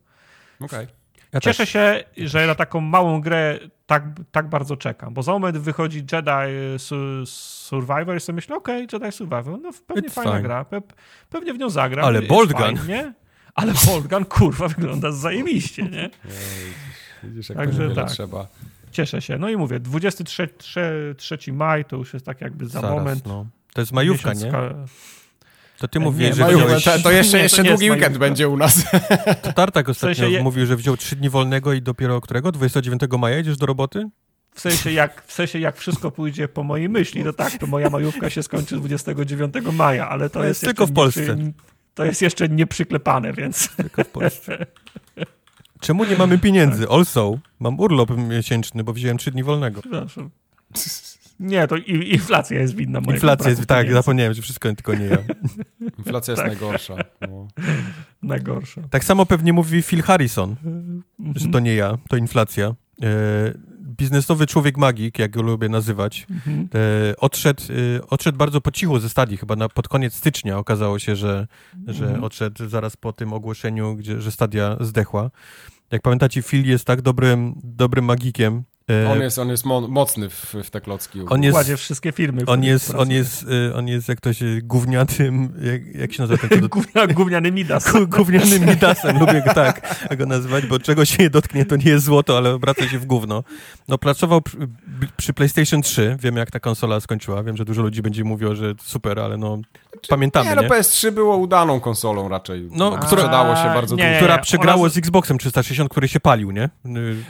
Okej. 0.60 0.84
Okay. 0.84 0.99
Ja 1.32 1.40
Cieszę 1.40 1.62
też. 1.62 1.68
się, 1.68 2.04
że 2.16 2.46
na 2.46 2.54
taką 2.54 2.80
małą 2.80 3.20
grę 3.20 3.58
tak, 3.86 4.04
tak 4.32 4.48
bardzo 4.48 4.76
czekam, 4.76 5.14
bo 5.14 5.22
za 5.22 5.32
moment 5.32 5.58
wychodzi 5.58 5.98
Jedi 6.12 6.76
Survivor 7.26 8.16
i 8.16 8.20
sobie 8.20 8.36
myślę, 8.36 8.56
okej, 8.56 8.84
okay, 8.84 8.98
Jedi 9.00 9.16
Survivor, 9.16 9.60
no 9.60 9.70
pewnie 9.86 10.08
It's 10.08 10.12
fajna 10.12 10.30
fine. 10.30 10.42
gra, 10.42 10.64
pe 10.64 10.80
pewnie 11.30 11.54
w 11.54 11.58
nią 11.58 11.70
zagram. 11.70 12.04
Ale 12.04 12.22
Boltgun. 12.22 12.86
nie? 12.88 13.12
Ale 13.54 13.72
Boltgun, 13.86 14.24
kurwa, 14.24 14.68
wygląda 14.68 15.12
zajebiście, 15.12 15.82
nie? 15.82 16.10
Widzisz, 17.22 17.48
jak 17.48 17.58
Także 17.58 17.94
tak. 17.94 18.10
trzeba. 18.10 18.46
Cieszę 18.90 19.22
się. 19.22 19.38
No 19.38 19.48
i 19.48 19.56
mówię, 19.56 19.80
23 19.80 20.48
3, 21.16 21.52
maj 21.52 21.84
to 21.84 21.96
już 21.96 22.12
jest 22.12 22.26
tak 22.26 22.40
jakby 22.40 22.66
za 22.66 22.80
Zaraz, 22.80 22.98
moment. 22.98 23.26
No. 23.26 23.46
To 23.72 23.80
jest 23.80 23.92
majówka, 23.92 24.32
nie? 24.32 24.52
To 25.80 25.88
ty 25.88 26.00
mówisz, 26.00 26.36
że 26.36 26.46
wziąłeś... 26.46 26.84
to, 26.84 26.98
to 26.98 27.10
jeszcze, 27.10 27.36
nie, 27.36 27.42
jeszcze 27.42 27.64
długi 27.64 27.90
weekend 27.90 28.18
będzie 28.18 28.48
u 28.48 28.56
nas. 28.56 28.84
To 29.42 29.52
Tartak 29.52 29.88
ostatnio 29.88 30.14
w 30.14 30.18
sensie 30.18 30.42
mówił, 30.42 30.66
że 30.66 30.76
wziął 30.76 30.96
trzy 30.96 31.16
dni 31.16 31.30
wolnego 31.30 31.72
i 31.72 31.82
dopiero 31.82 32.20
którego? 32.20 32.52
29 32.52 33.02
maja 33.18 33.36
jedziesz 33.36 33.56
do 33.56 33.66
roboty? 33.66 34.08
W 34.54 34.60
sensie, 34.60 34.92
jak, 34.92 35.24
w 35.26 35.32
sensie, 35.32 35.58
jak 35.58 35.76
wszystko 35.76 36.10
pójdzie 36.10 36.48
po 36.48 36.62
mojej 36.62 36.88
myśli, 36.88 37.24
to 37.24 37.32
tak, 37.32 37.58
to 37.58 37.66
moja 37.66 37.90
majówka 37.90 38.30
się 38.30 38.42
skończy 38.42 38.76
29 38.76 39.54
maja, 39.72 40.08
ale 40.08 40.30
to, 40.30 40.38
to 40.38 40.44
jest, 40.44 40.62
jest 40.62 40.70
tylko 40.70 40.86
w 40.86 40.92
Polsce. 40.92 41.22
Przy, 41.22 41.52
to 41.94 42.04
jest 42.04 42.22
jeszcze 42.22 42.48
nieprzyklepane, 42.48 43.32
więc... 43.32 43.68
Tylko 43.76 44.04
w 44.04 44.08
Polsce. 44.08 44.66
Czemu 45.80 46.04
nie 46.04 46.16
mamy 46.16 46.38
pieniędzy? 46.38 46.82
Tak. 46.82 46.90
Also, 46.90 47.38
mam 47.60 47.80
urlop 47.80 48.10
miesięczny, 48.16 48.84
bo 48.84 48.92
wziąłem 48.92 49.18
trzy 49.18 49.30
dni 49.30 49.42
wolnego. 49.42 49.80
Przepraszam. 49.80 50.30
Nie, 51.40 51.68
to 51.68 51.76
inflacja 51.76 52.60
jest 52.60 52.74
winna 52.74 53.00
mojego 53.00 53.12
Inflacja 53.12 53.50
jest, 53.50 53.66
tak, 53.66 53.92
zapomniałem, 53.92 54.34
że 54.34 54.42
wszystko 54.42 54.74
tylko 54.74 54.94
nie 54.94 55.04
ja. 55.04 55.18
Inflacja 55.98 56.32
jest 56.32 56.42
tak. 56.42 56.52
najgorsza. 56.52 56.96
No. 57.20 57.48
Najgorsza. 58.22 58.80
Tak 58.90 59.04
samo 59.04 59.26
pewnie 59.26 59.52
mówi 59.52 59.82
Phil 59.82 60.02
Harrison, 60.02 60.56
że 61.36 61.48
to 61.48 61.60
nie 61.60 61.74
ja, 61.74 61.98
to 62.08 62.16
inflacja. 62.16 62.74
E, 63.02 63.54
biznesowy 63.80 64.46
człowiek 64.46 64.76
magik, 64.76 65.18
jak 65.18 65.30
go 65.30 65.42
lubię 65.42 65.68
nazywać, 65.68 66.26
mhm. 66.30 66.68
e, 66.74 67.16
odszedł, 67.16 67.62
e, 67.96 68.06
odszedł 68.06 68.38
bardzo 68.38 68.60
po 68.60 68.70
cichu 68.70 68.98
ze 68.98 69.08
stadii, 69.08 69.36
chyba 69.36 69.56
na, 69.56 69.68
pod 69.68 69.88
koniec 69.88 70.14
stycznia 70.14 70.58
okazało 70.58 70.98
się, 70.98 71.16
że, 71.16 71.46
że 71.86 72.04
mhm. 72.04 72.24
odszedł 72.24 72.68
zaraz 72.68 72.96
po 72.96 73.12
tym 73.12 73.32
ogłoszeniu, 73.32 73.96
gdzie, 73.96 74.20
że 74.20 74.30
stadia 74.30 74.76
zdechła. 74.80 75.30
Jak 75.90 76.02
pamiętacie, 76.02 76.42
Phil 76.42 76.68
jest 76.68 76.84
tak 76.84 77.02
dobrym, 77.02 77.54
dobrym 77.64 78.04
magikiem, 78.04 78.62
on 79.12 79.20
jest, 79.20 79.38
on 79.38 79.48
jest 79.48 79.64
mo 79.64 79.80
mocny 79.80 80.28
w, 80.28 80.54
w 80.64 80.70
te 80.70 80.80
klocki. 80.80 81.20
On 81.28 81.42
jest, 81.42 81.54
kładzie 81.54 81.76
wszystkie 81.76 82.12
firmy. 82.12 82.42
On 82.46 82.64
jest, 82.64 82.94
on 82.94 83.10
jest, 83.10 83.46
e, 83.70 83.74
on 83.74 83.88
jest, 83.88 84.08
jak 84.08 84.20
to 84.20 84.32
się, 84.32 84.46
gównianym, 84.62 85.52
jak, 85.62 85.94
jak 85.94 86.12
się 86.12 86.22
nazywa 86.22 86.48
ten 86.48 86.68
Gównia, 86.68 87.06
Gówniany 87.06 87.52
Midas. 87.52 87.92
gównianym 88.08 88.66
Midasem, 88.66 89.18
lubię 89.18 89.42
go 89.46 89.54
tak 89.54 90.06
go 90.16 90.26
nazywać, 90.26 90.66
bo 90.66 90.78
czego 90.78 91.04
się 91.04 91.22
nie 91.22 91.30
dotknie, 91.30 91.64
to 91.64 91.76
nie 91.76 91.90
jest 91.90 92.04
złoto, 92.04 92.36
ale 92.36 92.54
obraca 92.54 92.88
się 92.88 92.98
w 92.98 93.06
gówno. 93.06 93.44
No 93.88 93.98
pracował 93.98 94.42
przy, 94.42 94.56
przy 95.16 95.32
PlayStation 95.32 95.82
3, 95.82 96.16
wiem 96.20 96.36
jak 96.36 96.50
ta 96.50 96.60
konsola 96.60 97.00
skończyła, 97.00 97.42
wiem, 97.42 97.56
że 97.56 97.64
dużo 97.64 97.82
ludzi 97.82 98.02
będzie 98.02 98.24
mówiło, 98.24 98.54
że 98.54 98.74
super, 98.82 99.20
ale 99.20 99.36
no 99.36 99.58
pamiętamy, 100.08 100.50
nie? 100.50 100.56
no 100.56 100.62
PS3 100.62 101.10
było 101.10 101.36
udaną 101.36 101.80
konsolą 101.80 102.28
raczej. 102.28 102.68
No, 102.72 102.98
która 102.98 103.28
dało 103.28 103.56
się 103.56 103.64
bardzo 103.64 103.96
nie, 103.96 104.04
dużo. 104.04 104.16
Która 104.16 104.38
przegrało 104.38 104.88
z 104.88 104.96
Xboxem 104.96 105.38
360, 105.38 105.90
który 105.90 106.08
się 106.08 106.20
palił, 106.20 106.50
nie? 106.50 106.68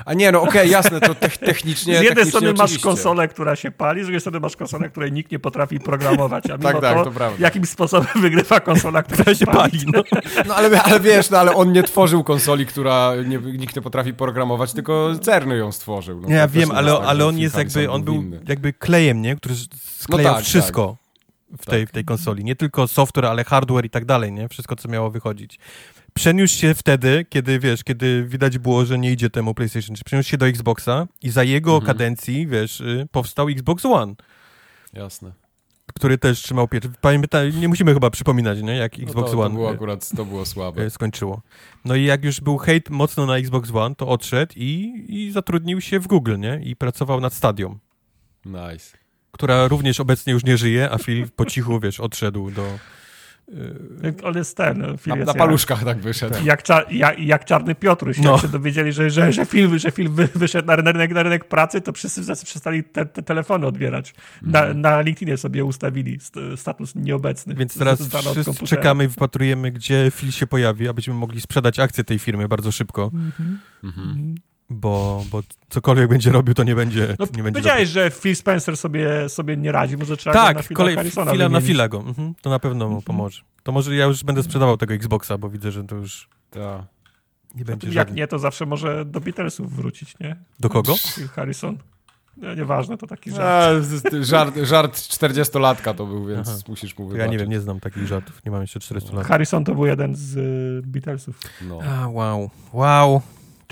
A 0.05 0.15
nie, 0.15 0.33
no 0.33 0.43
okej, 0.43 0.51
okay, 0.51 0.69
jasne, 0.69 1.01
to 1.01 1.15
te 1.15 1.29
technicznie 1.55 1.99
Z 1.99 2.03
jednej 2.03 2.27
strony 2.27 2.53
masz 2.53 2.79
konsolę, 2.79 3.29
która 3.29 3.57
się 3.57 3.71
pali, 3.71 4.01
z 4.01 4.05
drugiej 4.05 4.21
strony 4.21 4.41
masz 4.41 4.57
konsolę, 4.57 4.89
której 4.89 5.13
nikt 5.13 5.33
nie 5.33 5.39
potrafi 5.39 5.81
programować, 5.81 6.51
a 6.51 6.57
mimo 6.57 6.73
tak, 6.73 6.81
tak, 6.81 6.97
to, 6.97 7.05
to 7.05 7.11
prawda. 7.11 7.37
jakim 7.39 7.67
sposobem 7.67 8.09
wygrywa 8.23 8.61
konsola, 8.61 9.03
która 9.03 9.35
się 9.35 9.47
pali. 9.47 9.79
No, 9.87 10.03
no 10.47 10.55
ale, 10.55 10.83
ale 10.83 11.01
wiesz, 11.01 11.31
no 11.31 11.39
ale 11.39 11.55
on 11.55 11.73
nie 11.73 11.83
tworzył 11.83 12.25
konsoli, 12.25 12.67
która 12.67 13.13
nie, 13.27 13.39
nikt 13.39 13.77
nie 13.77 13.83
potrafi 13.83 14.15
programować, 14.15 14.73
tylko 14.73 15.13
Cerny 15.21 15.57
ją 15.57 15.73
stworzył. 15.73 16.21
No, 16.21 16.29
nie, 16.29 16.35
ja 16.35 16.49
wiem, 16.49 16.71
ale, 16.71 16.93
tak, 16.93 17.03
ale 17.07 17.27
on 17.27 17.39
jest 17.39 17.57
jakby, 17.57 17.91
on 17.91 18.03
był 18.03 18.25
jakby 18.49 18.73
klejem, 18.73 19.23
nie? 19.23 19.37
Który 19.37 19.55
sklejał 19.99 20.33
no 20.33 20.39
tak, 20.39 20.45
wszystko. 20.45 20.87
Tak 20.87 21.01
w 21.59 21.67
tej, 21.67 21.81
tak. 21.81 21.89
w 21.89 21.93
tej 21.93 22.05
konsoli. 22.05 22.45
Nie 22.45 22.57
tylko 22.57 22.89
software, 22.89 23.27
ale 23.27 23.45
hardware 23.45 23.85
i 23.85 23.91
tak 23.91 24.05
dalej, 24.05 24.33
nie? 24.33 24.49
Wszystko, 24.49 24.77
co 24.77 24.89
miało 24.89 25.11
wychodzić. 25.11 25.59
Przeniósł 26.21 26.59
się 26.59 26.75
wtedy, 26.75 27.27
kiedy, 27.29 27.59
wiesz, 27.59 27.85
kiedy 27.85 28.25
widać 28.25 28.59
było, 28.59 28.85
że 28.85 28.99
nie 28.99 29.13
idzie 29.13 29.31
temu 29.31 29.55
PlayStation 29.55 29.95
3, 29.95 30.05
przeniósł 30.05 30.29
się 30.29 30.37
do 30.37 30.49
Xboxa 30.49 31.07
i 31.23 31.31
za 31.31 31.45
jego 31.45 31.75
mhm. 31.75 31.87
kadencji, 31.87 32.47
wiesz, 32.47 32.81
y, 32.81 33.09
powstał 33.13 33.49
Xbox 33.49 33.85
One. 33.85 34.15
Jasne. 34.93 35.33
Który 35.95 36.19
też 36.19 36.43
trzymał 36.43 36.69
pieczę. 36.69 36.89
Pamiętaj, 37.01 37.55
nie 37.55 37.69
musimy 37.69 37.95
chyba 37.95 38.11
przypominać, 38.11 38.63
nie? 38.63 38.77
Jak 38.77 38.99
Xbox 38.99 39.33
no 39.33 39.37
to, 39.37 39.41
One. 39.41 39.51
To 39.51 39.55
było 39.55 39.71
akurat, 39.71 40.09
to 40.17 40.25
było 40.25 40.47
słabe. 40.47 40.91
Skończyło. 40.91 41.43
No 41.85 41.95
i 41.95 42.05
jak 42.05 42.25
już 42.25 42.41
był 42.41 42.59
hejt 42.59 42.91
mocno 42.91 43.27
na 43.27 43.37
Xbox 43.37 43.71
One, 43.75 43.95
to 43.95 44.09
odszedł 44.09 44.53
i, 44.57 45.05
i 45.09 45.33
zatrudnił 45.33 45.81
się 45.81 46.01
w 46.01 46.07
Google, 46.07 46.39
nie? 46.39 46.61
I 46.65 46.77
pracował 46.77 47.21
nad 47.21 47.35
Stadium. 47.35 47.79
Nice 48.45 49.01
która 49.33 49.69
również 49.69 50.01
obecnie 50.01 50.33
już 50.33 50.45
nie 50.45 50.57
żyje, 50.57 50.91
a 50.91 50.99
Phil 50.99 51.29
po 51.37 51.47
cichu, 51.47 51.81
wiesz, 51.81 52.01
odszedł 52.01 52.51
do... 52.51 52.79
On 54.25 54.37
jest 54.37 54.57
ten. 54.57 54.99
Phil 54.99 55.19
na, 55.19 55.25
na 55.25 55.35
paluszkach 55.35 55.79
jak, 55.79 55.87
tak 55.87 55.99
wyszedł. 55.99 56.35
Jak, 56.45 56.63
jak, 56.91 57.19
jak 57.19 57.45
Czarny 57.45 57.75
Piotruś. 57.75 58.19
No. 58.19 58.33
Jak 58.33 58.41
się 58.41 58.49
dowiedzieli, 58.49 58.93
że, 58.93 59.11
że, 59.11 59.33
że, 59.33 59.47
film, 59.47 59.79
że 59.79 59.91
film 59.91 60.17
wyszedł 60.35 60.67
na 60.67 60.77
rynek, 60.77 61.11
na 61.13 61.23
rynek 61.23 61.45
pracy, 61.45 61.81
to 61.81 61.93
wszyscy 61.93 62.23
przestali 62.45 62.85
te, 62.85 63.07
te 63.07 63.23
telefony 63.23 63.67
odbierać. 63.67 64.15
Na, 64.43 64.65
mm. 64.65 64.81
na 64.81 65.01
LinkedInie 65.01 65.37
sobie 65.37 65.65
ustawili 65.65 66.19
status 66.57 66.95
nieobecny. 66.95 67.55
Więc 67.55 67.79
teraz 67.79 68.09
wszyscy 68.33 68.67
czekamy 68.67 69.05
i 69.05 69.09
wypatrujemy, 69.09 69.73
gdzie 69.73 70.11
Phil 70.11 70.31
się 70.31 70.47
pojawi, 70.47 70.89
abyśmy 70.89 71.15
mogli 71.15 71.41
sprzedać 71.41 71.79
akcje 71.79 72.05
tej 72.05 72.19
firmy 72.19 72.49
bardzo 72.49 72.73
szybko. 72.73 73.11
Mm 73.15 73.33
-hmm. 73.39 73.57
Mm 73.85 73.95
-hmm 73.95 74.50
bo, 74.71 75.25
bo 75.31 75.43
cokolwiek 75.69 76.09
będzie 76.09 76.33
robił, 76.33 76.55
to 76.55 76.65
nie 76.65 76.75
będzie. 76.75 77.17
No, 77.19 77.27
nie 77.37 77.43
będzie 77.43 77.61
powiedziałeś, 77.61 77.89
że 77.89 78.11
Phil 78.11 78.37
Spencer 78.37 78.77
sobie, 78.77 79.29
sobie 79.29 79.57
nie 79.57 79.73
radzi, 79.73 79.97
może 79.97 80.17
trzeba 80.17 80.35
tak, 80.35 80.71
na 80.71 80.77
kolej, 80.77 80.97
chwila 81.11 81.49
na 81.49 81.61
chwilę 81.61 81.89
go. 81.89 81.99
Mhm, 81.99 82.35
to 82.43 82.51
na 82.51 82.59
pewno 82.59 82.85
mu 82.85 82.97
mhm. 82.97 83.03
pomoże. 83.03 83.43
To 83.63 83.73
może 83.73 83.97
ja 83.97 84.05
już 84.05 84.25
będę 84.25 84.43
sprzedawał 84.43 84.77
tego 84.77 84.95
Xboxa, 84.95 85.39
bo 85.39 85.51
widzę, 85.51 85.73
że 85.73 85.85
to 85.85 85.97
już. 85.97 86.29
Ta. 86.51 86.87
Nie 87.55 87.65
będzie 87.65 87.87
Jak 87.87 87.95
żadnych... 87.95 88.17
nie, 88.17 88.27
to 88.27 88.39
zawsze 88.39 88.67
może 88.67 89.05
do 89.05 89.21
Beatlesów 89.21 89.77
wrócić, 89.77 90.19
nie? 90.19 90.37
Do 90.61 90.69
kogo? 90.69 90.95
Phil 91.15 91.29
Harrison. 91.29 91.79
No, 92.37 92.55
nieważne, 92.55 92.99
to 92.99 93.07
taki 93.07 93.31
żart. 93.31 93.85
A, 94.13 94.25
żart, 94.25 94.57
żart 94.63 94.97
40-latka 94.97 95.95
to 95.95 96.07
był, 96.07 96.27
więc 96.27 96.49
Aha. 96.49 96.59
musisz 96.69 96.99
mu 96.99 97.09
wybaczyć. 97.09 97.27
Ja 97.27 97.33
nie 97.33 97.39
wiem, 97.39 97.51
nie 97.51 97.61
znam 97.61 97.81
takich 97.81 98.07
żartów, 98.07 98.45
nie 98.45 98.53
mam 98.53 98.61
jeszcze 98.61 98.81
40 98.81 99.17
lat. 99.17 99.27
Harrison 99.27 99.65
to 99.65 99.75
był 99.75 99.87
jeden 99.87 100.17
z 100.17 100.37
y, 100.37 100.89
Beatlesów. 100.89 101.41
No. 101.69 101.79
A, 101.83 102.09
wow, 102.09 102.51
wow. 102.73 103.23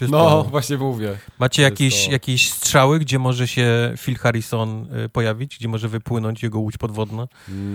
No, 0.09 0.45
właśnie 0.45 0.77
mówię. 0.77 1.19
Macie 1.39 1.63
jakieś, 1.63 2.07
to... 2.07 2.13
jakieś 2.13 2.51
strzały, 2.53 2.99
gdzie 2.99 3.19
może 3.19 3.49
się 3.49 3.95
Phil 3.99 4.17
Harrison 4.17 4.87
y, 5.05 5.09
pojawić? 5.09 5.59
Gdzie 5.59 5.69
może 5.69 5.89
wypłynąć 5.89 6.43
jego 6.43 6.59
łódź 6.59 6.79
podwodna? 6.79 7.29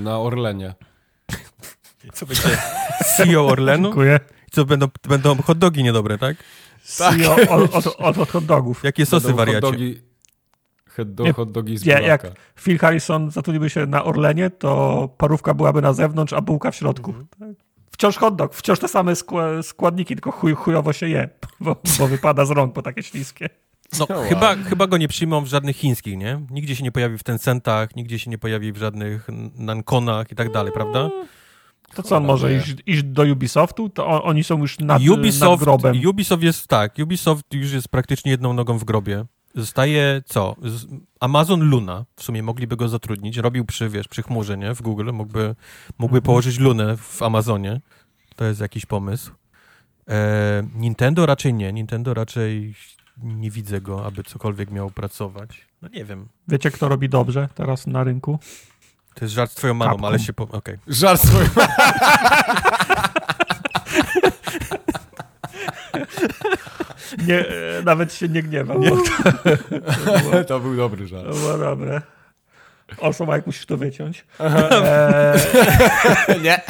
Na 0.04 0.20
Orlenie. 0.20 0.74
Co 2.14 2.26
będzie? 2.26 2.58
CEO 3.18 3.48
Orlenu? 3.48 3.84
Dziękuję. 3.84 4.20
Co, 4.52 4.66
będą, 4.66 4.88
będą 5.10 5.42
hot 5.42 5.58
dogi 5.58 5.84
niedobre, 5.84 6.18
tak? 6.18 6.38
Tak. 6.98 7.18
CEO 7.18 7.36
od, 7.50 7.76
od, 7.76 7.88
od, 7.88 8.18
od 8.18 8.30
hot 8.30 8.46
dogów. 8.46 8.84
Jakie 8.84 9.06
sosy 9.06 9.28
będą 9.28 9.38
wariacie? 9.38 9.62
Hot 9.62 9.72
dogi, 9.72 10.02
hot, 10.96 11.14
do, 11.14 11.34
hot 11.34 11.52
dogi 11.52 11.78
z 11.78 11.86
nie, 11.86 11.94
Jak 11.94 12.32
Phil 12.60 12.80
Harrison 12.80 13.32
zatrudniłby 13.32 13.70
się 13.70 13.86
na 13.86 14.04
Orlenie, 14.04 14.50
to 14.50 15.10
parówka 15.18 15.54
byłaby 15.54 15.82
na 15.82 15.94
zewnątrz, 15.94 16.34
a 16.34 16.42
bułka 16.42 16.72
w 16.72 16.76
środku. 16.76 17.12
Mhm. 17.12 17.28
Tak? 17.40 17.63
Wciąż 18.04 18.18
hot 18.18 18.36
dog, 18.36 18.56
wciąż 18.56 18.80
te 18.80 18.88
same 18.88 19.14
składniki, 19.62 20.16
tylko 20.16 20.32
chuj, 20.32 20.54
chujowo 20.54 20.94
się 20.94 21.10
je, 21.10 21.30
bo, 21.60 21.76
bo 22.00 22.08
wypada 22.08 22.46
z 22.46 22.52
rąk, 22.52 22.74
bo 22.74 22.82
takie 22.82 23.04
śliskie. 23.04 23.50
No, 24.00 24.08
wow. 24.10 24.24
chyba, 24.24 24.56
chyba 24.56 24.88
go 24.88 24.98
nie 24.98 25.08
przyjmą 25.08 25.42
w 25.42 25.48
żadnych 25.48 25.76
chińskich, 25.76 26.18
nie? 26.18 26.42
Nigdzie 26.52 26.76
się 26.76 26.84
nie 26.84 26.92
pojawi 26.92 27.18
w 27.18 27.24
Tencentach, 27.24 27.96
nigdzie 27.96 28.20
się 28.20 28.30
nie 28.32 28.38
pojawi 28.38 28.72
w 28.72 28.78
żadnych 28.78 29.28
Nankonach 29.56 30.32
i 30.32 30.36
tak 30.36 30.52
dalej, 30.52 30.74
prawda? 30.74 31.10
To 31.96 32.04
co, 32.04 32.18
on 32.18 32.26
może 32.26 32.56
iść, 32.56 32.76
iść, 32.86 33.04
do 33.04 33.24
Ubisoftu? 33.24 33.90
To 33.90 34.08
on, 34.08 34.22
oni 34.24 34.44
są 34.44 34.60
już 34.60 34.80
nad, 34.80 35.02
Ubisoft, 35.02 35.52
nad 35.52 35.60
grobem. 35.60 36.08
Ubisoft 36.08 36.44
jest, 36.44 36.68
tak, 36.68 36.96
Ubisoft 37.04 37.54
już 37.54 37.72
jest 37.72 37.88
praktycznie 37.88 38.32
jedną 38.32 38.54
nogą 38.54 38.78
w 38.78 38.84
grobie. 38.84 39.26
Zostaje 39.56 40.22
co? 40.26 40.56
Amazon 41.20 41.70
Luna, 41.70 42.06
w 42.16 42.24
sumie 42.24 42.44
mogliby 42.44 42.78
go 42.78 42.90
zatrudnić, 42.90 43.38
robił 43.38 43.66
przy, 43.66 43.90
wiesz, 43.90 44.08
przy 44.08 44.24
chmurze, 44.24 44.58
nie? 44.58 44.76
W 44.76 44.82
Google, 44.82 45.12
mógłby, 45.14 45.56
mógłby 45.98 46.18
mhm. 46.18 46.24
położyć 46.24 46.60
Lunę 46.60 46.98
w 46.98 47.22
Amazonie. 47.22 47.82
To 48.36 48.46
jest 48.46 48.62
jakiś 48.62 48.86
pomysł. 48.86 49.32
E, 50.10 50.64
Nintendo 50.76 51.26
raczej 51.26 51.54
nie. 51.54 51.74
Nintendo 51.74 52.14
raczej 52.14 52.76
nie 53.18 53.52
widzę 53.52 53.82
go, 53.82 54.06
aby 54.06 54.24
cokolwiek 54.24 54.72
miał 54.72 54.92
pracować. 54.92 55.68
No 55.82 55.90
nie 55.90 56.06
wiem. 56.06 56.28
Wiecie, 56.48 56.72
kto 56.72 56.90
robi 56.90 57.10
dobrze 57.10 57.50
teraz 57.56 57.88
na 57.88 58.04
rynku? 58.04 58.40
To 59.16 59.26
jest 59.26 59.34
żart 59.34 59.52
z 59.52 59.56
twoją 59.56 59.74
mamą, 59.74 59.92
Capcom. 59.92 60.06
ale 60.06 60.20
się... 60.20 60.34
Po... 60.34 60.44
Okay. 60.44 60.80
Żart 61.00 61.22
z 61.22 61.28
twoją 61.28 61.48
mamą. 61.56 61.68
Nie, 67.28 67.46
nawet 67.86 68.14
się 68.14 68.30
nie 68.30 68.44
gniewam. 68.44 68.80
Nie. 68.80 68.90
To, 68.90 70.44
to, 70.48 70.60
był 70.60 70.76
dobry 70.76 71.08
żart. 71.08 71.28
To 71.28 71.34
było 71.34 71.58
dobre. 71.58 72.02
Mike, 73.02 73.44
musisz 73.46 73.66
to 73.66 73.78
wyciąć. 73.78 74.26
E... 74.40 75.36
nie. 76.44 76.62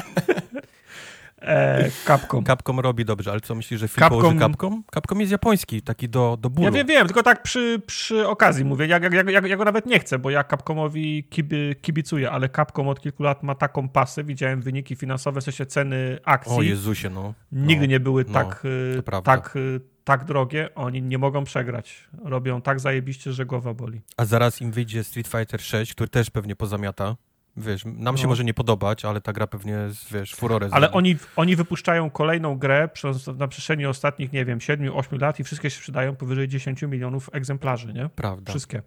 E, 1.43 1.91
Capcom. 2.05 2.43
Capcom 2.43 2.79
robi 2.79 3.05
dobrze, 3.05 3.31
ale 3.31 3.41
co 3.41 3.55
myślisz, 3.55 3.79
że 3.79 3.87
film 3.87 3.99
Capcom... 3.99 4.21
położy 4.21 4.39
Capcom? 4.39 4.83
Capcom 4.93 5.19
jest 5.19 5.31
japoński, 5.31 5.81
taki 5.81 6.09
do, 6.09 6.37
do 6.41 6.49
bólu. 6.49 6.65
Ja 6.65 6.71
wiem, 6.71 6.87
wiem, 6.87 7.05
tylko 7.05 7.23
tak 7.23 7.43
przy, 7.43 7.81
przy 7.85 8.27
okazji 8.27 8.65
mówię. 8.65 8.87
Ja, 8.87 8.99
ja, 8.99 9.23
ja, 9.31 9.47
ja 9.47 9.57
go 9.57 9.65
nawet 9.65 9.85
nie 9.85 9.99
chcę, 9.99 10.19
bo 10.19 10.29
ja 10.29 10.43
Capcomowi 10.43 11.23
kibi, 11.23 11.75
kibicuję, 11.81 12.31
ale 12.31 12.49
Capcom 12.49 12.87
od 12.87 13.01
kilku 13.01 13.23
lat 13.23 13.43
ma 13.43 13.55
taką 13.55 13.89
pasę. 13.89 14.23
Widziałem 14.23 14.61
wyniki 14.61 14.95
finansowe, 14.95 15.41
w 15.41 15.43
sensie 15.43 15.65
ceny 15.65 16.19
akcji. 16.23 16.57
O 16.57 16.61
Jezusie, 16.61 17.09
no. 17.09 17.33
Nigdy 17.51 17.87
no, 17.87 17.91
nie 17.91 17.99
były 17.99 18.25
no, 18.27 18.33
tak, 18.33 18.65
y, 18.65 19.03
tak, 19.23 19.55
y, 19.55 19.81
tak 20.03 20.25
drogie. 20.25 20.69
Oni 20.75 21.01
nie 21.01 21.17
mogą 21.17 21.43
przegrać. 21.43 22.09
Robią 22.23 22.61
tak 22.61 22.79
zajebiście, 22.79 23.33
że 23.33 23.45
głowa 23.45 23.73
boli. 23.73 24.01
A 24.17 24.25
zaraz 24.25 24.61
im 24.61 24.71
wyjdzie 24.71 25.03
Street 25.03 25.27
Fighter 25.27 25.61
6, 25.61 25.93
który 25.93 26.09
też 26.09 26.29
pewnie 26.29 26.55
pozamiata. 26.55 27.15
Wiesz, 27.57 27.85
nam 27.85 28.17
się 28.17 28.23
no. 28.23 28.29
może 28.29 28.43
nie 28.43 28.53
podobać, 28.53 29.05
ale 29.05 29.21
ta 29.21 29.33
gra 29.33 29.47
pewnie, 29.47 29.77
wiesz, 30.11 30.35
furorę 30.35 30.67
Ale 30.71 30.91
oni, 30.91 31.15
oni 31.35 31.55
wypuszczają 31.55 32.09
kolejną 32.09 32.57
grę 32.57 32.89
przez, 32.93 33.27
na 33.27 33.47
przestrzeni 33.47 33.85
ostatnich, 33.85 34.33
nie 34.33 34.45
wiem, 34.45 34.59
7-8 34.59 35.21
lat 35.21 35.39
i 35.39 35.43
wszystkie 35.43 35.69
się 35.69 35.77
sprzedają 35.77 36.15
powyżej 36.15 36.47
10 36.47 36.81
milionów 36.81 37.29
egzemplarzy, 37.33 37.93
nie? 37.93 38.09
Prawda. 38.09 38.51
Wszystkie. 38.51 38.81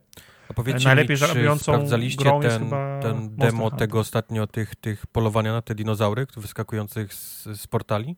A 0.49 0.55
powiedzcie 0.55 0.85
Najlepiej 0.85 1.17
mi, 1.17 1.23
czy 1.23 1.59
sprawdzaliście 1.59 2.41
ten, 2.43 2.71
ten 3.03 3.37
demo 3.37 3.71
tego 3.71 3.99
ostatnio, 3.99 4.47
tych, 4.47 4.77
tych 4.77 5.07
polowania 5.07 5.53
na 5.53 5.63
te 5.63 5.75
dinozaury 5.75 6.27
wyskakujących 6.37 7.15
z, 7.15 7.45
z 7.45 7.67
portali? 7.67 8.17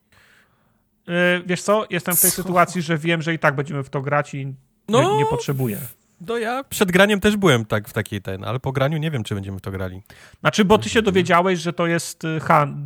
Yy, 1.07 1.15
wiesz 1.47 1.62
co, 1.62 1.87
jestem 1.91 2.16
w 2.16 2.20
tej 2.20 2.31
co? 2.31 2.43
sytuacji, 2.43 2.83
że 2.83 2.99
wiem, 2.99 3.23
że 3.23 3.35
i 3.35 3.39
tak 3.39 3.57
będziemy 3.57 3.83
w 3.83 3.91
to 3.91 4.03
grać 4.03 4.35
i 4.35 4.55
no, 4.89 5.03
nie, 5.03 5.19
nie 5.19 5.27
potrzebuję. 5.27 5.79
No 6.20 6.39
ja 6.39 6.65
przed 6.65 6.93
graniem 6.93 7.20
też 7.20 7.36
byłem 7.36 7.65
tak 7.65 7.89
w 7.89 7.93
takiej 7.93 8.23
ten, 8.23 8.45
ale 8.45 8.61
po 8.61 8.73
graniu 8.73 8.99
nie 8.99 9.11
wiem, 9.11 9.24
czy 9.24 9.35
będziemy 9.35 9.59
w 9.59 9.61
to 9.61 9.70
grali. 9.70 10.03
Znaczy, 10.40 10.65
bo 10.65 10.78
ty 10.78 10.89
się 10.89 11.03
dowiedziałeś, 11.03 11.59
że 11.61 11.73
to 11.73 11.86
jest 11.86 12.24
y, 12.24 12.40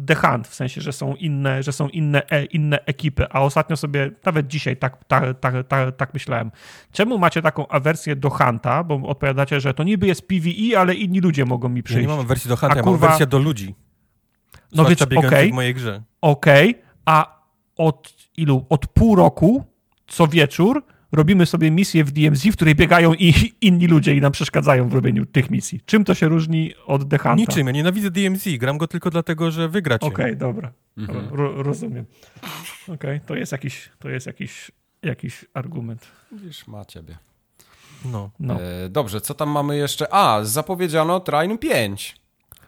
The 0.07 0.15
Hunt, 0.15 0.49
w 0.49 0.55
sensie, 0.55 0.81
że 0.81 0.93
są 0.93 1.15
inne, 1.15 1.63
że 1.63 1.73
są 1.73 1.89
inne, 1.89 2.31
e, 2.31 2.45
inne 2.45 2.85
ekipy, 2.85 3.27
a 3.31 3.41
ostatnio 3.41 3.77
sobie, 3.77 4.11
nawet 4.25 4.47
dzisiaj 4.47 4.77
tak, 4.77 5.05
tak, 5.05 5.41
tak, 5.41 5.55
tak, 5.69 5.97
tak 5.97 6.15
myślałem. 6.15 6.51
Czemu 6.93 7.19
macie 7.19 7.43
taką 7.43 7.69
awersję 7.69 8.17
do 8.17 8.31
Hunta, 8.31 8.85
bo 8.85 8.95
odpowiadacie, 8.95 9.61
że 9.61 9.75
to 9.75 9.83
niby 9.83 10.07
jest 10.07 10.29
PvE, 10.29 10.81
ale 10.81 10.95
inni 10.95 11.21
ludzie 11.21 11.45
mogą 11.45 11.69
mi 11.69 11.83
przyjść. 11.83 12.03
Ja 12.03 12.11
nie 12.11 12.17
mam 12.17 12.27
wersji 12.27 12.49
do 12.49 12.57
Hunta, 12.57 12.75
a 12.75 12.77
ja 12.77 12.83
kurwa... 12.83 12.99
mam 12.99 13.11
wersję 13.11 13.27
do 13.27 13.39
ludzi. 13.39 13.75
No 14.73 14.85
więc 14.85 15.03
okej, 15.03 15.19
okay, 15.19 15.49
w 15.49 15.53
mojej 15.53 15.75
grze. 15.75 16.03
Okej, 16.21 16.71
okay, 16.71 16.83
a 17.05 17.43
od 17.77 18.15
ilu? 18.37 18.67
Od 18.69 18.87
pół 18.87 19.17
roku 19.17 19.65
co 20.07 20.27
wieczór 20.27 20.85
robimy 21.13 21.47
sobie 21.47 21.71
misję 21.71 22.05
w 22.05 22.11
DMZ, 22.11 22.45
w 22.45 22.53
której 22.53 22.75
biegają 22.75 23.15
i 23.15 23.35
inni 23.61 23.87
ludzie 23.87 24.15
i 24.15 24.21
nam 24.21 24.33
przeszkadzają 24.33 24.89
w 24.89 24.95
robieniu 24.95 25.27
tych 25.27 25.51
misji. 25.51 25.81
Czym 25.87 26.05
to 26.05 26.15
się 26.15 26.29
różni 26.29 26.75
od 26.87 27.09
The 27.09 27.19
Hunta? 27.19 27.35
Niczym, 27.35 27.67
ja 27.67 27.73
nienawidzę 27.73 28.11
DMZ, 28.11 28.49
gram 28.59 28.79
go 28.79 28.89
tylko 28.89 29.11
dlatego, 29.11 29.51
że 29.51 29.69
wygracie. 29.69 30.07
Okej, 30.07 30.25
okay, 30.25 30.37
dobra, 30.37 30.73
mhm. 30.99 31.29
Ro 31.33 31.63
rozumiem. 31.63 32.05
Okej, 32.83 32.95
okay, 32.95 33.21
to 33.27 33.35
jest 33.35 33.53
jakiś, 33.53 33.91
to 33.99 34.09
jest 34.09 34.27
jakiś, 34.27 34.71
jakiś 35.03 35.45
argument. 35.55 36.07
Widzisz, 36.33 36.67
ma 36.67 36.85
ciebie. 36.85 37.19
No. 38.05 38.31
no. 38.41 38.63
E, 38.63 38.89
dobrze, 38.89 39.21
co 39.21 39.35
tam 39.35 39.51
mamy 39.51 39.77
jeszcze? 39.77 40.15
A, 40.15 40.45
zapowiedziano 40.45 41.21
Train 41.21 41.59
5. 41.59 42.17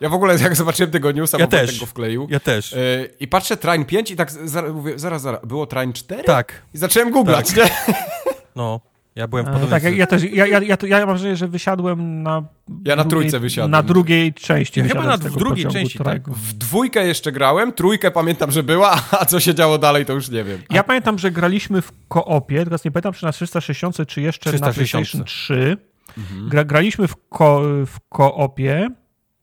Ja 0.00 0.08
w 0.08 0.14
ogóle 0.14 0.38
jak 0.42 0.56
zobaczyłem 0.56 0.90
tego 0.90 1.12
newsa, 1.12 1.38
ja 1.38 1.46
też. 1.46 1.80
go 1.80 1.86
wkleił. 1.86 2.26
Ja 2.30 2.40
też. 2.40 2.72
Yy, 2.72 3.10
I 3.20 3.28
patrzę 3.28 3.56
Train 3.56 3.84
5 3.84 4.10
i 4.10 4.16
tak 4.16 4.30
zaraz, 4.30 4.72
mówię, 4.72 4.98
zaraz, 4.98 5.22
zaraz, 5.22 5.46
było 5.46 5.66
Train 5.66 5.92
4? 5.92 6.24
Tak. 6.24 6.62
I 6.74 6.78
zacząłem 6.78 7.10
googlać, 7.10 7.52
tak. 7.52 7.56
nie? 7.56 7.94
No, 8.56 8.80
ja 9.16 9.28
byłem 9.28 9.44
w 9.44 9.48
podobnym... 9.48 9.70
Tak, 9.70 9.82
ja, 9.82 9.90
ja 9.90 10.06
też, 10.06 10.22
ja, 10.22 10.46
ja, 10.46 10.60
ja, 10.62 10.76
ja 10.86 10.98
mam 10.98 11.08
wrażenie, 11.08 11.36
że 11.36 11.48
wysiadłem 11.48 12.22
na... 12.22 12.42
Ja 12.84 12.96
na 12.96 13.04
trójce 13.04 13.40
wysiadłem. 13.40 13.70
Na 13.70 13.82
drugiej 13.82 14.34
części 14.34 14.80
ja 14.80 14.86
Chyba 14.86 15.02
na 15.02 15.16
w 15.16 15.36
drugiej 15.36 15.66
części, 15.66 15.98
tak. 15.98 16.28
W 16.28 16.52
dwójkę 16.52 17.06
jeszcze 17.06 17.32
grałem, 17.32 17.72
trójkę 17.72 18.10
pamiętam, 18.10 18.50
że 18.50 18.62
była, 18.62 19.02
a 19.20 19.24
co 19.24 19.40
się 19.40 19.54
działo 19.54 19.78
dalej, 19.78 20.06
to 20.06 20.12
już 20.12 20.30
nie 20.30 20.44
wiem. 20.44 20.62
Ja 20.70 20.84
pamiętam, 20.84 21.18
że 21.18 21.30
graliśmy 21.30 21.82
w 21.82 21.92
koopie, 22.08 22.64
teraz 22.64 22.84
nie 22.84 22.90
pamiętam, 22.90 23.12
czy 23.12 23.24
na 23.24 23.32
360 23.32 23.96
czy 24.06 24.20
jeszcze 24.20 24.50
360. 24.50 24.60
na 24.60 24.74
PlayStation 24.74 25.24
3. 25.24 25.76
Mhm. 26.18 26.48
Gra, 26.48 26.64
graliśmy 26.64 27.08
w, 27.08 27.16
ko, 27.28 27.62
w 27.86 27.96
koopie. 28.08 28.88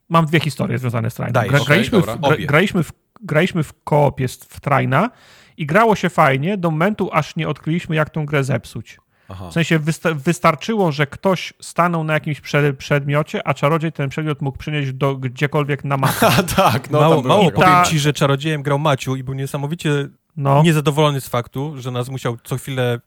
Mam 0.10 0.26
dwie 0.26 0.40
historie 0.40 0.78
związane 0.78 1.10
z 1.10 1.14
Trainem. 1.14 1.34
Gra, 1.34 1.44
okay, 1.44 1.66
graliśmy, 1.66 2.02
w, 2.02 2.06
gra, 2.06 2.18
graliśmy, 2.40 2.84
w, 2.84 2.92
graliśmy 3.22 3.64
w 3.64 3.74
koopie 3.84 4.28
w 4.28 4.60
Traina 4.60 5.10
i 5.58 5.66
grało 5.66 5.96
się 5.96 6.10
fajnie 6.10 6.58
do 6.58 6.72
momentu, 6.72 7.10
aż 7.14 7.36
nie 7.36 7.48
odkryliśmy, 7.48 7.96
jak 7.96 8.10
tą 8.10 8.26
grę 8.26 8.44
zepsuć. 8.44 8.98
Aha. 9.32 9.50
W 9.50 9.54
sensie 9.54 9.80
wystarczyło, 10.16 10.92
że 10.92 11.08
ktoś 11.08 11.54
stanął 11.62 12.04
na 12.04 12.14
jakimś 12.14 12.42
przedmiocie, 12.78 13.48
a 13.48 13.54
czarodziej 13.54 13.92
ten 13.92 14.10
przedmiot 14.10 14.42
mógł 14.42 14.58
przynieść 14.58 14.94
do 14.94 15.16
gdziekolwiek 15.16 15.84
na 15.84 15.98
mapę. 15.98 16.32
tak, 16.56 16.90
no 16.90 17.00
mało, 17.00 17.22
mało 17.22 17.52
powiem 17.52 17.70
ta... 17.70 17.84
ci, 17.84 18.00
że 18.00 18.14
czarodziejem 18.14 18.64
grał 18.64 18.80
Maciu 18.80 19.16
i 19.16 19.24
był 19.24 19.34
niesamowicie 19.34 20.08
no. 20.38 20.64
niezadowolony 20.64 21.22
z 21.22 21.28
faktu, 21.28 21.74
że 21.78 21.92
nas 21.92 22.10
musiał 22.10 22.38
co 22.44 22.58
chwilę... 22.58 23.00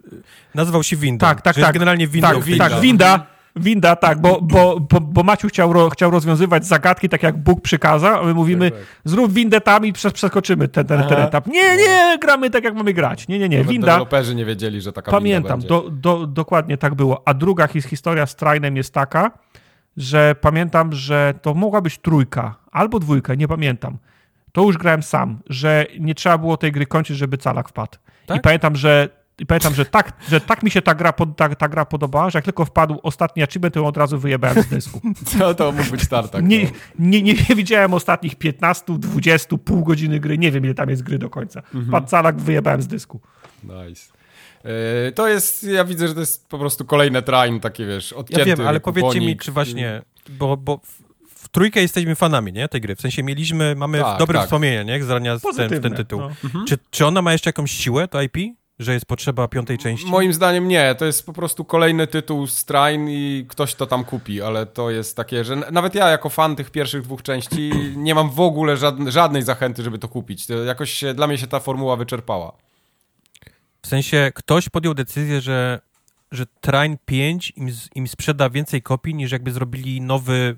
Nazywał 0.55 0.83
się 0.83 0.97
Winda. 0.97 1.27
Tak, 1.27 1.43
tak, 1.43 1.57
tak. 1.57 1.73
generalnie 1.73 2.09
Winda. 2.09 2.33
Tak, 2.33 2.43
winda. 2.43 2.71
tak, 2.71 2.81
Winda. 2.81 3.27
Winda, 3.57 3.97
tak, 3.97 4.21
bo, 4.21 4.41
bo, 4.41 4.81
bo, 4.81 5.01
bo 5.01 5.23
Maciu 5.23 5.49
chciał, 5.49 5.73
ro, 5.73 5.91
chciał 5.91 6.11
rozwiązywać 6.11 6.67
zagadki 6.67 7.09
tak 7.09 7.23
jak 7.23 7.39
Bóg 7.39 7.61
przykazał, 7.61 8.21
a 8.21 8.25
my 8.25 8.35
mówimy, 8.35 8.71
tak, 8.71 8.81
tak. 8.81 8.89
zrób 9.05 9.33
windę 9.33 9.61
tam 9.61 9.87
i 9.87 9.93
przeskoczymy 9.93 10.69
ten, 10.69 10.87
ten, 10.87 11.03
ten 11.03 11.19
etap. 11.19 11.47
Nie, 11.47 11.77
nie, 11.77 12.19
gramy 12.21 12.51
tak 12.51 12.65
jak 12.65 12.75
mamy 12.75 12.93
grać. 12.93 13.29
Nie, 13.29 13.39
nie, 13.39 13.49
nie, 13.49 13.65
winda. 13.65 13.87
Deweloperzy 13.87 14.35
nie 14.35 14.45
wiedzieli, 14.45 14.81
że 14.81 14.93
taka 14.93 15.11
Pamiętam, 15.11 15.61
winda 15.61 15.75
do, 15.75 15.91
do, 15.91 16.27
dokładnie 16.27 16.79
tak 16.79 16.95
było. 16.95 17.23
A 17.29 17.35
druga 17.35 17.67
his, 17.67 17.87
historia 17.87 18.27
z 18.27 18.37
Trainem 18.37 18.77
jest 18.77 18.95
taka, 18.95 19.31
że 19.97 20.35
pamiętam, 20.41 20.93
że 20.93 21.35
to 21.43 21.55
mogła 21.55 21.81
być 21.81 21.99
trójka 21.99 22.55
albo 22.73 22.99
dwójka, 22.99 23.35
nie 23.35 23.49
pamiętam. 23.49 23.99
To 24.53 24.63
już 24.63 24.79
grałem 24.79 25.03
sam, 25.03 25.39
że 25.49 25.87
nie 26.01 26.15
trzeba 26.15 26.39
było 26.39 26.57
tej 26.57 26.73
gry 26.73 26.87
kończyć, 26.87 27.17
żeby 27.17 27.39
calak 27.39 27.69
wpadł. 27.69 27.99
Tak? 28.27 28.37
I 28.37 28.41
pamiętam, 28.41 28.77
że 28.77 29.09
i 29.39 29.47
pamiętam, 29.47 29.75
że 29.75 29.85
tak, 29.85 30.13
że 30.29 30.41
tak 30.41 30.63
mi 30.63 30.71
się 30.71 30.83
ta 30.83 30.95
gra, 30.95 31.13
pod, 31.13 31.37
ta, 31.37 31.55
ta 31.55 31.69
gra 31.69 31.85
podobała, 31.85 32.31
że 32.31 32.39
jak 32.39 32.45
tylko 32.45 32.65
wpadł 32.65 33.01
ostatni 33.03 33.43
achievement, 33.43 33.75
to 33.75 33.87
od 33.87 33.97
razu 33.97 34.19
wyjebałem 34.19 34.63
z 34.63 34.67
dysku. 34.67 35.01
Co 35.27 35.55
to 35.55 35.73
mógł 35.73 35.91
być 35.91 36.03
startak? 36.03 36.45
Nie, 36.45 36.65
no. 36.65 36.71
nie, 36.99 37.23
nie, 37.23 37.35
nie 37.49 37.57
widziałem 37.57 37.95
ostatnich 37.95 38.37
15, 38.37 38.85
20, 38.99 39.57
pół 39.65 39.85
godziny 39.85 40.21
gry. 40.21 40.39
Nie 40.39 40.53
wiem, 40.53 40.65
ile 40.65 40.75
tam 40.75 40.91
jest 40.91 41.03
gry 41.03 41.19
do 41.19 41.31
końca. 41.31 41.61
Mhm. 41.61 41.91
Padł 41.91 42.07
calak, 42.07 42.41
wyjebałem 42.41 42.83
z 42.83 42.87
dysku. 42.87 43.21
Nice. 43.65 44.13
Yy, 44.65 45.13
to 45.13 45.29
jest, 45.29 45.63
ja 45.63 45.85
widzę, 45.85 46.09
że 46.09 46.15
to 46.15 46.21
jest 46.21 46.49
po 46.49 46.59
prostu 46.59 46.85
kolejne 46.85 47.23
train, 47.23 47.61
takie 47.61 47.87
wiesz, 47.87 48.13
odcięty 48.13 48.51
Ja 48.51 48.57
wiem, 48.57 48.67
ale 48.67 48.81
powiedzcie 48.81 49.21
mi, 49.21 49.37
czy 49.37 49.53
właśnie, 49.53 50.03
bo, 50.29 50.57
bo 50.57 50.81
w 51.35 51.49
trójkę 51.49 51.81
jesteśmy 51.81 52.15
fanami, 52.15 52.53
nie, 52.53 52.69
tej 52.69 52.81
gry. 52.81 52.97
W 52.97 53.01
sensie 53.01 53.23
mieliśmy, 53.23 53.75
mamy 53.75 54.01
tak, 54.01 54.19
dobre 54.19 54.39
tak. 54.39 54.47
wspomnienia, 54.47 54.83
nie, 54.83 55.05
z 55.05 55.11
rania 55.11 55.39
ten, 55.57 55.83
ten 55.83 55.95
tytuł. 55.95 56.21
No. 56.21 56.31
Mhm. 56.45 56.67
Czy, 56.67 56.79
czy 56.91 57.07
ona 57.07 57.23
ma 57.23 57.33
jeszcze 57.33 57.49
jakąś 57.49 57.71
siłę, 57.71 58.09
to 58.09 58.23
IP? 58.23 58.37
Że 58.79 58.93
jest 58.93 59.07
potrzeba 59.07 59.49
piątej 59.49 59.79
części? 59.79 60.07
Moim 60.07 60.33
zdaniem 60.33 60.69
nie. 60.69 60.95
To 60.95 61.05
jest 61.05 61.27
po 61.27 61.33
prostu 61.33 61.65
kolejny 61.65 62.07
tytuł 62.07 62.47
Strain 62.47 63.09
i 63.09 63.47
ktoś 63.49 63.75
to 63.75 63.87
tam 63.87 64.05
kupi, 64.05 64.43
ale 64.43 64.67
to 64.67 64.91
jest 64.91 65.17
takie, 65.17 65.45
że 65.45 65.57
nawet 65.57 65.95
ja 65.95 66.09
jako 66.09 66.29
fan 66.29 66.57
tych 66.57 66.71
pierwszych 66.71 67.03
dwóch 67.03 67.23
części 67.23 67.71
nie 67.97 68.15
mam 68.15 68.31
w 68.31 68.41
ogóle 68.41 68.77
żadnej, 68.77 69.13
żadnej 69.13 69.43
zachęty, 69.43 69.83
żeby 69.83 69.99
to 69.99 70.09
kupić. 70.09 70.47
To 70.47 70.65
jakoś 70.65 70.91
się, 70.91 71.15
dla 71.15 71.27
mnie 71.27 71.39
się 71.39 71.47
ta 71.47 71.61
formuła 71.61 71.97
wyczerpała. 71.97 72.53
W 73.83 73.87
sensie 73.87 74.33
ktoś 74.35 74.69
podjął 74.69 74.95
decyzję, 74.95 75.41
że, 75.41 75.81
że 76.33 76.47
Train 76.61 76.97
5 77.05 77.53
im, 77.57 77.69
im 77.95 78.09
sprzeda 78.09 78.51
więcej 78.51 78.83
kopii 78.83 79.15
niż 79.15 79.33
jakby 79.33 79.53
zrobili 79.53 80.01
nowy 80.01 80.57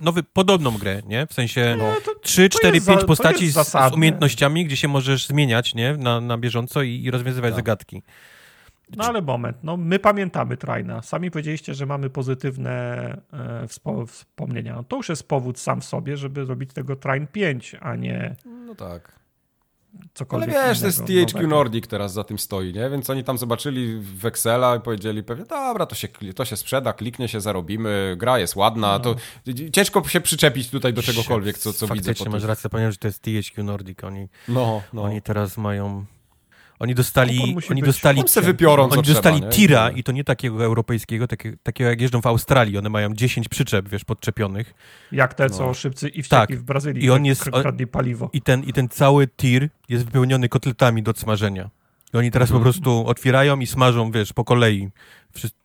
nowy, 0.00 0.22
podobną 0.22 0.70
grę, 0.78 1.02
nie? 1.06 1.26
W 1.26 1.32
sensie 1.32 1.76
no, 1.78 1.94
to, 2.04 2.14
3, 2.22 2.48
4, 2.48 2.80
5 2.80 3.04
postaci 3.04 3.50
z, 3.50 3.68
z, 3.68 3.92
umiejętnościami, 3.94 4.64
gdzie 4.64 4.76
się 4.76 4.88
możesz 4.88 5.26
zmieniać, 5.26 5.74
nie? 5.74 5.96
Na, 5.96 6.20
na 6.20 6.38
bieżąco 6.38 6.82
i, 6.82 7.02
i 7.02 7.10
rozwiązywać 7.10 7.50
tak. 7.50 7.56
zagadki. 7.56 8.02
No 8.96 9.04
ale 9.04 9.22
moment, 9.22 9.56
no 9.62 9.76
my 9.76 9.98
pamiętamy 9.98 10.56
Trajna. 10.56 11.02
Sami 11.02 11.30
powiedzieliście, 11.30 11.74
że 11.74 11.86
mamy 11.86 12.10
pozytywne 12.10 12.72
e, 13.32 13.68
wspo 13.68 14.06
wspomnienia. 14.06 14.74
No, 14.74 14.84
to 14.84 14.96
już 14.96 15.08
jest 15.08 15.28
powód 15.28 15.58
sam 15.58 15.80
w 15.80 15.84
sobie, 15.84 16.16
żeby 16.16 16.46
zrobić 16.46 16.72
tego 16.72 16.96
Train 16.96 17.26
5, 17.26 17.76
a 17.80 17.96
nie... 17.96 18.36
No 18.44 18.74
tak. 18.74 19.23
Cokolwiek 20.14 20.56
Ale 20.56 20.68
wiesz, 20.68 20.80
to 20.80 20.86
jest 20.86 21.04
THQ 21.06 21.48
Nordic 21.48 21.86
teraz 21.86 22.12
za 22.12 22.24
tym 22.24 22.38
stoi, 22.38 22.72
nie? 22.72 22.90
Więc 22.90 23.10
oni 23.10 23.24
tam 23.24 23.38
zobaczyli 23.38 24.00
w 24.00 24.26
Excela 24.26 24.76
i 24.76 24.80
powiedzieli 24.80 25.22
pewnie, 25.22 25.44
dobra, 25.44 25.86
to 25.86 25.94
się, 25.94 26.08
to 26.34 26.44
się 26.44 26.56
sprzeda, 26.56 26.92
kliknie 26.92 27.28
się, 27.28 27.40
zarobimy, 27.40 28.14
gra 28.18 28.38
jest 28.38 28.56
ładna, 28.56 28.88
no. 28.92 29.00
to 29.00 29.14
ciężko 29.72 30.08
się 30.08 30.20
przyczepić 30.20 30.70
tutaj 30.70 30.92
do 30.92 31.02
czegokolwiek, 31.02 31.58
co, 31.58 31.72
co 31.72 31.86
widzę. 31.86 32.10
Faktycznie 32.10 32.30
masz 32.30 32.44
rację, 32.44 32.70
ponieważ 32.70 32.98
to 32.98 33.08
jest 33.08 33.22
THQ 33.22 33.64
Nordic, 33.64 34.04
oni, 34.04 34.28
no, 34.48 34.82
no. 34.92 35.02
oni 35.02 35.22
teraz 35.22 35.56
mają 35.56 36.04
oni 36.78 36.94
dostali, 36.94 37.56
oni 37.70 37.82
dostali, 37.82 38.22
wypiorą, 38.42 38.88
oni 38.88 39.02
dostali 39.02 39.38
trzeba, 39.38 39.52
tira 39.52 39.90
i 39.90 40.02
to 40.02 40.12
nie 40.12 40.24
takiego 40.24 40.64
europejskiego, 40.64 41.26
takie, 41.26 41.56
takiego 41.62 41.90
jak 41.90 42.00
jeżdżą 42.00 42.20
w 42.20 42.26
Australii. 42.26 42.78
One 42.78 42.88
mają 42.88 43.14
10 43.14 43.48
przyczep, 43.48 43.88
wiesz, 43.88 44.04
podczepionych. 44.04 44.74
Jak 45.12 45.34
te, 45.34 45.50
co 45.50 45.66
no. 45.66 45.74
szybcy 45.74 46.08
i 46.08 46.22
wściekli 46.22 46.56
tak. 46.56 46.62
w 46.62 46.62
Brazylii. 46.62 47.04
I 47.04 47.10
on 47.10 47.24
jest, 47.24 47.50
paliwo. 47.92 48.30
I 48.32 48.42
ten, 48.42 48.64
I 48.64 48.72
ten 48.72 48.88
cały 48.88 49.26
tir 49.26 49.68
jest 49.88 50.04
wypełniony 50.04 50.48
kotletami 50.48 51.02
do 51.02 51.12
smażenia. 51.12 51.70
I 52.14 52.16
oni 52.16 52.30
teraz 52.30 52.48
mhm. 52.48 52.60
po 52.60 52.64
prostu 52.64 53.06
otwierają 53.06 53.58
i 53.58 53.66
smażą, 53.66 54.10
wiesz, 54.10 54.32
po 54.32 54.44
kolei 54.44 54.88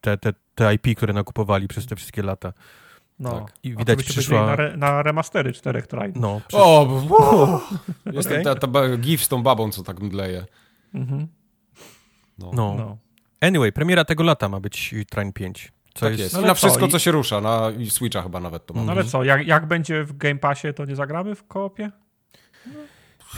te, 0.01 0.17
te, 0.17 0.33
te 0.55 0.73
IP, 0.73 0.97
które 0.97 1.13
nakupowali 1.13 1.67
przez 1.67 1.85
te 1.85 1.95
wszystkie 1.95 2.23
lata. 2.23 2.53
No. 3.19 3.31
Tak. 3.31 3.53
I 3.63 3.75
widać 3.75 4.03
przyszła... 4.03 4.45
Na, 4.45 4.53
re, 4.53 4.77
na 4.77 5.03
remastery 5.03 5.53
czterech 5.53 5.87
trajnów. 5.87 6.21
No. 6.21 6.41
Przysz... 6.47 6.59
O, 6.63 6.85
bo... 7.09 7.61
Jest 8.13 8.29
okay. 8.29 8.43
ta, 8.43 8.55
ta, 8.55 8.67
ta 8.67 8.97
gif 8.97 9.23
z 9.23 9.27
tą 9.27 9.43
babą, 9.43 9.71
co 9.71 9.83
tak 9.83 9.99
mdleje. 9.99 10.45
Mhm. 10.93 11.27
No. 12.37 12.51
No. 12.53 12.75
no. 12.77 12.97
Anyway, 13.41 13.71
premiera 13.71 14.05
tego 14.05 14.23
lata 14.23 14.49
ma 14.49 14.59
być 14.59 14.95
Train 15.09 15.33
5. 15.33 15.71
Co 15.93 15.99
tak 15.99 16.11
jest, 16.11 16.23
jest. 16.23 16.35
No 16.35 16.41
na 16.41 16.53
wszystko, 16.53 16.87
co 16.87 16.99
się 16.99 17.11
rusza, 17.11 17.41
na 17.41 17.71
Switcha 17.89 18.21
chyba 18.21 18.39
nawet 18.39 18.65
to 18.65 18.73
ma. 18.73 18.83
No 18.83 18.91
ale 18.91 19.03
co, 19.03 19.23
jak, 19.23 19.47
jak 19.47 19.65
będzie 19.65 20.03
w 20.03 20.17
Game 20.17 20.39
Passie, 20.39 20.73
to 20.75 20.85
nie 20.85 20.95
zagramy 20.95 21.35
w 21.35 21.47
koopie? 21.47 21.91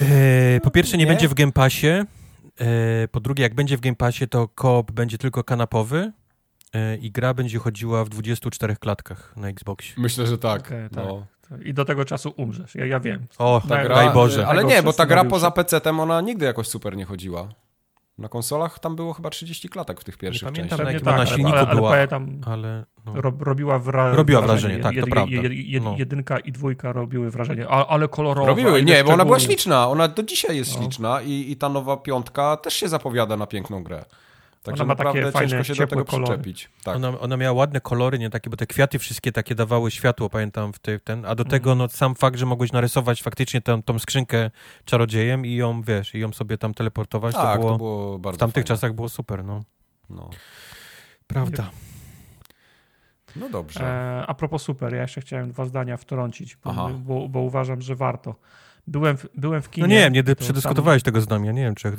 E, 0.02 0.60
po 0.64 0.72
pierwsze 0.72 0.98
nie, 0.98 1.04
nie, 1.04 1.12
będzie 1.12 1.28
w 1.28 1.34
Game 1.34 1.52
Passie, 1.52 1.88
e, 1.88 3.08
po 3.12 3.20
drugie 3.20 3.44
jak 3.44 3.56
będzie 3.56 3.78
w 3.78 3.80
Game 3.80 3.96
Passie, 3.96 4.28
to 4.28 4.48
koop 4.48 4.92
będzie 4.92 5.18
tylko 5.18 5.44
kanapowy 5.44 6.12
e, 6.74 6.98
i 6.98 7.12
gra 7.12 7.34
będzie 7.34 7.60
chodziła 7.60 8.06
w 8.06 8.10
24 8.10 8.76
klatkach 8.76 9.34
na 9.38 9.48
Xboxie. 9.48 9.94
Myślę, 9.98 10.28
że 10.28 10.38
tak. 10.38 10.62
Okay, 10.62 10.90
tak. 10.90 11.06
No. 11.06 11.26
I 11.64 11.74
do 11.74 11.86
tego 11.86 12.06
czasu 12.06 12.34
umrzesz. 12.38 12.76
Ja, 12.76 12.86
ja 12.86 13.00
wiem. 13.00 13.26
O, 13.38 13.62
ta 13.70 13.84
gra, 13.84 13.96
daj 13.96 14.14
Boże. 14.14 14.48
Ale 14.48 14.64
nie, 14.64 14.84
bo 14.84 14.94
ta 14.94 15.06
gra 15.06 15.26
poza 15.26 15.50
PC-tem 15.50 16.00
ona 16.00 16.22
nigdy 16.22 16.46
jakoś 16.46 16.68
super 16.68 16.98
nie 16.98 17.06
chodziła. 17.06 17.48
Na 18.18 18.30
konsolach 18.30 18.80
tam 18.80 18.96
było 18.96 19.14
chyba 19.14 19.30
30 19.30 19.70
klatek 19.70 20.02
w 20.02 20.04
tych 20.04 20.18
pierwszych 20.18 20.50
nie 20.50 20.54
pamiętam, 20.54 20.80
częściach. 20.80 21.02
tak, 21.02 21.18
na 21.18 21.26
silniku 21.26 21.50
ale, 21.58 21.68
ale, 21.68 21.76
była, 21.76 21.92
ale, 21.92 22.08
ale 22.46 22.86
no. 23.06 23.22
ro, 23.22 23.34
robiła, 23.40 23.80
wra, 23.80 24.16
robiła 24.16 24.42
wrażenie. 24.42 24.74
wrażenie. 24.74 25.02
tak, 25.02 25.06
to 25.06 25.12
prawda. 25.12 25.36
Jed, 25.36 25.84
no. 25.84 25.96
Jedynka 25.98 26.40
i 26.40 26.52
dwójka 26.52 26.94
robiły 26.94 27.32
wrażenie, 27.32 27.68
ale, 27.68 27.88
ale 27.88 28.08
kolorowo. 28.08 28.48
Robiły, 28.48 28.84
nie, 28.84 29.04
bo 29.04 29.14
ona 29.14 29.26
była 29.26 29.40
śliczna, 29.40 29.88
ona 29.88 30.08
do 30.08 30.24
dzisiaj 30.24 30.58
jest 30.58 30.76
no. 30.76 30.82
śliczna 30.82 31.22
i, 31.22 31.52
i 31.52 31.58
ta 31.58 31.70
nowa 31.70 31.98
piątka 31.98 32.58
też 32.58 32.74
się 32.74 32.90
zapowiada 32.90 33.38
na 33.38 33.48
piękną 33.48 33.84
grę. 33.84 34.06
Także 34.64 34.84
ona 34.84 34.94
ma 34.94 35.04
takie 35.04 35.32
fajne, 35.32 35.50
ciężko 35.50 35.74
się 35.74 35.84
do 35.84 35.88
tego 35.88 36.06
kolory. 36.06 36.34
przyczepić. 36.34 36.70
Tak. 36.84 36.96
Ona, 36.96 37.20
ona, 37.20 37.38
miała 37.38 37.54
ładne 37.54 37.82
kolory, 37.82 38.20
nie 38.20 38.30
takie, 38.30 38.50
bo 38.50 38.58
te 38.58 38.68
kwiaty 38.68 39.00
wszystkie 39.00 39.32
takie 39.32 39.56
dawały 39.56 39.92
światło, 39.92 40.30
pamiętam, 40.30 40.74
w 40.74 40.80
te, 40.80 41.00
ten, 41.00 41.26
a 41.26 41.36
do 41.36 41.46
tego 41.46 41.72
mhm. 41.72 41.78
no, 41.78 41.90
sam 41.90 42.16
fakt, 42.16 42.38
że 42.38 42.46
mogłeś 42.46 42.72
narysować 42.72 43.24
faktycznie 43.24 43.62
tę, 43.62 43.82
tą 43.84 44.00
skrzynkę 44.00 44.52
czarodziejem 44.86 45.46
i 45.46 45.56
ją, 45.56 45.82
wiesz, 45.82 46.16
i 46.16 46.20
ją 46.20 46.34
sobie 46.34 46.58
tam 46.58 46.74
teleportować, 46.74 47.36
tak, 47.36 47.56
to, 47.56 47.60
było, 47.60 47.72
to 47.72 47.78
było 47.78 48.20
bardzo 48.20 48.38
W 48.38 48.40
tamtych 48.40 48.64
fajne. 48.64 48.68
czasach 48.68 48.94
było 48.94 49.10
super, 49.10 49.46
no. 49.46 49.64
no. 50.10 50.30
Prawda. 51.28 51.70
No 53.36 53.50
dobrze. 53.50 53.84
E, 53.84 54.26
a 54.28 54.34
propos 54.34 54.62
super, 54.62 54.94
ja 54.94 55.02
jeszcze 55.02 55.22
chciałem 55.22 55.50
dwa 55.50 55.66
zdania 55.66 55.98
wtrącić, 55.98 56.56
bo, 56.56 56.90
bo, 56.90 57.30
bo 57.30 57.40
uważam, 57.40 57.82
że 57.82 57.96
warto. 57.96 58.36
Byłem 58.88 59.18
w, 59.18 59.28
byłem 59.36 59.62
w 59.62 59.70
kinie. 59.70 59.88
No 59.88 59.94
nie 59.94 60.00
wiem, 60.00 60.14
nie 60.14 60.36
przedyskutowałeś 60.36 61.04
tam... 61.04 61.14
tego 61.14 61.22
z 61.22 61.30
nami, 61.30 61.48
ja 61.48 61.52
nie 61.54 61.62
wiem, 61.62 61.76
czy... 61.76 61.92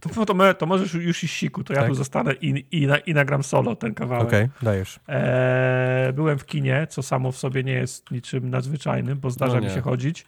To, 0.00 0.24
to, 0.24 0.54
to 0.54 0.66
możesz 0.66 0.94
już 0.94 1.24
iść 1.24 1.34
siku, 1.34 1.64
to 1.64 1.72
ja 1.72 1.80
tak? 1.80 1.88
tu 1.88 1.94
zostanę 1.94 2.32
i, 2.32 2.66
i, 2.70 2.86
na, 2.86 2.98
i 2.98 3.14
nagram 3.14 3.42
solo 3.42 3.76
ten 3.76 3.94
kawałek. 3.94 4.26
Okej, 4.26 4.44
okay, 4.44 4.50
dajesz. 4.62 5.00
E, 5.08 6.12
byłem 6.14 6.38
w 6.38 6.46
kinie, 6.46 6.86
co 6.90 7.02
samo 7.02 7.32
w 7.32 7.36
sobie 7.36 7.64
nie 7.64 7.72
jest 7.72 8.10
niczym 8.10 8.50
nadzwyczajnym, 8.50 9.18
bo 9.18 9.30
zdarza 9.30 9.60
no 9.60 9.66
mi 9.66 9.70
się 9.70 9.80
chodzić. 9.80 10.26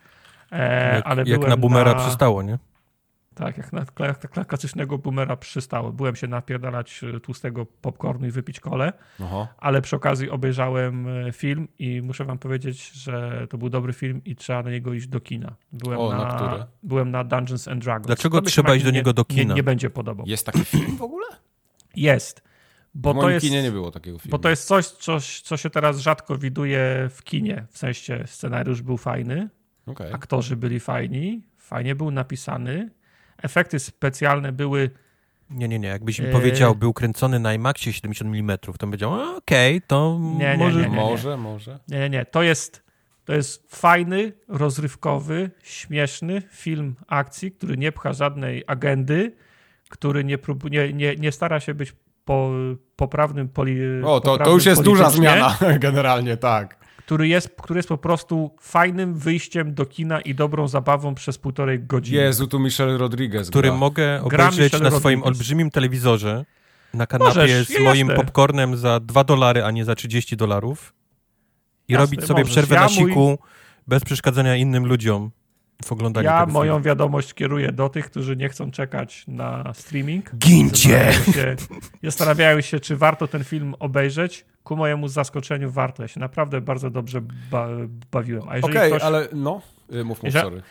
E, 0.53 0.95
jak, 0.95 1.07
ale 1.07 1.23
jak 1.27 1.49
na 1.49 1.57
boomera 1.57 1.93
na... 1.93 2.01
przystało, 2.01 2.43
nie? 2.43 2.59
Tak, 3.35 3.59
jak 3.59 3.73
na, 3.73 3.85
jak 4.01 4.47
klasycznego 4.47 4.99
boomera 4.99 5.37
przystało. 5.37 5.93
Byłem 5.93 6.17
się 6.17 6.27
napierdalać 6.27 7.01
e, 7.05 7.21
tłustego 7.21 7.67
popcornu 7.67 8.27
i 8.27 8.31
wypić 8.31 8.61
kole, 8.61 8.93
Aha. 9.21 9.49
ale 9.59 9.83
przy 9.83 9.97
okazji 9.97 10.31
obejrzałem 10.31 11.09
e, 11.09 11.33
film 11.33 11.69
i 11.79 12.03
muszę 12.03 12.25
wam 12.25 12.39
powiedzieć, 12.39 12.93
że 12.93 13.47
to 13.51 13.59
był 13.59 13.69
dobry 13.69 13.93
film 13.93 14.21
i 14.25 14.37
trzeba 14.37 14.63
na 14.63 14.71
niego 14.71 14.93
iść 14.93 15.07
do 15.07 15.21
kina. 15.21 15.55
Byłem, 15.73 15.99
o, 15.99 16.11
na, 16.11 16.19
na 16.19 16.67
byłem 16.83 17.11
na 17.11 17.25
Dungeons 17.25 17.69
and 17.69 17.85
Dragons. 17.85 18.07
Dlaczego 18.07 18.43
trzeba 18.43 18.75
iść 18.75 18.85
do 18.85 18.91
niego 18.91 19.13
do 19.13 19.25
kina? 19.25 19.43
Nie, 19.43 19.55
nie, 19.55 19.63
będzie 19.63 19.91
podobał. 19.91 20.27
Jest 20.27 20.47
taki 20.47 20.65
film 20.65 20.97
w 20.97 21.03
ogóle? 21.03 21.27
Jest. 21.97 22.43
Bo 22.95 23.15
w 23.15 23.21
to 23.21 23.31
jest, 23.31 23.47
kinie 23.47 23.63
nie 23.63 23.73
było 23.73 23.91
takiego 23.91 24.19
filmu. 24.19 24.31
Bo 24.31 24.39
to 24.39 24.51
jest 24.51 24.67
coś, 24.67 24.87
coś, 24.87 25.41
co 25.41 25.57
się 25.57 25.71
teraz 25.71 25.99
rzadko 25.99 26.39
widuje 26.39 27.09
w 27.11 27.23
kinie. 27.23 27.67
W 27.71 27.79
sensie 27.79 28.25
scenariusz 28.27 28.83
był 28.83 28.97
fajny, 28.97 29.49
okay. 29.87 30.13
aktorzy 30.13 30.57
byli 30.57 30.81
fajni, 30.81 31.43
fajnie 31.59 31.95
był 31.95 32.11
napisany, 32.11 32.91
efekty 33.43 33.79
specjalne 33.79 34.53
były. 34.53 34.91
Nie, 35.51 35.69
nie, 35.69 35.79
nie. 35.79 35.89
Jakbyś 35.89 36.21
mi 36.21 36.33
powiedział, 36.33 36.75
był 36.75 36.93
kręcony 36.93 37.39
na 37.39 37.55
IMAXie 37.55 37.93
70 37.93 38.35
mm, 38.35 38.59
to 38.59 38.73
bym 38.73 38.91
powiedział, 38.91 39.13
okej, 39.13 39.77
okay, 39.77 39.87
to 39.87 40.19
nie, 40.39 40.57
może... 40.57 40.81
Nie, 40.81 40.89
nie, 40.89 40.97
może, 40.97 41.37
może. 41.37 41.79
Nie, 41.89 41.99
nie, 41.99 42.11
nie. 42.11 42.25
To 42.25 42.43
jest, 42.43 42.83
to 43.25 43.35
jest 43.35 43.77
fajny, 43.77 44.33
rozrywkowy, 44.49 45.51
śmieszny 45.63 46.43
film 46.51 46.95
akcji, 47.07 47.53
który 47.53 47.77
nie 47.77 47.93
pcha 47.93 48.13
żadnej 48.13 48.65
agendy, 48.67 49.37
który 49.89 50.25
nie, 50.25 50.39
prób, 50.39 50.71
nie, 50.71 50.93
nie, 50.93 51.17
nie 51.17 51.33
stara 51.33 51.61
się 51.61 51.75
być 51.75 51.93
po, 52.25 52.51
poprawnym 52.97 53.49
poli. 53.49 53.79
O, 54.05 54.21
to, 54.21 54.39
to 54.39 54.51
już 54.51 54.67
jest 54.67 54.83
duża 54.83 55.11
zmiana, 55.11 55.59
generalnie, 55.79 56.37
tak 56.37 56.84
który 57.07 57.29
jest, 57.29 57.49
który 57.63 57.79
jest 57.79 57.89
po 57.89 57.99
prostu 57.99 58.51
fajnym 58.61 59.15
wyjściem 59.15 59.75
do 59.75 59.87
kina 59.87 60.21
i 60.21 60.35
dobrą 60.35 60.69
zabawą 60.69 61.15
przez 61.15 61.39
półtorej 61.39 61.81
godziny. 61.81 62.23
Jezu, 62.23 62.47
tu 62.47 62.59
Michelle 62.59 62.99
Rodriguez 62.99 63.51
Który 63.51 63.69
gra. 63.69 63.77
mogę 63.79 64.23
obejrzeć 64.23 64.73
na 64.73 64.79
Rodriguez. 64.79 65.01
swoim 65.01 65.23
olbrzymim 65.23 65.71
telewizorze 65.71 66.45
na 66.95 67.07
kanapie 67.07 67.29
Możesz, 67.41 67.69
z 67.69 67.81
moim 67.81 68.09
jasne. 68.09 68.25
popcornem 68.25 68.77
za 68.77 69.01
2 69.01 69.25
dolary, 69.25 69.65
a 69.65 69.71
nie 69.71 69.85
za 69.85 69.95
30 69.95 70.37
dolarów 70.37 70.95
i 71.89 71.93
jasne, 71.93 72.05
robić 72.05 72.25
sobie 72.25 72.41
możesz. 72.41 72.53
przerwę 72.53 72.75
ja 72.75 72.81
na 72.81 72.89
siku 72.89 73.21
mój... 73.21 73.37
bez 73.87 74.05
przeszkadzania 74.05 74.57
innym 74.57 74.87
ludziom 74.87 75.31
w 75.85 75.93
oglądaniu 75.93 76.25
Ja 76.27 76.47
moją 76.47 76.73
filmu. 76.73 76.85
wiadomość 76.85 77.35
kieruję 77.35 77.73
do 77.73 77.89
tych, 77.89 78.07
którzy 78.07 78.37
nie 78.37 78.49
chcą 78.49 78.71
czekać 78.71 79.25
na 79.29 79.73
streaming. 79.75 80.35
Gincie! 80.35 81.13
Zastanawiają 82.03 82.61
się, 82.61 82.81
czy 82.81 82.97
warto 82.97 83.29
ten 83.29 83.45
film 83.45 83.75
obejrzeć 83.79 84.45
ku 84.65 84.77
mojemu 84.77 85.09
zaskoczeniu 85.09 85.71
warto. 85.71 86.03
Ja 86.03 86.09
się 86.09 86.21
naprawdę 86.21 86.61
bardzo 86.61 86.91
dobrze 86.91 87.21
ba 87.51 87.69
bawiłem. 88.13 88.43
Okej, 88.43 88.63
okay, 88.63 88.89
ktoś... 88.89 89.03
ale 89.03 89.29
no, 89.33 89.61
y, 89.93 90.05
mów, 90.05 90.23
mów, 90.23 90.33
sorry. 90.33 90.63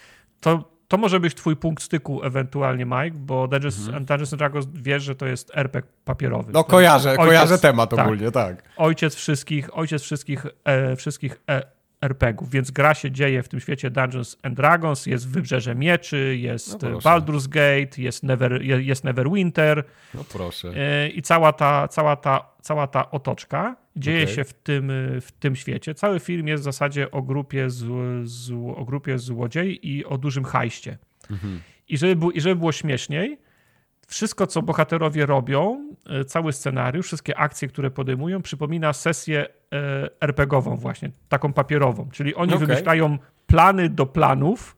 To, 0.41 0.73
to 0.87 0.97
może 0.97 1.19
być 1.19 1.35
twój 1.35 1.55
punkt 1.55 1.83
styku 1.83 2.23
ewentualnie, 2.23 2.85
Mike, 2.85 3.17
bo 3.17 3.47
Dungeons, 3.47 3.85
mhm. 3.85 4.05
Dungeons 4.05 4.35
Dragons 4.35 4.67
wiesz, 4.73 5.03
że 5.03 5.15
to 5.15 5.25
jest 5.25 5.51
RPG 5.55 5.91
papierowy. 6.05 6.51
No 6.53 6.63
kojarzę, 6.63 7.09
ojciec, 7.09 7.25
kojarzę 7.25 7.57
temat 7.57 7.89
tak, 7.89 7.99
ogólnie, 7.99 8.31
tak. 8.31 8.63
Ojciec 8.77 9.15
wszystkich, 9.15 9.77
ojciec 9.77 10.01
wszystkich, 10.01 10.45
e, 10.63 10.95
wszystkich 10.95 11.41
e, 11.49 11.72
RPGów, 12.03 12.49
więc 12.49 12.71
gra 12.71 12.93
się 12.93 13.11
dzieje 13.11 13.43
w 13.43 13.49
tym 13.49 13.59
świecie 13.59 13.91
Dungeons 13.91 14.37
and 14.43 14.55
Dragons, 14.55 15.05
jest 15.05 15.29
Wybrzeże 15.29 15.75
Mieczy, 15.75 16.37
jest 16.37 16.81
no 16.81 16.99
Baldur's 16.99 17.47
Gate, 17.47 18.01
jest, 18.01 18.23
Never, 18.23 18.61
jest 18.61 19.03
Neverwinter. 19.03 19.83
No 20.13 20.23
proszę. 20.23 20.73
E, 20.75 21.09
I 21.09 21.21
cała 21.21 21.53
ta, 21.53 21.87
cała 21.87 22.15
ta, 22.15 22.49
cała 22.61 22.87
ta 22.87 23.11
otoczka 23.11 23.75
dzieje 23.95 24.23
okay. 24.23 24.35
się 24.35 24.43
w 24.43 24.53
tym, 24.53 24.91
w 25.21 25.31
tym 25.39 25.55
świecie. 25.55 25.95
Cały 25.95 26.19
film 26.19 26.47
jest 26.47 26.61
w 26.61 26.63
zasadzie 26.63 27.11
o 27.11 27.21
grupie, 27.21 27.69
z, 27.69 27.85
z, 28.29 28.51
o 28.51 28.85
grupie 28.85 29.19
złodziei 29.19 29.79
i 29.97 30.05
o 30.05 30.17
dużym 30.17 30.43
hajście. 30.43 30.97
Mhm. 31.31 31.61
I, 31.89 31.97
żeby, 31.97 32.25
I 32.33 32.41
żeby 32.41 32.55
było 32.55 32.71
śmieszniej, 32.71 33.37
wszystko, 34.07 34.47
co 34.47 34.61
bohaterowie 34.61 35.25
robią, 35.25 35.89
e, 36.09 36.25
cały 36.25 36.53
scenariusz, 36.53 37.05
wszystkie 37.05 37.37
akcje, 37.37 37.67
które 37.67 37.91
podejmują, 37.91 38.41
przypomina 38.41 38.93
sesję 38.93 39.47
e, 39.73 40.09
RPGową 40.21 40.75
właśnie, 40.75 41.11
taką 41.29 41.53
papierową. 41.53 42.09
Czyli 42.11 42.35
oni 42.35 42.53
okay. 42.53 42.67
wymyślają 42.67 43.17
plany 43.47 43.89
do 43.89 44.05
planów, 44.05 44.75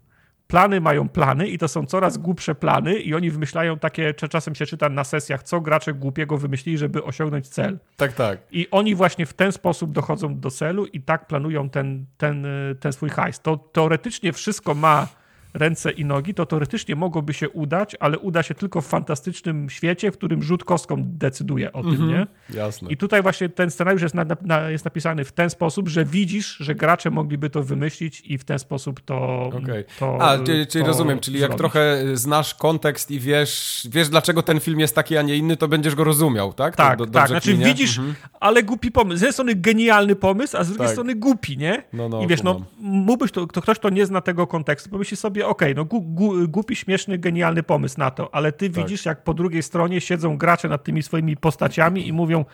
plany 0.48 0.82
mają 0.82 1.10
plany 1.10 1.48
i 1.48 1.58
to 1.58 1.68
są 1.68 1.86
coraz 1.86 2.18
głupsze 2.18 2.56
plany 2.56 2.96
i 2.96 3.14
oni 3.14 3.32
wymyślają 3.32 3.80
takie, 3.80 4.14
czasem 4.14 4.56
się 4.56 4.66
czyta 4.66 4.90
na 4.90 5.04
sesjach, 5.04 5.44
co 5.44 5.62
gracze 5.62 5.94
głupiego 5.94 6.38
wymyślili, 6.38 6.78
żeby 6.78 7.04
osiągnąć 7.04 7.48
cel. 7.48 7.80
Tak, 7.98 8.14
tak. 8.14 8.40
I 8.52 8.68
oni 8.72 8.96
właśnie 8.96 9.26
w 9.26 9.34
ten 9.34 9.52
sposób 9.52 9.92
dochodzą 9.92 10.40
do 10.40 10.52
celu 10.52 10.86
i 10.86 11.02
tak 11.02 11.28
planują 11.28 11.70
ten, 11.70 12.06
ten, 12.18 12.48
ten 12.80 12.94
swój 12.94 13.10
hajs. 13.10 13.40
To 13.40 13.58
teoretycznie 13.58 14.34
wszystko 14.34 14.76
ma 14.76 15.08
ręce 15.56 15.92
i 15.92 16.06
nogi, 16.06 16.34
to 16.34 16.46
teoretycznie 16.46 16.96
mogłoby 16.96 17.34
się 17.34 17.50
udać, 17.50 17.96
ale 18.00 18.20
uda 18.20 18.44
się 18.44 18.56
tylko 18.56 18.82
w 18.82 18.88
fantastycznym 18.88 19.70
świecie, 19.70 20.12
w 20.12 20.18
którym 20.18 20.44
rzut 20.44 20.64
kostką 20.64 20.96
decyduje 21.06 21.74
o 21.74 21.84
tym, 21.84 21.92
-hmm. 21.92 22.08
nie? 22.08 22.28
Jasne. 22.54 22.92
I 22.92 22.98
tutaj 22.98 23.22
właśnie 23.22 23.50
ten 23.50 23.72
scenariusz 23.72 24.02
jest, 24.02 24.16
na, 24.16 24.26
na, 24.42 24.70
jest 24.70 24.86
napisany 24.86 25.26
w 25.26 25.32
ten 25.32 25.50
sposób, 25.50 25.88
że 25.88 26.06
widzisz, 26.06 26.58
że 26.60 26.76
gracze 26.76 27.12
mogliby 27.12 27.50
to 27.50 27.64
wymyślić 27.64 28.22
i 28.26 28.38
w 28.38 28.44
ten 28.44 28.60
sposób 28.60 29.02
to. 29.02 29.44
Okay. 29.44 29.86
to 30.00 30.18
a, 30.22 30.38
czyli, 30.38 30.68
czyli 30.68 30.84
to 30.84 30.88
rozumiem, 30.88 31.20
czyli 31.20 31.40
jak 31.40 31.56
trochę 31.56 32.02
znasz 32.14 32.56
kontekst 32.56 33.12
i 33.12 33.20
wiesz, 33.20 33.88
wiesz, 33.92 34.10
dlaczego 34.10 34.44
ten 34.44 34.60
film 34.60 34.80
jest 34.80 34.96
taki, 34.96 35.18
a 35.18 35.22
nie 35.22 35.36
inny, 35.36 35.58
to 35.58 35.68
będziesz 35.68 35.96
go 35.96 36.04
rozumiał, 36.04 36.54
tak? 36.54 36.76
Tak, 36.76 36.98
to, 36.98 37.06
tak. 37.06 37.28
Znaczy 37.28 37.50
klinie? 37.50 37.66
widzisz, 37.66 37.98
mhm. 37.98 38.16
Ale 38.46 38.64
głupi 38.64 38.92
pomysł. 38.92 39.18
Z 39.18 39.22
jednej 39.22 39.34
strony 39.34 39.56
genialny 39.56 40.16
pomysł, 40.16 40.58
a 40.58 40.64
z 40.64 40.68
drugiej 40.68 40.86
tak. 40.86 40.94
strony 40.94 41.16
głupi, 41.16 41.58
nie? 41.58 41.84
No, 41.94 42.10
no, 42.10 42.22
I 42.22 42.28
wiesz, 42.28 42.44
no, 42.44 42.62
mógłbyś 42.80 43.32
to, 43.32 43.48
to, 43.48 43.62
ktoś, 43.62 43.80
kto 43.80 43.90
nie 43.90 44.06
zna 44.06 44.22
tego 44.22 44.48
kontekstu, 44.48 44.90
pomyśli 44.90 45.18
sobie, 45.18 45.48
okej, 45.48 45.72
okay, 45.72 45.76
no 45.76 45.86
gu, 45.86 46.02
gu, 46.02 46.48
głupi, 46.48 46.76
śmieszny, 46.76 47.18
genialny 47.18 47.64
pomysł 47.64 48.00
na 48.00 48.12
to, 48.12 48.36
ale 48.36 48.52
ty 48.52 48.70
tak. 48.70 48.84
widzisz, 48.84 49.06
jak 49.06 49.24
po 49.24 49.34
drugiej 49.34 49.64
stronie 49.64 50.02
siedzą 50.02 50.38
gracze 50.38 50.70
nad 50.70 50.84
tymi 50.84 51.04
swoimi 51.04 51.38
postaciami 51.38 52.08
i 52.08 52.14
mówią, 52.14 52.46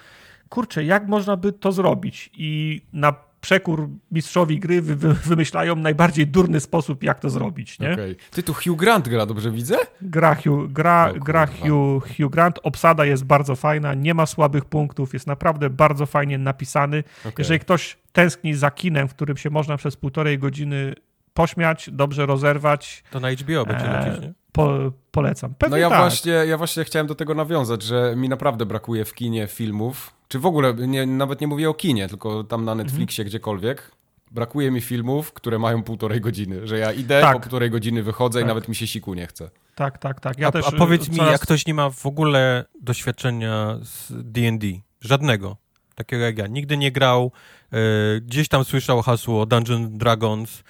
kurczę, 0.49 0.83
jak 0.83 1.07
można 1.07 1.37
by 1.37 1.53
to 1.53 1.71
zrobić? 1.71 2.29
I 2.33 2.81
na 2.93 3.13
przekór 3.41 3.89
mistrzowi 4.11 4.59
gry 4.59 4.81
wy, 4.81 4.95
wymyślają 5.13 5.75
najbardziej 5.75 6.27
durny 6.27 6.59
sposób, 6.59 7.03
jak 7.03 7.19
to 7.19 7.29
zrobić, 7.29 7.79
nie? 7.79 7.93
Okay. 7.93 8.15
Ty 8.31 8.43
tu 8.43 8.53
Hugh 8.53 8.77
Grant 8.77 9.09
gra, 9.09 9.25
dobrze 9.25 9.51
widzę? 9.51 9.77
Gra, 10.01 10.35
Hugh, 10.35 10.71
gra, 10.71 11.13
gra 11.13 11.47
Hugh, 11.47 12.03
Hugh 12.17 12.31
Grant, 12.31 12.59
obsada 12.63 13.05
jest 13.05 13.25
bardzo 13.25 13.55
fajna, 13.55 13.93
nie 13.93 14.13
ma 14.13 14.25
słabych 14.25 14.65
punktów, 14.65 15.13
jest 15.13 15.27
naprawdę 15.27 15.69
bardzo 15.69 16.05
fajnie 16.05 16.37
napisany. 16.37 17.03
Okay. 17.19 17.33
Jeżeli 17.37 17.59
ktoś 17.59 17.97
tęskni 18.11 18.53
za 18.53 18.71
kinem, 18.71 19.07
w 19.07 19.13
którym 19.13 19.37
się 19.37 19.49
można 19.49 19.77
przez 19.77 19.95
półtorej 19.95 20.39
godziny 20.39 20.95
pośmiać, 21.33 21.89
dobrze 21.93 22.25
rozerwać. 22.25 23.03
To 23.11 23.19
na 23.19 23.31
HBO 23.31 23.65
będzie 23.65 23.85
e, 23.85 23.99
lecieć, 23.99 24.21
nie? 24.21 24.33
Po, 24.51 24.91
polecam. 25.11 25.53
Pewnie 25.57 25.71
no 25.71 25.77
ja, 25.77 25.89
tak. 25.89 25.99
właśnie, 25.99 26.31
ja 26.31 26.57
właśnie 26.57 26.83
chciałem 26.83 27.07
do 27.07 27.15
tego 27.15 27.35
nawiązać, 27.35 27.83
że 27.83 28.13
mi 28.15 28.29
naprawdę 28.29 28.65
brakuje 28.65 29.05
w 29.05 29.13
kinie 29.13 29.47
filmów, 29.47 30.20
czy 30.31 30.39
w 30.39 30.45
ogóle, 30.45 30.73
nie, 30.73 31.05
nawet 31.05 31.41
nie 31.41 31.47
mówię 31.47 31.69
o 31.69 31.73
kinie, 31.73 32.07
tylko 32.07 32.43
tam 32.43 32.65
na 32.65 32.75
Netflixie, 32.75 33.21
mhm. 33.21 33.29
gdziekolwiek, 33.29 33.91
brakuje 34.31 34.71
mi 34.71 34.81
filmów, 34.81 35.33
które 35.33 35.59
mają 35.59 35.83
półtorej 35.83 36.21
godziny, 36.21 36.67
że 36.67 36.77
ja 36.77 36.91
idę, 36.91 37.21
tak. 37.21 37.33
po 37.33 37.39
półtorej 37.39 37.71
godziny 37.71 38.03
wychodzę 38.03 38.39
tak. 38.39 38.45
i 38.45 38.47
nawet 38.47 38.67
mi 38.67 38.75
się 38.75 38.87
siku 38.87 39.13
nie 39.13 39.27
chce. 39.27 39.49
Tak, 39.75 39.97
tak, 39.97 40.19
tak. 40.19 40.39
Ja 40.39 40.47
a, 40.47 40.51
też, 40.51 40.67
a 40.67 40.71
powiedz 40.71 41.05
coraz... 41.05 41.19
mi, 41.19 41.25
jak 41.25 41.41
ktoś 41.41 41.65
nie 41.65 41.73
ma 41.73 41.89
w 41.89 42.05
ogóle 42.05 42.65
doświadczenia 42.81 43.77
z 43.83 44.07
D&D, 44.11 44.67
żadnego, 45.01 45.57
takiego 45.95 46.23
jak 46.23 46.37
ja, 46.37 46.47
nigdy 46.47 46.77
nie 46.77 46.91
grał, 46.91 47.31
E, 47.71 48.21
gdzieś 48.21 48.47
tam 48.47 48.63
słyszał 48.63 49.01
hasło 49.01 49.45
Dungeon 49.45 49.97
Dragons, 49.97 50.59
e, 50.59 50.63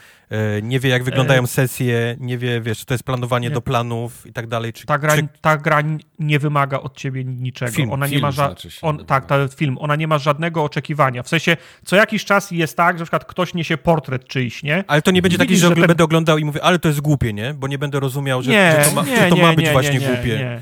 nie 0.62 0.80
wie 0.80 0.90
jak 0.90 1.04
wyglądają 1.04 1.44
e, 1.44 1.48
sesje, 1.48 2.16
nie 2.20 2.38
wie, 2.38 2.62
wiesz, 2.62 2.86
to 2.86 2.94
jest 2.94 3.04
planowanie 3.04 3.48
nie. 3.48 3.54
do 3.54 3.62
planów 3.62 4.28
i 4.28 4.34
tak 4.34 4.48
dalej. 4.48 4.74
Czy, 4.74 4.86
ta, 4.86 4.98
gra, 4.98 5.16
czy... 5.16 5.28
ta 5.42 5.58
gra 5.58 5.82
nie 6.20 6.40
wymaga 6.40 6.80
od 6.80 6.98
ciebie 6.98 7.24
niczego. 7.24 7.72
Film, 7.72 7.92
ona 7.92 8.08
film 8.08 8.18
nie 8.18 8.22
ma 8.22 8.30
ża- 8.32 8.34
znaczy 8.34 8.70
on, 8.82 9.06
tak, 9.06 9.26
ta 9.26 9.48
film, 9.48 9.78
ona 9.78 9.96
nie 9.96 10.08
ma 10.08 10.18
żadnego 10.18 10.64
oczekiwania. 10.64 11.24
W 11.24 11.30
sensie, 11.30 11.58
co 11.86 11.96
jakiś 11.96 12.26
czas 12.26 12.52
jest 12.52 12.78
tak, 12.78 12.96
że 12.96 13.00
na 13.02 13.06
przykład 13.06 13.26
ktoś 13.26 13.54
niesie 13.54 13.78
portret 13.78 14.28
czyjś, 14.28 14.64
nie? 14.64 14.84
Ale 14.88 15.02
to 15.02 15.12
nie 15.12 15.22
będzie 15.22 15.38
taki, 15.38 15.58
że, 15.58 15.68
że 15.68 15.76
ten... 15.76 15.88
będę 15.88 16.04
oglądał 16.04 16.38
i 16.38 16.46
mówię, 16.46 16.64
ale 16.64 16.80
to 16.80 16.88
jest 16.88 17.02
głupie, 17.02 17.34
nie? 17.34 17.54
Bo 17.54 17.68
nie 17.68 17.78
będę 17.78 18.00
rozumiał, 18.00 18.42
że, 18.42 18.52
nie, 18.52 18.76
że 18.84 18.90
to 18.90 18.96
ma, 18.96 19.04
nie, 19.04 19.18
że 19.18 19.30
to 19.30 19.36
ma 19.36 19.54
być 19.54 19.70
właśnie 19.70 20.00
głupie. 20.00 20.62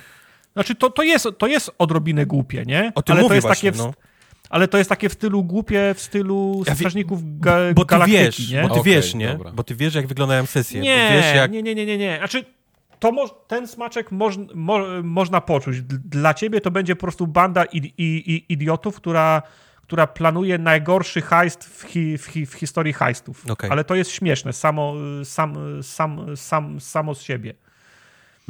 Znaczy, 0.53 0.75
to, 0.75 0.89
to, 0.89 1.03
jest, 1.03 1.27
to 1.37 1.47
jest 1.47 1.71
odrobinę 1.77 2.25
głupie, 2.25 2.63
nie? 2.65 2.91
O 2.95 3.01
tym 3.01 3.13
ale 3.13 3.21
mówię 3.21 3.29
to 3.29 3.35
jest 3.35 3.47
właśnie, 3.47 3.71
takie, 3.71 3.83
no 3.83 3.93
ale 4.49 4.67
to 4.67 4.77
jest 4.77 4.89
takie 4.89 5.09
w 5.09 5.13
stylu 5.13 5.43
głupie, 5.43 5.93
w 5.93 6.01
stylu 6.01 6.63
ja 6.67 6.75
strażników 6.75 7.39
ga 7.39 7.73
bo 7.75 7.85
ty 7.85 7.95
wiesz, 8.07 8.51
nie? 8.51 8.61
Bo 8.61 8.67
ty 8.67 8.79
okay, 8.79 8.83
wiesz, 8.83 9.15
nie? 9.15 9.27
Dobra. 9.27 9.51
Bo 9.51 9.63
ty 9.63 9.75
wiesz, 9.75 9.95
jak 9.95 10.07
wyglądają 10.07 10.45
sesje. 10.45 10.81
Nie, 10.81 11.09
wiesz, 11.13 11.35
jak... 11.35 11.51
nie, 11.51 11.63
nie, 11.63 11.75
nie, 11.75 11.85
nie, 11.85 11.97
nie. 11.97 12.17
Znaczy, 12.17 12.45
to 12.99 13.11
mo 13.11 13.29
ten 13.29 13.67
smaczek 13.67 14.11
moż 14.11 14.35
mo 14.53 14.79
można 15.03 15.41
poczuć. 15.41 15.81
Dla 15.81 16.33
ciebie 16.33 16.61
to 16.61 16.71
będzie 16.71 16.95
po 16.95 17.01
prostu 17.01 17.27
banda 17.27 17.65
idiotów, 18.49 18.95
która 18.95 19.41
która 19.89 20.07
planuje 20.07 20.57
najgorszy 20.57 21.21
heist 21.21 21.63
w, 21.63 21.83
hi 21.83 22.17
w, 22.17 22.25
hi 22.25 22.45
w 22.45 22.53
historii 22.53 22.93
heistów. 22.93 23.49
Okay. 23.49 23.71
Ale 23.71 23.83
to 23.83 23.95
jest 23.95 24.11
śmieszne, 24.11 24.53
samo, 24.53 24.93
sam, 25.23 25.55
sam, 25.83 26.37
sam, 26.37 26.79
samo 26.79 27.15
z 27.15 27.21
siebie. 27.21 27.53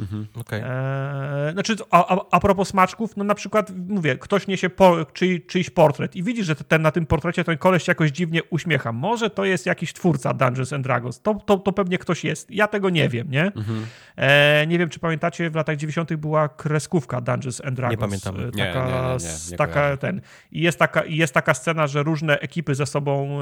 Mhm, 0.00 0.26
okay. 0.34 0.64
eee, 0.64 1.52
znaczy, 1.52 1.76
a, 1.90 2.14
a, 2.14 2.20
a, 2.30 2.40
propos 2.40 2.68
smaczków, 2.68 3.16
no 3.16 3.24
na 3.24 3.34
przykład, 3.34 3.72
mówię, 3.88 4.16
ktoś 4.16 4.46
niesie 4.46 4.70
po, 4.70 5.04
czy, 5.12 5.40
czyjś 5.40 5.70
portret 5.70 6.16
i 6.16 6.22
widzi, 6.22 6.44
że 6.44 6.54
ten, 6.54 6.82
na 6.82 6.90
tym 6.90 7.06
portrecie 7.06 7.44
ten 7.44 7.58
koleś 7.58 7.88
jakoś 7.88 8.10
dziwnie 8.10 8.42
uśmiecha. 8.44 8.92
Może 8.92 9.30
to 9.30 9.44
jest 9.44 9.66
jakiś 9.66 9.92
twórca 9.92 10.34
Dungeons 10.34 10.72
and 10.72 10.84
Dragons. 10.84 11.20
To, 11.20 11.34
to, 11.34 11.58
to 11.58 11.72
pewnie 11.72 11.98
ktoś 11.98 12.24
jest. 12.24 12.50
Ja 12.50 12.68
tego 12.68 12.90
nie 12.90 13.08
wiem, 13.08 13.30
nie? 13.30 13.44
Mhm. 13.44 13.86
Eee, 14.16 14.68
nie 14.68 14.78
wiem, 14.78 14.88
czy 14.88 14.98
pamiętacie, 14.98 15.50
w 15.50 15.54
latach 15.54 15.76
90. 15.76 16.14
była 16.14 16.48
kreskówka 16.48 17.20
Dungeons 17.20 17.60
and 17.60 17.76
Dragons. 17.76 18.00
Nie 18.00 18.06
pamiętam. 18.08 18.50
Taka, 18.52 18.86
nie, 18.86 19.16
nie, 19.18 19.50
nie, 19.50 19.56
taka, 19.56 19.96
ten. 19.96 20.20
I 20.52 20.60
jest 20.60 20.78
taka, 20.78 21.04
jest 21.04 21.34
taka 21.34 21.54
scena, 21.54 21.86
że 21.86 22.02
różne 22.02 22.38
ekipy 22.38 22.74
ze 22.74 22.86
sobą, 22.86 23.38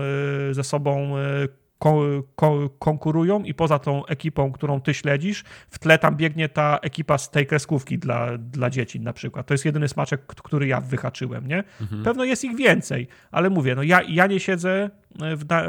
e, 0.50 0.54
ze 0.54 0.64
sobą 0.64 1.18
e, 1.18 1.48
konkurują 2.78 3.42
i 3.42 3.54
poza 3.54 3.78
tą 3.78 4.06
ekipą, 4.06 4.52
którą 4.52 4.80
ty 4.80 4.94
śledzisz, 4.94 5.44
w 5.70 5.78
tle 5.78 5.98
tam 5.98 6.16
biegnie 6.16 6.48
ta 6.48 6.78
ekipa 6.82 7.18
z 7.18 7.30
tej 7.30 7.46
kreskówki 7.46 7.98
dla, 7.98 8.38
dla 8.38 8.70
dzieci 8.70 9.00
na 9.00 9.12
przykład. 9.12 9.46
To 9.46 9.54
jest 9.54 9.64
jedyny 9.64 9.88
smaczek, 9.88 10.26
który 10.26 10.66
ja 10.66 10.80
wyhaczyłem, 10.80 11.46
nie? 11.46 11.64
Mhm. 11.80 12.02
Pewno 12.02 12.24
jest 12.24 12.44
ich 12.44 12.56
więcej, 12.56 13.08
ale 13.30 13.50
mówię, 13.50 13.74
no 13.74 13.82
ja, 13.82 14.02
ja 14.08 14.26
nie 14.26 14.40
siedzę 14.40 14.90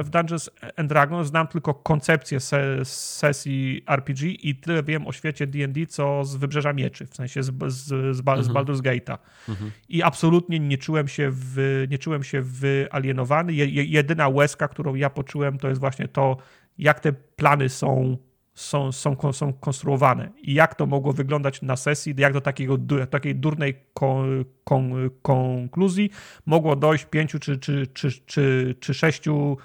w, 0.03 0.09
Dungeons 0.09 0.49
and 0.75 0.89
Dragons, 0.89 1.27
znam 1.27 1.47
tylko 1.47 1.73
koncepcję 1.73 2.39
se 2.39 2.85
sesji 2.85 3.83
RPG 3.87 4.31
i 4.31 4.55
tyle 4.55 4.83
wiem 4.83 5.07
o 5.07 5.11
świecie 5.11 5.47
D&D, 5.47 5.87
co 5.87 6.25
z 6.25 6.35
Wybrzeża 6.35 6.73
Mieczy, 6.73 7.05
w 7.05 7.15
sensie 7.15 7.43
z, 7.43 7.51
z, 7.67 7.85
z, 8.15 8.19
mhm. 8.19 8.43
z 8.43 8.49
Baldur's 8.49 8.81
Gate'a. 8.81 9.17
Mhm. 9.49 9.71
I 9.89 10.03
absolutnie 10.03 10.59
nie 10.59 10.77
czułem 10.77 11.07
się, 11.07 11.29
w, 11.31 11.85
nie 11.89 11.97
czułem 11.97 12.23
się 12.23 12.41
wyalienowany. 12.41 13.53
Je, 13.53 13.83
jedyna 13.83 14.27
łezka, 14.27 14.67
którą 14.67 14.95
ja 14.95 15.09
poczułem, 15.09 15.57
to 15.57 15.69
jest 15.69 15.79
właśnie 15.79 16.07
to, 16.07 16.37
jak 16.77 16.99
te 16.99 17.13
plany 17.13 17.69
są 17.69 18.17
są, 18.59 18.91
są, 18.91 19.33
są 19.33 19.53
konstruowane 19.53 20.29
i 20.41 20.53
jak 20.53 20.75
to 20.75 20.85
mogło 20.85 21.13
wyglądać 21.13 21.61
na 21.61 21.75
sesji, 21.75 22.15
jak 22.17 22.33
do 22.33 22.41
takiego, 22.41 22.77
takiej 23.09 23.35
durnej 23.35 23.75
kon, 23.93 24.45
kon, 24.63 25.09
konkluzji 25.21 26.09
mogło 26.45 26.75
dojść 26.75 27.05
pięciu 27.05 27.39
czy, 27.39 27.57
czy, 27.57 27.87
czy, 27.87 28.11
czy, 28.25 28.75
czy 28.79 28.93
sześciu 28.93 29.57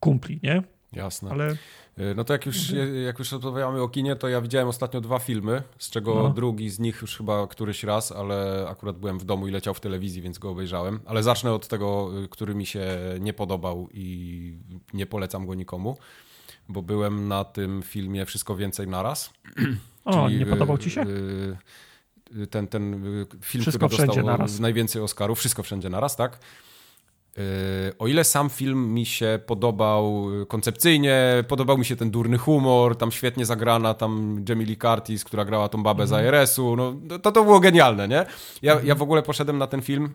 kumpli, 0.00 0.40
nie? 0.42 0.62
Jasne. 0.92 1.30
Ale... 1.30 1.50
Y, 1.50 2.14
no 2.16 2.24
to 2.24 2.32
jak 2.32 2.46
już, 2.46 2.56
jak 3.04 3.18
już 3.18 3.32
rozmawiamy 3.32 3.82
o 3.82 3.88
kinie, 3.88 4.16
to 4.16 4.28
ja 4.28 4.40
widziałem 4.40 4.68
ostatnio 4.68 5.00
dwa 5.00 5.18
filmy, 5.18 5.62
z 5.78 5.90
czego 5.90 6.14
no. 6.14 6.30
drugi 6.30 6.70
z 6.70 6.78
nich 6.78 7.02
już 7.02 7.16
chyba 7.16 7.46
któryś 7.46 7.84
raz, 7.84 8.12
ale 8.12 8.66
akurat 8.68 8.98
byłem 8.98 9.18
w 9.18 9.24
domu 9.24 9.48
i 9.48 9.50
leciał 9.50 9.74
w 9.74 9.80
telewizji, 9.80 10.22
więc 10.22 10.38
go 10.38 10.50
obejrzałem. 10.50 11.00
Ale 11.06 11.22
zacznę 11.22 11.52
od 11.52 11.68
tego, 11.68 12.10
y, 12.24 12.28
który 12.28 12.54
mi 12.54 12.66
się 12.66 12.98
nie 13.20 13.32
podobał 13.32 13.88
i 13.92 14.58
nie 14.92 15.06
polecam 15.06 15.46
go 15.46 15.54
nikomu 15.54 15.96
bo 16.70 16.82
byłem 16.82 17.28
na 17.28 17.44
tym 17.44 17.82
filmie 17.82 18.26
Wszystko 18.26 18.56
Więcej 18.56 18.88
Naraz. 18.88 19.30
O, 20.04 20.26
Czyli, 20.26 20.38
nie 20.38 20.46
podobał 20.46 20.78
ci 20.78 20.90
się? 20.90 21.04
Y, 22.36 22.46
ten, 22.46 22.68
ten 22.68 23.02
film, 23.40 23.62
Wszystko 23.62 23.88
który 23.88 24.06
dostał 24.06 24.24
naraz. 24.24 24.60
najwięcej 24.60 25.02
Oscarów, 25.02 25.38
Wszystko 25.38 25.62
Wszędzie 25.62 25.90
Naraz, 25.90 26.16
tak? 26.16 26.38
O 27.98 28.06
ile 28.06 28.24
sam 28.24 28.50
film 28.50 28.94
mi 28.94 29.06
się 29.06 29.38
podobał 29.46 30.26
koncepcyjnie, 30.48 31.44
podobał 31.48 31.78
mi 31.78 31.84
się 31.84 31.96
ten 31.96 32.10
durny 32.10 32.38
humor, 32.38 32.96
tam 32.96 33.12
świetnie 33.12 33.46
zagrana, 33.46 33.94
tam 33.94 34.44
Jamie 34.48 34.66
Lee 34.66 34.76
Curtis, 34.76 35.24
która 35.24 35.44
grała 35.44 35.68
tą 35.68 35.82
babę 35.82 36.02
mm. 36.02 36.08
z 36.08 36.12
mhm. 36.12 36.34
IRS-u, 36.34 36.76
no 36.76 36.94
to 37.18 37.32
to 37.32 37.44
było 37.44 37.60
genialne, 37.60 38.08
nie? 38.08 38.26
Ja, 38.62 38.80
ja 38.84 38.94
w 38.94 39.02
ogóle 39.02 39.22
poszedłem 39.22 39.58
na 39.58 39.66
ten 39.66 39.82
film 39.82 40.14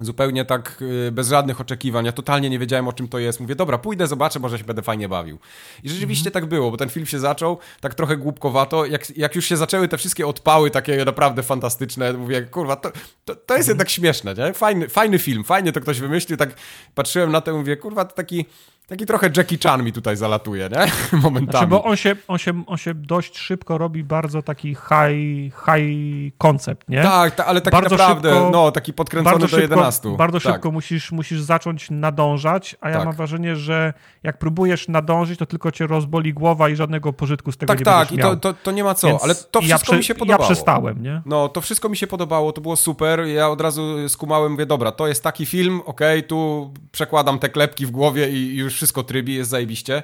Zupełnie 0.00 0.44
tak 0.44 0.82
y, 0.82 1.12
bez 1.12 1.28
żadnych 1.28 1.60
oczekiwań. 1.60 2.04
Ja 2.04 2.12
totalnie 2.12 2.50
nie 2.50 2.58
wiedziałem 2.58 2.88
o 2.88 2.92
czym 2.92 3.08
to 3.08 3.18
jest. 3.18 3.40
Mówię, 3.40 3.54
dobra, 3.54 3.78
pójdę, 3.78 4.06
zobaczę, 4.06 4.38
może 4.38 4.58
się 4.58 4.64
będę 4.64 4.82
fajnie 4.82 5.08
bawił. 5.08 5.38
I 5.82 5.88
rzeczywiście 5.88 6.22
mm 6.22 6.30
-hmm. 6.30 6.34
tak 6.34 6.46
było, 6.46 6.70
bo 6.70 6.76
ten 6.76 6.88
film 6.88 7.06
się 7.06 7.18
zaczął 7.18 7.58
tak 7.80 7.94
trochę 7.94 8.16
głupkowato. 8.16 8.86
Jak, 8.86 9.16
jak 9.16 9.36
już 9.36 9.46
się 9.46 9.56
zaczęły 9.56 9.88
te 9.88 9.98
wszystkie 9.98 10.26
odpały 10.26 10.70
takie 10.70 11.04
naprawdę 11.04 11.42
fantastyczne, 11.42 12.12
mówię, 12.12 12.42
kurwa, 12.42 12.76
to, 12.76 12.92
to, 13.24 13.36
to 13.36 13.56
jest 13.56 13.66
-hmm. 13.66 13.70
jednak 13.70 13.90
śmieszne, 13.90 14.34
nie? 14.34 14.52
Fajny, 14.52 14.88
fajny 14.88 15.18
film, 15.18 15.44
fajnie 15.44 15.72
to 15.72 15.80
ktoś 15.80 16.00
wymyślił. 16.00 16.36
Tak 16.36 16.54
patrzyłem 16.94 17.32
na 17.32 17.40
to 17.40 17.50
i 17.50 17.54
mówię, 17.54 17.76
kurwa, 17.76 18.04
to 18.04 18.14
taki 18.14 18.46
Taki 18.86 19.06
trochę 19.06 19.30
Jackie 19.36 19.58
Chan 19.62 19.84
mi 19.84 19.92
tutaj 19.92 20.16
zalatuje, 20.16 20.68
nie? 20.68 20.86
Momentami. 21.18 21.50
Znaczy, 21.50 21.66
bo 21.66 21.84
on 21.84 21.96
się, 21.96 22.16
on, 22.28 22.38
się, 22.38 22.64
on 22.66 22.76
się 22.76 22.94
dość 22.94 23.38
szybko 23.38 23.78
robi 23.78 24.04
bardzo 24.04 24.42
taki 24.42 24.68
high, 24.68 25.54
high 25.64 26.32
concept, 26.38 26.88
nie? 26.88 27.02
Tak, 27.02 27.34
ta, 27.34 27.46
ale 27.46 27.60
taki 27.60 27.76
bardzo 27.76 27.96
naprawdę, 27.96 28.30
szybko, 28.30 28.50
no, 28.50 28.72
taki 28.72 28.92
podkręcony 28.92 29.38
do 29.38 29.48
szybko, 29.48 29.62
11. 29.62 30.16
Bardzo 30.16 30.40
tak. 30.40 30.52
szybko 30.52 30.70
musisz, 30.70 31.12
musisz 31.12 31.40
zacząć 31.40 31.90
nadążać, 31.90 32.76
a 32.80 32.88
ja 32.88 32.96
tak. 32.96 33.04
mam 33.04 33.14
wrażenie, 33.14 33.56
że 33.56 33.92
jak 34.22 34.38
próbujesz 34.38 34.88
nadążyć, 34.88 35.38
to 35.38 35.46
tylko 35.46 35.72
cię 35.72 35.86
rozboli 35.86 36.34
głowa 36.34 36.68
i 36.68 36.76
żadnego 36.76 37.12
pożytku 37.12 37.52
z 37.52 37.56
tego 37.56 37.68
tak, 37.68 37.78
nie 37.78 37.84
tak, 37.84 38.08
będziesz 38.08 38.24
Tak, 38.24 38.30
tak, 38.30 38.36
i 38.36 38.40
to, 38.40 38.52
to, 38.52 38.58
to, 38.62 38.70
nie 38.70 38.84
ma 38.84 38.94
co, 38.94 39.06
Więc 39.06 39.24
ale 39.24 39.34
to 39.34 39.60
wszystko 39.60 39.92
ja 39.92 39.98
mi 39.98 40.04
się 40.04 40.14
podobało. 40.14 40.42
Ja 40.42 40.46
przestałem, 40.46 41.02
nie? 41.02 41.22
No, 41.26 41.48
to 41.48 41.60
wszystko 41.60 41.88
mi 41.88 41.96
się 41.96 42.06
podobało, 42.06 42.52
to 42.52 42.60
było 42.60 42.76
super, 42.76 43.20
ja 43.20 43.48
od 43.48 43.60
razu 43.60 44.08
skumałem, 44.08 44.52
mówię, 44.52 44.66
dobra, 44.66 44.92
to 44.92 45.08
jest 45.08 45.22
taki 45.22 45.46
film, 45.46 45.80
okej, 45.86 46.18
okay, 46.18 46.28
tu 46.28 46.72
przekładam 46.92 47.38
te 47.38 47.48
klepki 47.48 47.86
w 47.86 47.90
głowie 47.90 48.30
i 48.30 48.56
już 48.56 48.75
wszystko 48.76 49.02
trybi, 49.02 49.34
jest 49.34 49.50
zajebiście. 49.50 50.02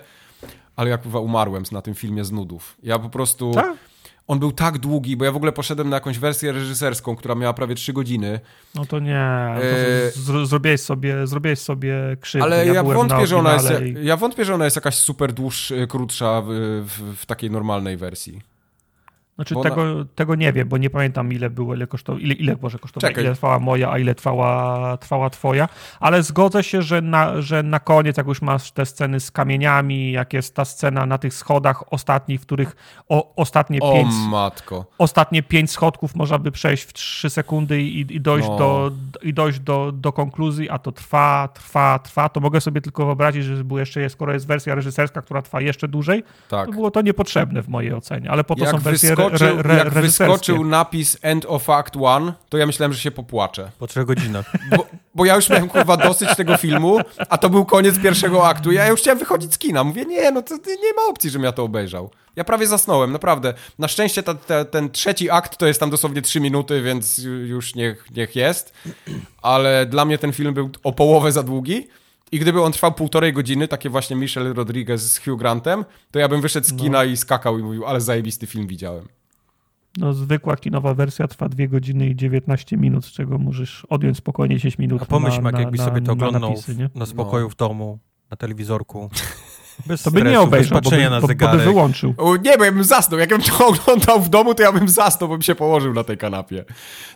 ale 0.76 0.90
jak 0.90 1.06
umarłem 1.06 1.64
na 1.72 1.82
tym 1.82 1.94
filmie 1.94 2.24
z 2.24 2.32
nudów. 2.32 2.76
Ja 2.82 2.98
po 2.98 3.08
prostu... 3.10 3.52
Tak? 3.54 3.76
On 4.26 4.38
był 4.38 4.52
tak 4.52 4.78
długi, 4.78 5.16
bo 5.16 5.24
ja 5.24 5.32
w 5.32 5.36
ogóle 5.36 5.52
poszedłem 5.52 5.88
na 5.88 5.96
jakąś 5.96 6.18
wersję 6.18 6.52
reżyserską, 6.52 7.16
która 7.16 7.34
miała 7.34 7.52
prawie 7.52 7.74
3 7.74 7.92
godziny. 7.92 8.40
No 8.74 8.86
to 8.86 8.98
nie, 8.98 9.54
to 9.56 10.40
e, 10.42 10.46
zrobiłeś 10.46 10.80
sobie, 10.80 11.26
zrobiłeś 11.26 11.58
sobie 11.58 11.94
krzywdę. 12.20 12.44
Ale 12.44 12.66
ja, 12.66 12.74
ja 12.74 12.82
wątpię, 12.82 13.26
że 13.26 13.36
ona 13.36 13.52
jest, 13.52 13.70
i... 13.70 14.06
ja 14.06 14.16
wątpię, 14.16 14.44
że 14.44 14.54
ona 14.54 14.64
jest 14.64 14.76
jakaś 14.76 14.94
super 14.94 15.32
dłuższa, 15.32 15.74
krótsza 15.88 16.42
w, 16.46 16.48
w, 16.86 17.16
w 17.16 17.26
takiej 17.26 17.50
normalnej 17.50 17.96
wersji. 17.96 18.51
Znaczy 19.36 19.54
tego, 19.62 19.82
ona... 19.82 20.04
tego 20.14 20.34
nie 20.34 20.52
wiem, 20.52 20.68
bo 20.68 20.78
nie 20.78 20.90
pamiętam 20.90 21.32
ile 21.32 21.50
było, 21.50 21.74
ile 21.74 21.86
kosztowało, 21.86 22.20
ile, 22.20 22.34
ile 22.34 22.56
może 22.62 22.78
kosztowało, 22.78 23.20
ile 23.20 23.34
trwała 23.34 23.58
moja, 23.58 23.90
a 23.90 23.98
ile 23.98 24.14
trwała, 24.14 24.96
trwała 24.96 25.30
twoja, 25.30 25.68
ale 26.00 26.22
zgodzę 26.22 26.64
się, 26.64 26.82
że 26.82 27.02
na, 27.02 27.42
że 27.42 27.62
na 27.62 27.80
koniec, 27.80 28.16
jak 28.16 28.26
już 28.26 28.42
masz 28.42 28.72
te 28.72 28.86
sceny 28.86 29.20
z 29.20 29.30
kamieniami, 29.30 30.12
jak 30.12 30.32
jest 30.32 30.54
ta 30.54 30.64
scena 30.64 31.06
na 31.06 31.18
tych 31.18 31.34
schodach 31.34 31.92
ostatnich, 31.92 32.40
w 32.40 32.46
których 32.46 32.76
o, 33.08 33.34
ostatnie 33.36 33.80
o, 33.80 33.92
pięć... 33.92 34.14
matko. 34.28 34.86
Ostatnie 34.98 35.42
pięć 35.42 35.70
schodków 35.70 36.14
można 36.14 36.38
by 36.38 36.52
przejść 36.52 36.84
w 36.84 36.92
trzy 36.92 37.30
sekundy 37.30 37.82
i, 37.82 38.16
i 38.16 38.20
dojść, 38.20 38.48
no. 38.48 38.58
do, 38.58 38.90
i 39.22 39.34
dojść 39.34 39.60
do, 39.60 39.92
do 39.92 40.12
konkluzji, 40.12 40.70
a 40.70 40.78
to 40.78 40.92
trwa, 40.92 41.48
trwa, 41.54 41.98
trwa, 41.98 42.28
to 42.28 42.40
mogę 42.40 42.60
sobie 42.60 42.80
tylko 42.80 43.06
wyobrazić, 43.06 43.44
że 43.44 43.64
było 43.64 43.80
jeszcze, 43.80 44.10
skoro 44.10 44.32
jest 44.32 44.46
wersja 44.46 44.74
reżyserska, 44.74 45.22
która 45.22 45.42
trwa 45.42 45.60
jeszcze 45.60 45.88
dłużej, 45.88 46.24
tak. 46.48 46.66
to 46.66 46.72
było 46.72 46.90
to 46.90 47.02
niepotrzebne 47.02 47.62
w 47.62 47.68
mojej 47.68 47.94
ocenie, 47.94 48.30
ale 48.30 48.44
po 48.44 48.54
to 48.54 48.64
jak 48.64 48.70
są 48.70 48.78
wersje 48.78 49.14
wyskoczył, 49.30 49.58
re, 49.58 49.70
re, 49.70 49.76
jak 49.76 49.90
wyskoczył 49.90 50.64
napis 50.64 51.18
End 51.22 51.46
of 51.48 51.70
Act 51.70 51.96
One, 51.96 52.32
to 52.48 52.58
ja 52.58 52.66
myślałem, 52.66 52.92
że 52.92 53.00
się 53.00 53.10
popłaczę. 53.10 53.70
Po 53.78 53.86
trzech 53.86 54.06
godzinach. 54.06 54.52
Bo, 54.76 54.86
bo 55.14 55.24
ja 55.24 55.36
już 55.36 55.48
miałem 55.48 55.68
kurwa 55.68 55.96
dosyć 55.96 56.36
tego 56.36 56.56
filmu, 56.56 56.98
a 57.28 57.38
to 57.38 57.50
był 57.50 57.64
koniec 57.64 57.98
pierwszego 57.98 58.46
aktu. 58.46 58.72
Ja 58.72 58.88
już 58.88 59.00
chciałem 59.00 59.18
wychodzić 59.18 59.54
z 59.54 59.58
kina. 59.58 59.84
Mówię, 59.84 60.04
nie, 60.04 60.30
no 60.30 60.42
to 60.42 60.56
nie 60.56 60.92
ma 60.96 61.02
opcji, 61.10 61.30
żebym 61.30 61.44
ja 61.44 61.52
to 61.52 61.64
obejrzał. 61.64 62.10
Ja 62.36 62.44
prawie 62.44 62.66
zasnąłem, 62.66 63.12
naprawdę. 63.12 63.54
Na 63.78 63.88
szczęście 63.88 64.22
ta, 64.22 64.34
ta, 64.34 64.64
ten 64.64 64.90
trzeci 64.90 65.30
akt 65.30 65.56
to 65.56 65.66
jest 65.66 65.80
tam 65.80 65.90
dosłownie 65.90 66.22
trzy 66.22 66.40
minuty, 66.40 66.82
więc 66.82 67.18
już 67.44 67.74
niech, 67.74 68.06
niech 68.16 68.36
jest. 68.36 68.72
Ale 69.42 69.86
dla 69.86 70.04
mnie 70.04 70.18
ten 70.18 70.32
film 70.32 70.54
był 70.54 70.70
o 70.82 70.92
połowę 70.92 71.32
za 71.32 71.42
długi. 71.42 71.88
I 72.32 72.38
gdyby 72.38 72.62
on 72.62 72.72
trwał 72.72 72.92
półtorej 72.92 73.32
godziny, 73.32 73.68
takie 73.68 73.90
właśnie 73.90 74.16
Michelle 74.16 74.52
Rodriguez 74.52 75.12
z 75.12 75.18
Hugh 75.18 75.38
Grantem, 75.38 75.84
to 76.10 76.18
ja 76.18 76.28
bym 76.28 76.40
wyszedł 76.40 76.66
z 76.66 76.74
kina 76.76 76.98
no. 76.98 77.04
i 77.04 77.16
skakał 77.16 77.58
i 77.58 77.62
mówił, 77.62 77.86
ale 77.86 78.00
zajebisty 78.00 78.46
film 78.46 78.66
widziałem. 78.66 79.08
No, 79.96 80.12
zwykła 80.12 80.56
kinowa 80.56 80.94
wersja 80.94 81.28
trwa 81.28 81.48
2 81.48 81.66
godziny 81.66 82.06
i 82.06 82.16
19 82.16 82.76
minut, 82.76 83.04
z 83.04 83.12
czego 83.12 83.38
możesz 83.38 83.84
odjąć 83.84 84.16
spokojnie 84.16 84.56
10 84.56 84.78
minut. 84.78 85.02
A 85.02 85.06
pomyśl, 85.06 85.42
na, 85.42 85.60
jakbyś 85.60 85.78
na, 85.78 85.86
sobie 85.86 86.00
to 86.00 86.12
oglądał 86.12 86.40
na, 86.40 86.48
napisy, 86.48 86.90
na 86.94 87.06
spokoju 87.06 87.44
no. 87.44 87.50
w 87.50 87.56
domu, 87.56 87.98
na 88.30 88.36
telewizorku. 88.36 89.10
Bez 89.86 90.02
to 90.02 90.10
by 90.10 90.22
nie 90.22 90.40
obejrzał, 90.40 90.80
bo 90.80 90.90
by, 90.90 91.10
na 91.10 91.20
bo, 91.20 91.28
bo 91.28 91.48
by 91.48 91.58
wyłączył. 91.58 92.14
O, 92.16 92.36
nie, 92.36 92.58
bo 92.58 92.64
ja 92.64 92.72
bym 92.72 92.84
zasnął. 92.84 93.20
Jakbym 93.20 93.42
to 93.42 93.66
oglądał 93.68 94.20
w 94.20 94.28
domu, 94.28 94.54
to 94.54 94.62
ja 94.62 94.72
bym 94.72 94.88
zasnął, 94.88 95.28
bo 95.28 95.34
bym 95.34 95.42
się 95.42 95.54
położył 95.54 95.94
na 95.94 96.04
tej 96.04 96.18
kanapie. 96.18 96.64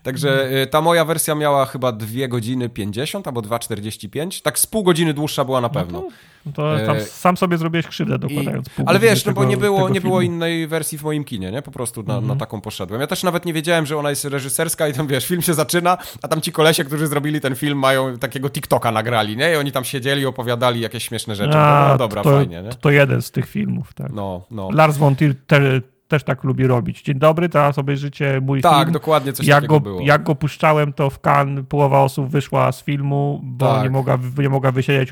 Także 0.02 0.28
hmm. 0.28 0.68
ta 0.68 0.80
moja 0.80 1.04
wersja 1.04 1.34
miała 1.34 1.66
chyba 1.66 1.92
2 1.92 2.28
godziny 2.28 2.68
50 2.68 3.26
albo 3.26 3.40
2,45. 3.40 4.42
Tak 4.42 4.58
z 4.58 4.66
pół 4.66 4.82
godziny 4.82 5.14
dłuższa 5.14 5.44
była 5.44 5.60
na 5.60 5.68
no 5.68 5.74
pewno. 5.74 6.08
No 6.46 6.52
to 6.52 6.76
tam 6.86 6.96
e, 6.96 7.00
sam 7.00 7.36
sobie 7.36 7.58
zrobiłeś 7.58 7.86
krzywdę 7.86 8.18
dokładając 8.18 8.68
pół 8.68 8.84
Ale 8.88 8.98
wiesz, 8.98 9.24
no 9.24 9.32
bo 9.32 9.44
nie 9.44 9.56
było, 9.56 9.88
nie 9.88 10.00
było 10.00 10.20
innej 10.20 10.66
wersji 10.66 10.98
w 10.98 11.02
moim 11.02 11.24
kinie, 11.24 11.50
nie? 11.52 11.62
Po 11.62 11.70
prostu 11.70 12.02
na, 12.02 12.14
na, 12.14 12.18
mhm. 12.18 12.38
taką 12.38 12.60
poszedłem. 12.60 13.00
Ja 13.00 13.06
też 13.06 13.22
nawet 13.22 13.44
nie 13.44 13.52
wiedziałem, 13.52 13.86
że 13.86 13.96
ona 13.96 14.10
jest 14.10 14.24
reżyserska 14.24 14.88
i 14.88 14.92
tam, 14.92 15.06
wiesz, 15.06 15.26
film 15.26 15.42
się 15.42 15.54
zaczyna, 15.54 15.98
a 16.22 16.28
tam 16.28 16.40
ci 16.40 16.52
kolesie, 16.52 16.84
którzy 16.84 17.06
zrobili 17.06 17.40
ten 17.40 17.54
film, 17.54 17.78
mają 17.78 18.18
takiego 18.18 18.50
TikToka 18.50 18.92
nagrali, 18.92 19.36
nie? 19.36 19.52
I 19.52 19.56
oni 19.56 19.72
tam 19.72 19.84
siedzieli, 19.84 20.26
opowiadali 20.26 20.80
jakieś 20.80 21.04
śmieszne 21.04 21.36
rzeczy. 21.36 21.58
A, 21.58 21.88
no, 21.88 21.98
dobra, 21.98 22.22
to, 22.22 22.30
fajnie, 22.30 22.62
nie? 22.62 22.70
To 22.70 22.90
jeden 22.90 23.22
z 23.22 23.30
tych 23.30 23.48
filmów, 23.48 23.94
tak. 23.94 24.12
No, 24.12 24.46
no. 24.50 24.70
Lars 24.72 24.96
von 24.96 25.16
Trier 25.16 25.82
też 26.08 26.24
tak 26.24 26.44
lubi 26.44 26.66
robić. 26.66 27.02
Dzień 27.02 27.18
dobry, 27.18 27.48
teraz 27.48 27.78
obejrzycie 27.78 28.40
mój 28.42 28.60
tak, 28.60 28.72
film. 28.72 28.84
Tak, 28.84 28.92
dokładnie 28.92 29.32
coś 29.32 29.46
jak 29.46 29.56
takiego 29.56 29.74
go, 29.74 29.80
było. 29.80 30.00
Jak 30.00 30.22
go 30.22 30.34
puszczałem, 30.34 30.92
to 30.92 31.10
w 31.10 31.18
Cannes 31.26 31.64
połowa 31.68 32.00
osób 32.00 32.28
wyszła 32.28 32.72
z 32.72 32.82
filmu, 32.82 33.40
bo 33.42 33.66
tak. 33.66 33.82
nie, 33.82 33.90
mogła, 33.90 34.18
nie 34.38 34.48
mogła 34.48 34.72
wysiedzieć. 34.72 35.10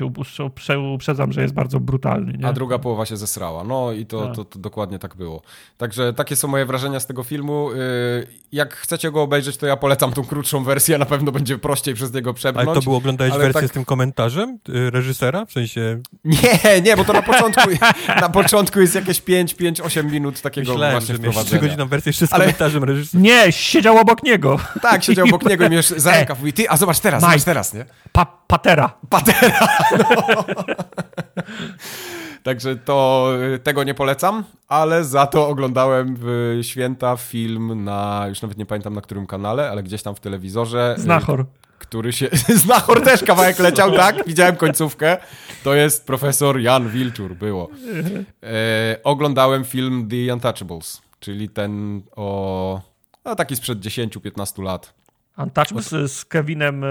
Uprzedzam, 0.93 1.31
że 1.31 1.41
jest 1.41 1.53
bardzo 1.53 1.79
brutalny. 1.79 2.37
Nie? 2.37 2.47
A 2.47 2.53
druga 2.53 2.79
połowa 2.79 3.05
się 3.05 3.17
zesrała. 3.17 3.63
No 3.63 3.91
i 3.91 4.05
to, 4.05 4.25
tak. 4.25 4.35
to, 4.35 4.45
to, 4.45 4.59
dokładnie 4.59 4.99
tak 4.99 5.15
było. 5.15 5.41
Także 5.77 6.13
takie 6.13 6.35
są 6.35 6.47
moje 6.47 6.65
wrażenia 6.65 6.99
z 6.99 7.05
tego 7.05 7.23
filmu. 7.23 7.71
Y, 7.71 8.27
jak 8.51 8.75
chcecie 8.75 9.11
go 9.11 9.21
obejrzeć, 9.21 9.57
to 9.57 9.65
ja 9.65 9.77
polecam 9.77 10.13
tą 10.13 10.23
krótszą 10.23 10.63
wersję. 10.63 10.97
Na 10.97 11.05
pewno 11.05 11.31
będzie 11.31 11.57
prościej 11.57 11.93
przez 11.93 12.13
niego 12.13 12.33
przebrnąć. 12.33 12.67
Ale 12.67 12.75
to 12.75 12.83
było 12.83 12.97
oglądałeś 12.97 13.33
wersję 13.33 13.61
tak... 13.61 13.69
z 13.69 13.73
tym 13.73 13.85
komentarzem 13.85 14.59
y, 14.69 14.91
reżysera? 14.91 15.45
W 15.45 15.51
sensie... 15.51 15.99
Nie, 16.25 16.81
nie, 16.81 16.97
bo 16.97 17.03
to 17.03 17.13
na 17.13 17.21
początku, 17.21 17.69
na 18.21 18.29
początku 18.29 18.81
jest 18.81 18.95
jakieś 18.95 19.21
5-8 19.21 20.11
minut 20.11 20.41
takiego 20.41 20.84
Myślałem, 20.93 21.05
właśnie 21.05 21.15
wprowadzenia 21.15 21.61
godziną 21.61 21.87
wersję 21.87 22.09
jeszcze 22.09 22.27
z 22.27 22.33
Ale... 22.33 22.45
komentarzem 22.45 22.83
reżysera. 22.83 23.23
Nie, 23.23 23.51
siedział 23.51 23.97
obok 23.97 24.23
niego. 24.23 24.59
Tak, 24.81 25.03
siedział 25.03 25.25
obok 25.25 25.45
niego 25.45 25.65
i 25.65 25.69
mnie 25.69 25.83
za 25.97 26.11
rękę 26.11 26.33
e, 26.33 26.35
mówi, 26.39 26.53
ty, 26.53 26.69
a 26.69 26.77
zobacz 26.77 26.99
teraz, 26.99 27.21
zobacz 27.21 27.43
teraz, 27.43 27.73
nie? 27.73 27.85
Pa 28.11 28.25
patera. 28.25 28.93
Patera, 29.09 29.67
no. 29.97 30.45
Także 32.43 32.75
to 32.75 33.29
y, 33.55 33.59
tego 33.59 33.83
nie 33.83 33.93
polecam, 33.93 34.43
ale 34.67 35.03
za 35.03 35.27
to 35.27 35.47
oglądałem 35.47 36.15
w 36.19 36.59
święta 36.61 37.17
film 37.17 37.83
na, 37.83 38.25
już 38.29 38.41
nawet 38.41 38.57
nie 38.57 38.65
pamiętam 38.65 38.93
na 38.93 39.01
którym 39.01 39.27
kanale, 39.27 39.69
ale 39.69 39.83
gdzieś 39.83 40.03
tam 40.03 40.15
w 40.15 40.19
telewizorze. 40.19 40.95
Y, 40.97 41.01
Znachor. 41.01 41.45
Który 41.77 42.13
się. 42.13 42.29
Znachor 42.63 43.01
też 43.01 43.23
kawałek 43.23 43.59
leciał, 43.59 43.91
tak? 43.91 44.27
Widziałem 44.27 44.55
końcówkę. 44.55 45.17
To 45.63 45.75
jest 45.75 46.05
profesor 46.05 46.59
Jan 46.59 46.89
Wilczur, 46.89 47.35
było. 47.35 47.69
E, 48.43 48.99
oglądałem 49.03 49.65
film 49.65 50.07
The 50.09 50.33
Untouchables 50.33 51.05
czyli 51.25 51.49
ten 51.49 52.01
o. 52.15 52.81
No, 53.25 53.35
taki 53.35 53.55
sprzed 53.55 53.79
10-15 53.79 54.63
lat. 54.63 54.93
Untouchables 55.37 55.89
z, 55.89 56.11
z 56.11 56.25
Kevinem 56.25 56.83
e, 56.83 56.87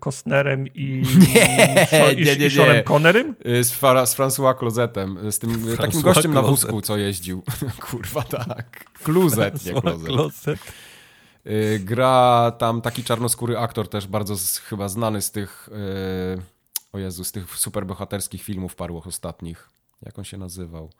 Costnerem 0.00 0.66
i, 0.74 1.02
nie, 1.34 2.12
i, 2.12 2.24
nie, 2.24 2.36
nie, 2.36 2.46
i 2.46 2.50
Seanem 2.50 2.84
Connerym? 2.84 3.34
Y, 3.46 3.64
z, 3.64 3.72
Fra, 3.72 4.06
z 4.06 4.16
François 4.16 4.58
Closetem, 4.58 5.32
z 5.32 5.38
tym 5.38 5.50
François 5.50 5.76
takim 5.76 6.00
gościem 6.00 6.32
Closet. 6.32 6.34
na 6.34 6.42
wózku, 6.42 6.80
co 6.80 6.96
jeździł. 6.96 7.42
Kurwa, 7.90 8.22
tak. 8.22 8.84
Kluzet, 9.02 9.66
nie 9.66 9.82
Closet. 9.82 10.58
Y, 11.48 11.80
gra 11.84 12.50
tam 12.58 12.80
taki 12.80 13.04
czarnoskóry 13.04 13.58
aktor 13.58 13.88
też 13.88 14.06
bardzo 14.06 14.36
z, 14.36 14.58
chyba 14.58 14.88
znany 14.88 15.22
z 15.22 15.30
tych 15.30 15.68
yy, 16.36 16.42
o 16.92 16.98
Jezu, 16.98 17.24
z 17.24 17.32
tych 17.32 17.56
superbohaterskich 17.56 18.42
filmów 18.42 18.74
paru 18.74 19.02
ostatnich. 19.06 19.70
Jak 20.02 20.18
on 20.18 20.24
się 20.24 20.36
nazywał? 20.36 20.90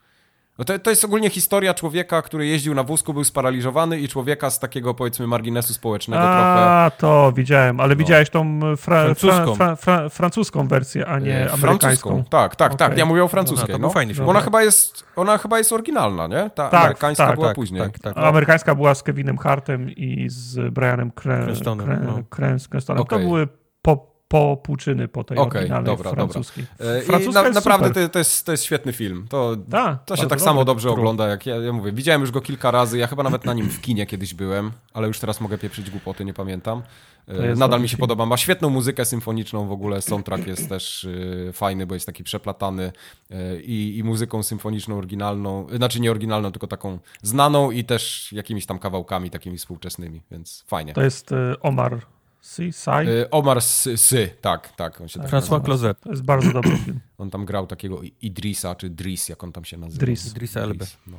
No 0.59 0.65
to, 0.65 0.79
to 0.79 0.91
jest 0.91 1.05
ogólnie 1.05 1.31
historia 1.31 1.75
człowieka, 1.75 2.23
który 2.23 2.47
jeździł 2.47 2.75
na 2.75 2.85
wózku, 2.85 3.15
był 3.15 3.25
sparaliżowany 3.25 4.01
i 4.01 4.09
człowieka 4.09 4.51
z 4.51 4.59
takiego 4.59 4.95
powiedzmy 4.95 5.27
marginesu 5.27 5.75
społecznego 5.75 6.23
a, 6.23 6.27
trochę. 6.27 6.71
A, 6.71 6.91
to 6.99 7.33
widziałem, 7.33 7.81
ale 7.81 7.95
no. 7.95 7.99
widziałeś 7.99 8.31
tą 8.31 8.61
fra, 8.61 9.05
francuską. 9.05 9.55
Fra, 9.55 9.77
fra, 9.77 10.09
francuską 10.09 10.69
wersję, 10.69 11.07
a 11.07 11.19
nie 11.19 11.37
e, 11.37 11.53
amerykańską. 11.53 12.11
Francuską. 12.11 12.31
Tak, 12.31 12.57
tak, 12.57 12.73
okay. 12.73 12.89
tak. 12.89 12.99
Ja 12.99 13.07
mówię 13.07 13.25
o 13.25 13.29
francuskiej. 13.29 13.69
No, 13.69 13.75
to 13.75 13.83
no. 13.83 13.91
fajny 13.91 14.15
film. 14.15 14.29
Ona 14.29 14.41
chyba, 14.41 14.63
jest, 14.63 15.05
ona 15.17 15.39
chyba 15.39 15.59
jest 15.59 15.73
oryginalna, 15.73 16.27
nie? 16.27 16.51
Ta 16.55 16.69
tak, 16.69 16.83
amerykańska 16.85 17.27
tak, 17.27 17.35
była 17.35 17.47
tak, 17.47 17.55
później. 17.55 17.83
Tak, 17.83 17.99
tak, 17.99 18.19
Amerykańska 18.19 18.75
była 18.75 18.95
z 18.95 19.03
Kevinem 19.03 19.39
Hartem 19.39 19.91
i 19.91 20.27
z 20.29 20.73
Brianem 20.73 21.13
Cranstonem. 21.23 21.87
Cre, 22.31 22.57
no. 22.89 23.05
To 23.05 23.19
były 23.19 23.49
po 23.83 24.18
po 24.29 24.57
półczyny 24.63 25.09
po 25.09 25.25
tej 25.25 25.39
okay, 25.39 25.61
oryginalnej 25.61 25.97
dobra, 25.97 26.11
francuskiej. 26.11 26.67
Dobra. 26.79 27.19
I 27.19 27.29
na, 27.29 27.51
naprawdę 27.51 27.91
to, 27.91 28.09
to, 28.09 28.19
jest, 28.19 28.47
to 28.47 28.53
jest 28.53 28.65
świetny 28.65 28.93
film. 28.93 29.27
To, 29.29 29.57
da, 29.57 29.99
to 30.07 30.17
się 30.17 30.27
tak 30.27 30.41
samo 30.41 30.65
dobrze 30.65 30.91
ogląda, 30.91 31.29
jak 31.29 31.47
ja, 31.47 31.57
ja 31.57 31.73
mówię. 31.73 31.93
Widziałem 31.93 32.21
już 32.21 32.31
go 32.31 32.41
kilka 32.41 32.71
razy, 32.71 32.99
ja 32.99 33.07
chyba 33.07 33.23
nawet 33.23 33.45
na 33.45 33.55
nim 33.55 33.69
w 33.69 33.81
kinie 33.81 34.07
kiedyś 34.07 34.35
byłem, 34.35 34.73
ale 34.95 35.07
już 35.09 35.19
teraz 35.19 35.41
mogę 35.41 35.59
pieprzyć 35.59 35.91
głupoty, 35.91 36.25
nie 36.25 36.35
pamiętam. 36.35 36.83
E, 37.29 37.55
nadal 37.55 37.81
mi 37.81 37.89
się 37.89 37.97
film. 37.97 38.01
podoba. 38.01 38.27
Ma 38.27 38.37
świetną 38.37 38.71
muzykę 38.71 39.05
symfoniczną 39.05 39.67
w 39.67 39.73
ogóle. 39.73 40.03
Soundtrack 40.03 40.47
jest 40.47 40.69
też 40.69 41.05
y, 41.05 41.51
fajny, 41.53 41.87
bo 41.87 41.95
jest 41.95 42.07
taki 42.07 42.25
przeplatany 42.25 42.93
y, 43.31 43.63
i, 43.63 43.99
i 43.99 44.05
muzyką 44.05 44.43
symfoniczną 44.43 44.99
oryginalną, 44.99 45.67
znaczy 45.77 46.01
nie 46.01 46.11
oryginalną, 46.11 46.53
tylko 46.53 46.67
taką 46.67 46.99
znaną 47.23 47.71
i 47.71 47.85
też 47.85 48.33
jakimiś 48.33 48.67
tam 48.67 48.79
kawałkami 48.79 49.31
takimi 49.31 49.59
współczesnymi, 49.59 50.23
więc 50.31 50.65
fajnie. 50.67 50.95
To 50.95 51.03
jest 51.03 51.33
y, 51.33 51.61
Omar 51.61 52.01
Si, 52.41 52.73
Sai? 52.73 53.09
Y, 53.09 53.31
Omar 53.31 53.63
Sy, 53.63 54.29
tak, 54.41 54.73
tak. 54.77 55.01
On 55.01 55.09
się 55.09 55.21
tak 55.21 55.31
François 55.31 55.65
Closet. 55.65 56.01
To 56.01 56.11
jest 56.11 56.23
bardzo 56.23 56.53
dobry 56.53 56.77
film. 56.85 57.01
On 57.19 57.31
tam 57.31 57.45
grał 57.45 57.67
takiego 57.67 58.01
Idrisa, 58.21 58.75
czy 58.75 58.91
Dris, 58.91 59.29
jak 59.29 59.45
on 59.45 59.53
tam 59.53 59.65
się 59.65 59.77
nazywa. 59.77 60.01
Dris. 60.01 60.27
Idrisa 60.27 60.61
Elbe. 60.61 60.87
No. 61.07 61.19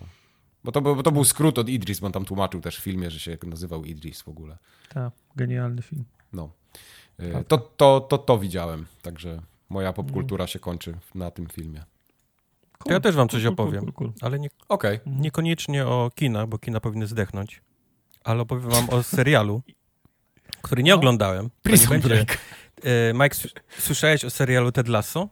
Bo, 0.63 0.71
to, 0.71 0.81
bo 0.81 1.03
to 1.03 1.11
był 1.11 1.23
skrót 1.23 1.59
od 1.59 1.69
Idris, 1.69 1.99
bo 1.99 2.07
on 2.07 2.13
tam 2.13 2.25
tłumaczył 2.25 2.61
też 2.61 2.77
w 2.77 2.83
filmie, 2.83 3.11
że 3.11 3.19
się 3.19 3.37
nazywał 3.43 3.85
Idris 3.85 4.21
w 4.21 4.27
ogóle. 4.27 4.57
Tak, 4.89 5.13
genialny 5.35 5.81
film. 5.81 6.05
No. 6.33 6.49
Y, 7.19 7.31
tak. 7.31 7.47
To, 7.47 7.57
to, 7.57 7.99
to, 8.01 8.17
to 8.17 8.39
widziałem, 8.39 8.85
także 9.01 9.41
moja 9.69 9.93
popkultura 9.93 10.47
się 10.47 10.59
kończy 10.59 10.97
na 11.15 11.31
tym 11.31 11.47
filmie. 11.47 11.83
Cool. 12.79 12.93
ja 12.93 12.99
też 12.99 13.15
wam 13.15 13.29
coś 13.29 13.45
opowiem, 13.45 13.81
cool, 13.81 13.93
cool, 13.93 14.11
ale 14.21 14.39
nie, 14.39 14.49
okay. 14.69 14.99
niekoniecznie 15.05 15.85
o 15.85 16.11
kina, 16.15 16.47
bo 16.47 16.57
kina 16.57 16.79
powinny 16.79 17.07
zdechnąć, 17.07 17.61
ale 18.23 18.41
opowiem 18.41 18.69
wam 18.69 18.89
o 18.89 19.03
serialu, 19.03 19.61
który 20.61 20.83
nie 20.83 20.91
no. 20.91 20.97
oglądałem. 20.97 21.49
Prison 21.63 21.99
Break. 21.99 22.37
E, 22.83 23.13
Mike, 23.13 23.35
słyszałeś 23.77 24.25
o 24.25 24.29
serialu 24.29 24.71
Ted 24.71 24.87
Lasso? 24.87 25.29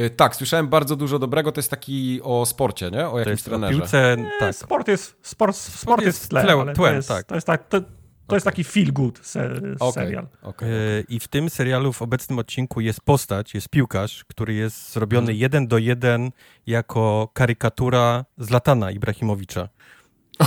Y, 0.00 0.10
tak, 0.10 0.36
słyszałem 0.36 0.68
bardzo 0.68 0.96
dużo 0.96 1.18
dobrego. 1.18 1.52
To 1.52 1.58
jest 1.58 1.70
taki 1.70 2.20
o 2.22 2.46
sporcie, 2.46 2.90
nie? 2.90 3.08
O 3.08 3.18
jakimś 3.18 3.42
trenerze. 3.42 3.78
Piłce, 3.78 4.16
tak. 4.38 4.54
Sport 4.54 4.88
jest, 4.88 5.16
sport, 5.22 5.56
sport 5.56 6.02
jest, 6.02 6.18
jest 6.18 6.30
tle, 6.30 6.42
tłem, 6.42 6.74
to, 6.74 6.92
jest, 6.92 7.08
tak. 7.08 7.26
to, 7.26 7.34
jest 7.34 7.46
tak, 7.46 7.68
to, 7.68 7.80
to 7.80 7.86
okay. 8.26 8.36
jest 8.36 8.44
taki 8.44 8.64
feel 8.64 8.92
good 8.92 9.18
se, 9.22 9.50
okay. 9.80 9.92
serial. 9.92 10.26
Okay. 10.42 11.04
I 11.08 11.20
w 11.20 11.28
tym 11.28 11.50
serialu 11.50 11.92
w 11.92 12.02
obecnym 12.02 12.38
odcinku 12.38 12.80
jest 12.80 13.00
postać, 13.00 13.54
jest 13.54 13.68
piłkarz, 13.68 14.24
który 14.24 14.54
jest 14.54 14.92
zrobiony 14.92 15.26
hmm. 15.26 15.40
jeden 15.40 15.66
do 15.66 15.78
jeden 15.78 16.30
jako 16.66 17.30
karykatura 17.32 18.24
Zlatana 18.38 18.90
Ibrahimowicza. 18.90 19.68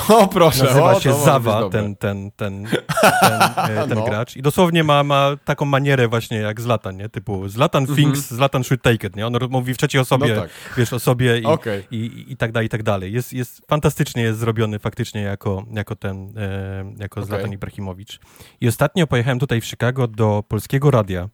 O, 0.09 0.27
proszę. 0.27 0.63
Nazywa 0.63 0.91
o, 0.91 0.99
się 0.99 1.13
Zawa, 1.13 1.69
ten, 1.69 1.95
ten, 1.95 2.31
ten, 2.31 2.65
ten, 3.21 3.41
e, 3.57 3.87
ten 3.87 3.97
no. 3.97 4.05
gracz. 4.05 4.35
I 4.37 4.41
dosłownie 4.41 4.83
ma, 4.83 5.03
ma 5.03 5.31
taką 5.45 5.65
manierę 5.65 6.07
właśnie 6.07 6.37
jak 6.37 6.61
Zlatan, 6.61 6.97
nie? 6.97 7.09
Typu 7.09 7.47
Zlatan 7.47 7.83
mm 7.83 7.95
-hmm. 7.95 7.97
thinks, 7.97 8.19
Zlatan 8.27 8.63
should 8.63 8.81
take 8.81 9.07
it, 9.07 9.15
nie? 9.15 9.27
On 9.27 9.33
mówi 9.49 9.73
w 9.73 9.77
trzeciej 9.77 10.01
osobie, 10.01 10.35
no 10.35 10.41
tak. 10.41 10.49
wiesz, 10.77 10.93
o 10.93 10.99
sobie 10.99 11.39
i, 11.39 11.45
okay. 11.45 11.83
i, 11.91 11.95
i, 11.95 12.31
i, 12.31 12.37
tak 12.37 12.51
dalej, 12.51 12.65
i 12.65 12.69
tak 12.69 12.83
dalej. 12.83 13.13
Jest, 13.13 13.33
jest, 13.33 13.61
fantastycznie 13.69 14.23
jest 14.23 14.39
zrobiony 14.39 14.79
faktycznie 14.79 15.21
jako, 15.21 15.65
jako 15.71 15.95
ten, 15.95 16.37
e, 16.37 16.93
jako 16.97 17.19
okay. 17.19 17.27
Zlatan 17.27 17.53
Ibrahimowicz. 17.53 18.19
I 18.61 18.67
ostatnio 18.67 19.07
pojechałem 19.07 19.39
tutaj 19.39 19.61
w 19.61 19.65
Chicago 19.65 20.07
do 20.07 20.43
Polskiego 20.47 20.91
Radia 20.91 21.29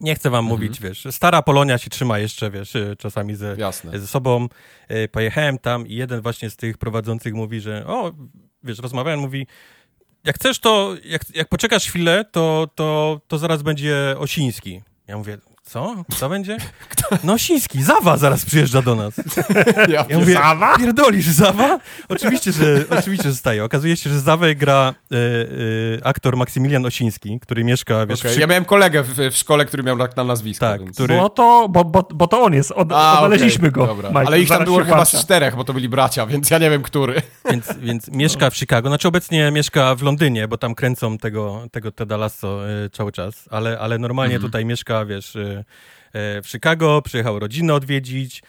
nie 0.00 0.14
chcę 0.14 0.30
wam 0.30 0.44
mhm. 0.44 0.60
mówić, 0.60 0.80
wiesz, 0.80 1.06
stara 1.10 1.42
Polonia 1.42 1.78
się 1.78 1.90
trzyma 1.90 2.18
jeszcze, 2.18 2.50
wiesz, 2.50 2.74
y, 2.74 2.96
czasami 2.98 3.34
ze, 3.34 3.56
ze 3.94 4.06
sobą. 4.06 4.48
Y, 4.90 5.08
pojechałem 5.08 5.58
tam 5.58 5.86
i 5.86 5.94
jeden 5.94 6.20
właśnie 6.20 6.50
z 6.50 6.56
tych 6.56 6.78
prowadzących 6.78 7.34
mówi, 7.34 7.60
że 7.60 7.86
o, 7.86 8.12
wiesz, 8.62 8.78
rozmawiałem, 8.78 9.20
mówi, 9.20 9.46
jak 10.24 10.36
chcesz, 10.36 10.58
to 10.58 10.94
jak, 11.04 11.22
jak 11.34 11.48
poczekasz 11.48 11.86
chwilę, 11.86 12.24
to, 12.32 12.68
to, 12.74 13.20
to 13.28 13.38
zaraz 13.38 13.62
będzie 13.62 14.14
Osiński. 14.18 14.82
Ja 15.06 15.18
mówię, 15.18 15.38
co? 15.70 16.04
Co 16.18 16.28
będzie? 16.28 16.56
Kto? 16.88 17.16
Nosiński, 17.24 17.82
Zawa 17.82 18.16
zaraz 18.16 18.44
przyjeżdża 18.44 18.82
do 18.82 18.94
nas. 18.94 19.14
Ja, 19.88 20.06
ja 20.08 20.18
mówię, 20.18 20.34
Zawa? 20.34 20.78
Pierdolisz, 20.78 21.26
Zawa? 21.26 21.78
Oczywiście, 22.08 22.52
że, 22.52 22.84
oczywiście, 22.98 23.28
że 23.28 23.34
staje. 23.34 23.64
Okazuje 23.64 23.96
się, 23.96 24.10
że 24.10 24.20
Zawę 24.20 24.54
gra 24.54 24.94
y, 25.12 25.16
y, 25.16 26.00
aktor 26.04 26.36
Maksymilian 26.36 26.86
Osiński, 26.86 27.40
który 27.40 27.64
mieszka, 27.64 28.06
wiesz... 28.06 28.20
Okay. 28.20 28.30
Przy... 28.30 28.40
Ja 28.40 28.46
miałem 28.46 28.64
kolegę 28.64 29.02
w, 29.02 29.16
w, 29.16 29.36
szkole, 29.36 29.64
który 29.64 29.82
miał 29.82 29.98
tak 29.98 30.16
na 30.16 30.24
nazwisko. 30.24 30.66
Tak, 30.66 30.80
więc... 30.80 30.94
który... 30.94 31.16
Bo 31.16 31.28
to, 31.28 31.68
bo, 31.68 31.84
bo, 31.84 32.08
bo 32.14 32.26
to 32.26 32.42
on 32.42 32.54
jest, 32.54 32.72
od, 32.72 32.92
A, 32.92 33.14
odnaleźliśmy 33.16 33.68
okay. 33.68 33.70
go. 33.70 33.86
Dobra. 33.86 34.08
Mike, 34.08 34.26
Ale 34.26 34.40
ich 34.40 34.48
tam 34.48 34.64
było 34.64 34.84
chyba 34.84 35.04
z 35.04 35.22
czterech, 35.22 35.56
bo 35.56 35.64
to 35.64 35.72
byli 35.72 35.88
bracia, 35.88 36.26
więc 36.26 36.50
ja 36.50 36.58
nie 36.58 36.70
wiem, 36.70 36.82
który. 36.82 37.22
Więc, 37.50 37.68
więc 37.82 38.08
mieszka 38.08 38.50
w 38.50 38.56
Chicago, 38.56 38.88
znaczy 38.88 39.08
obecnie 39.08 39.50
mieszka 39.50 39.94
w 39.94 40.02
Londynie, 40.02 40.48
bo 40.48 40.58
tam 40.58 40.74
kręcą 40.74 41.18
tego, 41.18 41.62
tego 41.72 41.92
Teda 41.92 42.16
Lasso 42.16 42.68
y, 42.84 42.90
cały 42.90 43.12
czas, 43.12 43.48
ale, 43.50 43.78
ale 43.78 43.98
normalnie 43.98 44.36
mm. 44.36 44.46
tutaj 44.46 44.64
mieszka, 44.64 45.04
wiesz... 45.04 45.36
E, 46.12 46.42
w 46.42 46.48
Chicago, 46.48 47.02
przyjechał 47.02 47.38
rodzinę 47.38 47.74
odwiedzić. 47.74 48.42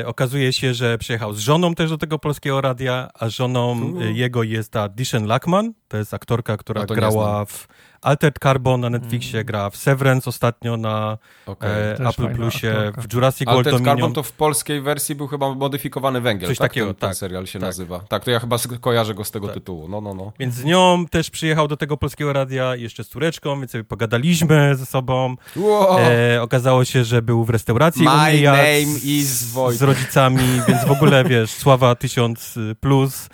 E, 0.00 0.06
okazuje 0.06 0.52
się, 0.52 0.74
że 0.74 0.98
przyjechał 0.98 1.32
z 1.32 1.38
żoną 1.38 1.74
też 1.74 1.90
do 1.90 1.98
tego 1.98 2.18
polskiego 2.18 2.60
radia, 2.60 3.10
a 3.14 3.28
żoną 3.28 3.94
jego 4.00 4.42
jest 4.42 4.72
ta 4.72 4.88
Dishen 4.88 5.26
Lackman, 5.26 5.72
to 5.88 5.96
jest 5.96 6.14
aktorka, 6.14 6.56
która 6.56 6.86
grała 6.86 7.44
w 7.44 7.68
Altered 8.04 8.38
Carbon 8.38 8.80
na 8.80 8.90
Netflixie, 8.90 9.38
mm. 9.38 9.46
gra 9.46 9.70
w 9.70 9.76
Severance 9.76 10.30
ostatnio 10.30 10.76
na 10.76 11.18
okay. 11.46 11.70
e, 11.70 12.08
Apple 12.08 12.34
Plusie, 12.34 12.92
w 12.98 13.14
Jurassic 13.14 13.46
World 13.46 13.58
Altered 13.58 13.78
Dominion. 13.78 13.96
Carbon 13.96 14.12
to 14.12 14.22
w 14.22 14.32
polskiej 14.32 14.80
wersji 14.80 15.14
był 15.14 15.26
chyba 15.26 15.54
modyfikowany 15.54 16.20
węgiel, 16.20 16.48
Coś 16.48 16.58
tak? 16.58 16.70
takiego, 16.70 16.86
ten, 16.86 16.94
tak. 16.94 17.10
Ten 17.10 17.14
serial 17.14 17.46
się 17.46 17.58
tak. 17.58 17.68
nazywa. 17.68 18.00
Tak, 18.00 18.24
to 18.24 18.30
ja 18.30 18.40
chyba 18.40 18.56
kojarzę 18.80 19.14
go 19.14 19.24
z 19.24 19.30
tego 19.30 19.46
tak. 19.46 19.54
tytułu. 19.54 19.88
No, 19.88 20.00
no, 20.00 20.14
no. 20.14 20.32
Więc 20.38 20.54
z 20.54 20.64
nią 20.64 21.04
też 21.10 21.30
przyjechał 21.30 21.68
do 21.68 21.76
tego 21.76 21.96
polskiego 21.96 22.32
radia, 22.32 22.76
jeszcze 22.76 23.04
z 23.04 23.08
córeczką, 23.08 23.58
więc 23.58 23.70
sobie 23.70 23.84
pogadaliśmy 23.84 24.76
ze 24.76 24.86
sobą. 24.86 25.36
Wow. 25.56 25.98
E, 25.98 26.42
okazało 26.42 26.84
się, 26.84 27.04
że 27.04 27.22
był 27.22 27.44
w 27.44 27.50
restauracji 27.50 28.02
My 28.02 28.42
name 28.42 28.98
is 29.04 29.28
Z 29.70 29.82
rodzicami, 29.82 30.60
więc 30.68 30.84
w 30.84 30.90
ogóle, 30.90 31.24
wiesz, 31.30 31.50
sława 31.50 31.94
tysiąc 31.94 32.58
plus. 32.80 33.28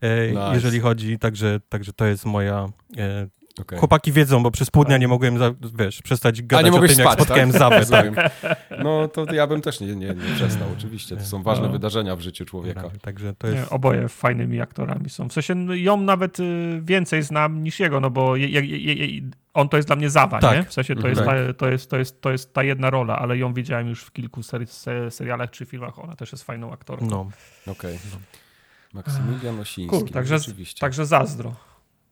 E, 0.00 0.28
nice. 0.28 0.50
jeżeli 0.54 0.80
chodzi, 0.80 1.18
także, 1.18 1.60
także 1.68 1.92
to 1.92 2.06
jest 2.06 2.24
moja 2.24 2.68
e, 2.98 3.26
Okay. 3.60 3.78
Chłopaki 3.78 4.12
wiedzą, 4.12 4.42
bo 4.42 4.50
przez 4.50 4.70
pół 4.70 4.84
dnia 4.84 4.98
nie 4.98 5.08
mogłem, 5.08 5.38
za, 5.38 5.54
wiesz, 5.78 6.02
przestać 6.02 6.42
gadać 6.42 6.66
A 6.66 6.68
nie 6.68 6.76
o 6.76 6.80
tym, 6.80 6.88
spać, 6.88 6.98
jak 6.98 7.12
spotkałem 7.12 7.52
tak? 7.52 7.58
Zawę. 7.60 7.86
Tak. 7.86 8.32
No 8.78 9.08
to 9.08 9.34
ja 9.34 9.46
bym 9.46 9.60
też 9.60 9.80
nie, 9.80 9.86
nie, 9.86 10.06
nie 10.06 10.34
przestał, 10.34 10.68
oczywiście. 10.78 11.16
To 11.16 11.24
są 11.24 11.42
ważne 11.42 11.66
no. 11.66 11.72
wydarzenia 11.72 12.16
w 12.16 12.20
życiu 12.20 12.44
człowieka. 12.44 12.90
Także 13.00 13.34
to 13.34 13.46
jest... 13.46 13.58
Nie, 13.58 13.70
oboje 13.70 14.08
fajnymi 14.08 14.60
aktorami 14.60 15.10
są. 15.10 15.28
W 15.28 15.32
sensie 15.32 15.54
no, 15.54 15.74
ją 15.74 16.00
nawet 16.00 16.40
y, 16.40 16.80
więcej 16.82 17.22
znam 17.22 17.62
niż 17.62 17.80
jego, 17.80 18.00
no 18.00 18.10
bo 18.10 18.36
je, 18.36 18.48
je, 18.48 18.78
je, 18.94 19.22
on 19.54 19.68
to 19.68 19.76
jest 19.76 19.88
dla 19.88 19.96
mnie 19.96 20.10
Zawa, 20.10 20.40
tak. 20.40 20.56
nie? 20.56 20.64
W 20.64 20.72
sensie 20.72 20.96
to 20.96 21.08
jest, 21.08 21.20
mhm. 21.20 21.46
ta, 21.46 21.54
to, 21.54 21.70
jest, 21.70 21.90
to, 21.90 21.98
jest, 21.98 22.20
to 22.20 22.30
jest 22.30 22.52
ta 22.52 22.62
jedna 22.62 22.90
rola, 22.90 23.18
ale 23.18 23.38
ją 23.38 23.54
widziałem 23.54 23.88
już 23.88 24.02
w 24.02 24.12
kilku 24.12 24.42
seri 24.42 24.66
serialach 25.10 25.50
czy 25.50 25.66
filmach. 25.66 25.98
Ona 25.98 26.16
też 26.16 26.32
jest 26.32 26.44
fajną 26.44 26.72
aktorką. 26.72 27.06
No, 27.06 27.20
okej. 27.72 27.96
Okay. 27.96 28.10
No. 28.12 28.18
Maksymilian 28.92 29.60
Osiński. 29.60 29.98
Cool, 29.98 30.08
także, 30.08 30.36
także 30.80 31.06
zazdro. 31.06 31.54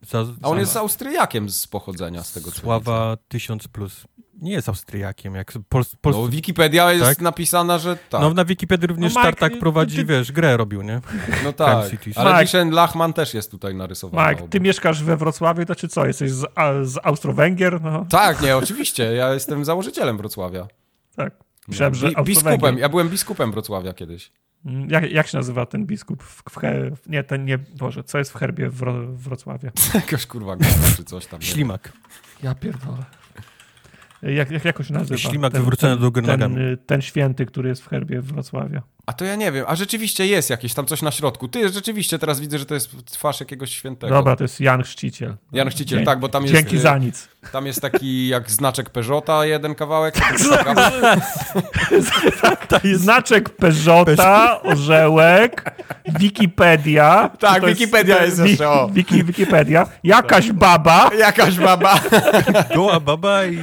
Za, 0.02 0.24
A 0.42 0.48
on 0.48 0.58
jest 0.58 0.76
Austriakiem 0.76 1.50
z 1.50 1.66
pochodzenia, 1.66 2.22
z 2.22 2.32
tego 2.32 2.52
co 2.52 2.60
Sława 2.60 3.16
tysiąc 3.28 3.68
plus. 3.68 4.04
Nie 4.40 4.52
jest 4.52 4.68
Austriakiem. 4.68 5.34
Jak 5.34 5.52
Pol, 5.68 5.82
Pol... 6.00 6.12
No, 6.12 6.28
Wikipedia 6.28 6.92
jest 6.92 7.04
tak? 7.04 7.20
napisana, 7.20 7.78
że 7.78 7.96
tak. 7.96 8.20
No 8.20 8.34
na 8.34 8.44
Wikipedii 8.44 8.86
również 8.86 9.14
no, 9.14 9.20
Mike, 9.20 9.32
Tartak 9.32 9.58
prowadzi, 9.58 9.96
ty... 9.96 10.04
wiesz, 10.04 10.32
grę 10.32 10.56
robił, 10.56 10.82
nie? 10.82 11.00
No 11.44 11.52
tak, 11.66 11.90
ale 12.14 12.42
Mike, 12.42 12.64
Lachman 12.64 13.12
też 13.12 13.34
jest 13.34 13.50
tutaj 13.50 13.74
narysowany. 13.74 14.30
Mike, 14.30 14.48
ty 14.48 14.60
mieszkasz 14.60 15.02
we 15.02 15.16
Wrocławiu, 15.16 15.66
to 15.66 15.74
czy 15.74 15.88
co? 15.88 16.06
Jesteś 16.06 16.30
z, 16.30 16.46
z 16.82 16.98
Austro-Węgier? 17.02 17.80
No. 17.82 18.06
Tak, 18.10 18.42
nie, 18.42 18.56
oczywiście. 18.56 19.04
Ja 19.14 19.34
jestem 19.34 19.64
założycielem 19.64 20.16
Wrocławia. 20.16 20.68
Tak. 21.16 21.49
Bi 21.68 22.24
biskupem. 22.24 22.78
Ja 22.78 22.88
byłem 22.88 23.08
biskupem 23.08 23.52
Wrocławia 23.52 23.92
kiedyś. 23.92 24.32
Mm, 24.64 24.90
jak, 24.90 25.10
jak 25.10 25.26
się 25.26 25.38
nazywa 25.38 25.66
ten 25.66 25.86
biskup? 25.86 26.22
W, 26.22 26.42
w, 26.96 27.08
nie, 27.08 27.24
ten 27.24 27.44
nie, 27.44 27.58
Boże, 27.58 28.04
co 28.04 28.18
jest 28.18 28.32
w 28.32 28.34
herbie 28.34 28.70
w, 28.70 28.76
w 28.76 29.22
Wrocławiu? 29.22 29.70
Jakaś 29.94 30.26
kurwa 30.26 30.56
głowa, 30.56 30.88
czy 30.96 31.04
coś 31.04 31.26
tam. 31.26 31.42
Ślimak. 31.42 31.92
Ja 32.42 32.54
pierdolę. 32.54 33.04
Jak, 34.22 34.50
jak 34.50 34.64
jakoś 34.64 34.90
nazywa? 34.90 35.18
Ślimak 35.18 35.52
ten, 35.52 35.60
wywrócony 35.60 35.96
do 35.96 36.10
góry 36.10 36.26
ten, 36.26 36.76
ten 36.86 37.02
święty, 37.02 37.46
który 37.46 37.68
jest 37.68 37.82
w 37.82 37.88
herbie 37.88 38.20
w 38.20 38.26
Wrocławiu. 38.26 38.80
A 39.10 39.12
to 39.12 39.24
ja 39.24 39.36
nie 39.36 39.52
wiem. 39.52 39.64
A 39.68 39.76
rzeczywiście 39.76 40.26
jest 40.26 40.50
jakieś 40.50 40.74
tam 40.74 40.86
coś 40.86 41.02
na 41.02 41.10
środku. 41.10 41.48
Ty 41.48 41.68
rzeczywiście 41.68 42.18
teraz 42.18 42.40
widzę, 42.40 42.58
że 42.58 42.66
to 42.66 42.74
jest 42.74 42.90
twarz 43.04 43.40
jakiegoś 43.40 43.70
świętego. 43.70 44.14
Dobra, 44.14 44.36
to 44.36 44.44
jest 44.44 44.60
Jan 44.60 44.82
Chrzciciel. 44.82 45.36
Jan 45.52 45.68
Chrzciciel, 45.68 45.98
Dzięki, 45.98 46.06
tak, 46.06 46.20
bo 46.20 46.28
tam 46.28 46.42
jest... 46.42 46.54
Dzięki 46.54 46.78
za 46.78 46.98
nic. 46.98 47.28
Tam 47.52 47.66
jest 47.66 47.80
taki 47.80 48.28
jak 48.28 48.50
znaczek 48.50 48.90
Peugeota, 48.90 49.46
jeden 49.46 49.74
kawałek. 49.74 50.14
Tak, 50.14 50.40
jest... 51.90 52.10
Znaczek 53.02 53.50
Peugeota, 53.50 54.62
orzełek, 54.62 55.64
Wikipedia. 56.18 57.30
Tak, 57.38 57.66
Wikipedia 57.66 58.24
jest, 58.24 58.38
jest 58.38 58.50
jeszcze, 58.50 58.68
o. 58.68 58.88
Wiki, 58.88 59.24
Wikipedia. 59.24 59.86
Jakaś 60.04 60.52
baba. 60.52 61.10
Jakaś 61.18 61.58
baba. 61.58 62.00
Goła 62.74 63.00
baba 63.00 63.44
i, 63.44 63.58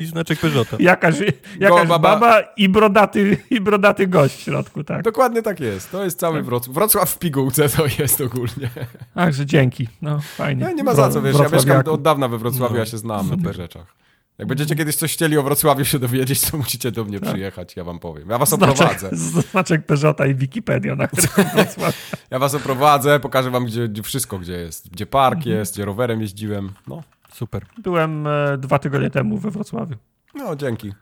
i 0.00 0.06
znaczek 0.06 0.38
Peugeota. 0.38 0.76
Jakaś, 0.80 1.14
jakaś 1.58 1.88
baba. 1.88 2.16
baba 2.16 2.40
i 2.56 2.68
brodaty, 2.68 3.38
i 3.50 3.60
brodaty 3.60 4.06
gość 4.06 4.36
w 4.36 4.40
środku, 4.40 4.79
tak. 4.84 5.02
Dokładnie 5.02 5.42
tak 5.42 5.60
jest. 5.60 5.90
To 5.90 6.04
jest 6.04 6.18
cały 6.18 6.36
tak. 6.36 6.44
Wrocław. 6.44 6.74
Wrocław 6.74 7.10
w 7.10 7.18
pigułce 7.18 7.68
to 7.68 7.84
jest 7.98 8.20
ogólnie. 8.20 8.70
Także 9.14 9.46
dzięki. 9.46 9.88
No, 10.02 10.20
fajnie. 10.20 10.66
Nie, 10.66 10.74
nie 10.74 10.84
ma 10.84 10.94
za 10.94 11.10
co, 11.10 11.22
wiesz, 11.22 11.38
ja 11.38 11.48
mieszkam 11.48 11.82
od 11.86 12.02
dawna 12.02 12.28
we 12.28 12.38
Wrocławiu, 12.38 12.74
no. 12.74 12.78
ja 12.78 12.86
się 12.86 12.98
znam 12.98 13.30
na 13.30 13.36
tych 13.36 13.52
rzeczach. 13.52 14.00
Jak 14.40 14.48
będziecie 14.48 14.74
kiedyś 14.74 14.96
coś 14.96 15.12
chcieli 15.12 15.38
o 15.38 15.42
Wrocławiu 15.42 15.84
się 15.84 15.98
dowiedzieć, 15.98 16.50
to 16.50 16.56
musicie 16.56 16.90
do 16.90 17.04
mnie 17.04 17.20
tak. 17.20 17.28
przyjechać, 17.28 17.76
ja 17.76 17.84
wam 17.84 17.98
powiem. 17.98 18.30
Ja 18.30 18.38
was 18.38 18.48
znaczek, 18.48 18.70
oprowadzę. 18.70 19.10
Znaczek 19.12 19.86
Peugeota 19.86 20.26
i 20.26 20.34
Wikipedia, 20.34 20.96
na 20.96 21.08
którym 21.08 21.48
Wrocław. 21.54 22.12
ja 22.30 22.38
was 22.38 22.54
oprowadzę, 22.54 23.20
pokażę 23.20 23.50
wam 23.50 23.64
gdzie, 23.64 23.88
gdzie 23.88 24.02
wszystko, 24.02 24.38
gdzie 24.38 24.52
jest. 24.52 24.90
Gdzie 24.90 25.06
park 25.06 25.36
mhm. 25.36 25.56
jest, 25.56 25.74
gdzie 25.74 25.84
rowerem 25.84 26.20
jeździłem. 26.20 26.72
No, 26.86 27.02
super. 27.32 27.66
Byłem 27.78 28.26
e, 28.26 28.58
dwa 28.58 28.78
tygodnie 28.78 29.10
temu 29.10 29.38
we 29.38 29.50
Wrocławiu. 29.50 29.96
No, 30.34 30.56
dzięki. 30.56 30.92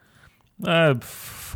E, 0.66 0.94
w, 1.00 1.54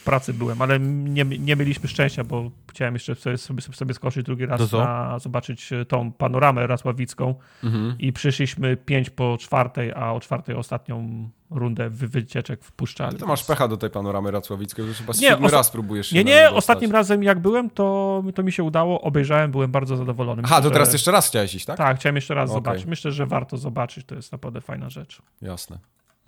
w, 0.00 0.04
pracy 0.04 0.34
byłem, 0.34 0.62
ale 0.62 0.80
nie, 0.80 1.24
nie 1.24 1.56
mieliśmy 1.56 1.88
szczęścia, 1.88 2.24
bo 2.24 2.50
chciałem 2.70 2.94
jeszcze 2.94 3.14
sobie, 3.14 3.38
sobie, 3.38 3.62
sobie 3.62 3.94
skoczyć 3.94 4.26
drugi 4.26 4.46
raz 4.46 4.72
na 4.72 5.18
zobaczyć 5.18 5.72
e, 5.72 5.84
tą 5.84 6.12
panoramę 6.12 6.66
racławicką 6.66 7.34
mhm. 7.64 7.94
i 7.98 8.12
przyszliśmy 8.12 8.76
pięć 8.76 9.10
po 9.10 9.36
czwartej, 9.40 9.92
a 9.92 10.12
o 10.12 10.20
czwartej 10.20 10.54
ostatnią 10.54 11.28
rundę 11.50 11.90
wy, 11.90 12.08
wycieczek 12.08 12.64
wpuszczali. 12.64 13.18
to 13.18 13.26
masz 13.26 13.44
pecha 13.44 13.68
do 13.68 13.76
tej 13.76 13.90
panoramy 13.90 14.30
racławickiej, 14.30 14.86
że 14.86 14.94
chyba 14.94 15.12
nie, 15.20 15.48
raz 15.48 15.70
próbujesz 15.70 16.12
Nie, 16.12 16.24
nie, 16.24 16.50
ostatnim 16.50 16.92
razem 16.92 17.22
jak 17.22 17.38
byłem, 17.38 17.70
to, 17.70 18.22
to 18.34 18.42
mi 18.42 18.52
się 18.52 18.62
udało, 18.62 19.00
obejrzałem, 19.00 19.50
byłem 19.50 19.70
bardzo 19.70 19.96
zadowolony. 19.96 20.42
Aha, 20.44 20.62
to 20.62 20.70
teraz 20.70 20.88
że... 20.88 20.92
jeszcze 20.92 21.10
raz 21.10 21.28
chciałeś 21.28 21.54
iść, 21.54 21.66
tak? 21.66 21.76
Tak, 21.76 21.96
chciałem 21.96 22.16
jeszcze 22.16 22.34
raz 22.34 22.50
okay. 22.50 22.56
zobaczyć. 22.56 22.86
Myślę, 22.86 23.12
że 23.12 23.26
warto 23.26 23.56
zobaczyć, 23.56 24.06
to 24.06 24.14
jest 24.14 24.32
naprawdę 24.32 24.60
fajna 24.60 24.90
rzecz. 24.90 25.22
Jasne. 25.42 25.78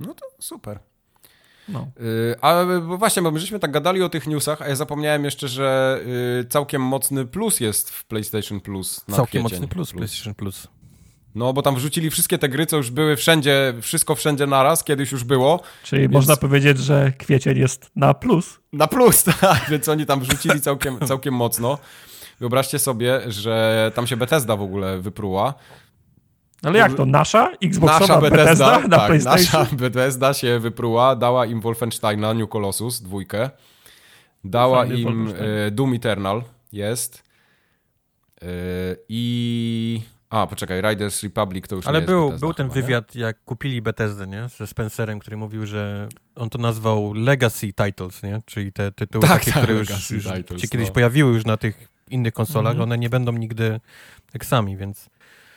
No 0.00 0.14
to 0.14 0.26
super. 0.38 0.78
No. 1.68 1.86
Yy, 2.00 2.36
ale 2.40 2.80
właśnie, 2.80 3.22
bo 3.22 3.30
my 3.30 3.40
żeśmy 3.40 3.58
tak 3.58 3.70
gadali 3.70 4.02
o 4.02 4.08
tych 4.08 4.26
newsach, 4.26 4.62
a 4.62 4.68
ja 4.68 4.76
zapomniałem 4.76 5.24
jeszcze, 5.24 5.48
że 5.48 6.00
yy, 6.38 6.44
całkiem 6.44 6.82
mocny 6.82 7.26
plus 7.26 7.60
jest 7.60 7.90
w 7.90 8.04
PlayStation 8.04 8.60
Plus 8.60 9.04
na 9.08 9.16
Całkiem 9.16 9.42
kwiecień. 9.42 9.60
mocny 9.60 9.68
plus, 9.68 9.92
plus 9.92 9.98
PlayStation 9.98 10.34
Plus. 10.34 10.68
No, 11.34 11.52
bo 11.52 11.62
tam 11.62 11.74
wrzucili 11.74 12.10
wszystkie 12.10 12.38
te 12.38 12.48
gry, 12.48 12.66
co 12.66 12.76
już 12.76 12.90
były 12.90 13.16
wszędzie, 13.16 13.74
wszystko 13.80 14.14
wszędzie 14.14 14.46
naraz, 14.46 14.84
kiedyś 14.84 15.12
już 15.12 15.24
było. 15.24 15.60
Czyli 15.82 16.02
więc... 16.02 16.12
można 16.12 16.36
powiedzieć, 16.36 16.78
że 16.78 17.12
kwiecień 17.18 17.58
jest 17.58 17.90
na 17.96 18.14
plus. 18.14 18.58
Na 18.72 18.86
plus, 18.86 19.24
tak, 19.40 19.66
więc 19.70 19.88
oni 19.88 20.06
tam 20.06 20.20
wrzucili 20.20 20.60
całkiem, 20.60 20.98
całkiem 21.06 21.34
mocno. 21.34 21.78
Wyobraźcie 22.40 22.78
sobie, 22.78 23.20
że 23.26 23.92
tam 23.94 24.06
się 24.06 24.16
Bethesda 24.16 24.56
w 24.56 24.62
ogóle 24.62 24.98
wypruła. 25.00 25.54
Ale 26.64 26.78
jak 26.78 26.94
to? 26.94 27.06
Nasza? 27.06 27.50
Xboxowa 27.62 28.00
nasza 28.00 28.20
Bethesda, 28.20 28.44
Bethesda 28.44 28.88
na 28.88 28.96
tak, 28.96 29.06
PlayStation? 29.06 29.60
Nasza 29.60 29.76
Bethesda 29.84 30.34
się 30.34 30.58
wypruła, 30.58 31.16
dała 31.16 31.46
im 31.46 31.60
Wolfensteina 31.60 32.34
New 32.34 32.48
Colossus, 32.48 33.00
dwójkę. 33.00 33.50
Dała 34.44 34.78
Fajny 34.78 34.94
im 34.94 35.34
e, 35.66 35.70
Doom 35.70 35.94
Eternal, 35.94 36.42
jest. 36.72 37.22
E, 38.42 38.46
I... 39.08 40.02
A, 40.30 40.46
poczekaj, 40.46 40.82
Riders 40.82 41.22
Republic 41.22 41.68
to 41.68 41.76
już 41.76 41.86
Ale 41.86 42.00
nie 42.00 42.06
był, 42.06 42.26
Bethesda, 42.26 42.46
był 42.46 42.54
ten 42.54 42.68
chyba, 42.70 42.86
wywiad, 42.86 43.14
nie? 43.14 43.20
jak 43.20 43.44
kupili 43.44 43.82
Bethesdę, 43.82 44.26
nie? 44.26 44.48
Ze 44.48 44.66
Spencerem, 44.66 45.18
który 45.18 45.36
mówił, 45.36 45.66
że 45.66 46.08
on 46.36 46.50
to 46.50 46.58
nazwał 46.58 47.12
Legacy 47.14 47.72
Titles, 47.72 48.22
nie? 48.22 48.42
Czyli 48.46 48.72
te 48.72 48.92
tytuły, 48.92 49.28
tak, 49.28 49.40
takie, 49.40 49.52
tak, 49.52 49.62
które 49.62 49.78
już, 49.78 50.10
już 50.10 50.24
titles, 50.24 50.62
się 50.62 50.68
kiedyś 50.68 50.88
no. 50.88 50.94
pojawiły 50.94 51.32
już 51.32 51.44
na 51.44 51.56
tych 51.56 51.88
innych 52.10 52.32
konsolach, 52.32 52.72
mm 52.72 52.80
-hmm. 52.80 52.84
one 52.84 52.98
nie 52.98 53.10
będą 53.10 53.32
nigdy 53.32 53.80
tak 54.32 54.44
sami, 54.44 54.76
więc... 54.76 55.10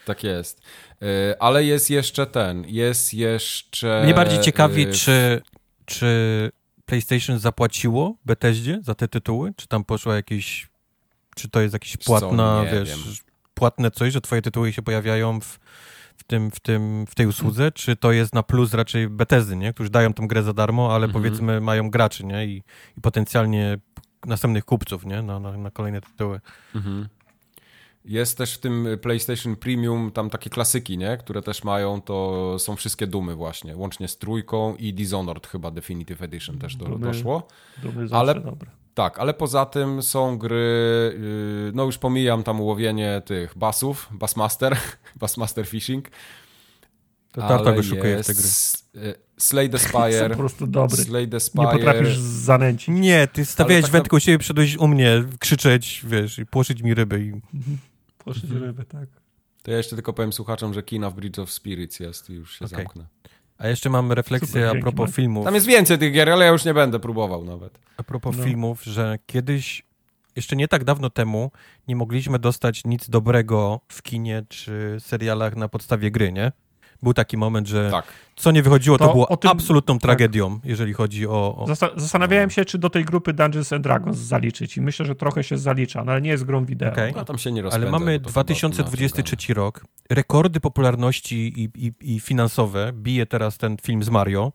Tak 0.06 0.24
jest. 0.24 0.62
E, 1.02 1.42
ale 1.42 1.64
jest 1.64 1.90
jeszcze 1.90 2.28
ten, 2.28 2.66
jest 2.68 3.14
jeszcze... 3.14 4.02
Mnie 4.04 4.14
bardziej 4.14 4.40
ciekawi, 4.40 4.84
e, 4.84 4.92
czy, 4.92 5.42
czy 5.86 6.52
PlayStation 6.86 7.40
zapłaciło 7.40 8.16
Bethesdzie 8.26 8.80
za 8.84 8.96
te 8.96 9.08
tytuły? 9.08 9.54
Czy 9.56 9.68
tam 9.68 9.84
poszło 9.84 10.14
jakieś... 10.14 10.68
Czy 11.36 11.50
to 11.50 11.62
jest 11.62 11.74
jakieś 11.74 11.98
płatna, 11.98 12.66
wiesz, 12.72 12.90
wiem. 12.90 13.00
płatne 13.54 13.92
coś, 13.92 14.14
że 14.14 14.22
twoje 14.22 14.42
tytuły 14.42 14.74
się 14.74 14.82
pojawiają 14.82 15.42
w, 15.42 15.60
w, 16.18 16.24
tym, 16.24 16.52
w, 16.52 16.60
tym, 16.60 17.06
w 17.08 17.16
tej 17.16 17.28
usłudze, 17.28 17.72
czy 17.72 17.96
to 17.96 18.12
jest 18.12 18.34
na 18.34 18.44
plus 18.44 18.74
raczej 18.74 19.10
Bethesdy, 19.10 19.56
nie? 19.56 19.74
Którzy 19.74 19.90
dają 19.90 20.14
tą 20.14 20.28
grę 20.28 20.44
za 20.44 20.54
darmo, 20.54 20.96
ale 20.96 21.06
mhm. 21.06 21.24
powiedzmy 21.24 21.62
mają 21.62 21.90
graczy, 21.90 22.26
nie? 22.26 22.46
I, 22.46 22.64
i 22.98 23.02
potencjalnie 23.02 23.78
następnych 24.26 24.66
kupców, 24.66 25.06
nie? 25.06 25.22
Na, 25.22 25.40
na, 25.40 25.58
na 25.58 25.72
kolejne 25.72 26.02
tytuły. 26.02 26.42
Mhm. 26.76 27.08
Jest 28.06 28.38
też 28.38 28.54
w 28.54 28.58
tym 28.58 28.88
PlayStation 29.02 29.56
Premium 29.56 30.12
tam 30.12 30.30
takie 30.30 30.50
klasyki, 30.50 30.98
nie? 30.98 31.18
które 31.18 31.42
też 31.42 31.64
mają, 31.64 32.02
to 32.02 32.60
są 32.60 32.76
wszystkie 32.76 33.08
Dumy 33.08 33.36
właśnie, 33.36 33.76
łącznie 33.76 34.08
z 34.08 34.18
trójką 34.18 34.76
i 34.76 34.94
Dishonored 34.94 35.48
chyba 35.48 35.72
Definitive 35.72 36.22
Edition 36.22 36.58
też 36.58 36.76
do, 36.76 36.86
dumy, 36.86 37.06
doszło. 37.06 37.48
Dumy 37.84 38.08
ale 38.12 38.36
dobre. 38.36 38.72
Tak, 38.94 39.20
ale 39.20 39.34
poza 39.34 39.66
tym 39.66 40.04
są 40.04 40.38
gry, 40.38 40.56
yy, 41.20 41.72
no 41.74 41.84
już 41.84 41.98
pomijam 41.98 42.44
tam 42.44 42.62
ułowienie 42.62 43.22
tych 43.26 43.58
basów, 43.58 44.10
Bassmaster, 44.12 44.78
Bassmaster 45.22 45.68
Fishing. 45.68 46.10
To 47.32 47.42
Tartak 47.42 47.76
wyszukuje 47.76 48.24
te 48.24 48.34
gry. 48.34 48.44
Y, 49.10 49.16
Slay 49.38 49.70
the 49.70 49.80
Spire. 49.90 50.30
po 50.30 50.36
prostu 50.36 50.68
dobry. 50.68 50.98
Slay 50.98 51.28
the 51.28 51.40
Spire. 51.40 51.66
Nie 51.66 51.72
potrafisz 51.72 52.18
zanęcić. 52.18 52.88
Nie, 52.88 53.28
ty 53.28 53.46
stawiałeś 53.46 53.84
tak 53.84 53.92
wędkę 53.92 54.16
u 54.16 54.20
siebie, 54.20 54.38
przyszedłeś 54.38 54.78
u 54.78 54.88
mnie 54.88 55.24
krzyczeć, 55.40 56.02
wiesz, 56.08 56.40
i 56.40 56.46
płoszyć 56.46 56.82
mi 56.82 56.94
ryby. 56.94 57.26
I... 57.26 57.32
Płoszyć 58.26 58.44
mhm. 58.44 58.64
ryby, 58.64 58.86
tak. 58.86 59.10
To 59.64 59.72
ja 59.72 59.78
jeszcze 59.78 59.96
tylko 59.96 60.14
powiem 60.14 60.34
słuchaczom, 60.34 60.74
że 60.74 60.84
kina 60.84 61.10
w 61.10 61.16
Bridge 61.16 61.40
of 61.40 61.52
Spirits 61.52 62.00
jest 62.00 62.30
i 62.30 62.34
już 62.34 62.60
się 62.60 62.66
okay. 62.66 62.78
zamknę. 62.78 63.06
A 63.58 63.68
jeszcze 63.68 63.90
mam 63.90 64.12
refleksję 64.12 64.68
Super, 64.68 64.78
a 64.78 64.82
propos 64.82 65.12
filmów. 65.12 65.46
Tam 65.46 65.56
jest 65.56 65.68
więcej 65.68 65.98
tych 65.98 66.14
gier, 66.14 66.30
ale 66.30 66.46
ja 66.46 66.52
już 66.52 66.66
nie 66.66 66.74
będę 66.74 67.00
próbował 67.00 67.46
nawet. 67.46 67.80
A 67.98 68.04
propos 68.04 68.38
no. 68.38 68.44
filmów, 68.44 68.84
że 68.84 69.20
kiedyś, 69.26 69.84
jeszcze 70.36 70.56
nie 70.56 70.68
tak 70.68 70.84
dawno 70.84 71.10
temu, 71.10 71.52
nie 71.88 71.96
mogliśmy 71.96 72.40
dostać 72.40 72.86
nic 72.86 73.10
dobrego 73.10 73.80
w 73.88 74.02
kinie 74.02 74.44
czy 74.50 74.98
serialach 75.00 75.56
na 75.56 75.68
podstawie 75.68 76.12
gry, 76.12 76.32
nie? 76.32 76.52
Był 77.06 77.14
taki 77.14 77.38
moment, 77.38 77.68
że 77.68 77.92
tak. 77.92 78.06
co 78.36 78.52
nie 78.52 78.64
wychodziło, 78.64 78.98
to, 78.98 79.08
to 79.08 79.14
było 79.14 79.38
tym, 79.38 79.52
absolutną 79.52 79.96
tak. 79.96 80.02
tragedią, 80.02 80.60
jeżeli 80.64 80.94
chodzi 80.94 81.28
o... 81.28 81.32
o... 81.32 81.66
Zastanawiałem 81.96 82.50
się, 82.50 82.66
czy 82.66 82.78
do 82.78 82.90
tej 82.90 83.06
grupy 83.06 83.34
Dungeons 83.34 83.74
and 83.74 83.84
Dragons 83.84 84.18
zaliczyć 84.18 84.78
i 84.78 84.82
myślę, 84.82 85.06
że 85.06 85.16
trochę 85.16 85.44
się 85.44 85.58
zalicza, 85.58 86.04
no 86.04 86.12
ale 86.12 86.22
nie 86.22 86.30
jest 86.30 86.44
grą 86.44 86.66
wideo. 86.66 86.92
Okay. 86.92 87.14
No, 87.16 87.26
tam 87.26 87.38
się 87.38 87.52
nie 87.52 87.64
ale 87.72 87.92
mamy 87.92 88.20
2023 88.20 89.54
rok, 89.54 89.86
rekordy 90.10 90.60
popularności 90.60 91.36
i, 91.36 91.88
i, 91.88 92.16
i 92.16 92.20
finansowe 92.20 92.94
bije 92.94 93.26
teraz 93.26 93.58
ten 93.58 93.78
film 93.82 94.04
z 94.04 94.10
Mario, 94.10 94.52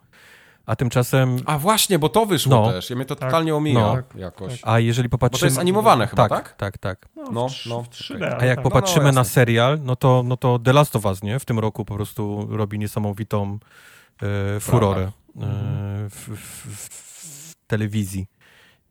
a 0.70 0.76
tymczasem... 0.76 1.36
A 1.46 1.58
właśnie, 1.58 1.98
bo 1.98 2.08
to 2.08 2.26
wyszło 2.26 2.50
no, 2.50 2.72
też. 2.72 2.90
Ja 2.90 2.96
mnie 2.96 3.04
to 3.04 3.16
tak, 3.16 3.28
totalnie 3.28 3.54
omija 3.54 3.80
no, 3.80 4.02
jakoś. 4.14 4.60
A 4.62 4.78
jeżeli 4.78 5.08
popatrzymy... 5.08 5.38
Bo 5.38 5.40
to 5.40 5.46
jest 5.46 5.58
animowane 5.58 6.06
chyba, 6.06 6.28
tak? 6.28 6.54
Tak, 6.56 6.78
tak. 6.78 6.78
tak. 6.78 7.08
No, 7.16 7.30
no, 7.32 7.48
no. 7.66 7.84
3D, 7.90 8.36
A 8.40 8.44
jak 8.44 8.56
tak. 8.56 8.62
popatrzymy 8.62 9.04
no, 9.04 9.12
no, 9.12 9.20
na 9.20 9.24
serial, 9.24 9.78
no 9.82 9.96
to, 9.96 10.22
no 10.26 10.36
to 10.36 10.58
The 10.58 10.72
Last 10.72 10.96
of 10.96 11.04
Us, 11.04 11.22
nie? 11.22 11.38
W 11.38 11.44
tym 11.44 11.58
roku 11.58 11.84
po 11.84 11.94
prostu 11.94 12.48
robi 12.50 12.78
niesamowitą 12.78 13.58
e, 14.56 14.60
furorę 14.60 15.02
e, 15.02 15.10
w, 16.10 16.28
w, 16.28 16.66
w, 16.66 17.54
telewizji. 17.66 18.26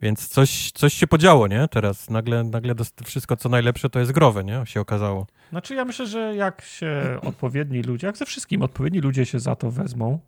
Więc 0.02 0.28
coś, 0.28 0.72
coś 0.72 0.94
się 0.94 1.08
podziało, 1.08 1.48
nie? 1.48 1.68
Teraz 1.68 2.10
nagle, 2.10 2.44
nagle 2.44 2.76
wszystko, 3.06 3.36
co 3.36 3.50
najlepsze, 3.50 3.90
to 3.90 4.00
jest 4.00 4.12
growe, 4.12 4.44
nie? 4.44 4.66
Się 4.66 4.82
okazało. 4.82 5.28
Znaczy 5.50 5.76
ja 5.76 5.86
myślę, 5.86 6.08
że 6.08 6.36
jak 6.36 6.62
się 6.62 7.20
odpowiedni 7.22 7.82
ludzie, 7.82 8.08
jak 8.08 8.18
ze 8.18 8.26
wszystkim, 8.26 8.62
odpowiedni 8.62 9.00
ludzie 9.00 9.26
się 9.26 9.40
za 9.40 9.56
to 9.56 9.72
wezmą, 9.72 10.20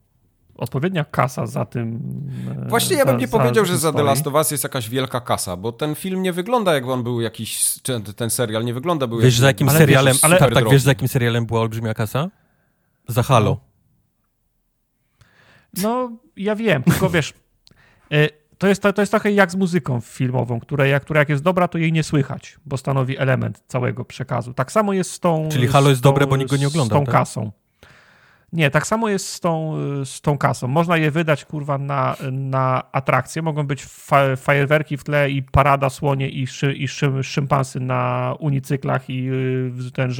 odpowiednia 0.61 1.05
kasa 1.05 1.47
za 1.47 1.65
tym. 1.65 1.99
E, 2.65 2.69
Właśnie 2.69 2.97
ja 2.97 3.05
bym 3.05 3.17
nie 3.17 3.27
powiedział, 3.27 3.65
że 3.65 3.77
za 3.77 3.93
The 3.93 4.03
Last 4.03 4.27
of 4.27 4.33
Us 4.33 4.51
jest 4.51 4.63
jakaś 4.63 4.89
wielka 4.89 5.21
kasa, 5.21 5.57
bo 5.57 5.71
ten 5.71 5.95
film 5.95 6.21
nie 6.21 6.33
wygląda 6.33 6.73
jak 6.73 6.85
on 6.87 7.03
był 7.03 7.21
jakiś, 7.21 7.79
ten 8.15 8.29
serial 8.29 8.65
nie 8.65 8.73
wygląda 8.73 9.07
był 9.07 9.19
Wiesz 9.19 9.37
za 9.37 9.47
jakim 9.47 9.69
ale 9.69 9.77
serialem, 9.77 10.15
ale, 10.21 10.37
tak, 10.37 10.53
tak, 10.53 10.69
wiesz 10.69 10.81
za 10.81 10.91
jakim 10.91 11.07
serialem 11.07 11.45
była 11.45 11.61
olbrzymia 11.61 11.93
kasa? 11.93 12.29
Za 13.07 13.23
Halo. 13.23 13.57
No, 15.83 16.11
ja 16.37 16.55
wiem, 16.55 16.83
tylko 16.83 17.09
wiesz, 17.09 17.33
e, 18.11 18.29
to 18.57 18.67
jest, 18.67 18.81
to 18.81 19.01
jest 19.01 19.11
trochę 19.11 19.31
jak 19.31 19.51
z 19.51 19.55
muzyką 19.55 20.01
filmową, 20.01 20.59
która 20.59 20.85
jak, 20.85 21.03
która 21.03 21.19
jak 21.19 21.29
jest 21.29 21.43
dobra, 21.43 21.67
to 21.67 21.77
jej 21.77 21.91
nie 21.91 22.03
słychać, 22.03 22.57
bo 22.65 22.77
stanowi 22.77 23.17
element 23.17 23.63
całego 23.67 24.05
przekazu. 24.05 24.53
Tak 24.53 24.71
samo 24.71 24.93
jest 24.93 25.11
z 25.11 25.19
tą... 25.19 25.49
Czyli 25.51 25.67
Halo 25.67 25.89
jest 25.89 26.03
tą, 26.03 26.09
dobre, 26.09 26.27
bo 26.27 26.37
nikt 26.37 26.51
go 26.51 26.57
nie 26.57 26.67
ogląda, 26.67 26.95
Z 26.95 26.99
tą 26.99 27.05
tak? 27.05 27.13
kasą. 27.13 27.51
Nie, 28.53 28.69
tak 28.69 28.87
samo 28.87 29.09
jest 29.09 29.29
z 29.29 29.39
tą, 29.39 29.75
z 30.05 30.21
tą 30.21 30.37
kasą. 30.37 30.67
Można 30.67 30.97
je 30.97 31.11
wydać, 31.11 31.45
kurwa, 31.45 31.77
na, 31.77 32.15
na 32.31 32.91
atrakcje. 32.91 33.41
Mogą 33.41 33.67
być 33.67 33.85
fa 33.85 34.35
fajerwerki 34.35 34.97
w 34.97 35.03
tle 35.03 35.29
i 35.29 35.43
parada 35.43 35.89
słonie 35.89 36.29
i, 36.29 36.47
szy, 36.47 36.73
i 36.73 36.87
szy, 36.87 37.11
szympansy 37.23 37.79
na 37.79 38.33
unicyklach 38.39 39.09
i 39.09 39.29
y, 39.87 39.91
ten 39.93 40.11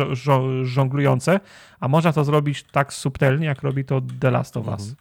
żonglujące, 0.64 1.40
a 1.80 1.88
można 1.88 2.14
to 2.14 2.24
zrobić 2.24 2.64
tak 2.64 2.94
subtelnie, 2.94 3.46
jak 3.46 3.62
robi 3.62 3.86
to 3.86 4.02
The 4.20 4.32
Last 4.32 4.58
of 4.58 4.68
Us. 4.68 4.82
Mhm. 4.82 4.96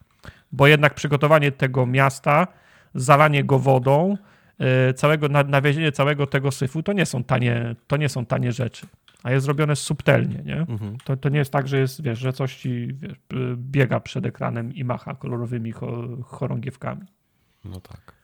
Bo 0.53 0.67
jednak 0.67 0.95
przygotowanie 0.95 1.53
tego 1.53 1.87
miasta, 1.87 2.47
zalanie 2.95 3.45
go 3.45 3.59
wodą, 3.59 4.17
y, 4.91 4.95
całego, 4.95 5.29
nawiezienie 5.29 5.93
całego 5.93 6.27
tego 6.27 6.51
syfu, 6.51 6.83
to 6.83 6.93
nie 6.93 7.07
są 7.07 7.25
tanie, 7.25 7.75
to 7.87 7.97
nie 7.97 8.09
są 8.09 8.27
tanie 8.27 8.53
rzeczy 8.53 8.87
a 9.23 9.31
jest 9.33 9.45
zrobione 9.45 9.77
subtelnie, 9.77 10.43
nie? 10.45 10.57
Mhm. 10.57 10.97
To, 11.05 11.17
to 11.17 11.29
nie 11.29 11.39
jest 11.39 11.53
tak, 11.53 11.69
że 11.69 11.79
jest, 11.79 12.03
wiesz, 12.03 12.19
że 12.19 12.33
coś 12.33 12.57
ci 12.57 12.89
wiesz, 12.93 13.19
biega 13.57 14.01
przed 14.01 14.27
ekranem 14.27 14.75
i 14.75 14.85
macha 14.85 15.15
kolorowymi 15.15 15.73
chorągiewkami. 16.25 17.07
No 17.65 17.81
tak. 17.81 18.15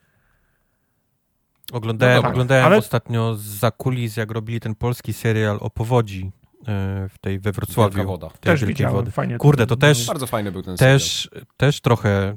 Oglądałem, 1.72 2.16
no 2.16 2.22
tak, 2.22 2.30
oglądałem 2.30 2.64
ale... 2.64 2.76
ostatnio 2.76 3.34
za 3.36 3.70
kulis, 3.70 4.16
jak 4.16 4.30
robili 4.30 4.60
ten 4.60 4.74
polski 4.74 5.12
serial 5.12 5.58
o 5.60 5.70
powodzi 5.70 6.32
e, 6.68 7.08
w 7.08 7.18
tej 7.20 7.38
we 7.38 7.52
Wrocławiu. 7.52 7.96
Wielka 7.96 8.08
woda. 8.08 8.30
Też 8.40 8.64
widziałem, 8.64 8.96
wody. 8.96 9.10
fajnie. 9.10 9.38
Kurde, 9.38 9.66
to 9.66 9.76
też... 9.76 10.06
Bardzo 10.06 10.26
fajny 10.26 10.52
był 10.52 10.62
ten 10.62 10.76
też, 10.76 11.28
serial. 11.30 11.46
Też 11.56 11.80
trochę, 11.80 12.36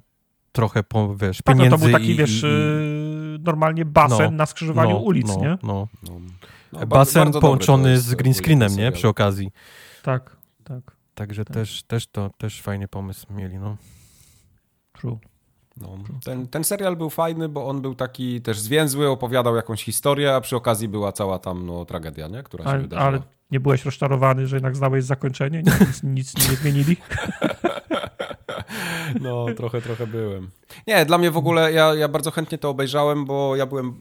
trochę 0.51 0.83
po, 0.83 1.15
wiesz, 1.15 1.37
tak, 1.37 1.55
pieniędzy 1.55 1.71
no 1.71 1.77
to 1.77 1.83
był 1.83 1.93
taki, 1.93 2.11
i, 2.11 2.15
wiesz, 2.15 2.43
i, 2.43 2.45
i... 2.45 2.98
normalnie 3.43 3.85
basen 3.85 4.31
no, 4.31 4.31
na 4.31 4.45
skrzyżowaniu 4.45 4.93
no, 4.93 4.97
ulic, 4.97 5.27
no, 5.27 5.35
nie? 5.35 5.57
No. 5.63 5.87
no. 6.03 6.19
No, 6.73 6.87
basen 6.87 7.23
bardzo, 7.23 7.41
połączony 7.41 7.99
z 7.99 8.15
green 8.15 8.33
screenem, 8.33 8.75
nie? 8.75 8.91
Przy 8.91 9.07
okazji. 9.07 9.51
Tak, 10.03 10.37
tak. 10.63 10.95
Także 11.15 11.45
tak. 11.45 11.53
Też, 11.53 11.83
też 11.83 12.07
to 12.07 12.29
też 12.37 12.61
fajny 12.61 12.87
pomysł 12.87 13.33
mieli, 13.33 13.57
no. 13.57 13.77
True. 14.93 15.19
No, 15.77 15.97
ten, 16.23 16.47
ten 16.47 16.63
serial 16.63 16.95
był 16.95 17.09
fajny, 17.09 17.49
bo 17.49 17.67
on 17.67 17.81
był 17.81 17.95
taki 17.95 18.41
też 18.41 18.59
zwięzły, 18.59 19.09
opowiadał 19.09 19.55
jakąś 19.55 19.83
historię, 19.83 20.35
a 20.35 20.41
przy 20.41 20.55
okazji 20.55 20.87
była 20.87 21.11
cała 21.11 21.39
tam 21.39 21.65
no, 21.65 21.85
tragedia, 21.85 22.27
nie? 22.27 22.43
która 22.43 22.63
się 22.63 22.69
ale, 22.69 22.81
wydarzyła. 22.81 23.07
Ale 23.07 23.21
nie 23.51 23.59
byłeś 23.59 23.85
rozczarowany, 23.85 24.47
że 24.47 24.55
jednak 24.55 24.75
znałeś 24.75 25.03
zakończenie? 25.03 25.63
Nic, 25.63 26.03
nic 26.03 26.49
nie 26.49 26.55
zmienili? 26.55 26.97
No, 29.21 29.45
trochę, 29.57 29.81
trochę 29.81 30.07
byłem. 30.07 30.49
Nie, 30.87 31.05
dla 31.05 31.17
mnie 31.17 31.31
w 31.31 31.37
ogóle, 31.37 31.71
ja, 31.71 31.95
ja 31.95 32.07
bardzo 32.07 32.31
chętnie 32.31 32.57
to 32.57 32.69
obejrzałem, 32.69 33.25
bo 33.25 33.55
ja 33.55 33.65
byłem 33.65 33.93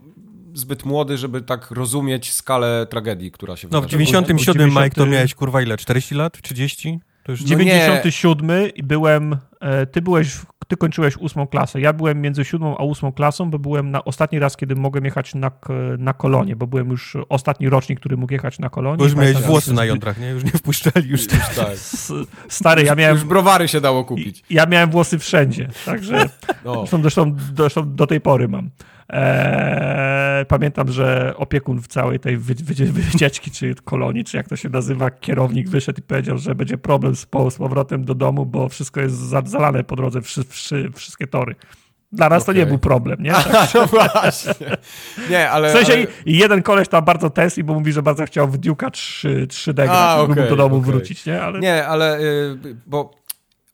zbyt 0.55 0.85
młody, 0.85 1.19
żeby 1.19 1.43
tak 1.43 1.71
rozumieć 1.71 2.33
skalę 2.33 2.87
tragedii, 2.91 3.31
która 3.31 3.57
się 3.57 3.69
No 3.71 3.83
w 3.83 3.87
97 3.87 4.71
Mike 4.71 4.91
to 4.91 5.07
miałeś 5.07 5.35
kurwa 5.35 5.63
ile? 5.63 5.77
40 5.77 6.15
lat? 6.15 6.43
30? 6.43 7.01
To 7.25 7.33
już... 7.33 7.41
97 7.41 8.47
no 8.47 8.87
byłem, 8.87 9.37
e, 9.61 9.87
ty 9.87 10.03
byłeś, 10.03 10.37
ty 10.69 10.77
kończyłeś 10.77 11.17
ósmą 11.17 11.47
klasę. 11.47 11.81
Ja 11.81 11.93
byłem 11.93 12.21
między 12.21 12.45
siódmą 12.45 12.77
a 12.79 12.83
ósmą 12.83 13.13
klasą, 13.13 13.51
bo 13.51 13.59
byłem 13.59 13.91
na 13.91 14.05
ostatni 14.05 14.39
raz, 14.39 14.57
kiedy 14.57 14.75
mogłem 14.75 15.05
jechać 15.05 15.35
na, 15.35 15.51
na 15.99 16.13
kolonie, 16.13 16.57
bo 16.57 16.67
byłem 16.67 16.91
już 16.91 17.17
ostatni 17.29 17.69
rocznik, 17.69 18.01
który 18.01 18.17
mógł 18.17 18.33
jechać 18.33 18.59
na 18.59 18.71
kolonie. 18.71 18.97
Bo 18.97 19.05
już 19.05 19.15
miałeś 19.15 19.37
włosy 19.37 19.75
na 19.75 19.85
jądrach, 19.85 20.21
nie? 20.21 20.29
Już 20.29 20.45
nie 20.45 20.51
wpuszczali. 20.51 21.09
Już, 21.09 21.21
już 21.33 21.57
tak. 21.57 21.77
Stary, 22.49 22.83
ja 22.83 22.95
miałem... 22.95 23.17
Już 23.17 23.25
browary 23.25 23.69
się 23.69 23.81
dało 23.81 24.05
kupić. 24.05 24.45
Ja 24.51 24.67
miałem 24.67 24.91
włosy 24.91 25.19
wszędzie, 25.19 25.69
także 25.85 26.29
no. 26.65 26.75
zresztą, 26.75 27.03
zresztą, 27.03 27.37
zresztą 27.57 27.95
do 27.95 28.07
tej 28.07 28.21
pory 28.21 28.49
mam. 28.49 28.71
Eee, 29.09 30.45
pamiętam, 30.45 30.93
że 30.93 31.35
opiekun 31.37 31.83
w 31.83 31.89
całej 31.89 32.21
tej 32.21 32.39
wy, 32.39 32.55
wy, 32.55 32.93
wycieczki, 32.93 33.51
czy 33.51 33.75
kolonii, 33.85 34.25
czy 34.25 34.37
jak 34.37 34.49
to 34.49 34.57
się 34.57 34.69
nazywa, 34.69 35.11
kierownik 35.11 35.69
wyszedł 35.69 35.99
i 35.99 36.03
powiedział, 36.03 36.39
że 36.39 36.55
będzie 36.55 36.79
problem 36.79 37.17
z, 37.17 37.27
z 37.51 37.57
powrotem 37.57 38.05
do 38.05 38.15
domu, 38.15 38.47
bo 38.47 38.69
wszystko 38.69 39.01
jest 39.01 39.15
zalane 39.45 39.85
po 39.85 39.97
drodze, 39.97 40.23
wszy, 40.23 40.45
wszy, 40.45 40.91
wszystkie 40.95 41.27
tory. 41.27 41.55
Dla 42.13 42.29
nas 42.29 42.43
okay. 42.43 42.55
to 42.55 42.61
nie 42.61 42.67
był 42.67 42.79
problem, 42.79 43.23
nie? 43.23 43.33
Tak. 43.53 43.75
no 43.75 43.87
właśnie. 43.87 44.77
Nie, 45.31 45.51
ale... 45.51 45.69
W 45.69 45.73
sensie 45.73 45.93
ale... 45.93 46.07
jeden 46.27 46.63
koleś 46.63 46.89
tam 46.89 47.05
bardzo 47.05 47.31
tęskni, 47.31 47.65
bo 47.65 47.75
mówi, 47.75 47.93
że 47.93 48.03
bardzo 48.03 48.27
chciał 48.27 48.49
w 48.49 48.59
Duke'a 48.59 48.91
3, 48.91 49.47
3D 49.47 49.75
grać, 49.75 50.31
okay, 50.31 50.49
do 50.49 50.57
domu 50.57 50.77
okay. 50.77 50.87
wrócić, 50.87 51.27
nie? 51.27 51.43
Ale... 51.43 51.61
Nie, 51.61 51.87
ale... 51.87 52.23
Yy, 52.23 52.77
bo 52.87 53.11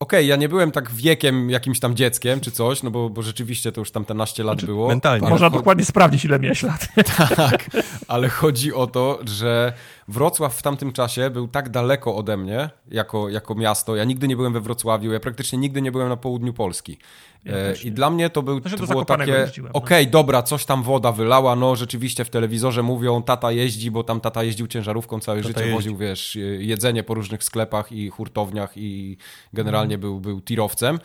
okay, 0.05 0.25
ja 0.25 0.37
nie 0.37 0.49
byłem 0.49 0.71
tak 0.71 0.91
wiekiem 0.91 1.51
jakimś 1.51 1.81
tam 1.81 1.97
dzieckiem 1.97 2.41
czy 2.41 2.51
coś, 2.51 2.83
no 2.83 2.91
bo, 2.91 3.11
bo 3.11 3.23
rzeczywiście 3.23 3.73
to 3.73 3.81
już 3.81 3.91
tam 3.91 4.05
te 4.05 4.15
naście 4.15 4.45
lat 4.45 4.55
znaczy, 4.55 4.67
było. 4.67 4.89
Mentalnie. 4.89 5.29
Można 5.29 5.51
dokładnie 5.51 5.85
sprawdzić, 5.85 6.25
ile 6.25 6.39
miałeś 6.39 6.63
lat. 6.63 6.89
Tak, 7.37 7.71
ale 8.09 8.29
chodzi 8.29 8.73
o 8.73 8.87
to, 8.87 9.19
że 9.25 9.73
Wrocław 10.09 10.55
w 10.55 10.63
tamtym 10.63 10.93
czasie 10.93 11.31
był 11.31 11.49
tak 11.49 11.69
daleko 11.69 12.17
ode 12.17 12.37
mnie 12.37 12.71
jako, 12.89 13.29
jako 13.29 13.55
miasto. 13.55 13.97
Ja 13.97 14.05
nigdy 14.05 14.29
nie 14.29 14.37
byłem 14.37 14.53
we 14.53 14.61
Wrocławiu, 14.61 15.13
ja 15.13 15.21
praktycznie 15.21 15.59
nigdy 15.59 15.83
nie 15.83 15.93
byłem 15.93 16.09
na 16.09 16.17
południu 16.17 16.53
Polski. 16.53 16.99
Ja 17.45 17.55
e, 17.55 17.75
I 17.85 17.93
dla 17.93 18.11
mnie 18.11 18.31
to, 18.31 18.43
był, 18.43 18.61
znaczy, 18.61 18.77
to 18.77 18.87
było 18.87 19.05
takie, 19.05 19.33
no. 19.33 19.69
okej, 19.69 19.73
okay, 19.73 20.05
no. 20.05 20.11
dobra, 20.11 20.43
coś 20.43 20.65
tam 20.65 20.83
woda 20.83 21.13
wylała, 21.13 21.57
no 21.57 21.77
rzeczywiście 21.77 22.25
w 22.25 22.31
telewizorze 22.31 22.83
mówią, 22.83 23.23
tata 23.23 23.53
jeździ, 23.53 23.91
bo 23.91 24.05
tam 24.05 24.21
tata 24.21 24.43
jeździł 24.43 24.67
ciężarówką 24.67 25.21
całe 25.21 25.39
tata 25.39 25.49
życie, 25.49 25.61
jeździ. 25.61 25.75
woził, 25.75 25.97
wiesz, 25.97 26.39
jedzenie 26.59 27.03
po 27.03 27.15
różnych 27.15 27.45
sklepach 27.45 27.93
i 27.93 28.11
hurtowniach 28.11 28.73
i 28.77 29.17
generalnie 29.53 29.99
był, 29.99 30.21
był 30.21 30.41
tirowcem. 30.41 30.99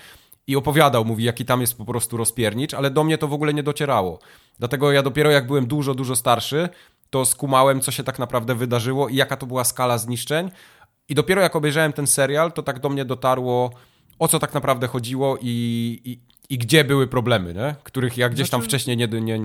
I 0.48 0.56
opowiadał, 0.56 1.06
mówi, 1.06 1.24
jaki 1.24 1.46
tam 1.46 1.62
jest 1.62 1.78
po 1.78 1.86
prostu 1.86 2.18
rozpiernicz, 2.18 2.74
ale 2.74 2.92
do 2.92 3.04
mnie 3.04 3.18
to 3.18 3.28
w 3.28 3.34
ogóle 3.34 3.54
nie 3.54 3.64
docierało. 3.64 4.20
Dlatego 4.60 4.92
ja 4.92 5.04
dopiero 5.04 5.32
jak 5.32 5.48
byłem 5.48 5.68
dużo, 5.68 5.96
dużo 5.96 6.16
starszy, 6.16 6.70
to 7.10 7.26
skumałem, 7.26 7.82
co 7.82 7.92
się 7.92 8.04
tak 8.04 8.20
naprawdę 8.20 8.56
wydarzyło 8.56 9.10
i 9.10 9.16
jaka 9.16 9.38
to 9.38 9.46
była 9.46 9.64
skala 9.64 9.98
zniszczeń. 9.98 10.52
I 11.10 11.16
dopiero 11.16 11.42
jak 11.42 11.56
obejrzałem 11.56 11.94
ten 11.94 12.08
serial, 12.08 12.52
to 12.52 12.64
tak 12.64 12.80
do 12.80 12.90
mnie 12.90 13.06
dotarło, 13.06 13.72
o 14.20 14.28
co 14.28 14.40
tak 14.40 14.54
naprawdę 14.54 14.88
chodziło 14.88 15.38
i, 15.42 16.02
i, 16.06 16.20
i 16.50 16.58
gdzie 16.58 16.84
były 16.84 17.08
problemy, 17.08 17.54
nie? 17.54 17.76
których 17.84 18.18
ja 18.18 18.30
gdzieś 18.30 18.50
tam 18.50 18.62
znaczy, 18.62 18.70
wcześniej 18.70 18.98
nie, 18.98 19.08
nie, 19.08 19.40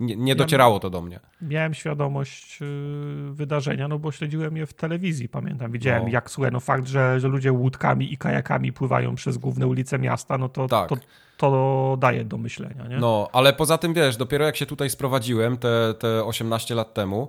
nie, 0.00 0.16
nie 0.16 0.34
docierało 0.34 0.80
to 0.80 0.90
do 0.90 1.02
mnie. 1.02 1.20
Miałem 1.42 1.74
świadomość 1.74 2.60
yy, 2.60 3.34
wydarzenia, 3.34 3.88
no 3.88 3.98
bo 3.98 4.12
śledziłem 4.12 4.56
je 4.56 4.66
w 4.66 4.72
telewizji, 4.72 5.28
pamiętam. 5.28 5.72
Widziałem, 5.72 6.02
no. 6.02 6.08
jak 6.08 6.30
słuchaj, 6.30 6.52
no 6.52 6.60
fakt, 6.60 6.86
że, 6.86 7.20
że 7.20 7.28
ludzie 7.28 7.52
łódkami 7.52 8.12
i 8.12 8.16
kajakami 8.16 8.72
pływają 8.72 9.14
przez 9.14 9.38
główne 9.38 9.66
ulice 9.66 9.98
miasta, 9.98 10.38
no 10.38 10.48
to, 10.48 10.68
tak. 10.68 10.88
to, 10.88 10.96
to 11.36 11.96
daje 12.00 12.24
do 12.24 12.38
myślenia. 12.38 12.86
Nie? 12.88 12.98
No, 12.98 13.28
ale 13.32 13.52
poza 13.52 13.78
tym, 13.78 13.94
wiesz, 13.94 14.16
dopiero 14.16 14.44
jak 14.44 14.56
się 14.56 14.66
tutaj 14.66 14.90
sprowadziłem 14.90 15.56
te, 15.56 15.94
te 15.98 16.24
18 16.24 16.74
lat 16.74 16.94
temu, 16.94 17.28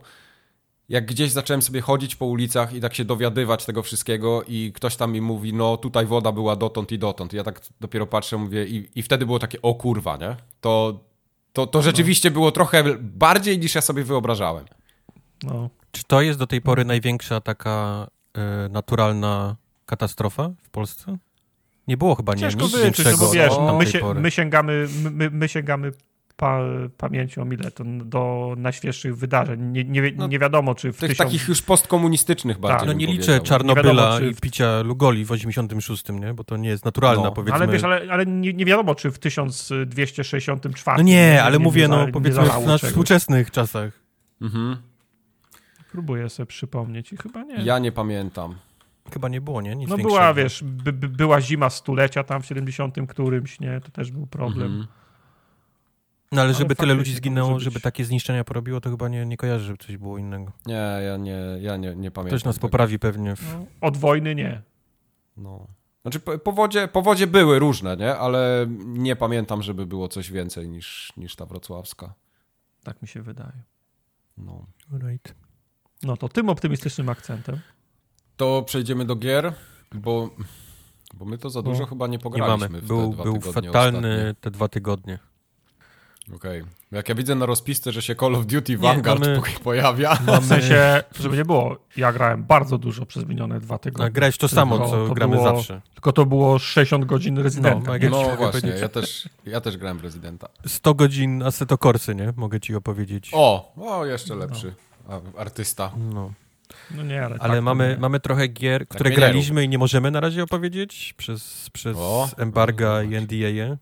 jak 0.90 1.06
gdzieś 1.06 1.32
zacząłem 1.32 1.62
sobie 1.62 1.82
chodzić 1.82 2.16
po 2.16 2.26
ulicach 2.26 2.74
i 2.74 2.82
tak 2.82 2.94
się 2.94 3.06
dowiadywać 3.06 3.66
tego 3.66 3.84
wszystkiego 3.84 4.44
i 4.48 4.72
ktoś 4.76 4.96
tam 4.96 5.12
mi 5.12 5.22
mówi, 5.22 5.54
no 5.54 5.78
tutaj 5.78 6.06
woda 6.06 6.32
była 6.32 6.56
dotąd 6.56 6.92
i 6.92 7.00
dotąd. 7.00 7.34
I 7.34 7.38
ja 7.38 7.44
tak 7.44 7.62
dopiero 7.80 8.08
patrzę, 8.08 8.38
mówię 8.38 8.66
i, 8.66 8.90
i 8.96 9.04
wtedy 9.04 9.26
było 9.26 9.40
takie, 9.40 9.62
o 9.62 9.76
kurwa, 9.76 10.18
nie? 10.18 10.36
To, 10.62 11.00
to, 11.54 11.68
to 11.68 11.82
rzeczywiście 11.82 12.30
no. 12.30 12.34
było 12.34 12.52
trochę 12.52 12.84
bardziej 13.00 13.60
niż 13.60 13.76
ja 13.76 13.82
sobie 13.82 14.04
wyobrażałem. 14.04 14.66
No. 15.44 15.70
Czy 15.92 16.04
to 16.04 16.22
jest 16.22 16.40
do 16.40 16.48
tej 16.48 16.62
pory 16.62 16.86
największa 16.86 17.42
taka 17.42 18.08
y, 18.66 18.70
naturalna 18.70 19.56
katastrofa 19.86 20.52
w 20.64 20.70
Polsce? 20.70 21.18
Nie 21.88 21.98
było 21.98 22.16
chyba 22.16 22.34
nie, 22.34 22.40
Ciężko 22.40 22.64
nic 22.64 23.06
no 23.06 23.18
bo 23.18 23.32
wiesz, 23.32 23.54
no, 23.58 23.78
my, 23.78 23.88
się, 23.88 24.14
my, 24.14 24.32
sięgamy, 24.32 24.88
my, 25.12 25.30
my 25.30 25.50
sięgamy 25.50 25.92
pa, 26.42 26.60
pamięcią 26.98 27.52
ile 27.52 27.72
to 27.72 27.84
do 27.86 28.54
najświeższych 28.58 29.18
wydarzeń. 29.18 29.62
Nie, 29.72 29.84
nie, 29.84 30.12
no, 30.16 30.28
nie 30.28 30.40
wiadomo, 30.40 30.76
czy 30.76 30.92
w 30.92 30.98
tych 30.98 31.10
tysiąc... 31.10 31.30
takich 31.30 31.48
już 31.48 31.62
postkomunistycznych 31.62 32.60
bardziej. 32.60 32.80
Tak, 32.80 32.88
no 32.88 32.94
nie 32.94 33.08
liczę 33.08 33.40
Czarnobyla 33.40 34.14
wiadomo, 34.14 34.32
i 34.32 34.36
picia 34.36 34.82
Lugoli 34.82 35.26
w 35.26 35.32
86, 35.32 36.04
nie? 36.10 36.34
Bo 36.34 36.44
to 36.44 36.58
nie 36.58 36.70
jest 36.70 36.86
naturalna, 36.86 37.24
no. 37.24 37.32
powiedzmy. 37.32 37.56
Ale 37.56 37.68
wiesz, 37.68 37.84
ale, 37.84 38.12
ale 38.12 38.26
nie, 38.26 38.54
nie, 38.54 38.66
wiadomo, 38.66 38.96
czy 38.96 39.12
w 39.12 39.20
1264. 39.20 40.98
No 40.98 41.04
nie, 41.04 41.44
ale 41.44 41.60
mówię, 41.60 41.88
no 41.88 42.08
powiedzmy 42.14 42.44
w 42.44 42.66
naszych 42.68 42.90
współczesnych 42.90 43.52
czasach. 43.52 43.94
Mhm. 44.42 44.78
Próbuję 45.92 46.30
sobie 46.30 46.48
przypomnieć 46.48 47.14
i 47.14 47.18
chyba 47.18 47.44
nie. 47.44 47.56
Ja 47.56 47.80
nie 47.80 47.92
pamiętam. 47.92 48.56
Chyba 49.14 49.30
nie 49.30 49.42
było, 49.42 49.62
nie? 49.62 49.76
Nic 49.76 49.90
no 49.90 49.98
większego. 49.98 50.20
była, 50.20 50.34
wiesz, 50.34 50.64
by, 50.64 50.94
by, 50.94 51.10
była 51.10 51.42
zima 51.42 51.70
stulecia 51.70 52.24
tam 52.24 52.42
w 52.42 52.46
70 52.46 52.96
którymś, 53.10 53.60
nie? 53.60 53.82
To 53.82 53.92
też 53.92 54.12
był 54.12 54.28
problem. 54.28 54.68
Mhm. 54.68 55.01
No 56.32 56.42
ale 56.42 56.54
żeby 56.54 56.66
ale 56.66 56.76
tyle 56.76 56.94
ludzi 56.94 57.16
zginęło, 57.16 57.60
żeby 57.60 57.80
takie 57.80 58.06
zniszczenia 58.06 58.44
porobiło, 58.44 58.82
to 58.82 58.90
chyba 58.90 59.10
nie, 59.10 59.26
nie 59.26 59.38
kojarzy, 59.38 59.66
żeby 59.66 59.78
coś 59.78 59.98
było 59.98 60.18
innego. 60.18 60.52
Nie, 60.66 61.00
ja 61.06 61.18
nie, 61.18 61.40
ja 61.62 61.78
nie, 61.78 61.96
nie 61.96 62.12
pamiętam. 62.12 62.38
Ktoś 62.38 62.44
nas 62.44 62.56
tego. 62.56 62.68
poprawi 62.68 63.00
pewnie. 63.00 63.36
W... 63.36 63.54
No, 63.54 63.66
od 63.82 63.98
wojny 63.98 64.36
nie. 64.36 64.62
No. 65.38 65.68
Znaczy 66.02 66.20
powodzie, 66.20 66.88
powodzie 66.88 67.28
były 67.28 67.60
różne, 67.60 67.98
nie? 67.98 68.16
Ale 68.16 68.66
nie 68.86 69.16
pamiętam, 69.16 69.64
żeby 69.64 69.86
było 69.86 70.08
coś 70.08 70.32
więcej 70.32 70.70
niż, 70.70 71.14
niż 71.18 71.36
ta 71.36 71.46
wrocławska. 71.46 72.14
Tak 72.84 73.02
mi 73.02 73.08
się 73.08 73.22
wydaje. 73.22 73.64
No. 74.38 74.66
Right. 74.92 75.36
No 76.04 76.18
to 76.18 76.30
tym 76.30 76.50
optymistycznym 76.50 77.10
akcentem. 77.10 77.60
To 78.38 78.64
przejdziemy 78.64 79.06
do 79.06 79.16
gier, 79.16 79.54
bo, 79.92 80.30
bo 81.14 81.26
my 81.26 81.38
to 81.38 81.50
za 81.50 81.62
dużo 81.62 81.80
no. 81.80 81.86
chyba 81.86 82.08
nie 82.08 82.20
pograliśmy. 82.20 82.68
Nie 82.68 82.74
mamy. 82.74 82.82
Był, 82.82 83.12
był 83.12 83.42
fatalny 83.42 83.98
ostatnie. 83.98 84.36
te 84.42 84.52
dwa 84.52 84.68
tygodnie. 84.68 85.20
Okej. 86.36 86.62
Okay. 86.62 86.74
Jak 86.92 87.10
ja 87.10 87.16
widzę 87.16 87.36
na 87.36 87.46
rozpisce, 87.46 87.92
że 87.92 88.02
się 88.02 88.16
Call 88.16 88.36
of 88.36 88.46
Duty 88.46 88.78
Vanguard 88.78 89.20
mamy, 89.20 89.42
pojawia. 89.64 90.18
Mamy... 90.26 90.42
W 90.46 90.46
sensie, 90.46 91.04
żeby 91.20 91.38
nie 91.38 91.46
było, 91.46 91.78
ja 91.98 92.14
grałem 92.14 92.44
bardzo 92.44 92.78
dużo 92.78 93.06
przez 93.06 93.26
minione 93.26 93.60
dwa 93.60 93.78
tygodnie. 93.78 94.06
A 94.06 94.10
grałeś 94.10 94.38
to 94.38 94.48
samo, 94.48 94.80
co 94.80 95.08
to 95.08 95.14
gramy 95.14 95.36
było, 95.36 95.56
zawsze. 95.56 95.82
Tylko 95.94 96.12
to 96.12 96.26
było 96.26 96.60
60 96.60 97.06
godzin 97.06 97.38
Residenta. 97.38 97.92
No, 98.10 98.10
no 98.10 98.36
właśnie, 98.36 98.70
ja 98.70 98.90
też, 98.90 99.30
ja 99.46 99.62
też 99.62 99.78
grałem 99.78 100.00
Residenta. 100.00 100.48
100 100.68 100.94
godzin 100.94 101.44
Assetto 101.44 101.78
Corsy, 101.78 102.16
nie? 102.16 102.34
Mogę 102.36 102.60
ci 102.60 102.76
opowiedzieć. 102.76 103.32
O, 103.34 103.74
o 103.78 104.06
jeszcze 104.06 104.36
lepszy. 104.36 104.74
No. 105.10 105.22
Artysta. 105.38 105.92
No. 106.14 106.32
No 106.96 107.04
nie, 107.04 107.26
ale, 107.26 107.36
ale 107.40 107.54
tak, 107.54 107.64
mamy, 107.64 107.98
mamy 108.00 108.20
trochę 108.20 108.48
gier, 108.48 108.82
tak 108.82 108.96
które 108.96 109.12
graliśmy 109.12 109.64
i 109.64 109.70
nie 109.70 109.78
możemy 109.78 110.12
na 110.12 110.20
razie 110.20 110.44
opowiedzieć 110.44 111.14
przez, 111.18 111.70
przez 111.74 111.98
o, 111.98 112.30
embarga 112.38 113.04
i 113.04 113.22
NDA. 113.22 113.78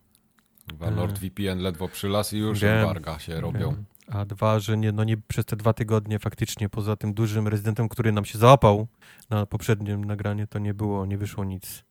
Chyba 0.70 0.92
NordVPN 0.92 1.60
ledwo 1.60 1.88
przylas 1.88 2.34
i 2.34 2.38
już 2.38 2.60
wiem, 2.60 2.78
embarga 2.78 3.20
się 3.20 3.42
robią. 3.42 3.72
Wiem. 3.72 3.86
A 4.08 4.26
dwa, 4.26 4.60
że 4.60 4.78
nie, 4.78 4.92
no 4.92 5.04
nie 5.04 5.18
przez 5.18 5.46
te 5.46 5.56
dwa 5.56 5.74
tygodnie 5.74 6.20
faktycznie 6.20 6.70
poza 6.70 6.96
tym 6.96 7.14
dużym 7.14 7.48
rezydentem, 7.48 7.90
który 7.90 8.12
nam 8.12 8.26
się 8.26 8.38
załapał 8.38 8.88
na 9.30 9.46
poprzednim 9.46 10.06
nagraniu, 10.06 10.48
to 10.48 10.60
nie 10.60 10.74
było, 10.74 11.06
nie 11.06 11.18
wyszło 11.18 11.44
nic. 11.44 11.84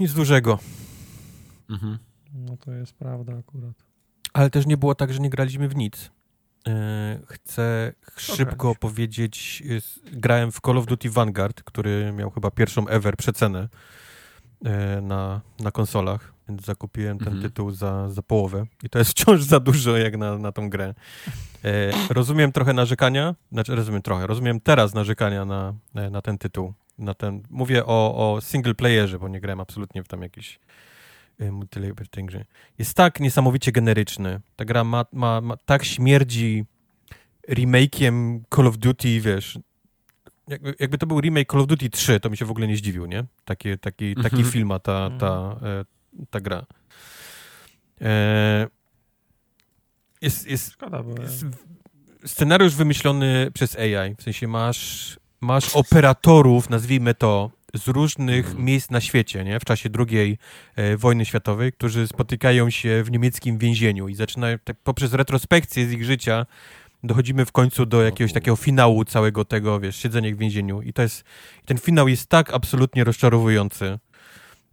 Nic 0.00 0.12
dużego. 0.12 0.58
Mhm. 1.70 1.98
No 2.34 2.56
to 2.56 2.72
jest 2.72 2.94
prawda 2.94 3.32
akurat. 3.38 3.74
Ale 4.32 4.50
też 4.50 4.66
nie 4.66 4.76
było 4.76 4.94
tak, 4.94 5.12
że 5.12 5.18
nie 5.18 5.30
graliśmy 5.30 5.68
w 5.68 5.76
nic. 5.76 6.10
E, 6.68 7.18
chcę 7.26 7.92
szybko 8.16 8.74
powiedzieć, 8.74 9.62
grałem 10.12 10.52
w 10.52 10.60
Call 10.60 10.78
of 10.78 10.86
Duty 10.86 11.10
Vanguard, 11.10 11.62
który 11.62 12.12
miał 12.12 12.30
chyba 12.30 12.50
pierwszą 12.50 12.88
ever 12.88 13.16
przecenę 13.16 13.68
e, 14.64 15.00
na, 15.00 15.40
na 15.60 15.70
konsolach, 15.70 16.35
więc 16.48 16.64
zakupiłem 16.64 17.18
ten 17.18 17.28
mhm. 17.28 17.42
tytuł 17.42 17.70
za, 17.70 18.10
za 18.10 18.22
połowę 18.22 18.66
i 18.82 18.88
to 18.88 18.98
jest 18.98 19.10
wciąż 19.20 19.42
za 19.42 19.60
dużo 19.60 19.96
jak 19.96 20.16
na, 20.16 20.38
na 20.38 20.52
tą 20.52 20.70
grę. 20.70 20.94
E, 21.64 21.92
rozumiem 22.10 22.52
trochę 22.52 22.72
narzekania, 22.72 23.34
znaczy 23.52 23.74
rozumiem 23.74 24.02
trochę, 24.02 24.26
rozumiem 24.26 24.60
teraz 24.60 24.94
narzekania 24.94 25.44
na, 25.44 25.74
na 26.10 26.22
ten 26.22 26.38
tytuł. 26.38 26.74
Na 26.98 27.14
ten, 27.14 27.42
mówię 27.50 27.86
o, 27.86 28.34
o 28.34 28.40
single 28.40 28.74
playerze, 28.74 29.18
bo 29.18 29.28
nie 29.28 29.40
grałem 29.40 29.60
absolutnie 29.60 30.02
w 30.02 30.08
tam 30.08 30.22
jakiś 30.22 30.58
Y, 31.40 31.52
multiplayer 31.52 32.08
tej 32.08 32.24
grze. 32.24 32.44
Jest 32.78 32.94
tak 32.94 33.20
niesamowicie 33.20 33.72
generyczny. 33.72 34.40
Ta 34.56 34.64
gra 34.64 34.84
ma, 34.84 35.04
ma, 35.12 35.40
ma 35.40 35.56
tak 35.56 35.84
śmierdzi 35.84 36.64
remake'iem 37.48 38.40
Call 38.54 38.66
of 38.66 38.78
Duty, 38.78 39.20
wiesz, 39.20 39.58
jakby, 40.48 40.74
jakby, 40.78 40.98
to 40.98 41.06
był 41.06 41.20
remake 41.20 41.52
Call 41.52 41.60
of 41.60 41.66
Duty 41.66 41.90
3, 41.90 42.20
to 42.20 42.30
mi 42.30 42.36
się 42.36 42.44
w 42.44 42.50
ogóle 42.50 42.66
nie 42.66 42.76
zdziwił, 42.76 43.06
nie? 43.06 43.24
Taki, 43.44 43.78
taki, 43.78 44.14
taki 44.14 44.36
mhm. 44.36 44.52
film 44.52 44.68
ma 44.68 44.78
ta, 44.78 45.10
ta, 45.18 45.52
mhm. 45.52 45.80
e, 45.80 45.84
ta 46.30 46.40
gra. 46.40 46.66
E, 48.00 48.66
jest, 50.22 50.46
jest, 50.46 50.72
Szkoda, 50.72 51.02
bo... 51.02 51.22
jest 51.22 51.44
scenariusz 52.24 52.74
wymyślony 52.74 53.50
przez 53.54 53.76
AI, 53.76 54.14
w 54.18 54.22
sensie 54.22 54.48
masz, 54.48 55.16
masz 55.40 55.76
operatorów, 55.76 56.70
nazwijmy 56.70 57.14
to, 57.14 57.50
z 57.74 57.88
różnych 57.88 58.50
mm. 58.50 58.64
miejsc 58.64 58.90
na 58.90 59.00
świecie, 59.00 59.44
nie? 59.44 59.60
W 59.60 59.64
czasie 59.64 59.88
II 59.98 60.38
e, 60.76 60.96
wojny 60.96 61.24
światowej, 61.24 61.72
którzy 61.72 62.08
spotykają 62.08 62.70
się 62.70 63.02
w 63.02 63.10
niemieckim 63.10 63.58
więzieniu 63.58 64.08
i 64.08 64.14
zaczynają 64.14 64.58
tak, 64.58 64.76
poprzez 64.84 65.12
retrospekcję 65.12 65.86
z 65.86 65.92
ich 65.92 66.04
życia 66.04 66.46
dochodzimy 67.04 67.44
w 67.44 67.52
końcu 67.52 67.86
do 67.86 68.02
jakiegoś 68.02 68.32
takiego 68.32 68.56
finału 68.56 69.04
całego 69.04 69.44
tego, 69.44 69.80
wiesz, 69.80 69.96
siedzenia 69.96 70.34
w 70.34 70.38
więzieniu. 70.38 70.82
I 70.82 70.92
to 70.92 71.02
jest, 71.02 71.24
ten 71.64 71.78
finał 71.78 72.08
jest 72.08 72.28
tak 72.28 72.54
absolutnie 72.54 73.04
rozczarowujący. 73.04 73.98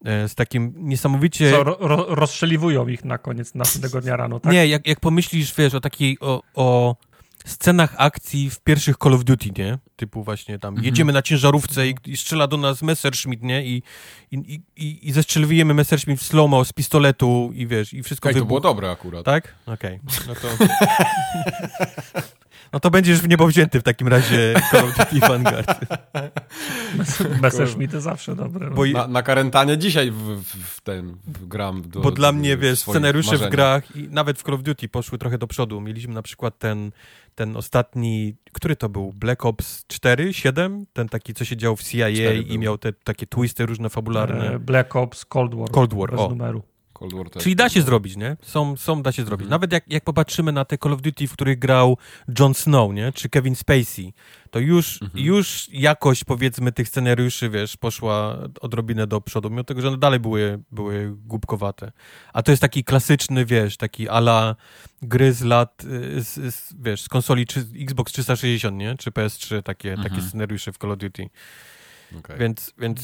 E, 0.03 0.27
z 0.29 0.35
takim 0.35 0.73
niesamowicie... 0.77 1.51
Co, 1.51 1.63
ro, 1.63 1.77
ro, 1.79 2.05
rozstrzeliwują 2.09 2.87
ich 2.87 3.05
na 3.05 3.17
koniec 3.17 3.55
następnego 3.55 4.01
dnia 4.01 4.17
rano, 4.17 4.39
tak? 4.39 4.53
Nie, 4.53 4.67
jak, 4.67 4.87
jak 4.87 4.99
pomyślisz, 4.99 5.55
wiesz, 5.55 5.73
o 5.73 5.79
takiej, 5.79 6.17
o, 6.19 6.41
o 6.55 6.95
scenach 7.45 7.95
akcji 7.97 8.49
w 8.49 8.59
pierwszych 8.59 8.97
Call 8.97 9.13
of 9.13 9.23
Duty, 9.23 9.49
nie? 9.57 9.77
Typu 10.03 10.23
właśnie 10.23 10.59
tam 10.59 10.73
mhm. 10.73 10.85
jedziemy 10.85 11.13
na 11.13 11.21
ciężarówce 11.21 11.87
i, 11.87 11.95
i, 12.05 12.17
strzela 12.17 12.47
do 12.47 12.57
nas 12.57 12.81
Messerschmitt, 12.81 13.43
nie? 13.43 13.65
I, 13.65 13.83
i, 14.31 14.61
i, 14.75 15.09
i 15.09 15.11
zestrzeliwujemy 15.11 15.73
Messerschmitt 15.73 16.19
w 16.19 16.23
slow 16.23 16.67
z 16.67 16.73
pistoletu 16.73 17.51
i 17.53 17.67
wiesz, 17.67 17.93
i 17.93 18.03
wszystko 18.03 18.29
Ej, 18.29 18.35
to 18.35 18.45
było 18.45 18.59
dobre 18.59 18.91
akurat. 18.91 19.25
Tak? 19.25 19.55
Okej. 19.65 19.99
Okay. 20.05 20.27
No 20.27 20.35
to... 20.35 20.47
No 22.73 22.79
to 22.79 22.91
będziesz 22.91 23.19
w 23.19 23.29
niebo 23.29 23.47
wzięty 23.47 23.79
w 23.79 23.83
takim 23.83 24.07
razie 24.07 24.53
Call 24.71 24.85
of 24.85 24.97
Duty 24.97 25.19
Vanguard. 25.19 25.79
Messerschmitty 27.41 28.01
zawsze 28.01 28.35
dobre. 28.35 28.69
Bo 28.69 28.85
na, 28.85 29.07
na 29.07 29.23
Karentanie 29.23 29.77
dzisiaj 29.77 30.11
w, 30.11 30.43
w, 30.43 30.81
ten 30.81 31.17
w 31.25 31.47
gram. 31.47 31.81
Do, 31.81 31.99
bo 31.99 32.11
dla 32.11 32.31
mnie, 32.31 32.57
wiesz, 32.57 32.79
scenariusze 32.79 33.31
marzenia. 33.31 33.49
w 33.49 33.51
grach 33.51 33.95
i 33.95 34.07
nawet 34.09 34.39
w 34.39 34.43
Call 34.43 34.55
of 34.55 34.63
Duty 34.63 34.89
poszły 34.89 35.17
trochę 35.17 35.37
do 35.37 35.47
przodu. 35.47 35.81
Mieliśmy 35.81 36.13
na 36.13 36.21
przykład 36.21 36.59
ten, 36.59 36.91
ten 37.35 37.57
ostatni, 37.57 38.35
który 38.53 38.75
to 38.75 38.89
był? 38.89 39.13
Black 39.13 39.45
Ops 39.45 39.85
4, 39.87 40.33
7? 40.33 40.85
Ten 40.93 41.09
taki, 41.09 41.33
co 41.33 41.45
się 41.45 41.57
działo 41.57 41.75
w 41.75 41.83
CIA 41.83 42.09
i 42.33 42.59
miał 42.59 42.77
te 42.77 42.93
takie 42.93 43.27
twisty 43.27 43.65
różne 43.65 43.89
fabularne. 43.89 44.51
E, 44.51 44.59
Black 44.59 44.95
Ops 44.95 45.25
Cold 45.25 45.55
War. 45.55 45.69
Cold 45.71 45.93
War, 45.93 46.11
bez 46.11 46.19
o. 46.19 46.29
numeru. 46.29 46.63
Cold 46.93 47.13
War 47.13 47.29
Czyli 47.29 47.55
da 47.55 47.69
się 47.69 47.81
zrobić, 47.81 48.17
nie? 48.17 48.37
Są, 48.41 48.77
są 48.77 49.01
da 49.01 49.11
się 49.11 49.25
zrobić. 49.25 49.45
Mhm. 49.45 49.49
Nawet 49.49 49.71
jak, 49.71 49.91
jak 49.91 50.03
popatrzymy 50.03 50.51
na 50.51 50.65
te 50.65 50.77
Call 50.77 50.93
of 50.93 51.01
Duty, 51.01 51.27
w 51.27 51.33
których 51.33 51.59
grał 51.59 51.97
Jon 52.39 52.53
Snow, 52.53 52.93
nie? 52.93 53.11
Czy 53.11 53.29
Kevin 53.29 53.55
Spacey, 53.55 54.13
to 54.51 54.59
już, 54.59 55.01
mhm. 55.01 55.23
już 55.25 55.69
jakość, 55.71 56.23
powiedzmy, 56.23 56.71
tych 56.71 56.87
scenariuszy, 56.87 57.49
wiesz, 57.49 57.77
poszła 57.77 58.37
odrobinę 58.61 59.07
do 59.07 59.21
przodu, 59.21 59.49
mimo 59.49 59.63
tego, 59.63 59.81
że 59.81 59.87
one 59.87 59.97
dalej 59.97 60.19
były, 60.19 60.59
były 60.71 61.15
głupkowate. 61.15 61.91
A 62.33 62.43
to 62.43 62.51
jest 62.51 62.61
taki 62.61 62.83
klasyczny, 62.83 63.45
wiesz, 63.45 63.77
taki 63.77 64.09
ala 64.09 64.55
gry 65.01 65.33
z 65.33 65.41
lat, 65.41 65.83
y, 65.83 66.23
z, 66.23 66.55
z, 66.55 66.73
wiesz, 66.79 67.01
z 67.01 67.09
konsoli 67.09 67.45
czy 67.45 67.65
Xbox 67.81 68.13
360, 68.13 68.77
nie? 68.77 68.95
Czy 68.97 69.11
PS3, 69.11 69.63
takie, 69.63 69.91
mhm. 69.91 70.09
takie 70.09 70.21
scenariusze 70.21 70.71
w 70.71 70.77
Call 70.77 70.91
of 70.91 70.97
Duty. 70.97 71.29
Okay. 72.19 72.37
Więc, 72.37 72.73
więc 72.77 73.01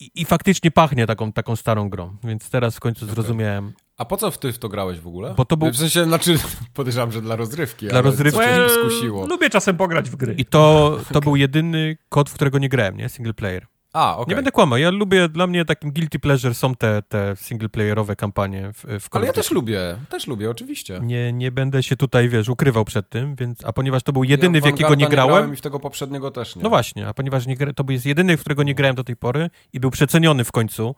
i, 0.00 0.10
i, 0.14 0.24
faktycznie 0.24 0.70
pachnie 0.70 1.06
taką, 1.06 1.32
taką 1.32 1.56
starą 1.56 1.88
grą, 1.88 2.16
więc 2.24 2.50
teraz 2.50 2.76
w 2.76 2.80
końcu 2.80 3.04
okay. 3.04 3.14
zrozumiałem. 3.14 3.72
A 3.96 4.04
po 4.04 4.16
co 4.16 4.30
w 4.30 4.38
ty 4.38 4.52
w 4.52 4.58
to 4.58 4.68
grałeś 4.68 5.00
w 5.00 5.06
ogóle? 5.06 5.34
Bo 5.36 5.44
to 5.44 5.56
był... 5.56 5.70
W 5.70 5.76
sensie, 5.76 6.04
znaczy, 6.04 6.38
podejrzewam, 6.74 7.12
że 7.12 7.22
dla 7.22 7.36
rozrywki, 7.36 7.88
Dla 7.88 8.00
rozrywki. 8.00 8.40
Well, 8.40 8.70
skusiło. 8.70 9.26
Lubię 9.26 9.50
czasem 9.50 9.76
pograć 9.76 10.10
w 10.10 10.16
gry. 10.16 10.34
I 10.38 10.44
to, 10.44 10.98
to 11.12 11.20
był 11.20 11.36
jedyny 11.36 11.96
kod, 12.08 12.30
w 12.30 12.34
którego 12.34 12.58
nie 12.58 12.68
grałem, 12.68 12.96
nie? 12.96 13.08
Single 13.08 13.34
player. 13.34 13.66
A, 13.96 14.16
okay. 14.16 14.30
Nie 14.30 14.36
będę 14.36 14.52
kłamał, 14.52 14.78
ja 14.78 14.90
lubię, 14.90 15.28
dla 15.28 15.46
mnie 15.46 15.64
takim 15.64 15.92
guilty 15.92 16.18
pleasure 16.18 16.54
są 16.54 16.74
te, 16.74 17.02
te 17.08 17.36
singleplayerowe 17.36 18.16
kampanie 18.16 18.72
w, 18.72 19.00
w 19.00 19.08
Ale 19.10 19.26
ja 19.26 19.32
też 19.32 19.50
lubię, 19.50 19.96
też 20.08 20.26
lubię, 20.26 20.50
oczywiście. 20.50 21.00
Nie, 21.02 21.32
nie 21.32 21.52
będę 21.52 21.82
się 21.82 21.96
tutaj, 21.96 22.28
wiesz, 22.28 22.48
ukrywał 22.48 22.84
przed 22.84 23.08
tym, 23.08 23.36
więc, 23.36 23.64
a 23.64 23.72
ponieważ 23.72 24.02
to 24.02 24.12
był 24.12 24.24
jedyny, 24.24 24.58
ja 24.58 24.62
w 24.62 24.66
jakiego 24.66 24.94
nie 24.94 25.08
grałem... 25.08 25.34
Nie 25.34 25.38
grałem 25.38 25.52
i 25.52 25.56
w 25.56 25.60
tego 25.60 25.80
poprzedniego 25.80 26.30
też 26.30 26.56
nie. 26.56 26.62
No 26.62 26.68
właśnie, 26.68 27.08
a 27.08 27.14
ponieważ 27.14 27.46
nie, 27.46 27.56
to 27.56 27.84
jest 27.88 28.06
jedyny, 28.06 28.36
w 28.36 28.40
którego 28.40 28.62
nie 28.62 28.74
grałem 28.74 28.96
do 28.96 29.04
tej 29.04 29.16
pory 29.16 29.50
i 29.72 29.80
był 29.80 29.90
przeceniony 29.90 30.44
w 30.44 30.52
końcu 30.52 30.94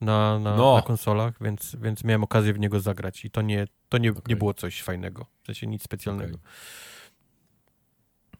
na, 0.00 0.38
na, 0.38 0.56
no. 0.56 0.76
na 0.76 0.82
konsolach, 0.82 1.34
więc, 1.40 1.76
więc 1.82 2.04
miałem 2.04 2.24
okazję 2.24 2.52
w 2.52 2.58
niego 2.58 2.80
zagrać 2.80 3.24
i 3.24 3.30
to 3.30 3.42
nie, 3.42 3.66
to 3.88 3.98
nie, 3.98 4.10
okay. 4.10 4.22
nie 4.28 4.36
było 4.36 4.54
coś 4.54 4.82
fajnego, 4.82 5.26
w 5.42 5.46
sensie 5.46 5.66
nic 5.66 5.82
specjalnego. 5.82 6.34
Okay. 6.34 6.50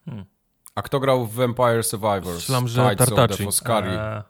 Hmm. 0.04 0.24
A 0.74 0.82
kto 0.82 1.00
grał 1.00 1.26
w 1.26 1.34
Vampire 1.34 1.84
Survivors? 1.84 2.34
Myślałem, 2.34 2.68
że 2.68 2.96
Tartaci. 2.96 3.46
Eee, 3.72 4.22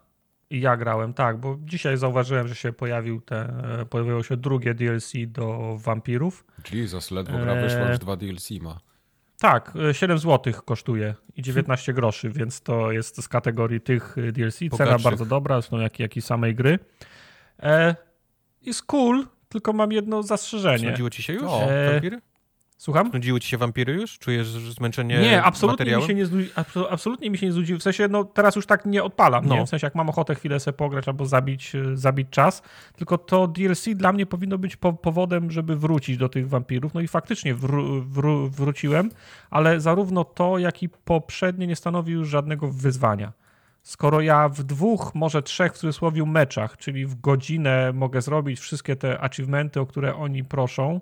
ja 0.50 0.76
grałem, 0.76 1.14
tak, 1.14 1.40
bo 1.40 1.56
dzisiaj 1.60 1.96
zauważyłem, 1.96 2.48
że 2.48 2.54
się 2.54 2.72
pojawił 2.72 3.20
te, 3.20 3.54
pojawiło 3.90 4.22
się 4.22 4.36
drugie 4.36 4.74
DLC 4.74 5.12
do 5.26 5.76
Wampirów. 5.78 6.44
Jesus, 6.72 7.10
ledwo 7.10 7.38
gra 7.38 7.54
wyszła, 7.54 7.88
już 7.88 7.98
dwa 7.98 8.16
DLC 8.16 8.50
ma. 8.50 8.80
Tak, 9.38 9.74
7 9.92 10.18
zł 10.18 10.52
kosztuje 10.64 11.14
i 11.36 11.42
19 11.42 11.92
groszy, 11.92 12.30
więc 12.30 12.60
to 12.60 12.92
jest 12.92 13.22
z 13.22 13.28
kategorii 13.28 13.80
tych 13.80 14.16
DLC. 14.32 14.58
Cena 14.76 14.98
bardzo 14.98 15.26
dobra, 15.26 15.60
zresztą 15.60 15.78
jak, 15.78 15.98
jak 15.98 16.16
i 16.16 16.22
samej 16.22 16.54
gry. 16.54 16.78
E, 17.62 17.96
jest 18.62 18.82
cool, 18.82 19.26
tylko 19.48 19.72
mam 19.72 19.92
jedno 19.92 20.22
zastrzeżenie. 20.22 20.78
Znudziło 20.78 21.10
ci 21.10 21.22
się 21.22 21.32
już? 21.32 21.42
E, 21.42 22.00
Słucham? 22.82 23.10
Znudziły 23.10 23.40
ci 23.40 23.48
się 23.48 23.58
wampiry 23.58 23.92
już? 23.92 24.18
Czujesz 24.18 24.48
zmęczenie 24.48 25.18
Nie, 25.18 25.42
absolutnie 25.42 25.96
mi 25.96 26.02
się 26.02 26.14
nie, 26.14 26.26
znudzi, 26.26 26.50
absolutnie 26.90 27.30
mi 27.30 27.38
się 27.38 27.46
nie 27.46 27.52
znudziły. 27.52 27.78
W 27.78 27.82
sensie, 27.82 28.08
no 28.08 28.24
teraz 28.24 28.56
już 28.56 28.66
tak 28.66 28.86
nie 28.86 29.02
odpalam, 29.02 29.46
no. 29.46 29.54
nie? 29.54 29.66
W 29.66 29.68
sensie, 29.68 29.86
jak 29.86 29.94
mam 29.94 30.08
ochotę 30.08 30.34
chwilę 30.34 30.60
sobie 30.60 30.76
pograć 30.76 31.08
albo 31.08 31.26
zabić, 31.26 31.74
e, 31.74 31.96
zabić 31.96 32.28
czas, 32.30 32.62
tylko 32.96 33.18
to 33.18 33.48
DLC 33.48 33.88
dla 33.94 34.12
mnie 34.12 34.26
powinno 34.26 34.58
być 34.58 34.76
po, 34.76 34.92
powodem, 34.92 35.50
żeby 35.50 35.76
wrócić 35.76 36.16
do 36.16 36.28
tych 36.28 36.48
wampirów. 36.48 36.94
No 36.94 37.00
i 37.00 37.08
faktycznie 37.08 37.54
wró, 37.54 37.84
wró, 38.00 38.48
wróciłem, 38.48 39.10
ale 39.50 39.80
zarówno 39.80 40.24
to, 40.24 40.58
jak 40.58 40.82
i 40.82 40.88
poprzednie 40.88 41.66
nie 41.66 41.76
stanowi 41.76 42.12
już 42.12 42.28
żadnego 42.28 42.68
wyzwania. 42.68 43.32
Skoro 43.82 44.20
ja 44.20 44.48
w 44.48 44.62
dwóch, 44.62 45.14
może 45.14 45.42
trzech 45.42 45.72
w 45.72 45.78
cudzysłowie 45.78 46.26
meczach, 46.26 46.76
czyli 46.76 47.06
w 47.06 47.20
godzinę 47.20 47.92
mogę 47.92 48.22
zrobić 48.22 48.60
wszystkie 48.60 48.96
te 48.96 49.20
achievementy, 49.20 49.80
o 49.80 49.86
które 49.86 50.14
oni 50.14 50.44
proszą, 50.44 51.00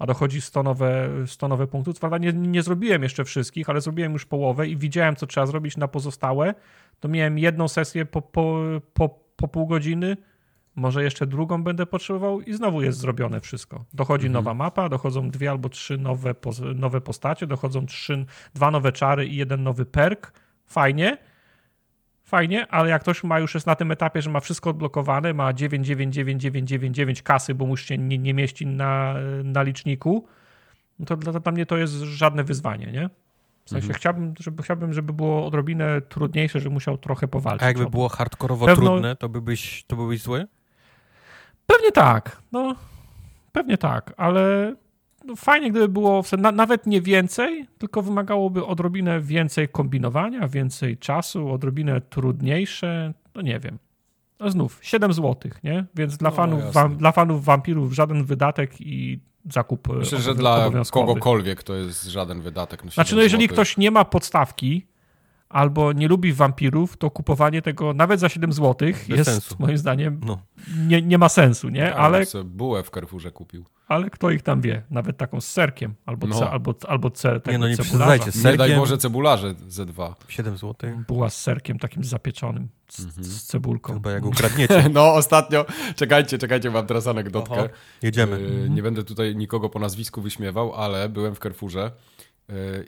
a 0.00 0.06
dochodzi 0.06 0.40
100 0.40 0.62
nowe, 0.62 1.08
100 1.26 1.48
nowe 1.48 1.66
punktów. 1.66 2.00
Prawda 2.00 2.18
nie, 2.18 2.32
nie 2.32 2.62
zrobiłem 2.62 3.02
jeszcze 3.02 3.24
wszystkich, 3.24 3.70
ale 3.70 3.80
zrobiłem 3.80 4.12
już 4.12 4.26
połowę 4.26 4.68
i 4.68 4.76
widziałem, 4.76 5.16
co 5.16 5.26
trzeba 5.26 5.46
zrobić 5.46 5.76
na 5.76 5.88
pozostałe. 5.88 6.54
To 7.00 7.08
miałem 7.08 7.38
jedną 7.38 7.68
sesję 7.68 8.06
po, 8.06 8.22
po, 8.22 8.62
po, 8.94 9.08
po 9.36 9.48
pół 9.48 9.66
godziny, 9.66 10.16
może 10.74 11.04
jeszcze 11.04 11.26
drugą 11.26 11.62
będę 11.62 11.86
potrzebował 11.86 12.40
i 12.40 12.52
znowu 12.52 12.82
jest 12.82 12.98
zrobione 12.98 13.40
wszystko. 13.40 13.84
Dochodzi 13.94 14.26
mhm. 14.26 14.32
nowa 14.44 14.54
mapa, 14.54 14.88
dochodzą 14.88 15.30
dwie 15.30 15.50
albo 15.50 15.68
trzy 15.68 15.98
nowe, 15.98 16.34
nowe 16.74 17.00
postacie, 17.00 17.46
dochodzą 17.46 17.86
trzy, 17.86 18.26
dwa 18.54 18.70
nowe 18.70 18.92
czary 18.92 19.26
i 19.26 19.36
jeden 19.36 19.62
nowy 19.62 19.86
perk. 19.86 20.32
Fajnie 20.66 21.18
fajnie, 22.30 22.66
ale 22.66 22.88
jak 22.88 23.02
ktoś 23.02 23.24
ma 23.24 23.38
już 23.38 23.54
jest 23.54 23.66
na 23.66 23.74
tym 23.74 23.90
etapie, 23.90 24.22
że 24.22 24.30
ma 24.30 24.40
wszystko 24.40 24.70
odblokowane, 24.70 25.34
ma 25.34 25.52
99999 25.52 27.22
kasy, 27.22 27.54
bo 27.54 27.66
mu 27.66 27.76
się 27.76 27.98
nie, 27.98 28.18
nie 28.18 28.34
mieści 28.34 28.66
na, 28.66 29.14
na 29.44 29.62
liczniku, 29.62 30.26
no 30.98 31.06
to 31.06 31.16
dla, 31.16 31.32
dla 31.32 31.52
mnie 31.52 31.66
to 31.66 31.76
jest 31.76 31.92
żadne 31.92 32.44
wyzwanie, 32.44 32.86
nie? 32.86 33.10
W 33.64 33.70
sensie 33.70 33.86
mhm. 33.86 33.98
chciałbym, 33.98 34.34
żeby, 34.40 34.62
chciałbym, 34.62 34.92
żeby 34.92 35.12
było 35.12 35.46
odrobinę 35.46 36.00
trudniejsze, 36.00 36.60
żeby 36.60 36.72
musiał 36.72 36.98
trochę 36.98 37.28
powalczyć. 37.28 37.62
A 37.62 37.66
jakby 37.66 37.90
było 37.90 38.08
hardkorowo 38.08 38.66
Pewno... 38.66 38.90
trudne, 38.90 39.16
to, 39.16 39.28
by 39.28 39.40
byś, 39.40 39.84
to 39.84 39.96
byłbyś 39.96 40.22
zły? 40.22 40.46
Pewnie 41.66 41.92
tak, 41.92 42.42
no 42.52 42.74
pewnie 43.52 43.78
tak, 43.78 44.12
ale 44.16 44.74
no 44.74 44.89
fajnie, 45.36 45.70
gdyby 45.70 45.88
było 45.88 46.22
na, 46.38 46.52
nawet 46.52 46.86
nie 46.86 47.02
więcej, 47.02 47.66
tylko 47.78 48.02
wymagałoby 48.02 48.66
odrobinę 48.66 49.20
więcej 49.20 49.68
kombinowania, 49.68 50.48
więcej 50.48 50.98
czasu, 50.98 51.48
odrobinę 51.48 52.00
trudniejsze, 52.00 53.14
no 53.34 53.42
nie 53.42 53.60
wiem. 53.60 53.78
No 54.40 54.50
znów, 54.50 54.78
7 54.82 55.12
zł, 55.12 55.52
nie? 55.64 55.84
Więc 55.94 56.16
dla, 56.16 56.30
no, 56.30 56.36
fanów, 56.36 56.72
wam, 56.72 56.96
dla 56.96 57.12
fanów 57.12 57.44
wampirów 57.44 57.92
żaden 57.92 58.24
wydatek 58.24 58.80
i 58.80 59.20
zakup 59.50 59.90
e, 59.90 59.92
Myślę, 59.92 60.18
że 60.18 60.34
dla 60.34 60.70
kogokolwiek 60.90 61.62
to 61.62 61.74
jest 61.74 62.04
żaden 62.04 62.40
wydatek. 62.40 62.84
No 62.84 62.90
znaczy, 62.90 63.16
no 63.16 63.22
jeżeli 63.22 63.48
ktoś 63.48 63.76
nie 63.76 63.90
ma 63.90 64.04
podstawki, 64.04 64.86
albo 65.50 65.92
nie 65.92 66.08
lubi 66.08 66.32
wampirów, 66.32 66.96
to 66.96 67.10
kupowanie 67.10 67.62
tego 67.62 67.94
nawet 67.94 68.20
za 68.20 68.28
7 68.28 68.52
zł 68.52 68.88
jest 69.08 69.30
sensu. 69.30 69.56
moim 69.58 69.78
zdaniem 69.78 70.20
no. 70.26 70.42
nie, 70.86 71.02
nie 71.02 71.18
ma 71.18 71.28
sensu, 71.28 71.68
nie? 71.68 71.94
Ale 71.94 72.24
bułę 72.44 72.82
w 72.82 72.90
Carrefourze 72.90 73.30
kupił. 73.32 73.64
Ale 73.88 74.10
kto 74.10 74.30
ich 74.30 74.42
tam 74.42 74.60
wie? 74.60 74.82
Nawet 74.90 75.16
taką 75.16 75.40
z 75.40 75.48
serkiem 75.48 75.94
albo 76.06 76.26
no. 76.26 76.38
ce, 76.38 76.50
albo, 76.50 76.74
albo 76.88 77.10
ce, 77.10 77.40
tego 77.40 77.52
nie, 77.52 77.58
no 77.58 77.68
nie. 77.68 77.76
Serkiem... 77.76 78.32
Nie 78.44 78.56
daj 78.56 78.76
Boże 78.76 78.98
cebularze 78.98 79.54
ze 79.68 79.86
dwa. 79.86 80.14
7 80.28 80.56
zł. 80.56 80.90
Buła 81.08 81.30
z 81.30 81.40
serkiem 81.40 81.78
takim 81.78 82.04
zapieczonym, 82.04 82.68
z, 82.88 83.04
mhm. 83.04 83.24
z 83.24 83.42
cebulką. 83.42 83.94
Chyba 83.94 84.10
jak 84.10 84.26
ukradniecie. 84.26 84.90
no 84.94 85.14
ostatnio, 85.14 85.66
czekajcie, 85.96 86.38
czekajcie, 86.38 86.70
mam 86.70 86.86
teraz 86.86 87.06
anegdotkę. 87.06 87.54
Oho. 87.54 87.68
Jedziemy. 88.02 88.40
Yy, 88.40 88.70
nie 88.70 88.82
będę 88.82 89.04
tutaj 89.04 89.36
nikogo 89.36 89.68
po 89.68 89.78
nazwisku 89.78 90.22
wyśmiewał, 90.22 90.74
ale 90.74 91.08
byłem 91.08 91.34
w 91.34 91.38
Carrefourze 91.38 91.90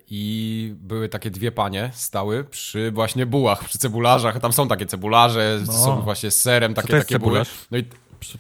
i 0.09 0.75
były 0.77 1.09
takie 1.09 1.31
dwie 1.31 1.53
panie 1.53 1.91
stały 1.95 2.45
przy 2.45 2.91
właśnie 2.91 3.27
bułach, 3.27 3.65
przy 3.65 3.79
cebularzach. 3.79 4.41
Tam 4.41 4.53
są 4.53 4.69
takie 4.69 4.87
cebularze, 4.87 5.61
no. 5.67 5.73
są 5.73 6.01
właśnie 6.01 6.31
z 6.31 6.41
serem, 6.41 6.75
takie, 6.75 6.99
takie 6.99 7.19
buły. 7.19 7.43
No 7.71 7.79
i 7.79 7.85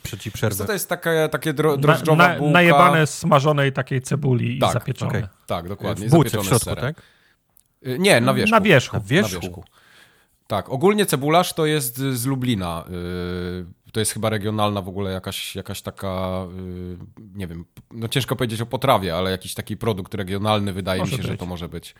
Przeci 0.02 0.32
przerwę. 0.32 0.64
To 0.64 0.72
jest 0.72 0.88
takie, 0.88 1.28
takie 1.30 1.52
dro, 1.52 1.76
drożdżowa 1.76 2.16
na, 2.16 2.28
na, 2.28 2.38
bułka? 2.38 2.52
Najebane 2.52 3.06
smażonej 3.06 3.72
takiej 3.72 4.02
cebuli 4.02 4.58
tak, 4.58 4.70
i 4.70 4.72
zapieczone. 4.72 5.10
Okay. 5.10 5.28
Tak, 5.46 5.68
dokładnie. 5.68 6.08
W 6.08 6.10
bułce 6.10 6.38
w 6.38 6.44
środku, 6.44 6.76
tak? 6.76 7.02
Y, 7.86 7.98
nie, 7.98 8.20
na 8.20 8.34
wierzchu. 8.34 8.54
Na 8.54 8.60
wierzchu. 8.60 8.96
Na 8.96 9.02
wierzchu. 9.02 9.34
Na 9.34 9.40
wierzchu. 9.40 9.64
Tak, 10.46 10.70
ogólnie 10.70 11.06
cebularz 11.06 11.52
to 11.52 11.66
jest 11.66 11.96
z 11.96 12.26
Lublina. 12.26 12.84
Y, 12.88 13.66
to 13.92 14.00
jest 14.00 14.12
chyba 14.12 14.30
regionalna 14.30 14.82
w 14.82 14.88
ogóle 14.88 15.12
jakaś, 15.12 15.56
jakaś 15.56 15.82
taka, 15.82 16.46
y, 16.58 16.96
nie 17.34 17.46
wiem, 17.46 17.64
no 17.90 18.08
ciężko 18.08 18.36
powiedzieć 18.36 18.60
o 18.60 18.66
potrawie, 18.66 19.16
ale 19.16 19.30
jakiś 19.30 19.54
taki 19.54 19.76
produkt 19.76 20.14
regionalny 20.14 20.72
wydaje 20.72 21.00
może 21.00 21.10
mi 21.10 21.16
się, 21.16 21.22
być. 21.22 21.32
że 21.32 21.38
to 21.38 21.46
może 21.46 21.68
być. 21.68 21.94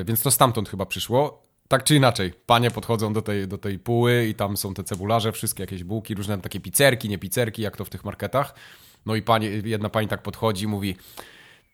Y, 0.00 0.04
więc 0.04 0.22
to 0.22 0.30
stamtąd 0.30 0.68
chyba 0.68 0.86
przyszło. 0.86 1.42
Tak 1.68 1.84
czy 1.84 1.96
inaczej, 1.96 2.32
panie 2.46 2.70
podchodzą 2.70 3.12
do 3.12 3.22
tej, 3.22 3.48
do 3.48 3.58
tej 3.58 3.78
puły 3.78 4.26
i 4.26 4.34
tam 4.34 4.56
są 4.56 4.74
te 4.74 4.84
cebularze, 4.84 5.32
wszystkie 5.32 5.62
jakieś 5.62 5.84
bułki, 5.84 6.14
różne 6.14 6.38
takie 6.38 6.60
pizzerki, 6.60 7.08
nie 7.08 7.18
pizzerki, 7.18 7.62
jak 7.62 7.76
to 7.76 7.84
w 7.84 7.90
tych 7.90 8.04
marketach. 8.04 8.54
No 9.06 9.14
i 9.14 9.22
pani, 9.22 9.62
jedna 9.64 9.88
pani 9.88 10.08
tak 10.08 10.22
podchodzi 10.22 10.64
i 10.64 10.68
mówi 10.68 10.96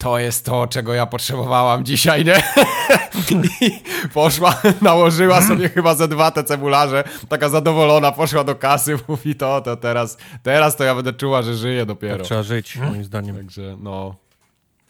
to 0.00 0.18
jest 0.18 0.44
to, 0.44 0.66
czego 0.66 0.94
ja 0.94 1.06
potrzebowałam 1.06 1.84
dzisiaj, 1.84 2.24
nie? 2.24 2.42
I 3.60 3.70
poszła, 4.14 4.62
nałożyła 4.82 5.42
sobie 5.42 5.68
chyba 5.68 5.94
ze 5.94 6.08
dwa 6.08 6.30
te 6.30 6.44
cebularze, 6.44 7.04
taka 7.28 7.48
zadowolona, 7.48 8.12
poszła 8.12 8.44
do 8.44 8.54
kasy, 8.54 8.98
mówi 9.08 9.34
to, 9.34 9.60
to 9.60 9.76
teraz, 9.76 10.18
teraz 10.42 10.76
to 10.76 10.84
ja 10.84 10.94
będę 10.94 11.12
czuła, 11.12 11.42
że 11.42 11.54
żyję 11.54 11.86
dopiero. 11.86 12.16
Tak 12.16 12.26
trzeba 12.26 12.42
żyć, 12.42 12.76
moim 12.76 13.04
zdaniem. 13.04 13.36
Także, 13.36 13.76
no... 13.80 14.14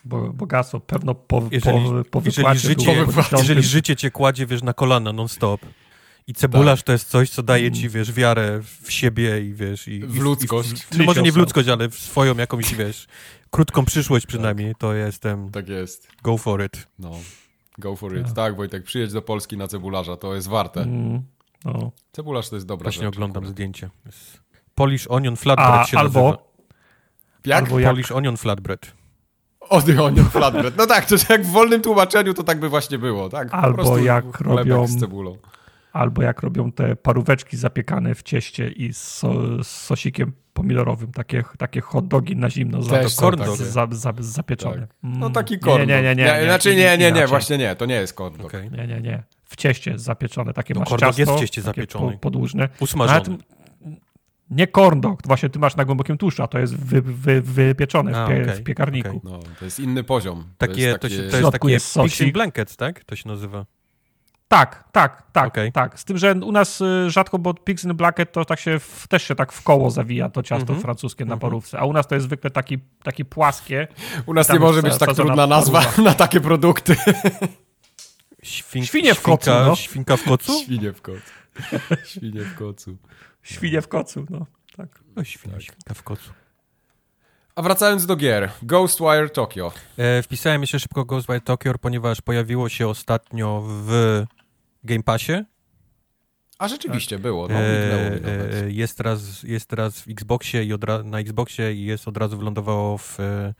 Bo, 0.05 0.33
bogactwo 0.33 0.81
pewno 0.81 1.15
po, 1.15 1.43
jeżeli, 1.51 2.05
po, 2.11 2.21
po 2.21 2.23
jeżeli, 2.25 2.59
życie, 2.59 3.07
jeżeli 3.39 3.63
życie 3.63 3.97
cię 3.97 4.11
kładzie, 4.11 4.47
wiesz, 4.47 4.63
na 4.63 4.73
kolana 4.73 5.13
non-stop, 5.13 5.61
i 6.31 6.34
cebularz 6.34 6.81
tak. 6.81 6.86
to 6.86 6.92
jest 6.92 7.09
coś, 7.09 7.31
co 7.31 7.42
daje 7.42 7.73
ci, 7.73 7.89
wiesz, 7.89 8.12
wiarę 8.12 8.60
w 8.83 8.92
siebie 8.92 9.41
i 9.41 9.55
wiesz... 9.55 9.89
I, 9.89 10.00
w 10.00 10.20
ludzkość. 10.20 10.73
I, 10.73 10.99
no 10.99 11.05
może 11.05 11.23
nie 11.23 11.33
w 11.33 11.36
ludzkość, 11.36 11.68
ale 11.68 11.89
w 11.89 11.94
swoją 11.94 12.36
jakąś, 12.36 12.75
wiesz, 12.75 13.07
krótką 13.50 13.84
przyszłość 13.84 14.26
przynajmniej, 14.26 14.75
to 14.78 14.94
jestem... 14.94 15.50
Tak 15.50 15.68
jest. 15.68 16.09
Go 16.23 16.39
for 16.39 16.65
it. 16.65 16.86
No, 16.99 17.10
go 17.78 17.97
for 17.97 18.17
it. 18.17 18.26
No. 18.28 18.34
Tak, 18.34 18.57
Wojtek, 18.57 18.84
przyjedź 18.84 19.12
do 19.12 19.23
Polski 19.23 19.57
na 19.57 19.68
cebularza, 19.68 20.17
to 20.17 20.34
jest 20.34 20.49
warte. 20.49 20.83
Mm, 20.83 21.23
no. 21.65 21.92
Cebularz 22.12 22.49
to 22.49 22.57
jest 22.57 22.67
dobra 22.67 22.84
Właśnie 22.84 23.02
rzecz. 23.02 23.15
oglądam 23.15 23.47
zdjęcie. 23.47 23.91
Polish 24.75 25.07
Onion 25.07 25.36
Flatbread 25.36 25.81
A, 25.81 25.84
się 25.84 25.99
albo, 25.99 26.23
nazywa. 26.23 26.42
Jak? 27.44 27.65
Albo 27.65 27.78
jak? 27.78 27.91
Polish 27.91 28.12
Onion 28.12 28.36
Flatbread. 28.36 28.92
Onion 30.02 30.31
Flatbread. 30.31 30.76
No 30.76 30.86
tak, 30.86 31.07
to 31.07 31.15
jak 31.28 31.44
w 31.44 31.50
wolnym 31.50 31.83
tłumaczeniu 31.83 32.34
to 32.34 32.44
tak 32.44 32.60
by 32.60 32.68
właśnie 32.68 32.99
było, 32.99 33.28
tak? 33.28 33.49
Albo 33.55 33.99
jak 33.99 34.41
robią... 34.41 34.86
z 34.86 35.00
cebulą 35.00 35.39
albo 35.93 36.23
jak 36.23 36.43
robią 36.43 36.73
te 36.73 36.97
paróweczki 36.97 37.57
zapiekane 37.57 38.15
w 38.15 38.23
cieście 38.23 38.69
i 38.69 38.93
z, 38.93 38.99
so, 38.99 39.65
z 39.65 39.69
sosikiem 39.69 40.33
pomidorowym, 40.52 41.12
takie, 41.12 41.44
takie 41.59 41.81
hot 41.81 42.09
dogi 42.09 42.36
na 42.36 42.51
zimno 42.51 42.83
za, 42.83 43.09
za, 43.09 43.86
za, 43.91 44.12
zapieczone. 44.19 44.81
Tak. 44.81 44.97
No 45.02 45.17
mm. 45.17 45.33
taki 45.33 45.59
korn. 45.59 45.86
Nie, 45.86 45.86
nie, 45.86 46.02
nie, 46.02 46.15
nie, 46.15 46.39
nie, 46.41 46.44
Znaczy 46.44 46.77
nie, 46.77 46.99
nie, 46.99 47.12
nie, 47.12 47.27
właśnie 47.27 47.59
nie, 47.59 47.77
to 47.77 47.86
nie 47.86 47.94
jest 47.94 48.15
korn 48.15 48.41
okay. 48.41 48.70
Nie, 48.70 48.86
nie, 48.86 49.01
nie. 49.01 49.23
W 49.44 49.57
cieście 49.57 49.99
zapieczone, 49.99 50.52
takie 50.52 50.75
no, 50.75 50.81
masz 50.81 51.01
ciasto. 51.01 51.20
jest 51.20 51.33
w 51.33 51.39
cieście 51.41 51.62
zapieczone. 51.62 52.19
podłużne. 52.19 52.69
Usmażone. 52.81 53.39
nie 54.51 54.67
corn 54.67 55.01
dog, 55.01 55.20
właśnie 55.27 55.49
ty 55.49 55.59
masz 55.59 55.77
na 55.77 55.85
głębokim 55.85 56.19
tłuszczu, 56.19 56.43
a 56.43 56.49
to 56.49 56.59
jest 56.59 56.77
wy, 56.77 57.02
wy, 57.02 57.43
wypieczone 57.43 58.23
a, 58.23 58.27
w, 58.27 58.28
pie, 58.28 58.43
okay, 58.43 58.55
w, 58.55 58.62
piekarniku. 58.62 59.09
Okay. 59.09 59.20
No, 59.25 59.41
to 59.59 59.65
jest 59.65 59.81
inny 59.81 60.05
poziom. 60.05 60.44
Takie, 60.59 60.75
to, 60.75 60.81
jest 60.81 61.01
takie... 61.01 61.17
to, 61.17 61.23
się, 61.23 61.31
to 61.31 61.36
jest 61.36 61.52
takie 61.52 61.73
jest 61.73 62.33
blanket, 62.33 62.77
tak? 62.77 63.05
To 63.05 63.17
się 63.17 63.28
nazywa. 63.28 63.67
Tak, 64.53 64.85
tak, 64.93 65.23
tak, 65.33 65.47
okay. 65.47 65.73
tak. 65.73 66.01
Z 66.01 66.05
tym, 66.05 66.19
że 66.19 66.35
u 66.35 66.53
nas 66.53 66.81
y, 66.81 67.11
rzadko, 67.11 67.39
bo 67.39 67.55
Pigs 67.55 67.85
in 67.85 67.95
Blacket 67.95 68.33
to 68.33 68.45
tak 68.45 68.61
się 68.61 68.79
w, 68.79 69.09
też 69.09 69.23
się 69.23 69.35
tak 69.35 69.53
w 69.53 69.62
koło 69.62 69.91
zawija 69.91 70.29
to 70.29 70.43
ciasto 70.43 70.73
mm 70.73 70.81
-hmm. 70.81 70.83
francuskie 70.83 71.25
na 71.25 71.35
mhm. 71.35 71.41
parówce, 71.41 71.79
a 71.79 71.85
u 71.85 71.93
nas 71.93 72.07
to 72.07 72.15
jest 72.15 72.27
zwykle 72.27 72.51
taki, 72.51 72.79
taki 73.03 73.25
płaskie. 73.25 73.89
U 74.27 74.35
nas 74.35 74.53
nie 74.53 74.59
może 74.59 74.83
być 74.83 74.99
tak 74.99 75.15
trudna 75.15 75.47
nazwa 75.47 75.83
na 76.05 76.15
takie 76.15 76.41
produkty. 76.41 76.97
Świn, 78.43 78.85
Świnie 78.85 79.15
w 79.15 79.23
kocu, 79.23 79.51
no. 79.51 79.77
Świnka 79.77 80.17
w 80.17 80.25
kocu? 80.25 80.61
Świnie 80.62 80.93
w 80.93 81.03
kocu. 81.03 81.20
Świnie 82.05 82.41
w 82.41 82.55
kocu. 82.55 82.97
Świnie 83.43 83.83
w 83.83 83.89
kocu, 83.89 84.27
no. 84.31 84.47
Tak. 84.77 85.01
No, 85.17 85.25
świnia, 85.25 85.55
tak. 85.55 85.62
świnka 85.62 85.95
w 85.95 86.03
kocu. 86.03 86.31
A 87.55 87.62
wracając 87.62 88.07
do 88.07 88.17
gier, 88.17 88.51
Ghostwire 88.62 89.31
Tokyo. 89.31 89.73
E, 89.99 90.23
wpisałem 90.23 90.61
jeszcze 90.61 90.81
szybko 90.81 91.05
Ghostwire 91.05 91.41
Tokyo, 91.41 91.73
ponieważ 91.81 92.20
pojawiło 92.20 92.69
się 92.69 92.89
ostatnio 92.89 93.62
w 93.67 94.25
Game 94.84 95.02
Passie. 95.02 95.44
A 96.59 96.68
rzeczywiście 96.68 97.17
tak. 97.17 97.23
było, 97.23 97.49
no, 97.49 97.55
e, 97.59 98.70
jest, 98.70 98.97
teraz, 98.97 99.42
jest 99.42 99.67
teraz 99.67 100.00
w 100.00 100.09
Xboxie 100.09 100.65
i 100.65 100.73
na 101.05 101.18
Xboxie 101.18 101.75
i 101.75 101.84
jest 101.84 102.09
od 102.09 102.17
razu 102.17 102.39
wylądowało 102.39 102.99
w, 102.99 103.20
e, 103.20 103.55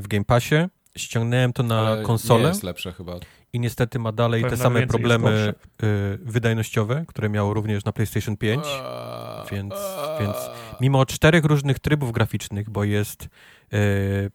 w 0.00 0.08
Game 0.08 0.24
Passie. 0.24 0.54
Ściągnąłem 0.96 1.52
to 1.52 1.62
na 1.62 1.80
Ale 1.80 2.02
konsolę. 2.02 2.42
Nie 2.42 2.48
jest 2.48 2.62
lepsze 2.62 2.92
chyba. 2.92 3.18
I 3.52 3.60
niestety 3.60 3.98
ma 3.98 4.12
dalej 4.12 4.42
Pewno 4.42 4.56
te 4.56 4.62
same 4.62 4.86
problemy 4.86 5.54
y, 5.82 6.18
wydajnościowe, 6.22 7.04
które 7.08 7.28
miało 7.28 7.54
również 7.54 7.84
na 7.84 7.92
PlayStation 7.92 8.36
5. 8.36 8.64
Więc, 9.52 9.74
więc 10.20 10.36
mimo 10.80 11.06
czterech 11.06 11.44
różnych 11.44 11.78
trybów 11.78 12.12
graficznych, 12.12 12.70
bo 12.70 12.84
jest 12.84 13.24
y, 13.24 13.28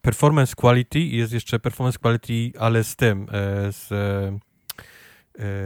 performance 0.02 0.56
quality 0.56 1.00
i 1.00 1.18
jest 1.18 1.34
jeszcze 1.34 1.60
performance 1.60 2.00
quality, 2.00 2.60
ale 2.60 2.84
z 2.84 2.96
tym, 2.96 3.24
y, 3.24 3.28
z 3.72 3.92
E, 3.92 4.51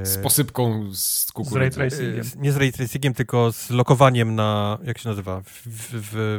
z 0.03 0.17
posypką 0.17 0.89
z 0.93 1.31
kukurydzy. 1.31 1.75
Z 1.75 1.77
ray 1.77 1.89
tracingiem. 1.89 2.25
E, 2.37 2.41
nie 2.41 2.51
z 2.51 2.57
ray 2.57 2.71
tracingiem, 2.71 3.13
tylko 3.13 3.51
z 3.51 3.69
lokowaniem 3.69 4.35
na, 4.35 4.77
jak 4.83 4.97
się 4.97 5.09
nazywa? 5.09 5.41
W, 5.41 5.67
w, 5.67 5.89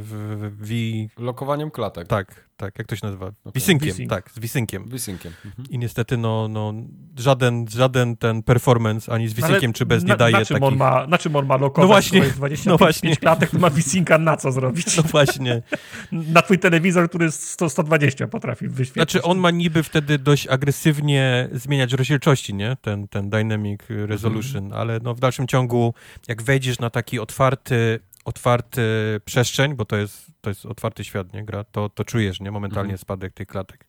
w, 0.02 0.52
w 0.66 1.20
Lokowaniem 1.20 1.70
klatek. 1.70 2.08
Tak, 2.08 2.45
tak, 2.57 2.78
jak 2.78 2.86
to 2.86 2.97
się 2.97 3.07
nazywa? 3.07 3.26
Okay. 3.26 3.52
Visynkiem, 3.55 4.09
tak, 4.09 4.31
z 4.31 4.39
visynkiem. 4.39 4.89
Visynkiem. 4.89 5.33
Mhm. 5.44 5.67
I 5.70 5.78
niestety, 5.78 6.17
no, 6.17 6.49
no 6.49 6.75
żaden, 7.18 7.67
żaden 7.68 8.17
ten 8.17 8.43
performance, 8.43 9.12
ani 9.12 9.28
z 9.28 9.35
visynkiem, 9.35 9.73
czy 9.73 9.86
bez, 9.86 10.05
nie 10.05 10.17
daje 10.17 10.39
na 10.39 10.44
czym 10.44 10.55
takich... 10.55 10.68
On 10.68 10.76
ma, 10.76 11.07
na 11.07 11.18
czym 11.18 11.36
on 11.36 11.47
ma 11.47 11.57
lokować? 11.57 11.83
No 11.83 11.86
właśnie, 11.89 12.20
25 12.20 12.67
no 12.67 12.76
właśnie. 12.76 13.17
klatek, 13.17 13.51
to 13.51 13.59
ma 13.59 13.70
visynka 13.70 14.18
na 14.18 14.36
co 14.36 14.52
zrobić? 14.52 14.97
No 14.97 15.02
właśnie. 15.02 15.62
na 16.12 16.43
twój 16.43 16.59
telewizor, 16.59 17.09
który 17.09 17.31
100, 17.31 17.68
120 17.68 18.26
potrafi 18.26 18.68
wyświetlić. 18.68 18.94
Znaczy, 18.94 19.23
on 19.23 19.39
ma 19.39 19.51
niby 19.51 19.83
wtedy 19.83 20.18
dość 20.18 20.47
agresywnie 20.47 21.49
zmieniać 21.52 21.93
rozdzielczości, 21.93 22.55
nie? 22.55 22.76
Ten, 22.81 23.09
ten 23.09 23.31
Dynamic 23.31 23.81
Resolution, 23.89 24.65
mhm. 24.65 24.81
ale 24.81 25.01
no 25.02 25.15
w 25.15 25.20
dalszym 25.20 25.47
ciągu, 25.47 25.94
jak 26.28 26.43
wejdziesz 26.43 26.78
na 26.78 26.91
taki 26.91 27.18
otwarty 27.18 28.01
otwarty 28.26 28.82
przestrzeń, 29.24 29.74
bo 29.74 29.84
to 29.84 29.96
jest, 29.96 30.26
to 30.40 30.50
jest 30.50 30.66
otwarty 30.66 31.05
świat, 31.05 31.32
nie, 31.32 31.44
gra, 31.44 31.64
to, 31.64 31.88
to 31.88 32.05
czujesz, 32.05 32.40
nie, 32.40 32.50
momentalnie 32.50 32.92
mhm. 32.92 32.98
spadek 32.98 33.32
tych 33.32 33.48
klatek. 33.48 33.86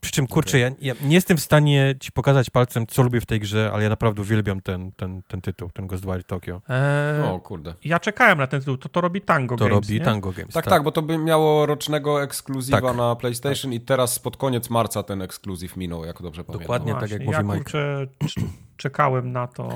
Przy 0.00 0.12
czym, 0.12 0.26
kurczę, 0.26 0.58
okay. 0.58 0.76
ja, 0.80 0.94
ja, 0.94 1.08
nie 1.08 1.14
jestem 1.14 1.36
w 1.36 1.40
stanie 1.40 1.94
ci 2.00 2.12
pokazać 2.12 2.50
palcem, 2.50 2.86
co 2.86 3.02
lubię 3.02 3.20
w 3.20 3.26
tej 3.26 3.40
grze, 3.40 3.70
ale 3.74 3.82
ja 3.82 3.88
naprawdę 3.88 4.22
uwielbiam 4.22 4.60
ten, 4.60 4.92
ten, 4.92 5.22
ten 5.22 5.40
tytuł, 5.40 5.70
ten 5.70 5.86
Ghostwire 5.86 6.24
Tokyo. 6.24 6.62
Eee, 6.68 7.22
o 7.22 7.40
kurde. 7.40 7.74
Ja 7.84 8.00
czekałem 8.00 8.38
na 8.38 8.46
ten 8.46 8.60
tytuł, 8.60 8.76
to 8.76 8.88
to 8.88 9.00
robi 9.00 9.20
Tango 9.20 9.56
to 9.56 9.64
Games, 9.64 9.70
To 9.70 9.74
robi 9.74 9.98
nie? 9.98 10.04
Tango 10.04 10.32
Games, 10.32 10.54
tak, 10.54 10.64
tak, 10.64 10.74
tak, 10.74 10.82
bo 10.82 10.92
to 10.92 11.02
by 11.02 11.18
miało 11.18 11.66
rocznego 11.66 12.22
ekskluzywa 12.22 12.80
tak. 12.80 12.96
na 12.96 13.16
PlayStation 13.16 13.72
tak. 13.72 13.80
i 13.80 13.84
teraz 13.84 14.18
pod 14.18 14.36
koniec 14.36 14.70
marca 14.70 15.02
ten 15.02 15.22
ekskluzyw 15.22 15.76
minął, 15.76 16.04
jak 16.04 16.22
dobrze 16.22 16.44
pamiętam. 16.44 16.62
Dokładnie 16.62 16.94
tak, 16.94 17.10
jak 17.10 17.20
mówi 17.20 17.36
ja, 17.36 17.42
Mike. 17.42 17.56
Kurczę, 17.56 18.06
czekałem 18.80 19.32
na 19.32 19.46
to. 19.46 19.68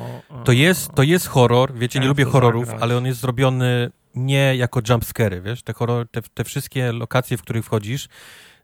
To 0.45 0.53
jest, 0.53 0.93
to 0.95 1.03
jest 1.03 1.27
horror, 1.27 1.75
wiecie, 1.75 2.01
nie 2.01 2.07
lubię 2.07 2.25
horrorów, 2.25 2.67
zagrać. 2.67 2.83
ale 2.83 2.97
on 2.97 3.07
jest 3.07 3.21
zrobiony 3.21 3.91
nie 4.15 4.57
jako 4.57 4.81
jumpscary, 4.89 5.41
wiesz, 5.41 5.63
te, 5.63 5.73
horror, 5.73 6.09
te, 6.09 6.23
te 6.35 6.45
wszystkie 6.45 6.93
lokacje, 6.93 7.37
w 7.37 7.43
których 7.43 7.65
wchodzisz, 7.65 8.09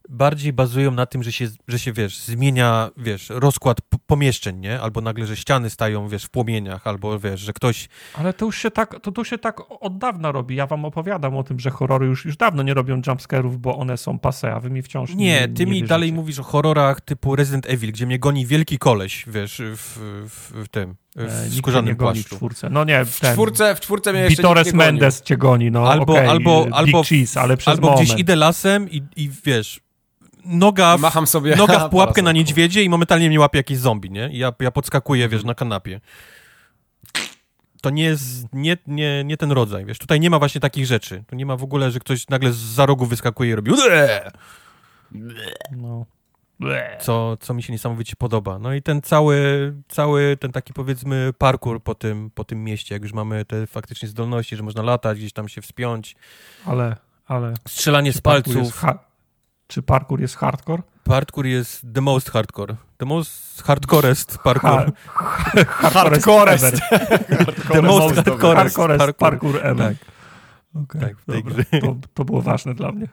bardziej 0.09 0.53
bazują 0.53 0.91
na 0.91 1.07
tym, 1.07 1.23
że 1.23 1.33
się, 1.33 1.49
że 1.69 1.79
się 1.79 1.93
wiesz, 1.93 2.19
zmienia, 2.19 2.91
wiesz, 2.97 3.29
rozkład 3.29 3.79
pomieszczeń, 4.07 4.59
nie? 4.59 4.81
Albo 4.81 5.01
nagle, 5.01 5.27
że 5.27 5.37
ściany 5.37 5.71
stają, 5.71 6.09
wiesz, 6.09 6.25
w 6.25 6.31
płomieniach, 6.31 6.87
albo 6.87 7.19
wiesz, 7.19 7.41
że 7.41 7.53
ktoś... 7.53 7.89
Ale 8.15 8.33
to 8.33 8.47
już 8.47 8.59
się 8.59 8.71
tak, 8.71 9.01
to, 9.01 9.13
to 9.13 9.25
się 9.25 9.39
tak 9.39 9.61
od 9.83 9.99
dawna 9.99 10.33
robi. 10.33 10.57
Ja 10.57 10.67
wam 10.67 10.85
opowiadam 10.85 11.37
o 11.37 11.43
tym, 11.43 11.61
że 11.61 11.71
horrory 11.71 12.07
już, 12.07 12.25
już 12.25 12.37
dawno 12.37 12.63
nie 12.63 12.75
robią 12.75 13.01
jumpscarów, 13.07 13.61
bo 13.61 13.79
one 13.79 13.97
są 13.97 14.19
passe, 14.19 14.55
a 14.55 14.61
wy 14.61 14.71
mi 14.71 14.83
wciąż 14.83 15.15
nie 15.15 15.27
Nie, 15.27 15.49
ty 15.49 15.67
mi 15.67 15.83
dalej 15.83 16.13
mówisz 16.13 16.39
o 16.39 16.43
horrorach 16.43 17.01
typu 17.01 17.37
Resident 17.37 17.67
Evil, 17.67 17.93
gdzie 17.93 18.07
mnie 18.07 18.19
goni 18.19 18.47
wielki 18.47 18.79
koleś, 18.79 19.25
wiesz, 19.27 19.63
w, 19.77 19.99
w, 20.29 20.65
w 20.65 20.69
tym, 20.69 20.95
w 21.17 21.55
skórzanym 21.59 21.97
płaszczu. 21.97 22.35
W 22.35 22.39
czwórce. 22.39 22.71
No 22.71 22.85
nie, 22.85 23.05
w, 23.05 23.21
ten, 23.21 23.33
czwórce, 23.33 23.75
w 23.75 23.81
czwórce 23.81 24.13
mnie 24.13 24.23
jeszcze 24.23 24.43
Vitores 24.43 24.73
Mendes 24.73 25.23
cię 25.23 25.37
goni, 25.37 25.71
no 25.71 25.91
albo, 25.91 26.13
okay, 26.13 26.31
albo, 26.31 26.65
Big 26.65 26.75
albo, 26.75 27.03
cheese, 27.05 27.37
ale 27.37 27.57
przez 27.57 27.75
albo 27.75 27.91
moment. 27.91 28.07
gdzieś 28.07 28.21
idę 28.21 28.37
lasem 28.37 28.91
i, 28.91 29.03
i 29.17 29.31
wiesz, 29.45 29.81
noga 30.45 30.97
w, 30.97 31.01
Macham 31.01 31.27
sobie 31.27 31.57
noga 31.57 31.89
w 31.89 31.91
pułapkę 31.91 32.23
na 32.23 32.33
niedźwiedzie 32.33 32.83
i 32.83 32.89
momentalnie 32.89 33.29
mnie 33.29 33.41
łapie 33.41 33.59
jakiś 33.59 33.79
zombie, 33.79 34.11
nie? 34.11 34.31
I 34.33 34.39
ja, 34.39 34.53
ja 34.61 34.71
podskakuję, 34.71 35.29
wiesz, 35.29 35.45
na 35.45 35.55
kanapie. 35.55 36.01
To 37.83 37.91
nie 37.91 38.03
jest, 38.03 38.25
nie, 38.53 38.77
nie, 38.87 39.25
nie 39.25 39.37
ten 39.37 39.53
rodzaj, 39.53 39.85
wiesz. 39.85 39.99
Tutaj 39.99 40.21
nie 40.21 40.31
ma 40.31 40.39
właśnie 40.39 40.61
takich 40.61 40.87
rzeczy. 40.87 41.25
Tu 41.27 41.37
nie 41.37 41.47
ma 41.47 41.57
w 41.57 41.63
ogóle, 41.63 41.91
że 41.91 42.01
ktoś 42.01 42.29
nagle 42.29 42.53
z 42.53 42.57
za 42.57 42.87
rogu 42.87 43.07
wyskakuje 43.07 43.51
i 43.51 43.55
robi 43.55 43.73
no. 45.77 46.07
Co, 47.01 47.37
co 47.41 47.55
mi 47.55 47.63
się 47.63 47.73
niesamowicie 47.73 48.17
podoba. 48.17 48.59
No 48.59 48.75
i 48.75 48.83
ten 48.83 49.03
cały, 49.03 49.73
cały 49.89 50.37
ten 50.37 50.53
taki 50.53 50.73
powiedzmy 50.73 51.33
parkour 51.39 51.83
po 51.83 51.95
tym, 51.95 52.31
po 52.35 52.45
tym 52.45 52.65
mieście, 52.65 52.95
jak 52.95 53.03
już 53.03 53.13
mamy 53.13 53.45
te 53.45 53.67
faktycznie 53.67 54.09
zdolności, 54.09 54.57
że 54.57 54.63
można 54.63 54.83
latać, 54.83 55.19
gdzieś 55.19 55.33
tam 55.33 55.49
się 55.49 55.63
wspiąć. 55.63 56.17
Ale, 56.67 56.97
ale... 57.27 57.55
Strzelanie 57.69 58.13
z 58.13 58.21
palców. 58.21 58.85
Czy 59.67 59.83
parkour 59.83 60.21
jest 60.21 60.37
hardcore? 60.37 60.83
Parkour 61.05 61.47
jest 61.47 61.87
the 61.95 62.01
most 62.01 62.31
hardcore. 62.31 62.77
The 62.99 63.07
most 63.07 63.63
hardcorest 63.63 64.39
parkour. 64.39 64.93
Ha, 65.07 65.91
hardcorest. 65.91 66.77
the 67.73 67.83
most 67.83 68.15
hardcorest 68.15 68.77
parkour, 68.77 69.15
parkour 69.15 69.67
ever. 69.67 69.89
Tak. 69.89 70.10
Okay, 70.75 71.01
tak, 71.01 71.19
w 71.19 71.25
tej 71.25 71.45
grze. 71.45 71.65
To, 71.81 71.97
to, 72.15 72.25
było 72.25 72.43
ważne 72.43 72.75
dla 72.75 72.93
mnie. 72.93 73.07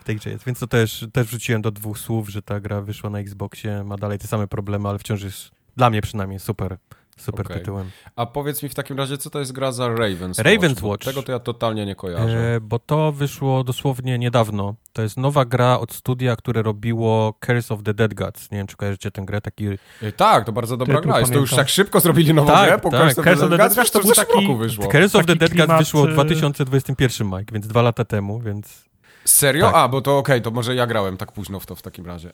W 0.00 0.04
tej 0.04 0.16
grze 0.16 0.30
jest. 0.30 0.44
Więc 0.44 0.58
to 0.58 0.66
też, 0.66 1.06
też 1.12 1.26
wrzuciłem 1.26 1.62
do 1.62 1.70
dwóch 1.70 1.98
słów, 1.98 2.28
że 2.28 2.42
ta 2.42 2.60
gra 2.60 2.80
wyszła 2.80 3.10
na 3.10 3.18
Xboxie, 3.18 3.84
ma 3.84 3.96
dalej 3.96 4.18
te 4.18 4.26
same 4.26 4.46
problemy, 4.46 4.88
ale 4.88 4.98
wciąż 4.98 5.22
jest 5.22 5.50
dla 5.76 5.90
mnie 5.90 6.02
przynajmniej 6.02 6.38
super 6.38 6.76
super 7.18 7.46
okay. 7.46 7.58
tytułem. 7.58 7.90
A 8.16 8.26
powiedz 8.26 8.62
mi 8.62 8.68
w 8.68 8.74
takim 8.74 8.98
razie, 8.98 9.18
co 9.18 9.30
to 9.30 9.38
jest 9.38 9.52
gra 9.52 9.72
za 9.72 9.88
Raven's 9.88 10.42
Raven's 10.42 10.68
Watch? 10.68 10.82
Watch. 10.82 11.04
Tego 11.04 11.22
to 11.22 11.32
ja 11.32 11.38
totalnie 11.38 11.86
nie 11.86 11.94
kojarzę. 11.94 12.54
E, 12.54 12.60
bo 12.60 12.78
to 12.78 13.12
wyszło 13.12 13.64
dosłownie 13.64 14.18
niedawno. 14.18 14.74
To 14.92 15.02
jest 15.02 15.16
nowa 15.16 15.44
gra 15.44 15.78
od 15.78 15.92
studia, 15.92 16.36
które 16.36 16.62
robiło 16.62 17.34
Curse 17.46 17.74
of 17.74 17.82
the 17.82 17.94
Dead 17.94 18.14
Gods. 18.14 18.50
Nie 18.50 18.58
wiem, 18.58 18.66
czy 18.66 18.76
kojarzycie 18.76 19.10
tę 19.10 19.22
grę, 19.22 19.40
taki... 19.40 19.66
E, 20.02 20.12
tak, 20.16 20.44
to 20.44 20.52
bardzo 20.52 20.76
dobra 20.76 21.00
gra. 21.00 21.20
Jest 21.20 21.32
to 21.32 21.38
już 21.38 21.50
tak 21.50 21.68
szybko 21.68 22.00
zrobili 22.00 22.34
nową 22.34 22.52
tak, 22.52 22.68
grę 22.68 22.78
po 22.78 22.90
tak. 22.90 23.00
Curse, 23.00 23.22
Curse 23.22 23.44
of 23.44 23.50
the 23.50 23.56
Dead 23.56 23.74
Gods? 23.74 23.90
To, 23.90 23.98
to 23.98 24.06
był 24.06 24.14
taki... 24.14 24.56
wyszło. 24.56 24.88
Curse 24.88 25.18
of 25.18 25.26
the 25.26 25.36
Dead 25.36 25.54
Gods 25.54 25.78
wyszło 25.78 26.06
w 26.06 26.08
2021, 26.08 27.28
Mike, 27.28 27.52
więc 27.52 27.66
dwa 27.66 27.82
lata 27.82 28.04
temu, 28.04 28.40
więc... 28.40 28.88
Serio? 29.24 29.66
Tak. 29.66 29.74
A, 29.74 29.88
bo 29.88 30.00
to 30.00 30.18
okej, 30.18 30.36
okay, 30.36 30.40
to 30.40 30.50
może 30.50 30.74
ja 30.74 30.86
grałem 30.86 31.16
tak 31.16 31.32
późno 31.32 31.60
w 31.60 31.66
to 31.66 31.74
w 31.74 31.82
takim 31.82 32.06
razie. 32.06 32.32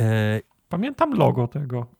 E... 0.00 0.40
Pamiętam 0.68 1.14
logo 1.14 1.48
tego. 1.48 1.97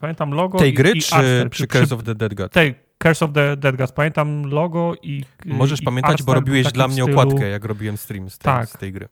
Pamiętam 0.00 0.30
logo 0.30 0.58
Tej 0.58 0.70
i, 0.70 0.74
gry, 0.74 0.90
i 0.90 1.02
czy, 1.02 1.14
Aster, 1.14 1.50
czy 1.50 1.66
Curse 1.66 1.94
of 1.94 2.02
the 2.04 2.14
Dead 2.14 2.34
God? 2.34 2.52
Tej 2.52 2.74
Curse 2.98 3.24
of 3.24 3.32
the 3.32 3.56
Dead 3.56 3.76
God. 3.76 3.92
Pamiętam 3.92 4.42
logo 4.42 4.94
i 5.02 5.24
Możesz 5.44 5.80
i 5.80 5.84
pamiętać, 5.84 6.22
bo 6.22 6.34
robiłeś 6.34 6.72
dla 6.72 6.88
mnie 6.88 7.02
stylu... 7.02 7.20
okładkę, 7.20 7.48
jak 7.48 7.64
robiłem 7.64 7.96
stream 7.96 8.30
z 8.30 8.38
tej, 8.38 8.52
tak. 8.52 8.68
z 8.68 8.72
tej 8.72 8.92
gry. 8.92 9.08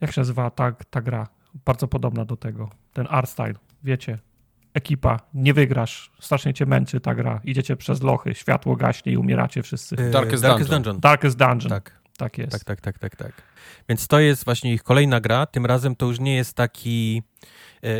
Jak 0.00 0.12
się 0.12 0.20
nazywa 0.20 0.50
ta, 0.50 0.72
ta 0.72 1.00
gra? 1.00 1.28
Bardzo 1.64 1.88
podobna 1.88 2.24
do 2.24 2.36
tego. 2.36 2.70
Ten 2.92 3.06
art 3.10 3.30
style, 3.30 3.54
wiecie. 3.82 4.18
Ekipa, 4.74 5.16
nie 5.34 5.54
wygrasz, 5.54 6.10
strasznie 6.20 6.54
cię 6.54 6.66
męczy 6.66 7.00
ta 7.00 7.14
gra. 7.14 7.40
Idziecie 7.44 7.76
przez 7.76 8.02
lochy, 8.02 8.34
światło 8.34 8.76
gaśnie 8.76 9.12
i 9.12 9.16
umieracie 9.16 9.62
wszyscy. 9.62 9.96
Yy, 9.98 10.10
Darkest, 10.10 10.42
Darkest 10.42 10.70
Dungeon. 10.70 10.82
Dungeon. 10.82 11.00
Darkest 11.00 11.38
Dungeon. 11.38 11.70
Tak. 11.70 12.00
Tak 12.16 12.38
jest. 12.38 12.52
Tak, 12.52 12.64
tak, 12.64 12.80
tak, 12.80 12.98
tak, 12.98 13.16
tak. 13.16 13.42
Więc 13.88 14.06
to 14.06 14.20
jest 14.20 14.44
właśnie 14.44 14.72
ich 14.74 14.82
kolejna 14.82 15.20
gra. 15.20 15.46
Tym 15.46 15.66
razem 15.66 15.96
to 15.96 16.06
już 16.06 16.20
nie 16.20 16.36
jest 16.36 16.56
taki 16.56 17.22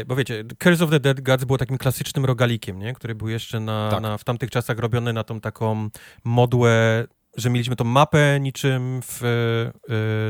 bo 0.07 0.17
wiecie, 0.17 0.44
Curse 0.59 0.84
of 0.84 0.91
the 0.91 1.00
Dead 1.00 1.20
Gods 1.20 1.44
było 1.44 1.59
takim 1.59 1.78
klasycznym 1.78 2.25
rogalikiem, 2.25 2.78
nie? 2.78 2.92
który 2.92 3.15
był 3.15 3.28
jeszcze 3.28 3.60
na, 3.60 3.89
tak. 3.91 4.02
na, 4.02 4.18
w 4.18 4.25
tamtych 4.25 4.50
czasach 4.50 4.78
robiony 4.78 5.12
na 5.12 5.25
tą 5.25 5.41
taką 5.41 5.89
modłę 6.25 7.07
że 7.36 7.50
mieliśmy 7.50 7.76
tą 7.76 7.84
mapę 7.84 8.41
niczym 8.41 9.00
w 9.02 9.23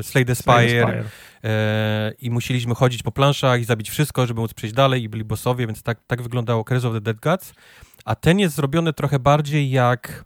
y, 0.00 0.02
Slay 0.02 0.24
the 0.24 0.34
Spire, 0.34 0.82
Spire. 0.82 1.04
E, 1.44 2.12
i 2.18 2.30
musieliśmy 2.30 2.74
chodzić 2.74 3.02
po 3.02 3.12
planszach 3.12 3.60
i 3.60 3.64
zabić 3.64 3.90
wszystko, 3.90 4.26
żeby 4.26 4.40
móc 4.40 4.54
przejść 4.54 4.76
dalej 4.76 5.02
i 5.02 5.08
byli 5.08 5.24
bossowie, 5.24 5.66
więc 5.66 5.82
tak, 5.82 5.98
tak 6.06 6.22
wyglądało 6.22 6.64
Curse 6.64 6.88
of 6.88 6.94
the 6.94 7.00
Dead 7.00 7.20
Gods. 7.20 7.52
A 8.04 8.14
ten 8.14 8.38
jest 8.38 8.54
zrobiony 8.56 8.92
trochę 8.92 9.18
bardziej 9.18 9.70
jak 9.70 10.24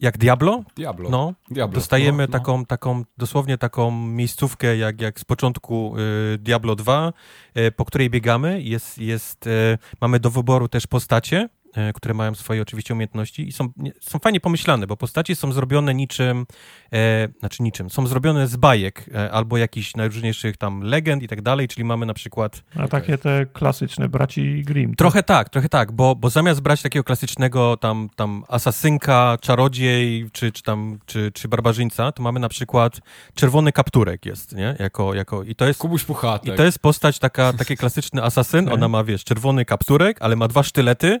jak 0.00 0.18
Diablo? 0.18 0.64
Diablo. 0.76 1.10
No, 1.10 1.34
Diablo. 1.50 1.74
Dostajemy 1.74 2.22
no, 2.22 2.26
no. 2.26 2.32
Taką, 2.32 2.66
taką, 2.66 3.04
dosłownie 3.18 3.58
taką 3.58 3.90
miejscówkę, 3.90 4.76
jak, 4.76 5.00
jak 5.00 5.20
z 5.20 5.24
początku 5.24 5.94
y, 6.34 6.38
Diablo 6.38 6.76
2, 6.76 7.12
y, 7.56 7.72
po 7.72 7.84
której 7.84 8.10
biegamy. 8.10 8.62
Jest, 8.62 8.98
jest, 8.98 9.46
y, 9.46 9.78
mamy 10.00 10.20
do 10.20 10.30
wyboru 10.30 10.68
też 10.68 10.86
postacie, 10.86 11.48
które 11.94 12.14
mają 12.14 12.34
swoje 12.34 12.62
oczywiście 12.62 12.94
umiejętności 12.94 13.48
i 13.48 13.52
są, 13.52 13.68
są 14.00 14.18
fajnie 14.18 14.40
pomyślane, 14.40 14.86
bo 14.86 14.96
postacie 14.96 15.36
są 15.36 15.52
zrobione 15.52 15.94
niczym, 15.94 16.46
e, 16.92 17.28
znaczy 17.40 17.62
niczym, 17.62 17.90
są 17.90 18.06
zrobione 18.06 18.48
z 18.48 18.56
bajek 18.56 19.06
e, 19.14 19.32
albo 19.32 19.56
jakichś 19.56 19.94
najróżniejszych 19.94 20.56
tam 20.56 20.82
legend 20.82 21.22
i 21.22 21.28
tak 21.28 21.42
dalej, 21.42 21.68
czyli 21.68 21.84
mamy 21.84 22.06
na 22.06 22.14
przykład... 22.14 22.62
A 22.76 22.88
takie 22.88 23.18
te 23.18 23.46
klasyczne 23.52 24.08
braci 24.08 24.62
Grimm. 24.62 24.90
Tak? 24.90 24.98
Trochę 24.98 25.22
tak, 25.22 25.48
trochę 25.48 25.68
tak, 25.68 25.92
bo, 25.92 26.16
bo 26.16 26.30
zamiast 26.30 26.60
brać 26.60 26.82
takiego 26.82 27.04
klasycznego 27.04 27.76
tam, 27.76 28.08
tam 28.16 28.44
asasynka, 28.48 29.38
czarodziej 29.40 30.30
czy, 30.32 30.52
czy 30.52 30.62
tam, 30.62 30.98
czy, 31.06 31.32
czy 31.32 31.48
barbarzyńca, 31.48 32.12
to 32.12 32.22
mamy 32.22 32.40
na 32.40 32.48
przykład 32.48 33.00
czerwony 33.34 33.72
kapturek 33.72 34.26
jest, 34.26 34.56
nie? 34.56 34.76
Jako, 34.78 35.14
jako, 35.14 35.42
i 35.42 35.54
to 35.54 35.66
jest... 35.66 35.80
Kubuś 35.80 36.04
Puchatek. 36.04 36.54
I 36.54 36.56
to 36.56 36.64
jest 36.64 36.78
postać 36.78 37.18
taka, 37.18 37.52
taki 37.52 37.76
klasyczny 37.76 38.22
asasyn, 38.22 38.68
ona 38.74 38.88
ma, 38.88 39.04
wiesz, 39.04 39.24
czerwony 39.24 39.64
kapturek, 39.64 40.16
ale 40.20 40.36
ma 40.36 40.48
dwa 40.48 40.62
sztylety, 40.62 41.20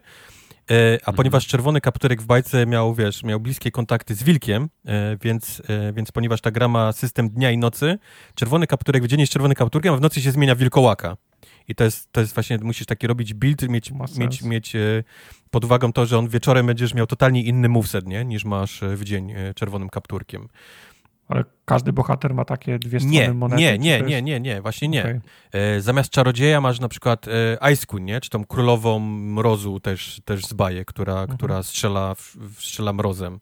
a 1.04 1.12
ponieważ 1.12 1.46
czerwony 1.46 1.80
kapturek 1.80 2.22
w 2.22 2.26
bajce 2.26 2.66
miał, 2.66 2.94
wiesz, 2.94 3.22
miał 3.22 3.40
bliskie 3.40 3.70
kontakty 3.70 4.14
z 4.14 4.22
wilkiem, 4.22 4.68
e, 4.86 5.16
więc, 5.22 5.62
e, 5.68 5.92
więc 5.92 6.12
ponieważ 6.12 6.40
ta 6.40 6.50
gra 6.50 6.68
ma 6.68 6.92
system 6.92 7.30
dnia 7.30 7.50
i 7.50 7.58
nocy, 7.58 7.98
czerwony 8.34 8.66
kapturek 8.66 9.04
w 9.04 9.06
dzień 9.06 9.20
jest 9.20 9.32
czerwony 9.32 9.54
kapturkiem, 9.54 9.94
a 9.94 9.96
w 9.96 10.00
nocy 10.00 10.22
się 10.22 10.32
zmienia 10.32 10.54
wilkołaka. 10.54 11.16
I 11.68 11.74
to 11.74 11.84
jest, 11.84 12.12
to 12.12 12.20
jest 12.20 12.34
właśnie, 12.34 12.58
musisz 12.62 12.86
taki 12.86 13.06
robić 13.06 13.34
build, 13.34 13.68
mieć, 13.68 13.92
mieć, 14.18 14.42
mieć 14.42 14.72
pod 15.50 15.64
uwagą 15.64 15.92
to, 15.92 16.06
że 16.06 16.18
on 16.18 16.28
wieczorem 16.28 16.66
będziesz 16.66 16.94
miał 16.94 17.06
totalnie 17.06 17.42
inny 17.42 17.68
moveset, 17.68 18.06
nie? 18.06 18.24
Niż 18.24 18.44
masz 18.44 18.80
w 18.96 19.04
dzień 19.04 19.34
czerwonym 19.54 19.88
kapturkiem. 19.88 20.48
Ale 21.30 21.44
każdy 21.64 21.92
bohater 21.92 22.34
ma 22.34 22.44
takie 22.44 22.78
dwie 22.78 23.00
strony 23.00 23.16
nie, 23.16 23.34
monety? 23.34 23.62
Nie, 23.62 23.78
nie, 23.78 24.02
nie, 24.02 24.22
nie, 24.22 24.40
nie, 24.40 24.62
właśnie 24.62 24.88
nie. 24.88 25.00
Okay. 25.00 25.20
E, 25.52 25.80
zamiast 25.80 26.10
czarodzieja 26.10 26.60
masz 26.60 26.80
na 26.80 26.88
przykład 26.88 27.26
e, 27.28 27.72
Ice 27.72 27.86
Queen, 27.86 28.04
nie? 28.04 28.20
Czy 28.20 28.30
tą 28.30 28.44
królową 28.44 28.98
mrozu 28.98 29.80
też, 29.80 30.20
też 30.24 30.46
z 30.46 30.52
bajek, 30.52 30.88
która, 30.88 31.12
mhm. 31.12 31.38
która 31.38 31.62
strzela, 31.62 32.14
strzela 32.58 32.92
mrozem 32.92 33.38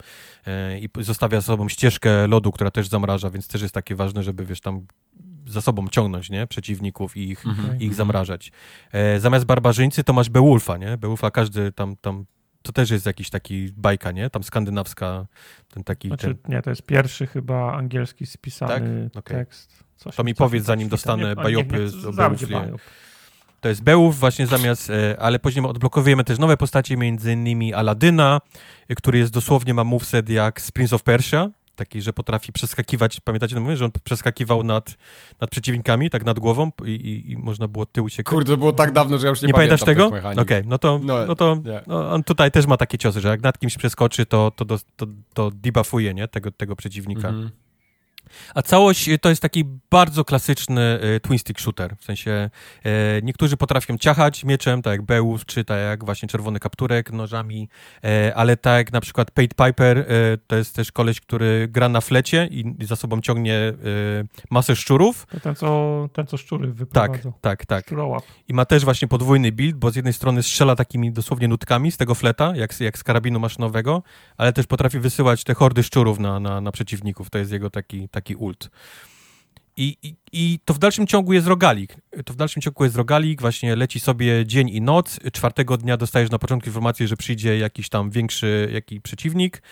e, 0.46 0.78
i 0.78 0.88
zostawia 1.00 1.40
sobą 1.40 1.68
ścieżkę 1.68 2.26
lodu, 2.26 2.52
która 2.52 2.70
też 2.70 2.88
zamraża, 2.88 3.30
więc 3.30 3.48
też 3.48 3.62
jest 3.62 3.74
takie 3.74 3.94
ważne, 3.94 4.22
żeby 4.22 4.44
wiesz 4.44 4.60
tam 4.60 4.86
za 5.46 5.60
sobą 5.60 5.88
ciągnąć, 5.88 6.30
nie? 6.30 6.46
Przeciwników 6.46 7.16
i 7.16 7.30
ich, 7.30 7.46
mhm. 7.46 7.80
ich 7.80 7.94
zamrażać. 7.94 8.52
E, 8.92 9.20
zamiast 9.20 9.44
barbarzyńcy 9.44 10.04
to 10.04 10.12
masz 10.12 10.30
Beowulfa, 10.30 10.76
nie? 10.76 10.96
Beowulfa 10.96 11.30
każdy 11.30 11.72
tam, 11.72 11.96
tam 11.96 12.24
to 12.62 12.72
też 12.72 12.90
jest 12.90 13.06
jakiś 13.06 13.30
taki 13.30 13.72
bajka, 13.76 14.12
nie? 14.12 14.30
Tam 14.30 14.42
skandynawska, 14.42 15.26
ten 15.74 15.84
taki... 15.84 16.08
Znaczy, 16.08 16.34
ten... 16.34 16.54
nie, 16.54 16.62
to 16.62 16.70
jest 16.70 16.82
pierwszy 16.82 17.26
chyba 17.26 17.72
angielski 17.72 18.26
spisany 18.26 19.10
tak? 19.14 19.18
okay. 19.24 19.36
tekst. 19.36 19.84
Coś, 19.96 20.16
to 20.16 20.24
mi 20.24 20.34
powiedz, 20.34 20.64
zanim 20.64 20.88
dostanę 20.88 21.36
bajopy 21.36 21.88
z 21.88 22.16
Beowulfie. 22.16 22.76
To 23.60 23.68
jest 23.68 23.82
Beowulf 23.82 24.16
właśnie 24.16 24.46
zamiast, 24.46 24.90
e, 24.90 25.20
ale 25.20 25.38
później 25.38 25.66
odblokowujemy 25.66 26.24
też 26.24 26.38
nowe 26.38 26.56
postacie, 26.56 26.96
między 26.96 27.32
innymi 27.32 27.74
Aladyna, 27.74 28.40
który 28.96 29.18
jest 29.18 29.32
dosłownie, 29.32 29.74
ma 29.74 29.84
moveset 29.84 30.28
jak 30.28 30.60
z 30.60 30.70
Prince 30.70 30.92
of 30.92 31.02
Persia, 31.02 31.50
taki, 31.78 32.02
że 32.02 32.12
potrafi 32.12 32.52
przeskakiwać, 32.52 33.20
pamiętacie, 33.20 33.54
no 33.54 33.60
mówię, 33.60 33.76
że 33.76 33.84
on 33.84 33.90
przeskakiwał 34.04 34.62
nad, 34.62 34.96
nad 35.40 35.50
przeciwnikami, 35.50 36.10
tak 36.10 36.24
nad 36.24 36.38
głową 36.38 36.70
i, 36.84 36.90
i, 36.90 37.32
i 37.32 37.36
można 37.36 37.68
było 37.68 37.86
tył 37.86 38.08
się... 38.08 38.22
Kurde, 38.22 38.56
było 38.56 38.72
tak 38.72 38.92
dawno, 38.92 39.18
że 39.18 39.26
ja 39.26 39.30
już 39.30 39.42
nie, 39.42 39.46
nie 39.46 39.54
pamiętasz 39.54 39.80
tego? 39.80 40.06
Okej, 40.06 40.38
okay, 40.38 40.62
no 40.66 40.78
to, 40.78 41.00
no, 41.02 41.26
no 41.26 41.34
to 41.34 41.62
no, 41.86 42.12
on 42.12 42.24
tutaj 42.24 42.50
też 42.50 42.66
ma 42.66 42.76
takie 42.76 42.98
ciosy, 42.98 43.20
że 43.20 43.28
jak 43.28 43.42
nad 43.42 43.58
kimś 43.58 43.76
przeskoczy, 43.76 44.26
to, 44.26 44.50
to, 44.56 44.64
to, 44.64 44.78
to, 44.96 45.06
to 45.34 45.50
debuffuje, 45.50 46.14
nie, 46.14 46.28
tego, 46.28 46.50
tego 46.50 46.76
przeciwnika. 46.76 47.28
Mhm. 47.28 47.50
A 48.54 48.62
całość 48.62 49.08
y, 49.08 49.18
to 49.18 49.28
jest 49.28 49.42
taki 49.42 49.64
bardzo 49.90 50.24
klasyczny 50.24 51.00
y, 51.16 51.20
twin 51.20 51.38
stick 51.38 51.60
shooter. 51.60 51.96
W 51.96 52.04
sensie 52.04 52.50
y, 52.86 52.90
niektórzy 53.22 53.56
potrafią 53.56 53.98
ciachać 53.98 54.44
mieczem, 54.44 54.82
tak 54.82 54.90
jak 54.90 55.02
Beowulf, 55.02 55.46
czy 55.46 55.64
tak 55.64 55.78
jak 55.80 56.04
właśnie 56.04 56.28
Czerwony 56.28 56.58
Kapturek 56.58 57.12
nożami, 57.12 57.68
ale 58.34 58.56
tak 58.56 58.76
jak 58.76 58.92
na 58.92 59.00
przykład 59.00 59.30
Pate 59.30 59.66
Piper, 59.66 60.06
to 60.46 60.56
jest 60.56 60.74
też 60.74 60.92
koleś, 60.92 61.20
który 61.20 61.68
gra 61.70 61.88
na 61.88 62.00
flecie 62.00 62.48
i, 62.50 62.74
za 62.84 62.96
sobą 62.96 63.20
ciągnie 63.20 63.72
masę 64.50 64.76
szczurów. 64.76 65.26
To 65.26 65.40
ten, 65.40 65.54
co, 65.54 66.08
ten, 66.12 66.26
co 66.26 66.36
szczury 66.36 66.72
wyprowadza. 66.72 67.32
Tak, 67.40 67.66
tak, 67.66 67.66
tak. 67.66 67.98
I 68.48 68.54
ma 68.54 68.64
też 68.64 68.84
właśnie 68.84 69.08
podwójny 69.08 69.52
build, 69.52 69.76
bo 69.76 69.90
z 69.90 69.96
jednej 69.96 70.14
strony 70.14 70.42
strzela 70.42 70.76
takimi 70.76 71.12
dosłownie 71.12 71.48
nutkami 71.48 71.92
z 71.92 71.96
tego 71.96 72.14
fleta, 72.14 72.52
jak, 72.56 72.80
jak 72.80 72.98
z 72.98 73.04
karabinu 73.04 73.40
maszynowego, 73.40 74.02
ale 74.36 74.52
też 74.52 74.66
potrafi 74.66 74.98
wysyłać 74.98 75.44
te 75.44 75.54
hordy 75.54 75.82
szczurów 75.82 76.18
na, 76.18 76.40
na, 76.40 76.60
na 76.60 76.72
przeciwników. 76.72 77.30
To 77.30 77.38
jest 77.38 77.52
jego 77.52 77.70
taki 77.70 77.98
taki 78.08 78.17
ult. 78.36 78.70
I, 79.76 79.96
i, 80.02 80.14
I 80.32 80.58
to 80.64 80.74
w 80.74 80.78
dalszym 80.78 81.06
ciągu 81.06 81.32
jest 81.32 81.46
rogalik. 81.46 81.96
To 82.24 82.32
w 82.32 82.36
dalszym 82.36 82.62
ciągu 82.62 82.84
jest 82.84 82.96
rogalik, 82.96 83.40
właśnie 83.40 83.76
leci 83.76 84.00
sobie 84.00 84.46
dzień 84.46 84.68
i 84.68 84.80
noc. 84.80 85.18
Czwartego 85.32 85.76
dnia 85.76 85.96
dostajesz 85.96 86.30
na 86.30 86.38
początku 86.38 86.68
informację, 86.68 87.08
że 87.08 87.16
przyjdzie 87.16 87.58
jakiś 87.58 87.88
tam 87.88 88.10
większy 88.10 88.68
jaki 88.72 89.00
przeciwnik 89.00 89.62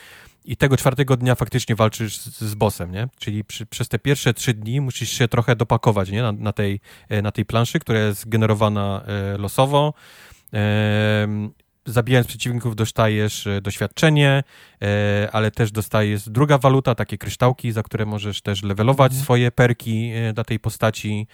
i 0.45 0.57
tego 0.57 0.77
czwartego 0.77 1.17
dnia 1.17 1.35
faktycznie 1.35 1.77
walczysz 1.77 2.19
z, 2.19 2.41
z 2.41 2.55
bossem, 2.55 2.93
nie? 2.93 3.09
Czyli 3.19 3.45
przy, 3.45 3.67
przez 3.67 3.89
te 3.89 3.99
pierwsze 3.99 4.35
trzy 4.35 4.55
dni 4.55 4.81
musisz 4.81 5.11
się 5.11 5.29
trochę 5.29 5.57
dopakować, 5.57 6.11
nie? 6.11 6.23
Na, 6.23 6.33
na, 6.33 6.53
tej, 6.53 6.81
e, 7.09 7.23
na 7.23 7.33
tej 7.33 7.45
planszy, 7.45 7.79
która 7.79 7.99
jest 7.99 8.29
generowana 8.29 9.03
e, 9.07 9.39
losowo. 9.39 9.95
E, 10.53 11.29
zabijając 11.87 12.29
przeciwników 12.29 12.77
dostajesz 12.77 13.47
e, 13.47 13.61
doświadczenie, 13.61 14.43
ale 15.33 15.51
też 15.51 15.73
dostajesz 15.73 16.29
druga 16.29 16.59
waluta, 16.59 16.95
takie 16.95 17.19
kryształki, 17.19 17.73
za 17.73 17.83
które 17.83 18.07
możesz 18.07 18.43
też 18.43 18.63
levelować 18.63 19.13
mhm. 19.13 19.25
swoje 19.25 19.51
perki 19.51 20.13
e, 20.15 20.33
dla 20.33 20.45
tej 20.45 20.59
postaci. 20.61 21.27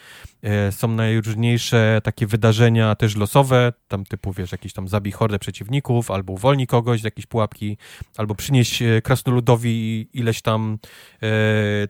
Są 0.70 0.88
najróżniejsze 0.88 2.00
takie 2.04 2.26
wydarzenia 2.26 2.94
też 2.94 3.16
losowe, 3.16 3.72
tam 3.88 4.04
typu, 4.04 4.32
wiesz, 4.32 4.52
jakiś 4.52 4.72
tam 4.72 4.88
zabij 4.88 5.12
hordę 5.12 5.38
przeciwników, 5.38 6.10
albo 6.10 6.32
uwolni 6.32 6.66
kogoś 6.66 7.00
z 7.00 7.04
jakiejś 7.04 7.26
pułapki, 7.26 7.76
albo 8.16 8.34
przynieś 8.34 8.82
krasnoludowi 9.04 10.08
ileś 10.12 10.42
tam 10.42 10.78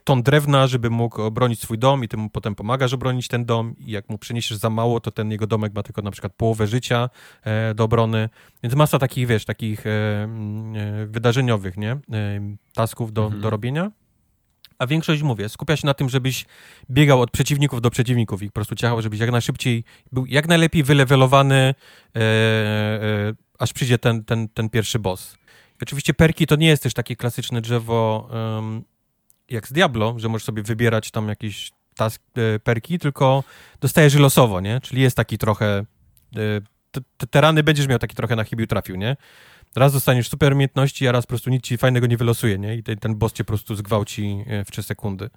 ton 0.05 0.23
drewna, 0.23 0.67
żeby 0.67 0.91
mógł 0.91 1.23
obronić 1.23 1.61
swój 1.61 1.79
dom 1.79 2.05
i 2.05 2.09
ty 2.09 2.17
mu 2.17 2.31
potem 2.31 2.55
pomagasz 2.55 2.93
obronić 2.93 3.29
ten 3.29 3.45
dom 3.45 3.75
i 3.79 3.91
jak 3.91 4.09
mu 4.09 4.19
przyniesiesz 4.19 4.59
za 4.59 4.71
mało, 4.71 5.01
to 5.01 5.11
ten 5.11 5.31
jego 5.31 5.47
domek 5.47 5.75
ma 5.75 5.83
tylko 5.83 6.03
na 6.03 6.11
przykład 6.11 6.33
połowę 6.37 6.67
życia 6.67 7.11
do 7.75 7.85
obrony. 7.85 8.29
Więc 8.63 8.75
masa 8.75 8.99
takich, 8.99 9.27
wiesz, 9.27 9.45
takich 9.45 9.87
e, 9.87 10.29
e, 11.51 11.73
nie? 11.77 11.91
E, 11.91 12.01
tasków 12.75 13.13
do, 13.13 13.25
mhm. 13.25 13.43
do 13.43 13.51
robienia. 13.51 13.91
A 14.79 14.87
większość, 14.87 15.23
mówię, 15.23 15.49
skupia 15.49 15.77
się 15.77 15.87
na 15.87 15.95
tym, 15.95 16.09
żebyś 16.09 16.45
biegał 16.91 17.21
od 17.21 17.31
przeciwników 17.31 17.81
do 17.81 17.91
przeciwników 17.91 18.43
i 18.43 18.47
po 18.47 18.53
prostu 18.53 18.75
ciachał, 18.75 19.03
żebyś 19.03 19.21
jak 19.21 19.31
najszybciej 19.31 19.85
był 20.13 20.27
jak 20.27 20.49
najlepiej 20.49 20.83
wylewelowany, 20.83 21.75
e, 22.17 22.21
e, 22.21 23.35
aż 23.59 23.73
przyjdzie 23.73 23.99
ten, 23.99 24.25
ten, 24.25 24.49
ten 24.49 24.71
pierwszy 24.71 24.99
boss. 24.99 25.37
I 25.81 25.83
oczywiście 25.83 26.15
perki 26.15 26.47
to 26.47 26.57
nie 26.57 26.67
jest 26.67 26.83
też 26.83 26.95
takie 26.95 27.17
klasyczne 27.17 27.61
drzewo 27.61 28.29
jak 29.51 29.69
z 29.69 29.73
Diablo, 29.73 30.15
że 30.19 30.29
możesz 30.29 30.45
sobie 30.45 30.63
wybierać 30.63 31.11
tam 31.11 31.29
jakieś 31.29 31.73
task, 31.97 32.23
e, 32.37 32.59
perki, 32.59 32.99
tylko 32.99 33.45
dostajesz 33.81 34.15
losowo, 34.15 34.61
nie? 34.61 34.81
Czyli 34.81 35.03
jest 35.03 35.17
taki 35.17 35.39
trochę 35.39 35.85
te, 36.91 37.27
te 37.27 37.41
rany 37.41 37.63
będziesz 37.63 37.87
miał 37.87 37.99
taki 37.99 38.17
trochę 38.17 38.37
na 38.37 38.45
chybił 38.45 38.67
trafił, 38.67 38.97
nie? 38.97 39.17
Raz 39.77 39.93
dostaniesz 39.93 40.29
super 40.29 40.53
umiejętności, 40.53 41.09
a 41.09 41.13
raz 41.13 41.27
po 41.27 41.29
prostu 41.29 41.51
nic 41.51 41.65
ci 41.65 41.79
fajnego 41.79 42.07
nie 42.07 42.17
wylosuje, 42.17 42.59
nie? 42.59 42.77
I 42.77 42.83
ten, 42.83 42.99
ten 42.99 43.15
boss 43.15 43.33
cię 43.33 43.45
po 43.45 43.49
prostu 43.49 43.75
zgwałci 43.75 44.45
e, 44.47 44.65
w 44.65 44.71
3 44.71 44.83
sekundy. 44.83 45.31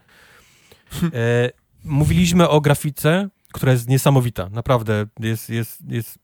E, 1.14 1.50
mówiliśmy 1.84 2.50
o 2.50 2.62
grafice, 2.62 3.30
która 3.54 3.72
jest 3.72 3.90
niesamowita. 3.90 4.50
Naprawdę 4.50 5.06
jest, 5.20 5.50
jest, 5.50 5.92
jest 5.92 6.20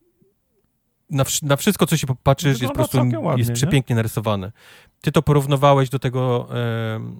na, 1.12 1.24
na 1.44 1.56
wszystko, 1.56 1.88
co 1.88 1.98
się 1.98 2.08
popatrzysz, 2.08 2.62
jest 2.62 2.74
po 2.74 2.74
prostu 2.74 2.98
ładnie, 2.98 3.20
jest 3.38 3.52
przepięknie 3.52 3.96
narysowane. 3.96 4.52
Ty 5.02 5.12
to 5.12 5.22
porównywałeś 5.22 5.90
do 5.90 6.00
tego 6.00 6.48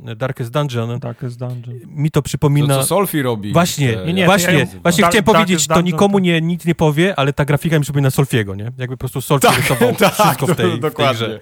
e, 0.06 0.16
Darkest 0.16 0.52
Dungeon. 0.52 1.00
Darkest 1.00 1.40
Dungeon. 1.40 1.80
Mi 1.86 2.12
to 2.12 2.22
przypomina... 2.22 2.76
To, 2.76 2.82
co 2.82 2.88
Solfi 2.88 3.22
robi. 3.22 3.54
Właśnie, 3.54 3.98
nie, 4.06 4.14
nie, 4.14 4.26
właśnie, 4.26 4.54
ja 4.54 4.66
właśnie 4.82 5.04
chciałem 5.04 5.24
powiedzieć, 5.24 5.68
to 5.68 5.82
nikomu 5.82 6.20
nie, 6.20 6.42
nic 6.42 6.66
nie 6.66 6.76
powie, 6.76 7.20
ale 7.20 7.34
ta 7.34 7.46
grafika 7.46 7.76
mi 7.76 7.82
przypomina 7.82 8.12
Solfiego, 8.12 8.56
nie? 8.56 8.64
Jakby 8.64 8.88
po 8.88 8.98
prostu 8.98 9.22
Solfi 9.22 9.48
tak, 9.48 9.58
rysował 9.58 9.96
tak, 10.00 10.14
wszystko 10.14 10.48
w 10.48 10.56
tej, 10.56 10.80
w 10.80 10.94
tej 10.96 11.14
grze. 11.14 11.40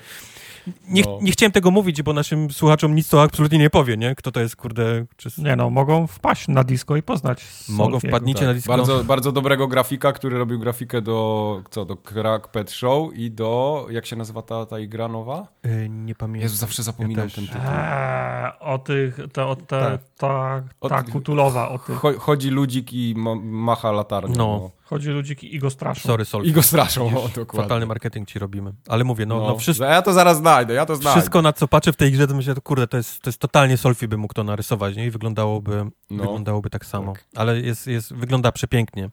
Nie, 0.88 1.03
no. 1.03 1.19
nie 1.22 1.31
chciałem 1.31 1.51
tego 1.51 1.72
mówić, 1.72 2.01
bo 2.01 2.14
naszym 2.14 2.51
słuchaczom 2.51 2.95
nic 2.95 3.09
to 3.09 3.22
absolutnie 3.22 3.57
nie 3.57 3.69
powie, 3.69 3.98
nie? 3.98 4.15
Kto 4.15 4.31
to 4.31 4.39
jest, 4.39 4.56
kurde... 4.56 5.06
Czy... 5.17 5.30
Nie 5.38 5.56
no, 5.56 5.69
mogą 5.69 6.07
wpaść 6.07 6.48
na 6.48 6.64
disco 6.64 6.95
i 6.95 7.01
poznać 7.01 7.45
Mogą, 7.69 7.99
wpadnijcie 7.99 8.39
tak. 8.39 8.48
na 8.48 8.53
disco. 8.53 8.72
Bardzo, 8.77 9.03
bardzo 9.03 9.31
dobrego 9.31 9.67
grafika, 9.67 10.11
który 10.11 10.38
robił 10.38 10.59
grafikę 10.59 11.01
do, 11.01 11.61
co, 11.69 11.85
do 11.85 11.98
Crack 11.98 12.48
Pet 12.48 12.72
Show 12.72 13.14
i 13.14 13.31
do, 13.31 13.85
jak 13.89 14.06
się 14.06 14.15
nazywa 14.15 14.41
ta, 14.41 14.65
ta 14.65 14.75
gra 14.88 15.07
nowa? 15.07 15.48
Yy, 15.64 15.89
nie 15.89 16.15
pamiętam. 16.15 16.41
Jezu, 16.41 16.56
zawsze 16.56 16.83
zapominam 16.83 17.27
ja 17.27 17.35
ten 17.35 17.48
tytuł. 17.48 17.61
Eee, 17.65 18.51
o 18.59 18.77
tych, 18.77 19.19
to, 19.33 19.49
o 19.49 19.56
te, 19.56 19.64
tak. 19.65 20.01
ta, 20.17 20.64
ta, 20.80 20.89
ta 20.89 21.03
kutulowa. 21.03 21.69
O 21.69 21.80
tych. 21.80 22.01
Chodzi 22.19 22.49
ludzik 22.49 22.93
i 22.93 23.14
ma, 23.17 23.35
macha 23.35 23.91
latarnią. 23.91 24.35
No. 24.38 24.72
Chodzi 24.90 25.09
ludzik 25.09 25.43
i 25.43 25.59
go 25.59 25.69
straszą. 25.69 26.08
Sorry, 26.08 26.26
Sol. 26.26 26.45
I 26.45 26.51
go 26.51 26.64
straszą, 26.64 27.08
o, 27.08 27.30
dokładnie. 27.30 27.64
Fatalny 27.64 27.85
marketing 27.85 28.27
ci 28.27 28.40
robimy. 28.40 28.74
Ale 28.88 29.03
mówię, 29.03 29.26
no, 29.26 29.40
no, 29.40 29.48
no 29.48 29.58
wszystko... 29.58 29.85
Ja 29.85 30.01
to 30.01 30.14
zaraz 30.14 30.38
znajdę, 30.38 30.74
ja 30.74 30.85
to 30.85 30.95
znajdę. 30.95 31.19
Wszystko, 31.19 31.42
na 31.42 31.53
co 31.53 31.68
patrzę 31.68 31.93
w 31.93 31.95
tej 31.95 32.11
grze, 32.11 32.27
to 32.27 32.35
myślę, 32.35 32.56
to 32.56 32.61
kurde, 32.61 32.88
to 32.88 32.98
jest, 32.98 33.22
to 33.22 33.30
jest 33.30 33.40
totalnie 33.40 33.77
Solfi 33.77 34.08
by 34.08 34.18
mógł 34.18 34.34
to 34.34 34.43
narysować, 34.43 34.95
nie? 34.95 35.06
I 35.06 35.11
wyglądałoby, 35.11 35.85
no. 36.09 36.24
wyglądałoby 36.24 36.69
tak 36.69 36.85
samo. 36.85 37.14
Tak. 37.14 37.26
Ale 37.35 37.59
jest, 37.59 37.88
jest, 37.88 38.14
wygląda 38.14 38.51
przepięknie. 38.51 39.09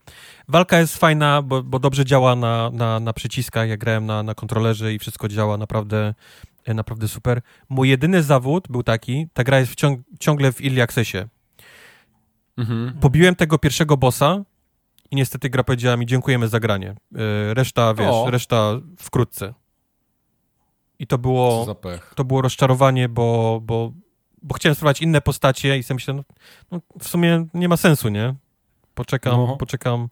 Walka 0.49 0.79
jest 0.79 0.97
fajna, 0.97 1.43
bo, 1.43 1.63
bo 1.63 1.79
dobrze 1.79 2.05
działa 2.05 2.37
na, 2.37 2.71
na, 2.71 3.01
na 3.01 3.13
przyciskach. 3.13 3.69
Ja 3.69 3.77
grałem 3.77 4.07
na, 4.07 4.23
na 4.23 4.35
kontrolerze 4.35 4.95
i 4.95 4.99
wszystko 4.99 5.29
działa 5.29 5.57
naprawdę 5.57 6.15
naprawdę 6.75 7.09
super. 7.09 7.41
Mój 7.69 7.89
jedyny 7.89 8.23
zawód 8.23 8.69
był 8.71 8.83
taki, 8.83 9.29
ta 9.33 9.45
gra 9.45 9.61
jest 9.61 9.75
ciąg, 9.75 10.01
ciągle 10.21 10.53
w 10.53 10.61
Early 10.61 10.83
Accessie. 10.83 11.19
Mhm. 12.57 12.93
Pobiłem 13.01 13.35
tego 13.35 13.59
pierwszego 13.59 13.97
bossa, 13.97 14.45
i 15.11 15.17
niestety 15.17 15.51
gra 15.51 15.65
powiedziała 15.65 15.97
mi 15.97 16.07
dziękujemy 16.07 16.49
za 16.49 16.61
granie. 16.61 16.91
E, 16.91 17.55
reszta, 17.55 17.95
wiesz, 17.95 18.09
o. 18.11 18.31
reszta 18.31 18.81
wkrótce. 18.99 19.55
I 20.99 21.07
to 21.07 21.19
było 21.19 21.77
to 22.15 22.25
było 22.25 22.43
rozczarowanie, 22.43 23.09
bo, 23.09 23.61
bo, 23.63 23.93
bo 24.43 24.55
chciałem 24.55 24.75
spróbować 24.75 25.01
inne 25.01 25.21
postacie 25.21 25.79
i 25.79 25.83
sobie 25.83 25.95
myślałem, 25.97 26.25
no, 26.29 26.35
no, 26.71 26.81
w 27.01 27.09
sumie 27.09 27.47
nie 27.55 27.69
ma 27.69 27.77
sensu, 27.77 28.09
nie? 28.09 28.35
Poczekam, 28.95 29.37
no. 29.37 29.57
poczekam. 29.57 30.09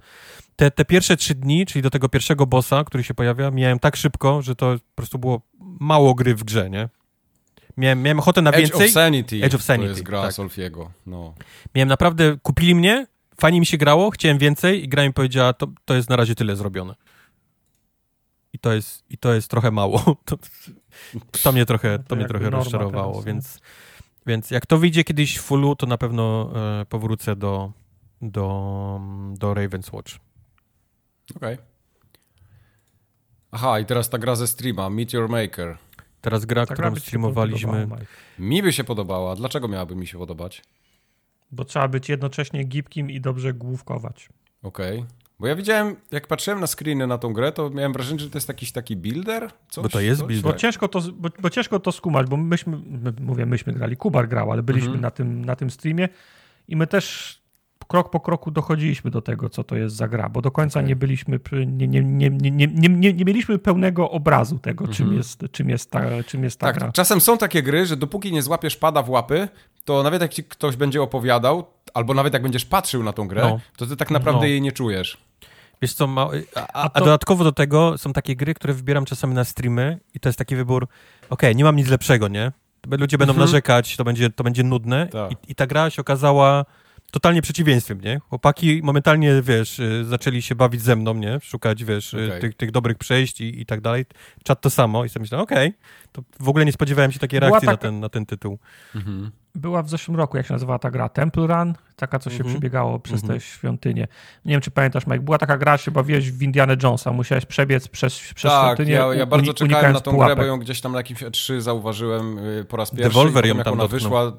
Te, 0.57 0.71
te 0.71 0.85
pierwsze 0.85 1.17
trzy 1.17 1.35
dni, 1.35 1.67
czyli 1.67 1.83
do 1.83 1.91
tego 1.91 2.09
pierwszego 2.09 2.47
bossa, 2.47 2.85
który 2.85 3.05
się 3.05 3.15
pojawia, 3.15 3.51
miałem 3.51 3.79
tak 3.79 3.97
szybko, 3.97 4.43
że 4.43 4.57
to 4.57 4.73
po 4.73 4.95
prostu 4.95 5.19
było 5.19 5.41
mało 5.81 6.15
gry 6.15 6.35
w 6.35 6.45
grze, 6.45 6.71
nie? 6.71 6.89
Miałem, 7.77 8.03
miałem 8.03 8.19
ochotę 8.19 8.43
na 8.43 8.51
Edge 8.51 8.61
więcej. 8.61 8.87
Of 8.87 8.93
Sanity. 8.93 9.45
Edge 9.45 9.55
of 9.55 9.63
Sanity. 9.63 9.87
To 9.87 9.91
jest 9.91 10.03
gra 10.03 10.23
tak. 10.23 10.33
Solfiego. 10.33 10.91
No. 11.07 11.35
Miałem 11.75 11.89
naprawdę, 11.89 12.37
kupili 12.43 12.75
mnie, 12.75 13.07
fajnie 13.41 13.61
mi 13.61 13.67
się 13.67 13.77
grało, 13.77 14.11
chciałem 14.11 14.39
więcej 14.39 14.85
i 14.85 14.89
gra 14.89 15.03
mi 15.03 15.13
powiedziała, 15.13 15.53
to, 15.53 15.67
to 15.85 15.95
jest 15.95 16.11
na 16.11 16.17
razie 16.17 16.35
tyle 16.35 16.57
zrobione. 16.57 16.95
I 18.53 18.59
to 18.59 18.73
jest, 18.73 19.05
i 19.11 19.19
to 19.19 19.35
jest 19.35 19.51
trochę 19.51 19.71
mało. 19.71 20.03
To, 20.25 20.39
to 21.43 21.53
mnie 21.53 21.67
trochę, 21.67 21.99
to, 21.99 22.05
to 22.05 22.17
mnie 22.17 22.25
trochę 22.25 22.51
rozczarowało, 22.51 23.13
teraz, 23.13 23.25
więc, 23.25 23.61
więc 24.27 24.51
jak 24.51 24.67
to 24.67 24.79
wyjdzie 24.79 25.05
kiedyś 25.05 25.39
w 25.39 25.43
fullu, 25.43 25.77
to 25.77 25.87
na 25.87 25.99
pewno 25.99 26.53
e, 26.81 26.85
powrócę 26.85 27.37
do, 27.37 27.73
do, 28.23 29.01
do 29.33 29.55
Raven's 29.55 29.95
Watch. 29.95 30.13
Okej. 31.37 31.55
Okay. 31.55 31.67
Aha, 33.51 33.81
i 33.81 33.85
teraz 33.85 34.11
ta 34.11 34.19
gra 34.19 34.35
ze 34.35 34.47
streama, 34.47 34.91
Meteor 34.91 35.29
Maker. 35.29 35.79
Teraz 36.21 36.45
gra, 36.45 36.67
ta 36.67 36.75
którą 36.75 36.91
gra 36.91 37.01
streamowaliśmy. 37.01 37.89
Mi 38.39 38.63
by 38.63 38.73
się 38.73 38.85
podobała. 38.85 39.37
Dlaczego 39.37 39.69
miałaby 39.69 39.97
mi 39.97 40.07
się 40.07 40.19
podobać? 40.19 40.63
Bo 41.55 41.65
trzeba 41.65 41.89
być 41.89 42.09
jednocześnie 42.09 42.65
gibkim 42.65 43.11
i 43.11 43.21
dobrze 43.21 43.53
główkować. 43.53 44.29
Okej. 44.63 44.99
Okay. 44.99 45.25
Bo 45.39 45.47
ja 45.47 45.57
widziałem, 45.57 45.97
jak 46.11 46.27
patrzyłem 46.27 46.61
na 46.61 46.67
screeny 46.67 47.07
na 47.07 47.19
tą 47.19 47.33
grę, 47.33 47.53
to 47.53 47.71
miałem 47.71 47.93
wrażenie, 47.93 48.21
że 48.21 48.31
to 48.31 48.39
jest 48.39 48.49
jakiś 48.49 48.73
taki 48.73 48.97
builder. 48.97 49.51
Coś, 49.69 49.83
bo 49.83 49.89
to 49.89 50.01
jest 50.01 50.21
coś? 50.21 50.29
builder. 50.29 50.53
Bo 50.53 50.59
ciężko 50.59 50.89
to, 50.89 51.01
bo, 51.13 51.29
bo, 51.39 51.51
ciężko 51.51 51.81
to 51.81 51.93
skumać, 51.93 52.27
bo 52.27 52.37
myśmy, 52.37 52.79
my, 52.87 53.13
mówię, 53.21 53.47
myśmy 53.47 53.73
grali, 53.73 53.97
Kubar 53.97 54.29
grał, 54.29 54.53
ale 54.53 54.63
byliśmy 54.63 54.87
mhm. 54.87 55.03
na, 55.03 55.11
tym, 55.11 55.45
na 55.45 55.57
tym 55.57 55.71
streamie 55.71 56.09
i 56.69 56.77
my 56.77 56.87
też 56.87 57.39
krok 57.87 58.11
po 58.11 58.21
kroku 58.21 58.51
dochodziliśmy 58.51 59.11
do 59.11 59.23
tego, 59.23 59.49
co 59.51 59.65
to 59.65 59.77
jest 59.77 59.97
za 59.97 60.09
gra, 60.09 60.29
bo 60.29 60.43
do 60.43 60.51
końca 60.51 60.81
okay. 60.81 60.89
nie 60.89 60.97
byliśmy, 60.97 61.41
nie, 61.67 61.89
nie, 61.89 62.01
nie, 62.03 62.31
nie, 62.31 62.51
nie, 62.51 62.89
nie, 62.89 63.13
nie 63.13 63.25
mieliśmy 63.25 63.59
pełnego 63.59 64.11
obrazu 64.11 64.59
tego, 64.59 64.89
czym, 64.89 65.05
mhm. 65.05 65.17
jest, 65.17 65.45
czym, 65.53 65.71
jest 65.71 65.91
ta, 65.91 66.03
czym 66.27 66.45
jest 66.45 66.61
ta 66.61 66.67
tak, 66.67 66.79
gra. 66.79 66.93
Czasem 66.93 67.21
są 67.21 67.39
takie 67.39 67.63
gry, 67.63 67.87
że 67.87 67.97
dopóki 67.97 68.33
nie 68.33 68.43
złapiesz 68.43 68.77
pada 68.77 69.03
w 69.03 69.11
łapy, 69.11 69.49
to 69.85 70.03
nawet 70.03 70.23
jak 70.23 70.35
ci 70.35 70.45
ktoś 70.45 70.77
będzie 70.77 71.03
opowiadał, 71.03 71.67
albo 71.95 72.15
nawet 72.15 72.33
jak 72.33 72.43
będziesz 72.43 72.65
patrzył 72.65 73.03
na 73.03 73.13
tą 73.13 73.29
grę, 73.29 73.43
no. 73.43 73.61
to 73.77 73.87
ty 73.87 73.97
tak 73.97 74.11
naprawdę 74.11 74.41
no. 74.41 74.47
jej 74.47 74.61
nie 74.61 74.73
czujesz. 74.73 75.19
Wiesz 75.83 75.95
co, 75.95 76.07
ma, 76.07 76.29
a, 76.55 76.91
a, 76.93 77.01
dodatkowo 77.01 77.45
do 77.45 77.53
tego 77.53 77.99
są 77.99 78.13
takie 78.13 78.37
gry, 78.37 78.55
które 78.55 78.75
wybieram 78.75 79.05
czasami 79.05 79.35
na 79.35 79.45
streamy 79.45 80.01
i 80.15 80.21
to 80.21 80.29
jest 80.29 80.39
taki 80.39 80.57
wybór, 80.57 80.83
okej, 80.85 80.95
okay, 81.31 81.55
nie 81.55 81.65
mam 81.65 81.77
nic 81.77 81.89
lepszego, 81.89 82.29
nie? 82.29 82.53
Ludzie 82.91 83.19
będą 83.19 83.33
mhm. 83.33 83.49
narzekać, 83.49 83.97
to 83.97 84.05
będzie, 84.05 84.31
to 84.31 84.45
będzie 84.45 84.63
nudne 84.65 85.07
tak. 85.07 85.33
I, 85.33 85.37
i 85.49 85.55
ta 85.55 85.67
gra 85.67 85.91
się 85.91 86.01
okazała 86.01 86.65
totalnie 87.15 87.43
przeciwieństwem, 87.43 88.01
nie? 88.01 88.21
Chłopaki 88.29 88.81
momentalnie, 88.83 89.43
wiesz, 89.43 89.79
y, 89.79 90.05
zaczęli 90.05 90.43
się 90.43 90.55
bawić 90.55 90.83
ze 90.83 90.97
mną, 90.97 91.15
nie? 91.15 91.41
Szukać, 91.43 91.85
wiesz, 91.85 92.15
y, 92.15 92.27
okay. 92.27 92.41
tych, 92.41 92.55
tych 92.55 92.71
dobrych 92.71 92.99
przejść 92.99 93.41
i, 93.41 93.61
i 93.61 93.67
tak 93.67 93.81
dalej. 93.81 94.05
Czat 94.45 94.61
to 94.61 94.71
samo 94.71 95.05
i 95.05 95.09
sobie 95.09 95.23
myślałem, 95.23 95.43
okej, 95.43 95.69
okay, 95.69 95.79
to 96.13 96.23
w 96.41 96.49
ogóle 96.49 96.65
nie 96.65 96.73
spodziewałem 96.73 97.13
się 97.13 97.19
takiej 97.19 97.41
reakcji 97.41 97.61
taka... 97.67 97.73
na, 97.73 97.77
ten, 97.77 98.01
na 98.01 98.09
ten 98.09 98.27
tytuł. 98.27 98.59
Mhm. 98.95 99.31
Była 99.55 99.83
w 99.83 99.91
zeszłym 99.91 100.17
roku, 100.17 100.37
jak 100.37 100.47
się 100.47 100.55
nazywała 100.55 100.79
ta 100.79 100.91
gra, 100.91 101.09
Temple 101.09 101.47
Run, 101.47 101.75
taka, 101.97 102.19
co 102.19 102.31
się 102.31 102.37
mhm. 102.37 102.55
przebiegało 102.55 102.99
przez 102.99 103.23
mhm. 103.23 103.41
te 103.41 103.47
świątynie. 103.47 104.09
Nie 104.45 104.53
wiem, 104.53 104.61
czy 104.61 104.71
pamiętasz, 104.71 105.07
Mike, 105.07 105.21
była 105.21 105.39
taka 105.39 105.59
gra, 105.59 105.77
że 105.77 105.91
bawiłeś 105.91 106.31
w 106.31 106.43
Indiana 106.43 106.77
Jonesa, 106.83 107.13
musiałeś 107.13 107.47
przebiec 107.47 107.89
przez, 107.89 108.33
przez 108.35 108.53
tak, 108.53 108.65
świątynię. 108.65 108.95
Ja, 108.95 109.15
ja 109.15 109.27
bardzo 109.27 109.55
czekałem 109.55 109.93
na 109.93 110.01
tą 110.01 110.11
pułapek. 110.11 110.37
grę, 110.37 110.45
bo 110.45 110.49
ją 110.49 110.59
gdzieś 110.59 110.81
tam 110.81 110.93
na 110.93 110.99
jakimś 110.99 111.23
E3 111.23 111.61
zauważyłem 111.61 112.39
y, 112.39 112.65
po 112.69 112.77
raz 112.77 112.91
pierwszy. 112.91 113.09
Devolver 113.09 113.47
ją 113.47 113.59
tam 113.59 113.73
ona 113.73 113.87
wyszła, 113.87 114.33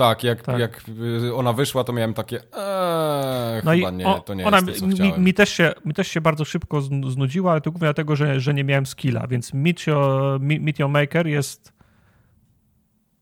tak, 0.00 0.24
jak, 0.24 0.42
tak. 0.42 0.58
jak 0.58 0.82
y, 1.28 1.34
ona 1.34 1.52
wyszła, 1.52 1.84
to 1.84 1.92
miałem 1.92 2.14
takie 2.14 2.36
eee, 2.36 3.62
no 3.64 3.70
chyba 3.70 3.90
i 3.90 3.92
nie, 3.92 4.20
to 4.24 4.34
nie 4.34 4.46
ona 4.46 4.58
jest 4.66 4.80
to, 4.80 4.86
mi, 4.86 5.12
mi, 5.18 5.34
też 5.34 5.50
się, 5.50 5.72
mi 5.84 5.94
też 5.94 6.08
się 6.08 6.20
bardzo 6.20 6.44
szybko 6.44 6.80
znudziła, 6.80 7.52
ale 7.52 7.60
to 7.60 7.70
głównie 7.70 7.86
dlatego, 7.86 8.16
że, 8.16 8.40
że 8.40 8.54
nie 8.54 8.64
miałem 8.64 8.86
skilla, 8.86 9.26
więc 9.26 9.54
Meteor, 9.54 10.40
Meteor 10.40 10.90
Maker 10.90 11.26
jest 11.26 11.72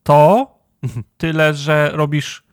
to, 0.03 0.47
tyle, 1.17 1.53
że 1.53 1.91
robisz 1.93 2.43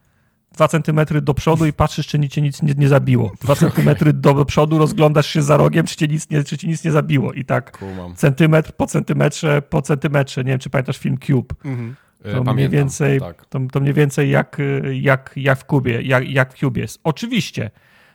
dwa 0.53 0.69
centymetry 0.69 1.21
do 1.21 1.35
przodu 1.35 1.67
i 1.67 1.73
patrzysz, 1.73 2.07
czy 2.07 2.19
nic 2.19 2.33
cię 2.33 2.43
nic 2.43 2.63
nie, 2.63 2.75
nie 2.75 2.89
zabiło. 2.89 3.33
Dwa 3.41 3.55
centymetry 3.65 4.13
do 4.13 4.45
przodu, 4.45 4.79
rozglądasz 4.79 5.27
się 5.27 5.43
za 5.43 5.57
rogiem, 5.57 5.87
czy 5.87 5.97
cię 5.97 6.09
nic 6.09 6.31
nie, 6.31 6.45
czy 6.45 6.59
cię 6.59 6.69
nic 6.69 6.85
nie 6.85 6.91
zabiło. 6.91 7.33
I 7.33 7.45
tak 7.45 7.79
centymetr 8.17 8.73
po 8.73 8.87
centymetrze 8.87 9.63
po 9.63 9.83
centymetrze. 9.83 10.45
Nie 10.45 10.51
wiem, 10.51 10.59
czy 10.59 10.71
pamiętasz 10.71 10.99
film 10.99 11.19
Cube. 11.19 11.55
Mhm. 11.65 11.97
To 12.23 12.31
Pamiętam, 12.31 12.55
mniej 12.55 12.69
więcej, 12.69 13.21
tak. 13.21 13.47
to, 13.47 13.61
to 13.73 13.81
mniej 13.81 13.95
więcej 13.95 14.31
jak, 14.31 14.57
jak, 14.93 15.33
jak 15.37 15.59
w 15.59 15.65
Kubie, 15.65 16.03
jak, 16.03 16.29
jak 16.31 16.55
w 16.55 16.77
jest. 16.77 17.01
Oczywiście 17.05 17.71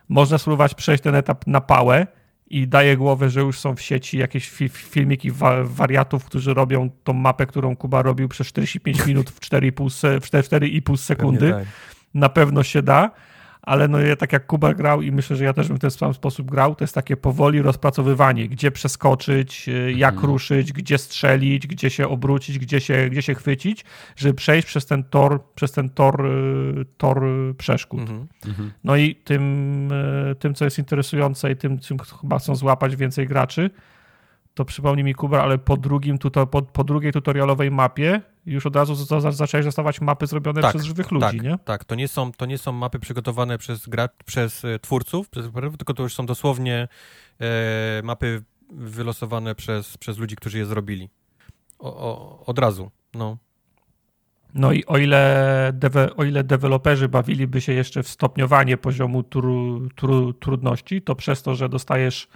można 0.10 0.38
spróbować 0.38 0.74
przejść 0.74 1.04
ten 1.04 1.16
etap 1.16 1.48
na 1.48 1.62
pałę, 1.62 2.08
i 2.52 2.68
daje 2.68 2.98
głowę, 2.98 3.30
że 3.30 3.42
już 3.42 3.60
są 3.60 3.76
w 3.76 3.82
sieci 3.82 4.18
jakieś 4.18 4.50
fi 4.50 4.70
filmiki 4.70 5.32
wa 5.32 5.64
wariatów, 5.64 6.26
którzy 6.26 6.54
robią 6.54 6.90
tą 7.04 7.14
mapę, 7.14 7.46
którą 7.46 7.76
Kuba 7.76 8.02
robił 8.02 8.28
przez 8.28 8.48
45 8.48 9.06
minut 9.06 9.30
w 9.30 9.40
4,5 9.40 10.98
sekundy. 10.98 11.52
Tak. 11.52 11.68
Na 12.14 12.30
pewno 12.30 12.64
się 12.64 12.82
da 12.82 13.12
ale 13.62 13.88
no 13.88 14.00
ja 14.00 14.16
tak 14.16 14.34
jak 14.34 14.48
Kuba 14.48 14.74
grał 14.74 15.02
i 15.02 15.12
myślę, 15.12 15.36
że 15.36 15.44
ja 15.44 15.54
też 15.54 15.68
bym 15.68 15.78
w 15.78 15.80
ten 15.80 15.92
sam 15.92 16.14
sposób 16.14 16.52
grał, 16.52 16.76
to 16.76 16.84
jest 16.84 16.96
takie 16.96 17.18
powoli 17.18 17.62
rozpracowywanie, 17.62 18.48
gdzie 18.48 18.72
przeskoczyć, 18.72 19.70
y, 19.70 19.94
jak 19.98 20.14
mhm. 20.14 20.32
ruszyć, 20.32 20.74
gdzie 20.74 20.98
strzelić, 20.98 21.68
gdzie 21.68 21.90
się 21.90 22.08
obrócić, 22.08 22.60
gdzie 22.60 22.80
się, 22.80 23.10
gdzie 23.10 23.22
się 23.22 23.36
chwycić, 23.36 23.86
żeby 24.16 24.34
przejść 24.34 24.68
przez 24.68 24.86
ten 24.86 25.04
tor, 25.04 25.40
przez 25.56 25.72
ten 25.72 25.90
tor, 25.90 26.26
y, 26.26 26.86
tor 26.98 27.24
przeszkód. 27.58 28.00
Mhm. 28.00 28.28
Mhm. 28.46 28.72
No 28.84 28.96
i 28.96 29.16
tym, 29.16 29.92
y, 30.32 30.36
tym, 30.36 30.54
co 30.54 30.66
jest 30.66 30.78
interesujące 30.78 31.52
i 31.52 31.56
tym, 31.56 31.80
czym 31.80 31.98
chyba 32.22 32.40
chcą 32.40 32.56
złapać 32.56 32.96
więcej 32.96 33.28
graczy, 33.28 33.70
to 34.54 34.66
przypomni 34.66 35.04
mi 35.04 35.14
Kuba, 35.14 35.44
ale 35.44 35.58
po, 35.58 35.78
drugim, 35.78 36.18
po, 36.52 36.62
po 36.62 36.84
drugiej 36.84 37.14
tutorialowej 37.14 37.72
mapie 37.72 38.22
już 38.46 38.66
od 38.66 38.76
razu 38.76 38.96
zaczęłeś 39.32 39.66
dostawać 39.66 40.02
mapy 40.02 40.28
zrobione 40.28 40.62
tak, 40.62 40.72
przez 40.72 40.84
żywych 40.84 41.12
ludzi, 41.12 41.26
tak, 41.26 41.42
nie? 41.42 41.58
Tak, 41.66 41.86
to 41.86 41.96
nie, 41.96 42.08
są, 42.08 42.32
to 42.32 42.46
nie 42.46 42.58
są 42.58 42.72
mapy 42.72 43.00
przygotowane 43.00 43.58
przez, 43.58 43.90
gra, 43.90 44.10
przez 44.26 44.66
e, 44.66 44.80
twórców, 44.80 45.30
przez, 45.30 45.46
tylko 45.78 45.94
to 45.94 46.04
już 46.04 46.16
są 46.16 46.26
dosłownie 46.26 46.88
e, 47.40 48.02
mapy 48.04 48.44
wylosowane 48.70 49.56
przez, 49.56 49.98
przez 49.98 50.18
ludzi, 50.18 50.36
którzy 50.36 50.58
je 50.58 50.66
zrobili. 50.66 51.10
O, 51.80 51.98
o, 51.98 52.44
od 52.46 52.60
razu, 52.60 52.92
no. 53.14 53.38
No 54.54 54.72
i 54.72 54.86
o 54.86 54.98
ile, 54.98 55.72
dewe, 55.74 56.16
o 56.16 56.24
ile 56.24 56.44
deweloperzy 56.44 57.10
bawiliby 57.10 57.62
się 57.62 57.74
jeszcze 57.74 58.04
w 58.04 58.08
stopniowanie 58.08 58.78
poziomu 58.78 59.24
tru, 59.24 59.90
tru, 59.96 60.34
trudności, 60.34 61.02
to 61.02 61.16
przez 61.16 61.44
to, 61.44 61.56
że 61.56 61.70
dostajesz 61.70 62.28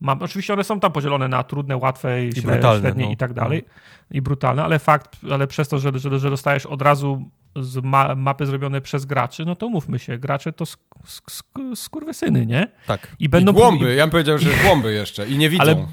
Mam, 0.00 0.22
oczywiście 0.22 0.52
one 0.52 0.64
są 0.64 0.80
tam 0.80 0.92
podzielone 0.92 1.28
na 1.28 1.42
trudne, 1.42 1.76
łatwe, 1.76 2.26
I 2.26 2.42
brutalne, 2.42 2.80
średnie 2.80 3.04
no. 3.04 3.10
i 3.10 3.16
tak 3.16 3.32
dalej. 3.32 3.64
No. 3.66 4.16
I 4.16 4.22
brutalne, 4.22 4.64
ale 4.64 4.78
fakt, 4.78 5.16
ale 5.30 5.46
przez 5.46 5.68
to, 5.68 5.78
że, 5.78 5.98
że, 5.98 6.18
że 6.18 6.30
dostajesz 6.30 6.66
od 6.66 6.82
razu 6.82 7.30
z 7.56 7.84
ma, 7.84 8.14
mapy 8.14 8.46
zrobione 8.46 8.80
przez 8.80 9.04
graczy, 9.04 9.44
no 9.44 9.56
to 9.56 9.68
mówmy 9.68 9.98
się, 9.98 10.18
gracze 10.18 10.52
to 10.52 10.66
sk 10.66 10.80
sk 11.06 11.58
skurwysyny, 11.74 12.46
nie? 12.46 12.68
Tak. 12.86 13.16
I 13.18 13.28
będą 13.28 13.52
I 13.52 13.54
głąby, 13.54 13.94
ja 13.94 14.04
bym 14.04 14.10
powiedział, 14.10 14.38
że 14.38 14.50
głąby 14.64 14.92
jeszcze 14.92 15.28
i 15.28 15.38
nie 15.38 15.50
widzą. 15.50 15.62
Ale, 15.62 15.86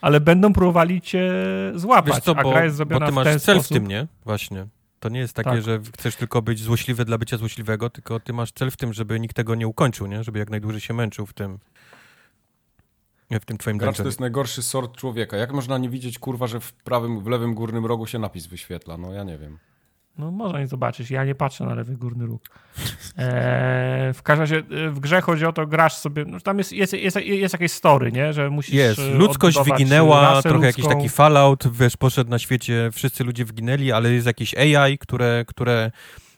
ale 0.00 0.20
będą 0.20 0.52
próbowali 0.52 1.00
cię 1.00 1.32
złapać, 1.74 2.14
Wiesz 2.14 2.24
co, 2.24 2.34
bo, 2.34 2.40
a 2.40 2.52
gra 2.52 2.64
jest 2.64 2.76
zrobiona 2.76 3.06
bo 3.06 3.06
ty 3.06 3.14
masz 3.14 3.26
w 3.26 3.30
ten 3.30 3.40
cel 3.40 3.56
sposób. 3.56 3.76
w 3.76 3.80
tym, 3.80 3.88
nie? 3.88 4.06
Właśnie. 4.24 4.66
To 5.00 5.08
nie 5.08 5.20
jest 5.20 5.34
takie, 5.34 5.50
tak. 5.50 5.62
że 5.62 5.80
chcesz 5.98 6.16
tylko 6.16 6.42
być 6.42 6.60
złośliwy 6.60 7.04
dla 7.04 7.18
bycia 7.18 7.36
złośliwego, 7.36 7.90
tylko 7.90 8.20
ty 8.20 8.32
masz 8.32 8.52
cel 8.52 8.70
w 8.70 8.76
tym, 8.76 8.92
żeby 8.92 9.20
nikt 9.20 9.36
tego 9.36 9.54
nie 9.54 9.68
ukończył, 9.68 10.06
nie? 10.06 10.24
Żeby 10.24 10.38
jak 10.38 10.50
najdłużej 10.50 10.80
się 10.80 10.94
męczył 10.94 11.26
w 11.26 11.32
tym 11.32 11.58
w 13.38 13.44
tym 13.44 13.58
twoim 13.58 13.78
Gracz 13.78 13.96
to 13.96 14.04
jest 14.04 14.20
najgorszy 14.20 14.62
sort 14.62 14.96
człowieka. 14.96 15.36
Jak 15.36 15.52
można 15.52 15.78
nie 15.78 15.88
widzieć, 15.88 16.18
kurwa, 16.18 16.46
że 16.46 16.60
w 16.60 16.72
prawym, 16.72 17.20
w 17.20 17.26
lewym 17.26 17.54
górnym 17.54 17.86
rogu 17.86 18.06
się 18.06 18.18
napis 18.18 18.46
wyświetla? 18.46 18.96
No 18.96 19.12
ja 19.12 19.24
nie 19.24 19.38
wiem. 19.38 19.58
No 20.18 20.30
można 20.30 20.60
nie 20.60 20.66
zobaczyć. 20.66 21.10
Ja 21.10 21.24
nie 21.24 21.34
patrzę 21.34 21.64
na 21.64 21.74
lewy 21.74 21.96
górny 21.96 22.26
róg. 22.26 22.42
Eee, 23.16 24.14
w 24.14 24.22
każdym 24.22 24.40
razie 24.40 24.56
e, 24.56 24.90
w 24.90 25.00
grze 25.00 25.20
chodzi 25.20 25.46
o 25.46 25.52
to, 25.52 25.66
grasz 25.66 25.94
sobie, 25.94 26.24
no, 26.24 26.40
tam 26.40 26.58
jest, 26.58 26.72
jest, 26.72 26.92
jest, 26.92 27.16
jest 27.16 27.54
jakieś 27.54 27.72
story, 27.72 28.12
nie? 28.12 28.32
Że 28.32 28.50
musisz 28.50 28.74
Jest. 28.74 28.98
E, 28.98 29.14
ludzkość 29.14 29.58
wyginęła, 29.64 30.42
trochę 30.42 30.48
ludzką. 30.48 30.66
jakiś 30.66 30.86
taki 30.86 31.08
fallout, 31.08 31.64
wiesz, 31.72 31.96
poszedł 31.96 32.30
na 32.30 32.38
świecie, 32.38 32.90
wszyscy 32.92 33.24
ludzie 33.24 33.44
wyginęli, 33.44 33.92
ale 33.92 34.12
jest 34.12 34.26
jakiś 34.26 34.54
AI, 34.54 34.98
które, 34.98 35.44
które 35.46 35.90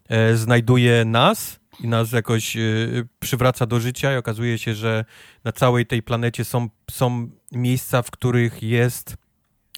e, 0.08 0.36
znajduje 0.36 1.04
nas 1.04 1.61
i 1.80 1.88
nas 1.88 2.12
jakoś 2.12 2.56
y, 2.56 3.08
przywraca 3.20 3.66
do 3.66 3.80
życia 3.80 4.14
i 4.14 4.16
okazuje 4.16 4.58
się, 4.58 4.74
że 4.74 5.04
na 5.44 5.52
całej 5.52 5.86
tej 5.86 6.02
planecie 6.02 6.44
są, 6.44 6.68
są 6.90 7.30
miejsca, 7.52 8.02
w 8.02 8.10
których 8.10 8.62
jest 8.62 9.16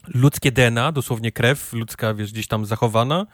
ludzkie 0.09 0.53
DNA, 0.53 0.93
dosłownie 0.93 1.33
krew 1.33 1.73
ludzka, 1.73 2.15
wiesz, 2.15 2.33
gdzieś 2.33 2.47
tam 2.47 2.67
zachowana 2.67 3.27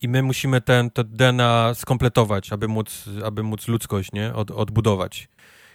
i 0.00 0.08
my 0.08 0.22
musimy 0.22 0.60
ten, 0.60 0.90
to 0.90 1.04
DNA 1.04 1.72
skompletować, 1.74 2.52
aby 2.52 2.68
móc, 2.68 3.04
aby 3.24 3.42
móc 3.42 3.68
ludzkość, 3.68 4.12
nie, 4.12 4.34
Od, 4.34 4.50
odbudować. 4.50 5.28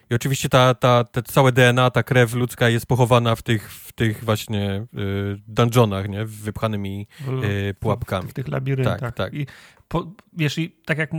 I 0.09 0.15
oczywiście 0.15 0.49
ta, 0.49 0.73
ta, 0.73 1.03
te 1.03 1.23
całe 1.23 1.51
DNA, 1.51 1.91
ta 1.91 2.03
krew 2.03 2.33
ludzka 2.33 2.69
jest 2.69 2.85
pochowana 2.85 3.35
w 3.35 3.41
tych, 3.41 3.71
w 3.71 3.91
tych 3.91 4.23
właśnie 4.23 4.85
y, 4.97 5.41
dungeonach, 5.47 6.09
nie? 6.09 6.25
Wypchanymi 6.25 7.07
y, 7.43 7.73
pułapkami. 7.73 8.27
W, 8.27 8.31
w 8.31 8.33
tych 8.33 8.47
labiryntach. 8.47 8.99
Tak, 8.99 9.15
tak. 9.15 9.33
I 9.33 9.47
po, 9.87 10.11
wiesz, 10.33 10.57
i 10.57 10.69
tak 10.85 10.97
jak 10.97 11.09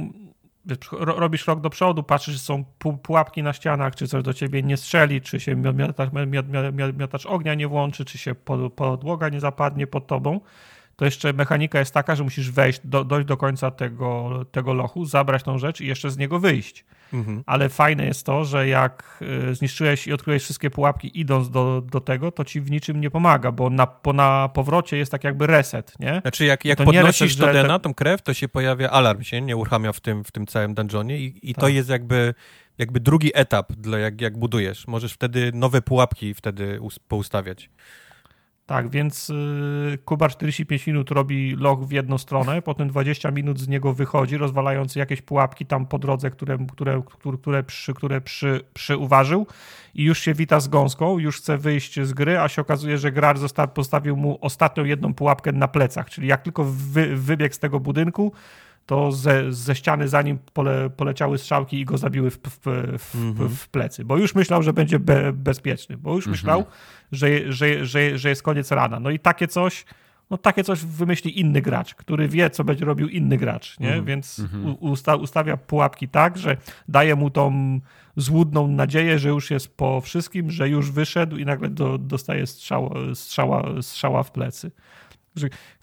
robisz 0.92 1.44
krok 1.44 1.60
do 1.60 1.70
przodu, 1.70 2.02
patrzysz, 2.02 2.34
czy 2.34 2.40
są 2.40 2.64
pułapki 3.02 3.42
na 3.42 3.52
ścianach, 3.52 3.94
czy 3.94 4.08
coś 4.08 4.22
do 4.22 4.34
ciebie 4.34 4.62
nie 4.62 4.76
strzeli, 4.76 5.20
czy 5.20 5.40
się 5.40 5.56
miotacz, 5.56 6.10
miotacz 6.98 7.26
ognia 7.26 7.54
nie 7.54 7.68
włączy, 7.68 8.04
czy 8.04 8.18
się 8.18 8.34
podłoga 8.76 9.28
nie 9.28 9.40
zapadnie 9.40 9.86
pod 9.86 10.06
tobą, 10.06 10.40
to 10.96 11.04
jeszcze 11.04 11.32
mechanika 11.32 11.78
jest 11.78 11.94
taka, 11.94 12.16
że 12.16 12.24
musisz 12.24 12.50
wejść, 12.50 12.80
do, 12.84 13.04
dojść 13.04 13.28
do 13.28 13.36
końca 13.36 13.70
tego, 13.70 14.30
tego 14.52 14.74
lochu, 14.74 15.04
zabrać 15.04 15.42
tą 15.42 15.58
rzecz 15.58 15.80
i 15.80 15.86
jeszcze 15.86 16.10
z 16.10 16.18
niego 16.18 16.40
wyjść. 16.40 16.84
Mhm. 17.12 17.42
Ale 17.46 17.68
fajne 17.68 18.06
jest 18.06 18.26
to, 18.26 18.44
że 18.44 18.68
jak 18.68 19.18
y, 19.50 19.54
zniszczyłeś 19.54 20.06
i 20.06 20.12
odkryłeś 20.12 20.42
wszystkie 20.42 20.70
pułapki 20.70 21.20
idąc 21.20 21.50
do, 21.50 21.82
do 21.92 22.00
tego, 22.00 22.32
to 22.32 22.44
ci 22.44 22.60
w 22.60 22.70
niczym 22.70 23.00
nie 23.00 23.10
pomaga, 23.10 23.52
bo 23.52 23.70
na, 23.70 23.86
po, 23.86 24.12
na 24.12 24.48
powrocie 24.48 24.96
jest 24.96 25.12
tak 25.12 25.24
jakby 25.24 25.46
reset, 25.46 26.00
nie? 26.00 26.20
Znaczy 26.20 26.44
jak, 26.44 26.64
jak 26.64 26.78
to 26.78 26.84
podnosisz 26.84 27.38
reset, 27.38 27.54
to 27.54 27.62
DNA, 27.62 27.78
tą 27.78 27.94
krew, 27.94 28.22
to 28.22 28.34
się 28.34 28.48
pojawia 28.48 28.90
alarm, 28.90 29.22
się 29.22 29.40
nie 29.40 29.56
uruchamia 29.56 29.92
w 29.92 30.00
tym, 30.00 30.24
w 30.24 30.32
tym 30.32 30.46
całym 30.46 30.74
dungeonie 30.74 31.18
i, 31.18 31.50
i 31.50 31.54
tak. 31.54 31.60
to 31.60 31.68
jest 31.68 31.88
jakby 31.88 32.34
jakby 32.78 33.00
drugi 33.00 33.30
etap, 33.34 33.72
dla 33.72 33.98
jak, 33.98 34.20
jak 34.20 34.38
budujesz. 34.38 34.86
Możesz 34.86 35.12
wtedy 35.12 35.50
nowe 35.54 35.82
pułapki 35.82 36.34
wtedy 36.34 36.80
poustawiać. 37.08 37.70
Tak, 38.70 38.88
więc 38.88 39.30
y, 39.30 39.98
Kuba 40.04 40.28
45 40.28 40.86
minut 40.86 41.10
robi 41.10 41.56
loch 41.56 41.80
w 41.86 41.92
jedną 41.92 42.18
stronę, 42.18 42.62
potem 42.62 42.88
20 42.88 43.30
minut 43.30 43.60
z 43.60 43.68
niego 43.68 43.92
wychodzi, 43.92 44.36
rozwalając 44.36 44.96
jakieś 44.96 45.22
pułapki 45.22 45.66
tam 45.66 45.86
po 45.86 45.98
drodze, 45.98 46.30
które, 46.30 46.58
które, 46.72 47.02
które, 47.06 47.36
które, 47.38 47.62
przy, 47.62 47.94
które 47.94 48.20
przy, 48.20 48.60
przyuważył 48.74 49.46
i 49.94 50.04
już 50.04 50.18
się 50.18 50.34
wita 50.34 50.60
z 50.60 50.68
gąską, 50.68 51.18
już 51.18 51.36
chce 51.36 51.58
wyjść 51.58 52.00
z 52.00 52.12
gry, 52.12 52.38
a 52.38 52.48
się 52.48 52.62
okazuje, 52.62 52.98
że 52.98 53.12
gracz 53.12 53.38
postawił 53.74 54.16
mu 54.16 54.38
ostatnią 54.40 54.84
jedną 54.84 55.14
pułapkę 55.14 55.52
na 55.52 55.68
plecach, 55.68 56.10
czyli 56.10 56.28
jak 56.28 56.42
tylko 56.42 56.64
wy, 56.64 57.16
wybiegł 57.16 57.54
z 57.54 57.58
tego 57.58 57.80
budynku, 57.80 58.32
to 58.86 59.12
ze, 59.12 59.52
ze 59.52 59.74
ściany 59.74 60.08
za 60.08 60.22
nim 60.22 60.38
pole, 60.52 60.90
poleciały 60.90 61.38
strzałki 61.38 61.80
i 61.80 61.84
go 61.84 61.98
zabiły 61.98 62.30
w, 62.30 62.38
w, 62.38 62.58
w, 62.98 63.14
mm-hmm. 63.14 63.48
w, 63.48 63.68
plecy, 63.68 64.04
bo 64.04 64.16
już 64.16 64.34
myślał, 64.34 64.62
że 64.62 64.72
będzie 64.72 64.98
be, 64.98 65.32
bezpieczny, 65.32 65.96
bo 65.96 66.14
już 66.14 66.26
mm-hmm. 66.26 66.30
myślał, 66.30 66.64
że, 67.12 67.52
że, 67.52 67.86
że, 67.86 68.18
że 68.18 68.28
jest 68.28 68.42
koniec 68.42 68.70
rana. 68.70 69.00
No 69.00 69.10
i 69.10 69.18
takie 69.18 69.48
coś, 69.48 69.84
no 70.30 70.38
takie 70.38 70.64
coś 70.64 70.84
wymyśli 70.84 71.40
inny 71.40 71.62
gracz, 71.62 71.94
który 71.94 72.28
wie, 72.28 72.50
co 72.50 72.64
będzie 72.64 72.84
robił 72.84 73.08
inny 73.08 73.36
gracz, 73.36 73.80
nie? 73.80 73.90
Mm-hmm. 73.90 74.04
Więc 74.04 74.38
mhm. 74.38 74.76
usta, 74.80 75.16
ustawia 75.16 75.56
pułapki 75.56 76.08
tak, 76.08 76.38
że 76.38 76.56
daje 76.88 77.16
mu 77.16 77.30
tą 77.30 77.80
złudną 78.16 78.68
nadzieję, 78.68 79.18
że 79.18 79.28
już 79.28 79.50
jest 79.50 79.76
po 79.76 80.00
wszystkim, 80.00 80.50
że 80.50 80.68
już 80.68 80.90
wyszedł 80.90 81.36
i 81.36 81.44
nagle 81.44 81.68
do, 81.68 81.98
dostaje 81.98 82.46
strzała, 82.46 82.90
strzała, 83.14 83.82
strzała 83.82 84.22
w 84.22 84.30
plecy 84.30 84.70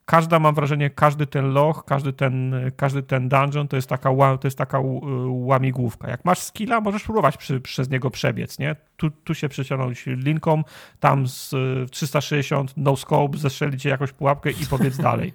każda, 0.08 0.40
mam 0.40 0.56
wrażenie, 0.56 0.90
każdy 0.90 1.28
ten 1.28 1.54
loch, 1.54 1.86
każdy 1.86 2.14
ten, 2.14 2.56
każdy 2.76 3.04
ten 3.04 3.30
dungeon 3.30 3.68
to 3.68 3.76
jest 3.76 3.90
taka, 3.90 4.10
to 4.10 4.48
jest 4.48 4.58
taka 4.58 4.80
łamigłówka. 5.28 6.10
Jak 6.10 6.26
masz 6.26 6.40
skilla, 6.40 6.82
możesz 6.82 7.04
próbować 7.04 7.38
przy, 7.38 7.62
przez 7.62 7.90
niego 7.90 8.10
przebiec, 8.10 8.60
nie? 8.60 8.76
Tu, 8.98 9.12
tu 9.12 9.36
się 9.36 9.50
przeciągnąć 9.50 10.06
linką, 10.06 10.64
tam 11.00 11.28
z 11.28 11.56
360 11.92 12.74
no 12.78 12.96
scope, 12.96 13.38
zestrzelić 13.38 13.86
jakąś 13.86 14.12
pułapkę 14.12 14.52
i 14.52 14.66
powiedz 14.70 14.98
dalej. 15.10 15.34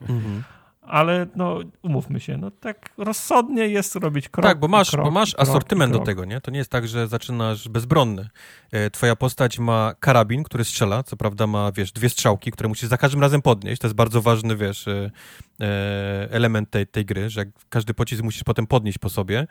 Ale 0.92 1.26
no 1.36 1.58
umówmy 1.82 2.20
się, 2.20 2.36
no 2.36 2.50
tak 2.50 2.90
rozsądnie 2.98 3.68
jest 3.68 3.94
robić 3.94 4.28
krok 4.28 4.46
Tak, 4.46 4.58
bo 4.58 4.68
masz, 4.68 4.90
krok, 4.90 5.04
bo 5.04 5.10
masz 5.10 5.34
asortyment 5.38 5.92
do 5.92 5.98
tego, 5.98 6.24
nie? 6.24 6.40
To 6.40 6.50
nie 6.50 6.58
jest 6.58 6.70
tak, 6.70 6.88
że 6.88 7.08
zaczynasz 7.08 7.68
bezbronny. 7.68 8.28
E, 8.72 8.90
twoja 8.90 9.16
postać 9.16 9.58
ma 9.58 9.94
karabin, 10.00 10.42
który 10.42 10.64
strzela, 10.64 11.02
co 11.02 11.16
prawda 11.16 11.46
ma, 11.46 11.72
wiesz, 11.72 11.92
dwie 11.92 12.08
strzałki, 12.08 12.50
które 12.50 12.68
musisz 12.68 12.88
za 12.88 12.96
każdym 12.96 13.20
razem 13.20 13.42
podnieść. 13.42 13.80
To 13.80 13.86
jest 13.86 13.96
bardzo 13.96 14.22
ważny, 14.22 14.56
wiesz, 14.56 14.88
e, 14.88 15.10
e, 15.60 16.28
element 16.30 16.70
tej, 16.70 16.86
tej 16.86 17.04
gry, 17.04 17.30
że 17.30 17.44
każdy 17.68 17.94
pocisk 17.94 18.22
musisz 18.22 18.44
potem 18.44 18.66
podnieść 18.66 18.98
po 18.98 19.08
sobie. 19.08 19.46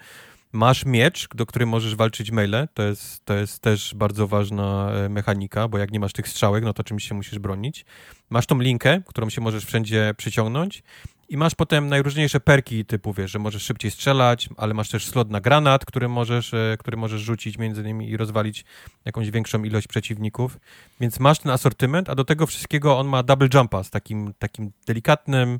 Masz 0.53 0.85
miecz, 0.85 1.27
do 1.35 1.45
którym 1.45 1.69
możesz 1.69 1.95
walczyć 1.95 2.31
maile. 2.31 2.67
To 2.73 2.83
jest, 2.83 3.25
to 3.25 3.33
jest 3.33 3.59
też 3.59 3.95
bardzo 3.95 4.27
ważna 4.27 4.91
mechanika, 5.09 5.67
bo 5.67 5.77
jak 5.77 5.91
nie 5.91 5.99
masz 5.99 6.13
tych 6.13 6.27
strzałek, 6.27 6.63
no 6.63 6.73
to 6.73 6.83
czymś 6.83 7.07
się 7.07 7.15
musisz 7.15 7.39
bronić. 7.39 7.85
Masz 8.29 8.45
tą 8.45 8.59
linkę, 8.59 9.01
którą 9.05 9.29
się 9.29 9.41
możesz 9.41 9.65
wszędzie 9.65 10.13
przyciągnąć 10.17 10.83
I 11.31 11.37
masz 11.37 11.55
potem 11.55 11.87
najróżniejsze 11.87 12.39
perki 12.39 12.85
typu, 12.85 13.13
wiesz, 13.13 13.31
że 13.31 13.39
możesz 13.39 13.63
szybciej 13.63 13.91
strzelać, 13.91 14.49
ale 14.57 14.73
masz 14.73 14.89
też 14.89 15.05
slot 15.05 15.29
na 15.29 15.41
granat, 15.41 15.85
który 15.85 16.09
możesz, 16.09 16.53
e, 16.53 16.75
który 16.79 16.97
możesz 16.97 17.21
rzucić 17.21 17.57
między 17.57 17.83
nimi 17.83 18.09
i 18.09 18.17
rozwalić 18.17 18.65
jakąś 19.05 19.31
większą 19.31 19.63
ilość 19.63 19.87
przeciwników. 19.87 20.59
Więc 20.99 21.19
masz 21.19 21.39
ten 21.39 21.51
asortyment, 21.51 22.09
a 22.09 22.15
do 22.15 22.23
tego 22.25 22.47
wszystkiego 22.47 22.99
on 22.99 23.07
ma 23.07 23.23
double 23.23 23.47
jumpa 23.53 23.83
z 23.83 23.89
takim, 23.89 24.33
takim 24.39 24.71
delikatnym 24.87 25.59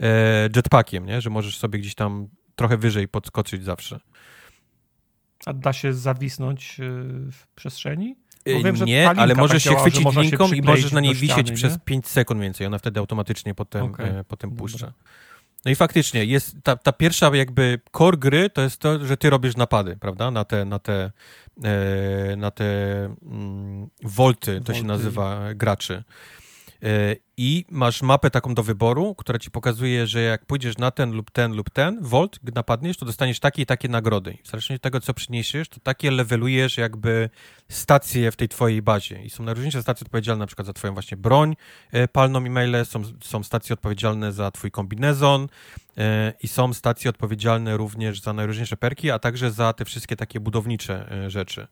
e, 0.00 0.48
jetpackiem, 0.56 1.06
nie? 1.06 1.20
że 1.20 1.30
możesz 1.30 1.58
sobie 1.58 1.78
gdzieś 1.78 1.94
tam 1.94 2.28
trochę 2.56 2.76
wyżej 2.76 3.08
podskoczyć 3.08 3.64
zawsze. 3.64 4.00
A 5.46 5.52
da 5.52 5.72
się 5.72 5.92
zawisnąć 5.92 6.80
e, 6.80 6.84
w 7.32 7.46
przestrzeni? 7.54 8.16
Wiem, 8.46 8.76
nie, 8.84 9.10
ale 9.10 9.34
możesz 9.34 9.64
tak 9.64 9.72
się 9.72 9.78
chwycić 9.78 10.16
linką 10.16 10.52
i 10.52 10.62
możesz 10.62 10.92
na 10.92 11.00
niej 11.00 11.14
wisieć 11.14 11.46
ściany, 11.46 11.52
przez 11.52 11.78
5 11.84 12.08
sekund 12.08 12.40
więcej. 12.40 12.66
Ona 12.66 12.78
wtedy 12.78 13.00
automatycznie 13.00 13.54
potem, 13.54 13.82
okay. 13.82 14.06
e, 14.06 14.24
potem 14.24 14.50
puszcza. 14.50 14.92
No 15.64 15.70
i 15.70 15.74
faktycznie, 15.74 16.24
jest 16.24 16.56
ta, 16.62 16.76
ta 16.76 16.92
pierwsza 16.92 17.36
jakby 17.36 17.80
core 17.92 18.16
gry 18.16 18.50
to 18.50 18.62
jest 18.62 18.78
to, 18.78 19.06
że 19.06 19.16
ty 19.16 19.30
robisz 19.30 19.56
napady, 19.56 19.96
prawda? 19.96 20.30
Na 20.30 20.44
te, 20.44 20.64
na 20.64 20.78
te, 20.78 21.10
e, 21.64 22.36
na 22.36 22.50
te 22.50 22.64
mm, 23.22 23.88
wolty, 24.02 24.60
to 24.60 24.74
się 24.74 24.84
nazywa, 24.84 25.54
graczy. 25.54 26.04
E, 26.82 27.16
I 27.36 27.64
masz 27.70 28.02
mapę 28.02 28.30
taką 28.30 28.54
do 28.54 28.62
wyboru, 28.62 29.14
która 29.14 29.38
ci 29.38 29.50
pokazuje, 29.50 30.06
że 30.06 30.22
jak 30.22 30.46
pójdziesz 30.46 30.78
na 30.78 30.90
ten 30.90 31.12
lub 31.12 31.30
ten 31.30 31.52
lub 31.52 31.70
ten 31.70 31.98
volt, 32.00 32.38
napadniesz, 32.54 32.96
to 32.96 33.06
dostaniesz 33.06 33.40
takie 33.40 33.62
i 33.62 33.66
takie 33.66 33.88
nagrody. 33.88 34.38
W 34.42 34.46
zależności 34.46 34.74
od 34.74 34.82
tego, 34.82 35.00
co 35.00 35.14
przyniesiesz, 35.14 35.68
to 35.68 35.80
takie 35.80 36.10
levelujesz 36.10 36.78
jakby 36.78 37.30
stacje 37.68 38.30
w 38.30 38.36
tej 38.36 38.48
twojej 38.48 38.82
bazie. 38.82 39.22
I 39.24 39.30
są 39.30 39.44
najróżniejsze 39.44 39.82
stacje 39.82 40.04
odpowiedzialne 40.04 40.42
na 40.42 40.46
przykład 40.46 40.66
za 40.66 40.72
twoją 40.72 40.92
właśnie 40.92 41.16
broń 41.16 41.56
e, 41.92 42.08
palną 42.08 42.44
i 42.44 42.50
maile, 42.50 42.84
są, 42.84 43.02
są 43.22 43.42
stacje 43.42 43.74
odpowiedzialne 43.74 44.32
za 44.32 44.50
twój 44.50 44.70
kombinezon 44.70 45.48
e, 45.98 46.32
i 46.42 46.48
są 46.48 46.72
stacje 46.72 47.10
odpowiedzialne 47.10 47.76
również 47.76 48.20
za 48.20 48.32
najróżniejsze 48.32 48.76
perki, 48.76 49.10
a 49.10 49.18
także 49.18 49.50
za 49.50 49.72
te 49.72 49.84
wszystkie 49.84 50.16
takie 50.16 50.40
budownicze 50.40 51.08
rzeczy. 51.28 51.66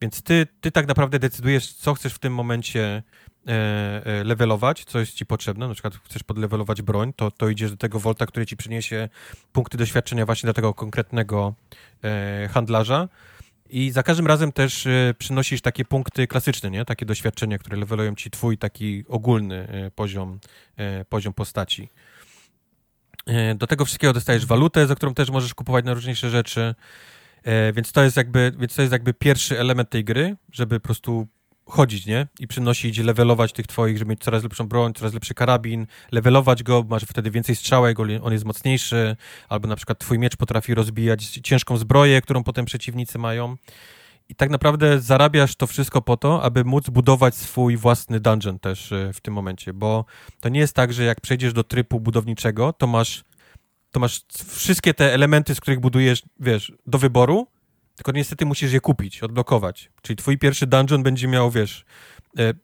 Więc 0.00 0.22
ty, 0.22 0.46
ty 0.60 0.72
tak 0.72 0.88
naprawdę 0.88 1.18
decydujesz, 1.18 1.72
co 1.72 1.94
chcesz 1.94 2.14
w 2.14 2.18
tym 2.18 2.34
momencie 2.34 3.02
E, 3.48 4.06
e, 4.06 4.24
levelować, 4.24 4.84
co 4.84 5.00
jest 5.00 5.14
ci 5.14 5.26
potrzebne, 5.26 5.68
na 5.68 5.74
przykład 5.74 5.94
chcesz 5.94 6.22
podlevelować 6.22 6.82
broń, 6.82 7.12
to, 7.16 7.30
to 7.30 7.48
idziesz 7.48 7.70
do 7.70 7.76
tego 7.76 8.00
Volta, 8.00 8.26
który 8.26 8.46
ci 8.46 8.56
przyniesie 8.56 9.08
punkty 9.52 9.78
doświadczenia 9.78 10.26
właśnie 10.26 10.46
do 10.46 10.54
tego 10.54 10.74
konkretnego 10.74 11.54
e, 12.04 12.48
handlarza 12.52 13.08
i 13.70 13.90
za 13.90 14.02
każdym 14.02 14.26
razem 14.26 14.52
też 14.52 14.88
przynosisz 15.18 15.60
takie 15.60 15.84
punkty 15.84 16.26
klasyczne, 16.26 16.70
nie? 16.70 16.84
Takie 16.84 17.06
doświadczenia, 17.06 17.58
które 17.58 17.76
levelują 17.76 18.14
ci 18.14 18.30
twój 18.30 18.58
taki 18.58 19.04
ogólny 19.08 19.90
poziom, 19.94 20.38
poziom 21.08 21.34
postaci. 21.34 21.88
Do 23.56 23.66
tego 23.66 23.84
wszystkiego 23.84 24.12
dostajesz 24.12 24.46
walutę, 24.46 24.86
za 24.86 24.94
którą 24.94 25.14
też 25.14 25.30
możesz 25.30 25.54
kupować 25.54 25.84
na 25.84 25.94
różniejsze 25.94 26.30
rzeczy. 27.44 27.72
Więc 27.76 27.92
to 27.92 28.02
jest 28.02 28.16
jakby, 28.16 28.52
więc 28.58 28.74
to 28.74 28.82
jest 28.82 28.92
jakby 28.92 29.14
pierwszy 29.14 29.60
element 29.60 29.90
tej 29.90 30.04
gry, 30.04 30.36
żeby 30.52 30.80
po 30.80 30.84
prostu 30.84 31.26
chodzić, 31.66 32.06
nie? 32.06 32.26
I 32.40 32.46
przynosić, 32.46 32.98
levelować 32.98 33.52
tych 33.52 33.66
twoich, 33.66 33.98
żeby 33.98 34.10
mieć 34.10 34.20
coraz 34.20 34.42
lepszą 34.42 34.68
broń, 34.68 34.92
coraz 34.94 35.14
lepszy 35.14 35.34
karabin, 35.34 35.86
levelować 36.12 36.62
go, 36.62 36.84
masz 36.88 37.02
wtedy 37.02 37.30
więcej 37.30 37.56
strzałek, 37.56 37.98
on 38.22 38.32
jest 38.32 38.44
mocniejszy, 38.44 39.16
albo 39.48 39.68
na 39.68 39.76
przykład 39.76 39.98
twój 39.98 40.18
miecz 40.18 40.36
potrafi 40.36 40.74
rozbijać 40.74 41.24
ciężką 41.24 41.76
zbroję, 41.76 42.20
którą 42.22 42.44
potem 42.44 42.64
przeciwnicy 42.64 43.18
mają. 43.18 43.56
I 44.28 44.34
tak 44.34 44.50
naprawdę 44.50 45.00
zarabiasz 45.00 45.56
to 45.56 45.66
wszystko 45.66 46.02
po 46.02 46.16
to, 46.16 46.42
aby 46.42 46.64
móc 46.64 46.90
budować 46.90 47.34
swój 47.34 47.76
własny 47.76 48.20
dungeon 48.20 48.58
też 48.58 48.92
e, 48.92 49.12
w 49.12 49.20
tym 49.20 49.34
momencie, 49.34 49.72
bo 49.72 50.04
to 50.40 50.48
nie 50.48 50.60
jest 50.60 50.74
tak, 50.74 50.92
że 50.92 51.04
jak 51.04 51.20
przejdziesz 51.20 51.52
do 51.52 51.64
trybu 51.64 52.00
budowniczego, 52.00 52.72
to 52.72 52.86
masz, 52.86 53.24
to 53.90 54.00
masz 54.00 54.20
wszystkie 54.46 54.94
te 54.94 55.14
elementy, 55.14 55.54
z 55.54 55.60
których 55.60 55.80
budujesz, 55.80 56.22
wiesz, 56.40 56.72
do 56.86 56.98
wyboru, 56.98 57.46
tylko 57.96 58.12
niestety 58.12 58.46
musisz 58.46 58.72
je 58.72 58.80
kupić, 58.80 59.22
odblokować. 59.22 59.90
Czyli 60.02 60.16
twój 60.16 60.38
pierwszy 60.38 60.66
dungeon 60.66 61.02
będzie 61.02 61.28
miał, 61.28 61.50
wiesz, 61.50 61.84
e, 62.38 62.54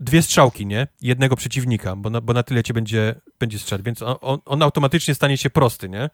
dwie 0.00 0.22
strzałki, 0.22 0.66
nie? 0.66 0.86
Jednego 1.02 1.36
przeciwnika, 1.36 1.96
bo 1.96 2.10
na, 2.10 2.20
bo 2.20 2.32
na 2.32 2.42
tyle 2.42 2.62
cię 2.62 2.74
będzie, 2.74 3.14
będzie 3.38 3.58
strzał, 3.58 3.78
więc 3.82 4.02
on, 4.02 4.38
on, 4.44 4.62
automatycznie 4.62 5.14
stanie 5.14 5.36
się 5.36 5.50
prosty, 5.50 5.88
nie? 5.88 6.10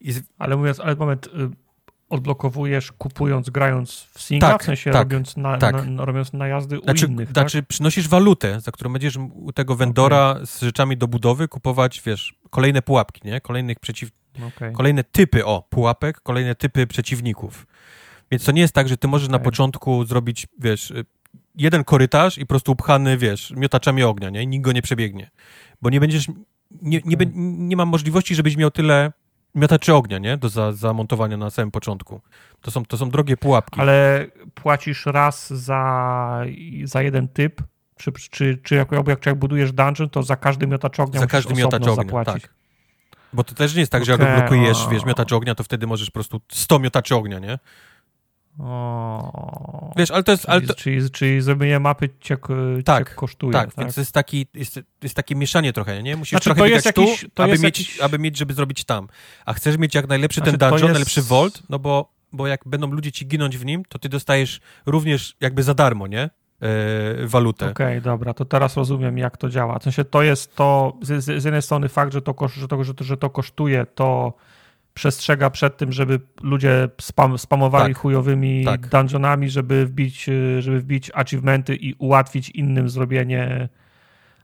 Z... 0.00 0.22
Ale 0.38 0.56
mówiąc, 0.56 0.80
ale 0.80 0.96
moment, 0.96 1.26
y, 1.26 1.30
odblokowujesz 2.08 2.92
kupując, 2.92 3.50
grając 3.50 4.08
w 4.14 4.22
singla, 4.22 4.48
tak, 4.48 4.62
w 4.62 4.64
sensie 4.64 4.90
tak, 4.90 5.02
robiąc, 5.02 5.36
na, 5.36 5.58
tak. 5.58 5.86
na, 5.86 6.04
robiąc 6.04 6.32
najazdy 6.32 6.78
znaczy, 6.84 7.06
u 7.06 7.08
innych, 7.08 7.32
Znaczy 7.32 7.58
tak? 7.58 7.68
przynosisz 7.68 8.08
walutę, 8.08 8.60
za 8.60 8.72
którą 8.72 8.92
będziesz 8.92 9.16
u 9.16 9.52
tego 9.52 9.76
vendora 9.76 10.30
okay. 10.30 10.46
z 10.46 10.60
rzeczami 10.60 10.96
do 10.96 11.08
budowy 11.08 11.48
kupować, 11.48 12.02
wiesz, 12.06 12.34
kolejne 12.52 12.82
pułapki, 12.82 13.20
nie? 13.24 13.40
Kolejnych 13.40 13.80
przeciw... 13.80 14.10
Okay. 14.48 14.72
Kolejne 14.72 15.04
typy, 15.04 15.44
o, 15.44 15.62
pułapek, 15.70 16.20
kolejne 16.20 16.54
typy 16.54 16.86
przeciwników. 16.86 17.66
Więc 18.30 18.44
to 18.44 18.52
nie 18.52 18.60
jest 18.60 18.74
tak, 18.74 18.88
że 18.88 18.96
ty 18.96 19.08
możesz 19.08 19.28
okay. 19.28 19.38
na 19.38 19.44
początku 19.44 20.04
zrobić, 20.04 20.46
wiesz, 20.58 20.92
jeden 21.54 21.84
korytarz 21.84 22.38
i 22.38 22.40
po 22.40 22.46
prostu 22.46 22.72
upchany, 22.72 23.18
wiesz, 23.18 23.50
miotaczami 23.56 24.02
ognia, 24.02 24.30
nie? 24.30 24.42
I 24.42 24.46
nikt 24.46 24.64
go 24.64 24.72
nie 24.72 24.82
przebiegnie. 24.82 25.30
Bo 25.82 25.90
nie 25.90 26.00
będziesz, 26.00 26.28
nie, 26.82 27.00
nie, 27.04 27.16
okay. 27.16 27.32
nie 27.34 27.76
ma 27.76 27.84
możliwości, 27.84 28.34
żebyś 28.34 28.56
miał 28.56 28.70
tyle 28.70 29.12
miotaczy 29.54 29.94
ognia, 29.94 30.18
nie? 30.18 30.36
Do 30.36 30.48
za, 30.48 30.72
zamontowania 30.72 31.36
na 31.36 31.50
samym 31.50 31.70
początku. 31.70 32.20
To 32.60 32.70
są, 32.70 32.84
to 32.84 32.96
są 32.96 33.10
drogie 33.10 33.36
pułapki. 33.36 33.80
Ale 33.80 34.26
płacisz 34.54 35.06
raz 35.06 35.52
za, 35.52 36.44
za 36.84 37.02
jeden 37.02 37.28
typ, 37.28 37.62
czy, 38.02 38.12
czy, 38.30 38.58
czy 38.62 38.74
jak, 38.74 38.92
jak, 39.06 39.26
jak 39.26 39.38
budujesz 39.38 39.72
dungeon, 39.72 40.10
to 40.10 40.22
za 40.22 40.36
każdy 40.36 40.66
miotacz 40.66 41.00
ognia 41.00 41.20
za 41.20 41.26
każdy 41.26 41.54
miotacz 41.54 41.82
ognia, 41.82 41.94
zapłacić. 41.94 42.42
Tak. 42.42 42.54
Bo 43.32 43.44
to 43.44 43.54
też 43.54 43.74
nie 43.74 43.80
jest 43.80 43.92
tak, 43.92 44.04
że 44.04 44.12
jak 44.12 44.20
odblokujesz, 44.20 44.86
wiesz, 44.90 45.04
miotacz 45.04 45.32
ognia, 45.32 45.54
to 45.54 45.64
wtedy 45.64 45.86
możesz 45.86 46.10
po 46.10 46.14
prostu 46.14 46.40
100 46.52 46.78
miotaczy 46.78 47.14
ognia, 47.14 47.38
nie? 47.38 47.58
O, 48.58 49.92
Wiesz, 49.96 50.10
ale 50.10 50.22
to 50.22 50.32
jest... 50.32 50.48
Ale 50.48 50.60
to... 50.60 50.74
Czyli, 50.74 51.10
czyli 51.10 51.40
zrobienie 51.40 51.80
mapy 51.80 52.08
cię, 52.20 52.36
tak, 52.84 53.08
cię 53.08 53.14
kosztuje. 53.14 53.52
Tak, 53.52 53.74
tak, 53.74 53.84
więc 53.84 53.96
jest, 53.96 54.12
taki, 54.12 54.46
jest, 54.54 54.80
jest 55.02 55.14
takie 55.14 55.34
mieszanie 55.34 55.72
trochę, 55.72 56.02
nie? 56.02 56.16
Musisz 56.16 56.30
znaczy, 56.30 56.44
trochę 56.44 56.64
biegać 56.64 56.84
jakiś, 56.84 57.26
tu, 57.34 57.42
aby, 57.42 57.52
mieć, 57.52 57.62
jakiś... 57.62 58.00
aby 58.00 58.18
mieć, 58.18 58.38
żeby 58.38 58.54
zrobić 58.54 58.84
tam. 58.84 59.08
A 59.46 59.52
chcesz 59.52 59.78
mieć 59.78 59.94
jak 59.94 60.08
najlepszy 60.08 60.40
znaczy, 60.40 60.50
ten 60.50 60.58
dungeon, 60.58 60.82
jest... 60.82 60.92
najlepszy 60.92 61.22
vault, 61.22 61.62
no 61.68 61.78
bo, 61.78 62.12
bo 62.32 62.46
jak 62.46 62.60
będą 62.66 62.86
ludzie 62.86 63.12
ci 63.12 63.26
ginąć 63.26 63.58
w 63.58 63.64
nim, 63.64 63.84
to 63.88 63.98
ty 63.98 64.08
dostajesz 64.08 64.60
również 64.86 65.36
jakby 65.40 65.62
za 65.62 65.74
darmo, 65.74 66.06
nie? 66.06 66.30
Yy, 66.62 67.28
walutę. 67.28 67.70
Okej, 67.70 67.86
okay, 67.86 68.00
dobra, 68.00 68.34
to 68.34 68.44
teraz 68.44 68.76
rozumiem, 68.76 69.18
jak 69.18 69.36
to 69.36 69.48
działa. 69.48 69.78
W 69.78 69.82
sensie 69.82 70.04
to 70.04 70.22
jest 70.22 70.56
to, 70.56 70.98
z, 71.02 71.24
z 71.24 71.44
jednej 71.44 71.62
strony 71.62 71.88
fakt, 71.88 72.12
że 72.12 72.22
to, 72.22 72.34
że 72.48 72.68
to, 72.68 72.84
że 72.84 72.94
to, 72.94 73.04
że 73.04 73.16
to 73.16 73.30
kosztuje, 73.30 73.86
to 73.94 74.34
przestrzega 74.94 75.50
przed 75.50 75.76
tym, 75.76 75.92
żeby 75.92 76.20
ludzie 76.42 76.88
spam, 77.00 77.38
spamowali 77.38 77.94
tak, 77.94 78.02
chujowymi 78.02 78.64
tak. 78.64 78.88
dungeonami, 78.88 79.50
żeby 79.50 79.86
wbić, 79.86 80.26
żeby 80.58 80.80
wbić 80.80 81.10
achievementy 81.14 81.76
i 81.76 81.94
ułatwić 81.94 82.50
innym 82.50 82.88
zrobienie, 82.88 83.68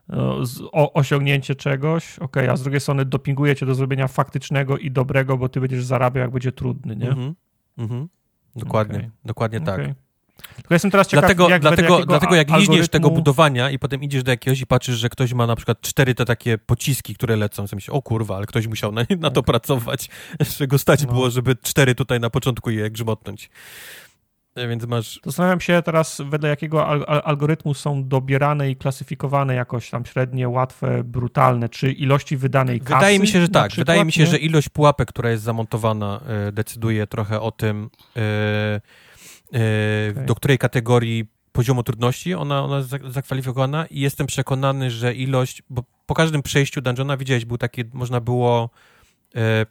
no, 0.08 0.38
o, 0.72 0.92
osiągnięcie 0.92 1.54
czegoś. 1.54 2.18
Ok, 2.18 2.36
a 2.36 2.56
z 2.56 2.62
drugiej 2.62 2.80
strony 2.80 3.04
dopinguje 3.04 3.56
cię 3.56 3.66
do 3.66 3.74
zrobienia 3.74 4.08
faktycznego 4.08 4.78
i 4.78 4.90
dobrego, 4.90 5.36
bo 5.36 5.48
ty 5.48 5.60
będziesz 5.60 5.84
zarabiał, 5.84 6.22
jak 6.22 6.30
będzie 6.30 6.52
trudny, 6.52 6.96
nie? 6.96 7.10
Mm 7.10 7.34
-hmm. 7.78 8.06
Dokładnie, 8.56 8.98
okay. 8.98 9.10
dokładnie 9.24 9.60
tak. 9.60 9.80
Okay. 9.80 10.07
Tylko 10.56 10.74
jestem 10.74 10.90
teraz 10.90 11.06
ciekaw, 11.06 11.22
dlatego, 11.22 11.48
jak 11.48 11.62
dlatego, 11.62 12.06
dlatego 12.06 12.34
jak 12.34 12.48
algorytmu... 12.48 12.72
liźniesz 12.72 12.88
tego 12.88 13.10
budowania 13.10 13.70
i 13.70 13.78
potem 13.78 14.02
idziesz 14.02 14.22
do 14.22 14.30
jakiegoś 14.30 14.60
i 14.60 14.66
patrzysz, 14.66 14.96
że 14.96 15.08
ktoś 15.08 15.32
ma 15.32 15.46
na 15.46 15.56
przykład 15.56 15.80
cztery 15.80 16.14
te 16.14 16.24
takie 16.24 16.58
pociski, 16.58 17.14
które 17.14 17.36
lecą, 17.36 17.66
sobie 17.66 17.76
myślisz, 17.76 17.90
o 17.90 18.02
kurwa, 18.02 18.36
ale 18.36 18.46
ktoś 18.46 18.66
musiał 18.66 18.92
na, 18.92 19.02
na 19.18 19.30
to 19.30 19.42
pracować, 19.42 20.08
że 20.58 20.66
go 20.66 20.78
stać 20.78 21.06
no. 21.06 21.12
było, 21.12 21.30
żeby 21.30 21.56
cztery 21.62 21.94
tutaj 21.94 22.20
na 22.20 22.30
początku 22.30 22.70
je 22.70 22.90
grzmotnąć. 22.90 23.50
E, 24.54 24.68
więc 24.68 24.86
masz... 24.86 25.20
Zastanawiam 25.24 25.60
się 25.60 25.82
teraz, 25.84 26.22
wedle 26.24 26.48
jakiego 26.48 26.86
al 26.86 27.04
algorytmu 27.24 27.74
są 27.74 28.08
dobierane 28.08 28.70
i 28.70 28.76
klasyfikowane 28.76 29.54
jakoś 29.54 29.90
tam 29.90 30.04
średnie, 30.04 30.48
łatwe, 30.48 31.04
brutalne, 31.04 31.68
czy 31.68 31.92
ilości 31.92 32.36
wydanej 32.36 32.80
kasy? 32.80 32.94
Wydaje 32.94 33.18
mi 33.18 33.26
się, 33.26 33.40
że 33.40 33.48
tak. 33.48 33.72
Wydaje 33.72 34.04
mi 34.04 34.12
się, 34.12 34.20
nie? 34.20 34.26
że 34.26 34.38
ilość 34.38 34.68
pułapek, 34.68 35.08
która 35.08 35.30
jest 35.30 35.42
zamontowana, 35.42 36.20
y, 36.48 36.52
decyduje 36.52 37.06
trochę 37.06 37.40
o 37.40 37.52
tym, 37.52 37.90
y, 38.16 38.78
E, 38.78 38.80
okay. 39.50 40.26
do 40.26 40.34
której 40.34 40.58
kategorii 40.58 41.24
poziomu 41.52 41.82
trudności 41.82 42.34
ona, 42.34 42.64
ona 42.64 42.76
jest 42.76 42.90
zakwalifikowana 43.08 43.86
i 43.86 44.00
jestem 44.00 44.26
przekonany, 44.26 44.90
że 44.90 45.14
ilość, 45.14 45.62
bo 45.70 45.82
po 46.06 46.14
każdym 46.14 46.42
przejściu 46.42 46.80
dungeona 46.80 47.16
widziałeś, 47.16 47.44
był 47.44 47.58
taki, 47.58 47.84
można 47.92 48.20
było 48.20 48.70
e, 49.34 49.66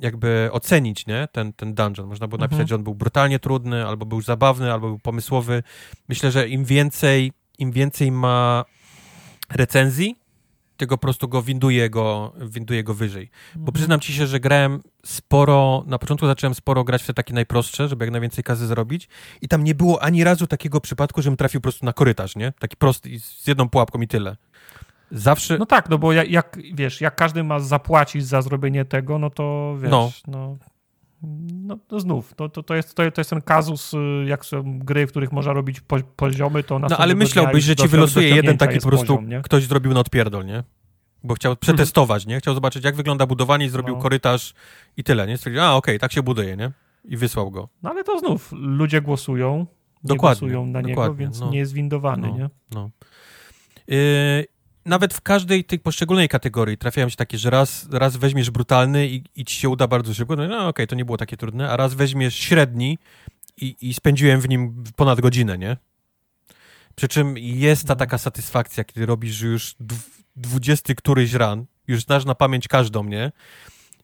jakby 0.00 0.48
ocenić, 0.52 1.06
nie, 1.06 1.28
ten, 1.32 1.52
ten 1.52 1.74
dungeon. 1.74 2.08
Można 2.08 2.28
było 2.28 2.38
napisać, 2.38 2.60
mhm. 2.60 2.68
że 2.68 2.74
on 2.74 2.84
był 2.84 2.94
brutalnie 2.94 3.38
trudny, 3.38 3.86
albo 3.86 4.06
był 4.06 4.22
zabawny, 4.22 4.72
albo 4.72 4.88
był 4.88 4.98
pomysłowy. 4.98 5.62
Myślę, 6.08 6.30
że 6.30 6.48
im 6.48 6.64
więcej, 6.64 7.32
im 7.58 7.72
więcej 7.72 8.12
ma 8.12 8.64
recenzji, 9.50 10.17
tego 10.78 10.98
po 10.98 11.02
prostu 11.02 11.28
go 11.28 11.42
winduje 11.42 11.90
go, 11.90 12.32
winduje 12.40 12.84
go 12.84 12.94
wyżej. 12.94 13.30
Bo 13.54 13.60
mhm. 13.60 13.72
przyznam 13.72 14.00
ci 14.00 14.12
się, 14.12 14.26
że 14.26 14.40
grałem 14.40 14.82
sporo, 15.04 15.84
na 15.86 15.98
początku 15.98 16.26
zacząłem 16.26 16.54
sporo 16.54 16.84
grać 16.84 17.02
w 17.02 17.06
te 17.06 17.14
takie 17.14 17.34
najprostsze, 17.34 17.88
żeby 17.88 18.04
jak 18.04 18.12
najwięcej 18.12 18.44
kazy 18.44 18.66
zrobić 18.66 19.08
i 19.40 19.48
tam 19.48 19.64
nie 19.64 19.74
było 19.74 20.02
ani 20.02 20.24
razu 20.24 20.46
takiego 20.46 20.80
przypadku, 20.80 21.22
żebym 21.22 21.36
trafił 21.36 21.60
po 21.60 21.62
prostu 21.62 21.86
na 21.86 21.92
korytarz, 21.92 22.36
nie? 22.36 22.52
Taki 22.58 22.76
prosty, 22.76 23.20
z 23.20 23.46
jedną 23.46 23.68
pułapką 23.68 24.00
i 24.00 24.08
tyle. 24.08 24.36
zawsze... 25.10 25.58
No 25.58 25.66
tak, 25.66 25.88
no 25.88 25.98
bo 25.98 26.12
jak, 26.12 26.30
jak, 26.30 26.58
wiesz, 26.74 27.00
jak 27.00 27.16
każdy 27.16 27.44
ma 27.44 27.60
zapłacić 27.60 28.26
za 28.26 28.42
zrobienie 28.42 28.84
tego, 28.84 29.18
no 29.18 29.30
to 29.30 29.76
wiesz, 29.80 29.90
no, 29.90 30.12
no, 30.26 30.56
no, 31.22 31.78
no 31.90 32.00
znów, 32.00 32.34
to, 32.34 32.48
to, 32.48 32.62
to, 32.62 32.74
jest, 32.74 32.94
to, 32.94 33.10
to 33.10 33.20
jest 33.20 33.30
ten 33.30 33.42
kazus, 33.42 33.94
y, 33.94 34.24
jak 34.26 34.46
są 34.46 34.78
gry, 34.78 35.06
w 35.06 35.10
których 35.10 35.32
można 35.32 35.52
robić 35.52 35.80
po, 35.80 35.96
poziomy, 36.16 36.62
to 36.62 36.78
No 36.78 36.96
ale 36.98 37.14
myślałbyś, 37.14 37.64
że 37.64 37.76
ci 37.76 37.88
wylosuje 37.88 38.28
jeden 38.28 38.58
taki 38.58 38.78
po 38.78 38.88
prostu, 38.88 39.16
poziom, 39.16 39.42
ktoś 39.42 39.66
zrobił 39.66 39.94
na 39.94 40.00
odpierdol, 40.00 40.46
nie? 40.46 40.64
Bo 41.24 41.34
chciał 41.34 41.56
przetestować, 41.56 42.26
nie? 42.26 42.38
Chciał 42.38 42.54
zobaczyć, 42.54 42.84
jak 42.84 42.96
wygląda 42.96 43.26
budowanie 43.26 43.66
i 43.66 43.68
zrobił 43.68 43.94
no. 43.94 44.02
korytarz 44.02 44.54
i 44.96 45.04
tyle, 45.04 45.26
nie? 45.26 45.38
Stwierdził, 45.38 45.62
a 45.62 45.74
okej, 45.74 45.76
okay, 45.76 45.98
tak 45.98 46.12
się 46.12 46.22
buduje, 46.22 46.56
nie? 46.56 46.72
I 47.04 47.16
wysłał 47.16 47.50
go. 47.50 47.68
No 47.82 47.90
ale 47.90 48.04
to 48.04 48.18
znów, 48.18 48.52
ludzie 48.52 49.00
głosują, 49.00 49.66
dokładnie, 50.04 50.40
głosują 50.40 50.66
na 50.66 50.80
niego, 50.80 51.14
więc 51.14 51.40
no, 51.40 51.50
nie 51.50 51.58
jest 51.58 51.72
windowany, 51.72 52.28
no, 52.28 52.36
nie? 52.36 52.50
No. 52.74 52.90
Yy, 53.88 54.57
nawet 54.88 55.14
w 55.14 55.20
każdej 55.20 55.64
tej 55.64 55.78
poszczególnej 55.78 56.28
kategorii 56.28 56.78
trafiają 56.78 57.08
się 57.08 57.16
takie, 57.16 57.38
że 57.38 57.50
raz, 57.50 57.88
raz 57.92 58.16
weźmiesz 58.16 58.50
brutalny 58.50 59.08
i, 59.08 59.24
i 59.36 59.44
ci 59.44 59.56
się 59.56 59.68
uda 59.68 59.86
bardzo 59.86 60.14
szybko, 60.14 60.36
no, 60.36 60.48
no 60.48 60.56
okej, 60.56 60.68
okay, 60.68 60.86
to 60.86 60.96
nie 60.96 61.04
było 61.04 61.18
takie 61.18 61.36
trudne, 61.36 61.70
a 61.70 61.76
raz 61.76 61.94
weźmiesz 61.94 62.34
średni 62.34 62.98
i, 63.56 63.76
i 63.80 63.94
spędziłem 63.94 64.40
w 64.40 64.48
nim 64.48 64.84
ponad 64.96 65.20
godzinę, 65.20 65.58
nie? 65.58 65.76
Przy 66.94 67.08
czym 67.08 67.38
jest 67.38 67.86
ta 67.86 67.96
taka 67.96 68.18
satysfakcja, 68.18 68.84
kiedy 68.84 69.06
robisz 69.06 69.40
już 69.40 69.74
dwudziesty 70.36 70.94
któryś 70.94 71.32
ran, 71.32 71.66
już 71.88 72.02
znasz 72.02 72.24
na 72.24 72.34
pamięć 72.34 72.68
każdą, 72.68 73.04
nie? 73.04 73.32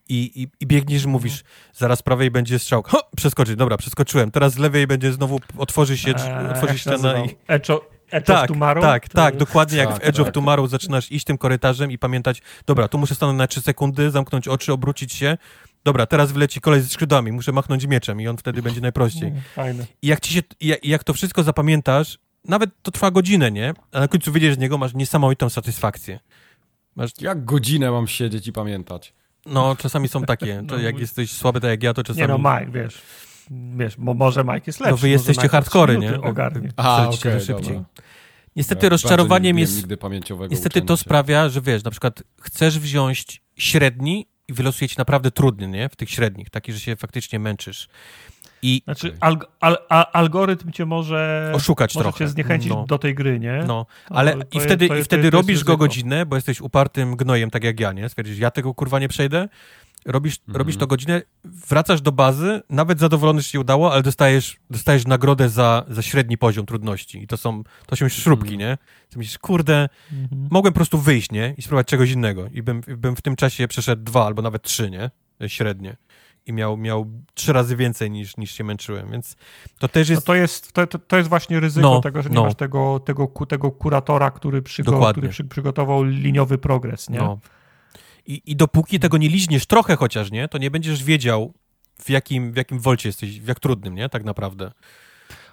I, 0.08 0.42
i, 0.42 0.48
i 0.60 0.66
biegniesz 0.66 1.04
i 1.04 1.08
mówisz, 1.08 1.44
zaraz 1.72 2.02
prawej 2.02 2.30
będzie 2.30 2.58
strzał. 2.58 2.82
Ho, 2.82 3.10
przeskoczyć, 3.16 3.56
dobra, 3.56 3.76
przeskoczyłem. 3.76 4.30
Teraz 4.30 4.52
z 4.52 4.58
lewej 4.58 4.86
będzie 4.86 5.12
znowu, 5.12 5.40
otworzy 5.58 5.98
się, 5.98 6.14
eee, 6.14 6.50
otworzy 6.50 6.72
się 6.72 6.78
ściana 6.78 7.24
i... 7.24 7.36
Echo, 7.48 7.93
Edge 8.14 8.26
tak, 8.26 8.42
of 8.42 8.48
Tomorrow? 8.48 8.84
Tak, 8.84 9.08
tak, 9.08 9.36
dokładnie 9.36 9.78
jak 9.78 9.88
tak, 9.88 9.98
w 9.98 10.04
Edge 10.04 10.16
tak. 10.16 10.26
of 10.26 10.32
Tomorrow 10.32 10.70
zaczynasz 10.70 11.12
iść 11.12 11.24
tym 11.24 11.38
korytarzem 11.38 11.90
i 11.90 11.98
pamiętać, 11.98 12.42
dobra, 12.66 12.88
tu 12.88 12.98
muszę 12.98 13.14
stanąć 13.14 13.38
na 13.38 13.46
3 13.46 13.60
sekundy, 13.60 14.10
zamknąć 14.10 14.48
oczy, 14.48 14.72
obrócić 14.72 15.12
się, 15.12 15.36
dobra, 15.84 16.06
teraz 16.06 16.32
wyleci 16.32 16.60
kolej 16.60 16.80
ze 16.80 16.88
skrzydłami, 16.88 17.32
muszę 17.32 17.52
machnąć 17.52 17.86
mieczem 17.86 18.20
i 18.20 18.28
on 18.28 18.36
wtedy 18.36 18.62
będzie 18.62 18.80
najprościej. 18.80 19.32
Fajne. 19.54 19.86
I 20.02 20.06
jak, 20.06 20.20
ci 20.20 20.34
się, 20.34 20.40
jak, 20.60 20.84
jak 20.84 21.04
to 21.04 21.12
wszystko 21.12 21.42
zapamiętasz, 21.42 22.18
nawet 22.44 22.70
to 22.82 22.90
trwa 22.90 23.10
godzinę, 23.10 23.50
nie? 23.50 23.74
A 23.92 24.00
na 24.00 24.08
końcu 24.08 24.32
wyjdziesz 24.32 24.54
z 24.54 24.58
niego, 24.58 24.78
masz 24.78 24.94
niesamowitą 24.94 25.50
satysfakcję. 25.50 26.20
Masz... 26.96 27.10
Jak 27.20 27.44
godzinę 27.44 27.90
mam 27.90 28.08
siedzieć 28.08 28.46
i 28.46 28.52
pamiętać? 28.52 29.14
No, 29.46 29.76
czasami 29.76 30.08
są 30.08 30.22
takie. 30.22 30.62
To 30.68 30.76
no, 30.76 30.82
jak 30.82 30.98
jesteś 30.98 31.30
słaby, 31.30 31.60
tak 31.60 31.70
jak 31.70 31.82
ja, 31.82 31.94
to 31.94 32.02
czasami... 32.02 32.20
Nie 32.20 32.38
no, 32.38 32.38
Mike, 32.38 32.72
wiesz. 32.72 33.02
Wiesz, 33.50 33.96
bo 33.98 34.14
może 34.14 34.44
Mike 34.44 34.62
jest 34.66 34.80
lepszy. 34.80 34.90
No 34.90 34.96
wy 34.96 35.08
jesteście 35.08 35.48
hardcore, 35.48 35.98
nie? 35.98 36.20
Ogarnie. 36.20 36.68
A, 36.76 37.08
okay, 37.08 37.40
szybciej. 37.40 37.74
Dobra. 37.74 37.84
Niestety 38.56 38.86
ja 38.86 38.90
rozczarowaniem 38.90 39.58
jest... 39.58 39.86
Niestety 40.50 40.82
to 40.82 40.96
sprawia, 40.96 41.48
że 41.48 41.60
wiesz, 41.60 41.84
na 41.84 41.90
przykład 41.90 42.22
chcesz 42.40 42.78
wziąć 42.78 43.42
średni 43.56 44.26
i 44.48 44.52
wylosuje 44.52 44.88
ci 44.88 44.94
naprawdę 44.98 45.30
trudny, 45.30 45.68
nie? 45.68 45.88
W 45.88 45.96
tych 45.96 46.10
średnich, 46.10 46.50
taki, 46.50 46.72
że 46.72 46.80
się 46.80 46.96
faktycznie 46.96 47.38
męczysz. 47.38 47.88
I... 48.62 48.82
Znaczy, 48.84 49.16
al, 49.20 49.38
al, 49.60 49.76
al, 49.88 50.04
algorytm 50.12 50.72
cię 50.72 50.86
może 50.86 51.52
oszukać 51.54 51.94
może 51.94 52.02
trochę. 52.02 52.18
cię 52.18 52.28
zniechęcić 52.28 52.70
no. 52.70 52.84
do 52.88 52.98
tej 52.98 53.14
gry, 53.14 53.40
nie? 53.40 53.64
No, 53.66 53.86
ale 54.10 54.32
to, 54.32 54.38
to 54.38 54.58
i 54.58 54.60
wtedy, 54.60 54.86
jest, 54.86 55.00
i 55.00 55.04
wtedy 55.04 55.30
robisz 55.30 55.64
go 55.64 55.76
godzinę, 55.76 56.26
bo 56.26 56.36
jesteś 56.36 56.60
upartym 56.60 57.16
gnojem, 57.16 57.50
tak 57.50 57.64
jak 57.64 57.80
ja, 57.80 57.92
nie? 57.92 58.08
Stwierdzisz, 58.08 58.38
ja 58.38 58.50
tego 58.50 58.74
kurwa 58.74 58.98
nie 58.98 59.08
przejdę, 59.08 59.48
robisz, 60.04 60.38
mhm. 60.38 60.56
robisz 60.56 60.76
to 60.76 60.86
godzinę, 60.86 61.22
wracasz 61.44 62.00
do 62.00 62.12
bazy, 62.12 62.62
nawet 62.70 63.00
zadowolony, 63.00 63.40
że 63.40 63.48
się 63.48 63.60
udało, 63.60 63.92
ale 63.92 64.02
dostajesz, 64.02 64.56
dostajesz 64.70 65.06
nagrodę 65.06 65.48
za, 65.48 65.84
za 65.88 66.02
średni 66.02 66.38
poziom 66.38 66.66
trudności. 66.66 67.22
I 67.22 67.26
to 67.26 67.36
są, 67.36 67.62
to 67.86 67.96
są 67.96 68.08
śrubki, 68.08 68.54
mhm. 68.54 68.70
nie? 68.70 68.78
Ty 69.08 69.18
myślisz, 69.18 69.38
kurde, 69.38 69.88
mhm. 70.12 70.48
mogłem 70.50 70.72
po 70.72 70.78
prostu 70.78 70.98
wyjść, 70.98 71.30
nie? 71.30 71.54
I 71.58 71.62
spróbować 71.62 71.86
czegoś 71.86 72.10
innego. 72.10 72.48
I 72.52 72.62
bym, 72.62 72.80
bym 72.80 73.16
w 73.16 73.22
tym 73.22 73.36
czasie 73.36 73.68
przeszedł 73.68 74.02
dwa 74.02 74.26
albo 74.26 74.42
nawet 74.42 74.62
trzy, 74.62 74.90
nie? 74.90 75.10
Średnie 75.48 75.96
i 76.46 76.52
miał, 76.52 76.76
miał 76.76 77.06
trzy 77.34 77.52
razy 77.52 77.76
więcej 77.76 78.10
niż, 78.10 78.36
niż 78.36 78.50
się 78.50 78.64
męczyłem, 78.64 79.10
więc 79.10 79.36
to 79.78 79.88
też 79.88 80.08
jest... 80.08 80.22
No 80.22 80.26
to, 80.26 80.34
jest 80.34 80.72
to, 80.72 80.86
to 80.86 81.16
jest 81.16 81.28
właśnie 81.28 81.60
ryzyko 81.60 81.90
no, 81.90 82.00
tego, 82.00 82.22
że 82.22 82.28
nie 82.28 82.34
no. 82.34 82.44
masz 82.44 82.54
tego, 82.54 83.00
tego, 83.00 83.26
tego 83.48 83.70
kuratora, 83.70 84.30
który, 84.30 84.62
przygo, 84.62 85.10
który 85.12 85.28
przy, 85.28 85.44
przygotował 85.44 86.04
liniowy 86.04 86.58
progres, 86.58 87.10
nie? 87.10 87.18
No. 87.18 87.38
I, 88.26 88.42
I 88.46 88.56
dopóki 88.56 89.00
tego 89.00 89.16
nie 89.16 89.28
liźniesz 89.28 89.66
trochę 89.66 89.96
chociaż, 89.96 90.30
nie, 90.30 90.48
to 90.48 90.58
nie 90.58 90.70
będziesz 90.70 91.04
wiedział, 91.04 91.54
w 91.98 92.10
jakim, 92.10 92.52
w 92.52 92.56
jakim 92.56 92.78
wolcie 92.78 93.08
jesteś, 93.08 93.40
w 93.40 93.48
jak 93.48 93.60
trudnym, 93.60 93.94
nie, 93.94 94.08
tak 94.08 94.24
naprawdę. 94.24 94.72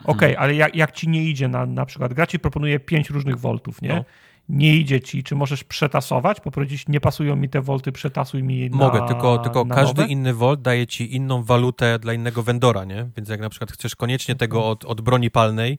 Okej, 0.03 0.35
okay, 0.35 0.39
ale 0.39 0.55
jak, 0.55 0.75
jak 0.75 0.91
ci 0.91 1.09
nie 1.09 1.23
idzie 1.23 1.47
na, 1.47 1.65
na 1.65 1.85
przykład, 1.85 2.13
gra 2.13 2.27
ci 2.27 2.39
proponuje 2.39 2.79
pięć 2.79 3.09
różnych 3.09 3.39
voltów, 3.39 3.81
nie? 3.81 3.89
No. 3.89 4.03
Nie 4.49 4.75
idzie 4.75 5.01
ci, 5.01 5.23
czy 5.23 5.35
możesz 5.35 5.63
przetasować, 5.63 6.39
poprowadzić, 6.39 6.87
nie 6.87 7.01
pasują 7.01 7.35
mi 7.35 7.49
te 7.49 7.61
volty, 7.61 7.91
przetasuj 7.91 8.43
mi 8.43 8.69
na 8.69 8.77
Mogę, 8.77 9.07
tylko, 9.07 9.37
tylko 9.37 9.65
każdy 9.65 10.01
nowe? 10.01 10.13
inny 10.13 10.33
volt 10.33 10.61
daje 10.61 10.87
ci 10.87 11.15
inną 11.15 11.43
walutę 11.43 11.99
dla 11.99 12.13
innego 12.13 12.43
vendora, 12.43 12.85
nie? 12.85 13.09
Więc 13.17 13.29
jak 13.29 13.39
na 13.39 13.49
przykład 13.49 13.71
chcesz 13.71 13.95
koniecznie 13.95 14.35
tego 14.35 14.69
od, 14.69 14.85
od 14.85 15.01
broni 15.01 15.31
palnej, 15.31 15.77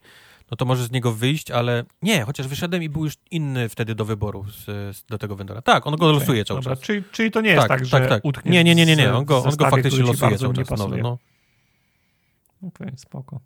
no 0.53 0.57
to 0.57 0.65
możesz 0.65 0.87
z 0.87 0.91
niego 0.91 1.13
wyjść, 1.13 1.51
ale 1.51 1.85
nie, 2.03 2.23
chociaż 2.23 2.49
wyszedłem 2.49 2.83
i 2.83 2.89
był 2.89 3.05
już 3.05 3.15
inny 3.31 3.69
wtedy 3.69 3.95
do 3.95 4.05
wyboru 4.05 4.45
z, 4.51 4.65
z, 4.97 5.05
do 5.05 5.19
tego 5.19 5.37
vendora. 5.37 5.63
Tak, 5.63 5.87
on 5.87 5.97
go 5.97 6.07
okay, 6.07 6.21
losuje 6.21 6.45
cały 6.45 6.61
dobra. 6.61 6.77
czas. 6.77 6.85
Czyli, 6.85 7.05
czyli 7.13 7.31
to 7.31 7.41
nie 7.41 7.51
jest 7.51 7.69
tak, 7.69 7.69
tak 7.69 7.85
że 7.85 8.01
tak, 8.01 8.09
tak. 8.09 8.25
utknie 8.25 8.53
Nie, 8.53 8.65
nie, 8.65 8.75
nie, 8.75 8.87
nie, 8.87 8.97
nie. 8.97 9.15
on 9.15 9.25
go, 9.25 9.45
on 9.45 9.57
go 9.57 9.71
faktycznie 9.71 10.03
losuje 10.03 10.39
cały 10.39 10.55
czas. 10.55 10.79
Nowy, 10.79 11.03
no. 11.03 11.19
Okej, 12.63 12.87
okay, 12.87 12.99
spoko. 12.99 13.41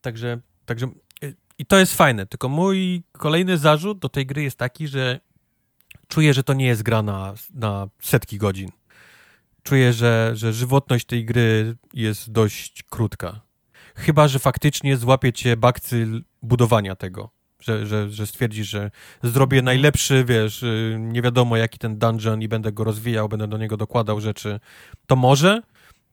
Także, 0.00 0.40
także 0.66 0.86
y, 1.24 1.36
i 1.58 1.66
to 1.66 1.78
jest 1.78 1.96
fajne, 1.96 2.26
tylko 2.26 2.48
mój 2.48 3.02
kolejny 3.12 3.58
zarzut 3.58 3.98
do 3.98 4.08
tej 4.08 4.26
gry 4.26 4.42
jest 4.42 4.58
taki, 4.58 4.88
że 4.88 5.20
czuję, 6.08 6.34
że 6.34 6.42
to 6.42 6.54
nie 6.54 6.66
jest 6.66 6.82
gra 6.82 7.02
na, 7.02 7.34
na 7.54 7.88
setki 8.00 8.38
godzin. 8.38 8.70
Czuję, 9.62 9.92
że, 9.92 10.32
że 10.34 10.52
żywotność 10.52 11.06
tej 11.06 11.24
gry 11.24 11.76
jest 11.94 12.32
dość 12.32 12.82
krótka. 12.82 13.40
Chyba, 13.94 14.28
że 14.28 14.38
faktycznie 14.38 14.96
złapie 14.96 15.32
cię 15.32 15.56
bakcyl 15.56 16.24
budowania 16.42 16.96
tego. 16.96 17.30
Że, 17.60 17.86
że, 17.86 18.10
że 18.10 18.26
stwierdzisz, 18.26 18.68
że 18.68 18.90
zrobię 19.22 19.62
najlepszy, 19.62 20.24
wiesz, 20.24 20.62
y, 20.62 20.96
nie 21.00 21.22
wiadomo 21.22 21.56
jaki 21.56 21.78
ten 21.78 21.98
dungeon 21.98 22.42
i 22.42 22.48
będę 22.48 22.72
go 22.72 22.84
rozwijał, 22.84 23.28
będę 23.28 23.48
do 23.48 23.58
niego 23.58 23.76
dokładał 23.76 24.20
rzeczy. 24.20 24.60
To 25.06 25.16
może. 25.16 25.62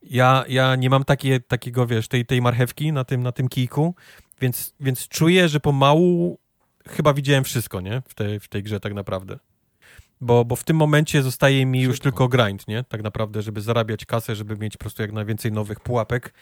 Ja, 0.03 0.45
ja 0.47 0.75
nie 0.75 0.89
mam 0.89 1.03
takie, 1.03 1.39
takiego, 1.39 1.87
wiesz, 1.87 2.07
tej, 2.07 2.25
tej 2.25 2.41
marchewki 2.41 2.93
na 2.93 3.03
tym, 3.03 3.23
na 3.23 3.31
tym 3.31 3.49
kijku, 3.49 3.95
więc, 4.41 4.75
więc 4.79 5.07
czuję, 5.07 5.49
że 5.49 5.59
pomału 5.59 6.39
chyba 6.87 7.13
widziałem 7.13 7.43
wszystko, 7.43 7.81
nie? 7.81 8.01
W 8.07 8.13
tej, 8.13 8.39
w 8.39 8.47
tej 8.47 8.63
grze 8.63 8.79
tak 8.79 8.93
naprawdę. 8.93 9.39
Bo, 10.21 10.45
bo 10.45 10.55
w 10.55 10.63
tym 10.63 10.77
momencie 10.77 11.23
zostaje 11.23 11.65
mi 11.65 11.81
już 11.81 11.99
tylko 11.99 12.27
grind, 12.27 12.67
nie? 12.67 12.83
Tak 12.83 13.03
naprawdę, 13.03 13.41
żeby 13.41 13.61
zarabiać 13.61 14.05
kasę, 14.05 14.35
żeby 14.35 14.57
mieć 14.57 14.73
po 14.73 14.79
prostu 14.79 15.01
jak 15.01 15.11
najwięcej 15.11 15.51
nowych 15.51 15.79
pułapek, 15.79 16.33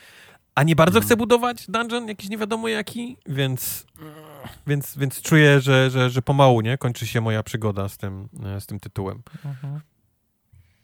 a 0.58 0.64
nie 0.64 0.76
bardzo 0.76 1.02
chcę 1.02 1.18
budować 1.18 1.66
dungeon, 1.70 2.08
jakiś 2.08 2.30
nie 2.30 2.38
wiadomo 2.38 2.68
jaki, 2.68 3.18
więc, 3.26 3.86
więc, 4.68 4.98
więc 4.98 5.22
czuję, 5.22 5.62
że, 5.62 5.90
że, 5.90 6.10
że 6.10 6.22
pomału 6.22 6.62
nie 6.62 6.78
kończy 6.78 7.08
się 7.08 7.22
moja 7.22 7.44
przygoda 7.44 7.90
z 7.90 7.98
tym, 7.98 8.30
e, 8.46 8.62
z 8.62 8.66
tym 8.66 8.80
tytułem. 8.80 9.22
Mhm. 9.46 9.80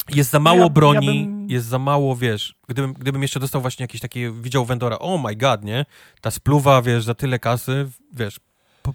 Jest 0.09 0.29
za 0.29 0.39
mało 0.39 0.59
ja, 0.59 0.69
broni, 0.69 1.07
ja 1.19 1.27
bym... 1.27 1.49
jest 1.49 1.67
za 1.67 1.79
mało, 1.79 2.15
wiesz, 2.15 2.55
gdybym, 2.67 2.93
gdybym 2.93 3.21
jeszcze 3.21 3.39
dostał 3.39 3.61
właśnie 3.61 3.83
jakieś 3.83 4.01
takie, 4.01 4.31
widział 4.31 4.65
Vendora, 4.65 4.99
oh 4.99 5.23
my 5.23 5.35
god, 5.35 5.63
nie? 5.63 5.85
Ta 6.21 6.31
spluwa, 6.31 6.81
wiesz, 6.81 7.03
za 7.03 7.13
tyle 7.13 7.39
kasy, 7.39 7.89
wiesz, 8.13 8.39
po, 8.83 8.93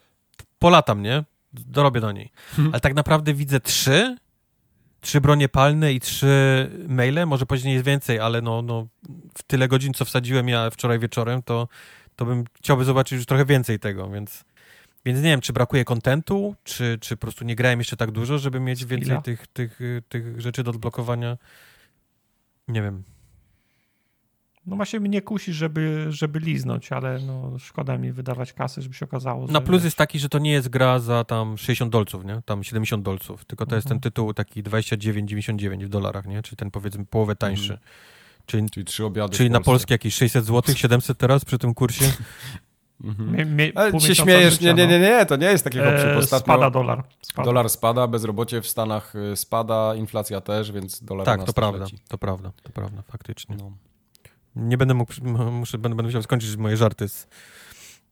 polatam, 0.59 1.03
nie? 1.03 1.25
Dorobię 1.53 2.01
do 2.01 2.13
niej. 2.13 2.31
Hmm. 2.57 2.75
Ale 2.75 2.81
tak 2.81 2.95
naprawdę 2.95 3.35
widzę 3.35 3.61
trzy 3.61 4.17
trzy 5.09 5.21
bronie 5.21 5.49
palne 5.49 5.93
i 5.93 6.01
trzy 6.01 6.71
maile, 6.89 7.27
może 7.27 7.47
później 7.47 7.75
jest 7.75 7.87
więcej, 7.87 8.21
ale 8.21 8.43
no, 8.43 8.63
no 8.63 8.87
w 9.39 9.43
tyle 9.43 9.69
godzin, 9.69 9.95
co 9.95 10.05
wsadziłem 10.05 10.49
ja 10.49 10.71
wczoraj 10.71 10.99
wieczorem, 10.99 11.43
to, 11.43 11.69
to 12.17 12.25
bym 12.25 12.45
chciałby 12.57 12.85
zobaczyć 12.85 13.17
już 13.17 13.27
trochę 13.27 13.45
więcej 13.45 13.79
tego, 13.79 14.11
więc, 14.11 14.45
więc 15.05 15.19
nie 15.19 15.31
wiem, 15.31 15.41
czy 15.41 15.53
brakuje 15.53 15.85
kontentu, 15.85 16.55
czy, 16.65 16.99
czy 17.01 17.17
po 17.17 17.21
prostu 17.21 17.45
nie 17.45 17.57
grałem 17.57 17.79
jeszcze 17.79 17.97
tak 17.97 18.11
dużo, 18.11 18.39
żeby 18.39 18.61
mieć 18.61 18.85
więcej 18.85 19.23
tych, 19.23 19.47
tych, 19.47 19.79
tych 20.09 20.41
rzeczy 20.41 20.63
do 20.63 20.71
odblokowania. 20.71 21.37
Nie 22.69 22.83
wiem. 22.83 23.03
No 24.69 24.77
właśnie 24.77 25.01
mnie 25.01 25.23
kusi, 25.23 25.53
żeby, 25.53 26.07
żeby 26.09 26.41
liznąć, 26.41 26.93
ale 26.93 27.19
no, 27.19 27.59
szkoda 27.59 27.99
mi 27.99 28.13
wydawać 28.13 28.53
kasy, 28.53 28.83
żeby 28.83 28.95
się 28.95 29.05
okazało. 29.05 29.47
Na 29.47 29.61
plus 29.61 29.85
jest 29.85 29.97
taki, 29.97 30.19
że 30.19 30.29
to 30.29 30.39
nie 30.39 30.51
jest 30.51 30.69
gra 30.69 30.99
za 30.99 31.25
tam 31.25 31.59
60 31.59 31.93
dolców, 31.93 32.25
nie? 32.25 32.43
Tam 32.45 32.65
70 32.65 33.05
dolców, 33.05 33.45
tylko 33.45 33.67
to 33.67 33.69
mhm. 33.69 33.79
jest 33.79 33.89
ten 33.89 34.01
tytuł 34.01 34.35
taki 34.35 34.63
29,99 34.63 35.85
w 35.85 35.89
dolarach, 35.89 36.27
nie? 36.27 36.43
Czyli 36.43 36.57
ten 36.57 36.71
powiedzmy 36.71 37.07
połowę 37.07 37.37
tańszy. 37.37 37.73
Mhm. 37.73 37.91
Czyli, 38.47 38.71
czyli 38.71 38.87
trzy 38.87 39.05
obiady. 39.05 39.37
Czyli 39.37 39.51
na 39.51 39.61
polskie 39.61 39.95
jakieś 39.95 40.15
600 40.15 40.45
zł, 40.45 40.75
700 40.75 41.19
teraz 41.19 41.45
przy 41.45 41.59
tym 41.59 41.75
kursie. 41.75 42.05
Mhm. 43.05 43.57
Mie, 43.57 43.73
Ale 43.75 44.01
się 44.01 44.15
śmiejesz, 44.15 44.61
nie, 44.61 44.75
nie, 44.75 44.87
nie, 44.87 45.01
nie, 45.01 45.27
to 45.27 45.37
nie 45.37 45.47
jest 45.47 45.65
taki 45.65 45.79
hopszyk. 45.79 46.07
Eee, 46.07 46.41
spada 46.41 46.71
dolar. 46.71 47.05
Spada. 47.23 47.47
Dolar 47.47 47.71
spada, 47.71 48.07
bezrobocie 48.07 48.61
w 48.61 48.67
Stanach 48.67 49.15
y, 49.15 49.37
spada, 49.37 49.95
inflacja 49.95 50.41
też, 50.41 50.73
więc 50.73 51.03
dolar 51.03 51.27
Tak, 51.27 51.45
to 51.45 51.53
prawda, 51.53 51.87
to 52.09 52.19
prawda, 52.19 52.53
to 52.63 52.73
prawda, 52.73 53.03
faktycznie. 53.03 53.57
No. 53.57 53.73
Nie 54.59 54.79
będę 54.79 54.95
mógł, 54.95 55.13
muszę, 55.53 55.79
będę, 55.79 55.97
będę 55.97 56.09
musiał 56.09 56.23
skończyć 56.23 56.57
moje 56.57 56.77
żarty 56.77 57.09
z, 57.09 57.27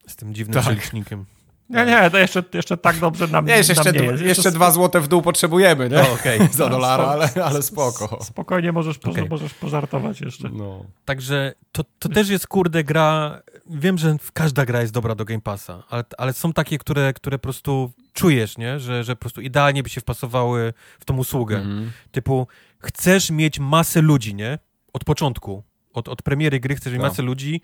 z 0.06 0.16
tym 0.16 0.34
dziwnym 0.34 0.54
tak. 0.54 0.62
przelicznikiem. 0.62 1.24
Nie, 1.70 1.86
nie, 1.86 2.10
to 2.10 2.18
jeszcze, 2.18 2.44
jeszcze 2.54 2.76
tak 2.76 2.98
dobrze 2.98 3.26
nam, 3.26 3.46
nie, 3.46 3.56
jeszcze, 3.56 3.74
nam 3.74 3.84
nie 3.94 4.00
jest. 4.00 4.10
Jeszcze, 4.10 4.24
jeszcze 4.24 4.50
dwa 4.50 4.70
złote 4.70 5.00
w 5.00 5.08
dół 5.08 5.22
potrzebujemy, 5.22 5.88
nie? 5.88 5.96
No, 6.06 6.12
okay. 6.12 6.48
Za 6.52 6.68
dolara, 6.68 7.04
ale, 7.04 7.30
ale 7.44 7.62
spoko. 7.62 8.24
Spokojnie 8.24 8.72
możesz, 8.72 8.98
okay. 8.98 9.28
możesz 9.30 9.54
pożartować 9.54 10.20
jeszcze. 10.20 10.48
No. 10.48 10.84
Także 11.04 11.54
to, 11.72 11.84
to 11.98 12.08
też 12.08 12.28
jest, 12.28 12.46
kurde, 12.46 12.84
gra... 12.84 13.40
Wiem, 13.70 13.98
że 13.98 14.16
każda 14.32 14.66
gra 14.66 14.80
jest 14.80 14.92
dobra 14.92 15.14
do 15.14 15.24
Game 15.24 15.40
Passa, 15.40 15.82
ale, 15.90 16.04
ale 16.18 16.32
są 16.32 16.52
takie, 16.52 16.78
które, 16.78 17.12
które 17.12 17.38
po 17.38 17.42
prostu 17.42 17.92
czujesz, 18.12 18.58
nie? 18.58 18.80
Że, 18.80 19.04
że 19.04 19.16
po 19.16 19.20
prostu 19.20 19.40
idealnie 19.40 19.82
by 19.82 19.88
się 19.88 20.00
wpasowały 20.00 20.72
w 21.00 21.04
tą 21.04 21.16
usługę. 21.16 21.56
Mm. 21.56 21.90
Typu, 22.12 22.46
chcesz 22.78 23.30
mieć 23.30 23.58
masę 23.58 24.02
ludzi, 24.02 24.34
nie? 24.34 24.58
Od 24.92 25.04
początku. 25.04 25.62
Od, 25.96 26.08
od 26.08 26.22
premiery 26.22 26.60
gry 26.60 26.74
chcesz 26.74 26.92
mieć 26.92 27.02
no. 27.02 27.08
masę 27.08 27.22
ludzi 27.22 27.60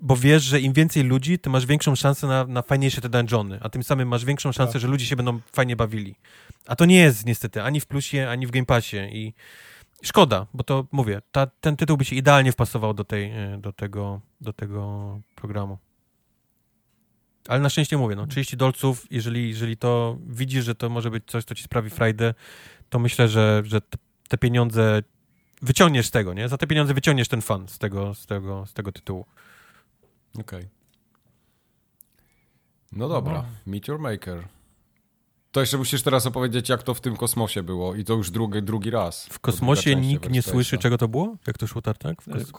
bo 0.00 0.16
wiesz, 0.16 0.42
że 0.42 0.60
im 0.60 0.72
więcej 0.72 1.02
ludzi, 1.02 1.38
ty 1.38 1.50
masz 1.50 1.66
większą 1.66 1.94
szansę 1.94 2.26
na, 2.26 2.44
na 2.44 2.62
fajniejsze 2.62 3.00
te 3.00 3.08
dungeony, 3.08 3.58
a 3.62 3.68
tym 3.68 3.82
samym 3.82 4.08
masz 4.08 4.24
większą 4.24 4.52
szansę, 4.52 4.72
tak. 4.72 4.82
że 4.82 4.88
ludzie 4.88 5.06
się 5.06 5.16
będą 5.16 5.40
fajnie 5.52 5.76
bawili. 5.76 6.14
A 6.66 6.76
to 6.76 6.84
nie 6.84 6.96
jest 6.96 7.26
niestety 7.26 7.62
ani 7.62 7.80
w 7.80 7.86
plusie, 7.86 8.28
ani 8.30 8.46
w 8.46 8.50
Game 8.50 8.66
Passie 8.66 8.96
i 8.96 9.34
szkoda, 10.02 10.46
bo 10.54 10.64
to 10.64 10.86
mówię, 10.92 11.20
ta, 11.32 11.46
ten 11.46 11.76
tytuł 11.76 11.96
by 11.96 12.04
się 12.04 12.16
idealnie 12.16 12.52
wpasował 12.52 12.94
do, 12.94 13.04
tej, 13.04 13.30
e, 13.30 13.58
do, 13.60 13.72
tego, 13.72 14.20
do 14.40 14.52
tego 14.52 15.20
programu. 15.34 15.78
Ale 17.48 17.60
na 17.60 17.68
szczęście 17.68 17.96
mówię, 17.96 18.16
no 18.16 18.26
30 18.26 18.56
dolców, 18.56 19.06
jeżeli, 19.10 19.48
jeżeli 19.48 19.76
to 19.76 20.18
widzisz, 20.26 20.64
że 20.64 20.74
to 20.74 20.88
może 20.88 21.10
być 21.10 21.24
coś, 21.26 21.44
co 21.44 21.54
ci 21.54 21.62
sprawi 21.62 21.90
frajdę, 21.90 22.34
to 22.88 22.98
myślę, 22.98 23.28
że, 23.28 23.62
że 23.64 23.80
te 24.28 24.38
pieniądze 24.38 25.02
wyciągniesz 25.62 26.06
z 26.06 26.10
tego, 26.10 26.34
nie? 26.34 26.48
Za 26.48 26.58
te 26.58 26.66
pieniądze 26.66 26.94
wyciągniesz 26.94 27.28
ten 27.28 27.42
fan 27.42 27.68
z 27.68 27.78
tego, 27.78 28.14
z 28.14 28.26
tego, 28.26 28.66
z 28.66 28.72
tego 28.72 28.92
tytułu. 28.92 29.26
Okej. 30.40 30.58
Okay. 30.58 30.68
No 32.92 33.08
dobra, 33.08 33.32
no. 33.32 33.44
Meet 33.66 33.88
Your 33.88 33.98
Maker. 34.00 34.48
To 35.52 35.60
jeszcze 35.60 35.78
musisz 35.78 36.02
teraz 36.02 36.26
opowiedzieć, 36.26 36.68
jak 36.68 36.82
to 36.82 36.94
w 36.94 37.00
tym 37.00 37.16
kosmosie 37.16 37.62
było 37.62 37.94
i 37.94 38.04
to 38.04 38.14
już 38.14 38.30
drugi, 38.30 38.62
drugi 38.62 38.90
raz. 38.90 39.26
W 39.26 39.38
kosmosie 39.38 39.96
nikt 39.96 40.30
nie 40.30 40.42
słyszy, 40.42 40.78
czego 40.78 40.98
to 40.98 41.08
było? 41.08 41.36
Jak 41.46 41.58
to 41.58 41.66
szło 41.66 41.82
tak? 41.82 41.98
tak? 41.98 42.16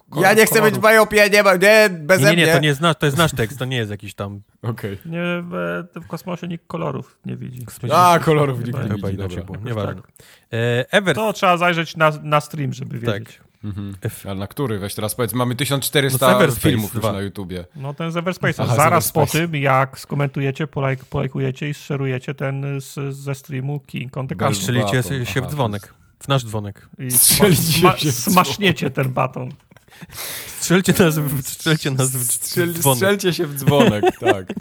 Kos... 0.10 0.24
Ja 0.24 0.34
nie 0.34 0.46
chcę 0.46 0.62
być 0.62 0.76
w 0.76 0.82
Majopie, 0.82 1.30
nie, 1.30 1.44
nie, 1.60 1.90
beze 1.90 2.30
nie, 2.30 2.36
nie, 2.36 2.46
nie, 2.46 2.54
to, 2.54 2.60
nie 2.60 2.68
jest 2.68 2.82
nasz, 2.82 2.96
to 3.00 3.06
jest 3.06 3.18
nasz 3.18 3.32
tekst, 3.32 3.60
to 3.60 3.66
nie 3.66 3.78
jest 3.78 3.92
jakiś 3.92 4.14
tam... 4.14 4.42
Okej. 4.62 4.94
Okay. 4.94 5.12
Nie, 5.12 5.44
w, 5.44 5.84
w, 6.04 6.08
kosmosie 6.08 6.48
nikt 6.48 6.68
kolorów 6.68 7.20
nie 7.26 7.38
widzi. 7.38 7.66
A, 7.92 8.20
kolorów 8.20 8.66
nikt 8.66 8.80
nie 8.84 8.96
widzi, 8.96 9.18
dobra. 9.18 9.44
Było. 9.44 9.58
Nieważne. 9.58 10.02
Tak. 10.02 10.12
E, 10.54 10.92
Ever... 10.92 11.16
To 11.16 11.34
trzeba 11.34 11.58
zajrzeć 11.58 11.98
na, 11.98 12.12
na 12.24 12.42
stream, 12.42 12.74
żeby 12.74 13.00
tak. 13.00 13.14
wiedzieć. 13.14 13.38
Tak. 13.38 13.49
Mhm. 13.64 13.94
Ale 14.26 14.36
na 14.36 14.48
który? 14.48 14.80
Weź 14.80 14.96
teraz 14.96 15.16
powiedz, 15.16 15.34
mamy 15.34 15.56
1400 15.56 16.40
no, 16.40 16.52
filmów 16.52 16.94
już 16.94 17.04
na 17.04 17.22
YouTubie. 17.22 17.66
No 17.76 17.94
ten 17.94 18.12
z 18.12 18.18
Everspace. 18.18 18.64
Aha, 18.64 18.76
Zaraz 18.76 19.12
po 19.12 19.28
tym, 19.28 19.56
jak 19.56 20.00
skomentujecie, 20.00 20.68
polajk, 20.68 21.06
polajkujecie 21.06 21.70
i 21.70 21.74
szerujecie 21.74 22.36
ten 22.36 22.82
z, 22.82 23.16
ze 23.16 23.36
streamu 23.36 23.80
King 23.80 24.18
on 24.18 24.28
the 24.28 24.36
Castle. 24.36 24.56
Strzelicie 24.56 25.26
się 25.26 25.42
w 25.42 25.48
dzwonek. 25.48 25.94
W 26.20 26.28
nasz 26.28 26.46
dzwonek. 26.46 26.90
I 27.00 27.12
sma, 27.12 27.98
się 27.98 28.12
smaszniecie 28.12 28.90
ten 28.90 29.14
baton. 29.14 29.50
Strzelcie 30.60 30.94
nas, 31.04 31.20
w, 31.20 31.48
strzelcie 31.48 31.92
nas 31.92 32.10
w 32.12 32.32
Strzel, 32.32 32.74
dzwonek. 32.74 32.98
Strzelcie 32.98 33.34
się 33.34 33.48
w 33.48 33.56
dzwonek, 33.56 34.04
tak. 34.20 34.54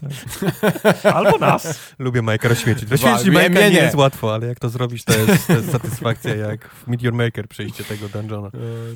Albo 1.15 1.39
nas. 1.39 1.81
Lubię 1.99 2.23
Majka 2.23 2.49
rozświecić. 2.49 2.91
Rozświecić 2.91 3.29
Majka 3.29 3.61
nie, 3.61 3.71
nie 3.71 3.77
jest 3.77 3.95
łatwo, 3.95 4.35
ale 4.35 4.47
jak 4.47 4.59
to 4.59 4.69
zrobić, 4.69 5.05
to 5.05 5.19
jest, 5.19 5.47
to 5.47 5.53
jest 5.53 5.73
satysfakcja 5.73 6.35
jak 6.35 6.69
w 6.71 6.87
Meteor 6.87 7.15
Maker 7.15 7.49
przejście 7.49 7.85
tego 7.85 8.09
dungeona. 8.09 8.49
E, 8.49 8.51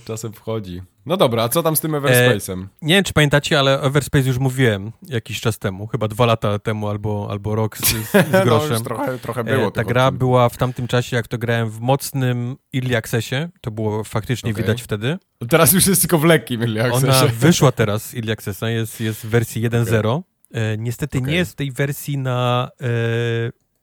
czasem 0.05 0.33
wchodzi. 0.33 0.83
No 1.07 1.17
dobra, 1.17 1.43
a 1.43 1.49
co 1.49 1.63
tam 1.63 1.77
z 1.77 1.81
tym 1.81 1.93
Everspace'em? 1.93 2.63
E, 2.63 2.69
nie 2.83 2.95
wiem, 2.95 3.05
czy 3.05 3.13
pamiętacie, 3.13 3.59
ale 3.59 3.81
Everspace 3.81 4.29
już 4.29 4.39
mówiłem 4.39 4.93
jakiś 5.09 5.41
czas 5.41 5.59
temu, 5.59 5.87
chyba 5.87 6.09
dwa 6.09 6.27
lata 6.27 6.59
temu 6.59 6.89
albo, 6.89 7.29
albo 7.31 7.55
rok 7.55 7.79
z, 7.79 7.85
z 7.85 8.13
no, 8.33 8.45
groszem. 8.45 8.73
no, 8.73 8.81
trochę, 8.81 9.19
trochę 9.19 9.45
było. 9.45 9.69
E, 9.69 9.73
ta 9.73 9.85
gra 9.85 10.11
była 10.11 10.49
w 10.49 10.57
tamtym 10.57 10.87
czasie, 10.87 11.17
jak 11.17 11.29
to 11.29 11.39
grałem 11.39 11.71
w 11.71 11.81
mocnym 11.81 12.57
Early 12.75 12.97
Accessie, 12.97 13.37
to 13.61 13.71
było 13.71 14.05
faktycznie 14.05 14.51
okay. 14.51 14.63
widać 14.63 14.83
wtedy. 14.83 15.19
Teraz 15.49 15.73
już 15.73 15.87
jest 15.87 16.01
tylko 16.01 16.19
w 16.19 16.25
lekkim 16.25 16.63
Early 16.63 16.85
Accessie. 16.85 17.07
Ona 17.07 17.27
wyszła 17.47 17.73
teraz 17.73 18.07
z 18.07 18.15
Early 18.15 18.33
Accessa, 18.33 18.71
jest, 18.71 19.01
jest 19.01 19.21
w 19.21 19.27
wersji 19.27 19.63
1.0. 19.63 19.99
Okay. 19.99 20.23
E, 20.53 20.79
niestety 20.79 21.19
okay. 21.19 21.31
nie 21.31 21.37
jest 21.37 21.53
w 21.53 21.55
tej 21.55 21.73
wersji 21.73 22.19
na 22.19 22.71
e, 22.81 22.87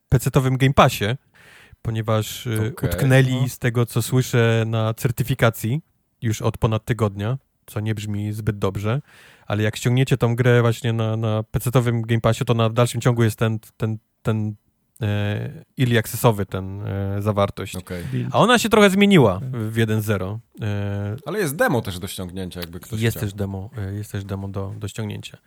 PC-owym 0.10 0.58
Game 0.58 0.74
Passie, 0.74 1.06
ponieważ 1.82 2.48
e, 2.48 2.72
utknęli 2.84 3.42
no. 3.42 3.50
z 3.50 3.60
tego, 3.60 3.86
co 3.86 4.02
słyszę, 4.02 4.64
na 4.68 4.94
certyfikacji 4.94 5.82
już 6.22 6.42
od 6.42 6.58
ponad 6.58 6.86
tygodnia, 6.86 7.38
co 7.66 7.80
nie 7.80 7.96
brzmi 7.96 8.34
zbyt 8.34 8.58
dobrze, 8.58 9.02
ale 9.48 9.64
jak 9.64 9.76
ściągniecie 9.76 10.18
tą 10.18 10.36
grę 10.36 10.62
właśnie 10.62 10.94
na, 10.94 11.18
na 11.18 11.44
PC-owym 11.44 12.02
Game 12.02 12.22
Passie, 12.22 12.46
to 12.46 12.54
na 12.54 12.70
dalszym 12.70 13.02
ciągu 13.02 13.24
jest 13.24 13.40
ten, 13.40 13.60
ten, 13.78 13.98
ten 14.22 14.56
e, 15.02 15.64
ili 15.78 15.98
akcesowy 15.98 16.46
ten 16.46 16.82
e, 16.88 17.22
zawartość. 17.22 17.76
Okay. 17.76 18.04
A 18.32 18.40
ona 18.40 18.60
się 18.60 18.70
trochę 18.70 18.90
zmieniła 18.90 19.40
w 19.52 19.76
1.0. 19.76 20.38
E, 20.62 21.16
Ale 21.26 21.40
jest 21.40 21.56
demo 21.56 21.82
też 21.82 22.00
do 22.00 22.08
ściągnięcia, 22.08 22.60
jakby 22.60 22.80
ktoś 22.80 23.02
Jest 23.02 23.18
chciał. 23.18 23.28
też 23.28 23.34
demo, 23.34 23.70
e, 23.78 23.94
jest 23.94 24.12
też 24.12 24.24
demo 24.24 24.48
do, 24.48 24.74
do 24.78 24.88
ściągnięcia. 24.88 25.38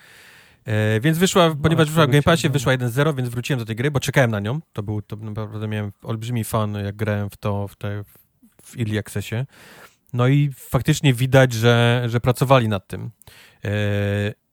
E, 0.65 1.01
więc 1.01 1.19
wyszła, 1.19 1.49
no, 1.49 1.57
ponieważ 1.57 1.89
wyszła 1.89 2.07
w 2.07 2.11
Game 2.11 2.23
Passie, 2.23 2.49
wyszła 2.49 2.73
1.0, 2.73 3.17
więc 3.17 3.29
wróciłem 3.29 3.59
do 3.59 3.67
tej 3.67 3.77
gry, 3.77 3.91
bo 3.91 4.01
czekałem 4.01 4.31
na 4.31 4.41
nią. 4.41 4.61
To 4.73 4.83
był, 4.83 5.03
to 5.03 5.17
naprawdę 5.17 5.69
miałem 5.69 5.93
olbrzymi 6.03 6.45
fan, 6.45 6.75
jak 6.75 6.97
grałem 6.97 7.31
w 7.31 7.37
to, 7.37 7.69
w, 7.69 7.77
te, 7.77 8.05
w 8.63 8.79
Early 8.79 8.99
Accessie. 8.99 9.37
No 10.13 10.29
i 10.29 10.51
faktycznie 10.57 11.15
widać, 11.15 11.53
że, 11.53 12.05
że 12.07 12.21
pracowali 12.21 12.69
nad 12.69 12.87
tym. 12.87 13.11
E, 13.65 13.71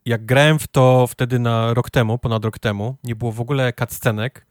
jak 0.05 0.25
grałem 0.25 0.59
w 0.59 0.67
to 0.67 1.07
wtedy 1.07 1.39
na 1.39 1.73
rok 1.73 1.89
temu, 1.89 2.17
ponad 2.17 2.45
rok 2.45 2.59
temu, 2.59 2.97
nie 3.03 3.15
było 3.15 3.31
w 3.31 3.41
ogóle 3.41 3.73
cutscenek. 3.73 4.45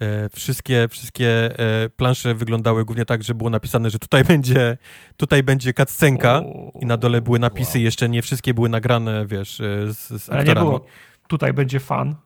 E, 0.00 0.28
wszystkie, 0.28 0.88
wszystkie 0.90 1.58
e, 1.58 1.88
plansze 1.88 2.34
wyglądały 2.34 2.84
głównie 2.84 3.04
tak, 3.04 3.22
że 3.22 3.34
było 3.34 3.50
napisane, 3.50 3.90
że 3.90 3.98
tutaj 3.98 4.24
będzie, 4.34 4.78
tutaj 5.16 5.42
będzie 5.42 5.74
cutscenka 5.74 6.42
i 6.80 6.86
na 6.86 6.96
dole 6.96 7.20
były 7.20 7.38
napisy, 7.38 7.80
jeszcze 7.80 8.08
nie 8.08 8.22
wszystkie 8.22 8.54
były 8.54 8.68
nagrane, 8.68 9.26
wiesz, 9.26 9.56
z, 9.86 10.22
z 10.22 10.30
Ale 10.30 10.44
nie 10.44 10.54
było, 10.54 10.84
tutaj 11.28 11.52
będzie 11.52 11.80
fan. 11.80 12.16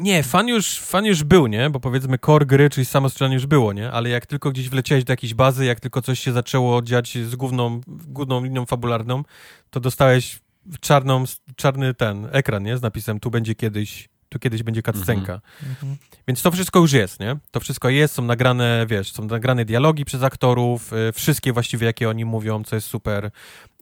Nie, 0.00 0.22
fan 0.22 0.48
już, 0.48 0.80
fan 0.80 1.04
już 1.04 1.24
był, 1.24 1.46
nie? 1.46 1.70
Bo 1.70 1.80
powiedzmy 1.80 2.18
core 2.18 2.46
gry, 2.46 2.70
czyli 2.70 2.84
samo 2.84 3.10
strzelanie 3.10 3.34
już 3.34 3.46
było, 3.46 3.72
nie? 3.72 3.90
Ale 3.90 4.08
jak 4.08 4.26
tylko 4.26 4.50
gdzieś 4.50 4.68
wleciałeś 4.68 5.04
do 5.04 5.12
jakiejś 5.12 5.34
bazy, 5.34 5.64
jak 5.64 5.80
tylko 5.80 6.02
coś 6.02 6.20
się 6.20 6.32
zaczęło 6.32 6.82
dziać 6.82 7.18
z 7.18 7.36
główną, 7.36 7.80
główną 7.86 8.44
linią 8.44 8.66
fabularną, 8.66 9.22
to 9.70 9.80
dostałeś 9.80 10.40
czarną, 10.80 11.24
czarny 11.56 11.94
ten 11.94 12.28
ekran, 12.32 12.62
nie? 12.62 12.76
Z 12.76 12.82
napisem 12.82 13.20
tu 13.20 13.30
będzie 13.30 13.54
kiedyś 13.54 14.08
tu 14.30 14.38
kiedyś 14.38 14.62
będzie 14.62 14.82
cutscenka. 14.82 15.40
Mhm. 15.68 15.96
Więc 16.28 16.42
to 16.42 16.50
wszystko 16.50 16.78
już 16.78 16.92
jest, 16.92 17.20
nie? 17.20 17.36
To 17.50 17.60
wszystko 17.60 17.88
jest, 17.88 18.14
są 18.14 18.22
nagrane, 18.22 18.86
wiesz, 18.88 19.12
są 19.12 19.24
nagrane 19.24 19.64
dialogi 19.64 20.04
przez 20.04 20.22
aktorów, 20.22 20.92
y, 20.92 21.12
wszystkie 21.12 21.52
właściwie, 21.52 21.86
jakie 21.86 22.08
oni 22.08 22.24
mówią, 22.24 22.64
co 22.64 22.76
jest 22.76 22.88
super. 22.88 23.30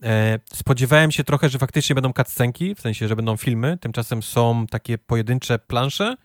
E, 0.03 0.39
spodziewałem 0.53 1.11
się 1.11 1.23
trochę, 1.23 1.49
że 1.49 1.59
faktycznie 1.59 1.95
będą 1.95 2.13
cutscenki, 2.13 2.75
w 2.75 2.81
sensie, 2.81 3.07
że 3.07 3.15
będą 3.15 3.37
filmy, 3.37 3.77
tymczasem 3.77 4.23
są 4.23 4.67
takie 4.67 4.97
pojedyncze 4.97 5.59
plansze, 5.59 6.15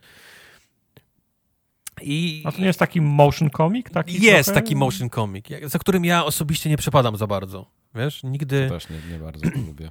i... 2.03 2.43
A 2.47 2.53
to 2.53 2.59
nie 2.59 2.67
jest 2.67 2.79
taki 2.79 3.01
motion 3.01 3.51
comic? 3.51 3.91
Taki 3.91 4.23
jest 4.23 4.45
trochę? 4.45 4.61
taki 4.61 4.77
motion 4.77 5.11
comic, 5.11 5.47
za 5.63 5.79
którym 5.79 6.05
ja 6.05 6.25
osobiście 6.25 6.71
nie 6.71 6.77
przepadam 6.77 7.17
za 7.17 7.27
bardzo. 7.27 7.67
Wiesz, 7.95 8.23
nigdy... 8.23 8.69
To 8.69 8.75
też 8.75 8.91
nie, 8.91 9.13
nie 9.13 9.19
bardzo 9.19 9.51
lubię 9.67 9.91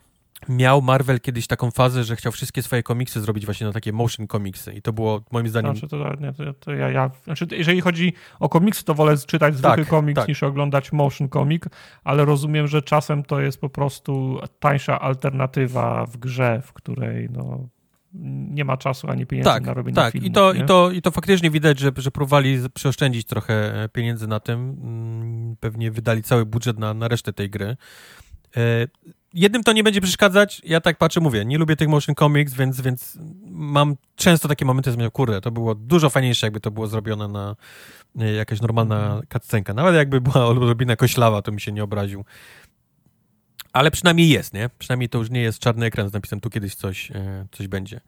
miał 0.50 0.82
Marvel 0.82 1.20
kiedyś 1.20 1.48
taką 1.48 1.72
fazę, 1.72 2.04
że 2.04 2.16
chciał 2.16 2.32
wszystkie 2.32 2.62
swoje 2.62 2.84
komiksy 2.84 3.22
zrobić 3.22 3.46
właśnie 3.46 3.68
na 3.68 3.74
takie 3.74 3.94
motion 3.94 4.28
komiksy 4.28 4.74
i 4.74 4.82
to 4.82 4.94
było 4.94 5.22
moim 5.32 5.48
zdaniem... 5.48 5.76
Znaczy, 5.76 5.88
to, 5.88 6.16
nie, 6.20 6.34
to, 6.34 6.54
to 6.54 6.72
ja, 6.72 6.90
ja, 6.90 7.12
znaczy, 7.24 7.48
jeżeli 7.52 7.82
chodzi 7.82 8.14
o 8.40 8.50
komiksy, 8.50 8.86
to 8.86 8.94
wolę 8.94 9.18
czytać 9.18 9.54
zwykły 9.58 9.78
tak, 9.78 9.88
komiks 9.88 10.20
tak. 10.20 10.28
niż 10.28 10.44
oglądać 10.44 10.92
motion 10.92 11.30
comic, 11.30 11.64
ale 12.04 12.26
rozumiem, 12.26 12.68
że 12.68 12.82
czasem 12.82 13.24
to 13.24 13.40
jest 13.40 13.62
po 13.62 13.70
prostu 13.70 14.40
tańsza 14.60 15.00
alternatywa 15.00 16.06
w 16.06 16.18
grze, 16.18 16.62
w 16.66 16.74
której 16.74 17.30
no, 17.30 17.68
nie 18.50 18.66
ma 18.66 18.78
czasu 18.78 19.10
ani 19.10 19.26
pieniędzy 19.26 19.50
tak, 19.50 19.66
na 19.66 19.74
robienie 19.74 19.96
tak. 19.96 20.12
filmów. 20.12 20.30
I 20.30 20.32
to, 20.32 20.54
i, 20.54 20.66
to, 20.66 20.92
I 20.92 21.02
to 21.02 21.12
faktycznie 21.12 21.50
widać, 21.50 21.80
że, 21.80 21.92
że 21.98 22.12
próbowali 22.12 22.58
przeoszczędzić 22.74 23.28
trochę 23.28 23.90
pieniędzy 23.94 24.28
na 24.28 24.40
tym. 24.40 24.60
Mm, 24.60 25.56
pewnie 25.60 25.92
wydali 25.92 26.24
cały 26.24 26.46
budżet 26.46 26.80
na, 26.80 26.94
na 26.94 27.08
resztę 27.08 27.34
tej 27.34 27.50
gry. 27.50 27.78
E, 29.34 29.40
jednym 29.40 29.64
to 29.64 29.74
nie 29.74 29.84
będzie 29.84 30.02
przeszkadzać. 30.02 30.62
Ja 30.66 30.82
tak 30.82 30.98
patrzę, 30.98 31.20
mówię, 31.20 31.46
nie 31.46 31.58
lubię 31.58 31.76
tych 31.76 31.88
motion 31.88 32.16
comics, 32.16 32.54
więc, 32.54 32.82
więc 32.82 33.18
mam 33.46 33.96
często 34.16 34.48
takie 34.48 34.66
momenty, 34.66 34.92
że 34.92 34.98
mówię, 34.98 35.12
kurde, 35.12 35.42
to 35.42 35.52
było 35.52 35.76
dużo 35.76 36.10
fajniejsze, 36.10 36.48
jakby 36.48 36.60
to 36.60 36.72
było 36.72 36.88
zrobione 36.88 37.28
na 37.28 37.56
jakaś 38.16 38.62
normalna 38.62 39.22
cutscenka. 39.34 39.74
Nawet 39.74 39.96
jakby 39.96 40.22
była 40.22 40.46
odrobina 40.52 40.96
koślawa, 40.96 41.42
to 41.42 41.52
mi 41.52 41.62
się 41.62 41.72
nie 41.72 41.84
obraził. 41.84 42.26
Ale 43.74 43.92
przynajmniej 43.92 44.30
jest, 44.30 44.54
nie? 44.54 44.70
Przynajmniej 44.80 45.10
to 45.10 45.18
już 45.18 45.30
nie 45.30 45.42
jest 45.42 45.60
czarny 45.60 45.86
ekran 45.86 46.10
z 46.10 46.14
napisem 46.14 46.40
tu 46.40 46.50
kiedyś 46.50 46.76
coś, 46.76 47.12
e, 47.12 47.46
coś 47.52 47.68
będzie. 47.68 48.02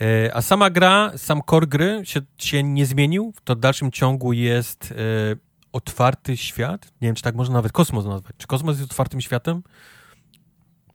E, 0.00 0.36
a 0.36 0.42
sama 0.42 0.70
gra, 0.70 1.12
sam 1.16 1.40
core 1.50 1.66
gry 1.66 2.00
się, 2.04 2.20
się 2.38 2.62
nie 2.62 2.86
zmienił. 2.86 3.34
To 3.44 3.56
w 3.56 3.58
dalszym 3.58 3.90
ciągu 3.90 4.32
jest 4.32 4.94
otwarty 5.72 6.36
świat. 6.36 6.92
Nie 7.00 7.08
wiem, 7.08 7.14
czy 7.14 7.22
tak 7.22 7.34
można 7.34 7.54
nawet 7.54 7.72
kosmos 7.72 8.04
nazwać. 8.06 8.36
Czy 8.38 8.46
kosmos 8.46 8.78
jest 8.78 8.90
otwartym 8.90 9.20
światem? 9.20 9.62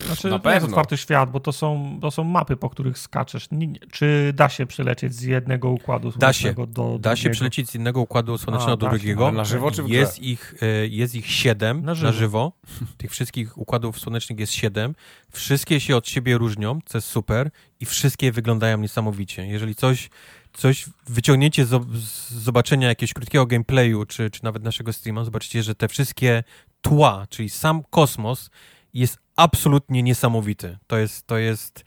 Znaczy, 0.06 0.40
to 0.44 0.52
jest 0.52 0.66
otwarty 0.66 0.98
świat, 0.98 1.32
bo 1.32 1.40
to 1.40 1.52
są, 1.52 2.00
to 2.02 2.12
są 2.12 2.24
mapy, 2.24 2.58
po 2.58 2.70
których 2.70 2.98
skaczesz. 2.98 3.48
Czy 3.92 4.34
da 4.36 4.50
się 4.50 4.66
przelecieć 4.66 5.14
z 5.14 5.22
jednego 5.22 5.70
układu 5.70 6.12
słonecznego 6.12 6.68
da 6.68 6.72
się. 6.72 6.74
do 6.74 7.00
Da 7.00 7.16
się 7.16 7.30
przelecieć 7.30 7.70
z 7.70 7.74
jednego 7.74 8.02
układu 8.02 8.38
słonecznego 8.38 8.74
A, 8.74 8.78
do 8.78 8.90
drugiego. 8.90 9.32
Na 9.32 9.46
żywo 9.46 9.72
czy 9.72 9.84
w 9.84 9.90
jest 9.90 10.20
ich, 10.20 10.56
e, 10.62 10.88
jest 10.88 11.16
ich 11.16 11.32
siedem 11.32 11.86
na 11.86 11.96
żywo. 11.96 12.08
na 12.08 12.14
żywo. 12.14 12.52
Tych 12.98 13.12
wszystkich 13.12 13.58
układów 13.58 14.00
słonecznych 14.00 14.40
jest 14.40 14.54
siedem. 14.54 14.96
Wszystkie 15.32 15.80
się 15.80 15.96
od 15.96 16.08
siebie 16.08 16.38
różnią, 16.38 16.80
co 16.86 16.98
jest 16.98 17.08
super 17.08 17.52
i 17.80 17.86
wszystkie 17.86 18.32
wyglądają 18.32 18.78
niesamowicie. 18.78 19.48
Jeżeli 19.48 19.76
coś 19.76 20.10
coś 20.54 20.86
wyciągniecie 21.08 21.66
z, 21.66 21.88
z 21.94 22.32
zobaczenia 22.32 22.88
jakiegoś 22.88 23.14
krótkiego 23.14 23.46
gameplayu, 23.46 24.06
czy, 24.06 24.30
czy 24.30 24.44
nawet 24.44 24.64
naszego 24.64 24.94
streama, 24.94 25.24
zobaczycie, 25.24 25.64
że 25.64 25.76
te 25.76 25.88
wszystkie 25.88 26.44
tła, 26.82 27.28
czyli 27.30 27.50
sam 27.50 27.84
kosmos 27.90 28.50
jest 28.94 29.18
absolutnie 29.40 30.04
niesamowity. 30.04 30.78
To 30.88 30.98
jest, 30.98 31.28
to 31.28 31.38
jest, 31.38 31.84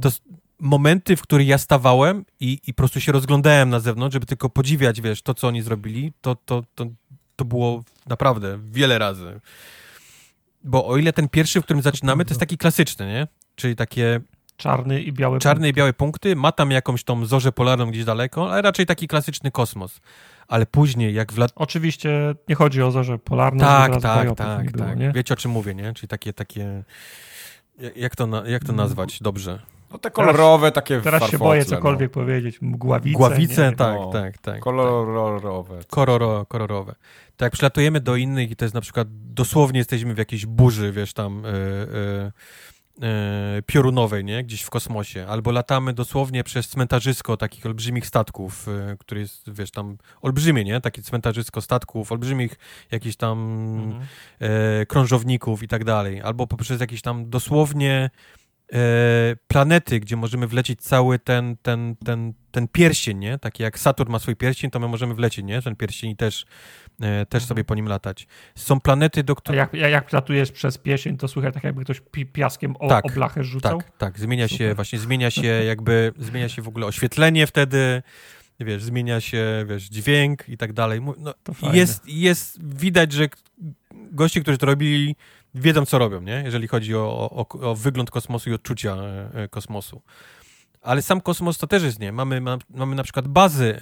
to 0.00 0.08
jest 0.08 0.22
momenty, 0.58 1.16
w 1.16 1.22
których 1.22 1.46
ja 1.46 1.58
stawałem 1.58 2.24
i, 2.40 2.60
i 2.66 2.74
po 2.74 2.76
prostu 2.76 3.00
się 3.00 3.12
rozglądałem 3.12 3.70
na 3.70 3.80
zewnątrz, 3.80 4.12
żeby 4.12 4.26
tylko 4.26 4.50
podziwiać, 4.50 5.00
wiesz, 5.00 5.22
to, 5.22 5.34
co 5.34 5.48
oni 5.48 5.62
zrobili, 5.62 6.12
to, 6.20 6.34
to, 6.34 6.64
to, 6.74 6.86
to 7.36 7.44
było 7.44 7.84
naprawdę 8.06 8.58
wiele 8.70 8.98
razy. 8.98 9.40
Bo 10.64 10.86
o 10.86 10.96
ile 10.96 11.12
ten 11.12 11.28
pierwszy, 11.28 11.60
w 11.60 11.64
którym 11.64 11.82
zaczynamy, 11.82 12.24
to 12.24 12.30
jest 12.30 12.40
taki 12.40 12.58
klasyczny, 12.58 13.06
nie? 13.06 13.28
Czyli 13.54 13.76
takie 13.76 14.20
Czarny 14.56 15.02
i 15.02 15.12
białe 15.12 15.38
Czarne 15.38 15.60
punkty. 15.60 15.68
i 15.68 15.72
białe 15.72 15.92
punkty, 15.92 16.36
ma 16.36 16.52
tam 16.52 16.70
jakąś 16.70 17.04
tą 17.04 17.24
zorzę 17.24 17.52
polarną 17.52 17.90
gdzieś 17.90 18.04
daleko, 18.04 18.52
ale 18.52 18.62
raczej 18.62 18.86
taki 18.86 19.08
klasyczny 19.08 19.50
kosmos. 19.50 20.00
Ale 20.48 20.66
później, 20.66 21.14
jak 21.14 21.32
w 21.32 21.38
lat... 21.38 21.52
Oczywiście 21.54 22.34
nie 22.48 22.54
chodzi 22.54 22.82
o 22.82 22.90
zorzę 22.90 23.18
polarną. 23.18 23.60
Tak, 23.60 23.92
tak, 24.00 24.34
tak, 24.36 24.72
było, 24.72 24.86
tak. 24.88 24.98
Nie? 24.98 25.12
Wiecie, 25.12 25.34
o 25.34 25.36
czym 25.36 25.50
mówię, 25.50 25.74
nie? 25.74 25.92
Czyli 25.92 26.08
takie, 26.08 26.32
takie... 26.32 26.84
Jak 27.96 28.16
to, 28.16 28.46
jak 28.46 28.64
to 28.64 28.72
nazwać 28.72 29.18
dobrze? 29.20 29.58
No 29.92 29.98
te 29.98 30.10
kolorowe, 30.10 30.70
teraz, 30.70 30.74
takie 30.74 31.00
Teraz 31.00 31.30
się 31.30 31.38
boję 31.38 31.64
cokolwiek 31.64 32.10
no. 32.16 32.22
powiedzieć. 32.22 32.62
Mgławice. 32.62 33.18
Mgławice, 33.18 33.70
nie? 33.70 33.76
tak, 33.76 33.96
no, 34.00 34.10
tak, 34.12 34.38
tak. 34.38 34.60
Kolorowe. 34.60 35.80
Koloro, 35.90 36.46
kolorowe. 36.46 36.94
Tak, 37.36 37.46
jak 37.46 37.52
przylatujemy 37.52 38.00
do 38.00 38.16
innych 38.16 38.50
i 38.50 38.56
to 38.56 38.64
jest 38.64 38.74
na 38.74 38.80
przykład 38.80 39.08
dosłownie 39.10 39.78
jesteśmy 39.78 40.14
w 40.14 40.18
jakiejś 40.18 40.46
burzy, 40.46 40.92
wiesz, 40.92 41.12
tam... 41.12 41.42
Yy, 41.44 41.50
yy, 42.22 42.32
piorunowej, 43.66 44.24
nie? 44.24 44.44
Gdzieś 44.44 44.62
w 44.62 44.70
kosmosie. 44.70 45.26
Albo 45.28 45.52
latamy 45.52 45.92
dosłownie 45.92 46.44
przez 46.44 46.68
cmentarzysko 46.68 47.36
takich 47.36 47.66
olbrzymich 47.66 48.06
statków, 48.06 48.68
e, 48.68 48.96
który 48.98 49.20
jest, 49.20 49.50
wiesz, 49.52 49.70
tam 49.70 49.96
olbrzymie, 50.22 50.64
nie? 50.64 50.80
Takie 50.80 51.02
cmentarzysko 51.02 51.60
statków, 51.60 52.12
olbrzymich 52.12 52.56
jakichś 52.90 53.16
tam 53.16 53.38
mhm. 53.84 54.06
e, 54.40 54.86
krążowników 54.86 55.62
i 55.62 55.68
tak 55.68 55.84
dalej. 55.84 56.20
Albo 56.20 56.46
poprzez 56.46 56.80
jakieś 56.80 57.02
tam 57.02 57.30
dosłownie 57.30 58.10
e, 58.72 58.78
planety, 59.46 60.00
gdzie 60.00 60.16
możemy 60.16 60.46
wlecieć 60.46 60.80
cały 60.80 61.18
ten, 61.18 61.56
ten, 61.62 61.96
ten, 62.04 62.32
ten 62.50 62.68
pierścień, 62.68 63.18
nie? 63.18 63.38
Taki 63.38 63.62
jak 63.62 63.78
Saturn 63.78 64.12
ma 64.12 64.18
swój 64.18 64.36
pierścień, 64.36 64.70
to 64.70 64.80
my 64.80 64.88
możemy 64.88 65.14
wlecieć, 65.14 65.44
nie? 65.44 65.62
Ten 65.62 65.76
pierścień 65.76 66.10
i 66.10 66.16
też 66.16 66.44
E, 66.44 66.81
też 67.28 67.44
sobie 67.44 67.64
po 67.64 67.74
nim 67.74 67.86
latać. 67.86 68.26
Są 68.54 68.80
planety, 68.80 69.22
do 69.22 69.34
których... 69.34 69.58
Jak, 69.58 69.72
jak 69.74 70.12
latujesz 70.12 70.52
przez 70.52 70.78
piesień, 70.78 71.16
to 71.16 71.28
słychać 71.28 71.54
tak 71.54 71.64
jakby 71.64 71.84
ktoś 71.84 72.00
pi 72.00 72.26
piaskiem 72.26 72.76
o, 72.76 72.88
tak, 72.88 73.04
o 73.04 73.08
blachę 73.08 73.44
rzucał? 73.44 73.78
Tak, 73.78 73.96
tak. 73.98 74.18
Zmienia 74.18 74.48
Super. 74.48 74.58
się, 74.58 74.74
właśnie 74.74 74.98
zmienia 74.98 75.30
się 75.30 75.46
jakby, 75.72 76.12
zmienia 76.18 76.48
się 76.48 76.62
w 76.62 76.68
ogóle 76.68 76.86
oświetlenie 76.86 77.46
wtedy, 77.46 78.02
wiesz, 78.60 78.82
zmienia 78.82 79.20
się, 79.20 79.64
wiesz, 79.68 79.88
dźwięk 79.88 80.48
i 80.48 80.56
tak 80.56 80.72
dalej. 80.72 81.00
No, 81.18 81.34
jest, 81.72 82.08
jest, 82.08 82.64
widać, 82.64 83.12
że 83.12 83.28
goście, 83.92 84.40
którzy 84.40 84.58
to 84.58 84.66
robili, 84.66 85.16
wiedzą, 85.54 85.86
co 85.86 85.98
robią, 85.98 86.20
nie? 86.20 86.42
Jeżeli 86.44 86.68
chodzi 86.68 86.94
o, 86.94 87.30
o, 87.30 87.48
o 87.48 87.74
wygląd 87.74 88.10
kosmosu 88.10 88.50
i 88.50 88.52
odczucia 88.52 88.96
e, 89.34 89.48
kosmosu. 89.48 90.02
Ale 90.82 91.02
sam 91.02 91.20
kosmos 91.20 91.58
to 91.58 91.66
też 91.66 91.82
jest 91.82 92.00
nie. 92.00 92.12
Mamy, 92.12 92.40
ma, 92.40 92.58
mamy 92.70 92.96
na 92.96 93.02
przykład 93.02 93.28
bazy 93.28 93.78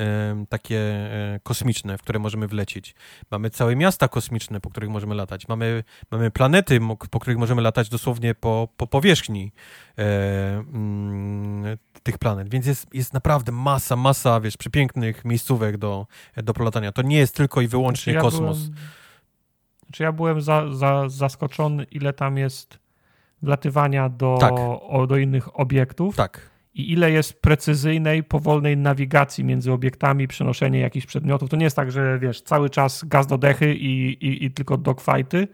takie 0.49 0.79
e, 0.79 1.41
kosmiczne, 1.43 1.99
w 1.99 2.03
które 2.03 2.19
możemy 2.19 2.49
wlecieć. 2.49 2.95
Mamy 3.31 3.51
całe 3.51 3.77
miasta 3.77 4.09
kosmiczne, 4.09 4.61
po 4.61 4.71
których 4.71 4.91
możemy 4.91 5.15
latać. 5.15 5.49
Mamy, 5.49 5.85
mamy 6.11 6.31
planety, 6.31 6.81
po 7.11 7.21
których 7.21 7.39
możemy 7.39 7.63
latać 7.63 7.89
dosłownie 7.89 8.35
po, 8.35 8.69
po 8.77 8.87
powierzchni 8.87 9.53
e, 9.99 10.03
mm, 10.59 11.79
tych 12.03 12.19
planet. 12.19 12.49
Więc 12.49 12.67
jest, 12.67 12.95
jest 12.95 13.15
naprawdę 13.15 13.53
masa, 13.53 13.97
masa, 13.97 14.41
wiesz, 14.41 14.57
przepięknych 14.57 15.25
miejscówek 15.25 15.77
do, 15.77 16.07
do 16.37 16.55
polatania. 16.55 16.93
To 16.93 17.03
nie 17.03 17.19
jest 17.19 17.35
tylko 17.35 17.61
i 17.61 17.69
wyłącznie 17.69 18.13
ja 18.13 18.21
kosmos. 18.21 18.59
Byłem, 18.59 18.79
czy 19.93 20.03
ja 20.03 20.13
byłem 20.13 20.41
za, 20.41 20.75
za, 20.75 21.09
zaskoczony, 21.09 21.85
ile 21.85 22.13
tam 22.13 22.39
jest 22.39 22.79
wlatywania 23.43 24.09
do, 24.09 24.37
tak. 24.41 24.53
o, 24.57 25.07
do 25.07 25.17
innych 25.17 25.61
obiektów. 25.61 26.17
Tak 26.17 26.51
i 26.81 26.93
ile 26.93 27.11
jest 27.11 27.43
precyzyjnej, 27.43 28.25
powolnej 28.25 28.77
nawigacji 28.77 29.45
między 29.45 29.73
obiektami, 29.73 30.29
przenoszenie 30.29 30.79
jakichś 30.79 31.07
przedmiotów. 31.07 31.51
To 31.51 31.57
nie 31.57 31.65
jest 31.65 31.77
tak, 31.77 31.93
że 31.93 32.19
wiesz, 32.19 32.43
cały 32.43 32.71
czas 32.71 33.05
gaz 33.05 33.27
do 33.27 33.39
dechy 33.39 33.75
i, 33.75 34.13
i, 34.27 34.45
i 34.45 34.51
tylko 34.51 34.77
dogfighty, 34.77 35.49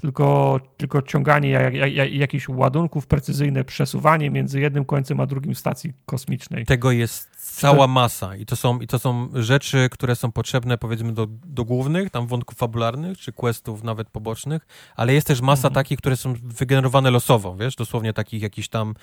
tylko, 0.00 0.60
tylko 0.76 1.02
ciąganie 1.02 1.50
jak, 1.50 1.74
jak, 1.74 2.12
jakichś 2.12 2.48
ładunków, 2.48 3.06
precyzyjne 3.06 3.64
przesuwanie 3.64 4.30
między 4.30 4.60
jednym 4.60 4.84
końcem 4.84 5.20
a 5.20 5.26
drugim 5.26 5.54
stacji 5.54 5.92
kosmicznej. 6.06 6.66
Tego 6.66 6.90
jest 6.90 7.28
cała 7.36 7.86
masa 7.86 8.36
i 8.36 8.46
to 8.46 8.56
są, 8.56 8.80
i 8.80 8.86
to 8.86 8.98
są 8.98 9.28
rzeczy, 9.34 9.88
które 9.90 10.16
są 10.16 10.32
potrzebne 10.32 10.78
powiedzmy 10.78 11.12
do, 11.12 11.26
do 11.30 11.64
głównych, 11.64 12.10
tam 12.10 12.26
wątków 12.26 12.58
fabularnych, 12.58 13.18
czy 13.18 13.32
questów 13.32 13.82
nawet 13.82 14.08
pobocznych, 14.08 14.66
ale 14.96 15.14
jest 15.14 15.26
też 15.26 15.40
masa 15.40 15.68
mhm. 15.68 15.74
takich, 15.74 15.98
które 15.98 16.16
są 16.16 16.34
wygenerowane 16.42 17.10
losowo, 17.10 17.56
wiesz, 17.56 17.76
dosłownie 17.76 18.12
takich 18.12 18.42
jakiś 18.42 18.68
tam 18.68 18.94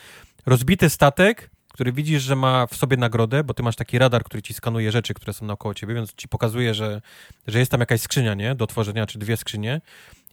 rozbity 0.45 0.89
statek, 0.89 1.49
który 1.75 1.91
widzisz, 1.91 2.23
że 2.23 2.35
ma 2.35 2.67
w 2.67 2.75
sobie 2.75 2.97
nagrodę, 2.97 3.43
bo 3.43 3.53
ty 3.53 3.63
masz 3.63 3.75
taki 3.75 3.99
radar, 3.99 4.23
który 4.23 4.41
ci 4.41 4.53
skanuje 4.53 4.91
rzeczy, 4.91 5.13
które 5.13 5.33
są 5.33 5.45
naokoło 5.45 5.73
ciebie, 5.73 5.93
więc 5.93 6.13
ci 6.15 6.27
pokazuje, 6.27 6.73
że, 6.73 7.01
że 7.47 7.59
jest 7.59 7.71
tam 7.71 7.79
jakaś 7.79 8.01
skrzynia, 8.01 8.33
nie? 8.33 8.55
Do 8.55 8.67
tworzenia, 8.67 9.05
czy 9.05 9.19
dwie 9.19 9.37
skrzynie. 9.37 9.81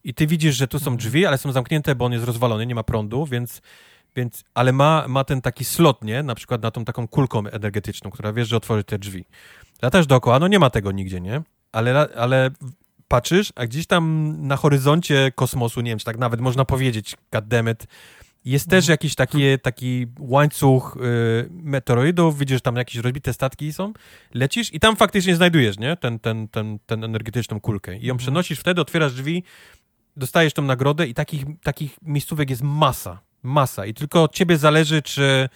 I 0.05 0.15
ty 0.15 0.27
widzisz, 0.27 0.57
że 0.57 0.69
tu 0.69 0.79
są 0.79 0.97
drzwi, 0.97 1.27
ale 1.27 1.39
są 1.39 1.53
zamknięte, 1.53 1.95
bo 1.95 2.05
on 2.05 2.13
jest 2.13 2.25
rozwalony, 2.25 2.67
nie 2.67 2.75
ma 2.75 2.83
prądu, 2.83 3.27
więc, 3.27 3.63
więc 4.17 4.45
ale 4.55 4.73
ma, 4.73 5.09
ma 5.09 5.25
ten 5.25 5.41
taki 5.41 5.65
slot, 5.65 6.05
nie? 6.05 6.23
Na 6.23 6.35
przykład 6.35 6.63
na 6.63 6.71
tą 6.71 6.85
taką 6.85 7.09
kulką 7.09 7.47
energetyczną, 7.47 8.11
która 8.11 8.33
wiesz, 8.33 8.49
że 8.49 8.57
otworzy 8.57 8.85
te 8.85 8.99
drzwi. 8.99 9.25
Latasz 9.83 10.07
dookoła, 10.07 10.39
no 10.39 10.49
nie 10.49 10.59
ma 10.59 10.71
tego 10.71 10.93
nigdzie, 10.93 11.21
nie? 11.21 11.43
Ale, 11.73 12.09
ale 12.17 12.51
patrzysz, 13.09 13.53
a 13.57 13.67
gdzieś 13.67 13.87
tam 13.87 14.35
na 14.47 14.57
horyzoncie 14.57 15.33
kosmosu, 15.35 15.81
nie 15.81 15.91
wiem, 15.91 15.99
czy 15.99 16.05
tak 16.05 16.19
nawet 16.19 16.41
można 16.41 16.65
powiedzieć, 16.65 17.17
goddammit, 17.33 17.87
jest 18.45 18.71
też 18.71 18.85
mhm. 18.85 18.93
jakiś 18.93 19.15
taki, 19.15 19.59
taki 19.63 20.07
łańcuch 20.19 20.97
y, 20.97 21.49
meteoroidów, 21.51 22.39
widzisz, 22.39 22.61
tam 22.61 22.77
jakieś 22.77 22.97
rozbite 22.97 23.33
statki 23.33 23.73
są, 23.73 23.93
lecisz 24.35 24.75
i 24.75 24.81
tam 24.81 24.97
faktycznie 24.97 25.37
znajdujesz, 25.37 25.79
nie? 25.79 25.97
Ten, 25.97 26.19
ten, 26.19 26.49
ten, 26.49 26.79
ten 26.87 27.05
energetyczną 27.05 27.61
kulkę. 27.61 27.93
I 27.93 28.07
ją 28.07 28.13
mhm. 28.13 28.19
przenosisz 28.19 28.59
wtedy, 28.61 28.81
otwierasz 28.81 29.15
drzwi, 29.15 29.43
dostajesz 30.17 30.53
tą 30.53 30.63
nagrodę 30.63 31.07
i 31.07 31.15
takich, 31.15 31.45
takich 31.63 31.97
miejscówek 32.03 32.51
jest 32.51 32.63
masa. 32.63 33.21
Masa. 33.43 33.87
I 33.87 33.95
tylko 33.95 34.23
od 34.23 34.35
ciebie 34.35 34.57
zależy, 34.57 35.03
czy, 35.03 35.49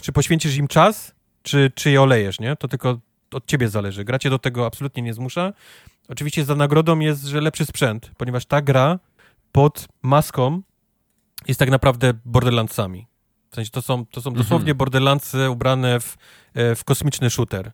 czy 0.00 0.12
poświęcisz 0.12 0.56
im 0.56 0.68
czas, 0.68 1.14
czy, 1.42 1.72
czy 1.74 1.90
je 1.90 2.02
olejesz, 2.02 2.40
nie? 2.40 2.56
To 2.56 2.68
tylko 2.68 3.00
od 3.32 3.46
ciebie 3.46 3.68
zależy. 3.68 4.04
Gra 4.04 4.18
cię 4.18 4.30
do 4.30 4.38
tego 4.38 4.66
absolutnie 4.66 5.02
nie 5.02 5.14
zmusza. 5.14 5.52
Oczywiście 6.08 6.44
za 6.44 6.54
nagrodą 6.54 6.98
jest, 6.98 7.24
że 7.24 7.40
lepszy 7.40 7.66
sprzęt, 7.66 8.10
ponieważ 8.16 8.46
ta 8.46 8.62
gra 8.62 8.98
pod 9.52 9.88
maską 10.02 10.62
jest 11.48 11.60
tak 11.60 11.70
naprawdę 11.70 12.12
Borderlandsami. 12.24 13.06
W 13.50 13.54
sensie 13.54 13.70
to 13.70 13.82
są, 13.82 14.06
to 14.06 14.20
są 14.20 14.30
mhm. 14.30 14.44
dosłownie 14.44 14.74
Borderlandsy 14.74 15.50
ubrane 15.50 16.00
w, 16.00 16.16
e, 16.54 16.74
w 16.74 16.84
kosmiczny 16.84 17.30
shooter. 17.30 17.72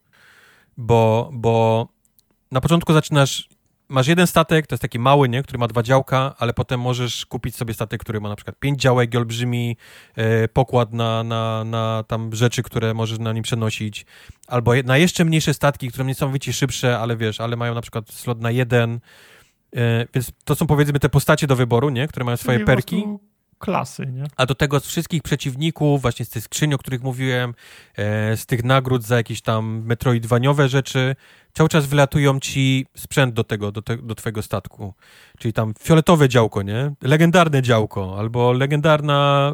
Bo, 0.77 1.31
bo 1.33 1.89
na 2.53 2.61
początku 2.61 2.93
zaczynasz, 2.93 3.49
masz 3.89 4.07
jeden 4.07 4.27
statek, 4.27 4.67
to 4.67 4.75
jest 4.75 4.83
taki 4.83 4.99
mały, 4.99 5.29
nie, 5.29 5.43
który 5.43 5.59
ma 5.59 5.69
dwa 5.69 5.83
działka, 5.83 6.35
ale 6.39 6.55
potem 6.55 6.81
możesz 6.81 7.27
kupić 7.27 7.57
sobie 7.57 7.75
statek, 7.75 8.01
który 8.01 8.21
ma 8.21 8.29
na 8.29 8.37
przykład 8.37 8.59
pięć 8.59 8.81
działek 8.81 9.15
i 9.15 9.17
olbrzymi 9.17 9.77
e, 10.17 10.49
pokład 10.49 10.93
na, 10.93 11.25
na, 11.25 11.65
na 11.65 12.05
tam 12.07 12.35
rzeczy, 12.35 12.63
które 12.63 12.95
możesz 12.95 13.19
na 13.19 13.33
nim 13.33 13.43
przenosić. 13.43 14.07
Albo 14.47 14.75
je, 14.75 14.83
na 14.83 14.99
jeszcze 14.99 15.25
mniejsze 15.25 15.55
statki, 15.55 15.89
które 15.89 16.05
nie 16.05 16.15
są 16.15 16.19
niesamowicie 16.19 16.53
szybsze, 16.53 16.99
ale 16.99 17.17
wiesz, 17.17 17.41
ale 17.41 17.57
mają 17.57 17.75
na 17.75 17.81
przykład 17.81 18.11
slot 18.11 18.41
na 18.41 18.51
jeden. 18.51 19.01
E, 19.77 20.07
więc 20.15 20.33
to 20.45 20.55
są 20.55 20.67
powiedzmy 20.67 20.99
te 20.99 21.09
postacie 21.09 21.47
do 21.47 21.57
wyboru, 21.57 21.91
nie, 21.91 22.09
które 22.09 22.25
mają 22.25 22.37
swoje 22.37 22.61
perki 22.61 23.05
klasy, 23.59 24.07
nie? 24.07 24.25
A 24.37 24.47
do 24.47 24.55
tego 24.55 24.81
z 24.81 24.87
wszystkich 24.87 25.23
przeciwników, 25.23 26.03
właśnie 26.03 26.25
z 26.25 26.29
tych 26.29 26.45
skrzyni, 26.45 26.75
o 26.75 26.79
których 26.79 27.03
mówiłem, 27.03 27.55
e, 27.97 28.37
z 28.37 28.47
tych 28.47 28.65
nagród 28.65 29.03
za 29.03 29.17
jakieś 29.17 29.41
tam 29.43 29.83
metroidwaniowe 29.85 30.69
rzeczy, 30.69 31.17
cały 31.53 31.69
czas 31.69 31.87
wylatują 31.87 32.41
ci 32.41 32.87
sprzęt 32.97 33.35
do 33.35 33.45
tego, 33.45 33.73
do, 33.73 33.83
te, 33.83 33.97
do 33.97 34.15
twojego 34.15 34.43
statku. 34.43 34.95
Czyli 35.39 35.53
tam 35.53 35.75
fioletowe 35.81 36.29
działko, 36.29 36.63
nie? 36.63 36.93
Legendarne 37.03 37.63
działko, 37.63 38.19
albo 38.19 38.53
legendarna 38.53 39.53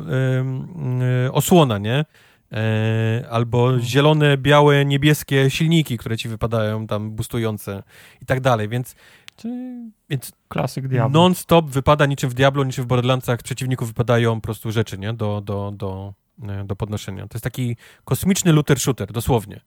y, 1.25 1.27
y, 1.27 1.33
osłona, 1.33 1.79
nie? 1.79 2.05
E, 2.53 3.25
albo 3.31 3.67
mhm. 3.67 3.83
zielone, 3.83 4.37
białe, 4.37 4.85
niebieskie 4.85 5.51
silniki, 5.51 5.99
które 5.99 6.17
ci 6.17 6.29
wypadają 6.29 6.87
tam 6.87 7.11
boostujące 7.11 7.83
i 8.23 8.27
tak 8.27 8.41
dalej, 8.41 8.69
więc 8.69 8.95
Więc 10.11 10.33
klasyk 10.49 10.89
Diablo. 10.89 11.21
Non-stop 11.21 11.71
wypada 11.71 12.07
niczym 12.07 12.31
w 12.31 12.35
Diablo, 12.35 12.65
niczym 12.65 12.85
w 12.85 12.87
Borderlandsach, 12.87 13.43
przeciwników 13.43 13.89
wypadają 13.89 14.35
po 14.35 14.41
prostu 14.41 14.73
rzeczy, 14.73 14.99
nie? 14.99 15.13
Do, 15.13 15.41
do, 15.41 15.73
do, 15.77 16.15
e, 16.43 16.65
do 16.65 16.77
podnoszenia. 16.77 17.23
To 17.23 17.35
jest 17.35 17.45
taki 17.45 17.77
kosmiczny 18.05 18.53
looter 18.53 18.81
shooter, 18.81 19.13
dosłownie. 19.13 19.61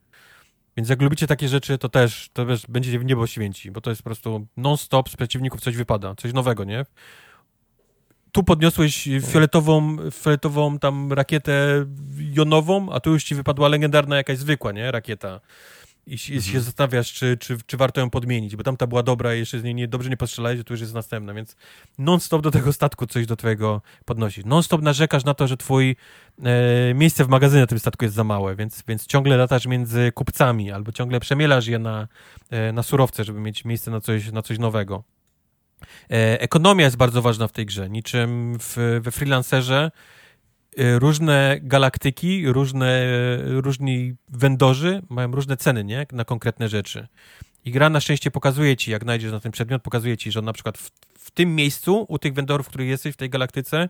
Więc 0.78 0.90
jak 0.90 1.02
lubicie 1.02 1.28
takie 1.28 1.48
rzeczy, 1.48 1.78
to 1.78 1.90
też, 1.90 2.30
to 2.34 2.46
wiesz, 2.46 2.66
będziecie 2.70 3.00
w 3.00 3.06
niebo 3.06 3.28
święci, 3.28 3.72
bo 3.72 3.82
to 3.82 3.90
jest 3.90 4.02
po 4.02 4.06
prostu 4.06 4.48
non-stop 4.58 5.10
z 5.10 5.16
przeciwników 5.16 5.62
coś 5.62 5.76
wypada, 5.76 6.16
coś 6.16 6.34
nowego, 6.34 6.64
nie? 6.64 6.86
Tu 8.32 8.44
podniosłeś 8.44 9.10
fioletową, 9.28 9.98
fioletową 10.12 10.80
tam 10.80 11.14
rakietę 11.14 11.86
jonową, 12.20 12.92
a 12.92 13.00
tu 13.00 13.12
już 13.12 13.24
ci 13.24 13.36
wypadła 13.36 13.68
legendarna 13.68 14.16
jakaś 14.16 14.38
zwykła, 14.38 14.72
nie? 14.72 14.92
Rakieta 14.92 15.40
i, 16.08 16.14
mhm. 16.14 16.42
się 16.42 16.62
zastanawiasz, 16.62 17.14
czy, 17.14 17.38
czy, 17.38 17.58
czy 17.66 17.78
warto 17.78 18.02
ją 18.02 18.10
podmienić, 18.10 18.56
bo 18.56 18.64
tamta 18.64 18.88
była 18.88 19.04
dobra 19.04 19.36
i 19.36 19.40
jeszcze 19.40 19.60
z 19.60 19.64
niej 19.64 19.76
nie, 19.76 19.88
dobrze 19.88 20.10
nie 20.10 20.18
postrzelałeś, 20.18 20.60
to 20.66 20.74
już 20.74 20.82
jest 20.82 20.94
następna, 20.94 21.34
więc 21.34 21.56
non-stop 21.98 22.42
do 22.42 22.52
tego 22.52 22.74
statku 22.74 23.08
coś 23.08 23.26
do 23.26 23.36
twojego 23.36 23.82
podnosisz. 24.06 24.46
Non-stop 24.46 24.82
narzekasz 24.82 25.26
na 25.26 25.34
to, 25.34 25.48
że 25.48 25.58
twój 25.58 25.96
e, 26.44 26.94
miejsce 26.94 27.26
w 27.26 27.28
magazynie 27.28 27.62
na 27.62 27.68
tym 27.68 27.80
statku 27.80 28.06
jest 28.06 28.16
za 28.16 28.24
małe, 28.24 28.56
więc, 28.56 28.84
więc 28.88 29.08
ciągle 29.08 29.38
latasz 29.38 29.66
między 29.66 30.12
kupcami 30.12 30.72
albo 30.72 30.92
ciągle 30.92 31.20
przemielasz 31.20 31.68
je 31.68 31.80
na, 31.80 32.08
e, 32.50 32.72
na 32.72 32.84
surowce, 32.84 33.24
żeby 33.24 33.40
mieć 33.40 33.66
miejsce 33.66 33.92
na 33.92 34.02
coś, 34.02 34.32
na 34.32 34.42
coś 34.42 34.60
nowego. 34.60 35.04
E, 36.12 36.42
ekonomia 36.42 36.86
jest 36.86 36.98
bardzo 36.98 37.22
ważna 37.22 37.48
w 37.48 37.52
tej 37.52 37.66
grze, 37.66 37.90
niczym 37.90 38.58
w, 38.60 39.00
we 39.02 39.12
freelancerze 39.12 39.92
różne 40.78 41.58
galaktyki, 41.62 42.52
różne, 42.52 43.08
różni 43.46 44.16
vendorzy 44.30 45.02
mają 45.10 45.32
różne 45.32 45.58
ceny, 45.58 45.84
nie? 45.84 46.06
Na 46.12 46.26
konkretne 46.26 46.70
rzeczy. 46.70 47.08
I 47.66 47.72
gra 47.72 47.90
na 47.90 48.00
szczęście 48.00 48.32
pokazuje 48.32 48.78
ci, 48.78 48.92
jak 48.92 49.04
znajdziesz 49.04 49.32
na 49.32 49.40
ten 49.40 49.52
przedmiot, 49.52 49.82
pokazuje 49.82 50.18
ci, 50.18 50.32
że 50.32 50.42
na 50.42 50.54
przykład 50.54 50.78
w, 50.78 50.92
w 51.20 51.32
tym 51.32 51.56
miejscu, 51.56 52.06
u 52.10 52.20
tych 52.20 52.34
vendorów, 52.34 52.66
w 52.66 52.70
których 52.70 52.88
jesteś 52.88 53.14
w 53.14 53.18
tej 53.18 53.30
galaktyce, 53.30 53.90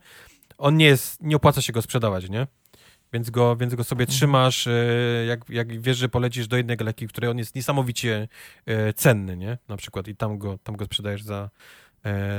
on 0.57 0.77
nie 0.77 0.85
jest, 0.85 1.23
nie 1.23 1.35
opłaca 1.35 1.61
się 1.61 1.73
go 1.73 1.81
sprzedawać, 1.81 2.29
nie? 2.29 2.47
Więc 3.13 3.29
go, 3.29 3.55
więc 3.55 3.75
go 3.75 3.83
sobie 3.83 4.03
mhm. 4.03 4.15
trzymasz, 4.15 4.67
y, 4.67 5.25
jak, 5.27 5.49
jak 5.49 5.81
wiesz, 5.81 5.97
że 5.97 6.09
polecisz 6.09 6.47
do 6.47 6.57
jednej 6.57 6.77
galaktyki, 6.77 7.07
w 7.07 7.11
której 7.11 7.31
on 7.31 7.37
jest 7.37 7.55
niesamowicie 7.55 8.27
y, 8.89 8.93
cenny, 8.93 9.37
nie? 9.37 9.57
Na 9.67 9.77
przykład 9.77 10.07
i 10.07 10.15
tam 10.15 10.37
go, 10.37 10.57
tam 10.63 10.75
go 10.75 10.85
sprzedajesz 10.85 11.23
za, 11.23 11.49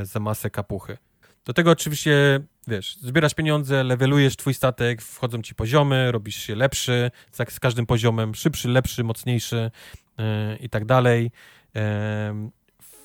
za 0.02 0.20
masę 0.20 0.50
kapuchy. 0.50 0.98
Do 1.44 1.52
tego 1.52 1.70
oczywiście, 1.70 2.40
wiesz, 2.66 2.96
zbierasz 2.96 3.34
pieniądze, 3.34 3.84
levelujesz 3.84 4.36
twój 4.36 4.54
statek, 4.54 5.02
wchodzą 5.02 5.42
ci 5.42 5.54
poziomy, 5.54 6.12
robisz 6.12 6.36
się 6.36 6.54
lepszy, 6.54 7.10
z, 7.32 7.52
z 7.52 7.60
każdym 7.60 7.86
poziomem 7.86 8.34
szybszy, 8.34 8.68
lepszy, 8.68 9.04
mocniejszy 9.04 9.70
yy, 10.18 10.24
i 10.56 10.68
tak 10.68 10.84
dalej. 10.84 11.30
Yy, 11.74 11.80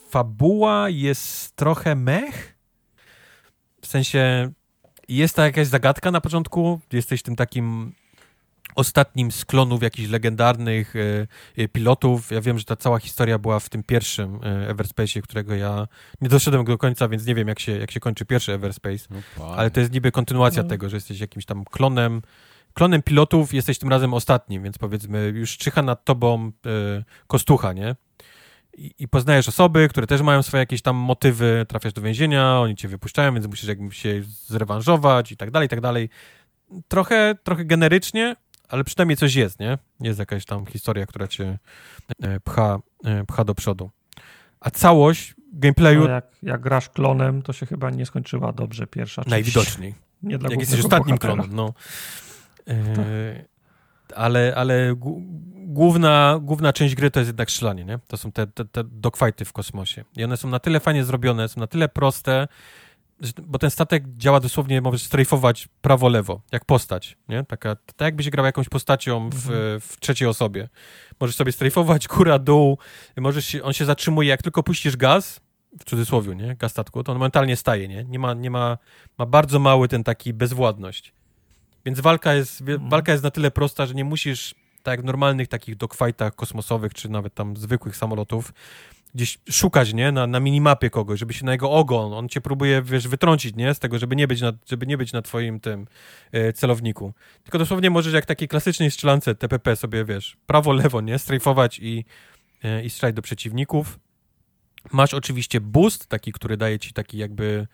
fabuła 0.09 0.89
jest 0.89 1.55
trochę 1.55 1.95
mech, 1.95 2.57
w 3.81 3.87
sensie 3.87 4.51
jest 5.07 5.35
ta 5.35 5.45
jakaś 5.45 5.67
zagadka 5.67 6.11
na 6.11 6.21
początku, 6.21 6.79
jesteś 6.93 7.21
tym 7.21 7.35
takim 7.35 7.93
ostatnim 8.75 9.32
z 9.32 9.45
klonów 9.45 9.83
jakichś 9.83 10.09
legendarnych 10.09 10.95
y, 10.95 11.27
y, 11.59 11.67
pilotów. 11.67 12.32
Ja 12.32 12.42
wiem, 12.42 12.59
że 12.59 12.66
ta 12.66 12.75
cała 12.75 13.00
historia 13.00 13.40
była 13.40 13.59
w 13.59 13.69
tym 13.69 13.83
pierwszym 13.83 14.35
y, 14.35 14.69
Everspace, 14.69 15.22
którego 15.22 15.56
ja 15.56 15.88
nie 16.22 16.30
doszedłem 16.30 16.66
do 16.66 16.77
końca, 16.77 17.08
więc 17.08 17.25
nie 17.25 17.35
wiem, 17.35 17.48
jak 17.48 17.59
się, 17.59 17.77
jak 17.77 17.92
się 17.92 18.00
kończy 18.00 18.25
pierwszy 18.25 18.53
Everspace. 18.53 19.06
No, 19.09 19.45
ale 19.56 19.72
to 19.72 19.80
jest 19.80 19.93
niby 19.93 20.11
kontynuacja 20.11 20.64
no. 20.64 20.69
tego, 20.69 20.90
że 20.90 20.98
jesteś 20.98 21.19
jakimś 21.19 21.45
tam 21.45 21.66
klonem 21.66 22.22
klonem 22.74 23.03
pilotów, 23.03 23.53
jesteś 23.53 23.80
tym 23.80 23.90
razem 23.90 24.14
ostatnim, 24.14 24.64
więc 24.64 24.77
powiedzmy, 24.77 25.33
już 25.35 25.58
czyha 25.58 25.82
nad 25.82 26.06
tobą 26.06 26.51
kostucha, 27.27 27.74
nie? 27.74 27.95
I, 28.77 28.92
I, 29.00 29.08
poznajesz 29.08 29.50
osoby, 29.50 29.88
które 29.90 30.08
też 30.08 30.22
mają 30.22 30.43
swoje 30.43 30.59
jakieś 30.59 30.82
tam 30.82 30.95
motywy, 30.95 31.66
trafiasz 31.67 31.93
do 31.93 32.01
więzienia, 32.01 32.59
oni 32.59 32.75
cię 32.75 32.88
wypuszczają, 32.88 33.33
więc 33.33 33.48
musisz 33.48 33.69
jakby 33.69 33.95
się 33.95 34.24
zrewanżować 34.48 35.32
i 35.32 35.38
tak 35.38 35.51
dalej, 35.51 35.66
i 35.66 35.69
tak 35.69 35.82
dalej. 35.82 36.09
Trochę, 36.88 37.35
trochę 37.43 37.66
generycznie, 37.66 38.35
ale 38.69 38.83
przynajmniej 38.83 39.17
coś 39.17 39.35
jest, 39.35 39.59
nie? 39.59 39.77
Jest 40.00 40.19
jakaś 40.19 40.45
tam 40.45 40.66
historia, 40.66 41.06
która 41.06 41.27
cię 41.27 41.59
e, 42.24 42.40
pcha, 42.40 42.80
e, 43.06 43.24
pcha 43.24 43.43
do 43.43 43.56
przodu. 43.56 43.90
A 44.59 44.69
całość 44.69 45.35
gameplayu... 45.53 46.03
No 46.03 46.09
jak, 46.09 46.25
jak 46.43 46.61
grasz 46.61 46.90
klonem, 46.90 47.42
to 47.42 47.53
się 47.53 47.66
chyba 47.66 47.90
nie 47.90 48.06
skończyła 48.06 48.51
dobrze 48.51 48.88
pierwsza 48.88 49.22
część. 49.22 49.32
Najwidoczniej. 49.32 49.95
Nie 50.24 50.38
dla 50.38 50.50
jak 50.50 50.59
jesteś 50.59 50.80
ostatnim 50.80 51.16
bohatera. 51.16 51.33
klonem, 51.33 51.56
no. 51.56 51.74
E, 52.67 53.45
ale 54.16 54.53
ale 54.56 54.95
główna, 55.66 56.40
główna 56.42 56.74
część 56.74 56.95
gry 56.95 57.11
to 57.11 57.19
jest 57.19 57.30
jednak 57.30 57.51
strzelanie, 57.51 57.85
nie? 57.85 58.00
To 58.08 58.17
są 58.17 58.32
te, 58.32 58.48
te, 58.48 58.66
te 58.66 58.83
dogfighty 58.83 59.45
w 59.45 59.53
kosmosie. 59.53 60.03
I 60.17 60.24
one 60.24 60.38
są 60.38 60.50
na 60.50 60.59
tyle 60.59 60.80
fajnie 60.80 61.03
zrobione, 61.03 61.50
są 61.50 61.59
na 61.61 61.67
tyle 61.67 61.90
proste, 61.90 62.48
bo 63.43 63.59
ten 63.59 63.71
statek 63.71 64.03
działa 64.17 64.39
dosłownie, 64.39 64.81
możesz 64.81 65.03
strajfować 65.03 65.67
prawo-lewo, 65.81 66.41
jak 66.51 66.65
postać, 66.65 67.17
nie? 67.29 67.43
Taka, 67.43 67.75
tak 67.75 68.05
jakbyś 68.05 68.29
grał 68.29 68.45
jakąś 68.45 68.69
postacią 68.69 69.29
w, 69.29 69.49
mhm. 69.49 69.79
w 69.81 69.99
trzeciej 69.99 70.27
osobie. 70.27 70.69
Możesz 71.19 71.35
sobie 71.35 71.51
strajfować 71.51 72.07
góra, 72.07 72.39
dół, 72.39 72.77
możesz 73.17 73.45
się, 73.45 73.63
on 73.63 73.73
się 73.73 73.85
zatrzymuje, 73.85 74.29
jak 74.29 74.41
tylko 74.41 74.63
puścisz 74.63 74.97
gaz, 74.97 75.39
w 75.79 75.83
cudzysłowie, 75.83 76.35
nie? 76.35 76.55
Gaz 76.55 76.71
statku, 76.71 77.03
to 77.03 77.11
on 77.11 77.17
momentalnie 77.17 77.55
staje, 77.55 77.87
nie? 77.87 78.03
Nie 78.03 78.19
ma, 78.19 78.33
nie 78.33 78.51
ma, 78.51 78.77
ma 79.17 79.25
bardzo 79.25 79.59
mały 79.59 79.87
ten 79.87 80.03
taki 80.03 80.33
bezwładność. 80.33 81.13
Więc 81.85 81.99
walka 81.99 82.33
jest, 82.33 82.61
mhm. 82.61 82.89
walka 82.89 83.11
jest 83.11 83.23
na 83.23 83.31
tyle 83.31 83.51
prosta, 83.51 83.85
że 83.85 83.93
nie 83.93 84.05
musisz, 84.05 84.55
tak 84.83 84.91
jak 84.91 85.01
w 85.01 85.05
normalnych 85.05 85.47
takich 85.47 85.75
dogfightach 85.75 86.35
kosmosowych, 86.35 86.93
czy 86.93 87.09
nawet 87.09 87.33
tam 87.33 87.57
zwykłych 87.57 87.97
samolotów, 87.97 88.53
gdzieś 89.16 89.40
szukać, 89.50 89.93
nie, 89.93 90.11
na, 90.11 90.27
na 90.27 90.40
minimapie 90.40 90.90
kogoś, 90.90 91.19
żeby 91.19 91.33
się 91.33 91.45
na 91.45 91.51
jego 91.51 91.72
ogon, 91.72 92.14
on 92.14 92.30
cię 92.30 92.42
próbuje, 92.42 92.82
wiesz, 92.82 93.08
wytrącić, 93.08 93.56
nie, 93.56 93.74
z 93.74 93.80
tego, 93.80 94.00
żeby 94.00 94.16
nie 94.16 94.27
być 94.27 94.42
na, 94.42 94.53
żeby 94.69 94.88
nie 94.88 94.98
być 94.98 95.14
na 95.14 95.22
twoim 95.22 95.59
tym 95.59 95.88
e, 96.32 96.53
celowniku. 96.53 97.14
Tylko 97.43 97.58
dosłownie 97.58 97.90
możesz 97.90 98.14
jak 98.14 98.25
takiej 98.25 98.48
klasycznej 98.48 98.92
strzelance 98.92 99.35
TPP 99.35 99.75
sobie, 99.75 100.06
wiesz, 100.06 100.38
prawo, 100.45 100.74
lewo, 100.74 101.01
nie, 101.01 101.19
strajfować 101.19 101.80
i, 101.80 102.06
e, 102.64 102.83
i 102.83 102.90
strzelać 102.90 103.16
do 103.16 103.22
przeciwników. 103.22 104.00
Masz 104.92 105.14
oczywiście 105.14 105.61
boost, 105.61 106.08
taki, 106.08 106.32
który 106.32 106.58
daje 106.58 106.80
ci 106.80 106.93
taki 106.93 107.17
jakby 107.17 107.67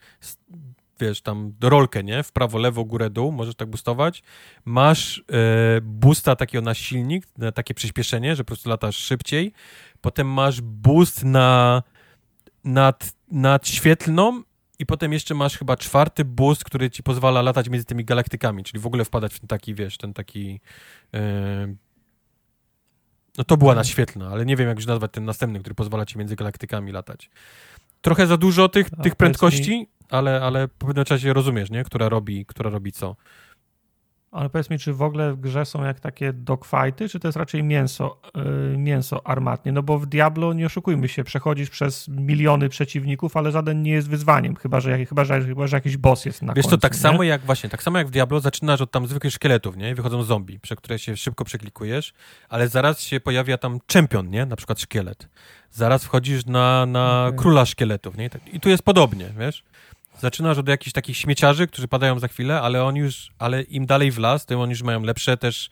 wiesz, 1.00 1.22
tam 1.22 1.54
rolkę, 1.62 2.04
nie? 2.04 2.24
W 2.24 2.32
prawo, 2.32 2.58
lewo, 2.58 2.86
górę, 2.86 3.10
dół, 3.10 3.32
możesz 3.32 3.56
tak 3.56 3.70
boostować. 3.70 4.24
Masz 4.66 5.24
e, 5.32 5.82
boosta 5.82 6.36
takiego 6.36 6.62
na 6.62 6.74
silnik, 6.74 7.28
na 7.38 7.52
takie 7.52 7.74
przyspieszenie, 7.74 8.36
że 8.36 8.44
po 8.44 8.48
prostu 8.48 8.70
latasz 8.70 8.96
szybciej. 8.96 9.54
Potem 10.02 10.28
masz 10.28 10.62
boost 10.62 11.24
na 11.24 11.84
nad, 12.64 13.14
nad 13.32 13.68
świetlną 13.68 14.44
i 14.80 14.86
potem 14.86 15.14
jeszcze 15.14 15.36
masz 15.36 15.58
chyba 15.58 15.78
czwarty 15.78 16.26
boost, 16.26 16.64
który 16.64 16.90
ci 16.90 17.04
pozwala 17.04 17.42
latać 17.42 17.70
między 17.70 17.86
tymi 17.86 18.06
galaktykami, 18.06 18.64
czyli 18.64 18.80
w 18.80 18.88
ogóle 18.88 19.06
wpadać 19.06 19.34
w 19.34 19.40
ten 19.40 19.48
taki, 19.48 19.76
wiesz, 19.76 19.98
ten 19.98 20.14
taki... 20.14 20.60
E, 21.14 21.76
no 23.38 23.44
to 23.44 23.58
była 23.58 23.76
naświetlna, 23.76 24.30
ale 24.30 24.46
nie 24.46 24.56
wiem, 24.56 24.68
jak 24.68 24.78
już 24.78 24.86
nazwać 24.86 25.12
ten 25.12 25.26
następny, 25.26 25.60
który 25.60 25.76
pozwala 25.76 26.06
ci 26.06 26.18
między 26.18 26.36
galaktykami 26.36 26.92
latać. 26.92 27.30
Trochę 28.02 28.28
za 28.28 28.38
dużo 28.38 28.70
tych, 28.70 28.90
tych 29.04 29.16
prędkości, 29.16 29.88
ale, 30.10 30.42
ale 30.42 30.68
po 30.68 30.86
pewnym 30.86 31.06
czasie 31.06 31.34
rozumiesz, 31.34 31.70
nie? 31.70 31.84
Która 31.84 32.10
robi, 32.10 32.46
która 32.46 32.70
robi 32.70 32.92
co. 32.92 33.16
Ale 34.32 34.50
powiedz 34.50 34.70
mi, 34.70 34.80
czy 34.80 34.94
w 34.94 35.02
ogóle 35.02 35.34
w 35.34 35.40
grze 35.40 35.66
są 35.66 35.84
jak 35.84 36.00
takie 36.00 36.34
dogfighty, 36.34 37.10
czy 37.10 37.20
to 37.20 37.28
jest 37.28 37.38
raczej 37.38 37.64
mięso, 37.64 38.22
yy, 38.36 38.78
mięso 38.78 39.28
armatnie? 39.28 39.72
No 39.72 39.84
bo 39.84 40.00
w 40.00 40.06
Diablo, 40.06 40.54
nie 40.54 40.66
oszukujmy 40.66 41.08
się, 41.08 41.24
przechodzisz 41.24 41.70
przez 41.70 42.08
miliony 42.08 42.70
przeciwników, 42.70 43.38
ale 43.38 43.52
żaden 43.52 43.84
nie 43.84 43.92
jest 43.92 44.10
wyzwaniem, 44.10 44.56
chyba 44.56 44.80
że, 44.80 45.06
chyba, 45.06 45.26
że, 45.26 45.42
chyba, 45.42 45.68
że 45.68 45.78
jakiś 45.78 45.98
boss 45.98 46.26
jest 46.26 46.42
na 46.42 46.54
Wiesz 46.54 46.64
końcu. 46.64 46.78
to 46.78 46.82
tak 46.82 46.94
nie? 46.94 47.00
samo 47.00 47.24
jak 47.24 47.42
właśnie, 47.42 47.70
tak 47.70 47.84
samo 47.84 47.98
jak 47.98 48.08
w 48.08 48.12
Diablo 48.12 48.40
zaczynasz 48.40 48.82
od 48.82 48.92
tam 48.92 49.08
zwykłych 49.08 49.34
szkieletów, 49.34 49.78
nie? 49.78 49.96
Wychodzą 49.96 50.24
zombie, 50.24 50.60
przez 50.60 50.78
które 50.78 51.00
się 51.00 51.18
szybko 51.18 51.46
przeklikujesz, 51.46 52.14
ale 52.50 52.68
zaraz 52.68 53.02
się 53.02 53.20
pojawia 53.20 53.58
tam 53.58 53.80
czempion, 53.88 54.30
nie? 54.30 54.46
Na 54.46 54.56
przykład 54.56 54.80
szkielet. 54.80 55.30
Zaraz 55.72 56.04
wchodzisz 56.04 56.46
na, 56.46 56.86
na 56.86 57.26
okay. 57.28 57.40
króla 57.40 57.66
szkieletów, 57.66 58.18
nie? 58.18 58.26
I, 58.26 58.30
tak, 58.30 58.54
I 58.54 58.60
tu 58.60 58.70
jest 58.70 58.84
podobnie, 58.84 59.30
wiesz? 59.40 59.64
Zaczynasz 60.20 60.58
od 60.58 60.68
jakichś 60.68 60.94
takich 60.94 61.18
śmieciarzy, 61.18 61.68
którzy 61.68 61.88
padają 61.88 62.20
za 62.20 62.28
chwilę, 62.28 62.62
ale 62.62 62.84
oni 62.84 63.00
już, 63.00 63.32
ale 63.40 63.62
im 63.62 63.86
dalej 63.86 64.12
w 64.12 64.18
las, 64.18 64.46
tym 64.46 64.60
oni 64.60 64.70
już 64.70 64.84
mają 64.84 65.04
lepsze 65.04 65.38
też 65.38 65.70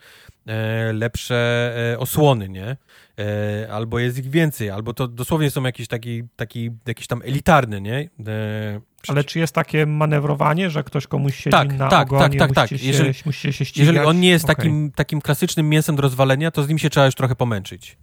e, 0.48 0.94
lepsze 0.94 1.74
e, 1.94 2.00
osłony, 2.00 2.50
nie? 2.50 2.78
E, 3.20 3.72
albo 3.72 4.00
jest 4.00 4.18
ich 4.18 4.30
więcej, 4.30 4.70
albo 4.70 4.94
to 4.94 5.08
dosłownie 5.08 5.52
są 5.52 5.64
jakiś 5.64 5.88
taki, 5.88 6.24
taki 6.36 6.70
jakiś 6.88 7.08
tam 7.08 7.22
elitarny, 7.26 7.82
nie? 7.82 8.10
E, 8.28 8.82
ale 9.08 9.24
czy 9.24 9.40
jest 9.40 9.56
takie 9.56 9.86
manewrowanie, 9.86 10.70
że 10.70 10.84
ktoś 10.84 11.08
komuś 11.08 11.36
siedzi 11.36 11.52
tak, 11.52 11.78
na 11.78 11.88
tak, 11.88 12.14
ogonie, 12.14 12.40
tak, 12.40 12.54
tak, 12.54 12.70
tak. 12.70 12.80
Się, 12.80 12.88
jeżeli, 12.88 13.14
się 13.14 13.52
ścigać? 13.54 13.78
Jeżeli 13.78 14.00
on 14.00 14.20
nie 14.20 14.30
jest 14.30 14.46
okay. 14.46 14.56
takim, 14.56 14.92
takim 14.92 15.22
klasycznym 15.22 15.70
mięsem 15.70 15.96
do 15.96 16.02
rozwalenia, 16.02 16.52
to 16.52 16.64
z 16.64 16.70
nim 16.70 16.78
się 16.78 16.90
trzeba 16.90 17.06
już 17.06 17.16
trochę 17.16 17.36
pomęczyć 17.36 17.98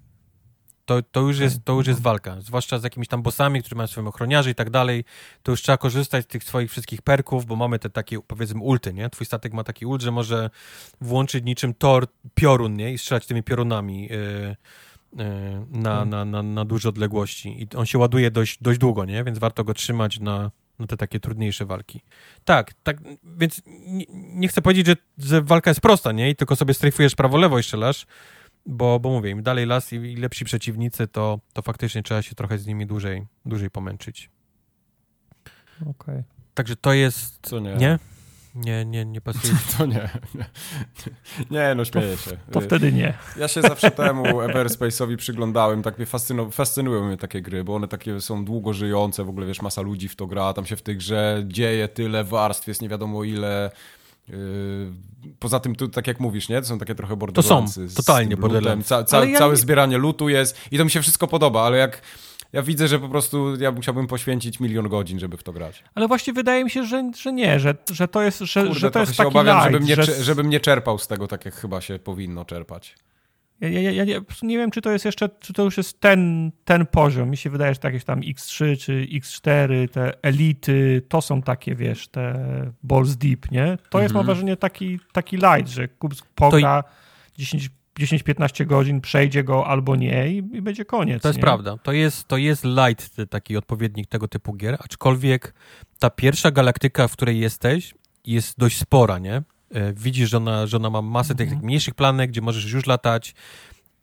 to, 0.85 1.03
to, 1.03 1.21
już 1.21 1.39
jest, 1.39 1.65
to 1.65 1.73
już 1.73 1.87
jest 1.87 2.01
walka. 2.01 2.41
Zwłaszcza 2.41 2.79
z 2.79 2.85
jakimiś 2.85 3.09
tam 3.09 3.23
bossami, 3.23 3.61
którzy 3.61 3.75
mają 3.75 3.87
swoich 3.87 4.09
ochroniarzy 4.09 4.51
i 4.51 4.55
tak 4.55 4.71
dalej. 4.71 5.05
To 5.43 5.53
już 5.53 5.63
trzeba 5.63 5.79
korzystać 5.79 6.25
z 6.25 6.27
tych 6.27 6.45
swoich 6.45 6.71
wszystkich 6.71 7.03
perków, 7.03 7.47
bo 7.47 7.57
mamy 7.57 7.79
te 7.79 7.91
takie, 7.91 8.21
powiedzmy, 8.21 8.61
ulty, 8.61 8.93
nie? 8.93 9.11
Twój 9.11 9.27
statek 9.27 9.53
ma 9.53 9.65
taki 9.65 9.87
ult, 9.87 10.03
że 10.03 10.11
może 10.11 10.51
włączyć 11.01 11.45
niczym 11.45 11.75
tor, 11.75 12.07
piorun, 12.35 12.75
nie? 12.75 12.93
I 12.93 12.99
strzelać 12.99 13.27
tymi 13.27 13.43
piorunami. 13.43 14.09
Yy, 14.09 14.57
na, 15.71 15.91
hmm. 15.91 16.09
na, 16.09 16.25
na, 16.25 16.43
na 16.43 16.65
duże 16.65 16.89
odległości 16.89 17.63
i 17.63 17.77
on 17.77 17.87
się 17.87 17.99
ładuje 17.99 18.31
dość, 18.31 18.59
dość 18.63 18.79
długo, 18.79 19.05
nie? 19.05 19.25
Więc 19.25 19.39
warto 19.39 19.65
go 19.65 19.75
trzymać 19.75 20.21
na, 20.21 20.51
na 20.79 20.87
te 20.87 20.97
takie 20.97 21.21
trudniejsze 21.21 21.67
walki. 21.67 22.01
Tak, 22.45 22.75
tak, 22.83 22.97
więc 23.25 23.63
nie, 23.67 24.05
nie 24.11 24.49
chcę 24.49 24.63
powiedzieć, 24.63 24.87
że, 24.87 24.97
że 25.19 25.43
walka 25.43 25.71
jest 25.71 25.81
prosta, 25.81 26.13
nie? 26.13 26.31
I 26.31 26.37
tylko 26.37 26.57
sobie 26.57 26.75
strajfujesz 26.75 27.15
prawo-lewo 27.15 27.59
i 27.59 27.63
strzelasz, 27.63 28.07
bo, 28.67 29.01
bo 29.01 29.11
mówię, 29.11 29.31
im 29.31 29.43
dalej 29.43 29.67
las 29.67 29.93
i, 29.93 29.97
i 29.97 30.17
lepsi 30.17 30.45
przeciwnicy, 30.45 31.07
to, 31.07 31.41
to 31.53 31.63
faktycznie 31.63 32.03
trzeba 32.03 32.23
się 32.23 32.35
trochę 32.35 32.59
z 32.59 32.67
nimi 32.67 32.87
dłużej, 32.87 33.27
dłużej 33.47 33.71
pomęczyć. 33.71 34.31
Okej. 35.81 35.93
Okay. 35.99 36.25
Także 36.55 36.77
to 36.77 36.93
jest... 36.93 37.39
Co 37.43 37.61
nie? 37.61 37.75
Nie? 37.75 37.99
Nie, 38.55 38.85
nie, 38.85 39.05
nie 39.05 39.21
pasuje. 39.21 39.55
To 39.79 39.87
nie. 39.87 40.09
Nie, 41.51 41.75
no 41.75 41.85
śmieję 41.85 42.17
się. 42.17 42.31
To 42.53 42.61
wtedy 42.61 42.93
nie. 42.93 43.15
Ja 43.37 43.49
się 43.49 43.63
zawsze 43.63 43.91
temu 43.91 44.25
Everspace'owi 44.25 45.17
przyglądałem, 45.17 45.83
tak 45.83 45.99
mnie 45.99 46.07
fascynu, 46.07 46.51
fascynują 46.51 47.07
mnie 47.07 47.17
takie 47.17 47.43
gry, 47.43 47.65
bo 47.65 47.75
one 47.75 47.89
takie 47.89 48.21
są 48.21 48.45
długo 48.45 48.73
żyjące, 48.73 49.25
w 49.25 49.29
ogóle 49.29 49.47
wiesz, 49.47 49.63
masa 49.63 49.83
ludzi 49.83 50.09
w 50.09 50.17
to 50.17 50.27
gra, 50.27 50.53
tam 50.53 50.67
się 50.67 50.77
w 50.77 50.83
tej 50.83 50.97
grze 50.97 51.45
dzieje 51.47 51.89
tyle 51.89 52.25
warstw, 52.25 52.69
jest 52.69 52.83
nie 52.83 52.89
wiadomo 52.89 53.25
ile. 53.25 53.71
Yy, 54.29 54.37
poza 55.39 55.61
tym, 55.61 55.77
tu, 55.77 55.89
tak 55.89 56.07
jak 56.07 56.21
mówisz, 56.21 56.49
nie? 56.49 56.61
To 56.61 56.67
są 56.67 56.79
takie 56.79 56.95
trochę 56.95 57.17
borderlandsy. 57.17 57.83
To 57.85 57.89
są, 57.89 57.97
totalnie 57.97 58.37
borderlandsy. 58.37 58.89
Ca, 58.89 59.05
ca, 59.05 59.25
ja 59.25 59.39
całe 59.39 59.53
nie... 59.53 59.57
zbieranie 59.57 59.99
lutu 59.99 60.29
jest 60.29 60.61
i 60.71 60.79
to 60.79 60.85
mi 60.85 60.91
się 60.91 61.03
wszystko 61.03 61.29
podoba, 61.29 61.63
ale 61.63 61.79
jak 61.79 62.03
ja 62.53 62.63
widzę, 62.63 62.89
że 62.89 62.99
po 62.99 63.09
prostu 63.09 63.57
ja 63.61 63.73
musiałbym 63.73 64.07
poświęcić 64.07 64.61
milion 64.61 64.89
godzin, 64.89 65.19
żeby 65.19 65.37
w 65.37 65.43
to 65.43 65.53
grać. 65.53 65.85
Ale 65.95 66.09
właśnie 66.09 66.33
wydaje 66.33 66.65
mi 66.65 66.71
się, 66.71 66.85
że, 66.85 67.11
że 67.21 67.33
nie, 67.33 67.61
że, 67.61 67.75
że 67.91 68.09
to 68.09 68.23
jest, 68.23 68.39
że, 68.39 68.63
Kurde, 68.63 68.81
że 68.81 68.91
to 68.91 69.01
jest 69.01 69.13
się 69.13 69.17
taki 69.17 69.29
obawiam, 69.29 69.57
light, 69.57 69.73
żebym, 69.73 69.89
nie, 69.89 69.97
że... 69.97 70.25
żebym 70.25 70.51
nie 70.51 70.61
czerpał 70.61 70.99
z 70.99 71.07
tego 71.07 71.29
tak, 71.29 71.45
jak 71.45 71.55
chyba 71.55 71.81
się 71.81 71.99
powinno 71.99 72.45
czerpać. 72.45 72.97
Ja, 73.61 73.69
ja, 73.69 73.91
ja, 73.91 74.05
ja 74.05 74.21
nie 74.43 74.59
wiem, 74.59 74.71
czy 74.71 74.81
to 74.81 74.91
jest 74.91 75.05
jeszcze, 75.05 75.29
czy 75.41 75.53
to 75.53 75.63
już 75.63 75.77
jest 75.77 76.01
ten, 76.01 76.53
ten 76.65 76.87
poziom. 76.87 77.31
Mi 77.31 77.37
się 77.37 77.51
wydaje, 77.51 77.75
że 77.75 77.81
jakieś 77.85 78.05
tam 78.05 78.21
X3 78.21 78.79
czy 78.79 79.07
X4, 79.13 79.89
te 79.89 80.23
elity, 80.23 81.03
to 81.09 81.23
są 81.23 81.43
takie, 81.43 81.75
wiesz, 81.75 82.09
te 82.09 82.35
balls 82.83 83.17
deep, 83.17 83.51
nie? 83.51 83.79
To 83.91 84.03
jest, 84.03 84.15
mam 84.15 84.21
mhm. 84.21 84.27
wrażenie, 84.27 84.57
taki, 84.57 85.01
taki 85.13 85.37
light, 85.37 85.69
że 85.69 85.89
kup 85.89 86.15
pogra 86.35 86.83
to... 86.83 86.89
10 87.39 87.71
10-15 88.01 88.67
godzin, 88.67 89.01
przejdzie 89.01 89.45
go 89.45 89.67
albo 89.67 89.97
nie 89.97 90.29
i, 90.29 90.37
i 90.37 90.63
będzie 90.63 90.85
koniec. 90.85 91.23
To 91.23 91.29
jest 91.29 91.39
nie? 91.39 91.43
prawda. 91.43 91.77
To 91.83 91.93
jest, 91.93 92.29
to 92.29 92.37
jest 92.37 92.65
light, 92.65 93.17
taki 93.31 93.57
odpowiednik 93.57 94.09
tego 94.09 94.29
typu 94.29 94.55
gier, 94.55 94.77
aczkolwiek 94.81 95.55
ta 95.99 96.11
pierwsza 96.11 96.51
galaktyka, 96.51 97.09
w 97.09 97.13
której 97.13 97.41
jesteś, 97.41 97.95
jest 98.25 98.59
dość 98.59 98.79
spora, 98.79 99.19
nie? 99.19 99.43
E, 99.75 99.93
widzisz, 99.93 100.31
że 100.31 100.37
ona, 100.37 100.67
że 100.67 100.77
ona 100.77 100.91
ma 100.91 101.03
masę 101.03 101.33
mhm. 101.33 101.51
tych 101.51 101.63
mniejszych 101.63 101.95
planek, 101.95 102.31
gdzie 102.31 102.41
możesz 102.41 102.73
już 102.73 102.87
latać 102.87 103.35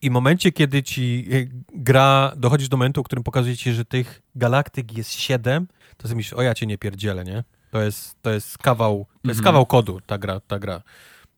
i 0.02 0.10
w 0.10 0.14
momencie, 0.14 0.52
kiedy 0.52 0.84
ci 0.84 1.28
e, 1.32 1.62
gra, 1.74 2.34
dochodzisz 2.38 2.70
do 2.70 2.78
momentu, 2.78 3.02
w 3.02 3.06
którym 3.06 3.24
pokazuje 3.24 3.58
ci, 3.58 3.72
że 3.72 3.86
tych 3.86 4.22
galaktyk 4.36 4.98
jest 4.98 5.12
7, 5.12 5.68
to 5.98 6.08
sobie 6.08 6.16
myślisz, 6.16 6.34
o 6.34 6.42
ja 6.42 6.54
cię 6.54 6.66
nie 6.66 6.78
pierdzielę, 6.78 7.24
nie? 7.24 7.44
To 7.72 7.82
jest, 7.82 8.22
to 8.22 8.32
jest 8.32 8.58
kawał, 8.58 9.06
to 9.24 9.30
jest 9.30 9.40
mhm. 9.40 9.44
kawał 9.44 9.66
kodu 9.66 10.00
ta 10.06 10.18
gra, 10.18 10.40
ta 10.40 10.60
gra 10.60 10.82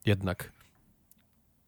jednak. 0.05 0.51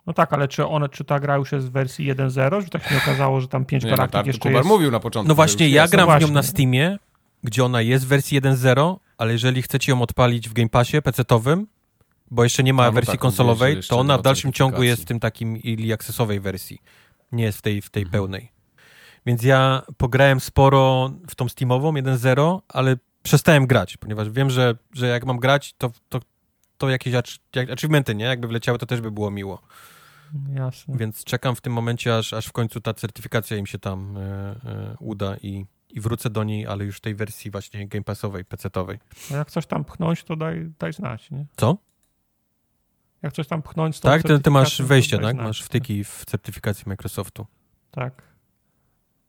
No 0.07 0.13
tak, 0.13 0.33
ale 0.33 0.47
czy, 0.47 0.65
one, 0.65 0.89
czy 0.89 1.03
ta 1.03 1.19
gra 1.19 1.35
już 1.35 1.51
jest 1.51 1.67
w 1.67 1.71
wersji 1.71 2.13
1.0, 2.13 2.61
że 2.61 2.69
tak 2.69 2.89
się 2.89 2.97
okazało, 2.97 3.41
że 3.41 3.47
tam 3.47 3.65
5 3.65 3.83
nie, 3.83 3.89
galaktyk 3.89 4.21
no, 4.21 4.27
jeszcze 4.27 4.51
jest? 4.51 4.67
mówił 4.67 4.91
na 4.91 4.99
początku. 4.99 5.27
No 5.27 5.35
właśnie, 5.35 5.69
ja 5.69 5.87
gram 5.87 6.09
no 6.09 6.17
w 6.17 6.21
nią 6.21 6.31
na 6.31 6.43
Steamie, 6.43 6.97
gdzie 7.43 7.65
ona 7.65 7.81
jest 7.81 8.05
w 8.05 8.07
wersji 8.07 8.41
1.0, 8.41 8.95
ale 9.17 9.33
jeżeli 9.33 9.61
chcecie 9.61 9.91
ją 9.91 10.01
odpalić 10.01 10.49
w 10.49 10.53
Game 10.53 10.69
Passie 10.69 10.97
PC-owym, 10.97 11.65
bo 12.31 12.43
jeszcze 12.43 12.63
nie 12.63 12.73
ma 12.73 12.85
no, 12.85 12.91
wersji 12.91 13.11
tak, 13.11 13.19
konsolowej, 13.19 13.81
to 13.89 13.99
ona 13.99 14.17
w 14.17 14.21
dalszym 14.21 14.53
ciągu 14.53 14.83
jest 14.83 15.01
w 15.01 15.05
tym 15.05 15.19
takim 15.19 15.55
early 15.55 15.93
accessowej 15.93 16.39
wersji. 16.39 16.81
Nie 17.31 17.43
jest 17.43 17.57
w 17.57 17.61
tej, 17.61 17.81
w 17.81 17.89
tej 17.89 18.03
mhm. 18.03 18.11
pełnej. 18.11 18.51
Więc 19.25 19.43
ja 19.43 19.81
pograłem 19.97 20.39
sporo 20.39 21.11
w 21.29 21.35
tą 21.35 21.49
Steamową 21.49 21.93
1.0, 21.93 22.59
ale 22.67 22.97
przestałem 23.23 23.67
grać, 23.67 23.97
ponieważ 23.97 24.29
wiem, 24.29 24.49
że, 24.49 24.75
że 24.93 25.07
jak 25.07 25.25
mam 25.25 25.37
grać, 25.37 25.73
to, 25.77 25.91
to, 26.09 26.19
to 26.77 26.89
jakieś 26.89 27.13
achievementy, 27.73 28.15
nie? 28.15 28.25
Jakby 28.25 28.47
wleciały, 28.47 28.77
to 28.77 28.85
też 28.85 29.01
by 29.01 29.11
było 29.11 29.31
miło. 29.31 29.61
Jasne. 30.53 30.97
Więc 30.97 31.23
czekam 31.23 31.55
w 31.55 31.61
tym 31.61 31.73
momencie, 31.73 32.17
aż, 32.17 32.33
aż 32.33 32.45
w 32.45 32.51
końcu 32.51 32.81
ta 32.81 32.93
certyfikacja 32.93 33.57
im 33.57 33.65
się 33.65 33.79
tam 33.79 34.17
e, 34.17 34.21
e, 34.21 34.95
uda 34.99 35.37
i, 35.37 35.65
i 35.89 36.01
wrócę 36.01 36.29
do 36.29 36.43
niej, 36.43 36.67
ale 36.67 36.85
już 36.85 36.97
w 36.97 37.01
tej 37.01 37.15
wersji 37.15 37.51
właśnie 37.51 37.87
Game 37.87 38.03
Passowej, 38.03 38.45
PC-owej. 38.45 38.99
A 39.31 39.35
jak 39.35 39.51
coś 39.51 39.65
tam 39.65 39.85
pchnąć, 39.85 40.23
to 40.23 40.35
daj, 40.35 40.71
daj 40.79 40.93
znać, 40.93 41.31
nie? 41.31 41.45
Co? 41.57 41.77
Jak 43.25 43.33
coś 43.33 43.47
tam 43.47 43.61
pchnąć, 43.61 43.99
to 43.99 44.09
Tak, 44.09 44.23
ty, 44.23 44.39
ty 44.39 44.51
masz 44.51 44.81
wejście, 44.81 45.19
tak? 45.19 45.35
Masz 45.35 45.61
wtyki 45.61 46.03
w 46.03 46.23
certyfikacji 46.25 46.83
Microsoftu. 46.87 47.45
Tak. 47.91 48.23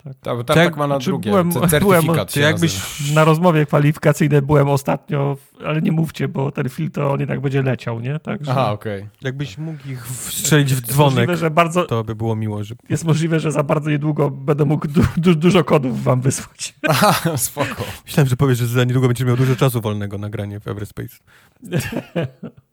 Tak, 0.04 0.14
tak, 0.20 0.44
tak, 0.46 0.56
tak 0.56 0.76
ma 0.76 0.86
na 0.86 0.98
drugie, 0.98 1.30
byłem, 1.30 1.52
certyfikat 1.52 1.80
byłem, 1.80 2.04
jakbyś 2.36 2.80
Na 3.14 3.24
rozmowie 3.24 3.66
kwalifikacyjnej 3.66 4.42
byłem 4.42 4.68
ostatnio, 4.68 5.36
ale 5.66 5.82
nie 5.82 5.92
mówcie, 5.92 6.28
bo 6.28 6.52
ten 6.52 6.68
film 6.68 6.90
to 6.90 7.12
on 7.12 7.20
jednak 7.20 7.40
będzie 7.40 7.62
leciał, 7.62 8.00
nie? 8.00 8.18
Także 8.18 8.50
Aha, 8.50 8.72
okej. 8.72 8.98
Okay. 8.98 9.10
Jakbyś 9.22 9.58
mógł 9.58 9.88
ich 9.88 10.06
strzelić 10.06 10.74
w 10.74 10.80
dzwonek, 10.80 11.14
możliwe, 11.14 11.36
że 11.36 11.50
bardzo, 11.50 11.84
to 11.84 12.04
by 12.04 12.14
było 12.14 12.36
miło. 12.36 12.64
Że... 12.64 12.74
Jest 12.88 13.04
możliwe, 13.04 13.40
że 13.40 13.52
za 13.52 13.62
bardzo 13.62 13.90
niedługo 13.90 14.30
będę 14.30 14.64
mógł 14.64 14.88
du 14.88 15.02
du 15.16 15.34
dużo 15.34 15.64
kodów 15.64 16.02
wam 16.02 16.20
wysłać. 16.20 16.74
Aha, 16.88 17.36
spoko. 17.36 17.84
Myślałem, 18.04 18.28
że 18.28 18.36
powiesz, 18.36 18.58
że 18.58 18.66
za 18.66 18.84
niedługo 18.84 19.08
będziesz 19.08 19.26
miał 19.26 19.36
dużo 19.36 19.56
czasu 19.56 19.80
wolnego 19.80 20.18
na 20.18 20.30
granie 20.30 20.60
w 20.60 20.68
Everspace. 20.68 21.16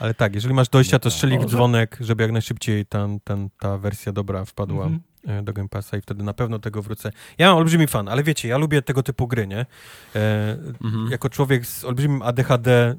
Ale 0.00 0.14
tak, 0.14 0.34
jeżeli 0.34 0.54
masz 0.54 0.68
dojścia, 0.68 0.98
to 0.98 1.10
strzeli 1.10 1.38
w 1.38 1.46
dzwonek, 1.46 1.96
żeby 2.00 2.22
jak 2.22 2.32
najszybciej 2.32 2.86
tam, 2.86 3.20
tam, 3.20 3.48
ta 3.58 3.78
wersja 3.78 4.12
dobra 4.12 4.44
wpadła. 4.44 4.86
-hmm. 4.86 4.98
E, 5.26 5.42
do 5.42 5.52
Game 5.52 5.68
Passa 5.68 5.96
i 5.96 6.00
wtedy 6.00 6.24
na 6.24 6.34
pewno 6.34 6.58
tego 6.58 6.82
wrócę. 6.82 7.10
Ja 7.38 7.48
mam 7.48 7.56
olbrzymi 7.56 7.86
fan, 7.86 8.08
ale 8.08 8.22
wiecie, 8.22 8.48
ja 8.48 8.58
lubię 8.58 8.82
tego 8.82 9.02
typu 9.02 9.26
gry, 9.26 9.46
nie? 9.46 9.66
E, 10.16 10.56
mhm. 10.84 11.08
Jako 11.10 11.30
człowiek 11.30 11.66
z 11.66 11.84
olbrzymim 11.84 12.22
ADHD 12.22 12.94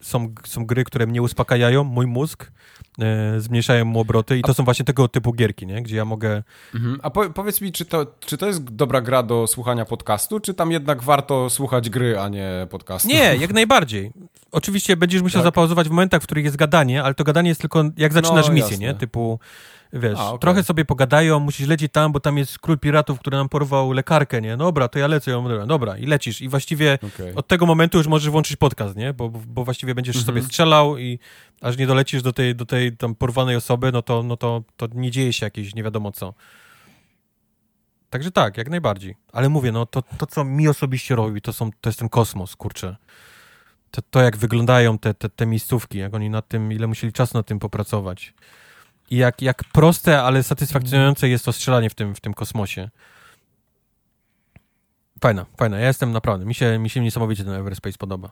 są, 0.00 0.34
są 0.44 0.66
gry, 0.66 0.84
które 0.84 1.06
mnie 1.06 1.22
uspokajają, 1.22 1.84
mój 1.84 2.06
mózg, 2.06 2.52
zmniejszają 3.38 3.84
mu 3.84 4.00
obroty 4.00 4.38
i 4.38 4.42
to 4.42 4.54
są 4.54 4.64
właśnie 4.64 4.84
tego 4.84 5.08
typu 5.08 5.32
gierki, 5.32 5.66
nie? 5.66 5.82
Gdzie 5.82 5.96
ja 5.96 6.04
mogę... 6.04 6.42
Mhm. 6.74 7.00
A 7.02 7.10
po, 7.10 7.30
powiedz 7.30 7.60
mi, 7.60 7.72
czy 7.72 7.84
to, 7.84 8.06
czy 8.20 8.38
to 8.38 8.46
jest 8.46 8.64
dobra 8.64 9.00
gra 9.00 9.22
do 9.22 9.46
słuchania 9.46 9.84
podcastu, 9.84 10.40
czy 10.40 10.54
tam 10.54 10.72
jednak 10.72 11.02
warto 11.02 11.50
słuchać 11.50 11.90
gry, 11.90 12.18
a 12.18 12.28
nie 12.28 12.66
podcastu? 12.70 13.08
Nie, 13.08 13.36
jak 13.36 13.52
najbardziej. 13.52 14.12
Oczywiście 14.52 14.96
będziesz 14.96 15.22
musiał 15.22 15.40
tak? 15.40 15.46
zapauzować 15.46 15.88
w 15.88 15.90
momentach, 15.90 16.22
w 16.22 16.24
których 16.24 16.44
jest 16.44 16.56
gadanie, 16.56 17.02
ale 17.02 17.14
to 17.14 17.24
gadanie 17.24 17.48
jest 17.48 17.60
tylko 17.60 17.84
jak 17.96 18.12
zaczynasz 18.12 18.48
no, 18.48 18.54
misję, 18.54 18.78
nie? 18.78 18.94
Typu 18.94 19.38
wiesz, 19.92 20.18
A, 20.18 20.26
okay. 20.26 20.38
trochę 20.38 20.62
sobie 20.62 20.84
pogadają, 20.84 21.40
musisz 21.40 21.68
lecieć 21.68 21.92
tam, 21.92 22.12
bo 22.12 22.20
tam 22.20 22.38
jest 22.38 22.58
król 22.58 22.78
piratów, 22.78 23.18
który 23.18 23.36
nam 23.36 23.48
porwał 23.48 23.92
lekarkę, 23.92 24.40
nie? 24.40 24.56
Dobra, 24.56 24.88
to 24.88 24.98
ja 24.98 25.06
lecę, 25.06 25.30
ja 25.30 25.40
mówię, 25.40 25.66
dobra, 25.66 25.98
i 25.98 26.06
lecisz. 26.06 26.40
I 26.40 26.48
właściwie 26.48 26.98
okay. 27.14 27.34
od 27.34 27.48
tego 27.48 27.66
momentu 27.66 27.98
już 27.98 28.06
możesz 28.06 28.30
włączyć 28.30 28.56
podcast, 28.56 28.96
nie? 28.96 29.12
Bo, 29.12 29.28
bo 29.30 29.64
właściwie 29.64 29.94
będziesz 29.94 30.16
mm 30.16 30.22
-hmm. 30.22 30.26
sobie 30.26 30.42
strzelał 30.42 30.98
i 30.98 31.18
aż 31.60 31.78
nie 31.78 31.86
dolecisz 31.86 32.22
do 32.22 32.32
tej, 32.32 32.56
do 32.56 32.66
tej 32.66 32.96
tam 32.96 33.14
porwanej 33.14 33.56
osoby, 33.56 33.92
no 33.92 34.02
to, 34.02 34.22
no 34.22 34.36
to, 34.36 34.62
to 34.76 34.88
nie 34.94 35.10
dzieje 35.10 35.32
się 35.32 35.46
jakieś 35.46 35.74
nie 35.74 35.82
wiadomo 35.82 36.12
co. 36.12 36.34
Także 38.10 38.30
tak, 38.30 38.56
jak 38.56 38.70
najbardziej. 38.70 39.16
Ale 39.32 39.48
mówię, 39.48 39.72
no 39.72 39.86
to, 39.86 40.02
to 40.02 40.26
co 40.26 40.44
mi 40.44 40.68
osobiście 40.68 41.16
robi, 41.16 41.42
to, 41.42 41.52
są, 41.52 41.70
to 41.80 41.88
jest 41.88 41.98
ten 41.98 42.08
kosmos, 42.08 42.56
kurczę. 42.56 42.96
To, 43.90 44.02
to 44.10 44.20
jak 44.20 44.36
wyglądają 44.36 44.98
te, 44.98 45.14
te, 45.14 45.28
te 45.28 45.46
miejscówki, 45.46 45.98
jak 45.98 46.14
oni 46.14 46.30
nad 46.30 46.48
tym, 46.48 46.72
ile 46.72 46.86
musieli 46.86 47.12
czasu 47.12 47.38
nad 47.38 47.46
tym 47.46 47.58
popracować. 47.58 48.34
I 49.12 49.16
jak, 49.16 49.42
jak 49.42 49.64
proste, 49.64 50.22
ale 50.22 50.42
satysfakcjonujące 50.42 51.28
jest 51.28 51.44
to 51.44 51.52
strzelanie 51.52 51.90
w 51.90 51.94
tym, 51.94 52.14
w 52.14 52.20
tym 52.20 52.34
kosmosie. 52.34 52.90
Fajna, 55.20 55.46
fajna. 55.58 55.78
Ja 55.78 55.86
jestem 55.86 56.12
naprawdę, 56.12 56.46
mi 56.46 56.54
się, 56.54 56.78
mi 56.78 56.90
się 56.90 57.00
niesamowicie 57.00 57.44
ten 57.44 57.52
Everspace 57.52 57.98
podoba. 57.98 58.30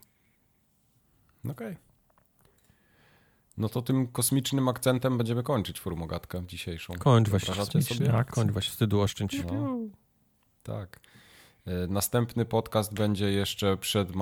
Okej. 1.45 1.53
Okay. 1.53 1.77
No 3.57 3.69
to 3.69 3.83
tym 3.83 4.07
kosmicznym 4.07 4.69
akcentem 4.69 5.19
będziemy 5.19 5.43
kończyć 5.43 5.81
formogatkę 5.81 6.47
dzisiejszą. 6.47 6.95
Kończ 6.95 7.29
właśnie. 7.29 7.55
Sobie? 7.83 8.07
Tak, 8.07 8.31
kończ 8.31 8.51
właśnie, 8.53 8.71
wstydu 8.71 9.01
oszczędź. 9.01 9.45
No, 9.53 9.77
tak. 10.63 11.01
E, 11.67 11.87
następny 11.87 12.45
podcast 12.45 12.95
będzie 12.95 13.33
jeszcze 13.33 13.77
przed 13.77 14.13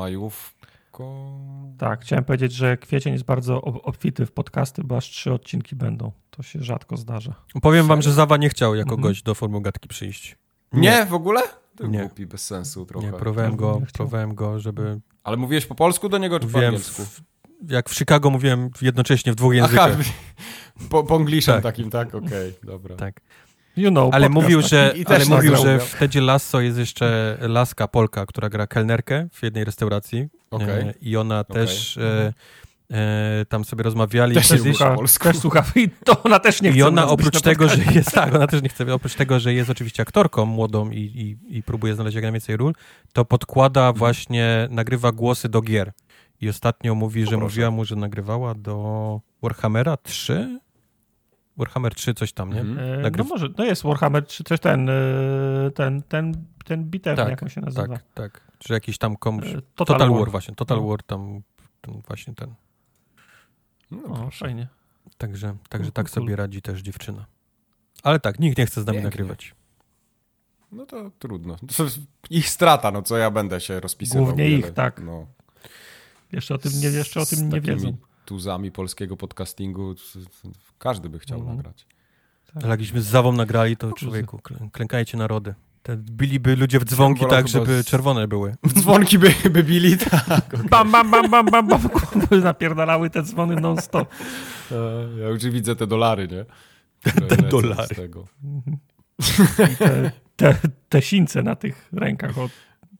tak, 1.78 2.00
chciałem 2.00 2.24
powiedzieć, 2.24 2.52
że 2.52 2.76
kwiecień 2.76 3.12
jest 3.12 3.24
bardzo 3.24 3.62
obfity 3.62 4.26
w 4.26 4.32
podcasty, 4.32 4.84
bo 4.84 4.96
aż 4.96 5.10
trzy 5.10 5.32
odcinki 5.32 5.76
będą. 5.76 6.12
To 6.30 6.42
się 6.42 6.62
rzadko 6.62 6.96
zdarza. 6.96 7.34
Powiem 7.62 7.86
wam, 7.86 8.02
że 8.02 8.12
Zawa 8.12 8.36
nie 8.36 8.48
chciał 8.48 8.74
jako 8.74 8.94
mhm. 8.94 9.02
gość 9.02 9.22
do 9.22 9.34
Formogatki 9.34 9.88
przyjść. 9.88 10.36
Nie, 10.72 10.80
nie 10.80 11.06
w 11.06 11.14
ogóle? 11.14 11.40
To 11.76 11.86
nie. 11.86 12.00
głupi, 12.00 12.26
bez 12.26 12.46
sensu 12.46 12.86
trochę. 12.86 13.06
Nie, 13.06 13.12
próbowałem 13.12 13.56
go, 13.56 13.82
próbowałem 13.92 14.34
go, 14.34 14.60
żeby... 14.60 15.00
Ale 15.24 15.36
mówiłeś 15.36 15.66
po 15.66 15.74
polsku 15.74 16.08
do 16.08 16.18
niego, 16.18 16.40
czy 16.40 16.46
po 16.46 16.58
angielsku? 16.58 17.02
W, 17.02 17.20
jak 17.70 17.88
w 17.88 17.94
Chicago 17.94 18.30
mówiłem 18.30 18.70
jednocześnie 18.82 19.32
w 19.32 19.34
dwóch 19.34 19.54
językach. 19.54 19.96
Aha, 20.00 20.02
po, 20.90 21.04
po 21.04 21.20
tak. 21.46 21.62
takim, 21.62 21.90
tak? 21.90 22.14
Okej, 22.14 22.28
okay, 22.28 22.52
dobra. 22.62 22.96
Tak. 22.96 23.20
You 23.78 23.90
know, 23.90 24.14
ale 24.14 24.28
mówił, 24.28 24.62
że, 24.62 24.94
ale 25.06 25.24
mówił, 25.24 25.56
że 25.56 25.78
w 25.78 25.94
Tedzie 25.94 26.20
Lasso 26.20 26.60
jest 26.60 26.78
jeszcze 26.78 27.38
laska 27.40 27.88
Polka, 27.88 28.26
która 28.26 28.48
gra 28.48 28.66
kelnerkę 28.66 29.28
w 29.32 29.42
jednej 29.42 29.64
restauracji. 29.64 30.28
Okay. 30.50 30.70
E, 30.70 30.94
I 31.00 31.16
ona 31.16 31.40
okay. 31.40 31.56
też 31.56 31.96
e, 31.96 32.32
e, 32.90 33.44
tam 33.48 33.64
sobie 33.64 33.82
rozmawiali. 33.82 34.34
Też, 34.34 34.50
nie 34.50 34.58
słucha, 34.58 34.96
też 35.22 35.36
słucha 35.38 35.64
i 35.74 35.88
to 36.04 36.22
ona 36.22 36.38
też 36.38 36.62
nie 36.62 36.70
chce. 36.70 36.78
I 36.78 36.82
ona 36.82 37.08
oprócz 37.08 37.40
tego, 37.40 37.68
że 37.68 37.76
jest, 37.94 38.12
tak, 38.12 38.34
ona 38.34 38.46
też 38.46 38.62
nie 38.62 38.68
chce, 38.68 38.94
oprócz 38.94 39.14
tego, 39.14 39.40
że 39.40 39.54
jest 39.54 39.70
oczywiście 39.70 40.02
aktorką 40.02 40.46
młodą 40.46 40.90
i, 40.90 40.98
i, 40.98 41.56
i 41.58 41.62
próbuje 41.62 41.94
znaleźć 41.94 42.14
jak 42.14 42.24
najwięcej 42.24 42.56
ról, 42.56 42.72
to 43.12 43.24
podkłada 43.24 43.80
mhm. 43.80 43.96
właśnie, 43.96 44.68
nagrywa 44.70 45.12
głosy 45.12 45.48
do 45.48 45.62
gier. 45.62 45.92
I 46.40 46.48
ostatnio 46.48 46.94
mówi, 46.94 47.26
że 47.26 47.36
mówiła 47.36 47.70
mu, 47.70 47.84
że 47.84 47.96
nagrywała 47.96 48.54
do 48.54 49.20
Warhammera 49.42 49.96
3? 49.96 50.60
Warhammer 51.58 51.94
3 51.94 52.14
coś 52.14 52.32
tam, 52.32 52.52
nie? 52.52 52.60
Mhm. 52.60 53.02
Nagryw... 53.02 53.26
No 53.28 53.34
może, 53.34 53.48
no 53.58 53.64
jest 53.64 53.82
Warhammer 53.82 54.26
3, 54.26 54.44
coś 54.44 54.60
ten, 54.60 54.88
e, 54.88 54.94
ten, 55.74 56.02
ten, 56.02 56.44
ten 56.64 56.84
bitew, 56.84 57.16
tak, 57.16 57.28
jak 57.28 57.42
on 57.42 57.48
się 57.48 57.60
nazywa. 57.60 57.88
Tak, 57.88 58.02
tak. 58.14 58.40
Czy 58.58 58.72
jakiś 58.72 58.98
tam 58.98 59.16
komuś... 59.16 59.44
E, 59.44 59.52
Total, 59.54 59.96
Total 59.96 60.10
War. 60.10 60.18
War. 60.18 60.30
właśnie, 60.30 60.54
Total 60.54 60.78
no. 60.78 60.88
War 60.88 61.02
tam, 61.02 61.42
ten, 61.80 62.02
właśnie 62.08 62.34
ten. 62.34 62.54
No, 63.90 64.26
o, 64.26 64.30
fajnie. 64.30 64.68
Także, 65.18 65.56
także 65.68 65.88
no, 65.88 65.92
tak 65.92 66.10
sobie 66.10 66.36
radzi 66.36 66.62
też 66.62 66.80
dziewczyna. 66.80 67.26
Ale 68.02 68.20
tak, 68.20 68.38
nikt 68.38 68.58
nie 68.58 68.66
chce 68.66 68.82
z 68.82 68.86
nami 68.86 68.96
Pięknie. 68.96 69.10
nagrywać. 69.10 69.54
No 70.72 70.86
to 70.86 71.10
trudno. 71.18 71.56
To 71.76 71.86
ich 72.30 72.48
strata, 72.48 72.90
no 72.90 73.02
co 73.02 73.16
ja 73.16 73.30
będę 73.30 73.60
się 73.60 73.80
rozpisywał. 73.80 74.24
Głównie 74.24 74.48
ich, 74.50 74.70
tak. 74.70 75.00
No. 75.00 75.26
Jeszcze 76.32 76.54
o 76.54 76.58
tym 76.58 76.72
nie, 76.80 76.88
jeszcze 76.88 77.20
o 77.20 77.26
tym 77.26 77.48
nie 77.48 77.60
wiedzą. 77.60 77.96
Tuzami 78.28 78.72
polskiego 78.72 79.16
podcastingu 79.16 79.94
każdy 80.78 81.08
by 81.08 81.18
chciał 81.18 81.38
mhm. 81.38 81.56
nagrać. 81.56 81.86
Tak. 82.46 82.56
Ale 82.56 82.68
jakbyśmy 82.68 83.02
z 83.02 83.06
Zawą 83.06 83.32
nagrali, 83.32 83.76
to 83.76 83.92
człowieku, 83.92 84.40
klękajcie 84.72 85.18
narody. 85.18 85.54
Te 85.82 85.96
biliby 85.96 86.56
ludzie 86.56 86.78
w 86.78 86.84
dzwonki 86.84 87.26
tak, 87.30 87.48
żeby 87.48 87.82
z... 87.82 87.86
czerwone 87.86 88.28
były. 88.28 88.54
W 88.62 88.72
dzwonki 88.72 89.18
by, 89.18 89.34
by 89.50 89.62
bili, 89.62 89.98
tak. 89.98 90.54
Okay. 90.54 90.68
Bam, 90.70 90.90
bam, 90.90 91.10
bam, 91.10 91.30
bam, 91.30 91.46
bam, 91.46 91.68
bam. 91.68 91.80
Napierdalały 92.42 93.10
te 93.10 93.22
dzwony 93.22 93.60
non-stop. 93.60 94.08
E, 94.72 94.74
ja 95.20 95.28
już 95.28 95.44
widzę 95.44 95.76
te 95.76 95.86
dolary, 95.86 96.28
nie? 96.28 96.44
te 97.28 97.36
dolary. 97.36 97.94
Tego. 97.94 98.26
te, 99.78 100.12
te, 100.36 100.58
te 100.88 101.02
sińce 101.02 101.42
na 101.42 101.56
tych 101.56 101.88
rękach 101.92 102.38
od 102.38 102.50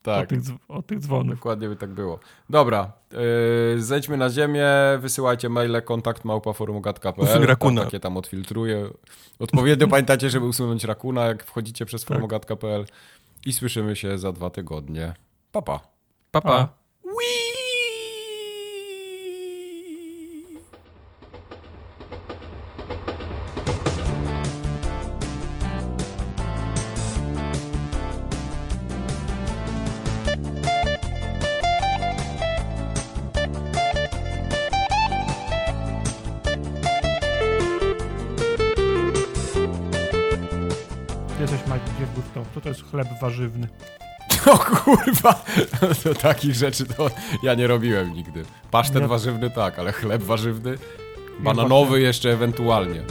tak. 0.01 0.23
o, 0.23 0.27
tych, 0.27 0.39
o 0.67 0.81
tych 0.81 0.99
dzwonów. 0.99 1.35
Dokładnie 1.35 1.69
by 1.69 1.75
tak 1.75 1.89
było. 1.89 2.19
Dobra, 2.49 2.91
yy, 3.11 3.81
zejdźmy 3.81 4.17
na 4.17 4.29
ziemię, 4.29 4.67
wysyłajcie 4.99 5.49
maile 5.49 5.81
kontakt 5.81 6.25
małpaforumogat.pl 6.25 7.45
Rakuna. 7.45 7.83
Takie 7.85 7.99
tam 7.99 8.17
odfiltruję. 8.17 8.89
Odpowiednio 9.39 9.87
pamiętajcie, 9.97 10.29
żeby 10.29 10.45
usunąć 10.45 10.83
Rakuna, 10.83 11.25
jak 11.25 11.43
wchodzicie 11.43 11.85
przez 11.85 12.01
tak. 12.01 12.07
forumogat.pl 12.07 12.85
i 13.45 13.53
słyszymy 13.53 13.95
się 13.95 14.17
za 14.17 14.31
dwa 14.31 14.49
tygodnie. 14.49 15.13
Papa. 15.51 15.79
Papa. 16.31 16.49
Pa. 16.49 16.79
Co 17.03 17.48
warzywny? 43.21 43.67
O 44.45 44.57
kurwa! 44.57 45.45
To 46.03 46.13
takich 46.13 46.55
rzeczy 46.55 46.85
to 46.85 47.09
ja 47.43 47.53
nie 47.55 47.67
robiłem 47.67 48.13
nigdy. 48.13 48.45
Pasztet 48.71 49.01
nie. 49.01 49.07
warzywny 49.07 49.49
tak, 49.49 49.79
ale 49.79 49.91
chleb 49.91 50.23
warzywny? 50.23 50.77
Bananowy 51.39 52.01
jeszcze 52.01 52.29
ewentualnie. 52.33 53.03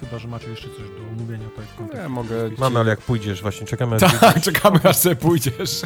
chyba, 0.00 0.18
że 0.18 0.28
macie 0.28 0.50
jeszcze 0.50 0.68
coś 0.68 0.78
do 0.78 1.08
omówienia 1.16 1.48
tutaj 1.48 1.64
w 1.66 1.74
kontekście. 1.76 2.02
Nie, 2.02 2.08
mogę... 2.08 2.50
Mamy, 2.58 2.78
ale 2.78 2.90
jak 2.90 3.00
pójdziesz, 3.00 3.42
właśnie 3.42 3.66
czekamy. 3.66 3.98
Tak, 3.98 4.40
czekamy 4.40 4.80
aż 4.84 4.96
sobie 4.96 5.16
pójdziesz. 5.16 5.80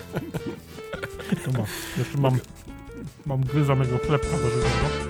To. 1.44 1.64
Jeszcze 1.98 2.18
mam, 2.18 2.38
mam 3.26 3.40
gryzomego 3.40 3.98
chlebka 3.98 4.36
warzywnego. 4.36 5.03